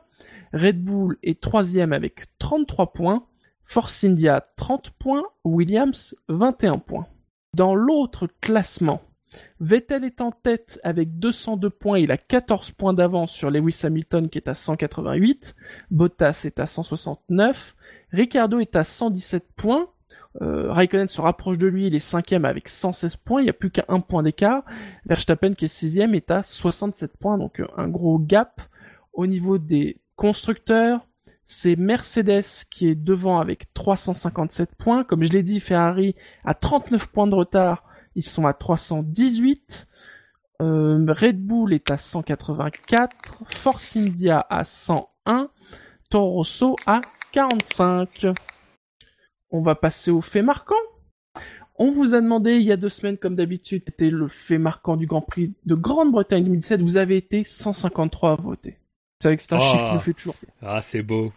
Red 0.53 0.81
Bull 0.81 1.19
est 1.25 1.41
troisième 1.41 1.93
avec 1.93 2.27
33 2.39 2.93
points. 2.93 3.27
Force 3.65 4.05
India 4.05 4.47
30 4.55 4.91
points, 4.91 5.25
Williams 5.43 6.15
21 6.29 6.79
points. 6.79 7.09
Dans 7.57 7.75
l'autre 7.75 8.29
classement, 8.41 9.03
Vettel 9.59 10.05
est 10.05 10.21
en 10.21 10.31
tête 10.31 10.79
avec 10.85 11.19
202 11.19 11.69
points, 11.69 11.99
il 11.99 12.13
a 12.13 12.17
14 12.17 12.71
points 12.71 12.95
d'avance 12.95 13.33
sur 13.33 13.51
Lewis 13.51 13.81
Hamilton 13.83 14.29
qui 14.29 14.39
est 14.39 14.47
à 14.47 14.55
188, 14.55 15.57
Bottas 15.91 16.43
est 16.45 16.61
à 16.61 16.69
169, 16.69 17.75
Ricardo 18.13 18.61
est 18.61 18.77
à 18.77 18.85
117 18.85 19.49
points, 19.57 19.89
euh, 20.43 20.73
Raikkonen 20.73 21.09
se 21.09 21.21
rapproche 21.21 21.59
de 21.59 21.67
lui, 21.67 21.87
il 21.87 21.95
est 21.95 22.01
cinquième 22.01 22.45
avec 22.45 22.69
116 22.69 23.17
points, 23.17 23.41
il 23.41 23.45
n'y 23.45 23.51
a 23.51 23.55
plus 23.55 23.71
qu'à 23.71 23.85
un 23.89 24.01
point 24.01 24.23
d'écart, 24.23 24.63
Verstappen 25.07 25.55
qui 25.55 25.65
est 25.65 25.69
sixième 25.69 26.15
est 26.15 26.31
à 26.31 26.43
67 26.43 27.17
points, 27.17 27.39
donc 27.39 27.61
euh, 27.61 27.67
un 27.77 27.89
gros 27.89 28.19
gap. 28.19 28.61
Au 29.13 29.27
niveau 29.27 29.57
des 29.57 29.99
constructeurs, 30.15 31.07
c'est 31.45 31.77
Mercedes 31.77 32.67
qui 32.71 32.89
est 32.89 32.95
devant 32.95 33.39
avec 33.39 33.73
357 33.73 34.75
points. 34.75 35.05
Comme 35.05 35.23
je 35.23 35.33
l'ai 35.33 35.43
dit, 35.43 35.61
Ferrari 35.61 36.15
a 36.45 36.55
39 36.55 37.07
points 37.07 37.27
de 37.27 37.35
retard. 37.35 37.85
Ils 38.15 38.25
sont 38.25 38.47
à 38.47 38.53
318. 38.53 39.87
Euh, 40.61 41.07
Red 41.09 41.41
Bull 41.41 41.73
est 41.73 41.91
à 41.91 41.99
184. 41.99 43.45
Force 43.49 43.97
India 43.97 44.45
à 44.51 44.65
101. 44.65 45.49
Toro 46.11 46.33
Rosso 46.33 46.77
à 46.87 47.01
45. 47.33 48.27
On 49.51 49.63
va 49.63 49.75
passer 49.75 50.11
au 50.11 50.21
fait 50.21 50.43
marquant. 50.43 50.75
On 51.79 51.91
vous 51.91 52.15
a 52.15 52.21
demandé 52.21 52.57
il 52.57 52.63
y 52.63 52.73
a 52.73 52.77
deux 52.77 52.89
semaines, 52.89 53.19
comme 53.19 53.37
d'habitude, 53.37 53.83
était 53.87 54.09
le 54.11 54.29
fait 54.29 54.59
marquant 54.59 54.97
du 54.97 55.07
Grand 55.07 55.21
Prix 55.21 55.53
de 55.67 55.75
Grande-Bretagne 55.75 56.45
2017. 56.45 56.81
Vous 56.81 56.97
avez 56.97 57.17
été 57.19 57.45
153 57.45 58.33
à 58.33 58.35
voter. 58.37 58.71
Vous 58.71 59.23
savez 59.23 59.37
que 59.37 59.43
c'est 59.43 59.53
un 59.53 59.59
Oh. 59.59 59.61
chiffre 59.61 59.87
qui 59.87 59.93
nous 59.93 60.01
fait 60.01 60.15
toujours 60.15 60.35
Ah, 60.63 60.81
c'est 60.83 61.03
beau. 61.03 61.33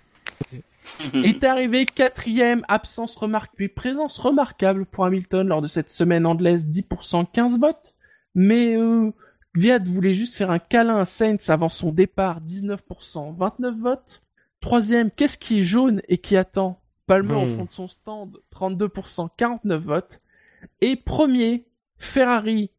est 1.13 1.43
arrivé 1.43 1.85
quatrième, 1.85 2.63
absence 2.67 3.15
remarquable, 3.15 3.55
puis 3.57 3.67
présence 3.69 4.17
remarquable 4.17 4.85
pour 4.85 5.05
Hamilton 5.05 5.47
lors 5.47 5.61
de 5.61 5.67
cette 5.67 5.89
semaine 5.91 6.25
anglaise, 6.25 6.65
10%, 6.65 7.25
15 7.31 7.59
votes. 7.59 7.95
Mais 8.33 8.75
euh, 8.77 9.11
Viad 9.55 9.87
voulait 9.87 10.13
juste 10.13 10.35
faire 10.35 10.51
un 10.51 10.59
câlin 10.59 10.97
à 10.97 11.05
Sainz 11.05 11.49
avant 11.49 11.69
son 11.69 11.91
départ, 11.91 12.41
19%, 12.41 13.35
29 13.35 13.75
votes. 13.75 14.23
Troisième, 14.61 15.11
qu'est-ce 15.11 15.37
qui 15.37 15.59
est 15.59 15.63
jaune 15.63 16.01
et 16.07 16.17
qui 16.17 16.37
attend? 16.37 16.79
Palmer 17.09 17.33
au 17.33 17.45
Hmm. 17.47 17.57
fond 17.57 17.65
de 17.65 17.71
son 17.71 17.87
stand, 17.87 18.37
32%, 18.51 19.29
49 19.35 19.81
votes. 19.83 20.21
Et 20.79 20.95
premier, 20.95 21.65
Ferrari. 21.97 22.69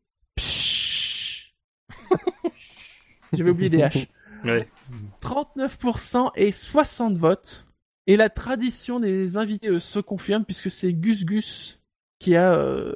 J'avais 3.32 3.50
oublié 3.50 3.68
des 3.70 3.78
H. 3.78 4.06
Ouais. 4.44 4.66
39% 5.20 6.30
et 6.34 6.50
60 6.50 7.18
votes. 7.18 7.66
Et 8.06 8.16
la 8.16 8.30
tradition 8.30 8.98
des 8.98 9.36
invités 9.36 9.68
euh, 9.68 9.80
se 9.80 9.98
confirme 9.98 10.46
puisque 10.46 10.70
c'est 10.70 10.94
Gus 10.94 11.26
Gus 11.26 11.78
qui 12.20 12.36
a 12.36 12.54
euh, 12.54 12.94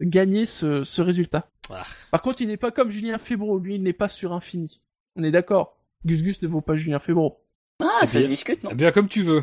gagné 0.00 0.46
ce, 0.46 0.84
ce 0.84 1.02
résultat. 1.02 1.48
Ah. 1.70 1.82
Par 2.12 2.22
contre, 2.22 2.40
il 2.42 2.46
n'est 2.46 2.56
pas 2.56 2.70
comme 2.70 2.90
Julien 2.90 3.18
Febro, 3.18 3.58
lui 3.58 3.74
il 3.74 3.82
n'est 3.82 3.92
pas 3.92 4.06
sur 4.06 4.32
infini. 4.32 4.80
On 5.16 5.24
est 5.24 5.32
d'accord 5.32 5.76
Gus 6.04 6.22
Gus 6.22 6.40
ne 6.42 6.46
vaut 6.46 6.60
pas 6.60 6.76
Julien 6.76 7.00
Febro. 7.00 7.42
Ah, 7.82 7.98
Eh 8.02 8.06
ça 8.06 8.20
se 8.20 8.26
discute, 8.26 8.62
non? 8.62 8.70
Eh 8.70 8.76
Bien 8.76 8.92
comme 8.92 9.08
tu 9.08 9.22
veux. 9.22 9.42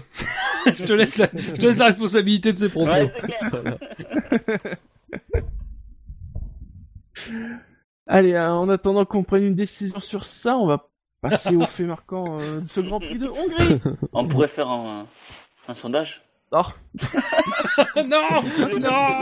je 0.74 0.86
te 0.86 0.94
laisse 0.94 1.18
la, 1.18 1.28
je 1.34 1.52
te 1.54 1.66
laisse 1.66 1.78
la 1.78 1.86
responsabilité 1.86 2.52
de 2.54 2.58
ces 2.58 2.70
propos. 2.70 2.92
Ouais. 2.92 3.12
Allez, 8.08 8.34
euh, 8.34 8.52
en 8.52 8.70
attendant 8.70 9.06
qu'on 9.06 9.24
prenne 9.24 9.44
une 9.44 9.56
décision 9.56 10.00
sur 10.00 10.26
ça, 10.26 10.58
on 10.58 10.66
va 10.68 10.90
passer 11.22 11.56
au 11.56 11.66
fait 11.66 11.84
marquant 11.86 12.38
euh, 12.40 12.60
de 12.62 12.68
ce 12.68 12.82
Grand 12.82 13.00
Prix 13.00 13.18
de 13.18 13.28
Hongrie. 13.28 13.80
On 14.12 14.28
pourrait 14.28 14.48
faire 14.50 14.70
un, 14.70 15.08
un 15.68 15.74
sondage? 15.74 16.22
Oh, 16.52 16.62
non, 17.96 18.04
non. 18.06 18.42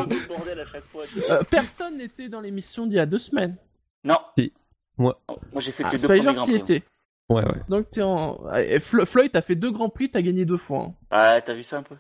Le 0.10 0.28
bordel 0.28 0.60
à 0.60 0.66
chaque 0.66 0.84
fois. 0.86 1.04
euh, 1.30 1.44
personne 1.50 1.98
n'était 1.98 2.28
dans 2.28 2.42
l'émission 2.42 2.86
d'il 2.88 2.98
y 2.98 3.00
a 3.00 3.06
deux 3.06 3.20
semaines. 3.20 3.56
Non. 4.04 4.18
Si. 4.38 4.52
Moi. 4.98 5.22
Moi, 5.54 5.62
j'ai 5.62 5.72
fait 5.72 5.84
que 5.84 5.90
Ah, 5.90 5.92
les 5.94 5.98
deux 6.00 6.08
Spider 6.08 6.20
premiers 6.24 6.34
Grands 6.36 6.46
qui 6.46 6.60
Prix. 6.60 6.76
était. 6.76 6.84
Ouais, 7.32 7.44
ouais. 7.46 7.62
Donc 7.70 7.90
t'es 7.90 8.02
en... 8.02 8.40
eh, 8.56 8.80
Flo- 8.80 9.06
Floyd, 9.06 9.32
t'as 9.32 9.42
fait 9.42 9.56
deux 9.56 9.72
grands 9.72 9.90
prix, 9.90 10.10
t'as 10.12 10.22
gagné 10.22 10.46
deux 10.46 10.58
fois. 10.58 10.80
hein. 10.90 10.94
Ah, 11.12 11.40
t'as 11.42 11.54
vu 11.54 11.64
ça 11.64 11.78
un 11.78 11.84
peu? 11.84 11.96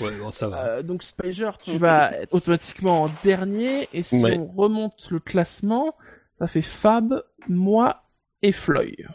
Ouais, 0.00 0.16
bon, 0.18 0.30
ça 0.30 0.48
va. 0.48 0.66
Euh, 0.66 0.82
donc 0.82 1.02
Spider, 1.02 1.50
tu 1.62 1.76
vas 1.78 2.12
être 2.12 2.32
automatiquement 2.32 3.02
en 3.02 3.10
dernier. 3.24 3.88
Et 3.92 4.02
si 4.02 4.22
Ouais. 4.22 4.38
on 4.38 4.46
remonte 4.46 5.10
le 5.10 5.20
classement, 5.20 5.94
ça 6.34 6.46
fait 6.46 6.62
Fab, 6.62 7.22
moi 7.48 8.02
et 8.42 8.52
Floyd. 8.52 9.06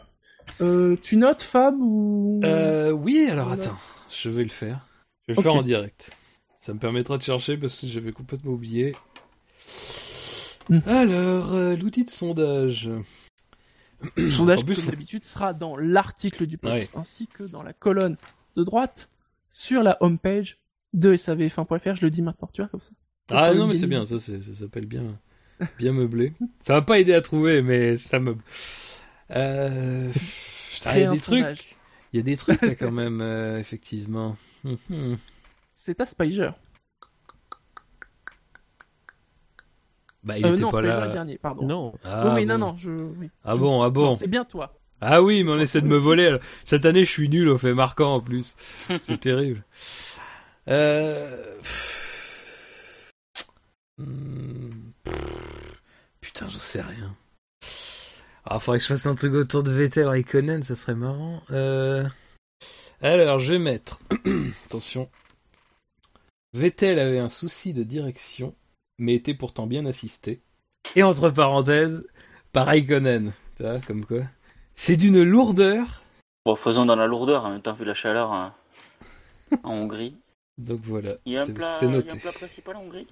Euh, 0.60 0.96
tu 1.02 1.16
notes 1.16 1.42
Fab 1.42 1.74
ou? 1.80 2.40
Euh, 2.44 2.90
oui, 2.90 3.26
alors 3.30 3.48
Voilà. 3.48 3.62
attends, 3.62 3.78
je 4.10 4.28
vais 4.30 4.44
le 4.44 4.50
faire. 4.50 4.86
Je 5.26 5.32
vais 5.32 5.36
le 5.36 5.42
faire 5.42 5.54
en 5.54 5.62
direct. 5.62 6.16
Ça 6.56 6.72
me 6.74 6.78
permettra 6.78 7.16
de 7.18 7.22
chercher 7.22 7.56
parce 7.56 7.80
que 7.80 7.86
j'avais 7.88 8.12
complètement 8.12 8.52
oublié. 8.52 8.94
Hmm. 10.68 10.78
Alors, 10.86 11.54
euh, 11.54 11.74
l'outil 11.74 12.04
de 12.04 12.10
sondage. 12.10 12.88
Le 14.16 14.30
sondage, 14.30 14.64
plus, 14.64 14.80
comme 14.80 14.90
d'habitude, 14.90 15.24
sera 15.24 15.52
dans 15.52 15.76
l'article 15.76 16.46
du 16.46 16.58
post, 16.58 16.92
ainsi 16.96 17.26
que 17.26 17.44
dans 17.44 17.62
la 17.62 17.72
colonne 17.72 18.16
de 18.56 18.64
droite 18.64 19.10
sur 19.48 19.82
la 19.82 19.96
homepage 20.02 20.58
de 20.92 21.14
savf1.fr. 21.16 21.94
Je 21.94 22.04
le 22.04 22.10
dis 22.10 22.22
maintenant, 22.22 22.48
tu 22.52 22.62
vois, 22.62 22.68
comme 22.68 22.80
ça. 22.80 22.90
Ah 23.30 23.54
non, 23.54 23.66
mais 23.66 23.74
c'est 23.74 23.86
bien, 23.86 24.04
ça, 24.04 24.18
ça 24.18 24.40
s'appelle 24.40 24.86
bien, 24.86 25.04
bien 25.78 25.92
meublé. 25.92 26.32
Ça 26.60 26.74
va 26.74 26.82
pas 26.82 26.98
aider 26.98 27.14
à 27.14 27.20
trouver, 27.20 27.62
mais 27.62 27.96
ça 27.96 28.18
meuble. 28.18 28.42
Euh... 29.30 30.10
Il 30.94 31.00
y 31.00 31.04
a 31.04 31.10
des 31.10 31.20
trucs, 31.20 31.76
il 32.12 32.16
y 32.16 32.20
a 32.20 32.22
des 32.22 32.36
trucs 32.36 32.60
là 32.62 32.74
quand 32.74 32.90
même, 32.90 33.20
euh, 33.22 33.58
effectivement. 33.58 34.36
Mhm. 34.64 35.18
C'est 35.72 36.00
à 36.00 36.06
Spiger. 36.06 36.50
Bah, 40.22 40.38
il 40.38 40.46
Euh, 40.46 40.52
était 40.52 40.60
non, 40.62 40.70
pas 40.70 40.80
le 40.80 41.12
dernier, 41.12 41.38
pardon. 41.38 41.66
Non. 41.66 41.94
Ah, 42.04 42.32
oui, 42.34 42.46
bon. 42.46 42.52
non, 42.52 42.58
non, 42.58 42.76
je... 42.78 42.90
oui. 42.90 43.28
Ah 43.44 43.56
bon, 43.56 43.82
ah 43.82 43.90
bon. 43.90 44.12
C'est 44.12 44.28
bien 44.28 44.44
toi. 44.44 44.74
Ah 45.00 45.20
oui, 45.20 45.42
mais 45.42 45.50
on 45.52 45.58
essaie 45.58 45.80
de 45.80 45.88
me 45.88 45.96
voler. 45.96 46.26
alors. 46.26 46.40
Cette 46.64 46.84
année, 46.86 47.04
je 47.04 47.10
suis 47.10 47.28
nul 47.28 47.48
au 47.48 47.58
fait 47.58 47.74
marquant 47.74 48.14
en 48.14 48.20
plus. 48.20 48.54
C'est 49.02 49.18
terrible. 49.20 49.64
Euh... 50.68 51.56
Putain, 56.20 56.48
j'en 56.48 56.58
sais 56.58 56.80
rien. 56.80 57.14
Ah, 58.44 58.58
faudrait 58.58 58.78
que 58.78 58.82
je 58.84 58.88
fasse 58.88 59.06
un 59.06 59.14
truc 59.14 59.34
autour 59.34 59.62
de 59.62 59.70
Vettel 59.72 60.08
Raikkonen, 60.08 60.62
ça 60.62 60.74
serait 60.74 60.94
marrant. 60.94 61.42
Euh... 61.50 62.08
Alors, 63.00 63.38
je 63.38 63.52
vais 63.54 63.58
mettre... 63.58 64.00
Attention. 64.66 65.10
Vettel 66.52 66.98
avait 66.98 67.18
un 67.18 67.28
souci 67.28 67.72
de 67.72 67.82
direction, 67.82 68.54
mais 68.98 69.14
était 69.14 69.34
pourtant 69.34 69.66
bien 69.66 69.86
assisté. 69.86 70.40
Et 70.96 71.02
entre 71.02 71.30
parenthèses, 71.30 72.06
par 72.52 72.66
Raikkonen. 72.66 73.32
Tu 73.56 73.62
vois, 73.62 73.78
comme 73.80 74.04
quoi. 74.04 74.22
C'est 74.74 74.96
d'une 74.96 75.22
lourdeur. 75.22 76.02
Bon, 76.44 76.56
faisons 76.56 76.86
dans 76.86 76.96
la 76.96 77.06
lourdeur, 77.06 77.44
en 77.44 77.50
même 77.50 77.62
temps, 77.62 77.72
vu 77.72 77.84
la 77.84 77.94
chaleur 77.94 78.32
hein, 78.32 78.54
en 79.62 79.72
Hongrie. 79.74 80.16
Donc 80.58 80.80
voilà, 80.82 81.14
Il 81.24 81.32
y 81.32 81.38
a 81.38 81.42
un 81.42 81.44
c'est 81.44 81.54
plat, 81.54 81.66
c'est 81.66 81.86
il 81.86 81.90
y 81.90 81.92
a 81.92 81.96
noté. 81.96 82.12
un 82.12 82.16
plat 82.16 82.32
principal 82.32 82.76
en 82.76 82.80
Hongrie 82.82 83.06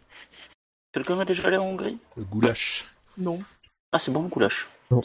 Quelqu'un 0.93 1.19
a 1.21 1.25
déjà 1.25 1.47
allé 1.47 1.57
en 1.57 1.67
Hongrie? 1.67 1.99
Le 2.17 2.25
goulash. 2.25 2.87
Non. 3.17 3.41
Ah, 3.93 3.99
c'est 3.99 4.11
bon 4.11 4.23
le 4.23 4.29
goulash. 4.29 4.69
Non. 4.91 5.03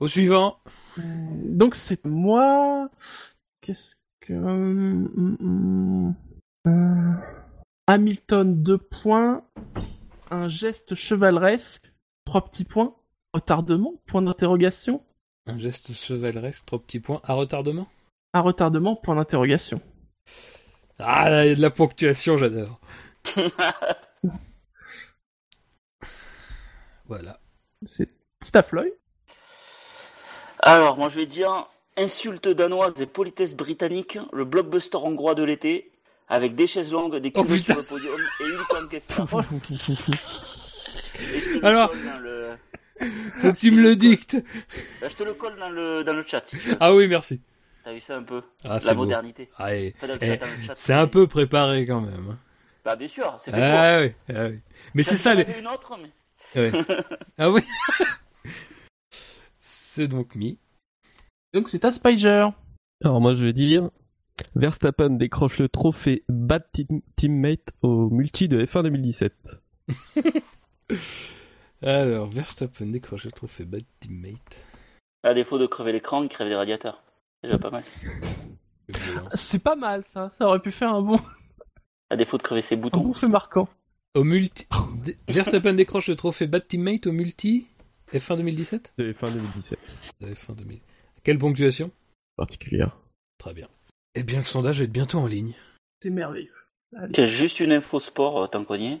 Au 0.00 0.08
suivant. 0.08 0.58
Donc 0.96 1.74
c'est 1.76 2.04
moi. 2.04 2.88
Qu'est-ce 3.60 3.96
que... 4.20 4.32
hum, 4.32 5.08
hum, 5.16 5.36
hum. 5.40 6.14
Euh, 6.66 7.12
Hamilton, 7.86 8.62
deux 8.62 8.78
points. 8.78 9.44
Un 10.30 10.48
geste 10.48 10.94
chevaleresque, 10.94 11.92
trois 12.24 12.42
petits 12.44 12.64
points. 12.64 12.96
Retardement, 13.34 13.94
point 14.06 14.22
d'interrogation. 14.22 15.02
Un 15.46 15.58
geste 15.58 15.92
chevaleresque, 15.92 16.64
trois 16.64 16.78
petits 16.78 17.00
points. 17.00 17.20
À 17.24 17.34
retardement? 17.34 17.86
Un 18.32 18.40
retardement, 18.40 18.96
point 18.96 19.16
d'interrogation. 19.16 19.80
Ah, 20.98 21.28
là, 21.28 21.44
il 21.44 21.48
y 21.50 21.52
a 21.52 21.54
de 21.56 21.60
la 21.60 21.70
ponctuation, 21.70 22.38
j'adore. 22.38 22.80
voilà. 27.06 27.38
C'est 27.84 28.08
Staffloy. 28.40 28.94
Alors, 30.60 30.96
moi 30.96 31.10
je 31.10 31.16
vais 31.16 31.26
dire 31.26 31.66
insulte 31.96 32.48
danoise 32.48 33.00
et 33.00 33.06
politesse 33.06 33.54
britannique, 33.54 34.18
le 34.32 34.44
blockbuster 34.44 34.96
hongrois 34.96 35.34
de 35.34 35.42
l'été, 35.42 35.92
avec 36.28 36.54
des 36.54 36.66
chaises 36.66 36.92
longues, 36.92 37.16
des 37.16 37.32
Oh, 37.34 37.42
cuvettes 37.42 37.60
putain. 37.60 37.74
sur 37.74 37.82
le 37.82 37.88
podium 37.88 38.20
et 38.40 38.44
une 38.44 38.58
te 41.60 41.60
le 41.60 41.66
Alors- 41.66 41.92
le- 42.20 42.56
Faut 43.38 43.52
que 43.52 43.58
tu 43.58 43.70
me 43.70 43.82
le 43.82 43.96
dictes. 43.96 44.36
Bah, 45.00 45.08
Je 45.10 45.14
te 45.16 45.22
le 45.24 45.34
colle 45.34 45.58
dans 45.58 45.68
le, 45.70 46.04
dans 46.04 46.14
le 46.14 46.24
chat. 46.26 46.42
si 46.46 46.56
tu 46.58 46.68
veux. 46.68 46.76
Ah 46.80 46.94
oui, 46.94 47.08
merci. 47.08 47.40
T'as 47.84 47.92
vu 47.92 48.00
ça 48.00 48.16
un 48.16 48.22
peu? 48.22 48.42
Ah, 48.64 48.78
La 48.84 48.94
modernité. 48.94 49.50
Ah, 49.58 49.74
et- 49.76 49.94
eh, 50.22 50.40
c'est 50.74 50.94
un 50.94 51.06
peu 51.06 51.26
préparé 51.26 51.84
quand 51.86 52.00
même. 52.00 52.30
hein. 52.30 52.38
Bah, 52.84 52.96
bien 52.96 53.08
sûr, 53.08 53.34
c'est 53.38 53.50
fait 53.50 53.56
pour. 53.56 53.66
Ah 53.66 53.98
oui, 54.00 54.12
ah 54.34 54.46
oui. 54.48 54.60
Mais 54.94 55.02
c'est 55.02 55.16
ça, 55.16 55.34
les... 55.34 55.46
une 55.58 55.66
autre, 55.68 55.98
mais. 56.00 56.10
Ouais. 56.60 56.72
Ah 57.38 57.50
oui. 57.50 57.62
c'est 59.58 60.08
donc 60.08 60.34
mis. 60.34 60.58
Donc 61.52 61.68
c'est 61.68 61.84
à 61.84 61.90
Spiger. 61.90 62.48
Alors 63.04 63.20
moi 63.20 63.34
je 63.34 63.44
vais 63.44 63.52
dire 63.52 63.90
Verstappen 64.54 65.10
décroche 65.10 65.58
le 65.58 65.68
trophée 65.68 66.24
Bad 66.28 66.64
Team- 66.72 67.02
Teammate 67.16 67.72
au 67.82 68.08
multi 68.10 68.48
de 68.48 68.64
F1 68.64 68.82
2017. 68.84 69.62
Alors, 71.82 72.26
Verstappen 72.26 72.86
décroche 72.86 73.24
le 73.24 73.32
trophée 73.32 73.64
Bad 73.64 73.82
Teammate. 74.00 74.66
À 75.22 75.34
défaut 75.34 75.58
de 75.58 75.66
crever 75.66 75.92
l'écran, 75.92 76.22
il 76.22 76.28
crève 76.28 76.48
les 76.48 76.54
radiateurs. 76.54 77.02
C'est 77.42 77.48
déjà 77.48 77.58
pas 77.58 77.70
mal. 77.70 77.84
C'est 79.34 79.62
pas 79.62 79.76
mal 79.76 80.04
ça. 80.06 80.30
Ça 80.38 80.46
aurait 80.46 80.60
pu 80.60 80.70
faire 80.70 80.90
un 80.92 81.00
bon, 81.02 81.18
À 82.10 82.16
défaut 82.16 82.36
de 82.36 82.42
crever 82.42 82.62
ses 82.62 82.74
un 82.74 82.78
boutons. 82.78 83.00
bon 83.00 83.14
fait 83.14 83.28
marquant. 83.28 83.68
Au 84.14 84.24
multi... 84.24 84.66
Verstappen 85.28 85.72
décroche 85.74 86.08
le 86.08 86.16
trophée 86.16 86.46
Bad 86.46 86.66
Teammate 86.68 87.06
au 87.06 87.12
multi 87.12 87.66
F1 88.12 88.36
2017 88.36 88.92
De 88.98 89.12
F1 89.12 89.32
2017 89.32 89.78
De 90.20 90.26
F1 90.28 90.54
2000. 90.56 90.78
Quelle 91.22 91.38
ponctuation? 91.38 91.90
Particulière. 92.36 92.96
Très 93.38 93.54
bien. 93.54 93.68
Eh 94.14 94.22
bien, 94.22 94.38
le 94.38 94.44
sondage 94.44 94.78
va 94.78 94.84
être 94.84 94.92
bientôt 94.92 95.18
en 95.18 95.26
ligne. 95.26 95.52
C'est 96.02 96.10
merveilleux. 96.10 96.52
Tiens, 97.12 97.26
juste 97.26 97.58
une 97.60 97.72
info 97.72 97.98
sport, 97.98 98.42
euh, 98.44 98.46
tant 98.46 98.64
qu'on 98.64 98.76
y 98.76 98.86
est. 98.86 99.00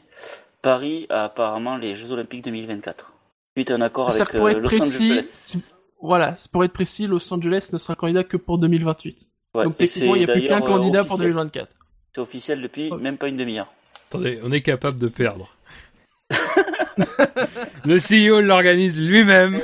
Paris 0.62 1.06
a 1.10 1.24
apparemment 1.24 1.76
les 1.76 1.94
Jeux 1.94 2.10
Olympiques 2.10 2.42
2024. 2.44 3.12
Suite 3.56 3.70
à 3.70 3.74
un 3.74 3.80
accord 3.82 4.10
avec 4.10 4.28
pourrait 4.30 4.54
euh, 4.54 4.56
être 4.56 4.62
Los 4.62 4.68
précis. 4.68 5.10
Angeles. 5.12 5.28
si- 5.30 5.64
Voilà, 6.00 6.34
c'est 6.36 6.50
pour 6.50 6.64
être 6.64 6.72
précis, 6.72 7.06
Los 7.06 7.32
Angeles 7.32 7.70
ne 7.72 7.78
sera 7.78 7.94
candidat 7.94 8.24
que 8.24 8.36
pour 8.36 8.58
2028. 8.58 9.28
Ouais, 9.54 9.64
Donc 9.64 9.76
techniquement, 9.76 10.14
c'est 10.14 10.20
il 10.20 10.24
n'y 10.24 10.30
a 10.30 10.34
plus 10.34 10.44
qu'un 10.46 10.62
euh, 10.62 10.66
candidat 10.66 11.04
pour 11.04 11.12
officiel. 11.12 11.30
2024. 11.32 11.68
C'est 12.14 12.20
officiel 12.20 12.60
depuis 12.62 12.90
même 12.92 13.16
pas 13.18 13.28
une 13.28 13.36
demi-heure. 13.36 13.72
Attendez, 14.08 14.40
on 14.42 14.50
est 14.50 14.60
capable 14.60 14.98
de 14.98 15.06
perdre. 15.08 15.54
le 17.84 17.98
CEO 17.98 18.40
l'organise 18.40 19.00
lui-même. 19.00 19.60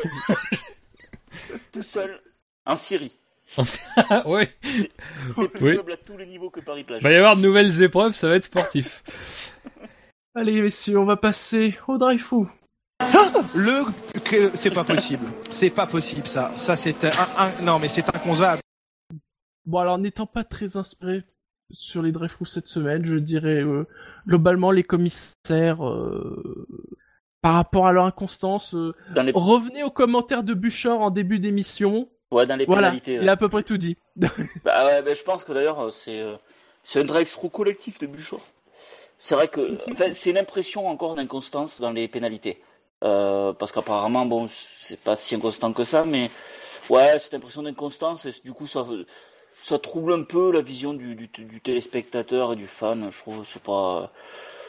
Tout 1.73 1.83
seul, 1.83 2.21
en 2.67 2.77
Syrie. 2.77 3.17
ouais. 4.27 4.49
C'est 4.63 5.49
plus 5.49 5.71
Oui. 5.71 5.77
noble 5.77 5.93
à 5.93 5.97
tous 5.97 6.17
les 6.17 6.27
niveaux 6.27 6.51
que 6.51 6.61
Paris-Plage. 6.61 7.01
Il 7.01 7.05
va 7.05 7.13
y 7.13 7.17
avoir 7.17 7.37
de 7.37 7.43
nouvelles 7.43 7.83
épreuves, 7.83 8.13
ça 8.13 8.29
va 8.29 8.37
être 8.37 8.45
sportif. 8.45 9.03
Allez, 10.35 10.61
messieurs, 10.63 10.99
on 10.99 11.05
va 11.05 11.17
passer 11.17 11.77
au 11.89 11.99
drive 11.99 12.21
fou. 12.23 12.49
Le 13.55 13.85
que 14.21 14.57
c'est 14.57 14.71
pas 14.71 14.85
possible. 14.85 15.27
C'est 15.51 15.71
pas 15.71 15.87
possible 15.87 16.27
ça. 16.27 16.53
Ça 16.57 16.77
c'est 16.77 17.05
un, 17.05 17.11
un- 17.39 17.63
non 17.65 17.79
mais 17.81 17.89
c'est 17.89 18.09
inconcevable. 18.15 18.61
Bon, 19.67 19.79
alors, 19.79 19.99
n'étant 19.99 20.27
pas 20.27 20.45
très 20.45 20.77
inspiré 20.77 21.23
sur 21.71 22.03
les 22.03 22.13
drive 22.13 22.33
cette 22.47 22.67
semaine, 22.67 23.05
je 23.07 23.15
dirais 23.17 23.63
euh, 23.63 23.87
globalement 24.27 24.71
les 24.71 24.83
commissaires, 24.83 25.87
euh, 25.87 26.67
par 27.43 27.55
rapport 27.55 27.87
à 27.87 27.93
leur 27.93 28.05
inconstance, 28.05 28.75
euh, 28.75 28.93
les, 29.15 29.33
revenez 29.35 29.83
aux 29.85 29.91
commentaires 29.91 30.43
de 30.43 30.55
Buchor 30.55 31.01
en 31.01 31.11
début 31.11 31.39
d'émission. 31.39 32.09
Ouais, 32.31 32.47
dans 32.47 32.57
les 32.57 32.67
Voilà, 32.67 32.89
pénalités. 32.89 33.15
il 33.21 33.29
a 33.29 33.33
à 33.33 33.37
peu 33.37 33.49
près 33.49 33.63
tout 33.63 33.77
dit. 33.79 33.97
Bah 34.65 34.85
ouais, 34.85 35.03
bah, 35.03 35.15
je 35.15 35.23
pense 35.23 35.45
que 35.45 35.53
d'ailleurs, 35.53 35.81
euh, 35.81 35.91
c'est 35.91 36.21
euh, 36.21 36.37
c'est 36.83 37.01
un 37.01 37.05
drive-through 37.05 37.51
collectif 37.51 37.99
de 37.99 38.07
Buchor. 38.07 38.41
C'est 39.19 39.35
vrai 39.35 39.49
que 39.49 39.79
enfin, 39.93 40.13
c'est 40.13 40.33
l'impression 40.33 40.89
encore 40.89 41.15
d'inconstance 41.15 41.81
dans 41.81 41.91
les 41.93 42.09
pénalités. 42.09 42.63
Euh, 43.05 43.53
parce 43.55 43.73
qu'apparemment, 43.73 44.27
bon, 44.27 44.49
c'est 44.79 44.99
pas 45.01 45.17
si 45.17 45.35
inconstant 45.35 45.73
que 45.73 45.85
ça, 45.85 46.05
mais 46.05 46.31
ouais, 46.91 47.19
cette 47.19 47.35
impression 47.35 47.63
d'inconstance, 47.63 48.27
et 48.27 48.31
du 48.45 48.53
coup, 48.53 48.67
ça, 48.67 48.87
ça 49.63 49.79
trouble 49.79 50.13
un 50.13 50.23
peu 50.23 50.53
la 50.53 50.61
vision 50.63 50.93
du, 50.95 51.15
du, 51.15 51.29
du 51.29 51.61
téléspectateur 51.63 52.53
et 52.53 52.57
du 52.57 52.67
fan. 52.67 53.11
Je 53.11 53.19
trouve 53.21 53.41
que 53.41 53.47
c'est 53.47 53.63
pas, 53.63 54.13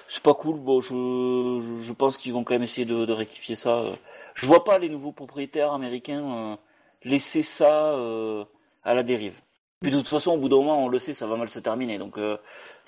c'est 0.07 0.23
pas 0.23 0.33
cool. 0.33 0.59
Bon, 0.59 0.81
je, 0.81 0.89
je, 1.61 1.81
je 1.81 1.93
pense 1.93 2.17
qu'ils 2.17 2.33
vont 2.33 2.43
quand 2.45 2.53
même 2.55 2.63
essayer 2.63 2.85
de, 2.85 3.05
de 3.05 3.13
rectifier 3.13 3.55
ça. 3.57 3.83
Je 4.33 4.45
vois 4.45 4.63
pas 4.63 4.79
les 4.79 4.89
nouveaux 4.89 5.11
propriétaires 5.13 5.73
américains 5.73 6.23
euh, 6.23 6.55
laisser 7.03 7.43
ça 7.43 7.93
euh, 7.93 8.43
à 8.83 8.93
la 8.95 9.03
dérive. 9.03 9.41
Puis 9.81 9.89
de 9.89 9.97
toute 9.97 10.07
façon, 10.07 10.33
au 10.33 10.37
bout 10.37 10.47
d'un 10.47 10.57
moment, 10.57 10.85
on 10.85 10.89
le 10.89 10.99
sait, 10.99 11.13
ça 11.13 11.25
va 11.25 11.37
mal 11.37 11.49
se 11.49 11.57
terminer. 11.57 11.97
Donc, 11.97 12.19
euh, 12.19 12.37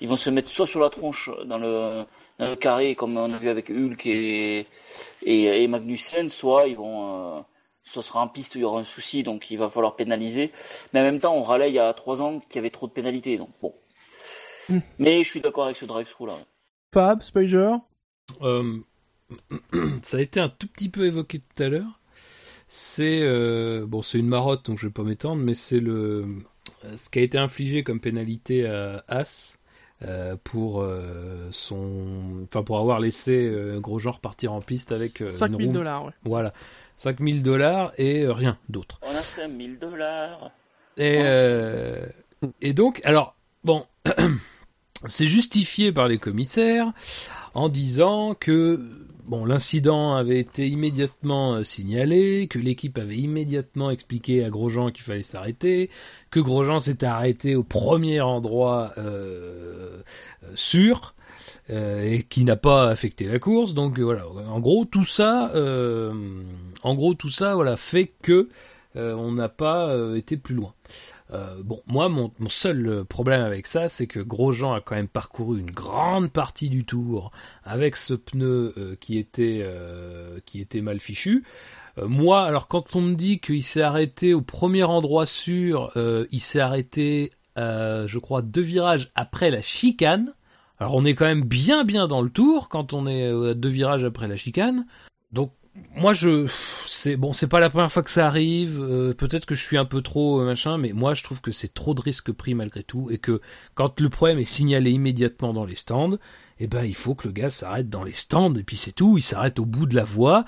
ils 0.00 0.08
vont 0.08 0.16
se 0.16 0.30
mettre 0.30 0.48
soit 0.48 0.66
sur 0.66 0.80
la 0.80 0.90
tronche 0.90 1.28
dans 1.44 1.58
le, 1.58 2.04
dans 2.38 2.48
le 2.48 2.54
carré, 2.54 2.94
comme 2.94 3.16
on 3.16 3.32
a 3.32 3.38
vu 3.38 3.48
avec 3.48 3.68
Hulk 3.68 4.06
et, 4.06 4.68
et, 5.22 5.62
et 5.62 5.66
Magnussen, 5.66 6.28
soit 6.28 6.68
ils 6.68 6.76
vont, 6.76 7.38
euh, 7.38 7.40
ça 7.82 8.00
sera 8.00 8.20
en 8.20 8.28
piste, 8.28 8.54
il 8.54 8.60
y 8.60 8.64
aura 8.64 8.78
un 8.78 8.84
souci, 8.84 9.24
donc 9.24 9.50
il 9.50 9.58
va 9.58 9.68
falloir 9.68 9.96
pénaliser. 9.96 10.52
Mais 10.92 11.00
en 11.00 11.02
même 11.02 11.18
temps, 11.18 11.34
on 11.34 11.42
râlait 11.42 11.70
il 11.70 11.74
y 11.74 11.80
a 11.80 11.92
trois 11.94 12.22
ans 12.22 12.38
qu'il 12.38 12.56
y 12.56 12.58
avait 12.60 12.70
trop 12.70 12.86
de 12.86 12.92
pénalités, 12.92 13.38
donc 13.38 13.50
bon. 13.60 13.74
Mm. 14.68 14.78
Mais 14.98 15.24
je 15.24 15.28
suis 15.28 15.40
d'accord 15.40 15.64
avec 15.64 15.76
ce 15.76 15.86
drive-through 15.86 16.28
là. 16.28 16.38
Fab, 16.92 17.22
Spider. 17.22 17.72
Euh, 18.40 18.78
ça 20.00 20.18
a 20.18 20.20
été 20.20 20.38
un 20.38 20.48
tout 20.48 20.68
petit 20.68 20.88
peu 20.88 21.06
évoqué 21.06 21.40
tout 21.40 21.62
à 21.62 21.68
l'heure. 21.68 22.00
C'est 22.66 23.20
euh, 23.22 23.84
bon, 23.86 24.02
c'est 24.02 24.18
une 24.18 24.28
marotte, 24.28 24.66
donc 24.66 24.78
je 24.78 24.86
vais 24.86 24.92
pas 24.92 25.02
m'étendre, 25.02 25.42
mais 25.42 25.54
c'est 25.54 25.80
le 25.80 26.26
ce 26.96 27.08
qui 27.10 27.18
a 27.18 27.22
été 27.22 27.38
infligé 27.38 27.82
comme 27.82 28.00
pénalité 28.00 28.66
à 28.66 29.04
As 29.08 29.58
euh, 30.02 30.36
pour 30.44 30.82
euh, 30.82 31.48
son, 31.50 32.44
enfin 32.44 32.62
pour 32.62 32.78
avoir 32.78 33.00
laissé 33.00 33.46
euh, 33.46 33.80
Grosjean 33.80 34.12
repartir 34.12 34.52
en 34.52 34.60
piste 34.60 34.92
avec 34.92 35.20
euh, 35.20 35.28
5000 35.28 35.60
une 35.60 35.66
roue- 35.68 35.72
dollars, 35.74 36.04
ouais. 36.06 36.12
Voilà, 36.24 36.52
5000 36.96 37.42
dollars 37.42 37.92
et 37.96 38.22
euh, 38.22 38.32
rien 38.32 38.58
d'autre. 38.68 38.98
On 39.02 39.10
a 39.10 39.12
5000 39.14 39.78
dollars. 39.78 40.50
Et, 40.96 41.18
euh, 41.22 42.06
et 42.60 42.72
donc, 42.72 43.00
alors, 43.04 43.34
bon, 43.62 43.86
c'est 45.06 45.26
justifié 45.26 45.92
par 45.92 46.08
les 46.08 46.18
commissaires 46.18 46.92
en 47.54 47.68
disant 47.68 48.34
que 48.34 48.80
bon, 49.26 49.44
l'incident 49.44 50.14
avait 50.14 50.38
été 50.38 50.68
immédiatement 50.68 51.54
euh, 51.54 51.62
signalé, 51.62 52.46
que 52.48 52.58
l'équipe 52.58 52.98
avait 52.98 53.16
immédiatement 53.16 53.90
expliqué 53.90 54.44
à 54.44 54.50
Grosjean 54.50 54.90
qu'il 54.90 55.04
fallait 55.04 55.22
s'arrêter, 55.22 55.90
que 56.30 56.40
Grosjean 56.40 56.78
s'était 56.78 57.06
arrêté 57.06 57.54
au 57.56 57.62
premier 57.62 58.20
endroit 58.20 58.92
euh, 58.98 60.02
euh, 60.42 60.52
sûr. 60.54 61.14
et 61.68 62.24
qui 62.28 62.44
n'a 62.44 62.56
pas 62.56 62.90
affecté 62.90 63.26
la 63.26 63.38
course, 63.38 63.72
donc 63.72 63.98
voilà. 63.98 64.28
En 64.28 64.60
gros, 64.60 64.84
tout 64.84 65.04
ça, 65.04 65.50
euh, 65.54 66.12
en 66.82 66.94
gros, 66.94 67.14
tout 67.14 67.30
ça, 67.30 67.54
voilà, 67.54 67.76
fait 67.76 68.12
que 68.22 68.48
on 68.96 69.32
n'a 69.32 69.48
pas 69.48 69.92
été 70.14 70.36
plus 70.36 70.54
loin. 70.54 70.72
Euh, 71.34 71.62
bon, 71.62 71.82
moi, 71.86 72.08
mon, 72.08 72.30
seul 72.48 72.86
euh, 72.86 73.04
problème 73.04 73.42
avec 73.42 73.66
ça, 73.66 73.88
c'est 73.88 74.06
que 74.06 74.20
Grosjean 74.20 74.72
a 74.72 74.80
quand 74.80 74.94
même 74.94 75.08
parcouru 75.08 75.58
une 75.58 75.70
grande 75.70 76.30
partie 76.30 76.70
du 76.70 76.84
tour 76.84 77.32
avec 77.64 77.96
ce 77.96 78.14
pneu 78.14 78.72
euh, 78.76 78.96
qui 79.00 79.18
était 79.18 79.66
qui 80.46 80.60
était 80.60 80.80
mal 80.80 81.00
fichu. 81.00 81.44
Moi, 82.02 82.42
alors 82.42 82.66
quand 82.66 82.96
on 82.96 83.00
me 83.00 83.14
dit 83.14 83.38
qu'il 83.38 83.62
s'est 83.62 83.82
arrêté 83.82 84.34
au 84.34 84.42
premier 84.42 84.82
endroit 84.84 85.26
sûr, 85.26 85.92
il 86.30 86.40
s'est 86.40 86.60
arrêté, 86.60 87.30
je 87.56 88.18
crois, 88.18 88.42
deux 88.42 88.62
virages 88.62 89.10
après 89.14 89.50
la 89.50 89.62
chicane. 89.62 90.34
Alors 90.78 90.96
on 90.96 91.04
est 91.04 91.14
quand 91.14 91.26
même 91.26 91.44
bien 91.44 91.84
bien 91.84 92.08
dans 92.08 92.20
le 92.20 92.30
tour 92.30 92.68
quand 92.68 92.92
on 92.94 93.06
est 93.06 93.28
à 93.28 93.54
deux 93.54 93.68
virages 93.68 94.04
après 94.04 94.28
la 94.28 94.36
chicane. 94.36 94.86
Donc 95.32 95.52
moi 95.96 96.12
je 96.12 96.46
c'est 96.86 97.16
bon 97.16 97.32
c'est 97.32 97.48
pas 97.48 97.60
la 97.60 97.70
première 97.70 97.90
fois 97.90 98.02
que 98.02 98.10
ça 98.10 98.26
arrive 98.26 98.80
euh, 98.80 99.12
peut-être 99.12 99.44
que 99.44 99.54
je 99.54 99.64
suis 99.64 99.76
un 99.76 99.84
peu 99.84 100.02
trop 100.02 100.40
euh, 100.40 100.44
machin 100.44 100.78
mais 100.78 100.92
moi 100.92 101.14
je 101.14 101.22
trouve 101.22 101.40
que 101.40 101.50
c'est 101.50 101.72
trop 101.72 101.94
de 101.94 102.00
risques 102.00 102.32
pris 102.32 102.54
malgré 102.54 102.82
tout 102.82 103.10
et 103.10 103.18
que 103.18 103.40
quand 103.74 104.00
le 104.00 104.08
problème 104.08 104.38
est 104.38 104.44
signalé 104.44 104.92
immédiatement 104.92 105.52
dans 105.52 105.64
les 105.64 105.74
stands 105.74 106.16
eh 106.60 106.66
ben 106.68 106.84
il 106.84 106.94
faut 106.94 107.14
que 107.14 107.26
le 107.26 107.32
gars 107.32 107.50
s'arrête 107.50 107.88
dans 107.88 108.04
les 108.04 108.12
stands 108.12 108.54
et 108.54 108.62
puis 108.62 108.76
c'est 108.76 108.92
tout 108.92 109.18
il 109.18 109.22
s'arrête 109.22 109.58
au 109.58 109.66
bout 109.66 109.86
de 109.86 109.96
la 109.96 110.04
voie 110.04 110.44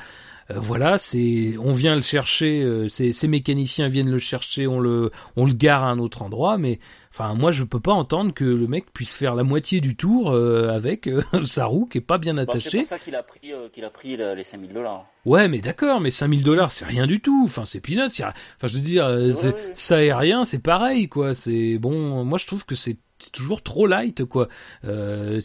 voilà 0.55 0.97
c'est 0.99 1.55
on 1.58 1.73
vient 1.73 1.94
le 1.97 2.02
chercher 2.02 2.62
euh, 2.62 2.89
ces, 2.89 3.12
mécaniciens 3.28 3.89
viennent 3.89 4.10
le 4.10 4.18
chercher 4.18 4.66
on 4.66 4.78
le 4.78 5.10
on 5.36 5.44
le 5.44 5.52
gare 5.52 5.83
à 5.83 5.89
un 5.89 5.99
autre 5.99 6.23
endroit 6.23 6.57
mais 6.57 6.78
enfin 7.10 7.34
moi 7.34 7.50
je 7.50 7.65
peux 7.65 7.81
pas 7.81 7.92
entendre 7.92 8.33
que 8.33 8.44
le 8.44 8.66
mec 8.68 8.92
puisse 8.92 9.16
faire 9.16 9.34
la 9.34 9.42
moitié 9.42 9.81
du 9.81 9.97
tour 9.97 10.31
euh, 10.31 10.68
avec 10.68 11.08
euh, 11.08 11.23
sa 11.44 11.65
roue 11.66 11.86
qui 11.86 11.99
est 11.99 12.00
pas 12.00 12.18
bien 12.18 12.34
Bah, 12.34 12.44
c'est 12.47 12.50
attachée 12.58 12.78
pour 12.78 12.86
ça 12.89 12.99
qu'il 12.99 13.15
a 13.16 13.23
pris, 13.25 13.52
euh, 13.52 13.68
qu'il 13.70 13.84
a 13.84 13.91
pris 13.91 14.16
les 14.16 14.44
5000 14.44 14.73
dollars. 14.73 15.07
Ouais, 15.25 15.49
mais 15.49 15.60
d'accord, 15.60 16.00
mais 16.00 16.10
5000 16.12 16.42
dollars, 16.44 16.70
c'est 16.70 16.84
rien 16.84 17.07
du 17.07 17.20
tout. 17.20 17.42
Enfin, 17.44 17.65
c'est 17.65 17.81
peanuts. 17.81 18.08
c'est- 18.10 18.23
Enfin, 18.25 18.68
je 18.68 18.75
veux 18.75 18.81
dire, 18.81 19.07
euh, 19.07 19.33
c'est- 19.33 19.55
ça 19.75 20.02
et 20.05 20.12
rien, 20.12 20.44
c'est 20.44 20.60
pareil, 20.60 21.08
quoi. 21.08 21.34
C'est 21.34 21.78
bon. 21.78 22.25
Moi, 22.25 22.39
je 22.39 22.47
trouve 22.47 22.65
que 22.65 22.76
c'est 22.76 22.97
c'est 23.19 23.33
toujours 23.33 23.62
trop 23.62 23.86
light, 23.86 24.25
quoi. 24.25 24.49
Euh, 24.85 25.41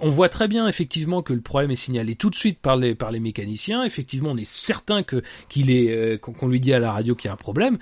on 0.00 0.08
voit 0.08 0.28
très 0.28 0.48
bien, 0.48 0.68
effectivement, 0.68 1.22
que 1.22 1.32
le 1.32 1.40
problème 1.40 1.70
est 1.70 1.76
signalé 1.76 2.14
tout 2.14 2.30
de 2.30 2.34
suite 2.34 2.60
par 2.60 2.76
les 2.76 2.94
par 2.94 3.10
les 3.10 3.20
mécaniciens. 3.20 3.84
Effectivement, 3.84 4.30
on 4.30 4.36
est 4.36 4.48
certain 4.48 5.02
que 5.02 5.22
qu'il 5.48 5.70
est 5.70 5.90
euh, 5.90 6.18
qu'on 6.18 6.48
lui 6.48 6.60
dit 6.60 6.72
à 6.72 6.78
la 6.78 6.92
radio 6.92 7.14
qu'il 7.14 7.28
y 7.28 7.30
a 7.30 7.34
un 7.34 7.36
problème. 7.36 7.78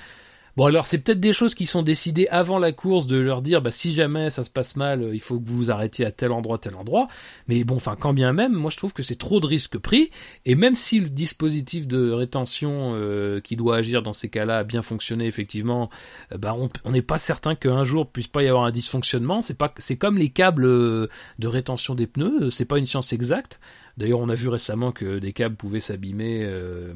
Bon 0.56 0.64
alors 0.64 0.86
c'est 0.86 0.96
peut-être 0.96 1.20
des 1.20 1.34
choses 1.34 1.54
qui 1.54 1.66
sont 1.66 1.82
décidées 1.82 2.28
avant 2.28 2.58
la 2.58 2.72
course 2.72 3.06
de 3.06 3.18
leur 3.18 3.42
dire 3.42 3.60
bah 3.60 3.70
si 3.70 3.92
jamais 3.92 4.30
ça 4.30 4.42
se 4.42 4.48
passe 4.48 4.76
mal 4.76 5.02
euh, 5.02 5.14
il 5.14 5.20
faut 5.20 5.38
que 5.38 5.46
vous 5.46 5.56
vous 5.56 5.70
arrêtiez 5.70 6.06
à 6.06 6.10
tel 6.10 6.32
endroit 6.32 6.56
tel 6.56 6.74
endroit. 6.76 7.08
Mais 7.46 7.62
bon 7.62 7.76
enfin 7.76 7.94
quand 7.98 8.14
bien 8.14 8.32
même 8.32 8.54
moi 8.54 8.70
je 8.70 8.78
trouve 8.78 8.94
que 8.94 9.02
c'est 9.02 9.16
trop 9.16 9.38
de 9.38 9.46
risques 9.46 9.76
pris. 9.76 10.10
Et 10.46 10.54
même 10.54 10.74
si 10.74 10.98
le 10.98 11.10
dispositif 11.10 11.86
de 11.86 12.10
rétention 12.10 12.92
euh, 12.94 13.40
qui 13.40 13.56
doit 13.56 13.76
agir 13.76 14.02
dans 14.02 14.14
ces 14.14 14.30
cas-là 14.30 14.58
a 14.58 14.64
bien 14.64 14.80
fonctionné 14.80 15.26
effectivement 15.26 15.90
euh, 16.32 16.38
bah 16.38 16.56
on 16.84 16.90
n'est 16.90 17.02
pas 17.02 17.18
certain 17.18 17.54
qu'un 17.54 17.84
jour 17.84 18.08
puisse 18.08 18.28
pas 18.28 18.42
y 18.42 18.48
avoir 18.48 18.64
un 18.64 18.70
dysfonctionnement. 18.70 19.42
C'est 19.42 19.58
pas 19.58 19.74
c'est 19.76 19.96
comme 19.96 20.16
les 20.16 20.30
câbles 20.30 20.64
euh, 20.64 21.08
de 21.38 21.48
rétention 21.48 21.94
des 21.94 22.06
pneus. 22.06 22.48
C'est 22.48 22.64
pas 22.64 22.78
une 22.78 22.86
science 22.86 23.12
exacte. 23.12 23.60
D'ailleurs, 23.96 24.20
on 24.20 24.28
a 24.28 24.34
vu 24.34 24.48
récemment 24.48 24.92
que 24.92 25.18
des 25.18 25.32
câbles 25.32 25.56
pouvaient 25.56 25.80
s'abîmer, 25.80 26.40
euh, 26.42 26.92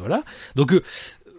voilà. 0.00 0.24
Donc, 0.56 0.74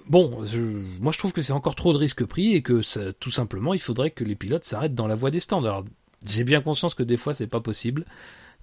bon, 0.08 0.46
je, 0.46 0.60
moi 1.00 1.12
je 1.12 1.18
trouve 1.18 1.34
que 1.34 1.42
c'est 1.42 1.54
encore 1.54 1.76
trop 1.76 1.94
de 1.94 1.98
risques 1.98 2.26
pris 2.26 2.56
et 2.56 2.62
que 2.62 2.82
tout 3.12 3.32
simplement, 3.32 3.74
il 3.74 3.82
faudrait 3.82 4.12
que 4.12 4.24
les 4.24 4.36
pilotes 4.36 4.64
s'arrêtent 4.64 4.96
dans 4.96 5.08
la 5.08 5.16
voie 5.16 5.32
des 5.32 5.40
stands. 5.40 5.64
Alors, 5.64 5.86
j'ai 6.26 6.44
bien 6.44 6.62
conscience 6.62 6.94
que 6.94 7.04
des 7.04 7.18
fois 7.18 7.34
c'est 7.34 7.48
pas 7.48 7.62
possible. 7.62 8.06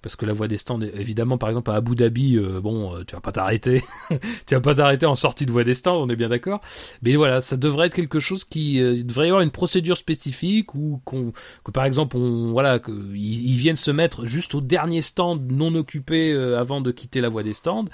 Parce 0.01 0.15
que 0.15 0.25
la 0.25 0.33
voie 0.33 0.47
des 0.47 0.57
stands, 0.57 0.79
évidemment, 0.79 1.37
par 1.37 1.49
exemple 1.49 1.71
à 1.71 1.75
Abu 1.75 1.95
Dhabi, 1.95 2.37
euh, 2.37 2.61
bon, 2.61 2.95
euh, 2.95 3.03
tu 3.03 3.15
vas 3.15 3.21
pas 3.21 3.33
t'arrêter, 3.33 3.83
tu 4.47 4.55
vas 4.55 4.61
pas 4.61 4.75
t'arrêter 4.75 5.05
en 5.05 5.15
sortie 5.15 5.45
de 5.45 5.51
voie 5.51 5.65
des 5.65 5.73
stands, 5.73 6.01
on 6.01 6.07
est 6.07 6.15
bien 6.15 6.29
d'accord. 6.29 6.61
Mais 7.01 7.15
voilà, 7.15 7.41
ça 7.41 7.57
devrait 7.57 7.87
être 7.87 7.95
quelque 7.95 8.19
chose 8.19 8.45
qui, 8.45 8.81
euh, 8.81 9.03
devrait 9.03 9.25
y 9.25 9.29
avoir 9.29 9.41
une 9.41 9.51
procédure 9.51 9.97
spécifique 9.97 10.73
ou 10.73 11.01
qu'on, 11.03 11.33
que 11.65 11.71
par 11.71 11.83
exemple, 11.83 12.15
on, 12.15 12.51
voilà, 12.51 12.79
qu'ils 12.79 13.17
ils 13.17 13.57
viennent 13.57 13.75
se 13.75 13.91
mettre 13.91 14.25
juste 14.25 14.55
au 14.55 14.61
dernier 14.61 15.01
stand 15.01 15.51
non 15.51 15.75
occupé 15.75 16.33
avant 16.33 16.79
de 16.79 16.91
quitter 16.91 17.19
la 17.19 17.29
voie 17.29 17.43
des 17.43 17.53
stands. 17.53 17.85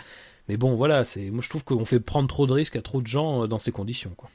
Mais 0.48 0.58
bon, 0.58 0.76
voilà, 0.76 1.06
c'est, 1.06 1.30
moi 1.32 1.42
je 1.42 1.50
trouve 1.50 1.64
qu'on 1.64 1.86
fait 1.86 2.00
prendre 2.00 2.28
trop 2.28 2.46
de 2.48 2.54
risques 2.54 2.76
à 2.76 2.82
trop 2.82 3.02
de 3.02 3.08
gens 3.08 3.44
euh, 3.44 3.48
dans 3.48 3.60
ces 3.60 3.72
conditions, 3.72 4.12
quoi. 4.16 4.30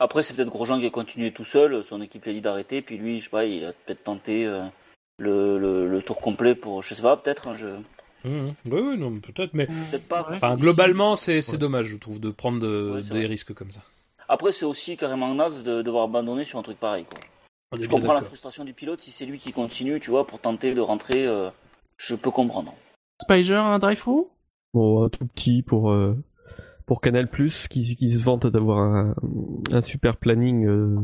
Après, 0.00 0.22
c'est 0.22 0.34
peut-être 0.34 0.50
Grosjean 0.50 0.78
qui 0.80 0.86
a 0.86 0.90
continué 0.90 1.32
tout 1.32 1.44
seul. 1.44 1.82
Son 1.82 2.00
équipe 2.02 2.24
lui 2.24 2.30
a 2.30 2.34
dit 2.34 2.40
d'arrêter. 2.42 2.82
Puis 2.82 2.98
lui, 2.98 3.18
je 3.20 3.24
sais 3.24 3.30
pas, 3.30 3.46
il 3.46 3.64
a 3.64 3.72
peut-être 3.72 4.04
tenté 4.04 4.44
euh, 4.44 4.64
le, 5.18 5.58
le, 5.58 5.88
le 5.88 6.02
tour 6.02 6.20
complet 6.20 6.54
pour, 6.54 6.82
je 6.82 6.94
sais 6.94 7.02
pas, 7.02 7.16
peut-être. 7.16 7.48
hein, 7.48 7.56
je... 7.56 7.66
Mmh, 8.28 8.48
oui, 8.66 8.80
oui, 8.80 8.98
non, 8.98 9.18
peut-être, 9.18 9.54
mais 9.54 9.66
Peut-être 9.66 10.06
pas. 10.06 10.28
enfin 10.30 10.56
globalement, 10.56 11.16
c'est, 11.16 11.40
c'est 11.40 11.52
Ouais. 11.52 11.58
dommage, 11.58 11.86
je 11.86 11.96
trouve, 11.96 12.20
de 12.20 12.30
prendre 12.30 12.60
de- 12.60 12.92
Ouais, 12.96 13.02
c'est 13.02 13.14
des 13.14 13.20
vrai. 13.20 13.26
risques 13.26 13.54
comme 13.54 13.70
ça. 13.70 13.80
Après, 14.28 14.52
c'est 14.52 14.66
aussi 14.66 14.96
carrément 14.98 15.34
naze 15.34 15.64
de 15.64 15.80
devoir 15.82 16.04
abandonner 16.04 16.44
sur 16.44 16.58
un 16.58 16.62
truc 16.62 16.78
pareil. 16.78 17.04
Quoi. 17.10 17.18
On 17.72 17.78
est 17.78 17.82
Je 17.82 17.88
comprends 17.88 18.12
la 18.12 18.20
frustration 18.22 18.64
du 18.64 18.74
pilote 18.74 19.00
si 19.00 19.10
c'est 19.10 19.24
lui 19.24 19.38
qui 19.38 19.52
continue, 19.52 20.00
tu 20.00 20.10
vois, 20.10 20.26
pour 20.26 20.38
tenter 20.38 20.74
de 20.74 20.80
rentrer. 20.82 21.24
euh, 21.26 21.48
je 21.96 22.14
peux 22.14 22.30
comprendre. 22.30 22.74
Spiger, 23.22 23.54
un 23.54 23.78
drive-through? 23.78 24.28
Bon, 24.74 25.04
un 25.04 25.08
tout 25.08 25.26
petit 25.26 25.62
pour 25.62 25.90
euh, 25.90 26.14
pour 26.86 27.00
Canal 27.00 27.28
Plus 27.28 27.68
qui, 27.68 27.96
qui 27.96 28.10
se 28.10 28.22
vante 28.22 28.46
d'avoir 28.46 28.78
un, 28.78 29.14
un 29.72 29.82
super 29.82 30.16
planning 30.16 30.66
euh, 30.66 30.96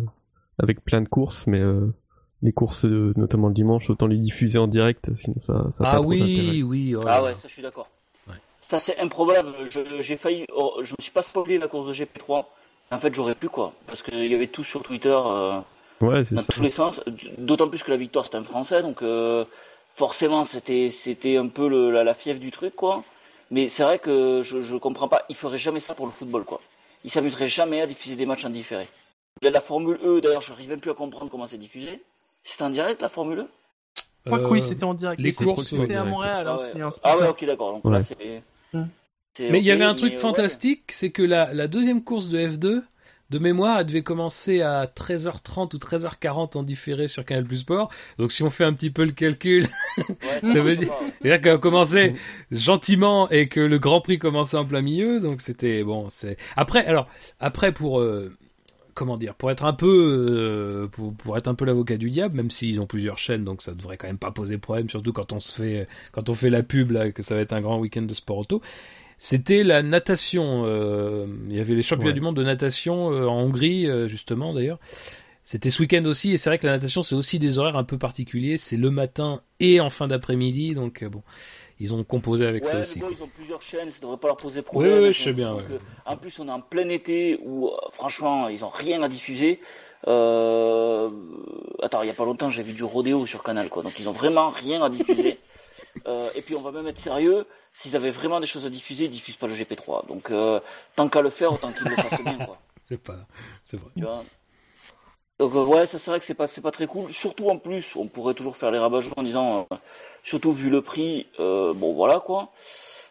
avec 0.58 0.84
plein 0.84 1.00
de 1.00 1.08
courses, 1.08 1.46
mais 1.46 1.60
euh, 1.60 1.92
les 2.42 2.52
courses, 2.52 2.84
euh, 2.84 3.12
notamment 3.16 3.48
le 3.48 3.54
dimanche, 3.54 3.88
autant 3.90 4.06
les 4.06 4.18
diffuser 4.18 4.58
en 4.58 4.66
direct, 4.66 5.10
sinon 5.18 5.36
ça, 5.40 5.66
ça 5.70 5.84
a 5.84 5.92
pas 5.92 5.96
Ah 5.98 6.00
trop 6.00 6.10
d'intérêt. 6.10 6.50
oui, 6.50 6.62
oui. 6.62 6.94
oh 6.94 7.02
Ah 7.06 7.22
ouais, 7.22 7.34
ça 7.34 7.48
je 7.48 7.52
suis 7.52 7.62
d'accord. 7.62 7.88
Ouais. 8.28 8.34
Ça 8.60 8.78
c'est 8.78 8.98
improbable. 9.00 9.52
Je- 9.70 10.00
J'ai 10.00 10.16
failli. 10.18 10.44
oh, 10.54 10.74
je 10.82 10.92
me 10.92 11.02
suis 11.02 11.12
pas 11.12 11.22
spoilé 11.22 11.58
la 11.58 11.68
course 11.68 11.88
de 11.88 11.92
GP3. 11.94 12.44
En 12.90 12.98
fait, 12.98 13.14
j'aurais 13.14 13.34
pu 13.34 13.48
quoi. 13.48 13.72
Parce 13.86 14.02
qu'il 14.02 14.26
y 14.30 14.34
avait 14.34 14.46
tout 14.46 14.62
sur 14.62 14.82
Twitter 14.82 15.08
euh, 15.26 15.58
Ouais, 16.02 16.22
c'est 16.22 16.34
dans 16.34 16.42
ça. 16.42 16.52
tous 16.52 16.62
les 16.62 16.70
sens. 16.70 17.00
D'autant 17.38 17.68
plus 17.68 17.82
que 17.82 17.90
la 17.90 17.96
victoire 17.96 18.26
c'était 18.26 18.36
un 18.36 18.44
Français, 18.44 18.82
donc 18.82 19.00
euh, 19.02 19.44
forcément 19.94 20.44
c'était 20.44 20.90
c'était 20.90 21.38
un 21.38 21.48
peu 21.48 21.66
le- 21.68 21.90
la, 21.90 22.04
la 22.04 22.12
fièvre 22.14 22.40
du 22.40 22.50
truc 22.50 22.76
quoi. 22.76 23.02
Mais 23.50 23.68
c'est 23.68 23.82
vrai 23.82 23.98
que 23.98 24.42
je, 24.42 24.60
je 24.62 24.76
comprends 24.76 25.08
pas. 25.08 25.24
Ils 25.28 25.36
feraient 25.36 25.58
jamais 25.58 25.80
ça 25.80 25.94
pour 25.94 26.06
le 26.06 26.12
football 26.12 26.44
quoi. 26.44 26.60
Ils 27.04 27.10
s'amuseraient 27.10 27.48
jamais 27.48 27.80
à 27.82 27.86
diffuser 27.86 28.16
des 28.16 28.26
matchs 28.26 28.44
en 28.44 28.50
différé. 28.50 28.86
La, 29.42 29.50
la 29.50 29.60
Formule 29.60 29.98
E, 30.02 30.20
d'ailleurs, 30.20 30.40
je 30.42 30.50
n'arrive 30.52 30.68
même 30.70 30.80
plus 30.80 30.90
à 30.90 30.94
comprendre 30.94 31.30
comment 31.30 31.46
c'est 31.46 31.58
diffusé. 31.58 32.02
C'est 32.42 32.62
en 32.62 32.70
direct 32.70 33.02
la 33.02 33.08
Formule 33.08 33.40
E? 33.40 33.48
Je 34.24 34.30
crois 34.30 34.38
que 34.38 34.44
Euh, 34.44 34.50
oui, 34.50 34.62
c'était 34.62 34.84
en 34.84 34.94
direct. 34.94 35.20
les 35.20 35.32
C'est- 35.32 35.44
courses, 35.44 35.68
C'était 35.68 35.94
à 35.96 36.04
Montréal 36.04 36.46
Ah 36.48 36.54
aussi. 36.56 36.76
ouais, 36.76 36.82
hein, 36.82 36.88
ah 37.02 37.16
ouais 37.16 37.22
ça. 37.24 37.30
ok 37.30 37.44
d'accord. 37.44 37.72
Donc 37.74 37.84
Ouais. 37.84 37.92
là 37.92 38.00
c'est. 38.00 38.42
C'est 39.36 39.50
Mais 39.50 39.58
il 39.58 39.64
y 39.64 39.70
avait 39.72 39.84
un 39.84 39.94
truc 39.96 40.12
ouais. 40.12 40.18
fantastique, 40.18 40.92
c'est 40.92 41.10
que 41.10 41.22
la, 41.22 41.52
la 41.52 41.66
deuxième 41.66 42.04
course 42.04 42.28
de 42.28 42.38
F2, 42.38 42.82
de 43.30 43.38
mémoire, 43.38 43.80
elle 43.80 43.86
devait 43.86 44.02
commencer 44.02 44.60
à 44.60 44.86
13h30 44.86 45.74
ou 45.74 45.78
13h40 45.78 46.56
en 46.58 46.62
différé 46.62 47.08
sur 47.08 47.24
Canal 47.24 47.44
Plus 47.44 47.58
Sport. 47.58 47.90
Donc 48.18 48.30
si 48.32 48.42
on 48.42 48.50
fait 48.50 48.64
un 48.64 48.72
petit 48.72 48.90
peu 48.90 49.04
le 49.04 49.12
calcul, 49.12 49.66
Ouais, 49.98 50.52
Ça 50.52 50.60
veut 50.60 50.76
dire- 50.76 50.92
qu'elle 51.22 51.48
a 51.48 51.58
commencé 51.58 52.14
gentiment 52.50 53.28
et 53.30 53.48
que 53.48 53.60
le 53.60 53.78
Grand 53.78 54.00
Prix 54.00 54.18
commençait 54.18 54.56
en 54.56 54.64
plein 54.64 54.82
milieu. 54.82 55.20
Donc 55.20 55.40
c'était 55.40 55.82
bon. 55.82 56.08
C'est 56.10 56.36
après 56.56 56.84
alors 56.86 57.08
après 57.40 57.72
pour 57.72 57.98
euh, 58.00 58.30
comment 58.92 59.16
dire 59.16 59.34
pour 59.34 59.50
être 59.50 59.64
un 59.64 59.72
peu 59.72 59.86
euh, 59.88 60.86
pour, 60.88 61.14
pour 61.14 61.36
être 61.36 61.48
un 61.48 61.54
peu 61.54 61.64
l'avocat 61.64 61.96
du 61.96 62.10
diable, 62.10 62.36
même 62.36 62.50
s'ils 62.50 62.80
ont 62.80 62.86
plusieurs 62.86 63.18
chaînes, 63.18 63.44
donc 63.44 63.62
ça 63.62 63.72
devrait 63.72 63.96
quand 63.96 64.06
même 64.06 64.18
pas 64.18 64.30
poser 64.32 64.58
problème, 64.58 64.88
surtout 64.90 65.12
quand 65.12 65.32
on 65.32 65.40
se 65.40 65.60
fait 65.62 65.88
quand 66.12 66.28
on 66.28 66.34
fait 66.34 66.50
la 66.50 66.62
pub 66.62 66.90
là 66.92 67.10
que 67.10 67.22
ça 67.22 67.34
va 67.34 67.40
être 67.40 67.52
un 67.52 67.60
grand 67.60 67.78
week-end 67.78 68.02
de 68.02 68.14
sport 68.14 68.38
auto. 68.38 68.62
C'était 69.18 69.62
la 69.64 69.82
natation. 69.82 70.62
euh, 70.66 71.26
il 71.48 71.56
y 71.56 71.60
avait 71.60 71.74
les 71.74 71.82
championnats 71.82 72.08
Ouais. 72.10 72.14
du 72.14 72.20
monde 72.20 72.36
de 72.36 72.42
natation 72.44 73.12
euh, 73.12 73.26
en 73.26 73.42
Hongrie, 73.42 73.86
euh, 73.88 74.08
justement 74.08 74.52
d'ailleurs. 74.54 74.78
C'était 75.46 75.68
ce 75.68 75.82
week-end 75.82 76.04
aussi, 76.06 76.32
et 76.32 76.36
c'est 76.38 76.48
vrai 76.48 76.58
que 76.58 76.66
la 76.66 76.72
natation, 76.72 77.02
c'est 77.02 77.14
aussi 77.14 77.38
des 77.38 77.58
horaires 77.58 77.76
un 77.76 77.84
peu 77.84 77.98
particuliers. 77.98 78.56
C'est 78.56 78.78
le 78.78 78.90
matin 78.90 79.42
et 79.60 79.78
en 79.78 79.90
fin 79.90 80.06
d'après-midi, 80.08 80.74
donc 80.74 81.02
euh, 81.02 81.10
bon, 81.10 81.22
ils 81.78 81.94
ont 81.94 82.02
composé 82.02 82.46
avec 82.46 82.64
ouais, 82.64 82.70
ça 82.70 82.80
aussi. 82.80 82.98
ils 83.10 83.22
ont 83.22 83.28
plusieurs 83.28 83.60
chaînes, 83.60 83.90
ça 83.90 84.00
devrait 84.00 84.16
pas 84.16 84.28
leur 84.28 84.38
poser 84.38 84.62
problème. 84.62 84.92
Oui, 84.94 84.98
oui, 85.00 85.12
J'ai 85.12 85.18
je 85.18 85.22
sais 85.24 85.32
bien, 85.34 85.50
l'impression 85.50 85.74
ouais. 85.74 85.78
que- 86.06 86.10
En 86.10 86.16
plus, 86.16 86.38
on 86.40 86.48
est 86.48 86.50
en 86.50 86.60
plein 86.62 86.88
été 86.88 87.38
où, 87.44 87.70
franchement, 87.92 88.48
ils 88.48 88.64
ont 88.64 88.70
rien 88.70 89.02
à 89.02 89.08
diffuser. 89.08 89.60
Euh... 90.08 91.10
Attends, 91.82 92.02
il 92.02 92.06
y 92.06 92.10
a 92.10 92.14
pas 92.14 92.24
longtemps, 92.24 92.48
j'ai 92.50 92.62
vu 92.62 92.72
du 92.72 92.84
rodéo 92.84 93.26
sur 93.26 93.42
Canal, 93.42 93.68
quoi. 93.68 93.82
Donc, 93.82 93.92
ils 93.98 94.08
ont 94.08 94.12
vraiment 94.12 94.48
rien 94.50 94.82
à 94.82 94.88
diffuser. 94.90 95.38
Euh, 96.06 96.28
et 96.34 96.42
puis, 96.42 96.54
on 96.54 96.62
va 96.62 96.72
même 96.72 96.86
être 96.86 96.98
sérieux. 96.98 97.46
S'ils 97.72 97.96
avaient 97.96 98.10
vraiment 98.10 98.40
des 98.40 98.46
choses 98.46 98.66
à 98.66 98.70
diffuser, 98.70 99.04
ils 99.04 99.10
diffusent 99.10 99.36
pas 99.36 99.46
le 99.46 99.54
GP3. 99.54 100.06
Donc, 100.06 100.30
euh, 100.30 100.60
tant 100.96 101.08
qu'à 101.08 101.22
le 101.22 101.30
faire, 101.30 101.52
autant 101.52 101.72
qu'ils 101.72 101.88
le 101.88 101.96
fassent 101.96 102.22
bien, 102.22 102.38
quoi. 102.38 102.58
C'est 102.86 103.02
pas, 103.02 103.16
c'est 103.62 103.78
vrai. 103.78 103.90
Tu 103.96 104.02
vois? 104.04 104.22
Donc 105.38 105.54
euh, 105.54 105.64
ouais, 105.64 105.86
ça 105.86 105.98
c'est 105.98 106.10
vrai 106.10 106.20
que 106.20 106.26
c'est 106.26 106.34
pas 106.34 106.46
c'est 106.46 106.60
pas 106.60 106.70
très 106.70 106.86
cool. 106.86 107.10
Surtout 107.10 107.48
en 107.48 107.56
plus, 107.56 107.96
on 107.96 108.08
pourrait 108.08 108.34
toujours 108.34 108.58
faire 108.58 108.70
les 108.70 108.78
rabat 108.78 109.00
en 109.16 109.22
disant, 109.22 109.66
surtout 110.22 110.52
vu 110.52 110.68
le 110.68 110.82
prix, 110.82 111.26
bon 111.38 111.94
voilà 111.94 112.20
quoi. 112.20 112.52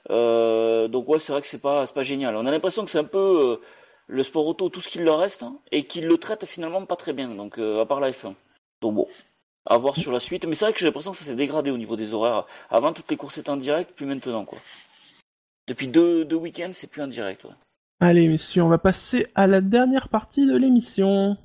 Donc 0.10 1.10
ouais, 1.10 1.18
c'est 1.18 1.32
vrai 1.32 1.42
que 1.42 1.48
c'est 1.48 1.58
pas 1.58 1.88
c'est 1.88 1.96
pas 1.96 2.04
génial. 2.04 2.36
On 2.36 2.46
a 2.46 2.52
l'impression 2.52 2.86
que 2.86 2.92
c'est 2.92 3.00
un 3.00 3.04
peu 3.04 3.60
le 4.06 4.24
sport 4.24 4.46
auto 4.46 4.70
tout 4.70 4.80
ce 4.80 4.90
qu'il 4.90 5.04
leur 5.04 5.18
reste 5.18 5.42
hein, 5.42 5.56
et 5.72 5.88
qu'ils 5.88 6.06
le 6.06 6.20
traitent 6.20 6.46
finalement 6.46 6.86
pas 6.86 6.96
très 6.96 7.14
bien. 7.14 7.30
Donc 7.30 7.58
à 7.58 7.86
part 7.88 8.00
la 8.00 8.12
F1. 8.12 8.36
Donc 8.82 8.94
bon, 8.94 9.08
à 9.66 9.78
voir 9.78 9.96
sur 9.98 10.12
la 10.12 10.20
suite. 10.20 10.46
Mais 10.46 10.54
c'est 10.54 10.66
vrai 10.66 10.74
que 10.74 10.80
j'ai 10.80 10.86
l'impression 10.86 11.12
que 11.12 11.18
ça 11.18 11.26
s'est 11.26 11.36
dégradé 11.36 11.72
au 11.72 11.78
niveau 11.78 11.96
des 11.96 12.14
horaires. 12.14 12.46
Avant 12.70 12.94
toutes 12.94 13.10
les 13.10 13.18
courses 13.18 13.38
étaient 13.38 13.50
en 13.50 13.58
direct, 13.58 13.92
puis 13.96 14.06
maintenant 14.06 14.46
quoi. 14.46 14.60
Depuis 15.68 15.88
deux 15.88 16.26
deux 16.26 16.36
week-ends, 16.36 16.72
c'est 16.74 16.88
plus 16.88 17.02
en 17.02 17.08
direct. 17.08 17.44
Ouais. 17.44 17.52
Allez, 18.00 18.28
messieurs, 18.28 18.64
on 18.64 18.70
va 18.70 18.78
passer 18.78 19.28
à 19.34 19.48
la 19.48 19.62
dernière 19.62 20.10
partie 20.10 20.46
de 20.46 20.58
l'émission. 20.58 21.38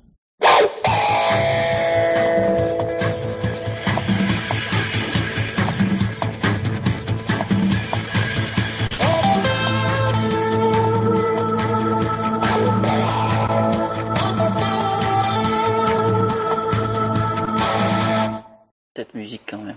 Cette 19.09 19.15
musique 19.15 19.41
quand 19.47 19.57
même. 19.63 19.75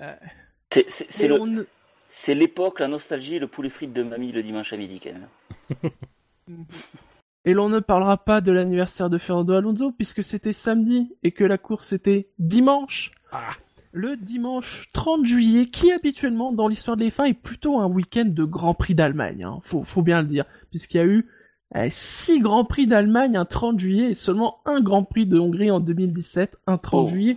Euh, 0.00 0.14
C'est 0.88 1.28
le 1.28 1.40
on 1.40 1.64
l'époque, 2.34 2.80
la 2.80 2.88
nostalgie, 2.88 3.38
le 3.38 3.46
poulet 3.46 3.70
frites 3.70 3.92
de 3.92 4.02
mamie 4.02 4.32
le 4.32 4.42
dimanche 4.42 4.72
à 4.72 4.76
midi 4.76 5.00
quand 5.00 5.12
même. 5.12 5.92
Et 7.44 7.54
l'on 7.54 7.68
ne 7.68 7.78
parlera 7.78 8.18
pas 8.18 8.40
de 8.40 8.50
l'anniversaire 8.50 9.08
de 9.08 9.18
Fernando 9.18 9.52
Alonso 9.54 9.92
puisque 9.92 10.24
c'était 10.24 10.52
samedi 10.52 11.16
et 11.22 11.30
que 11.30 11.44
la 11.44 11.58
course 11.58 11.92
était 11.92 12.28
dimanche. 12.38 13.12
Le 13.92 14.16
dimanche 14.16 14.90
30 14.92 15.24
juillet, 15.26 15.66
qui 15.66 15.92
habituellement 15.92 16.52
dans 16.52 16.66
l'histoire 16.66 16.96
de 16.96 17.04
l'F1 17.04 17.26
est 17.28 17.34
plutôt 17.34 17.78
un 17.78 17.86
week-end 17.86 18.24
de 18.26 18.44
Grand 18.44 18.74
Prix 18.74 18.94
d'Allemagne. 18.94 19.44
Hein. 19.44 19.60
Faut, 19.62 19.84
faut 19.84 20.02
bien 20.02 20.22
le 20.22 20.28
dire, 20.28 20.44
puisqu'il 20.70 20.96
y 20.96 21.00
a 21.00 21.04
eu 21.04 21.28
eh, 21.74 21.88
six 21.90 22.40
Grands 22.40 22.64
Prix 22.64 22.86
d'Allemagne 22.86 23.36
un 23.36 23.44
30 23.44 23.78
juillet 23.78 24.10
et 24.10 24.14
seulement 24.14 24.60
un 24.66 24.80
Grand 24.80 25.04
Prix 25.04 25.26
de 25.26 25.38
Hongrie 25.38 25.70
en 25.70 25.80
2017, 25.80 26.58
un 26.66 26.78
30 26.78 27.06
Oh. 27.06 27.08
juillet. 27.08 27.36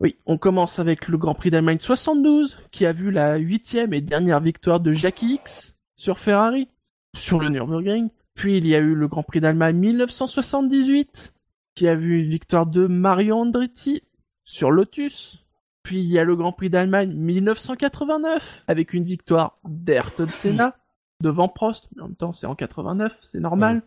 Oui, 0.00 0.16
on 0.24 0.38
commence 0.38 0.78
avec 0.78 1.08
le 1.08 1.18
Grand 1.18 1.34
Prix 1.34 1.50
d'Allemagne 1.50 1.78
72, 1.78 2.58
qui 2.70 2.86
a 2.86 2.92
vu 2.92 3.10
la 3.10 3.36
huitième 3.36 3.92
et 3.92 4.00
dernière 4.00 4.40
victoire 4.40 4.80
de 4.80 4.92
Jackie 4.92 5.34
X 5.34 5.76
sur 5.96 6.18
Ferrari, 6.18 6.68
sur 7.14 7.38
le 7.38 7.50
Nürburgring. 7.50 8.08
Puis 8.34 8.56
il 8.56 8.66
y 8.66 8.74
a 8.74 8.78
eu 8.78 8.94
le 8.94 9.08
Grand 9.08 9.22
Prix 9.22 9.40
d'Allemagne 9.40 9.76
1978, 9.76 11.34
qui 11.74 11.86
a 11.86 11.94
vu 11.94 12.22
une 12.22 12.30
victoire 12.30 12.64
de 12.64 12.86
Mario 12.86 13.36
Andretti 13.36 14.02
sur 14.42 14.70
Lotus. 14.70 15.44
Puis 15.82 15.98
il 15.98 16.08
y 16.08 16.18
a 16.18 16.24
le 16.24 16.34
Grand 16.34 16.52
Prix 16.52 16.70
d'Allemagne 16.70 17.12
1989, 17.12 18.64
avec 18.68 18.94
une 18.94 19.04
victoire 19.04 19.58
d'Ayrton 19.68 20.28
Senna 20.32 20.78
devant 21.22 21.48
Prost. 21.48 21.90
Mais 21.94 22.02
en 22.02 22.06
même 22.06 22.16
temps, 22.16 22.32
c'est 22.32 22.46
en 22.46 22.54
89, 22.54 23.18
c'est 23.20 23.40
normal. 23.40 23.82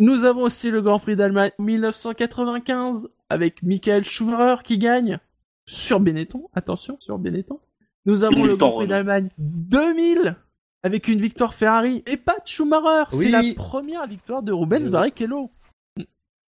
Nous 0.00 0.24
avons 0.24 0.42
aussi 0.42 0.70
le 0.70 0.80
Grand 0.80 0.98
Prix 0.98 1.16
d'Allemagne 1.16 1.50
1995, 1.58 3.10
avec 3.32 3.62
Michael 3.62 4.04
Schumacher 4.04 4.62
qui 4.62 4.76
gagne 4.76 5.18
sur 5.66 6.00
Benetton. 6.00 6.50
Attention, 6.52 6.98
sur 7.00 7.18
Benetton. 7.18 7.60
Nous 8.04 8.24
avons 8.24 8.44
le 8.44 8.56
Grand 8.56 8.72
Prix 8.72 8.88
d'Allemagne 8.88 9.28
2000, 9.38 10.36
avec 10.82 11.08
une 11.08 11.20
victoire 11.20 11.54
Ferrari 11.54 12.02
et 12.06 12.18
pas 12.18 12.34
de 12.34 12.46
Schumacher. 12.46 13.04
Oui. 13.12 13.24
C'est 13.24 13.30
la 13.30 13.42
première 13.54 14.06
victoire 14.06 14.42
de 14.42 14.52
Rubens 14.52 14.84
Oui. 14.84 14.90
Barrichello. 14.90 15.50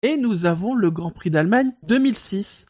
Et 0.02 0.16
nous 0.16 0.44
avons 0.44 0.74
le 0.74 0.90
Grand 0.90 1.12
Prix 1.12 1.30
d'Allemagne 1.30 1.72
2006, 1.84 2.66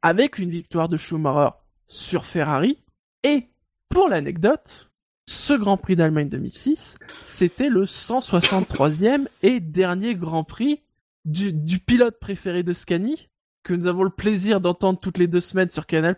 avec 0.00 0.38
une 0.38 0.50
victoire 0.50 0.88
de 0.88 0.96
Schumacher 0.96 1.56
sur 1.88 2.24
Ferrari. 2.24 2.78
Et, 3.24 3.48
pour 3.88 4.08
l'anecdote, 4.08 4.90
ce 5.28 5.54
Grand 5.54 5.76
Prix 5.76 5.96
d'Allemagne 5.96 6.28
2006, 6.28 6.98
c'était 7.24 7.68
le 7.68 7.84
163e 7.84 9.26
et 9.42 9.58
dernier 9.58 10.14
Grand 10.14 10.44
Prix 10.44 10.82
du, 11.24 11.52
du 11.52 11.80
pilote 11.80 12.20
préféré 12.20 12.62
de 12.62 12.72
Scani, 12.72 13.28
que 13.66 13.74
nous 13.74 13.86
avons 13.88 14.04
le 14.04 14.10
plaisir 14.10 14.60
d'entendre 14.60 14.98
toutes 15.00 15.18
les 15.18 15.26
deux 15.28 15.40
semaines 15.40 15.70
sur 15.70 15.86
Canal+. 15.86 16.16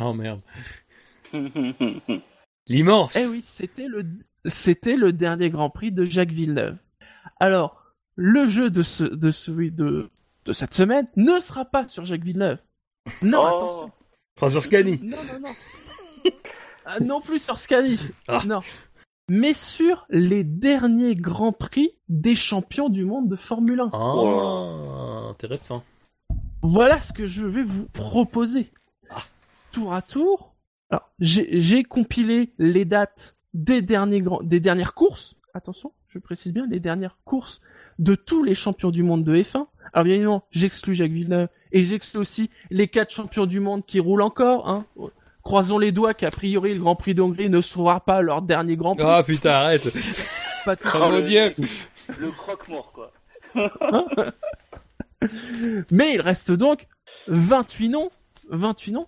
Oh 0.00 0.12
merde. 0.14 0.40
L'immense. 2.68 3.16
Eh 3.16 3.26
oui, 3.26 3.40
c'était 3.42 3.86
le, 3.88 4.06
c'était 4.46 4.96
le 4.96 5.12
dernier 5.12 5.50
Grand 5.50 5.70
Prix 5.70 5.92
de 5.92 6.04
Jacques 6.04 6.30
Villeneuve. 6.30 6.76
Alors, 7.40 7.82
le 8.16 8.48
jeu 8.48 8.70
de 8.70 8.82
ce, 8.82 9.04
de 9.04 9.30
celui 9.30 9.70
de, 9.72 10.10
de 10.44 10.52
cette 10.52 10.74
semaine 10.74 11.08
ne 11.16 11.38
sera 11.40 11.64
pas 11.64 11.88
sur 11.88 12.04
Jacques 12.04 12.24
Villeneuve. 12.24 12.58
Non, 13.22 13.40
Oh. 13.42 13.46
attention. 13.46 13.92
Sera 14.38 14.48
sur 14.50 14.62
Scani. 14.62 15.00
Non, 15.02 15.16
non, 15.32 15.40
non. 15.48 16.30
Ah, 16.86 17.00
non 17.00 17.20
plus 17.20 17.42
sur 17.42 17.58
Scani. 17.58 17.98
Ah. 18.28 18.42
Non. 18.46 18.60
Mais 19.28 19.54
sur 19.54 20.06
les 20.08 20.44
derniers 20.44 21.14
Grands 21.16 21.52
Prix 21.52 21.90
des 22.08 22.34
champions 22.34 22.88
du 22.88 23.04
monde 23.04 23.28
de 23.28 23.36
Formule 23.36 23.80
1. 23.80 23.90
Oh, 23.92 25.26
intéressant. 25.30 25.82
Voilà 26.62 27.00
ce 27.00 27.12
que 27.12 27.26
je 27.26 27.44
vais 27.46 27.62
vous 27.62 27.86
proposer. 27.86 28.72
Tour 29.72 29.94
à 29.94 30.02
tour. 30.02 30.54
Alors, 30.90 31.08
j'ai 31.20 31.60
j'ai 31.60 31.84
compilé 31.84 32.52
les 32.58 32.84
dates 32.84 33.36
des, 33.54 33.82
derniers 33.82 34.20
grands, 34.20 34.42
des 34.42 34.60
dernières 34.60 34.94
courses. 34.94 35.36
Attention, 35.54 35.92
je 36.08 36.18
précise 36.18 36.52
bien 36.52 36.66
les 36.68 36.80
dernières 36.80 37.18
courses 37.24 37.60
de 37.98 38.14
tous 38.14 38.42
les 38.42 38.54
champions 38.54 38.90
du 38.90 39.02
monde 39.02 39.24
de 39.24 39.36
F1. 39.36 39.66
Alors 39.92 40.04
bien 40.04 40.14
évidemment, 40.14 40.44
j'exclus 40.50 40.94
Jacques 40.94 41.10
Villeneuve 41.12 41.48
et 41.72 41.82
j'exclus 41.82 42.18
aussi 42.18 42.50
les 42.70 42.88
quatre 42.88 43.12
champions 43.12 43.46
du 43.46 43.60
monde 43.60 43.84
qui 43.86 44.00
roulent 44.00 44.22
encore. 44.22 44.68
Hein. 44.68 44.84
Croisons 45.42 45.78
les 45.78 45.92
doigts 45.92 46.14
qu'a 46.14 46.30
priori 46.30 46.74
le 46.74 46.80
Grand 46.80 46.96
Prix 46.96 47.14
de 47.14 47.22
Hongrie 47.22 47.48
ne 47.48 47.60
sera 47.60 48.00
pas 48.00 48.20
leur 48.22 48.42
dernier 48.42 48.76
Grand 48.76 48.94
Prix. 48.94 49.04
Oh 49.06 49.22
putain, 49.24 49.50
arrête. 49.50 49.88
Pas 50.64 50.76
tout 50.76 50.88
Oh 50.94 51.10
le- 51.10 51.22
dieu. 51.22 51.54
Le 52.18 52.30
croque-mort 52.32 52.92
quoi. 52.92 53.12
Mais 55.90 56.14
il 56.14 56.20
reste 56.20 56.52
donc 56.52 56.86
28 57.28 57.88
noms. 57.90 58.10
28 58.50 58.92
noms. 58.92 59.06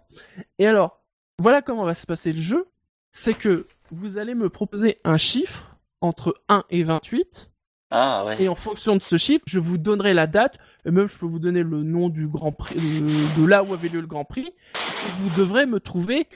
Et 0.58 0.66
alors, 0.66 1.00
voilà 1.38 1.62
comment 1.62 1.84
va 1.84 1.94
se 1.94 2.06
passer 2.06 2.32
le 2.32 2.40
jeu. 2.40 2.68
C'est 3.10 3.34
que 3.34 3.66
vous 3.90 4.18
allez 4.18 4.34
me 4.34 4.48
proposer 4.48 5.00
un 5.04 5.16
chiffre 5.16 5.76
entre 6.00 6.40
1 6.48 6.64
et 6.70 6.82
28. 6.82 7.50
Ah 7.90 8.24
ouais. 8.24 8.42
Et 8.42 8.48
en 8.48 8.54
fonction 8.54 8.96
de 8.96 9.02
ce 9.02 9.16
chiffre, 9.18 9.44
je 9.46 9.58
vous 9.58 9.76
donnerai 9.76 10.14
la 10.14 10.26
date. 10.26 10.58
Et 10.86 10.90
même, 10.90 11.08
je 11.08 11.18
peux 11.18 11.26
vous 11.26 11.38
donner 11.38 11.62
le 11.62 11.82
nom 11.82 12.08
du 12.08 12.26
Grand 12.26 12.52
Prix, 12.52 12.76
de, 12.76 13.40
de 13.40 13.46
là 13.46 13.62
où 13.62 13.74
avait 13.74 13.88
lieu 13.88 14.00
le 14.00 14.06
Grand 14.06 14.24
Prix. 14.24 14.46
Et 14.46 15.10
vous 15.18 15.38
devrez 15.38 15.66
me 15.66 15.78
trouver 15.78 16.26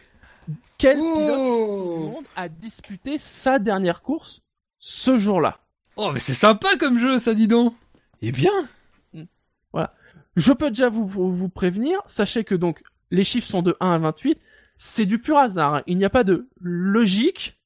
quel 0.79 0.99
pilote 0.99 1.19
du 1.19 2.11
monde 2.11 2.25
a 2.37 2.49
disputé 2.49 3.17
sa 3.19 3.59
dernière 3.59 4.03
course 4.03 4.43
ce 4.79 5.17
jour-là. 5.17 5.59
Oh, 5.97 6.11
mais 6.13 6.19
c'est 6.19 6.35
sympa 6.35 6.77
comme 6.77 6.99
jeu, 6.99 7.19
ça, 7.19 7.33
dis 7.33 7.49
donc. 7.49 7.75
Eh 8.21 8.33
bien. 8.33 8.53
Je 10.37 10.53
peux 10.53 10.71
déjà 10.71 10.89
vous, 10.89 11.07
vous 11.07 11.49
prévenir, 11.49 12.01
sachez 12.07 12.45
que 12.45 12.55
donc 12.55 12.83
les 13.11 13.25
chiffres 13.25 13.47
sont 13.47 13.63
de 13.63 13.77
1 13.81 13.93
à 13.93 13.99
28, 13.99 14.39
c'est 14.75 15.07
du 15.07 15.19
pur 15.19 15.39
hasard, 15.39 15.77
hein. 15.77 15.83
il 15.87 15.97
n'y 15.99 16.05
a 16.05 16.11
pas 16.11 16.25
de 16.25 16.49
logique 16.61 17.59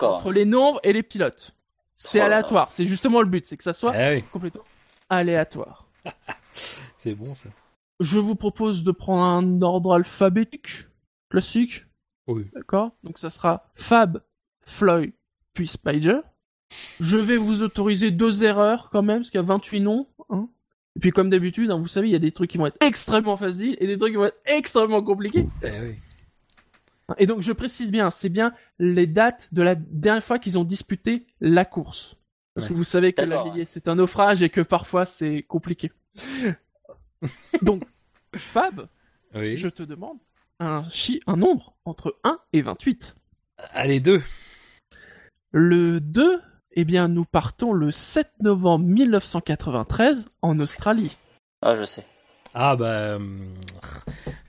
entre 0.00 0.32
les 0.32 0.44
nombres 0.44 0.80
et 0.82 0.92
les 0.92 1.02
pilotes. 1.02 1.54
C'est 1.94 2.20
Oh 2.20 2.24
aléatoire, 2.24 2.70
c'est 2.70 2.84
justement 2.84 3.22
le 3.22 3.28
but, 3.28 3.46
c'est 3.46 3.56
que 3.56 3.64
ça 3.64 3.72
soit 3.72 3.92
Eh 3.96 4.16
oui, 4.16 4.22
complètement 4.30 4.64
aléatoire. 5.08 5.86
c'est 6.98 7.14
bon 7.14 7.32
ça. 7.32 7.48
Je 8.00 8.18
vous 8.18 8.34
propose 8.34 8.84
de 8.84 8.92
prendre 8.92 9.22
un 9.24 9.62
ordre 9.62 9.94
alphabétique, 9.94 10.88
classique, 11.30 11.86
Oui. 12.26 12.46
d'accord 12.52 12.90
Donc 13.02 13.18
ça 13.18 13.30
sera 13.30 13.70
Fab, 13.74 14.22
Floyd, 14.62 15.12
puis 15.54 15.66
Spider. 15.66 16.18
Je 17.00 17.16
vais 17.16 17.36
vous 17.36 17.62
autoriser 17.62 18.10
deux 18.10 18.44
erreurs 18.44 18.90
quand 18.90 19.02
même, 19.02 19.20
parce 19.20 19.30
qu'il 19.30 19.40
y 19.40 19.44
a 19.44 19.46
28 19.46 19.80
noms. 19.80 20.08
Hein 20.28 20.48
et 20.96 20.98
puis 20.98 21.10
comme 21.12 21.30
d'habitude, 21.30 21.70
hein, 21.70 21.78
vous 21.78 21.86
savez, 21.88 22.08
il 22.08 22.12
y 22.12 22.16
a 22.16 22.18
des 22.18 22.32
trucs 22.32 22.50
qui 22.50 22.58
vont 22.58 22.66
être 22.66 22.78
extrêmement 22.84 23.36
faciles 23.36 23.76
et 23.80 23.86
des 23.86 23.98
trucs 23.98 24.12
qui 24.12 24.16
vont 24.16 24.24
être 24.24 24.40
extrêmement 24.46 25.02
compliqués. 25.02 25.46
Eh 25.62 25.68
oui. 25.82 25.94
Et 27.18 27.26
donc 27.26 27.40
je 27.42 27.52
précise 27.52 27.92
bien, 27.92 28.10
c'est 28.10 28.28
bien 28.30 28.52
les 28.80 29.06
dates 29.06 29.48
de 29.52 29.62
la 29.62 29.74
dernière 29.76 30.24
fois 30.24 30.38
qu'ils 30.40 30.58
ont 30.58 30.64
disputé 30.64 31.26
la 31.40 31.64
course. 31.64 32.16
Parce 32.54 32.66
Ouais. 32.66 32.72
que 32.72 32.76
vous 32.76 32.84
savez 32.84 33.12
que 33.12 33.22
la 33.22 33.44
vieillesse 33.44 33.70
c'est 33.70 33.86
un 33.88 33.94
naufrage 33.96 34.42
et 34.42 34.48
que 34.48 34.60
parfois 34.62 35.04
c'est 35.04 35.42
compliqué. 35.42 35.92
Donc, 37.62 37.84
Fab, 38.34 38.88
Oui. 39.34 39.56
je 39.56 39.68
te 39.68 39.82
demande 39.82 40.18
un, 40.58 40.88
chi 40.90 41.20
un 41.26 41.36
nombre 41.36 41.74
entre 41.84 42.18
1 42.24 42.38
et 42.54 42.62
28. 42.62 43.14
Allez, 43.72 44.00
deux. 44.00 44.22
Le 45.52 46.00
2, 46.00 46.40
eh 46.76 46.84
bien, 46.84 47.08
nous 47.08 47.24
partons 47.24 47.72
le 47.72 47.90
7 47.90 48.28
novembre 48.40 48.84
1993 48.86 50.26
en 50.42 50.58
Australie. 50.58 51.16
Ah, 51.62 51.74
je 51.74 51.84
sais. 51.84 52.04
Ah 52.54 52.76
bah... 52.76 53.16
hum, 53.16 53.52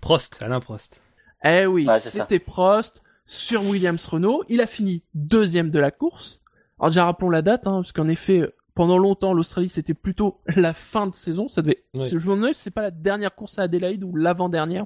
Prost, 0.02 0.42
Alain 0.44 0.60
Prost. 0.60 1.02
Eh 1.44 1.66
oui, 1.66 1.88
Ouais, 1.88 2.00
c'était 2.00 2.40
Prost 2.40 3.02
sur 3.26 3.64
Williams 3.66 4.06
Renault. 4.08 4.44
Il 4.50 4.62
a 4.62 4.68
fini 4.68 5.04
deuxième 5.14 5.70
de 5.70 5.80
la 5.80 5.92
course. 5.92 6.42
Alors 6.80 6.90
déjà 6.90 7.06
rappelons 7.06 7.30
la 7.30 7.42
date, 7.42 7.66
hein, 7.68 7.76
parce 7.82 7.92
qu'en 7.92 8.08
effet, 8.08 8.54
pendant 8.76 8.98
longtemps, 8.98 9.34
l'Australie 9.34 9.70
c'était 9.70 9.94
plutôt 9.94 10.40
la 10.56 10.74
fin 10.74 11.08
de 11.08 11.16
saison. 11.16 11.48
Ça 11.50 11.62
devait. 11.62 11.84
Je 11.96 12.16
me 12.16 12.36
demande 12.36 12.54
si 12.54 12.62
c'est 12.62 12.72
pas 12.72 12.82
la 12.84 12.92
dernière 12.92 13.34
course 13.36 13.60
à 13.60 13.64
Adélaïde 13.64 14.04
ou 14.04 14.16
l'avant-dernière? 14.16 14.86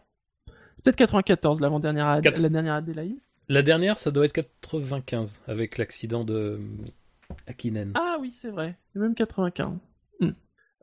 Peut-être 0.83 0.95
94, 0.95 1.61
l'avant-dernière 1.61 2.07
à... 2.07 2.21
Quatre- 2.21 2.41
la 2.41 2.49
dernière 2.49 2.73
à 2.73 2.77
Adélaïde. 2.77 3.19
La 3.49 3.61
dernière, 3.61 3.97
ça 3.99 4.11
doit 4.11 4.25
être 4.25 4.33
95, 4.33 5.43
avec 5.47 5.77
l'accident 5.77 6.23
de 6.23 6.59
Hakkinen. 7.47 7.93
Ah 7.95 8.17
oui, 8.19 8.31
c'est 8.31 8.49
vrai. 8.49 8.77
Même 8.95 9.15
95. 9.15 9.87
Hmm. 10.19 10.29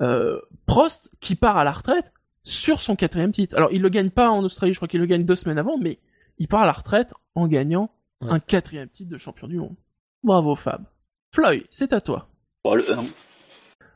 Euh, 0.01 0.41
Prost 0.67 1.11
qui 1.21 1.35
part 1.35 1.57
à 1.57 1.65
la 1.65 1.73
retraite 1.73 2.13
sur 2.45 2.81
son 2.81 2.97
quatrième 2.97 3.33
titre. 3.33 3.57
Alors 3.57 3.71
il 3.73 3.83
le 3.83 3.89
gagne 3.89 4.11
pas 4.11 4.31
en 4.31 4.43
Australie, 4.45 4.73
je 4.73 4.79
crois 4.79 4.89
qu'il 4.89 5.01
le 5.01 5.07
gagne 5.07 5.25
deux 5.25 5.35
semaines 5.35 5.59
avant, 5.59 5.77
mais 5.79 5.99
il 6.39 6.49
part 6.49 6.63
à 6.63 6.67
la 6.67 6.73
retraite 6.73 7.13
en 7.35 7.47
gagnant 7.47 7.91
Ouais. 8.21 8.33
un 8.33 8.41
quatrième 8.41 8.89
titre 8.89 9.11
de 9.13 9.17
champion 9.19 9.47
du 9.47 9.59
monde. 9.59 9.77
Bravo 10.25 10.57
Fab. 10.57 10.85
Floyd, 11.33 11.65
c'est 11.71 11.93
à 11.93 12.01
toi. 12.01 12.29
Bon, 12.65 12.75
le 12.75 12.91
1. 12.91 13.05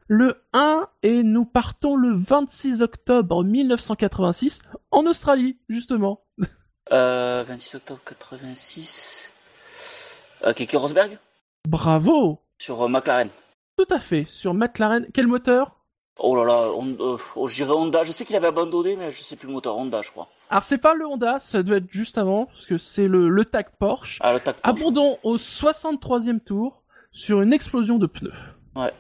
Le 0.06 0.44
1 0.52 0.86
et 1.02 1.24
nous 1.24 1.44
partons 1.44 1.96
le 1.96 2.12
26 2.14 2.82
octobre 2.82 3.42
1986 3.42 4.62
en 4.92 5.06
Australie, 5.06 5.58
justement. 5.68 6.24
Euh, 6.92 7.42
26 7.44 7.76
octobre 7.76 8.00
86. 8.04 9.32
Euh, 10.44 10.52
Keke 10.52 10.72
Rosberg? 10.74 11.18
Bravo 11.66 12.41
sur 12.62 12.82
euh, 12.82 12.88
McLaren. 12.88 13.28
Tout 13.76 13.92
à 13.92 13.98
fait. 13.98 14.24
Sur 14.24 14.54
McLaren, 14.54 15.06
quel 15.12 15.26
moteur? 15.26 15.80
Oh 16.18 16.36
là 16.36 16.44
là, 16.44 16.70
on, 16.76 16.86
euh, 17.00 17.16
oh, 17.36 17.46
je 17.46 17.56
dirais 17.56 17.72
Honda. 17.72 18.04
Je 18.04 18.12
sais 18.12 18.24
qu'il 18.24 18.36
avait 18.36 18.46
abandonné, 18.46 18.96
mais 18.96 19.10
je 19.10 19.22
sais 19.22 19.34
plus 19.34 19.48
le 19.48 19.54
moteur. 19.54 19.76
Honda, 19.76 20.02
je 20.02 20.10
crois. 20.10 20.28
Alors 20.50 20.62
c'est 20.62 20.78
pas 20.78 20.94
le 20.94 21.06
Honda, 21.06 21.38
ça 21.38 21.62
doit 21.62 21.78
être 21.78 21.90
juste 21.90 22.18
avant, 22.18 22.46
parce 22.46 22.66
que 22.66 22.78
c'est 22.78 23.08
le, 23.08 23.28
le 23.28 23.44
tag 23.44 23.66
Porsche. 23.78 24.18
Ah, 24.22 24.32
le 24.32 24.40
tac. 24.40 24.56
Abandon 24.62 25.18
au 25.22 25.38
63e 25.38 26.40
tour 26.40 26.82
sur 27.10 27.42
une 27.42 27.52
explosion 27.52 27.98
de 27.98 28.06
pneus. 28.06 28.32
Ouais. 28.76 28.92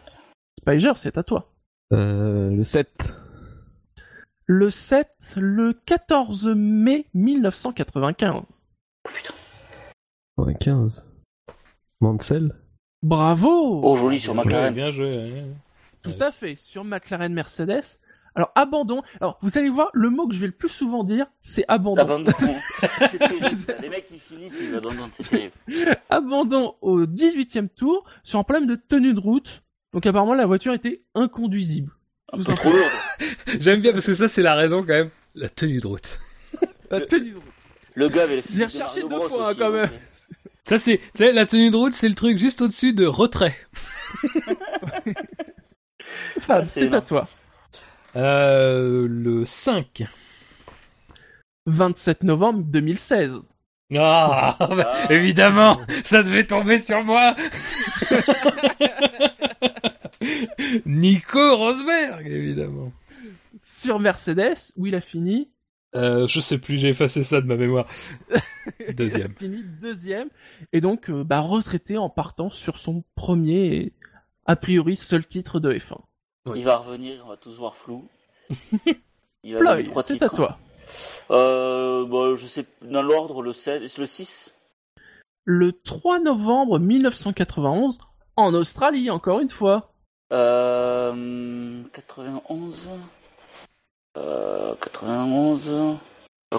Spiger, 0.60 0.92
c'est 0.96 1.18
à 1.18 1.22
toi. 1.22 1.52
Euh, 1.92 2.50
le 2.50 2.64
7. 2.64 2.88
Le 4.46 4.70
7, 4.70 5.36
le 5.36 5.74
14 5.74 6.48
mai 6.56 7.06
1995. 7.14 8.62
Oh, 9.04 9.10
putain. 9.14 9.34
15. 10.58 11.04
Mansell? 12.00 12.61
Bravo 13.02 13.80
Oh, 13.82 13.96
joli 13.96 14.20
sur 14.20 14.34
Bien 14.34 14.42
joué, 14.42 14.50
McLaren. 14.52 14.74
Bien 14.74 14.90
joué. 14.90 15.04
ouais. 15.06 15.44
Tout 16.02 16.14
à 16.20 16.32
fait, 16.32 16.56
sur 16.56 16.84
McLaren 16.84 17.32
Mercedes. 17.32 17.98
Alors, 18.34 18.50
abandon. 18.54 19.02
Alors, 19.20 19.38
vous 19.42 19.58
allez 19.58 19.68
voir, 19.68 19.90
le 19.92 20.08
mot 20.08 20.26
que 20.26 20.34
je 20.34 20.40
vais 20.40 20.46
le 20.46 20.52
plus 20.52 20.70
souvent 20.70 21.04
dire, 21.04 21.26
c'est 21.40 21.64
abandon. 21.68 22.00
Abandon. 22.00 22.32
c'est 23.10 23.18
terrible. 23.18 23.50
Les 23.82 23.88
mecs 23.88 24.06
qui 24.06 24.18
finissent, 24.18 24.58
ils 24.62 24.74
abandonnent, 24.74 25.10
c'est 25.10 25.28
terrible. 25.28 25.52
Abandon 26.08 26.74
au 26.80 27.04
18e 27.04 27.68
tour 27.68 28.04
sur 28.22 28.38
un 28.38 28.44
problème 28.44 28.66
de 28.66 28.74
tenue 28.76 29.14
de 29.14 29.20
route. 29.20 29.62
Donc, 29.92 30.06
apparemment, 30.06 30.34
la 30.34 30.46
voiture 30.46 30.72
était 30.72 31.02
inconduisible. 31.14 31.92
Un 32.32 32.38
peu 32.38 32.44
trop 32.44 32.70
lourd. 32.70 32.88
J'aime 33.60 33.82
bien 33.82 33.92
parce 33.92 34.06
que 34.06 34.14
ça, 34.14 34.28
c'est 34.28 34.42
la 34.42 34.54
raison 34.54 34.80
quand 34.80 34.94
même. 34.94 35.10
La 35.34 35.50
tenue 35.50 35.80
de 35.80 35.86
route. 35.86 36.18
La 36.90 37.00
tenue 37.02 37.32
de 37.32 37.34
route. 37.36 37.44
Le 37.94 38.08
gars 38.08 38.22
avait 38.22 38.36
les 38.36 38.42
J'ai 38.50 38.64
recherché 38.64 39.02
deux 39.02 39.20
fois, 39.20 39.48
hein, 39.48 39.50
aussi, 39.50 39.58
quand 39.58 39.70
même. 39.70 39.90
Ça, 40.64 40.78
c'est, 40.78 40.98
tu 40.98 41.04
sais, 41.14 41.32
la 41.32 41.44
tenue 41.46 41.70
de 41.70 41.76
route, 41.76 41.92
c'est 41.92 42.08
le 42.08 42.14
truc 42.14 42.38
juste 42.38 42.62
au-dessus 42.62 42.92
de 42.92 43.04
retrait. 43.04 43.56
Fab, 46.38 46.64
c'est 46.64 46.92
à 46.94 47.00
toi. 47.00 47.28
Euh, 48.16 49.06
le 49.08 49.44
5. 49.44 50.04
27 51.66 52.22
novembre 52.24 52.62
2016. 52.64 53.40
Ah, 53.96 54.56
bah, 54.58 54.92
Ah. 54.94 55.12
évidemment, 55.12 55.78
ça 56.04 56.22
devait 56.22 56.46
tomber 56.46 56.78
sur 56.78 57.02
moi. 57.04 57.34
Nico 60.86 61.56
Rosberg, 61.56 62.26
évidemment. 62.26 62.92
Sur 63.60 64.00
Mercedes, 64.00 64.72
où 64.76 64.86
il 64.86 64.94
a 64.94 65.00
fini 65.00 65.50
Euh, 65.94 66.26
je 66.26 66.40
sais 66.40 66.58
plus, 66.58 66.78
j'ai 66.78 66.88
effacé 66.88 67.22
ça 67.22 67.40
de 67.40 67.46
ma 67.46 67.56
mémoire. 67.56 67.86
Il 68.88 68.94
Deuxième. 68.94 69.30
a 69.30 69.38
fini 69.38 69.62
deuxième. 69.62 70.28
Et 70.72 70.80
donc, 70.80 71.10
euh, 71.10 71.22
bah, 71.24 71.40
retraité 71.40 71.98
en 71.98 72.08
partant 72.08 72.50
sur 72.50 72.78
son 72.78 73.04
premier 73.14 73.66
et, 73.76 73.92
a 74.46 74.56
priori, 74.56 74.96
seul 74.96 75.26
titre 75.26 75.60
de 75.60 75.72
F1. 75.72 76.00
Il 76.56 76.64
va 76.64 76.76
revenir, 76.76 77.22
on 77.24 77.28
va 77.28 77.36
tous 77.36 77.56
voir 77.58 77.76
flou. 77.76 78.08
Il 79.44 79.54
va 79.54 79.62
gagner 79.76 79.84
trois 79.84 80.02
c'est 80.02 80.22
à 80.22 80.28
toi. 80.28 80.58
Euh, 81.30 82.06
bah, 82.06 82.34
je 82.34 82.46
sais, 82.46 82.64
dans 82.82 83.02
l'ordre, 83.02 83.42
le 83.42 83.52
7, 83.52 83.98
le 83.98 84.06
6. 84.06 84.54
Le 85.44 85.72
3 85.72 86.20
novembre 86.20 86.78
1991, 86.78 87.98
en 88.36 88.54
Australie, 88.54 89.10
encore 89.10 89.40
une 89.40 89.50
fois. 89.50 89.92
Euh, 90.32 91.82
91. 91.92 92.88
Euh, 94.16 94.74
91. 94.76 95.68
Euh, 95.70 95.94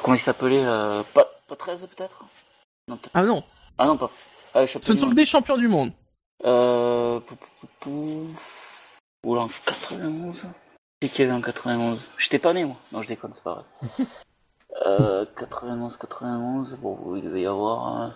comment 0.01 0.15
il 0.15 0.19
s'appelait 0.19 0.63
euh, 0.65 1.03
pas, 1.13 1.29
pas 1.47 1.55
13 1.55 1.87
peut-être? 1.95 2.25
Ah 3.13 3.21
non, 3.23 3.43
Ah 3.77 3.85
non, 3.85 3.97
pas. 3.97 4.09
Ah, 4.53 4.67
ce 4.67 4.77
ne 4.77 4.97
sont 4.97 5.09
que 5.09 5.15
des 5.15 5.25
champions 5.25 5.57
du 5.57 5.67
monde. 5.67 5.91
Euh. 6.45 7.19
Pou, 7.21 7.35
pou, 7.35 7.47
pou, 7.59 7.67
pou. 7.79 8.27
Oula, 9.25 9.41
en 9.43 9.47
91 9.47 10.43
C'est 11.01 11.09
qui 11.09 11.21
y 11.21 11.25
avait 11.25 11.33
en 11.33 11.41
91 11.41 12.01
J'étais 12.17 12.39
pas 12.39 12.53
né 12.53 12.65
moi. 12.65 12.75
Non, 12.91 13.01
je 13.01 13.07
déconne, 13.07 13.31
c'est 13.33 13.43
pas 13.43 13.63
vrai. 13.81 14.05
euh, 14.85 15.25
91, 15.37 15.95
91. 15.97 16.77
Bon, 16.81 17.15
il 17.15 17.23
devait 17.23 17.41
y 17.41 17.45
avoir. 17.45 18.01
euh, 18.03 18.09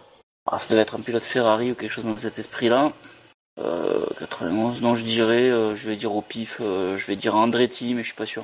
Ah, 0.52 0.60
ça 0.60 0.68
devait 0.70 0.82
être 0.82 0.96
un 0.96 1.02
pilote 1.02 1.24
Ferrari 1.24 1.72
ou 1.72 1.76
quelque 1.76 1.92
chose 1.92 2.06
dans 2.06 2.18
cet 2.18 2.40
esprit-là. 2.40 2.92
Euh, 3.60 4.06
91. 4.20 4.82
Non, 4.82 4.96
je 4.96 5.04
dirais. 5.06 5.50
euh, 5.50 5.76
je 5.76 5.90
vais 5.90 5.96
dire 5.96 6.14
au 6.14 6.22
pif. 6.22 6.58
euh, 6.60 6.98
je 6.98 7.06
vais 7.08 7.16
dire 7.16 7.36
Andretti, 7.36 7.94
mais 7.94 8.04
je 8.04 8.08
suis 8.08 8.18
pas 8.18 8.26
sûr. 8.26 8.44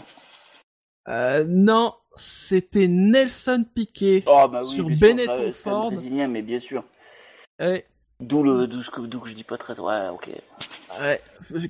Euh, 1.08 1.44
non, 1.48 1.94
c'était 2.16 2.88
Nelson 2.88 3.66
Piquet. 3.76 4.24
Oh, 4.28 4.48
bah 4.48 4.60
oui, 4.64 4.70
Sur 4.76 4.90
Benetton 4.90 5.48
un 5.50 5.52
Ford. 5.52 5.86
Brésilien, 5.88 6.28
mais 6.28 6.42
bien 6.42 6.60
sûr. 6.60 6.84
Ouais, 7.60 7.86
D'où 8.20 8.42
le, 8.44 8.68
d'où 8.68 8.82
ce 8.82 8.90
que, 8.90 9.02
d'où 9.02 9.20
que 9.20 9.28
je 9.28 9.34
dis 9.34 9.44
pas 9.44 9.58
13. 9.58 9.80
Ouais, 9.80 10.08
ok. 10.10 10.30
ouais. 11.02 11.22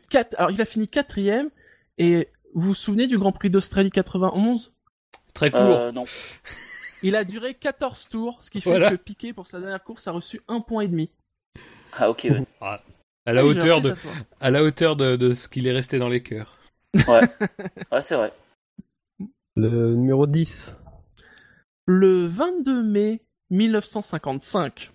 Quatre- 0.10 0.36
Alors, 0.38 0.52
il 0.52 0.62
a 0.62 0.66
fini 0.66 0.88
quatrième. 0.88 1.50
Et 1.98 2.30
vous 2.54 2.68
vous 2.70 2.76
souvenez 2.76 3.08
du 3.08 3.18
Grand 3.18 3.32
Prix 3.32 3.50
d'Australie 3.50 3.90
91 3.92 4.72
Très 5.34 5.50
court. 5.52 5.62
Euh, 5.62 5.92
non. 5.92 6.04
Il 7.06 7.16
a 7.18 7.26
duré 7.26 7.54
14 7.54 8.08
tours, 8.08 8.38
ce 8.42 8.50
qui 8.50 8.62
fait 8.62 8.70
Voilà. 8.70 8.90
que 8.92 8.96
Piquet, 8.96 9.34
pour 9.34 9.48
sa 9.48 9.60
dernière 9.60 9.84
course, 9.84 10.08
a 10.08 10.12
reçu 10.12 10.40
un 10.48 10.62
point 10.62 10.84
et 10.84 10.88
demi. 10.88 11.10
Ah, 11.92 12.10
ok, 12.10 12.28
ouais. 12.30 12.44
à 13.26 13.34
la 13.34 13.44
Oui, 13.46 13.52
hauteur 13.52 13.82
de, 13.82 13.94
à 14.40 14.50
la 14.52 14.64
hauteur 14.64 14.96
de, 14.96 15.16
de 15.18 15.32
ce 15.34 15.50
qu'il 15.50 15.68
est 15.68 15.72
resté 15.74 15.98
dans 15.98 16.08
les 16.08 16.24
cœurs. 16.24 16.58
Ouais, 17.08 17.22
c'est 18.02 18.16
vrai. 18.16 18.32
Le 19.56 19.96
numéro 19.96 20.26
10. 20.28 20.80
Le 21.86 22.26
22 22.28 22.84
mai 22.84 23.22
1955. 23.50 24.92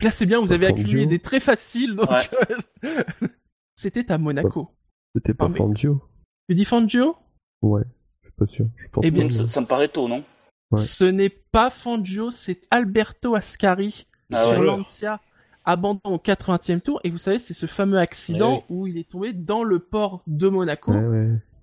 Là, 0.00 0.10
c'est 0.10 0.26
bien, 0.26 0.40
vous 0.40 0.52
avez 0.52 0.66
accumulé 0.66 1.06
des 1.06 1.18
très 1.18 1.40
faciles, 1.40 1.94
donc... 1.96 2.08
Ouais. 2.10 2.90
C'était 3.76 4.10
à 4.12 4.18
Monaco. 4.18 4.70
C'était 5.14 5.34
pas 5.34 5.46
Ah, 5.46 5.48
mais- 5.48 5.58
Fangio 5.58 6.02
Tu 6.48 6.54
dis 6.54 6.64
Fangio? 6.64 7.16
Ouais, 7.62 7.82
je 8.22 8.28
suis 8.28 8.36
pas 8.36 8.46
sûr. 8.46 8.66
Je 8.76 8.88
pense 8.88 9.04
Eh 9.04 9.10
bien, 9.10 9.28
Ça, 9.46 9.60
me 9.60 9.66
paraît 9.66 9.88
tôt, 9.88 10.08
non? 10.08 10.22
Ouais. 10.70 10.78
Ce 10.78 11.04
n'est 11.04 11.28
pas 11.30 11.70
Fangio, 11.70 12.30
c'est 12.30 12.62
Alberto 12.70 13.34
Ascari 13.34 14.06
Ah 14.32 14.44
sur 14.44 14.60
ouais. 14.60 14.66
Lancia, 14.66 15.20
abandon 15.64 16.00
au 16.04 16.18
80e 16.18 16.80
tour. 16.80 17.00
Et 17.04 17.10
vous 17.10 17.18
savez, 17.18 17.38
c'est 17.38 17.54
ce 17.54 17.66
fameux 17.66 17.98
accident 17.98 18.64
Eh 18.68 18.72
où 18.72 18.86
il 18.86 18.98
est 18.98 19.08
tombé 19.10 19.32
dans 19.32 19.62
le 19.64 19.78
port 19.78 20.22
de 20.26 20.48
Monaco. 20.48 20.92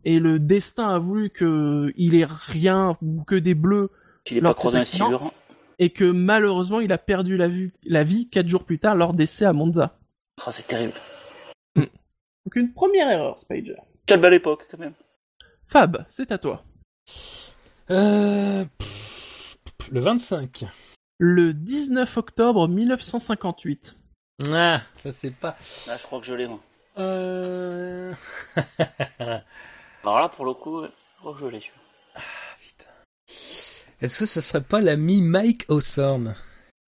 Et 0.06 0.20
le 0.20 0.40
destin 0.40 0.90
a 0.90 1.00
voulu 1.00 1.30
que 1.30 1.94
il 1.96 2.16
ait 2.16 2.26
rien 2.28 2.98
ou 3.02 3.24
que 3.24 3.36
des 3.36 3.54
bleus 3.56 3.90
Qu'il 4.24 4.38
ait 4.38 4.42
pas 4.42 4.54
croisé 4.54 4.80
un 4.80 4.84
silure. 4.84 5.32
et 5.80 5.92
que 5.92 6.06
malheureusement 6.06 6.80
il 6.80 6.92
a 6.92 6.98
perdu 6.98 7.38
la, 7.38 7.48
vue- 7.48 7.74
la 7.86 8.04
vie 8.04 8.28
quatre 8.30 8.48
jours 8.48 8.64
plus 8.64 8.80
tard 8.80 8.96
lors 8.96 9.14
d'essai 9.14 9.46
à 9.46 9.54
Monza. 9.54 9.98
Oh, 10.46 10.50
c'est 10.52 10.68
terrible. 10.68 10.94
Donc 11.76 12.56
une 12.56 12.74
première 12.74 13.10
erreur, 13.12 13.38
Spider. 13.38 13.76
Quelle 14.08 14.20
belle 14.20 14.34
époque, 14.34 14.66
quand 14.72 14.80
même. 14.80 14.94
Fab, 15.68 16.04
c'est 16.10 16.32
à 16.32 16.40
toi. 16.40 16.64
Euh, 17.92 18.66
le 19.92 20.00
25. 20.00 20.66
Le 21.20 21.54
19 21.54 22.18
octobre 22.18 22.68
1958. 22.68 23.98
Ah, 24.52 24.82
ça 24.96 25.12
c'est 25.12 25.30
pas. 25.36 25.56
Là, 25.88 25.98
je 25.98 26.04
crois 26.04 26.20
que 26.20 26.26
je 26.26 26.34
l'ai, 26.34 26.48
moi. 26.48 26.60
Euh... 26.98 28.12
Alors 30.04 30.20
là, 30.20 30.30
pour 30.30 30.46
le 30.46 30.54
coup, 30.54 30.82
je 30.84 31.32
que 31.32 31.38
je 31.40 31.46
l'ai, 31.48 31.60
celui 31.60 31.72
Est-ce 34.02 34.20
que 34.20 34.26
ça 34.26 34.42
serait 34.42 34.64
pas 34.64 34.82
l'ami 34.82 35.22
Mike 35.22 35.66
Hawthorne 35.70 36.34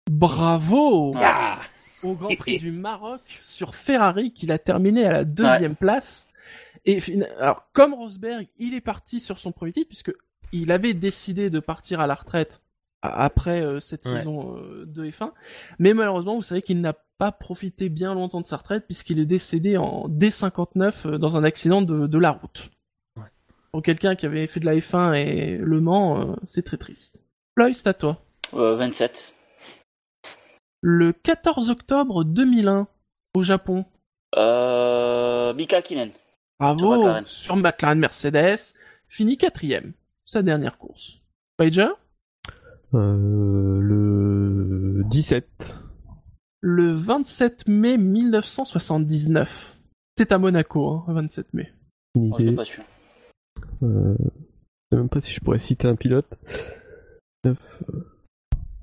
Bravo 0.09 1.14
Ah. 1.17 1.59
Au 2.01 2.16
Grand 2.16 2.35
Prix 2.35 2.59
du 2.59 2.72
Maroc 2.72 3.22
sur 3.27 3.75
Ferrari 3.75 4.33
qu'il 4.33 4.51
a 4.51 4.59
terminé 4.59 5.06
à 5.06 5.11
la 5.14 5.24
deuxième 5.24 5.75
place. 5.75 6.27
Et 6.85 7.00
alors 7.40 7.66
comme 7.72 7.93
Rosberg, 7.93 8.48
il 8.58 8.74
est 8.74 8.82
parti 8.82 9.22
sur 9.22 9.40
son 9.40 9.53
premier 9.53 9.72
titre 9.72 9.88
puisque 9.88 10.11
il 10.51 10.72
avait 10.74 10.93
décidé 10.93 11.50
de 11.50 11.59
partir 11.61 12.01
à 12.01 12.08
la 12.08 12.16
retraite 12.16 12.61
après 13.01 13.61
euh, 13.61 13.80
cette 13.80 14.06
Ouais. 14.06 14.17
saison 14.17 14.58
euh, 14.58 14.85
de 14.85 15.06
F1, 15.06 15.32
mais 15.80 15.93
malheureusement 15.93 16.35
vous 16.35 16.42
savez 16.42 16.61
qu'il 16.61 16.82
n'a 16.82 16.93
pas 17.17 17.32
profité 17.32 17.88
bien 17.90 18.14
longtemps 18.14 18.42
de 18.42 18.48
sa 18.48 18.58
retraite 18.58 18.85
puisqu'il 18.85 19.19
est 19.19 19.25
décédé 19.25 19.77
en 19.77 20.09
D59 20.09 20.93
euh, 21.06 21.17
dans 21.17 21.38
un 21.38 21.43
accident 21.45 21.82
de, 21.82 22.06
de 22.08 22.17
la 22.17 22.32
route. 22.32 22.69
Pour 23.74 23.82
quelqu'un 23.82 24.16
qui 24.16 24.26
avait 24.27 24.45
fait 24.48 24.60
de 24.60 24.66
la 24.66 24.76
F1 24.76 25.16
et 25.16 25.58
Le 25.58 25.82
Mans, 25.82 26.22
euh, 26.22 26.35
c'est 26.48 26.61
très 26.64 26.77
triste. 26.77 27.24
Floyd, 27.56 27.76
c'est 27.76 27.88
à 27.88 27.93
toi. 27.95 28.24
Euh, 28.53 28.76
27. 28.76 29.34
Le 30.82 31.11
14 31.11 31.72
octobre 31.72 32.24
2001, 32.24 32.88
au 33.35 33.42
Japon. 33.42 33.85
Euh, 34.38 35.53
Mika 35.56 35.82
Kinen. 35.82 36.11
Bravo 36.60 36.80
Sur 36.80 36.90
McLaren. 36.98 37.26
sur 37.26 37.56
McLaren 37.56 38.00
Mercedes, 38.00 38.60
fini 39.08 39.38
quatrième, 39.38 39.93
sa 40.26 40.43
dernière 40.43 40.77
course. 40.77 41.19
Pager, 41.58 41.88
Euh, 42.93 43.80
le 43.82 45.03
17. 45.06 45.76
le 46.61 46.93
27 46.95 47.68
mai 47.68 47.98
1979. 47.98 49.77
C'est 50.16 50.32
à 50.32 50.38
Monaco, 50.38 50.90
hein, 50.90 51.03
le 51.08 51.14
27 51.16 51.53
mai. 51.56 51.74
Moi, 52.16 52.38
je 52.40 52.50
pas 52.52 52.66
su. 52.66 52.82
Euh, 53.83 54.15
je 54.19 54.25
sais 54.91 54.98
même 54.98 55.09
pas 55.09 55.19
si 55.19 55.33
je 55.33 55.40
pourrais 55.40 55.57
citer 55.59 55.88
un 55.88 55.95
pilote. 55.95 56.27
Neuf, 57.45 57.57
euh, 57.93 57.99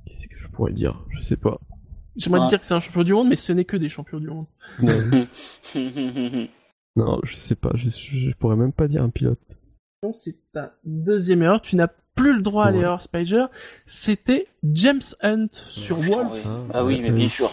Qui 0.07 0.15
c'est 0.15 0.29
que 0.29 0.39
je 0.39 0.49
pourrais 0.49 0.73
dire? 0.73 1.03
Je 1.11 1.21
sais 1.21 1.37
pas. 1.37 1.59
J'aimerais 2.17 2.41
te 2.41 2.49
dire 2.49 2.61
que 2.61 2.67
c'est 2.67 2.75
un 2.75 2.81
champion 2.81 3.03
du 3.05 3.13
monde, 3.13 3.29
mais 3.29 3.37
ce 3.37 3.53
n'est 3.53 3.65
que 3.65 3.77
des 3.77 3.89
champions 3.89 4.19
du 4.21 4.27
monde. 4.29 4.47
Non, 4.83 5.27
non, 6.97 7.21
je 7.23 7.35
sais 7.37 7.55
pas. 7.55 7.71
Je, 7.75 7.89
je 7.89 8.33
pourrais 8.35 8.57
même 8.57 8.73
pas 8.73 8.89
dire 8.89 9.03
un 9.03 9.11
pilote. 9.11 9.39
C'est 10.15 10.37
ta 10.53 10.75
deuxième 10.85 11.43
erreur, 11.43 11.61
tu 11.61 11.77
n'as 11.77 11.89
plus 12.15 12.35
le 12.35 12.43
droit 12.43 12.65
à 12.67 12.71
l'erreur 12.71 13.03
Spider. 13.03 13.47
C'était 13.87 14.49
James 14.65 15.01
Hunt 15.23 15.49
sur 15.53 15.97
Wolf. 15.99 16.29
oui. 16.33 16.41
Ah, 16.45 16.61
Ah 16.75 16.85
oui, 16.85 17.01
mais 17.01 17.11
bien 17.11 17.29
sûr. 17.29 17.51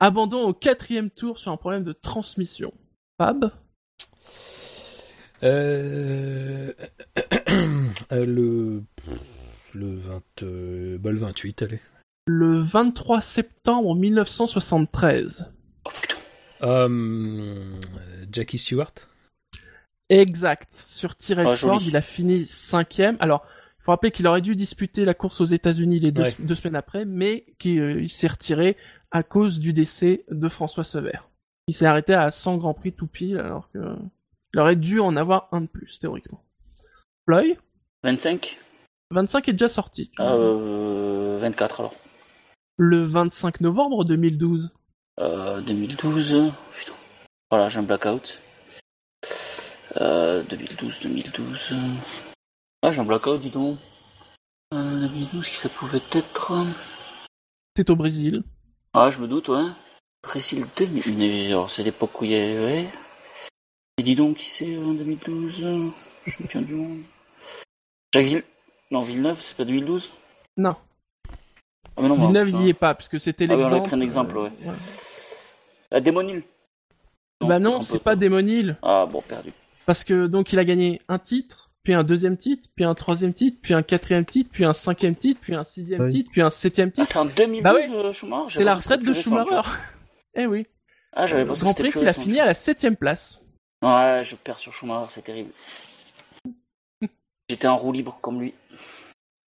Abandon 0.00 0.48
au 0.48 0.54
quatrième 0.54 1.10
tour 1.10 1.38
sur 1.38 1.52
un 1.52 1.56
problème 1.56 1.84
de 1.84 1.92
transmission. 1.92 2.72
Fab, 3.18 3.52
Euh... 5.42 6.72
euh, 8.12 8.26
le... 8.26 8.82
Le 9.74 9.96
20... 9.96 10.22
euh, 10.42 10.98
bah, 10.98 11.10
le 11.10 11.16
28, 11.18 11.62
allez. 11.62 11.80
le 12.26 12.60
23 12.60 13.22
septembre 13.22 13.94
1973. 13.96 15.50
Euh... 16.62 17.78
Jackie 18.30 18.58
Stewart 18.58 18.92
Exact. 20.10 20.68
Sur 20.74 21.16
Tyrrell 21.16 21.46
Ah, 21.48 21.56
Ford, 21.56 21.80
il 21.86 21.96
a 21.96 22.02
fini 22.02 22.46
cinquième. 22.46 23.16
Alors, 23.20 23.46
il 23.78 23.84
faut 23.84 23.92
rappeler 23.92 24.10
qu'il 24.10 24.26
aurait 24.26 24.42
dû 24.42 24.54
disputer 24.54 25.06
la 25.06 25.14
course 25.14 25.40
aux 25.40 25.46
États-Unis 25.46 26.00
les 26.00 26.12
deux, 26.12 26.22
Ouais. 26.22 26.34
deux 26.38 26.54
semaines 26.54 26.76
après, 26.76 27.06
mais 27.06 27.46
qu'il 27.58 28.08
s'est 28.10 28.28
retiré 28.28 28.76
à 29.10 29.22
cause 29.22 29.58
du 29.58 29.72
décès 29.72 30.24
de 30.30 30.48
François 30.50 30.84
Sever. 30.84 31.18
Il 31.66 31.74
s'est 31.74 31.86
arrêté 31.86 32.12
à 32.12 32.30
100 32.30 32.58
Grand 32.58 32.74
Prix 32.74 32.92
tout 32.92 33.06
pile, 33.06 33.38
alors 33.38 33.70
que 33.72 33.78
il 34.54 34.60
aurait 34.60 34.76
dû 34.76 35.00
en 35.00 35.16
avoir 35.16 35.48
un 35.52 35.62
de 35.62 35.66
plus, 35.66 35.98
théoriquement. 35.98 36.42
Floyd, 37.26 37.56
25 38.04 38.58
25 39.10 39.48
est 39.48 39.52
déjà 39.52 39.68
sorti. 39.68 40.10
vois. 40.16 40.34
euh, 40.34 41.38
24 41.40 41.80
alors. 41.80 41.94
Le 42.78 43.04
25 43.04 43.60
novembre 43.60 44.04
2012. 44.04 44.70
Euh, 45.20 45.60
2012. 45.60 46.52
Putain. 46.76 46.92
Voilà, 47.50 47.68
j'ai 47.68 47.78
un 47.78 47.82
blackout. 47.82 48.40
Euh, 50.00 50.42
2012, 50.44 51.00
2012. 51.02 51.74
Ah, 52.82 52.90
j'ai 52.90 53.00
un 53.00 53.04
blackout, 53.04 53.40
dis 53.40 53.50
donc. 53.50 53.78
Euh, 54.72 55.00
2012, 55.00 55.48
qui 55.48 55.56
ça 55.56 55.68
pouvait 55.68 56.00
être? 56.12 56.54
C'est 57.76 57.90
au 57.90 57.96
Brésil. 57.96 58.42
Ah, 58.94 59.10
je 59.10 59.18
me 59.18 59.28
doute, 59.28 59.48
ouais. 59.48 59.66
Brésil 60.22 60.64
2000. 60.76 61.02
Mais 61.18 61.48
alors, 61.48 61.68
c'est 61.68 61.82
l'époque 61.82 62.20
où 62.20 62.24
il 62.24 62.30
y 62.30 62.36
avait. 62.36 62.88
Et 63.98 64.02
dis 64.02 64.14
donc, 64.14 64.36
qui 64.38 64.48
c'est 64.50 64.76
en 64.78 64.94
2012 64.94 65.64
euh, 65.64 65.88
Champion 66.30 66.62
du 66.62 66.74
monde? 66.74 66.98
Jacques 68.14 68.24
Ville... 68.24 68.44
Non, 68.90 69.00
Villeneuve, 69.00 69.40
c'est 69.40 69.56
pas 69.56 69.64
2012 69.64 70.10
Non, 70.58 70.76
Ah, 71.96 72.02
mais 72.02 72.08
non, 72.08 72.14
Villeneuve 72.16 72.46
putain. 72.46 72.58
n'y 72.60 72.68
est 72.70 72.74
pas, 72.74 72.94
puisque 72.94 73.18
c'était 73.20 73.46
Ah 73.48 73.54
oui, 73.54 73.54
on 73.54 73.58
l'exemple. 73.58 73.74
avait 73.80 73.88
pris 73.88 73.96
un 73.96 74.00
exemple, 74.00 74.36
ouais. 74.38 74.50
euh, 74.66 74.72
Ah, 75.90 76.00
Démonil 76.00 76.42
bah 77.40 77.58
non, 77.58 77.82
c'est 77.82 77.98
pas 77.98 78.14
Démonil. 78.14 78.76
Ah, 78.82 79.04
bon, 79.10 79.20
perdu. 79.20 79.50
Parce 79.84 80.04
que 80.04 80.28
donc 80.28 80.52
il 80.52 80.60
a 80.60 80.64
gagné 80.64 81.00
un 81.08 81.18
titre, 81.18 81.70
puis 81.82 81.92
un 81.92 82.04
deuxième 82.04 82.36
titre, 82.36 82.68
puis 82.76 82.84
un 82.84 82.94
troisième 82.94 83.32
titre, 83.32 83.58
puis 83.60 83.74
un 83.74 83.82
quatrième 83.82 84.24
titre, 84.24 84.48
puis 84.52 84.64
un 84.64 84.72
cinquième 84.72 85.16
titre, 85.16 85.40
puis 85.42 85.52
un 85.56 85.64
sixième 85.64 86.02
Oui. 86.02 86.10
titre, 86.12 86.30
puis 86.30 86.40
un 86.40 86.50
septième 86.50 86.90
Ah, 86.90 86.92
titre. 86.92 87.08
c'est 87.08 87.18
en 87.18 87.24
2012, 87.24 87.62
Bah 87.64 87.74
ouais. 87.74 87.90
euh, 87.90 88.12
Schumacher? 88.12 88.58
C'est 88.58 88.62
la 88.64 88.76
retraite 88.76 89.00
de 89.00 89.06
que. 89.06 89.12
Schumacher. 89.14 89.60
eh 90.36 90.46
oui. 90.46 90.66
Ah, 91.16 91.26
j'avais 91.26 91.44
pas 91.44 91.54
Grand 91.54 91.74
Prix 91.74 91.90
qu'il 91.90 92.06
a 92.06 92.12
fini 92.12 92.38
à 92.38 92.44
la 92.46 92.54
septième 92.54 92.94
place. 92.94 93.41
Ouais, 93.82 94.22
je 94.24 94.36
perds 94.36 94.58
sur 94.58 94.72
Schumacher, 94.72 95.10
c'est 95.10 95.22
terrible. 95.22 95.50
J'étais 97.48 97.66
en 97.68 97.76
roue 97.76 97.92
libre 97.92 98.18
comme 98.22 98.40
lui. 98.40 98.54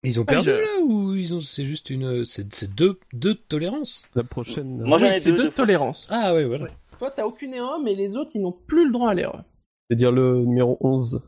Ils 0.02 0.20
ont 0.20 0.24
Ah, 0.26 0.32
perdu 0.32 0.50
je- 0.50 0.54
là 0.56 0.80
ou 0.82 1.14
ils 1.14 1.34
ont 1.34 1.40
c'est 1.40 1.64
juste 1.64 1.88
une 1.88 2.24
c'est 2.24 2.74
deux 2.74 2.98
deux 3.12 3.34
tolérances? 3.34 4.06
La 4.14 4.24
prochaine. 4.24 4.82
Moi, 4.82 4.98
j'en 4.98 5.06
Oui, 5.08 5.14
ai 5.14 5.20
c'est 5.20 5.30
deux, 5.30 5.36
deux 5.36 5.42
de 5.44 5.48
de 5.48 5.54
fois. 5.54 5.64
tolérance. 5.64 6.08
Ah 6.10 6.34
ouais 6.34 6.44
voilà. 6.44 6.66
Toi, 6.98 7.10
t'as 7.10 7.24
aucune 7.24 7.54
erreur, 7.54 7.80
mais 7.80 7.94
les 7.94 8.16
autres, 8.16 8.32
ils 8.34 8.42
n'ont 8.42 8.52
plus 8.52 8.86
le 8.86 8.92
droit 8.92 9.10
à 9.10 9.14
l'erreur. 9.14 9.42
C'est-à-dire 9.88 10.12
le 10.12 10.44
numéro 10.44 10.76
11. 10.80 11.22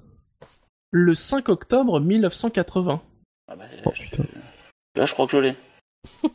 Le 0.90 1.14
5 1.14 1.48
octobre 1.48 2.00
1980. 2.00 3.00
Ah 3.48 3.56
bah, 3.56 3.64
Oh 3.86 3.90
je-. 3.94 4.16
Là, 4.96 5.04
je 5.06 5.12
crois 5.14 5.26
que 5.26 5.32
je 5.32 5.38
l'ai. 5.38 5.56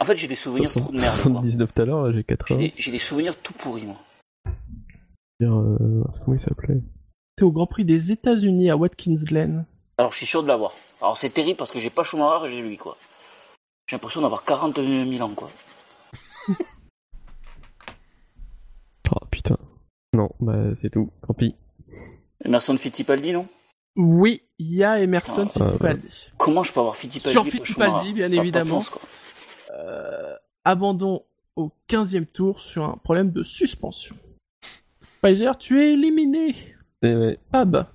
En 0.00 0.06
fait, 0.06 0.16
j'ai 0.16 0.26
des 0.26 0.36
souvenirs 0.36 0.70
trop 0.70 0.80
de 0.90 0.98
merde. 0.98 1.02
quoi. 1.14 1.22
79 1.42 1.74
tout 1.74 1.82
à 1.82 1.84
l'heure, 1.84 2.02
là, 2.04 2.12
j'ai 2.12 2.18
J'ai 2.18 2.24
80. 2.24 2.56
des, 2.58 2.72
j'ai 2.78 2.90
des 2.90 2.98
souvenirs 2.98 3.36
tout 3.42 3.52
pourris, 3.52 3.84
moi. 3.84 3.98
Dire, 5.42 5.56
euh, 5.56 6.04
c'est 6.10 6.22
comment 6.24 6.36
il 6.36 6.40
s'appelait 6.40 6.80
C'était 7.34 7.42
au 7.42 7.50
Grand 7.50 7.66
Prix 7.66 7.84
des 7.84 8.12
États-Unis 8.12 8.70
à 8.70 8.76
Watkins 8.76 9.14
Glen. 9.24 9.66
Alors, 9.98 10.12
je 10.12 10.18
suis 10.18 10.26
sûr 10.26 10.44
de 10.44 10.48
l'avoir. 10.48 10.72
Alors, 11.00 11.18
c'est 11.18 11.30
terrible 11.30 11.56
parce 11.56 11.72
que 11.72 11.80
j'ai 11.80 11.90
pas 11.90 12.04
Schumacher 12.04 12.46
et 12.46 12.48
j'ai 12.48 12.62
lui, 12.62 12.76
quoi. 12.76 12.96
J'ai 13.88 13.96
l'impression 13.96 14.20
d'avoir 14.22 14.44
40 14.44 14.76
000 14.76 15.20
ans, 15.20 15.34
quoi. 15.34 15.50
Oh 19.14 19.26
putain. 19.30 19.58
Non, 20.14 20.30
bah 20.40 20.72
c'est 20.80 20.88
tout. 20.88 21.10
Tant 21.26 21.34
pis. 21.34 21.54
Emerson 22.44 22.76
Fittipaldi, 22.78 23.32
non? 23.32 23.46
Oui, 23.96 24.42
il 24.58 24.72
y 24.74 24.82
a 24.84 25.00
Emerson 25.00 25.48
Ah, 25.54 25.66
Fittipaldi. 25.66 26.30
Comment 26.38 26.62
je 26.62 26.72
peux 26.72 26.80
avoir 26.80 26.96
Fittipaldi 26.96 27.32
Sur 27.32 27.44
Fittipaldi, 27.44 28.14
bien 28.14 28.28
Ça 28.28 28.36
évidemment. 28.36 28.80
sens, 28.80 28.88
quoi. 28.88 29.02
Euh, 29.74 30.34
abandon 30.64 31.26
au 31.56 31.70
15e 31.90 32.24
tour 32.24 32.60
sur 32.60 32.84
un 32.84 32.96
problème 32.96 33.32
de 33.32 33.42
suspension. 33.42 34.16
Spider, 35.24 35.52
tu 35.56 35.80
es 35.80 35.92
éliminé. 35.92 36.56
Eh 37.02 37.14
ouais. 37.14 37.38
Fab. 37.52 37.86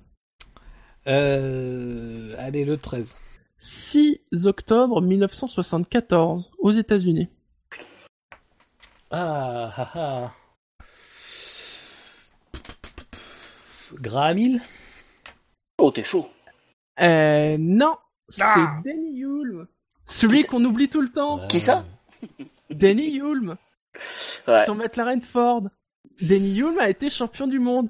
Euh, 1.06 2.34
allez 2.38 2.64
le 2.64 2.78
13. 2.78 3.16
6 3.58 4.18
octobre 4.46 5.02
1974 5.02 6.50
aux 6.58 6.70
États-Unis. 6.72 7.28
Ah 9.10 9.72
ah 9.76 9.90
ah. 9.94 10.32
Graham 13.94 14.38
Hill 14.38 14.62
Oh, 15.78 15.90
t'es 15.90 16.04
chaud. 16.04 16.26
Euh, 17.00 17.56
non, 17.58 17.96
c'est 18.30 18.42
Ah. 18.42 18.80
Danny 18.84 19.20
Hulme. 19.22 19.66
Celui 20.06 20.38
c'est? 20.42 20.48
qu'on 20.48 20.64
oublie 20.64 20.88
tout 20.88 21.02
le 21.02 21.10
temps. 21.12 21.46
Qui 21.48 21.60
ça? 21.60 21.84
Danny 22.70 23.18
Hulme. 23.20 23.56
Ouais. 24.46 24.64
Sur 24.64 24.74
McLaren 24.74 25.20
Ford. 25.20 25.64
Danny 26.20 26.60
Hulme 26.60 26.80
a 26.80 26.88
été 26.90 27.10
champion 27.10 27.46
du 27.46 27.58
monde. 27.58 27.88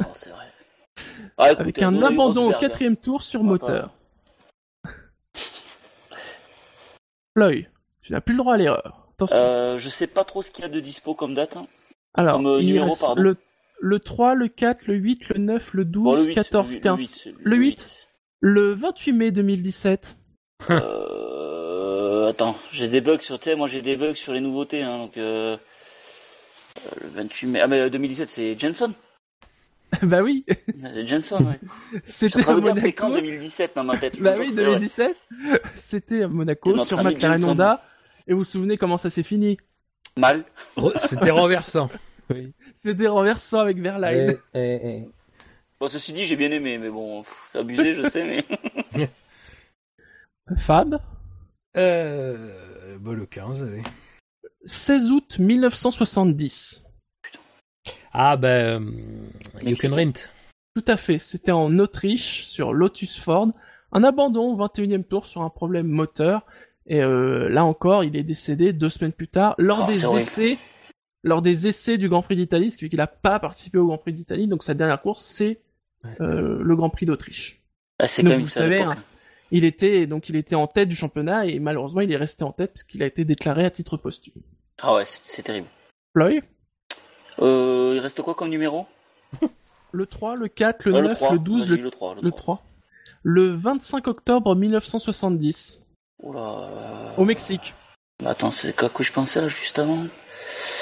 Oh, 0.00 0.04
c'est 0.14 0.30
vrai. 0.30 0.44
Ah, 1.38 1.52
écoute, 1.52 1.60
Avec 1.60 1.82
un 1.82 2.02
abandon 2.02 2.50
au 2.50 2.58
quatrième 2.58 2.96
tour 2.96 3.22
sur 3.22 3.40
Ah, 3.40 3.44
moteur. 3.44 3.94
Floyd, 7.36 7.66
tu 8.02 8.12
n'as 8.12 8.20
plus 8.20 8.34
le 8.34 8.38
droit 8.38 8.54
à 8.54 8.56
l'erreur. 8.56 9.08
Attention. 9.14 9.36
Euh, 9.38 9.76
je 9.76 9.88
sais 9.88 10.06
pas 10.06 10.24
trop 10.24 10.42
ce 10.42 10.50
qu'il 10.50 10.62
y 10.62 10.66
a 10.66 10.70
de 10.70 10.80
dispo 10.80 11.14
comme 11.14 11.34
date. 11.34 11.56
hein. 11.56 11.66
Alors, 12.14 12.36
comme, 12.36 12.46
euh, 12.46 12.60
il 12.60 12.66
numéro, 12.66 12.86
reste 12.88 13.04
le, 13.16 13.36
le 13.80 13.98
3, 14.00 14.34
le 14.34 14.48
4, 14.48 14.86
le 14.88 14.94
8, 14.94 15.28
le 15.30 15.38
9, 15.38 15.74
le 15.74 15.84
12, 15.84 16.02
Bon, 16.04 16.16
le 16.16 16.24
8, 16.24 16.34
14, 16.34 16.74
le 16.74 16.80
15. 16.80 17.00
8, 17.24 17.34
Le 17.40 17.56
8. 17.56 17.96
Le 18.40 18.72
28 18.74 19.12
mai 19.12 19.30
2017. 19.30 20.16
Euh, 20.70 22.28
attends, 22.30 22.56
j'ai 22.72 22.88
des 22.88 23.00
bugs 23.00 23.20
sur, 23.20 23.38
moi 23.56 23.68
j'ai 23.68 23.82
des 23.82 23.96
bugs 23.96 24.14
sur 24.14 24.32
les 24.32 24.40
nouveautés, 24.40 24.82
hein, 24.82 24.98
donc 24.98 25.16
Euh, 25.16 25.56
Le 27.02 27.08
28 27.08 27.46
mai. 27.46 27.60
Ah, 27.60 27.66
mais 27.66 27.80
euh, 27.80 27.90
2017, 27.90 28.28
c'est 28.28 28.58
Jenson. 28.58 28.94
bah 30.02 30.22
oui, 30.22 30.44
Jenson, 31.04 31.44
ouais. 31.44 31.58
C'était 32.04 32.48
à 32.48 32.60
dire, 32.60 32.74
c'était 32.76 32.92
quand 32.92 33.08
Monaco. 33.08 33.26
2017 33.26 33.72
dans 33.74 33.84
ma 33.84 33.98
tête? 33.98 34.20
Bah 34.22 34.34
oui, 34.38 34.46
jure 34.46 34.78
que 34.78 34.86
c'est 34.86 35.02
vrai. 35.02 35.14
2017. 35.30 35.62
C'était 35.74 36.22
à 36.22 36.28
Monaco 36.28 36.84
sur 36.84 37.02
McLaren. 37.02 37.44
Honda. 37.44 37.82
Et 38.28 38.32
vous 38.32 38.38
vous 38.38 38.44
souvenez 38.44 38.76
comment 38.78 38.96
ça 38.98 39.10
s'est 39.10 39.24
fini? 39.24 39.58
Mal. 40.16 40.44
C'était 40.96 41.30
renversant. 41.30 41.90
C'était 42.74 43.08
renversant 43.08 43.58
avec 43.60 43.78
Verlaine. 43.78 44.38
Bon, 45.80 45.88
ceci 45.88 46.12
dit, 46.12 46.26
j'ai 46.26 46.36
bien 46.36 46.50
aimé, 46.52 46.78
mais 46.78 46.90
bon, 46.90 47.24
c'est 47.46 47.58
abusé, 47.58 47.94
je 47.94 48.08
sais, 48.08 48.24
mais. 48.94 49.08
Fab, 50.58 51.00
Euh, 51.76 52.96
bah, 53.00 53.12
le 53.14 53.26
15, 53.26 53.64
allez. 53.64 53.82
16 54.64 55.10
août 55.10 55.38
1970. 55.38 56.84
Ah, 58.12 58.36
bah, 58.36 58.48
euh, 58.48 58.80
You. 59.62 59.76
Can 59.80 59.94
Rent. 59.94 60.30
Tout 60.74 60.84
à 60.86 60.96
fait, 60.96 61.18
c'était 61.18 61.52
en 61.52 61.78
Autriche 61.78 62.44
sur 62.44 62.72
Lotus 62.72 63.18
Ford. 63.18 63.48
Un 63.92 64.04
abandon 64.04 64.52
au 64.52 64.56
21e 64.56 65.04
tour 65.04 65.26
sur 65.26 65.42
un 65.42 65.50
problème 65.50 65.86
moteur. 65.86 66.46
Et 66.86 67.02
euh, 67.02 67.48
là 67.48 67.64
encore, 67.64 68.04
il 68.04 68.16
est 68.16 68.22
décédé 68.22 68.72
deux 68.72 68.90
semaines 68.90 69.12
plus 69.12 69.28
tard 69.28 69.54
lors 69.58 69.86
Oh, 69.88 69.90
des 69.90 70.04
essais. 70.18 70.58
Lors 71.22 71.42
des 71.42 71.66
essais 71.66 71.98
du 71.98 72.08
Grand 72.08 72.22
Prix 72.22 72.36
d'Italie, 72.36 72.70
ce 72.70 72.78
qui 72.78 72.84
fait 72.84 72.88
qu'il 72.88 72.98
n'a 72.98 73.06
pas 73.06 73.38
participé 73.38 73.78
au 73.78 73.86
Grand 73.86 73.98
Prix 73.98 74.12
d'Italie, 74.12 74.48
donc 74.48 74.64
sa 74.64 74.74
dernière 74.74 75.02
course, 75.02 75.22
c'est 75.22 75.60
euh, 76.20 76.58
le 76.62 76.76
Grand 76.76 76.88
Prix 76.88 77.04
d'Autriche. 77.04 77.62
Ah, 77.98 78.08
c'est 78.08 78.22
même 78.22 78.40
vous 78.40 78.46
savez, 78.46 78.80
hein, 78.80 78.96
Il 79.50 79.64
était 79.64 80.06
donc 80.06 80.28
il 80.28 80.36
était 80.36 80.54
en 80.54 80.66
tête 80.66 80.88
du 80.88 80.94
championnat 80.96 81.46
et 81.46 81.58
malheureusement 81.58 82.00
il 82.02 82.12
est 82.12 82.16
resté 82.16 82.44
en 82.44 82.52
tête 82.52 82.72
puisqu'il 82.72 83.02
a 83.02 83.06
été 83.06 83.24
déclaré 83.24 83.64
à 83.64 83.70
titre 83.70 83.96
posthume. 83.96 84.42
Ah 84.82 84.94
ouais, 84.94 85.04
c'est 85.04 85.20
c'est 85.22 85.42
terrible. 85.42 85.66
Floyd, 86.14 86.42
Euh, 87.40 87.92
il 87.96 88.00
reste 88.00 88.22
quoi 88.22 88.34
comme 88.34 88.48
numéro 88.50 88.86
le 89.92 90.06
3, 90.06 90.36
le 90.36 90.48
4, 90.48 90.84
le 90.88 90.96
Ah, 90.96 91.00
9, 91.02 91.10
le 91.10 91.14
3. 91.16 91.32
le 91.32 91.38
12, 91.38 91.68
Vas-y, 91.68 91.78
le, 91.78 91.84
le 91.84 91.90
3. 91.90 92.14
Le 92.16 92.20
le 92.22 92.30
3. 92.30 92.56
3. 92.56 92.64
Le 93.22 93.54
25 93.54 94.06
octobre 94.08 94.54
1970 94.54 95.80
Oula. 96.20 96.40
euh, 96.40 97.10
au 97.16 97.24
Mexique. 97.24 97.74
bah, 98.22 98.30
attends, 98.30 98.50
c'est 98.50 98.74
quoi 98.74 98.88
que 98.88 99.02
je 99.02 99.12
pensais 99.12 99.40
là 99.40 99.48
juste 99.48 99.78
avant? 99.78 100.06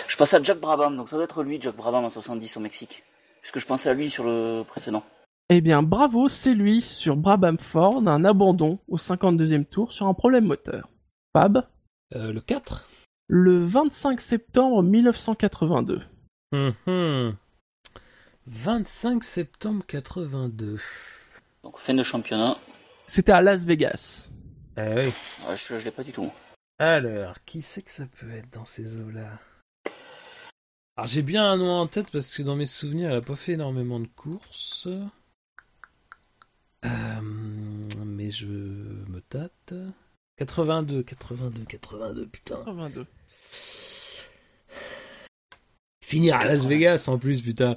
Je 0.08 0.16
pensais 0.16 0.36
à 0.36 0.42
Jack 0.42 0.58
Brabham, 0.60 0.96
donc 0.96 1.08
ça 1.08 1.16
doit 1.16 1.24
être 1.24 1.42
lui, 1.42 1.60
Jack 1.60 1.74
Brabham 1.76 2.04
en 2.04 2.10
70 2.10 2.56
au 2.56 2.60
Mexique. 2.60 3.02
Puisque 3.42 3.58
je 3.58 3.66
pensais 3.66 3.88
à 3.88 3.94
lui 3.94 4.10
sur 4.10 4.24
le 4.24 4.62
précédent. 4.66 5.02
Eh 5.50 5.60
bien, 5.62 5.82
bravo, 5.82 6.28
c'est 6.28 6.52
lui 6.54 6.82
sur 6.82 7.16
Brabham 7.16 7.58
Ford, 7.58 8.06
un 8.06 8.24
abandon 8.24 8.80
au 8.86 8.98
52e 8.98 9.64
tour 9.64 9.92
sur 9.92 10.06
un 10.06 10.14
problème 10.14 10.44
moteur. 10.44 10.88
Fab, 11.32 11.66
Euh, 12.14 12.32
le 12.32 12.40
4 12.40 12.86
le 13.30 13.62
25 13.62 14.20
septembre 14.22 14.82
1982. 14.82 16.00
Mhm. 16.52 17.36
25 18.46 19.22
septembre 19.22 19.84
82. 19.86 20.78
Donc 21.62 21.78
fin 21.78 21.92
de 21.92 22.02
championnat. 22.02 22.56
C'était 23.06 23.32
à 23.32 23.42
Las 23.42 23.66
Vegas. 23.66 24.30
Ah 24.76 24.94
oui. 24.96 25.12
Ah, 25.46 25.54
je, 25.56 25.78
je 25.78 25.84
l'ai 25.84 25.90
pas 25.90 26.04
du 26.04 26.12
tout. 26.12 26.30
Alors, 26.78 27.34
qui 27.44 27.60
c'est 27.60 27.82
que 27.82 27.90
ça 27.90 28.06
peut 28.06 28.30
être 28.30 28.50
dans 28.50 28.64
ces 28.64 28.98
eaux-là? 28.98 29.38
Alors, 30.96 31.06
j'ai 31.08 31.22
bien 31.22 31.44
un 31.44 31.58
nom 31.58 31.72
en 31.72 31.86
tête 31.86 32.10
parce 32.10 32.34
que 32.34 32.42
dans 32.42 32.56
mes 32.56 32.64
souvenirs, 32.64 33.10
elle 33.10 33.18
a 33.18 33.20
pas 33.20 33.36
fait 33.36 33.52
énormément 33.52 34.00
de 34.00 34.08
courses. 34.16 34.88
Euh, 36.84 36.88
mais 38.28 38.34
je 38.34 38.46
me 38.46 39.20
tâte. 39.20 39.72
82, 40.36 41.02
82, 41.02 41.64
82, 41.64 42.26
putain. 42.26 42.56
82. 42.56 43.06
Finir 46.04 46.36
à 46.36 46.44
Las 46.44 46.66
Vegas 46.66 47.06
en 47.08 47.18
plus, 47.18 47.40
putain. 47.42 47.76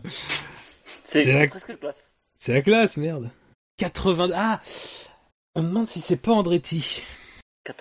C'est 1.04 1.26
la- 1.26 1.48
presque 1.48 1.76
place. 1.78 2.18
C'est 2.38 2.54
la 2.54 2.62
classe, 2.62 2.98
merde. 2.98 3.30
82. 3.78 4.34
Ah 4.36 4.62
On 5.56 5.64
me 5.64 5.68
demande 5.70 5.88
si 5.88 6.00
c'est 6.02 6.18
pas 6.18 6.34
Andretti. 6.34 7.04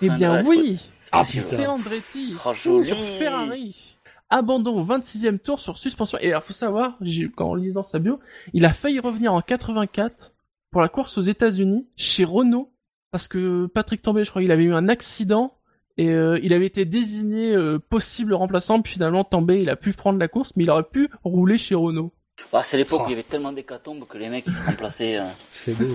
Eh 0.01 0.09
bien, 0.09 0.17
82, 0.41 0.47
oui, 0.49 0.79
c'est 1.01 1.09
Ah, 1.13 1.23
putain. 1.25 1.41
c'est 1.41 1.67
Andretti. 1.67 2.35
Oh, 2.45 2.53
sur 2.53 3.03
Ferrari. 3.03 3.97
Abandon 4.29 4.77
au 4.79 4.85
26e 4.85 5.39
tour 5.39 5.59
sur 5.59 5.77
suspension. 5.77 6.17
Et 6.19 6.29
alors, 6.29 6.43
faut 6.43 6.53
savoir, 6.53 6.95
j'ai- 7.01 7.29
en 7.37 7.55
lisant 7.55 7.83
sa 7.83 7.99
bio, 7.99 8.19
il 8.53 8.65
a 8.65 8.73
failli 8.73 8.99
revenir 8.99 9.33
en 9.33 9.41
84 9.41 10.33
pour 10.71 10.81
la 10.81 10.89
course 10.89 11.17
aux 11.17 11.21
États-Unis 11.21 11.87
chez 11.97 12.23
Renault 12.23 12.71
parce 13.11 13.27
que 13.27 13.65
Patrick 13.67 14.01
Tambay, 14.01 14.23
je 14.23 14.29
crois, 14.29 14.41
il 14.41 14.51
avait 14.51 14.63
eu 14.63 14.73
un 14.73 14.87
accident 14.87 15.53
et 15.97 16.07
euh, 16.09 16.39
il 16.41 16.53
avait 16.53 16.65
été 16.65 16.85
désigné 16.85 17.53
euh, 17.53 17.77
possible 17.77 18.33
remplaçant. 18.33 18.81
Puis 18.81 18.93
finalement, 18.93 19.23
Tambay, 19.25 19.61
il 19.61 19.69
a 19.69 19.75
pu 19.75 19.91
prendre 19.91 20.17
la 20.17 20.29
course, 20.29 20.53
mais 20.55 20.63
il 20.63 20.69
aurait 20.69 20.83
pu 20.89 21.09
rouler 21.25 21.57
chez 21.57 21.75
Renault. 21.75 22.13
Ah, 22.53 22.63
c'est 22.63 22.77
l'époque 22.77 23.01
Oh. 23.01 23.05
où 23.05 23.07
il 23.09 23.11
y 23.11 23.13
avait 23.15 23.23
tellement 23.23 23.51
d'hécatombes 23.51 24.07
que 24.07 24.17
les 24.17 24.29
mecs 24.29 24.45
ils 24.47 24.53
se 24.53 24.63
remplaçaient. 24.63 25.17
euh. 25.19 25.25
C'est 25.49 25.77
beau. 25.77 25.93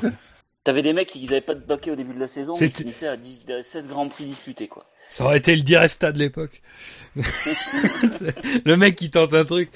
T'avais 0.63 0.83
des 0.83 0.93
mecs 0.93 1.09
qui 1.09 1.25
n'avaient 1.25 1.41
pas 1.41 1.55
de 1.55 1.61
baquet 1.65 1.93
au 1.93 1.97
début 1.97 2.13
de 2.13 2.21
la 2.21 2.29
saison, 2.29 2.53
mais 2.53 2.59
C'était- 2.67 2.73
qui 2.73 2.83
finissaient 2.83 3.09
à, 3.09 3.17
10 3.17 3.45
à 3.51 3.63
16 3.63 3.89
grands 3.89 4.09
prix 4.09 4.25
disputés 4.27 4.69
quoi. 4.69 4.85
Ça 5.09 5.25
aurait 5.25 5.39
été 5.39 5.55
le 5.57 5.63
Diresta 5.63 6.13
de 6.13 6.19
l'époque. 6.19 6.61
le 7.17 8.75
mec 8.75 8.97
qui 8.97 9.11
tente 9.11 9.33
un 9.33 9.45
truc. 9.45 9.71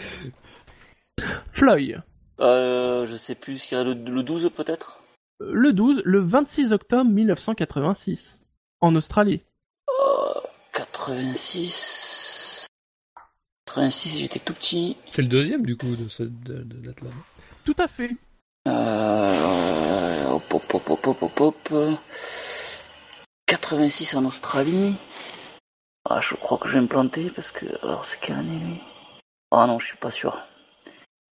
Floyd, 1.53 2.03
Euh, 2.41 3.07
je 3.07 3.17
sais 3.17 3.35
plus, 3.35 3.71
il 3.71 3.75
y 3.75 3.77
a 3.77 3.85
le, 3.85 3.93
le 3.95 4.23
12 4.23 4.51
peut-être? 4.55 5.01
Euh, 5.43 5.51
le 5.53 5.73
12, 5.73 6.03
le 6.05 6.21
26 6.21 6.73
octobre 6.73 7.11
1986, 7.11 8.41
en 8.81 8.95
Australie. 8.97 9.43
Euh, 9.89 10.41
86. 10.73 12.67
86, 13.67 14.19
j'étais 14.19 14.39
tout 14.41 14.55
petit. 14.55 14.97
C'est 15.09 15.23
le 15.23 15.29
deuxième 15.29 15.65
du 15.65 15.77
coup 15.77 15.95
de, 15.97 16.09
ce- 16.09 16.23
de, 16.25 16.63
de 16.63 16.87
l'Atlas. 16.87 17.13
Tout 17.65 17.77
à 17.79 17.89
fait. 17.89 18.11
Euh, 18.69 20.25
hop, 20.27 20.55
hop, 20.55 20.75
hop, 20.75 20.91
hop, 20.91 21.07
hop, 21.07 21.23
hop, 21.41 21.41
hop. 21.73 21.99
86 23.47 24.15
en 24.15 24.25
Australie. 24.25 24.95
Ah, 26.09 26.21
je 26.21 26.35
crois 26.35 26.59
que 26.59 26.69
je 26.69 26.75
vais 26.75 26.81
me 26.81 26.89
planter 26.89 27.31
parce 27.31 27.51
que. 27.51 27.67
Alors, 27.85 28.07
c'est 28.07 28.19
quelle 28.21 28.37
année 28.39 28.59
lui? 28.59 28.81
Ah 29.51 29.67
non, 29.67 29.79
je 29.79 29.87
suis 29.87 29.97
pas 29.99 30.11
sûr. 30.11 30.43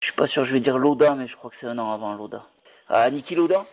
Je 0.03 0.07
suis 0.09 0.15
pas 0.17 0.27
sûr, 0.27 0.43
je 0.43 0.51
vais 0.51 0.59
dire 0.59 0.77
Loda, 0.77 1.15
mais 1.15 1.27
je 1.27 1.37
crois 1.37 1.49
que 1.49 1.55
c'est 1.55 1.65
un 1.65 1.77
an 1.79 1.93
avant 1.93 2.13
Loda. 2.13 2.45
Ah, 2.89 3.09
Niki 3.09 3.35
Loda? 3.35 3.65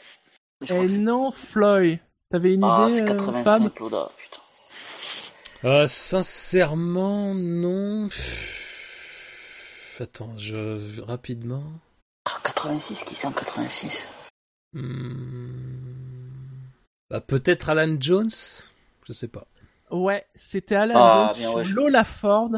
Je 0.60 0.67
crois 0.67 0.78
Et 0.78 0.83
que 0.86 0.92
c'est- 0.92 0.99
non, 0.99 1.33
Floyd, 1.33 1.99
t'avais 2.31 2.55
une 2.55 2.62
Ah, 2.62 2.86
idée, 2.86 2.94
c'est 2.99 3.02
euh, 3.02 3.07
85 3.07 3.62
Fab 3.62 3.78
Loda, 3.81 4.12
putain. 4.17 4.41
Euh, 5.65 5.89
sincèrement, 5.89 7.34
non. 7.34 8.09
Attends, 9.99 10.36
je 10.36 11.00
rapidement. 11.02 11.65
Ah, 12.26 12.39
86, 12.44 13.02
qui 13.02 13.17
c'est 13.17 13.26
en 13.26 13.33
86 13.33 14.07
Hmm. 14.73 15.50
Bah, 17.10 17.20
peut-être 17.20 17.70
Alan 17.70 17.97
Jones? 17.99 18.31
Je 19.05 19.12
sais 19.12 19.26
pas. 19.26 19.49
Ouais, 19.91 20.25
c'était 20.36 20.76
Alan 20.76 20.94
Ah, 20.97 21.26
Jones 21.33 21.39
bien, 21.39 21.49
sur 21.49 21.57
ouais, 21.59 21.65
je- 21.65 21.75
Lola 21.75 22.05
Ford, 22.05 22.50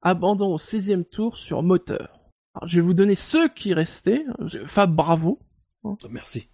abandon 0.00 0.54
au 0.54 0.58
16e 0.58 1.04
tour 1.04 1.36
sur 1.36 1.64
moteur. 1.64 2.15
Alors, 2.56 2.68
je 2.68 2.76
vais 2.76 2.86
vous 2.86 2.94
donner 2.94 3.14
ceux 3.14 3.48
qui 3.48 3.74
restaient. 3.74 4.24
Fab, 4.66 4.94
bravo. 4.94 5.38
Oh, 5.84 5.96
merci. 6.10 6.48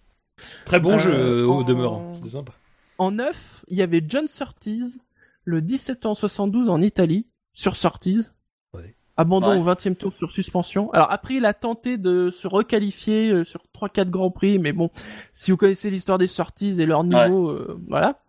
Très 0.65 0.79
bon 0.79 0.93
Euh, 0.93 0.97
jeu 0.97 1.47
au 1.47 1.53
en- 1.53 1.63
demeurant. 1.63 2.11
C'était 2.11 2.29
sympa. 2.29 2.51
En 2.97 3.11
9, 3.11 3.65
il 3.69 3.77
y 3.77 3.81
avait 3.81 4.03
John 4.07 4.27
Surtees, 4.27 4.99
le 5.45 5.61
17 5.61 6.05
en 6.05 6.13
72 6.13 6.69
en 6.69 6.81
Italie, 6.81 7.27
sur 7.53 7.75
Surtees. 7.75 8.29
Ouais. 8.73 8.95
Abandon 9.17 9.51
Ouais. 9.51 9.57
au 9.59 9.63
20e 9.63 9.95
tour 9.95 10.11
sur 10.13 10.31
suspension. 10.31 10.91
Alors 10.91 11.11
après, 11.11 11.35
il 11.35 11.45
a 11.45 11.53
tenté 11.53 11.97
de 11.97 12.31
se 12.31 12.47
requalifier 12.47 13.29
euh, 13.31 13.43
sur 13.45 13.61
3-4 13.73 14.09
grands 14.09 14.31
prix, 14.31 14.59
mais 14.59 14.73
bon, 14.73 14.89
si 15.31 15.51
vous 15.51 15.57
connaissez 15.57 15.89
l'histoire 15.89 16.17
des 16.17 16.27
Surtees 16.27 16.81
et 16.81 16.85
leur 16.85 17.03
niveau, 17.03 17.49
euh, 17.49 17.79
voilà. 17.87 18.19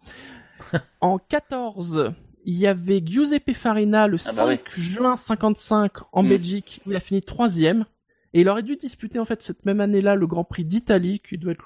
en 1.00 1.18
14, 1.18 2.12
il 2.44 2.56
y 2.56 2.66
avait 2.66 3.02
Giuseppe 3.04 3.52
Farina 3.54 4.06
le 4.06 4.16
Ah 4.16 4.32
5 4.32 4.36
bah 4.36 4.46
oui. 4.52 4.58
juin 4.80 5.16
55 5.16 5.92
en 6.12 6.22
Mm. 6.22 6.28
Belgique, 6.28 6.80
où 6.86 6.90
il 6.90 6.96
a 6.96 7.00
fini 7.00 7.22
troisième. 7.22 7.86
Et 8.32 8.40
il 8.40 8.48
aurait 8.48 8.62
dû 8.62 8.76
disputer 8.76 9.18
en 9.18 9.24
fait 9.24 9.42
cette 9.42 9.64
même 9.64 9.80
année-là 9.80 10.14
le 10.16 10.26
Grand 10.26 10.44
Prix 10.44 10.64
d'Italie, 10.64 11.20
qui 11.20 11.38
doit 11.38 11.52
être 11.52 11.64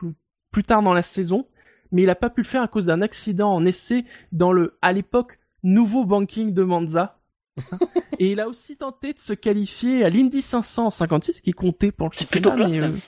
plus 0.51 0.65
tard 0.65 0.83
dans 0.83 0.95
la 0.95 1.03
saison, 1.03 1.47
mais 1.93 2.03
il 2.03 2.11
a 2.11 2.15
pas 2.15 2.31
pu 2.31 2.43
le 2.43 2.47
faire 2.47 2.63
à 2.63 2.69
cause 2.69 2.87
d'un 2.87 3.01
accident 3.03 3.53
en 3.53 3.65
essai 3.65 4.05
dans 4.33 4.53
le, 4.53 4.77
à 4.83 4.93
l'époque, 4.93 5.39
nouveau 5.63 6.05
banking 6.05 6.53
de 6.53 6.63
Monza. 6.63 7.19
Et 8.19 8.33
il 8.33 8.41
a 8.41 8.49
aussi 8.49 8.77
tenté 8.77 9.13
de 9.15 9.19
se 9.19 9.33
qualifier 9.33 10.05
à 10.05 10.11
l'Indy 10.11 10.43
500 10.43 10.87
en 10.87 10.91
56, 10.91 11.41
qui 11.41 11.53
comptait 11.53 11.91
pour 11.93 12.09
le 12.09 12.15
championnat. 12.15 12.55
mais, 12.69 12.79
même. 12.81 12.99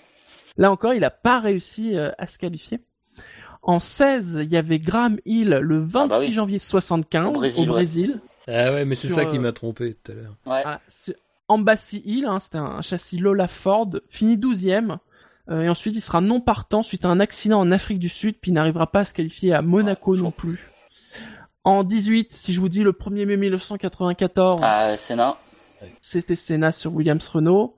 là 0.57 0.73
encore, 0.73 0.95
il 0.95 1.05
a 1.05 1.11
pas 1.11 1.39
réussi 1.41 1.97
euh, 1.97 2.11
à 2.19 2.27
se 2.27 2.39
qualifier. 2.39 2.81
En 3.63 3.79
16, 3.79 4.41
il 4.43 4.51
y 4.51 4.57
avait 4.57 4.79
Graham 4.79 5.19
Hill 5.27 5.49
le 5.51 5.79
26 5.79 5.97
Ah 6.03 6.07
bah 6.09 6.19
oui. 6.21 6.33
janvier 6.33 6.59
75 6.59 7.29
Au 7.29 7.33
Brésil, 7.33 7.61
ouais. 7.63 7.67
Brésil. 7.69 8.21
Ah 8.49 8.73
ouais, 8.73 8.85
mais 8.85 8.95
c'est 8.95 9.09
ça 9.09 9.25
qui 9.27 9.37
euh, 9.37 9.41
m'a 9.41 9.53
trompé 9.53 9.95
tout 9.95 10.13
à 10.13 10.15
l'heure. 10.15 10.31
Ouais. 10.47 10.63
Voilà, 10.63 10.81
Embassy 11.49 12.03
Hill, 12.05 12.27
hein, 12.27 12.39
c'était 12.41 12.59
un 12.59 12.81
châssis 12.81 13.19
Lola 13.19 13.49
Ford, 13.49 13.91
fini 14.09 14.37
12e. 14.37 14.99
euh, 15.51 15.63
et 15.63 15.69
ensuite, 15.69 15.95
il 15.97 16.01
sera 16.01 16.21
non 16.21 16.41
partant 16.41 16.83
suite 16.83 17.05
à 17.05 17.09
un 17.09 17.21
accident 17.21 17.61
en 17.61 17.71
Afrique 17.73 17.99
du 17.99 18.09
Sud, 18.09 18.37
puis 18.41 18.51
il 18.51 18.55
n'arrivera 18.55 18.87
pas 18.91 19.01
à 19.01 19.05
se 19.05 19.13
qualifier 19.15 19.53
à 19.53 19.61
Monaco 19.61 20.15
Ouais, 20.15 20.23
non 20.23 20.31
plus. 20.31 20.71
En 21.65 21.83
18, 21.85 22.33
si 22.33 22.55
je 22.55 22.61
vous 22.61 22.69
dis 22.71 22.83
le 22.83 22.93
1er 22.93 23.27
mai 23.27 23.37
1994, 23.37 24.61
Ah, 24.63 24.97
Senna. 24.97 25.37
C'était 26.01 26.37
Senna 26.37 26.73
sur 26.73 26.95
Williams 26.95 27.27
Renault. 27.29 27.77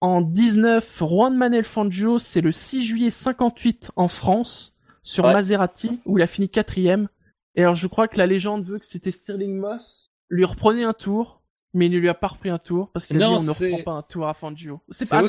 En 0.00 0.20
19, 0.20 0.86
Juan 1.00 1.34
Manuel 1.36 1.64
Fangio, 1.64 2.18
c'est 2.18 2.40
le 2.40 2.52
6 2.52 2.82
juillet 2.82 3.10
58 3.10 3.90
en 3.96 4.08
France, 4.08 4.74
sur 5.08 5.24
Ouais. 5.24 5.32
Maserati, 5.32 6.00
où 6.04 6.18
il 6.18 6.22
a 6.22 6.26
fini 6.26 6.48
quatrième. 6.50 7.08
Et 7.54 7.62
alors, 7.62 7.74
je 7.74 7.86
crois 7.86 8.08
que 8.08 8.18
la 8.18 8.26
légende 8.26 8.64
veut 8.66 8.78
que 8.78 8.84
c'était 8.84 9.10
Stirling 9.10 9.56
Moss 9.56 10.10
lui 10.28 10.44
reprenait 10.44 10.84
un 10.84 10.92
tour, 10.92 11.40
mais 11.72 11.86
il 11.86 11.92
ne 11.92 11.98
lui 11.98 12.08
a 12.10 12.14
pas 12.14 12.26
repris 12.26 12.50
un 12.50 12.58
tour, 12.58 12.90
parce 12.92 13.06
qu'il 13.06 13.16
a 13.16 13.20
dit 13.20 13.24
Non, 13.24 13.38
on 13.38 13.42
ne 13.42 13.52
c'est- 13.52 13.70
reprend 13.72 13.82
pas 13.92 13.98
un 13.98 14.02
tour 14.02 14.28
à 14.28 14.34
Fangio. 14.34 14.80
C'est 14.90 15.08
pas- 15.08 15.22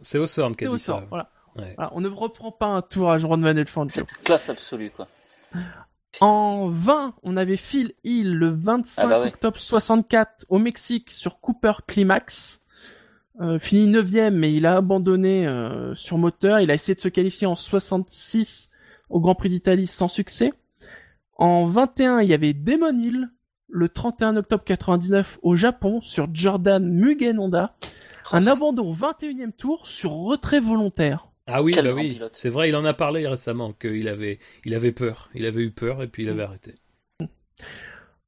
C'est 0.00 0.18
Osborne 0.18 0.54
qui 0.54 0.64
a 0.66 0.68
dit 0.68 0.78
ça. 0.78 0.92
Hawthorne, 0.92 1.08
voilà. 1.08 1.30
Ouais. 1.56 1.74
Voilà, 1.76 1.90
on 1.94 2.00
ne 2.00 2.08
reprend 2.08 2.52
pas 2.52 2.66
un 2.66 2.80
tour 2.82 3.10
à 3.10 3.18
Juan 3.18 3.40
Manuel 3.40 3.66
Fangio. 3.66 3.90
Cette 3.92 4.14
classe 4.24 4.48
absolue, 4.48 4.90
quoi. 4.90 5.08
En 6.20 6.68
20, 6.68 7.14
on 7.22 7.36
avait 7.36 7.56
Phil 7.56 7.92
Hill 8.04 8.32
le 8.34 8.50
25 8.50 9.02
Ah 9.04 9.06
bah 9.08 9.20
ouais. 9.20 9.28
octobre 9.28 9.58
64 9.58 10.46
au 10.48 10.58
Mexique 10.58 11.10
sur 11.10 11.40
Cooper 11.40 11.72
Climax. 11.86 12.60
Euh, 13.40 13.58
fini 13.58 13.86
9 13.88 14.30
mais 14.30 14.52
il 14.54 14.66
a 14.66 14.76
abandonné 14.76 15.46
euh, 15.46 15.94
sur 15.94 16.18
moteur. 16.18 16.60
Il 16.60 16.70
a 16.70 16.74
essayé 16.74 16.94
de 16.94 17.00
se 17.00 17.08
qualifier 17.08 17.46
en 17.46 17.56
66 17.56 18.70
au 19.12 19.20
Grand 19.20 19.34
Prix 19.34 19.48
d'Italie 19.50 19.86
sans 19.86 20.08
succès. 20.08 20.52
En 21.36 21.66
21, 21.66 22.20
il 22.20 22.28
y 22.28 22.34
avait 22.34 22.52
Damon 22.52 22.98
Hill 22.98 23.28
le 23.68 23.88
31 23.88 24.36
octobre 24.36 24.64
99 24.64 25.38
au 25.42 25.56
Japon 25.56 26.00
sur 26.00 26.28
Jordan 26.32 26.86
Mugen 26.86 27.38
Honda. 27.38 27.74
Un 28.32 28.46
abandon 28.46 28.88
au 28.88 28.94
21e 28.94 29.52
tour 29.52 29.86
sur 29.86 30.10
retrait 30.12 30.60
volontaire. 30.60 31.28
Ah 31.46 31.62
oui, 31.62 31.72
bah 31.74 31.92
oui. 31.94 32.20
C'est 32.32 32.50
vrai, 32.50 32.68
il 32.68 32.76
en 32.76 32.84
a 32.84 32.94
parlé 32.94 33.26
récemment 33.26 33.72
qu'il 33.72 34.08
avait, 34.08 34.38
il 34.64 34.74
avait 34.74 34.92
peur. 34.92 35.28
Il 35.34 35.44
avait 35.46 35.62
eu 35.62 35.70
peur 35.72 36.02
et 36.02 36.06
puis 36.06 36.22
il 36.22 36.28
avait 36.28 36.42
arrêté. 36.44 36.74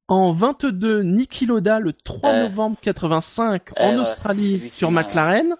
En 0.07 0.33
22, 0.33 1.01
Niki 1.01 1.45
Loda 1.45 1.79
le 1.79 1.93
3 1.93 2.29
Euh. 2.29 2.49
novembre 2.49 2.77
85 2.81 3.71
Euh, 3.79 3.83
en 3.83 3.89
ouais, 3.95 4.01
Australie 4.01 4.71
sur 4.75 4.91
McLaren. 4.91 5.55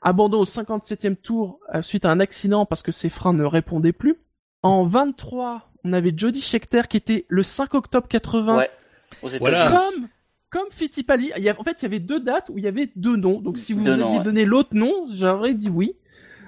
Abandon 0.00 0.40
au 0.40 0.44
57e 0.46 1.16
tour 1.16 1.58
euh, 1.74 1.82
suite 1.82 2.04
à 2.06 2.10
un 2.10 2.20
accident 2.20 2.64
parce 2.64 2.82
que 2.82 2.92
ses 2.92 3.10
freins 3.10 3.34
ne 3.34 3.44
répondaient 3.44 3.92
plus. 3.92 4.16
En 4.62 4.84
23, 4.84 5.70
on 5.84 5.92
avait 5.92 6.12
Jody 6.16 6.40
Scheckter 6.40 6.82
qui 6.88 6.96
était 6.96 7.26
le 7.28 7.42
5 7.42 7.74
octobre 7.74 8.06
80 8.08 8.56
Ouais. 8.58 8.70
Aux. 9.22 9.28
Voilà. 9.38 9.70
comme 9.70 10.08
comme 10.50 10.70
Fittipaldi. 10.70 11.32
Il 11.38 11.42
y 11.42 11.48
a- 11.48 11.58
en 11.58 11.64
fait, 11.64 11.78
il 11.80 11.84
y 11.84 11.86
avait 11.86 11.98
deux 11.98 12.20
dates 12.20 12.50
où 12.50 12.58
il 12.58 12.64
y 12.64 12.68
avait 12.68 12.90
deux 12.94 13.16
noms. 13.16 13.40
Donc 13.40 13.56
si 13.58 13.72
vous 13.72 13.82
Deux 13.84 13.92
aviez 13.92 14.04
noms, 14.04 14.18
ouais. 14.18 14.24
donné 14.24 14.44
l'autre 14.44 14.74
nom, 14.74 15.06
j'aurais 15.10 15.54
dit 15.54 15.70
oui. 15.70 15.94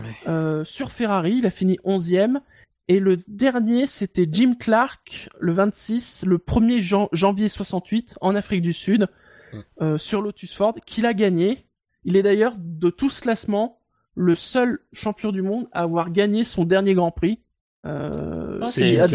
Ouais. 0.00 0.06
Euh, 0.28 0.62
sur 0.64 0.90
Ferrari, 0.92 1.36
il 1.38 1.46
a 1.46 1.50
fini 1.50 1.78
11e. 1.84 2.40
Et 2.88 3.00
le 3.00 3.16
dernier, 3.28 3.86
c'était 3.86 4.28
Jim 4.30 4.56
Clark, 4.58 5.30
le 5.40 5.52
26, 5.54 6.24
le 6.26 6.36
1er 6.36 6.80
jan- 6.80 7.08
janvier 7.12 7.48
68, 7.48 8.18
en 8.20 8.34
Afrique 8.34 8.60
du 8.60 8.74
Sud, 8.74 9.08
Ouais. 9.54 9.60
euh, 9.80 9.96
sur 9.96 10.20
Lotus 10.20 10.54
Ford, 10.54 10.74
qu'il 10.84 11.06
a 11.06 11.14
gagné. 11.14 11.64
Il 12.04 12.16
est 12.16 12.22
d'ailleurs, 12.22 12.54
de 12.58 12.90
tout 12.90 13.08
ce 13.08 13.22
classement, 13.22 13.78
le 14.14 14.34
seul 14.34 14.80
champion 14.92 15.32
du 15.32 15.40
monde 15.40 15.66
à 15.72 15.80
avoir 15.82 16.10
gagné 16.10 16.44
son 16.44 16.64
dernier 16.64 16.92
Grand 16.92 17.10
Prix. 17.10 17.40
Euh, 17.86 18.60
Ah, 18.62 18.66
Jim 18.66 19.06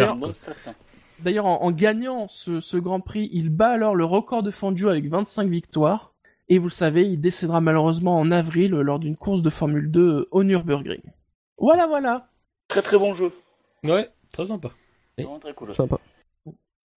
d'ailleurs- 1.19 1.45
en, 1.45 1.61
en 1.63 1.71
gagnant 1.71 2.27
ce, 2.29 2.59
ce 2.59 2.77
Grand 2.77 2.99
Prix, 3.01 3.29
il 3.33 3.49
bat 3.49 3.69
alors 3.69 3.95
le 3.95 4.05
record 4.05 4.43
de 4.43 4.51
Fangio 4.51 4.89
avec 4.89 5.07
25 5.09 5.49
victoires. 5.49 6.13
Et 6.51 6.57
vous 6.57 6.65
le 6.67 6.71
savez, 6.71 7.03
il 7.05 7.19
décédera 7.19 7.61
malheureusement 7.61 8.17
en 8.19 8.31
avril 8.31 8.73
euh, 8.73 8.81
lors 8.81 8.99
d'une 8.99 9.15
course 9.17 9.41
de 9.41 9.49
Formule 9.49 9.91
2 9.91 10.01
euh, 10.01 10.27
au 10.31 10.43
Nürburgring. 10.43 11.01
Voilà, 11.57 11.87
voilà. 11.87 12.29
Très 12.67 12.81
très 12.81 12.97
bon 12.97 13.13
jeu. 13.13 13.31
Ouais, 13.83 14.09
très 14.31 14.45
sympa. 14.45 14.69
Vraiment 15.17 15.39
très 15.39 15.53
cool. 15.53 15.71
Sympa. 15.73 15.99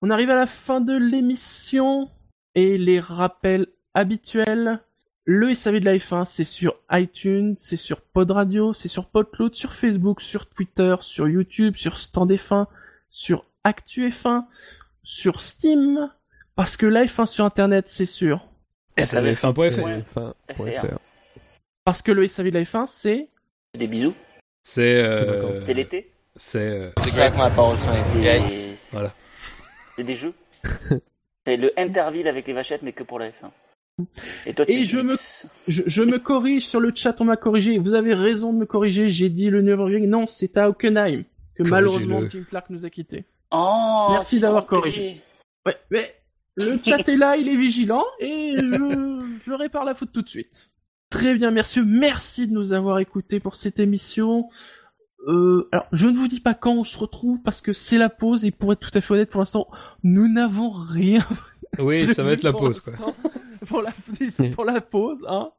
On 0.02 0.10
arrive 0.10 0.30
à 0.30 0.36
la 0.36 0.48
fin 0.48 0.82
de 0.82 0.94
l'émission 0.96 2.10
et 2.56 2.78
les 2.78 3.00
rappels 3.00 3.68
habituels. 3.94 4.80
Le 5.26 5.54
SAV 5.54 5.80
de 5.80 5.86
la 5.86 5.96
F1, 5.98 6.26
c'est 6.26 6.44
sur 6.44 6.76
iTunes, 6.92 7.54
c'est 7.56 7.78
sur 7.78 8.02
Pod 8.02 8.32
Radio, 8.32 8.74
c'est 8.74 8.88
sur 8.88 9.06
Podcloud, 9.06 9.54
sur 9.54 9.74
Facebook, 9.74 10.22
sur 10.22 10.48
Twitter, 10.48 10.96
sur 11.02 11.28
YouTube, 11.30 11.76
sur 11.76 11.98
Stand 11.98 12.32
F1, 12.32 12.66
sur 13.10 13.46
Actu 13.64 14.10
F1, 14.10 14.46
sur 15.04 15.42
Steam, 15.42 16.10
parce 16.56 16.76
que 16.76 16.88
la 16.88 17.06
F1 17.06 17.28
sur 17.28 17.46
Internet, 17.46 17.88
c'est 17.88 18.08
sûr. 18.08 18.48
SAVF1.fr. 18.98 19.84
Ouais. 19.84 20.04
Enfin, 20.10 20.34
FR. 20.56 20.62
ouais, 20.62 20.72
faire. 20.72 21.00
Parce 21.86 22.02
que 22.02 22.12
le 22.12 22.28
SAV 22.28 22.48
de 22.50 22.56
la 22.60 22.64
F1, 22.64 22.88
c'est... 22.88 23.30
Des 23.78 23.88
bisous. 23.88 24.16
C'est, 24.64 24.96
euh, 25.04 25.54
C'est 25.62 25.74
l'été. 25.74 26.12
c'est, 26.36 26.60
euh, 26.60 26.92
Et 26.98 28.76
c'est- 28.76 28.92
Voilà. 28.94 29.14
C'est 29.98 30.04
des 30.04 30.16
jeux. 30.16 30.34
c'est 31.46 31.58
le 31.58 31.72
Interville 31.80 32.28
avec 32.28 32.48
les 32.48 32.54
vachettes, 32.54 32.82
mais 32.82 32.92
que 32.94 33.04
pour 33.04 33.20
la 33.20 33.30
F1. 33.30 33.50
Et 34.46 34.54
toi, 34.54 34.66
je 34.68 35.00
me-. 35.00 35.16
Je, 35.68 35.84
je 35.86 36.04
me 36.04 36.20
corrige 36.20 36.66
sur 36.66 36.80
le 36.80 36.92
chat, 36.94 37.20
on 37.22 37.26
m'a 37.26 37.38
corrigé. 37.38 37.78
Vous 37.78 37.94
avez 37.94 38.14
raison 38.14 38.54
de 38.54 38.60
me 38.60 38.66
corriger. 38.66 39.10
J'ai 39.10 39.30
dit 39.30 39.50
le 39.50 39.62
Nürburgring. 39.62 40.08
Non, 40.08 40.28
c'est 40.28 40.58
à 40.58 40.70
Hockenheim 40.70 41.24
que 41.56 41.64
malheureusement 41.64 42.22
Jim 42.30 42.44
Clark 42.50 42.70
nous 42.70 42.86
a 42.86 42.90
quittés. 42.90 43.26
Oh, 43.52 44.08
Merci 44.12 44.40
d'avoir 44.40 44.66
corrigé. 44.66 45.22
Ouais, 45.66 45.76
mais 45.90 46.16
le 46.56 46.80
chat 46.84 47.08
est 47.08 47.18
là, 47.18 47.36
il 47.38 47.48
est 47.50 47.56
vigilant 47.56 48.06
et 48.20 48.56
je, 48.58 49.26
je 49.46 49.52
répare 49.52 49.86
la 49.86 49.94
faute 49.94 50.12
tout 50.12 50.22
de 50.22 50.30
suite. 50.30 50.70
Très 51.10 51.36
bien, 51.36 51.52
merci, 51.52 51.82
merci 51.86 52.48
de 52.48 52.54
nous 52.54 52.72
avoir 52.72 53.00
écoutés 53.00 53.42
pour 53.42 53.58
cette 53.58 53.80
émission. 53.80 54.50
Euh, 55.28 55.68
alors, 55.72 55.86
je 55.92 56.08
ne 56.08 56.16
vous 56.16 56.28
dis 56.28 56.40
pas 56.40 56.54
quand 56.54 56.74
on 56.74 56.84
se 56.86 56.98
retrouve 56.98 57.42
parce 57.44 57.62
que 57.62 57.74
c'est 57.74 57.98
la 57.98 58.10
pause 58.10 58.46
et 58.46 58.52
pour 58.52 58.72
être 58.72 58.80
tout 58.80 58.98
à 58.98 59.02
fait 59.02 59.14
honnête, 59.14 59.30
pour 59.30 59.42
l'instant, 59.42 59.68
nous 60.04 60.32
n'avons 60.32 60.72
rien 60.72 61.26
oui, 61.80 62.08
ça 62.08 62.24
va 62.24 62.34
être 62.34 62.44
la 62.44 62.54
pause, 62.54 62.80
quoi. 62.80 62.94
L'instant, 63.80 64.12
Pour 64.12 64.42
la, 64.42 64.50
pour 64.56 64.66
la 64.66 64.82
pause, 64.82 65.26
hein. 65.28 65.52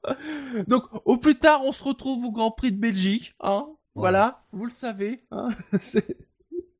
Donc, 0.67 0.85
au 1.05 1.17
plus 1.17 1.37
tard, 1.37 1.63
on 1.65 1.73
se 1.73 1.83
retrouve 1.83 2.25
au 2.27 2.33
Grand 2.33 2.51
Prix 2.51 2.73
de 2.73 2.79
Belgique, 2.79 3.35
hein. 3.41 3.67
Voilà, 3.95 4.45
vous 4.53 4.65
le 4.65 4.71
savez, 4.71 5.25
hein. 5.31 5.49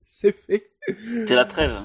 C'est, 0.05 0.33
fait. 0.33 0.71
C'est 1.27 1.35
la 1.35 1.47
trêve. 1.47 1.81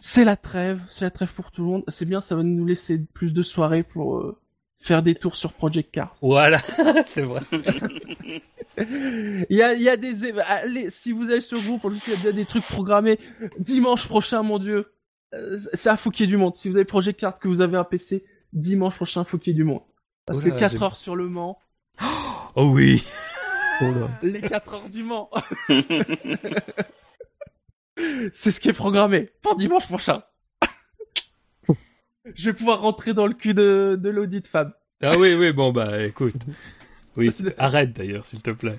C'est 0.00 0.24
la 0.24 0.36
trêve, 0.36 0.80
c'est 0.88 1.04
la 1.04 1.10
trêve 1.10 1.32
pour 1.32 1.50
tout 1.52 1.62
le 1.62 1.68
monde. 1.68 1.84
C'est 1.88 2.04
bien, 2.06 2.20
ça 2.20 2.34
va 2.34 2.42
nous 2.42 2.66
laisser 2.66 2.98
plus 2.98 3.32
de 3.32 3.42
soirées 3.42 3.84
pour 3.84 4.16
euh, 4.18 4.36
faire 4.78 5.02
des 5.02 5.14
tours 5.14 5.36
sur 5.36 5.52
Project 5.52 5.92
Cars. 5.92 6.14
Voilà, 6.20 6.58
c'est 6.58 7.22
vrai. 7.22 7.40
Il 8.76 9.56
y 9.56 9.62
a, 9.62 9.74
il 9.74 9.82
y 9.82 9.88
a 9.88 9.96
des, 9.96 10.38
allez, 10.40 10.90
si 10.90 11.12
vous 11.12 11.30
allez 11.30 11.40
sur 11.40 11.56
le 11.56 11.64
groupe, 11.64 11.84
en 11.84 11.90
plus, 11.90 12.06
il 12.06 12.10
y 12.10 12.12
a 12.14 12.16
déjà 12.16 12.32
des 12.32 12.44
trucs 12.44 12.64
programmés. 12.64 13.18
Dimanche 13.58 14.06
prochain, 14.06 14.42
mon 14.42 14.58
dieu, 14.58 14.92
euh, 15.34 15.58
c'est 15.74 15.88
à 15.88 15.96
faut 15.96 16.10
qu'il 16.10 16.26
y 16.26 16.28
ait 16.28 16.30
du 16.30 16.36
monde. 16.36 16.54
Si 16.56 16.68
vous 16.68 16.76
avez 16.76 16.84
Project 16.84 17.18
Cars, 17.18 17.38
que 17.38 17.48
vous 17.48 17.60
avez 17.60 17.76
un 17.76 17.84
PC, 17.84 18.24
dimanche 18.52 18.96
prochain, 18.96 19.24
faut 19.24 19.38
qu'il 19.38 19.52
y 19.52 19.54
ait 19.54 19.56
du 19.56 19.64
monde. 19.64 19.82
Parce 20.26 20.40
Oula, 20.40 20.50
que 20.54 20.58
4 20.60 20.76
j'ai- 20.76 20.82
heures 20.82 20.96
sur 20.96 21.16
le 21.16 21.28
Mans, 21.28 21.58
Oh 22.54 22.70
oui. 22.72 23.02
Oh 23.80 23.84
là. 23.92 24.08
les 24.22 24.40
4 24.40 24.74
heures 24.74 24.88
du 24.88 25.04
Mans, 25.04 25.30
c'est 28.32 28.50
ce 28.50 28.58
qui 28.60 28.68
est 28.68 28.72
programmé 28.72 29.30
pour 29.42 29.56
dimanche 29.56 29.86
prochain. 29.86 30.22
Je 32.34 32.50
vais 32.50 32.52
pouvoir 32.56 32.80
rentrer 32.80 33.14
dans 33.14 33.26
le 33.26 33.34
cul 33.34 33.54
de, 33.54 33.96
de 34.00 34.08
l'audit 34.08 34.46
femme. 34.46 34.72
Ah 35.00 35.12
oui, 35.16 35.34
oui, 35.34 35.52
bon, 35.52 35.70
bah, 35.72 36.02
écoute. 36.02 36.34
Oui, 37.16 37.30
arrête 37.56 37.92
d'ailleurs, 37.92 38.26
s'il 38.26 38.42
te 38.42 38.50
plaît. 38.50 38.78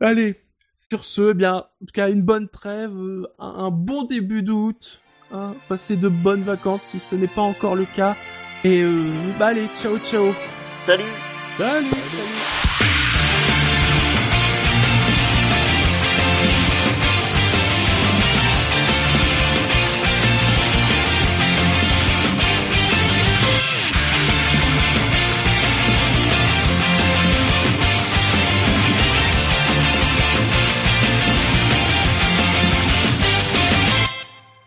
Allez, 0.00 0.40
sur 0.76 1.04
ce, 1.04 1.30
eh 1.30 1.34
bien, 1.34 1.54
en 1.56 1.86
tout 1.86 1.92
cas, 1.92 2.08
une 2.10 2.22
bonne 2.22 2.48
trêve, 2.48 2.92
euh, 2.96 3.26
un 3.38 3.70
bon 3.70 4.04
début 4.04 4.42
d'août, 4.42 5.02
hein, 5.34 5.54
passez 5.68 5.96
de 5.96 6.08
bonnes 6.08 6.42
vacances 6.42 6.82
si 6.82 6.98
ce 6.98 7.14
n'est 7.14 7.26
pas 7.26 7.42
encore 7.42 7.74
le 7.74 7.84
cas. 7.84 8.16
Et 8.64 8.82
euh, 8.82 9.12
bah 9.38 9.48
allez, 9.48 9.68
ciao 9.74 9.98
ciao. 9.98 10.32
Salut. 10.86 11.04
Salut. 11.56 11.86
Salut 11.90 12.63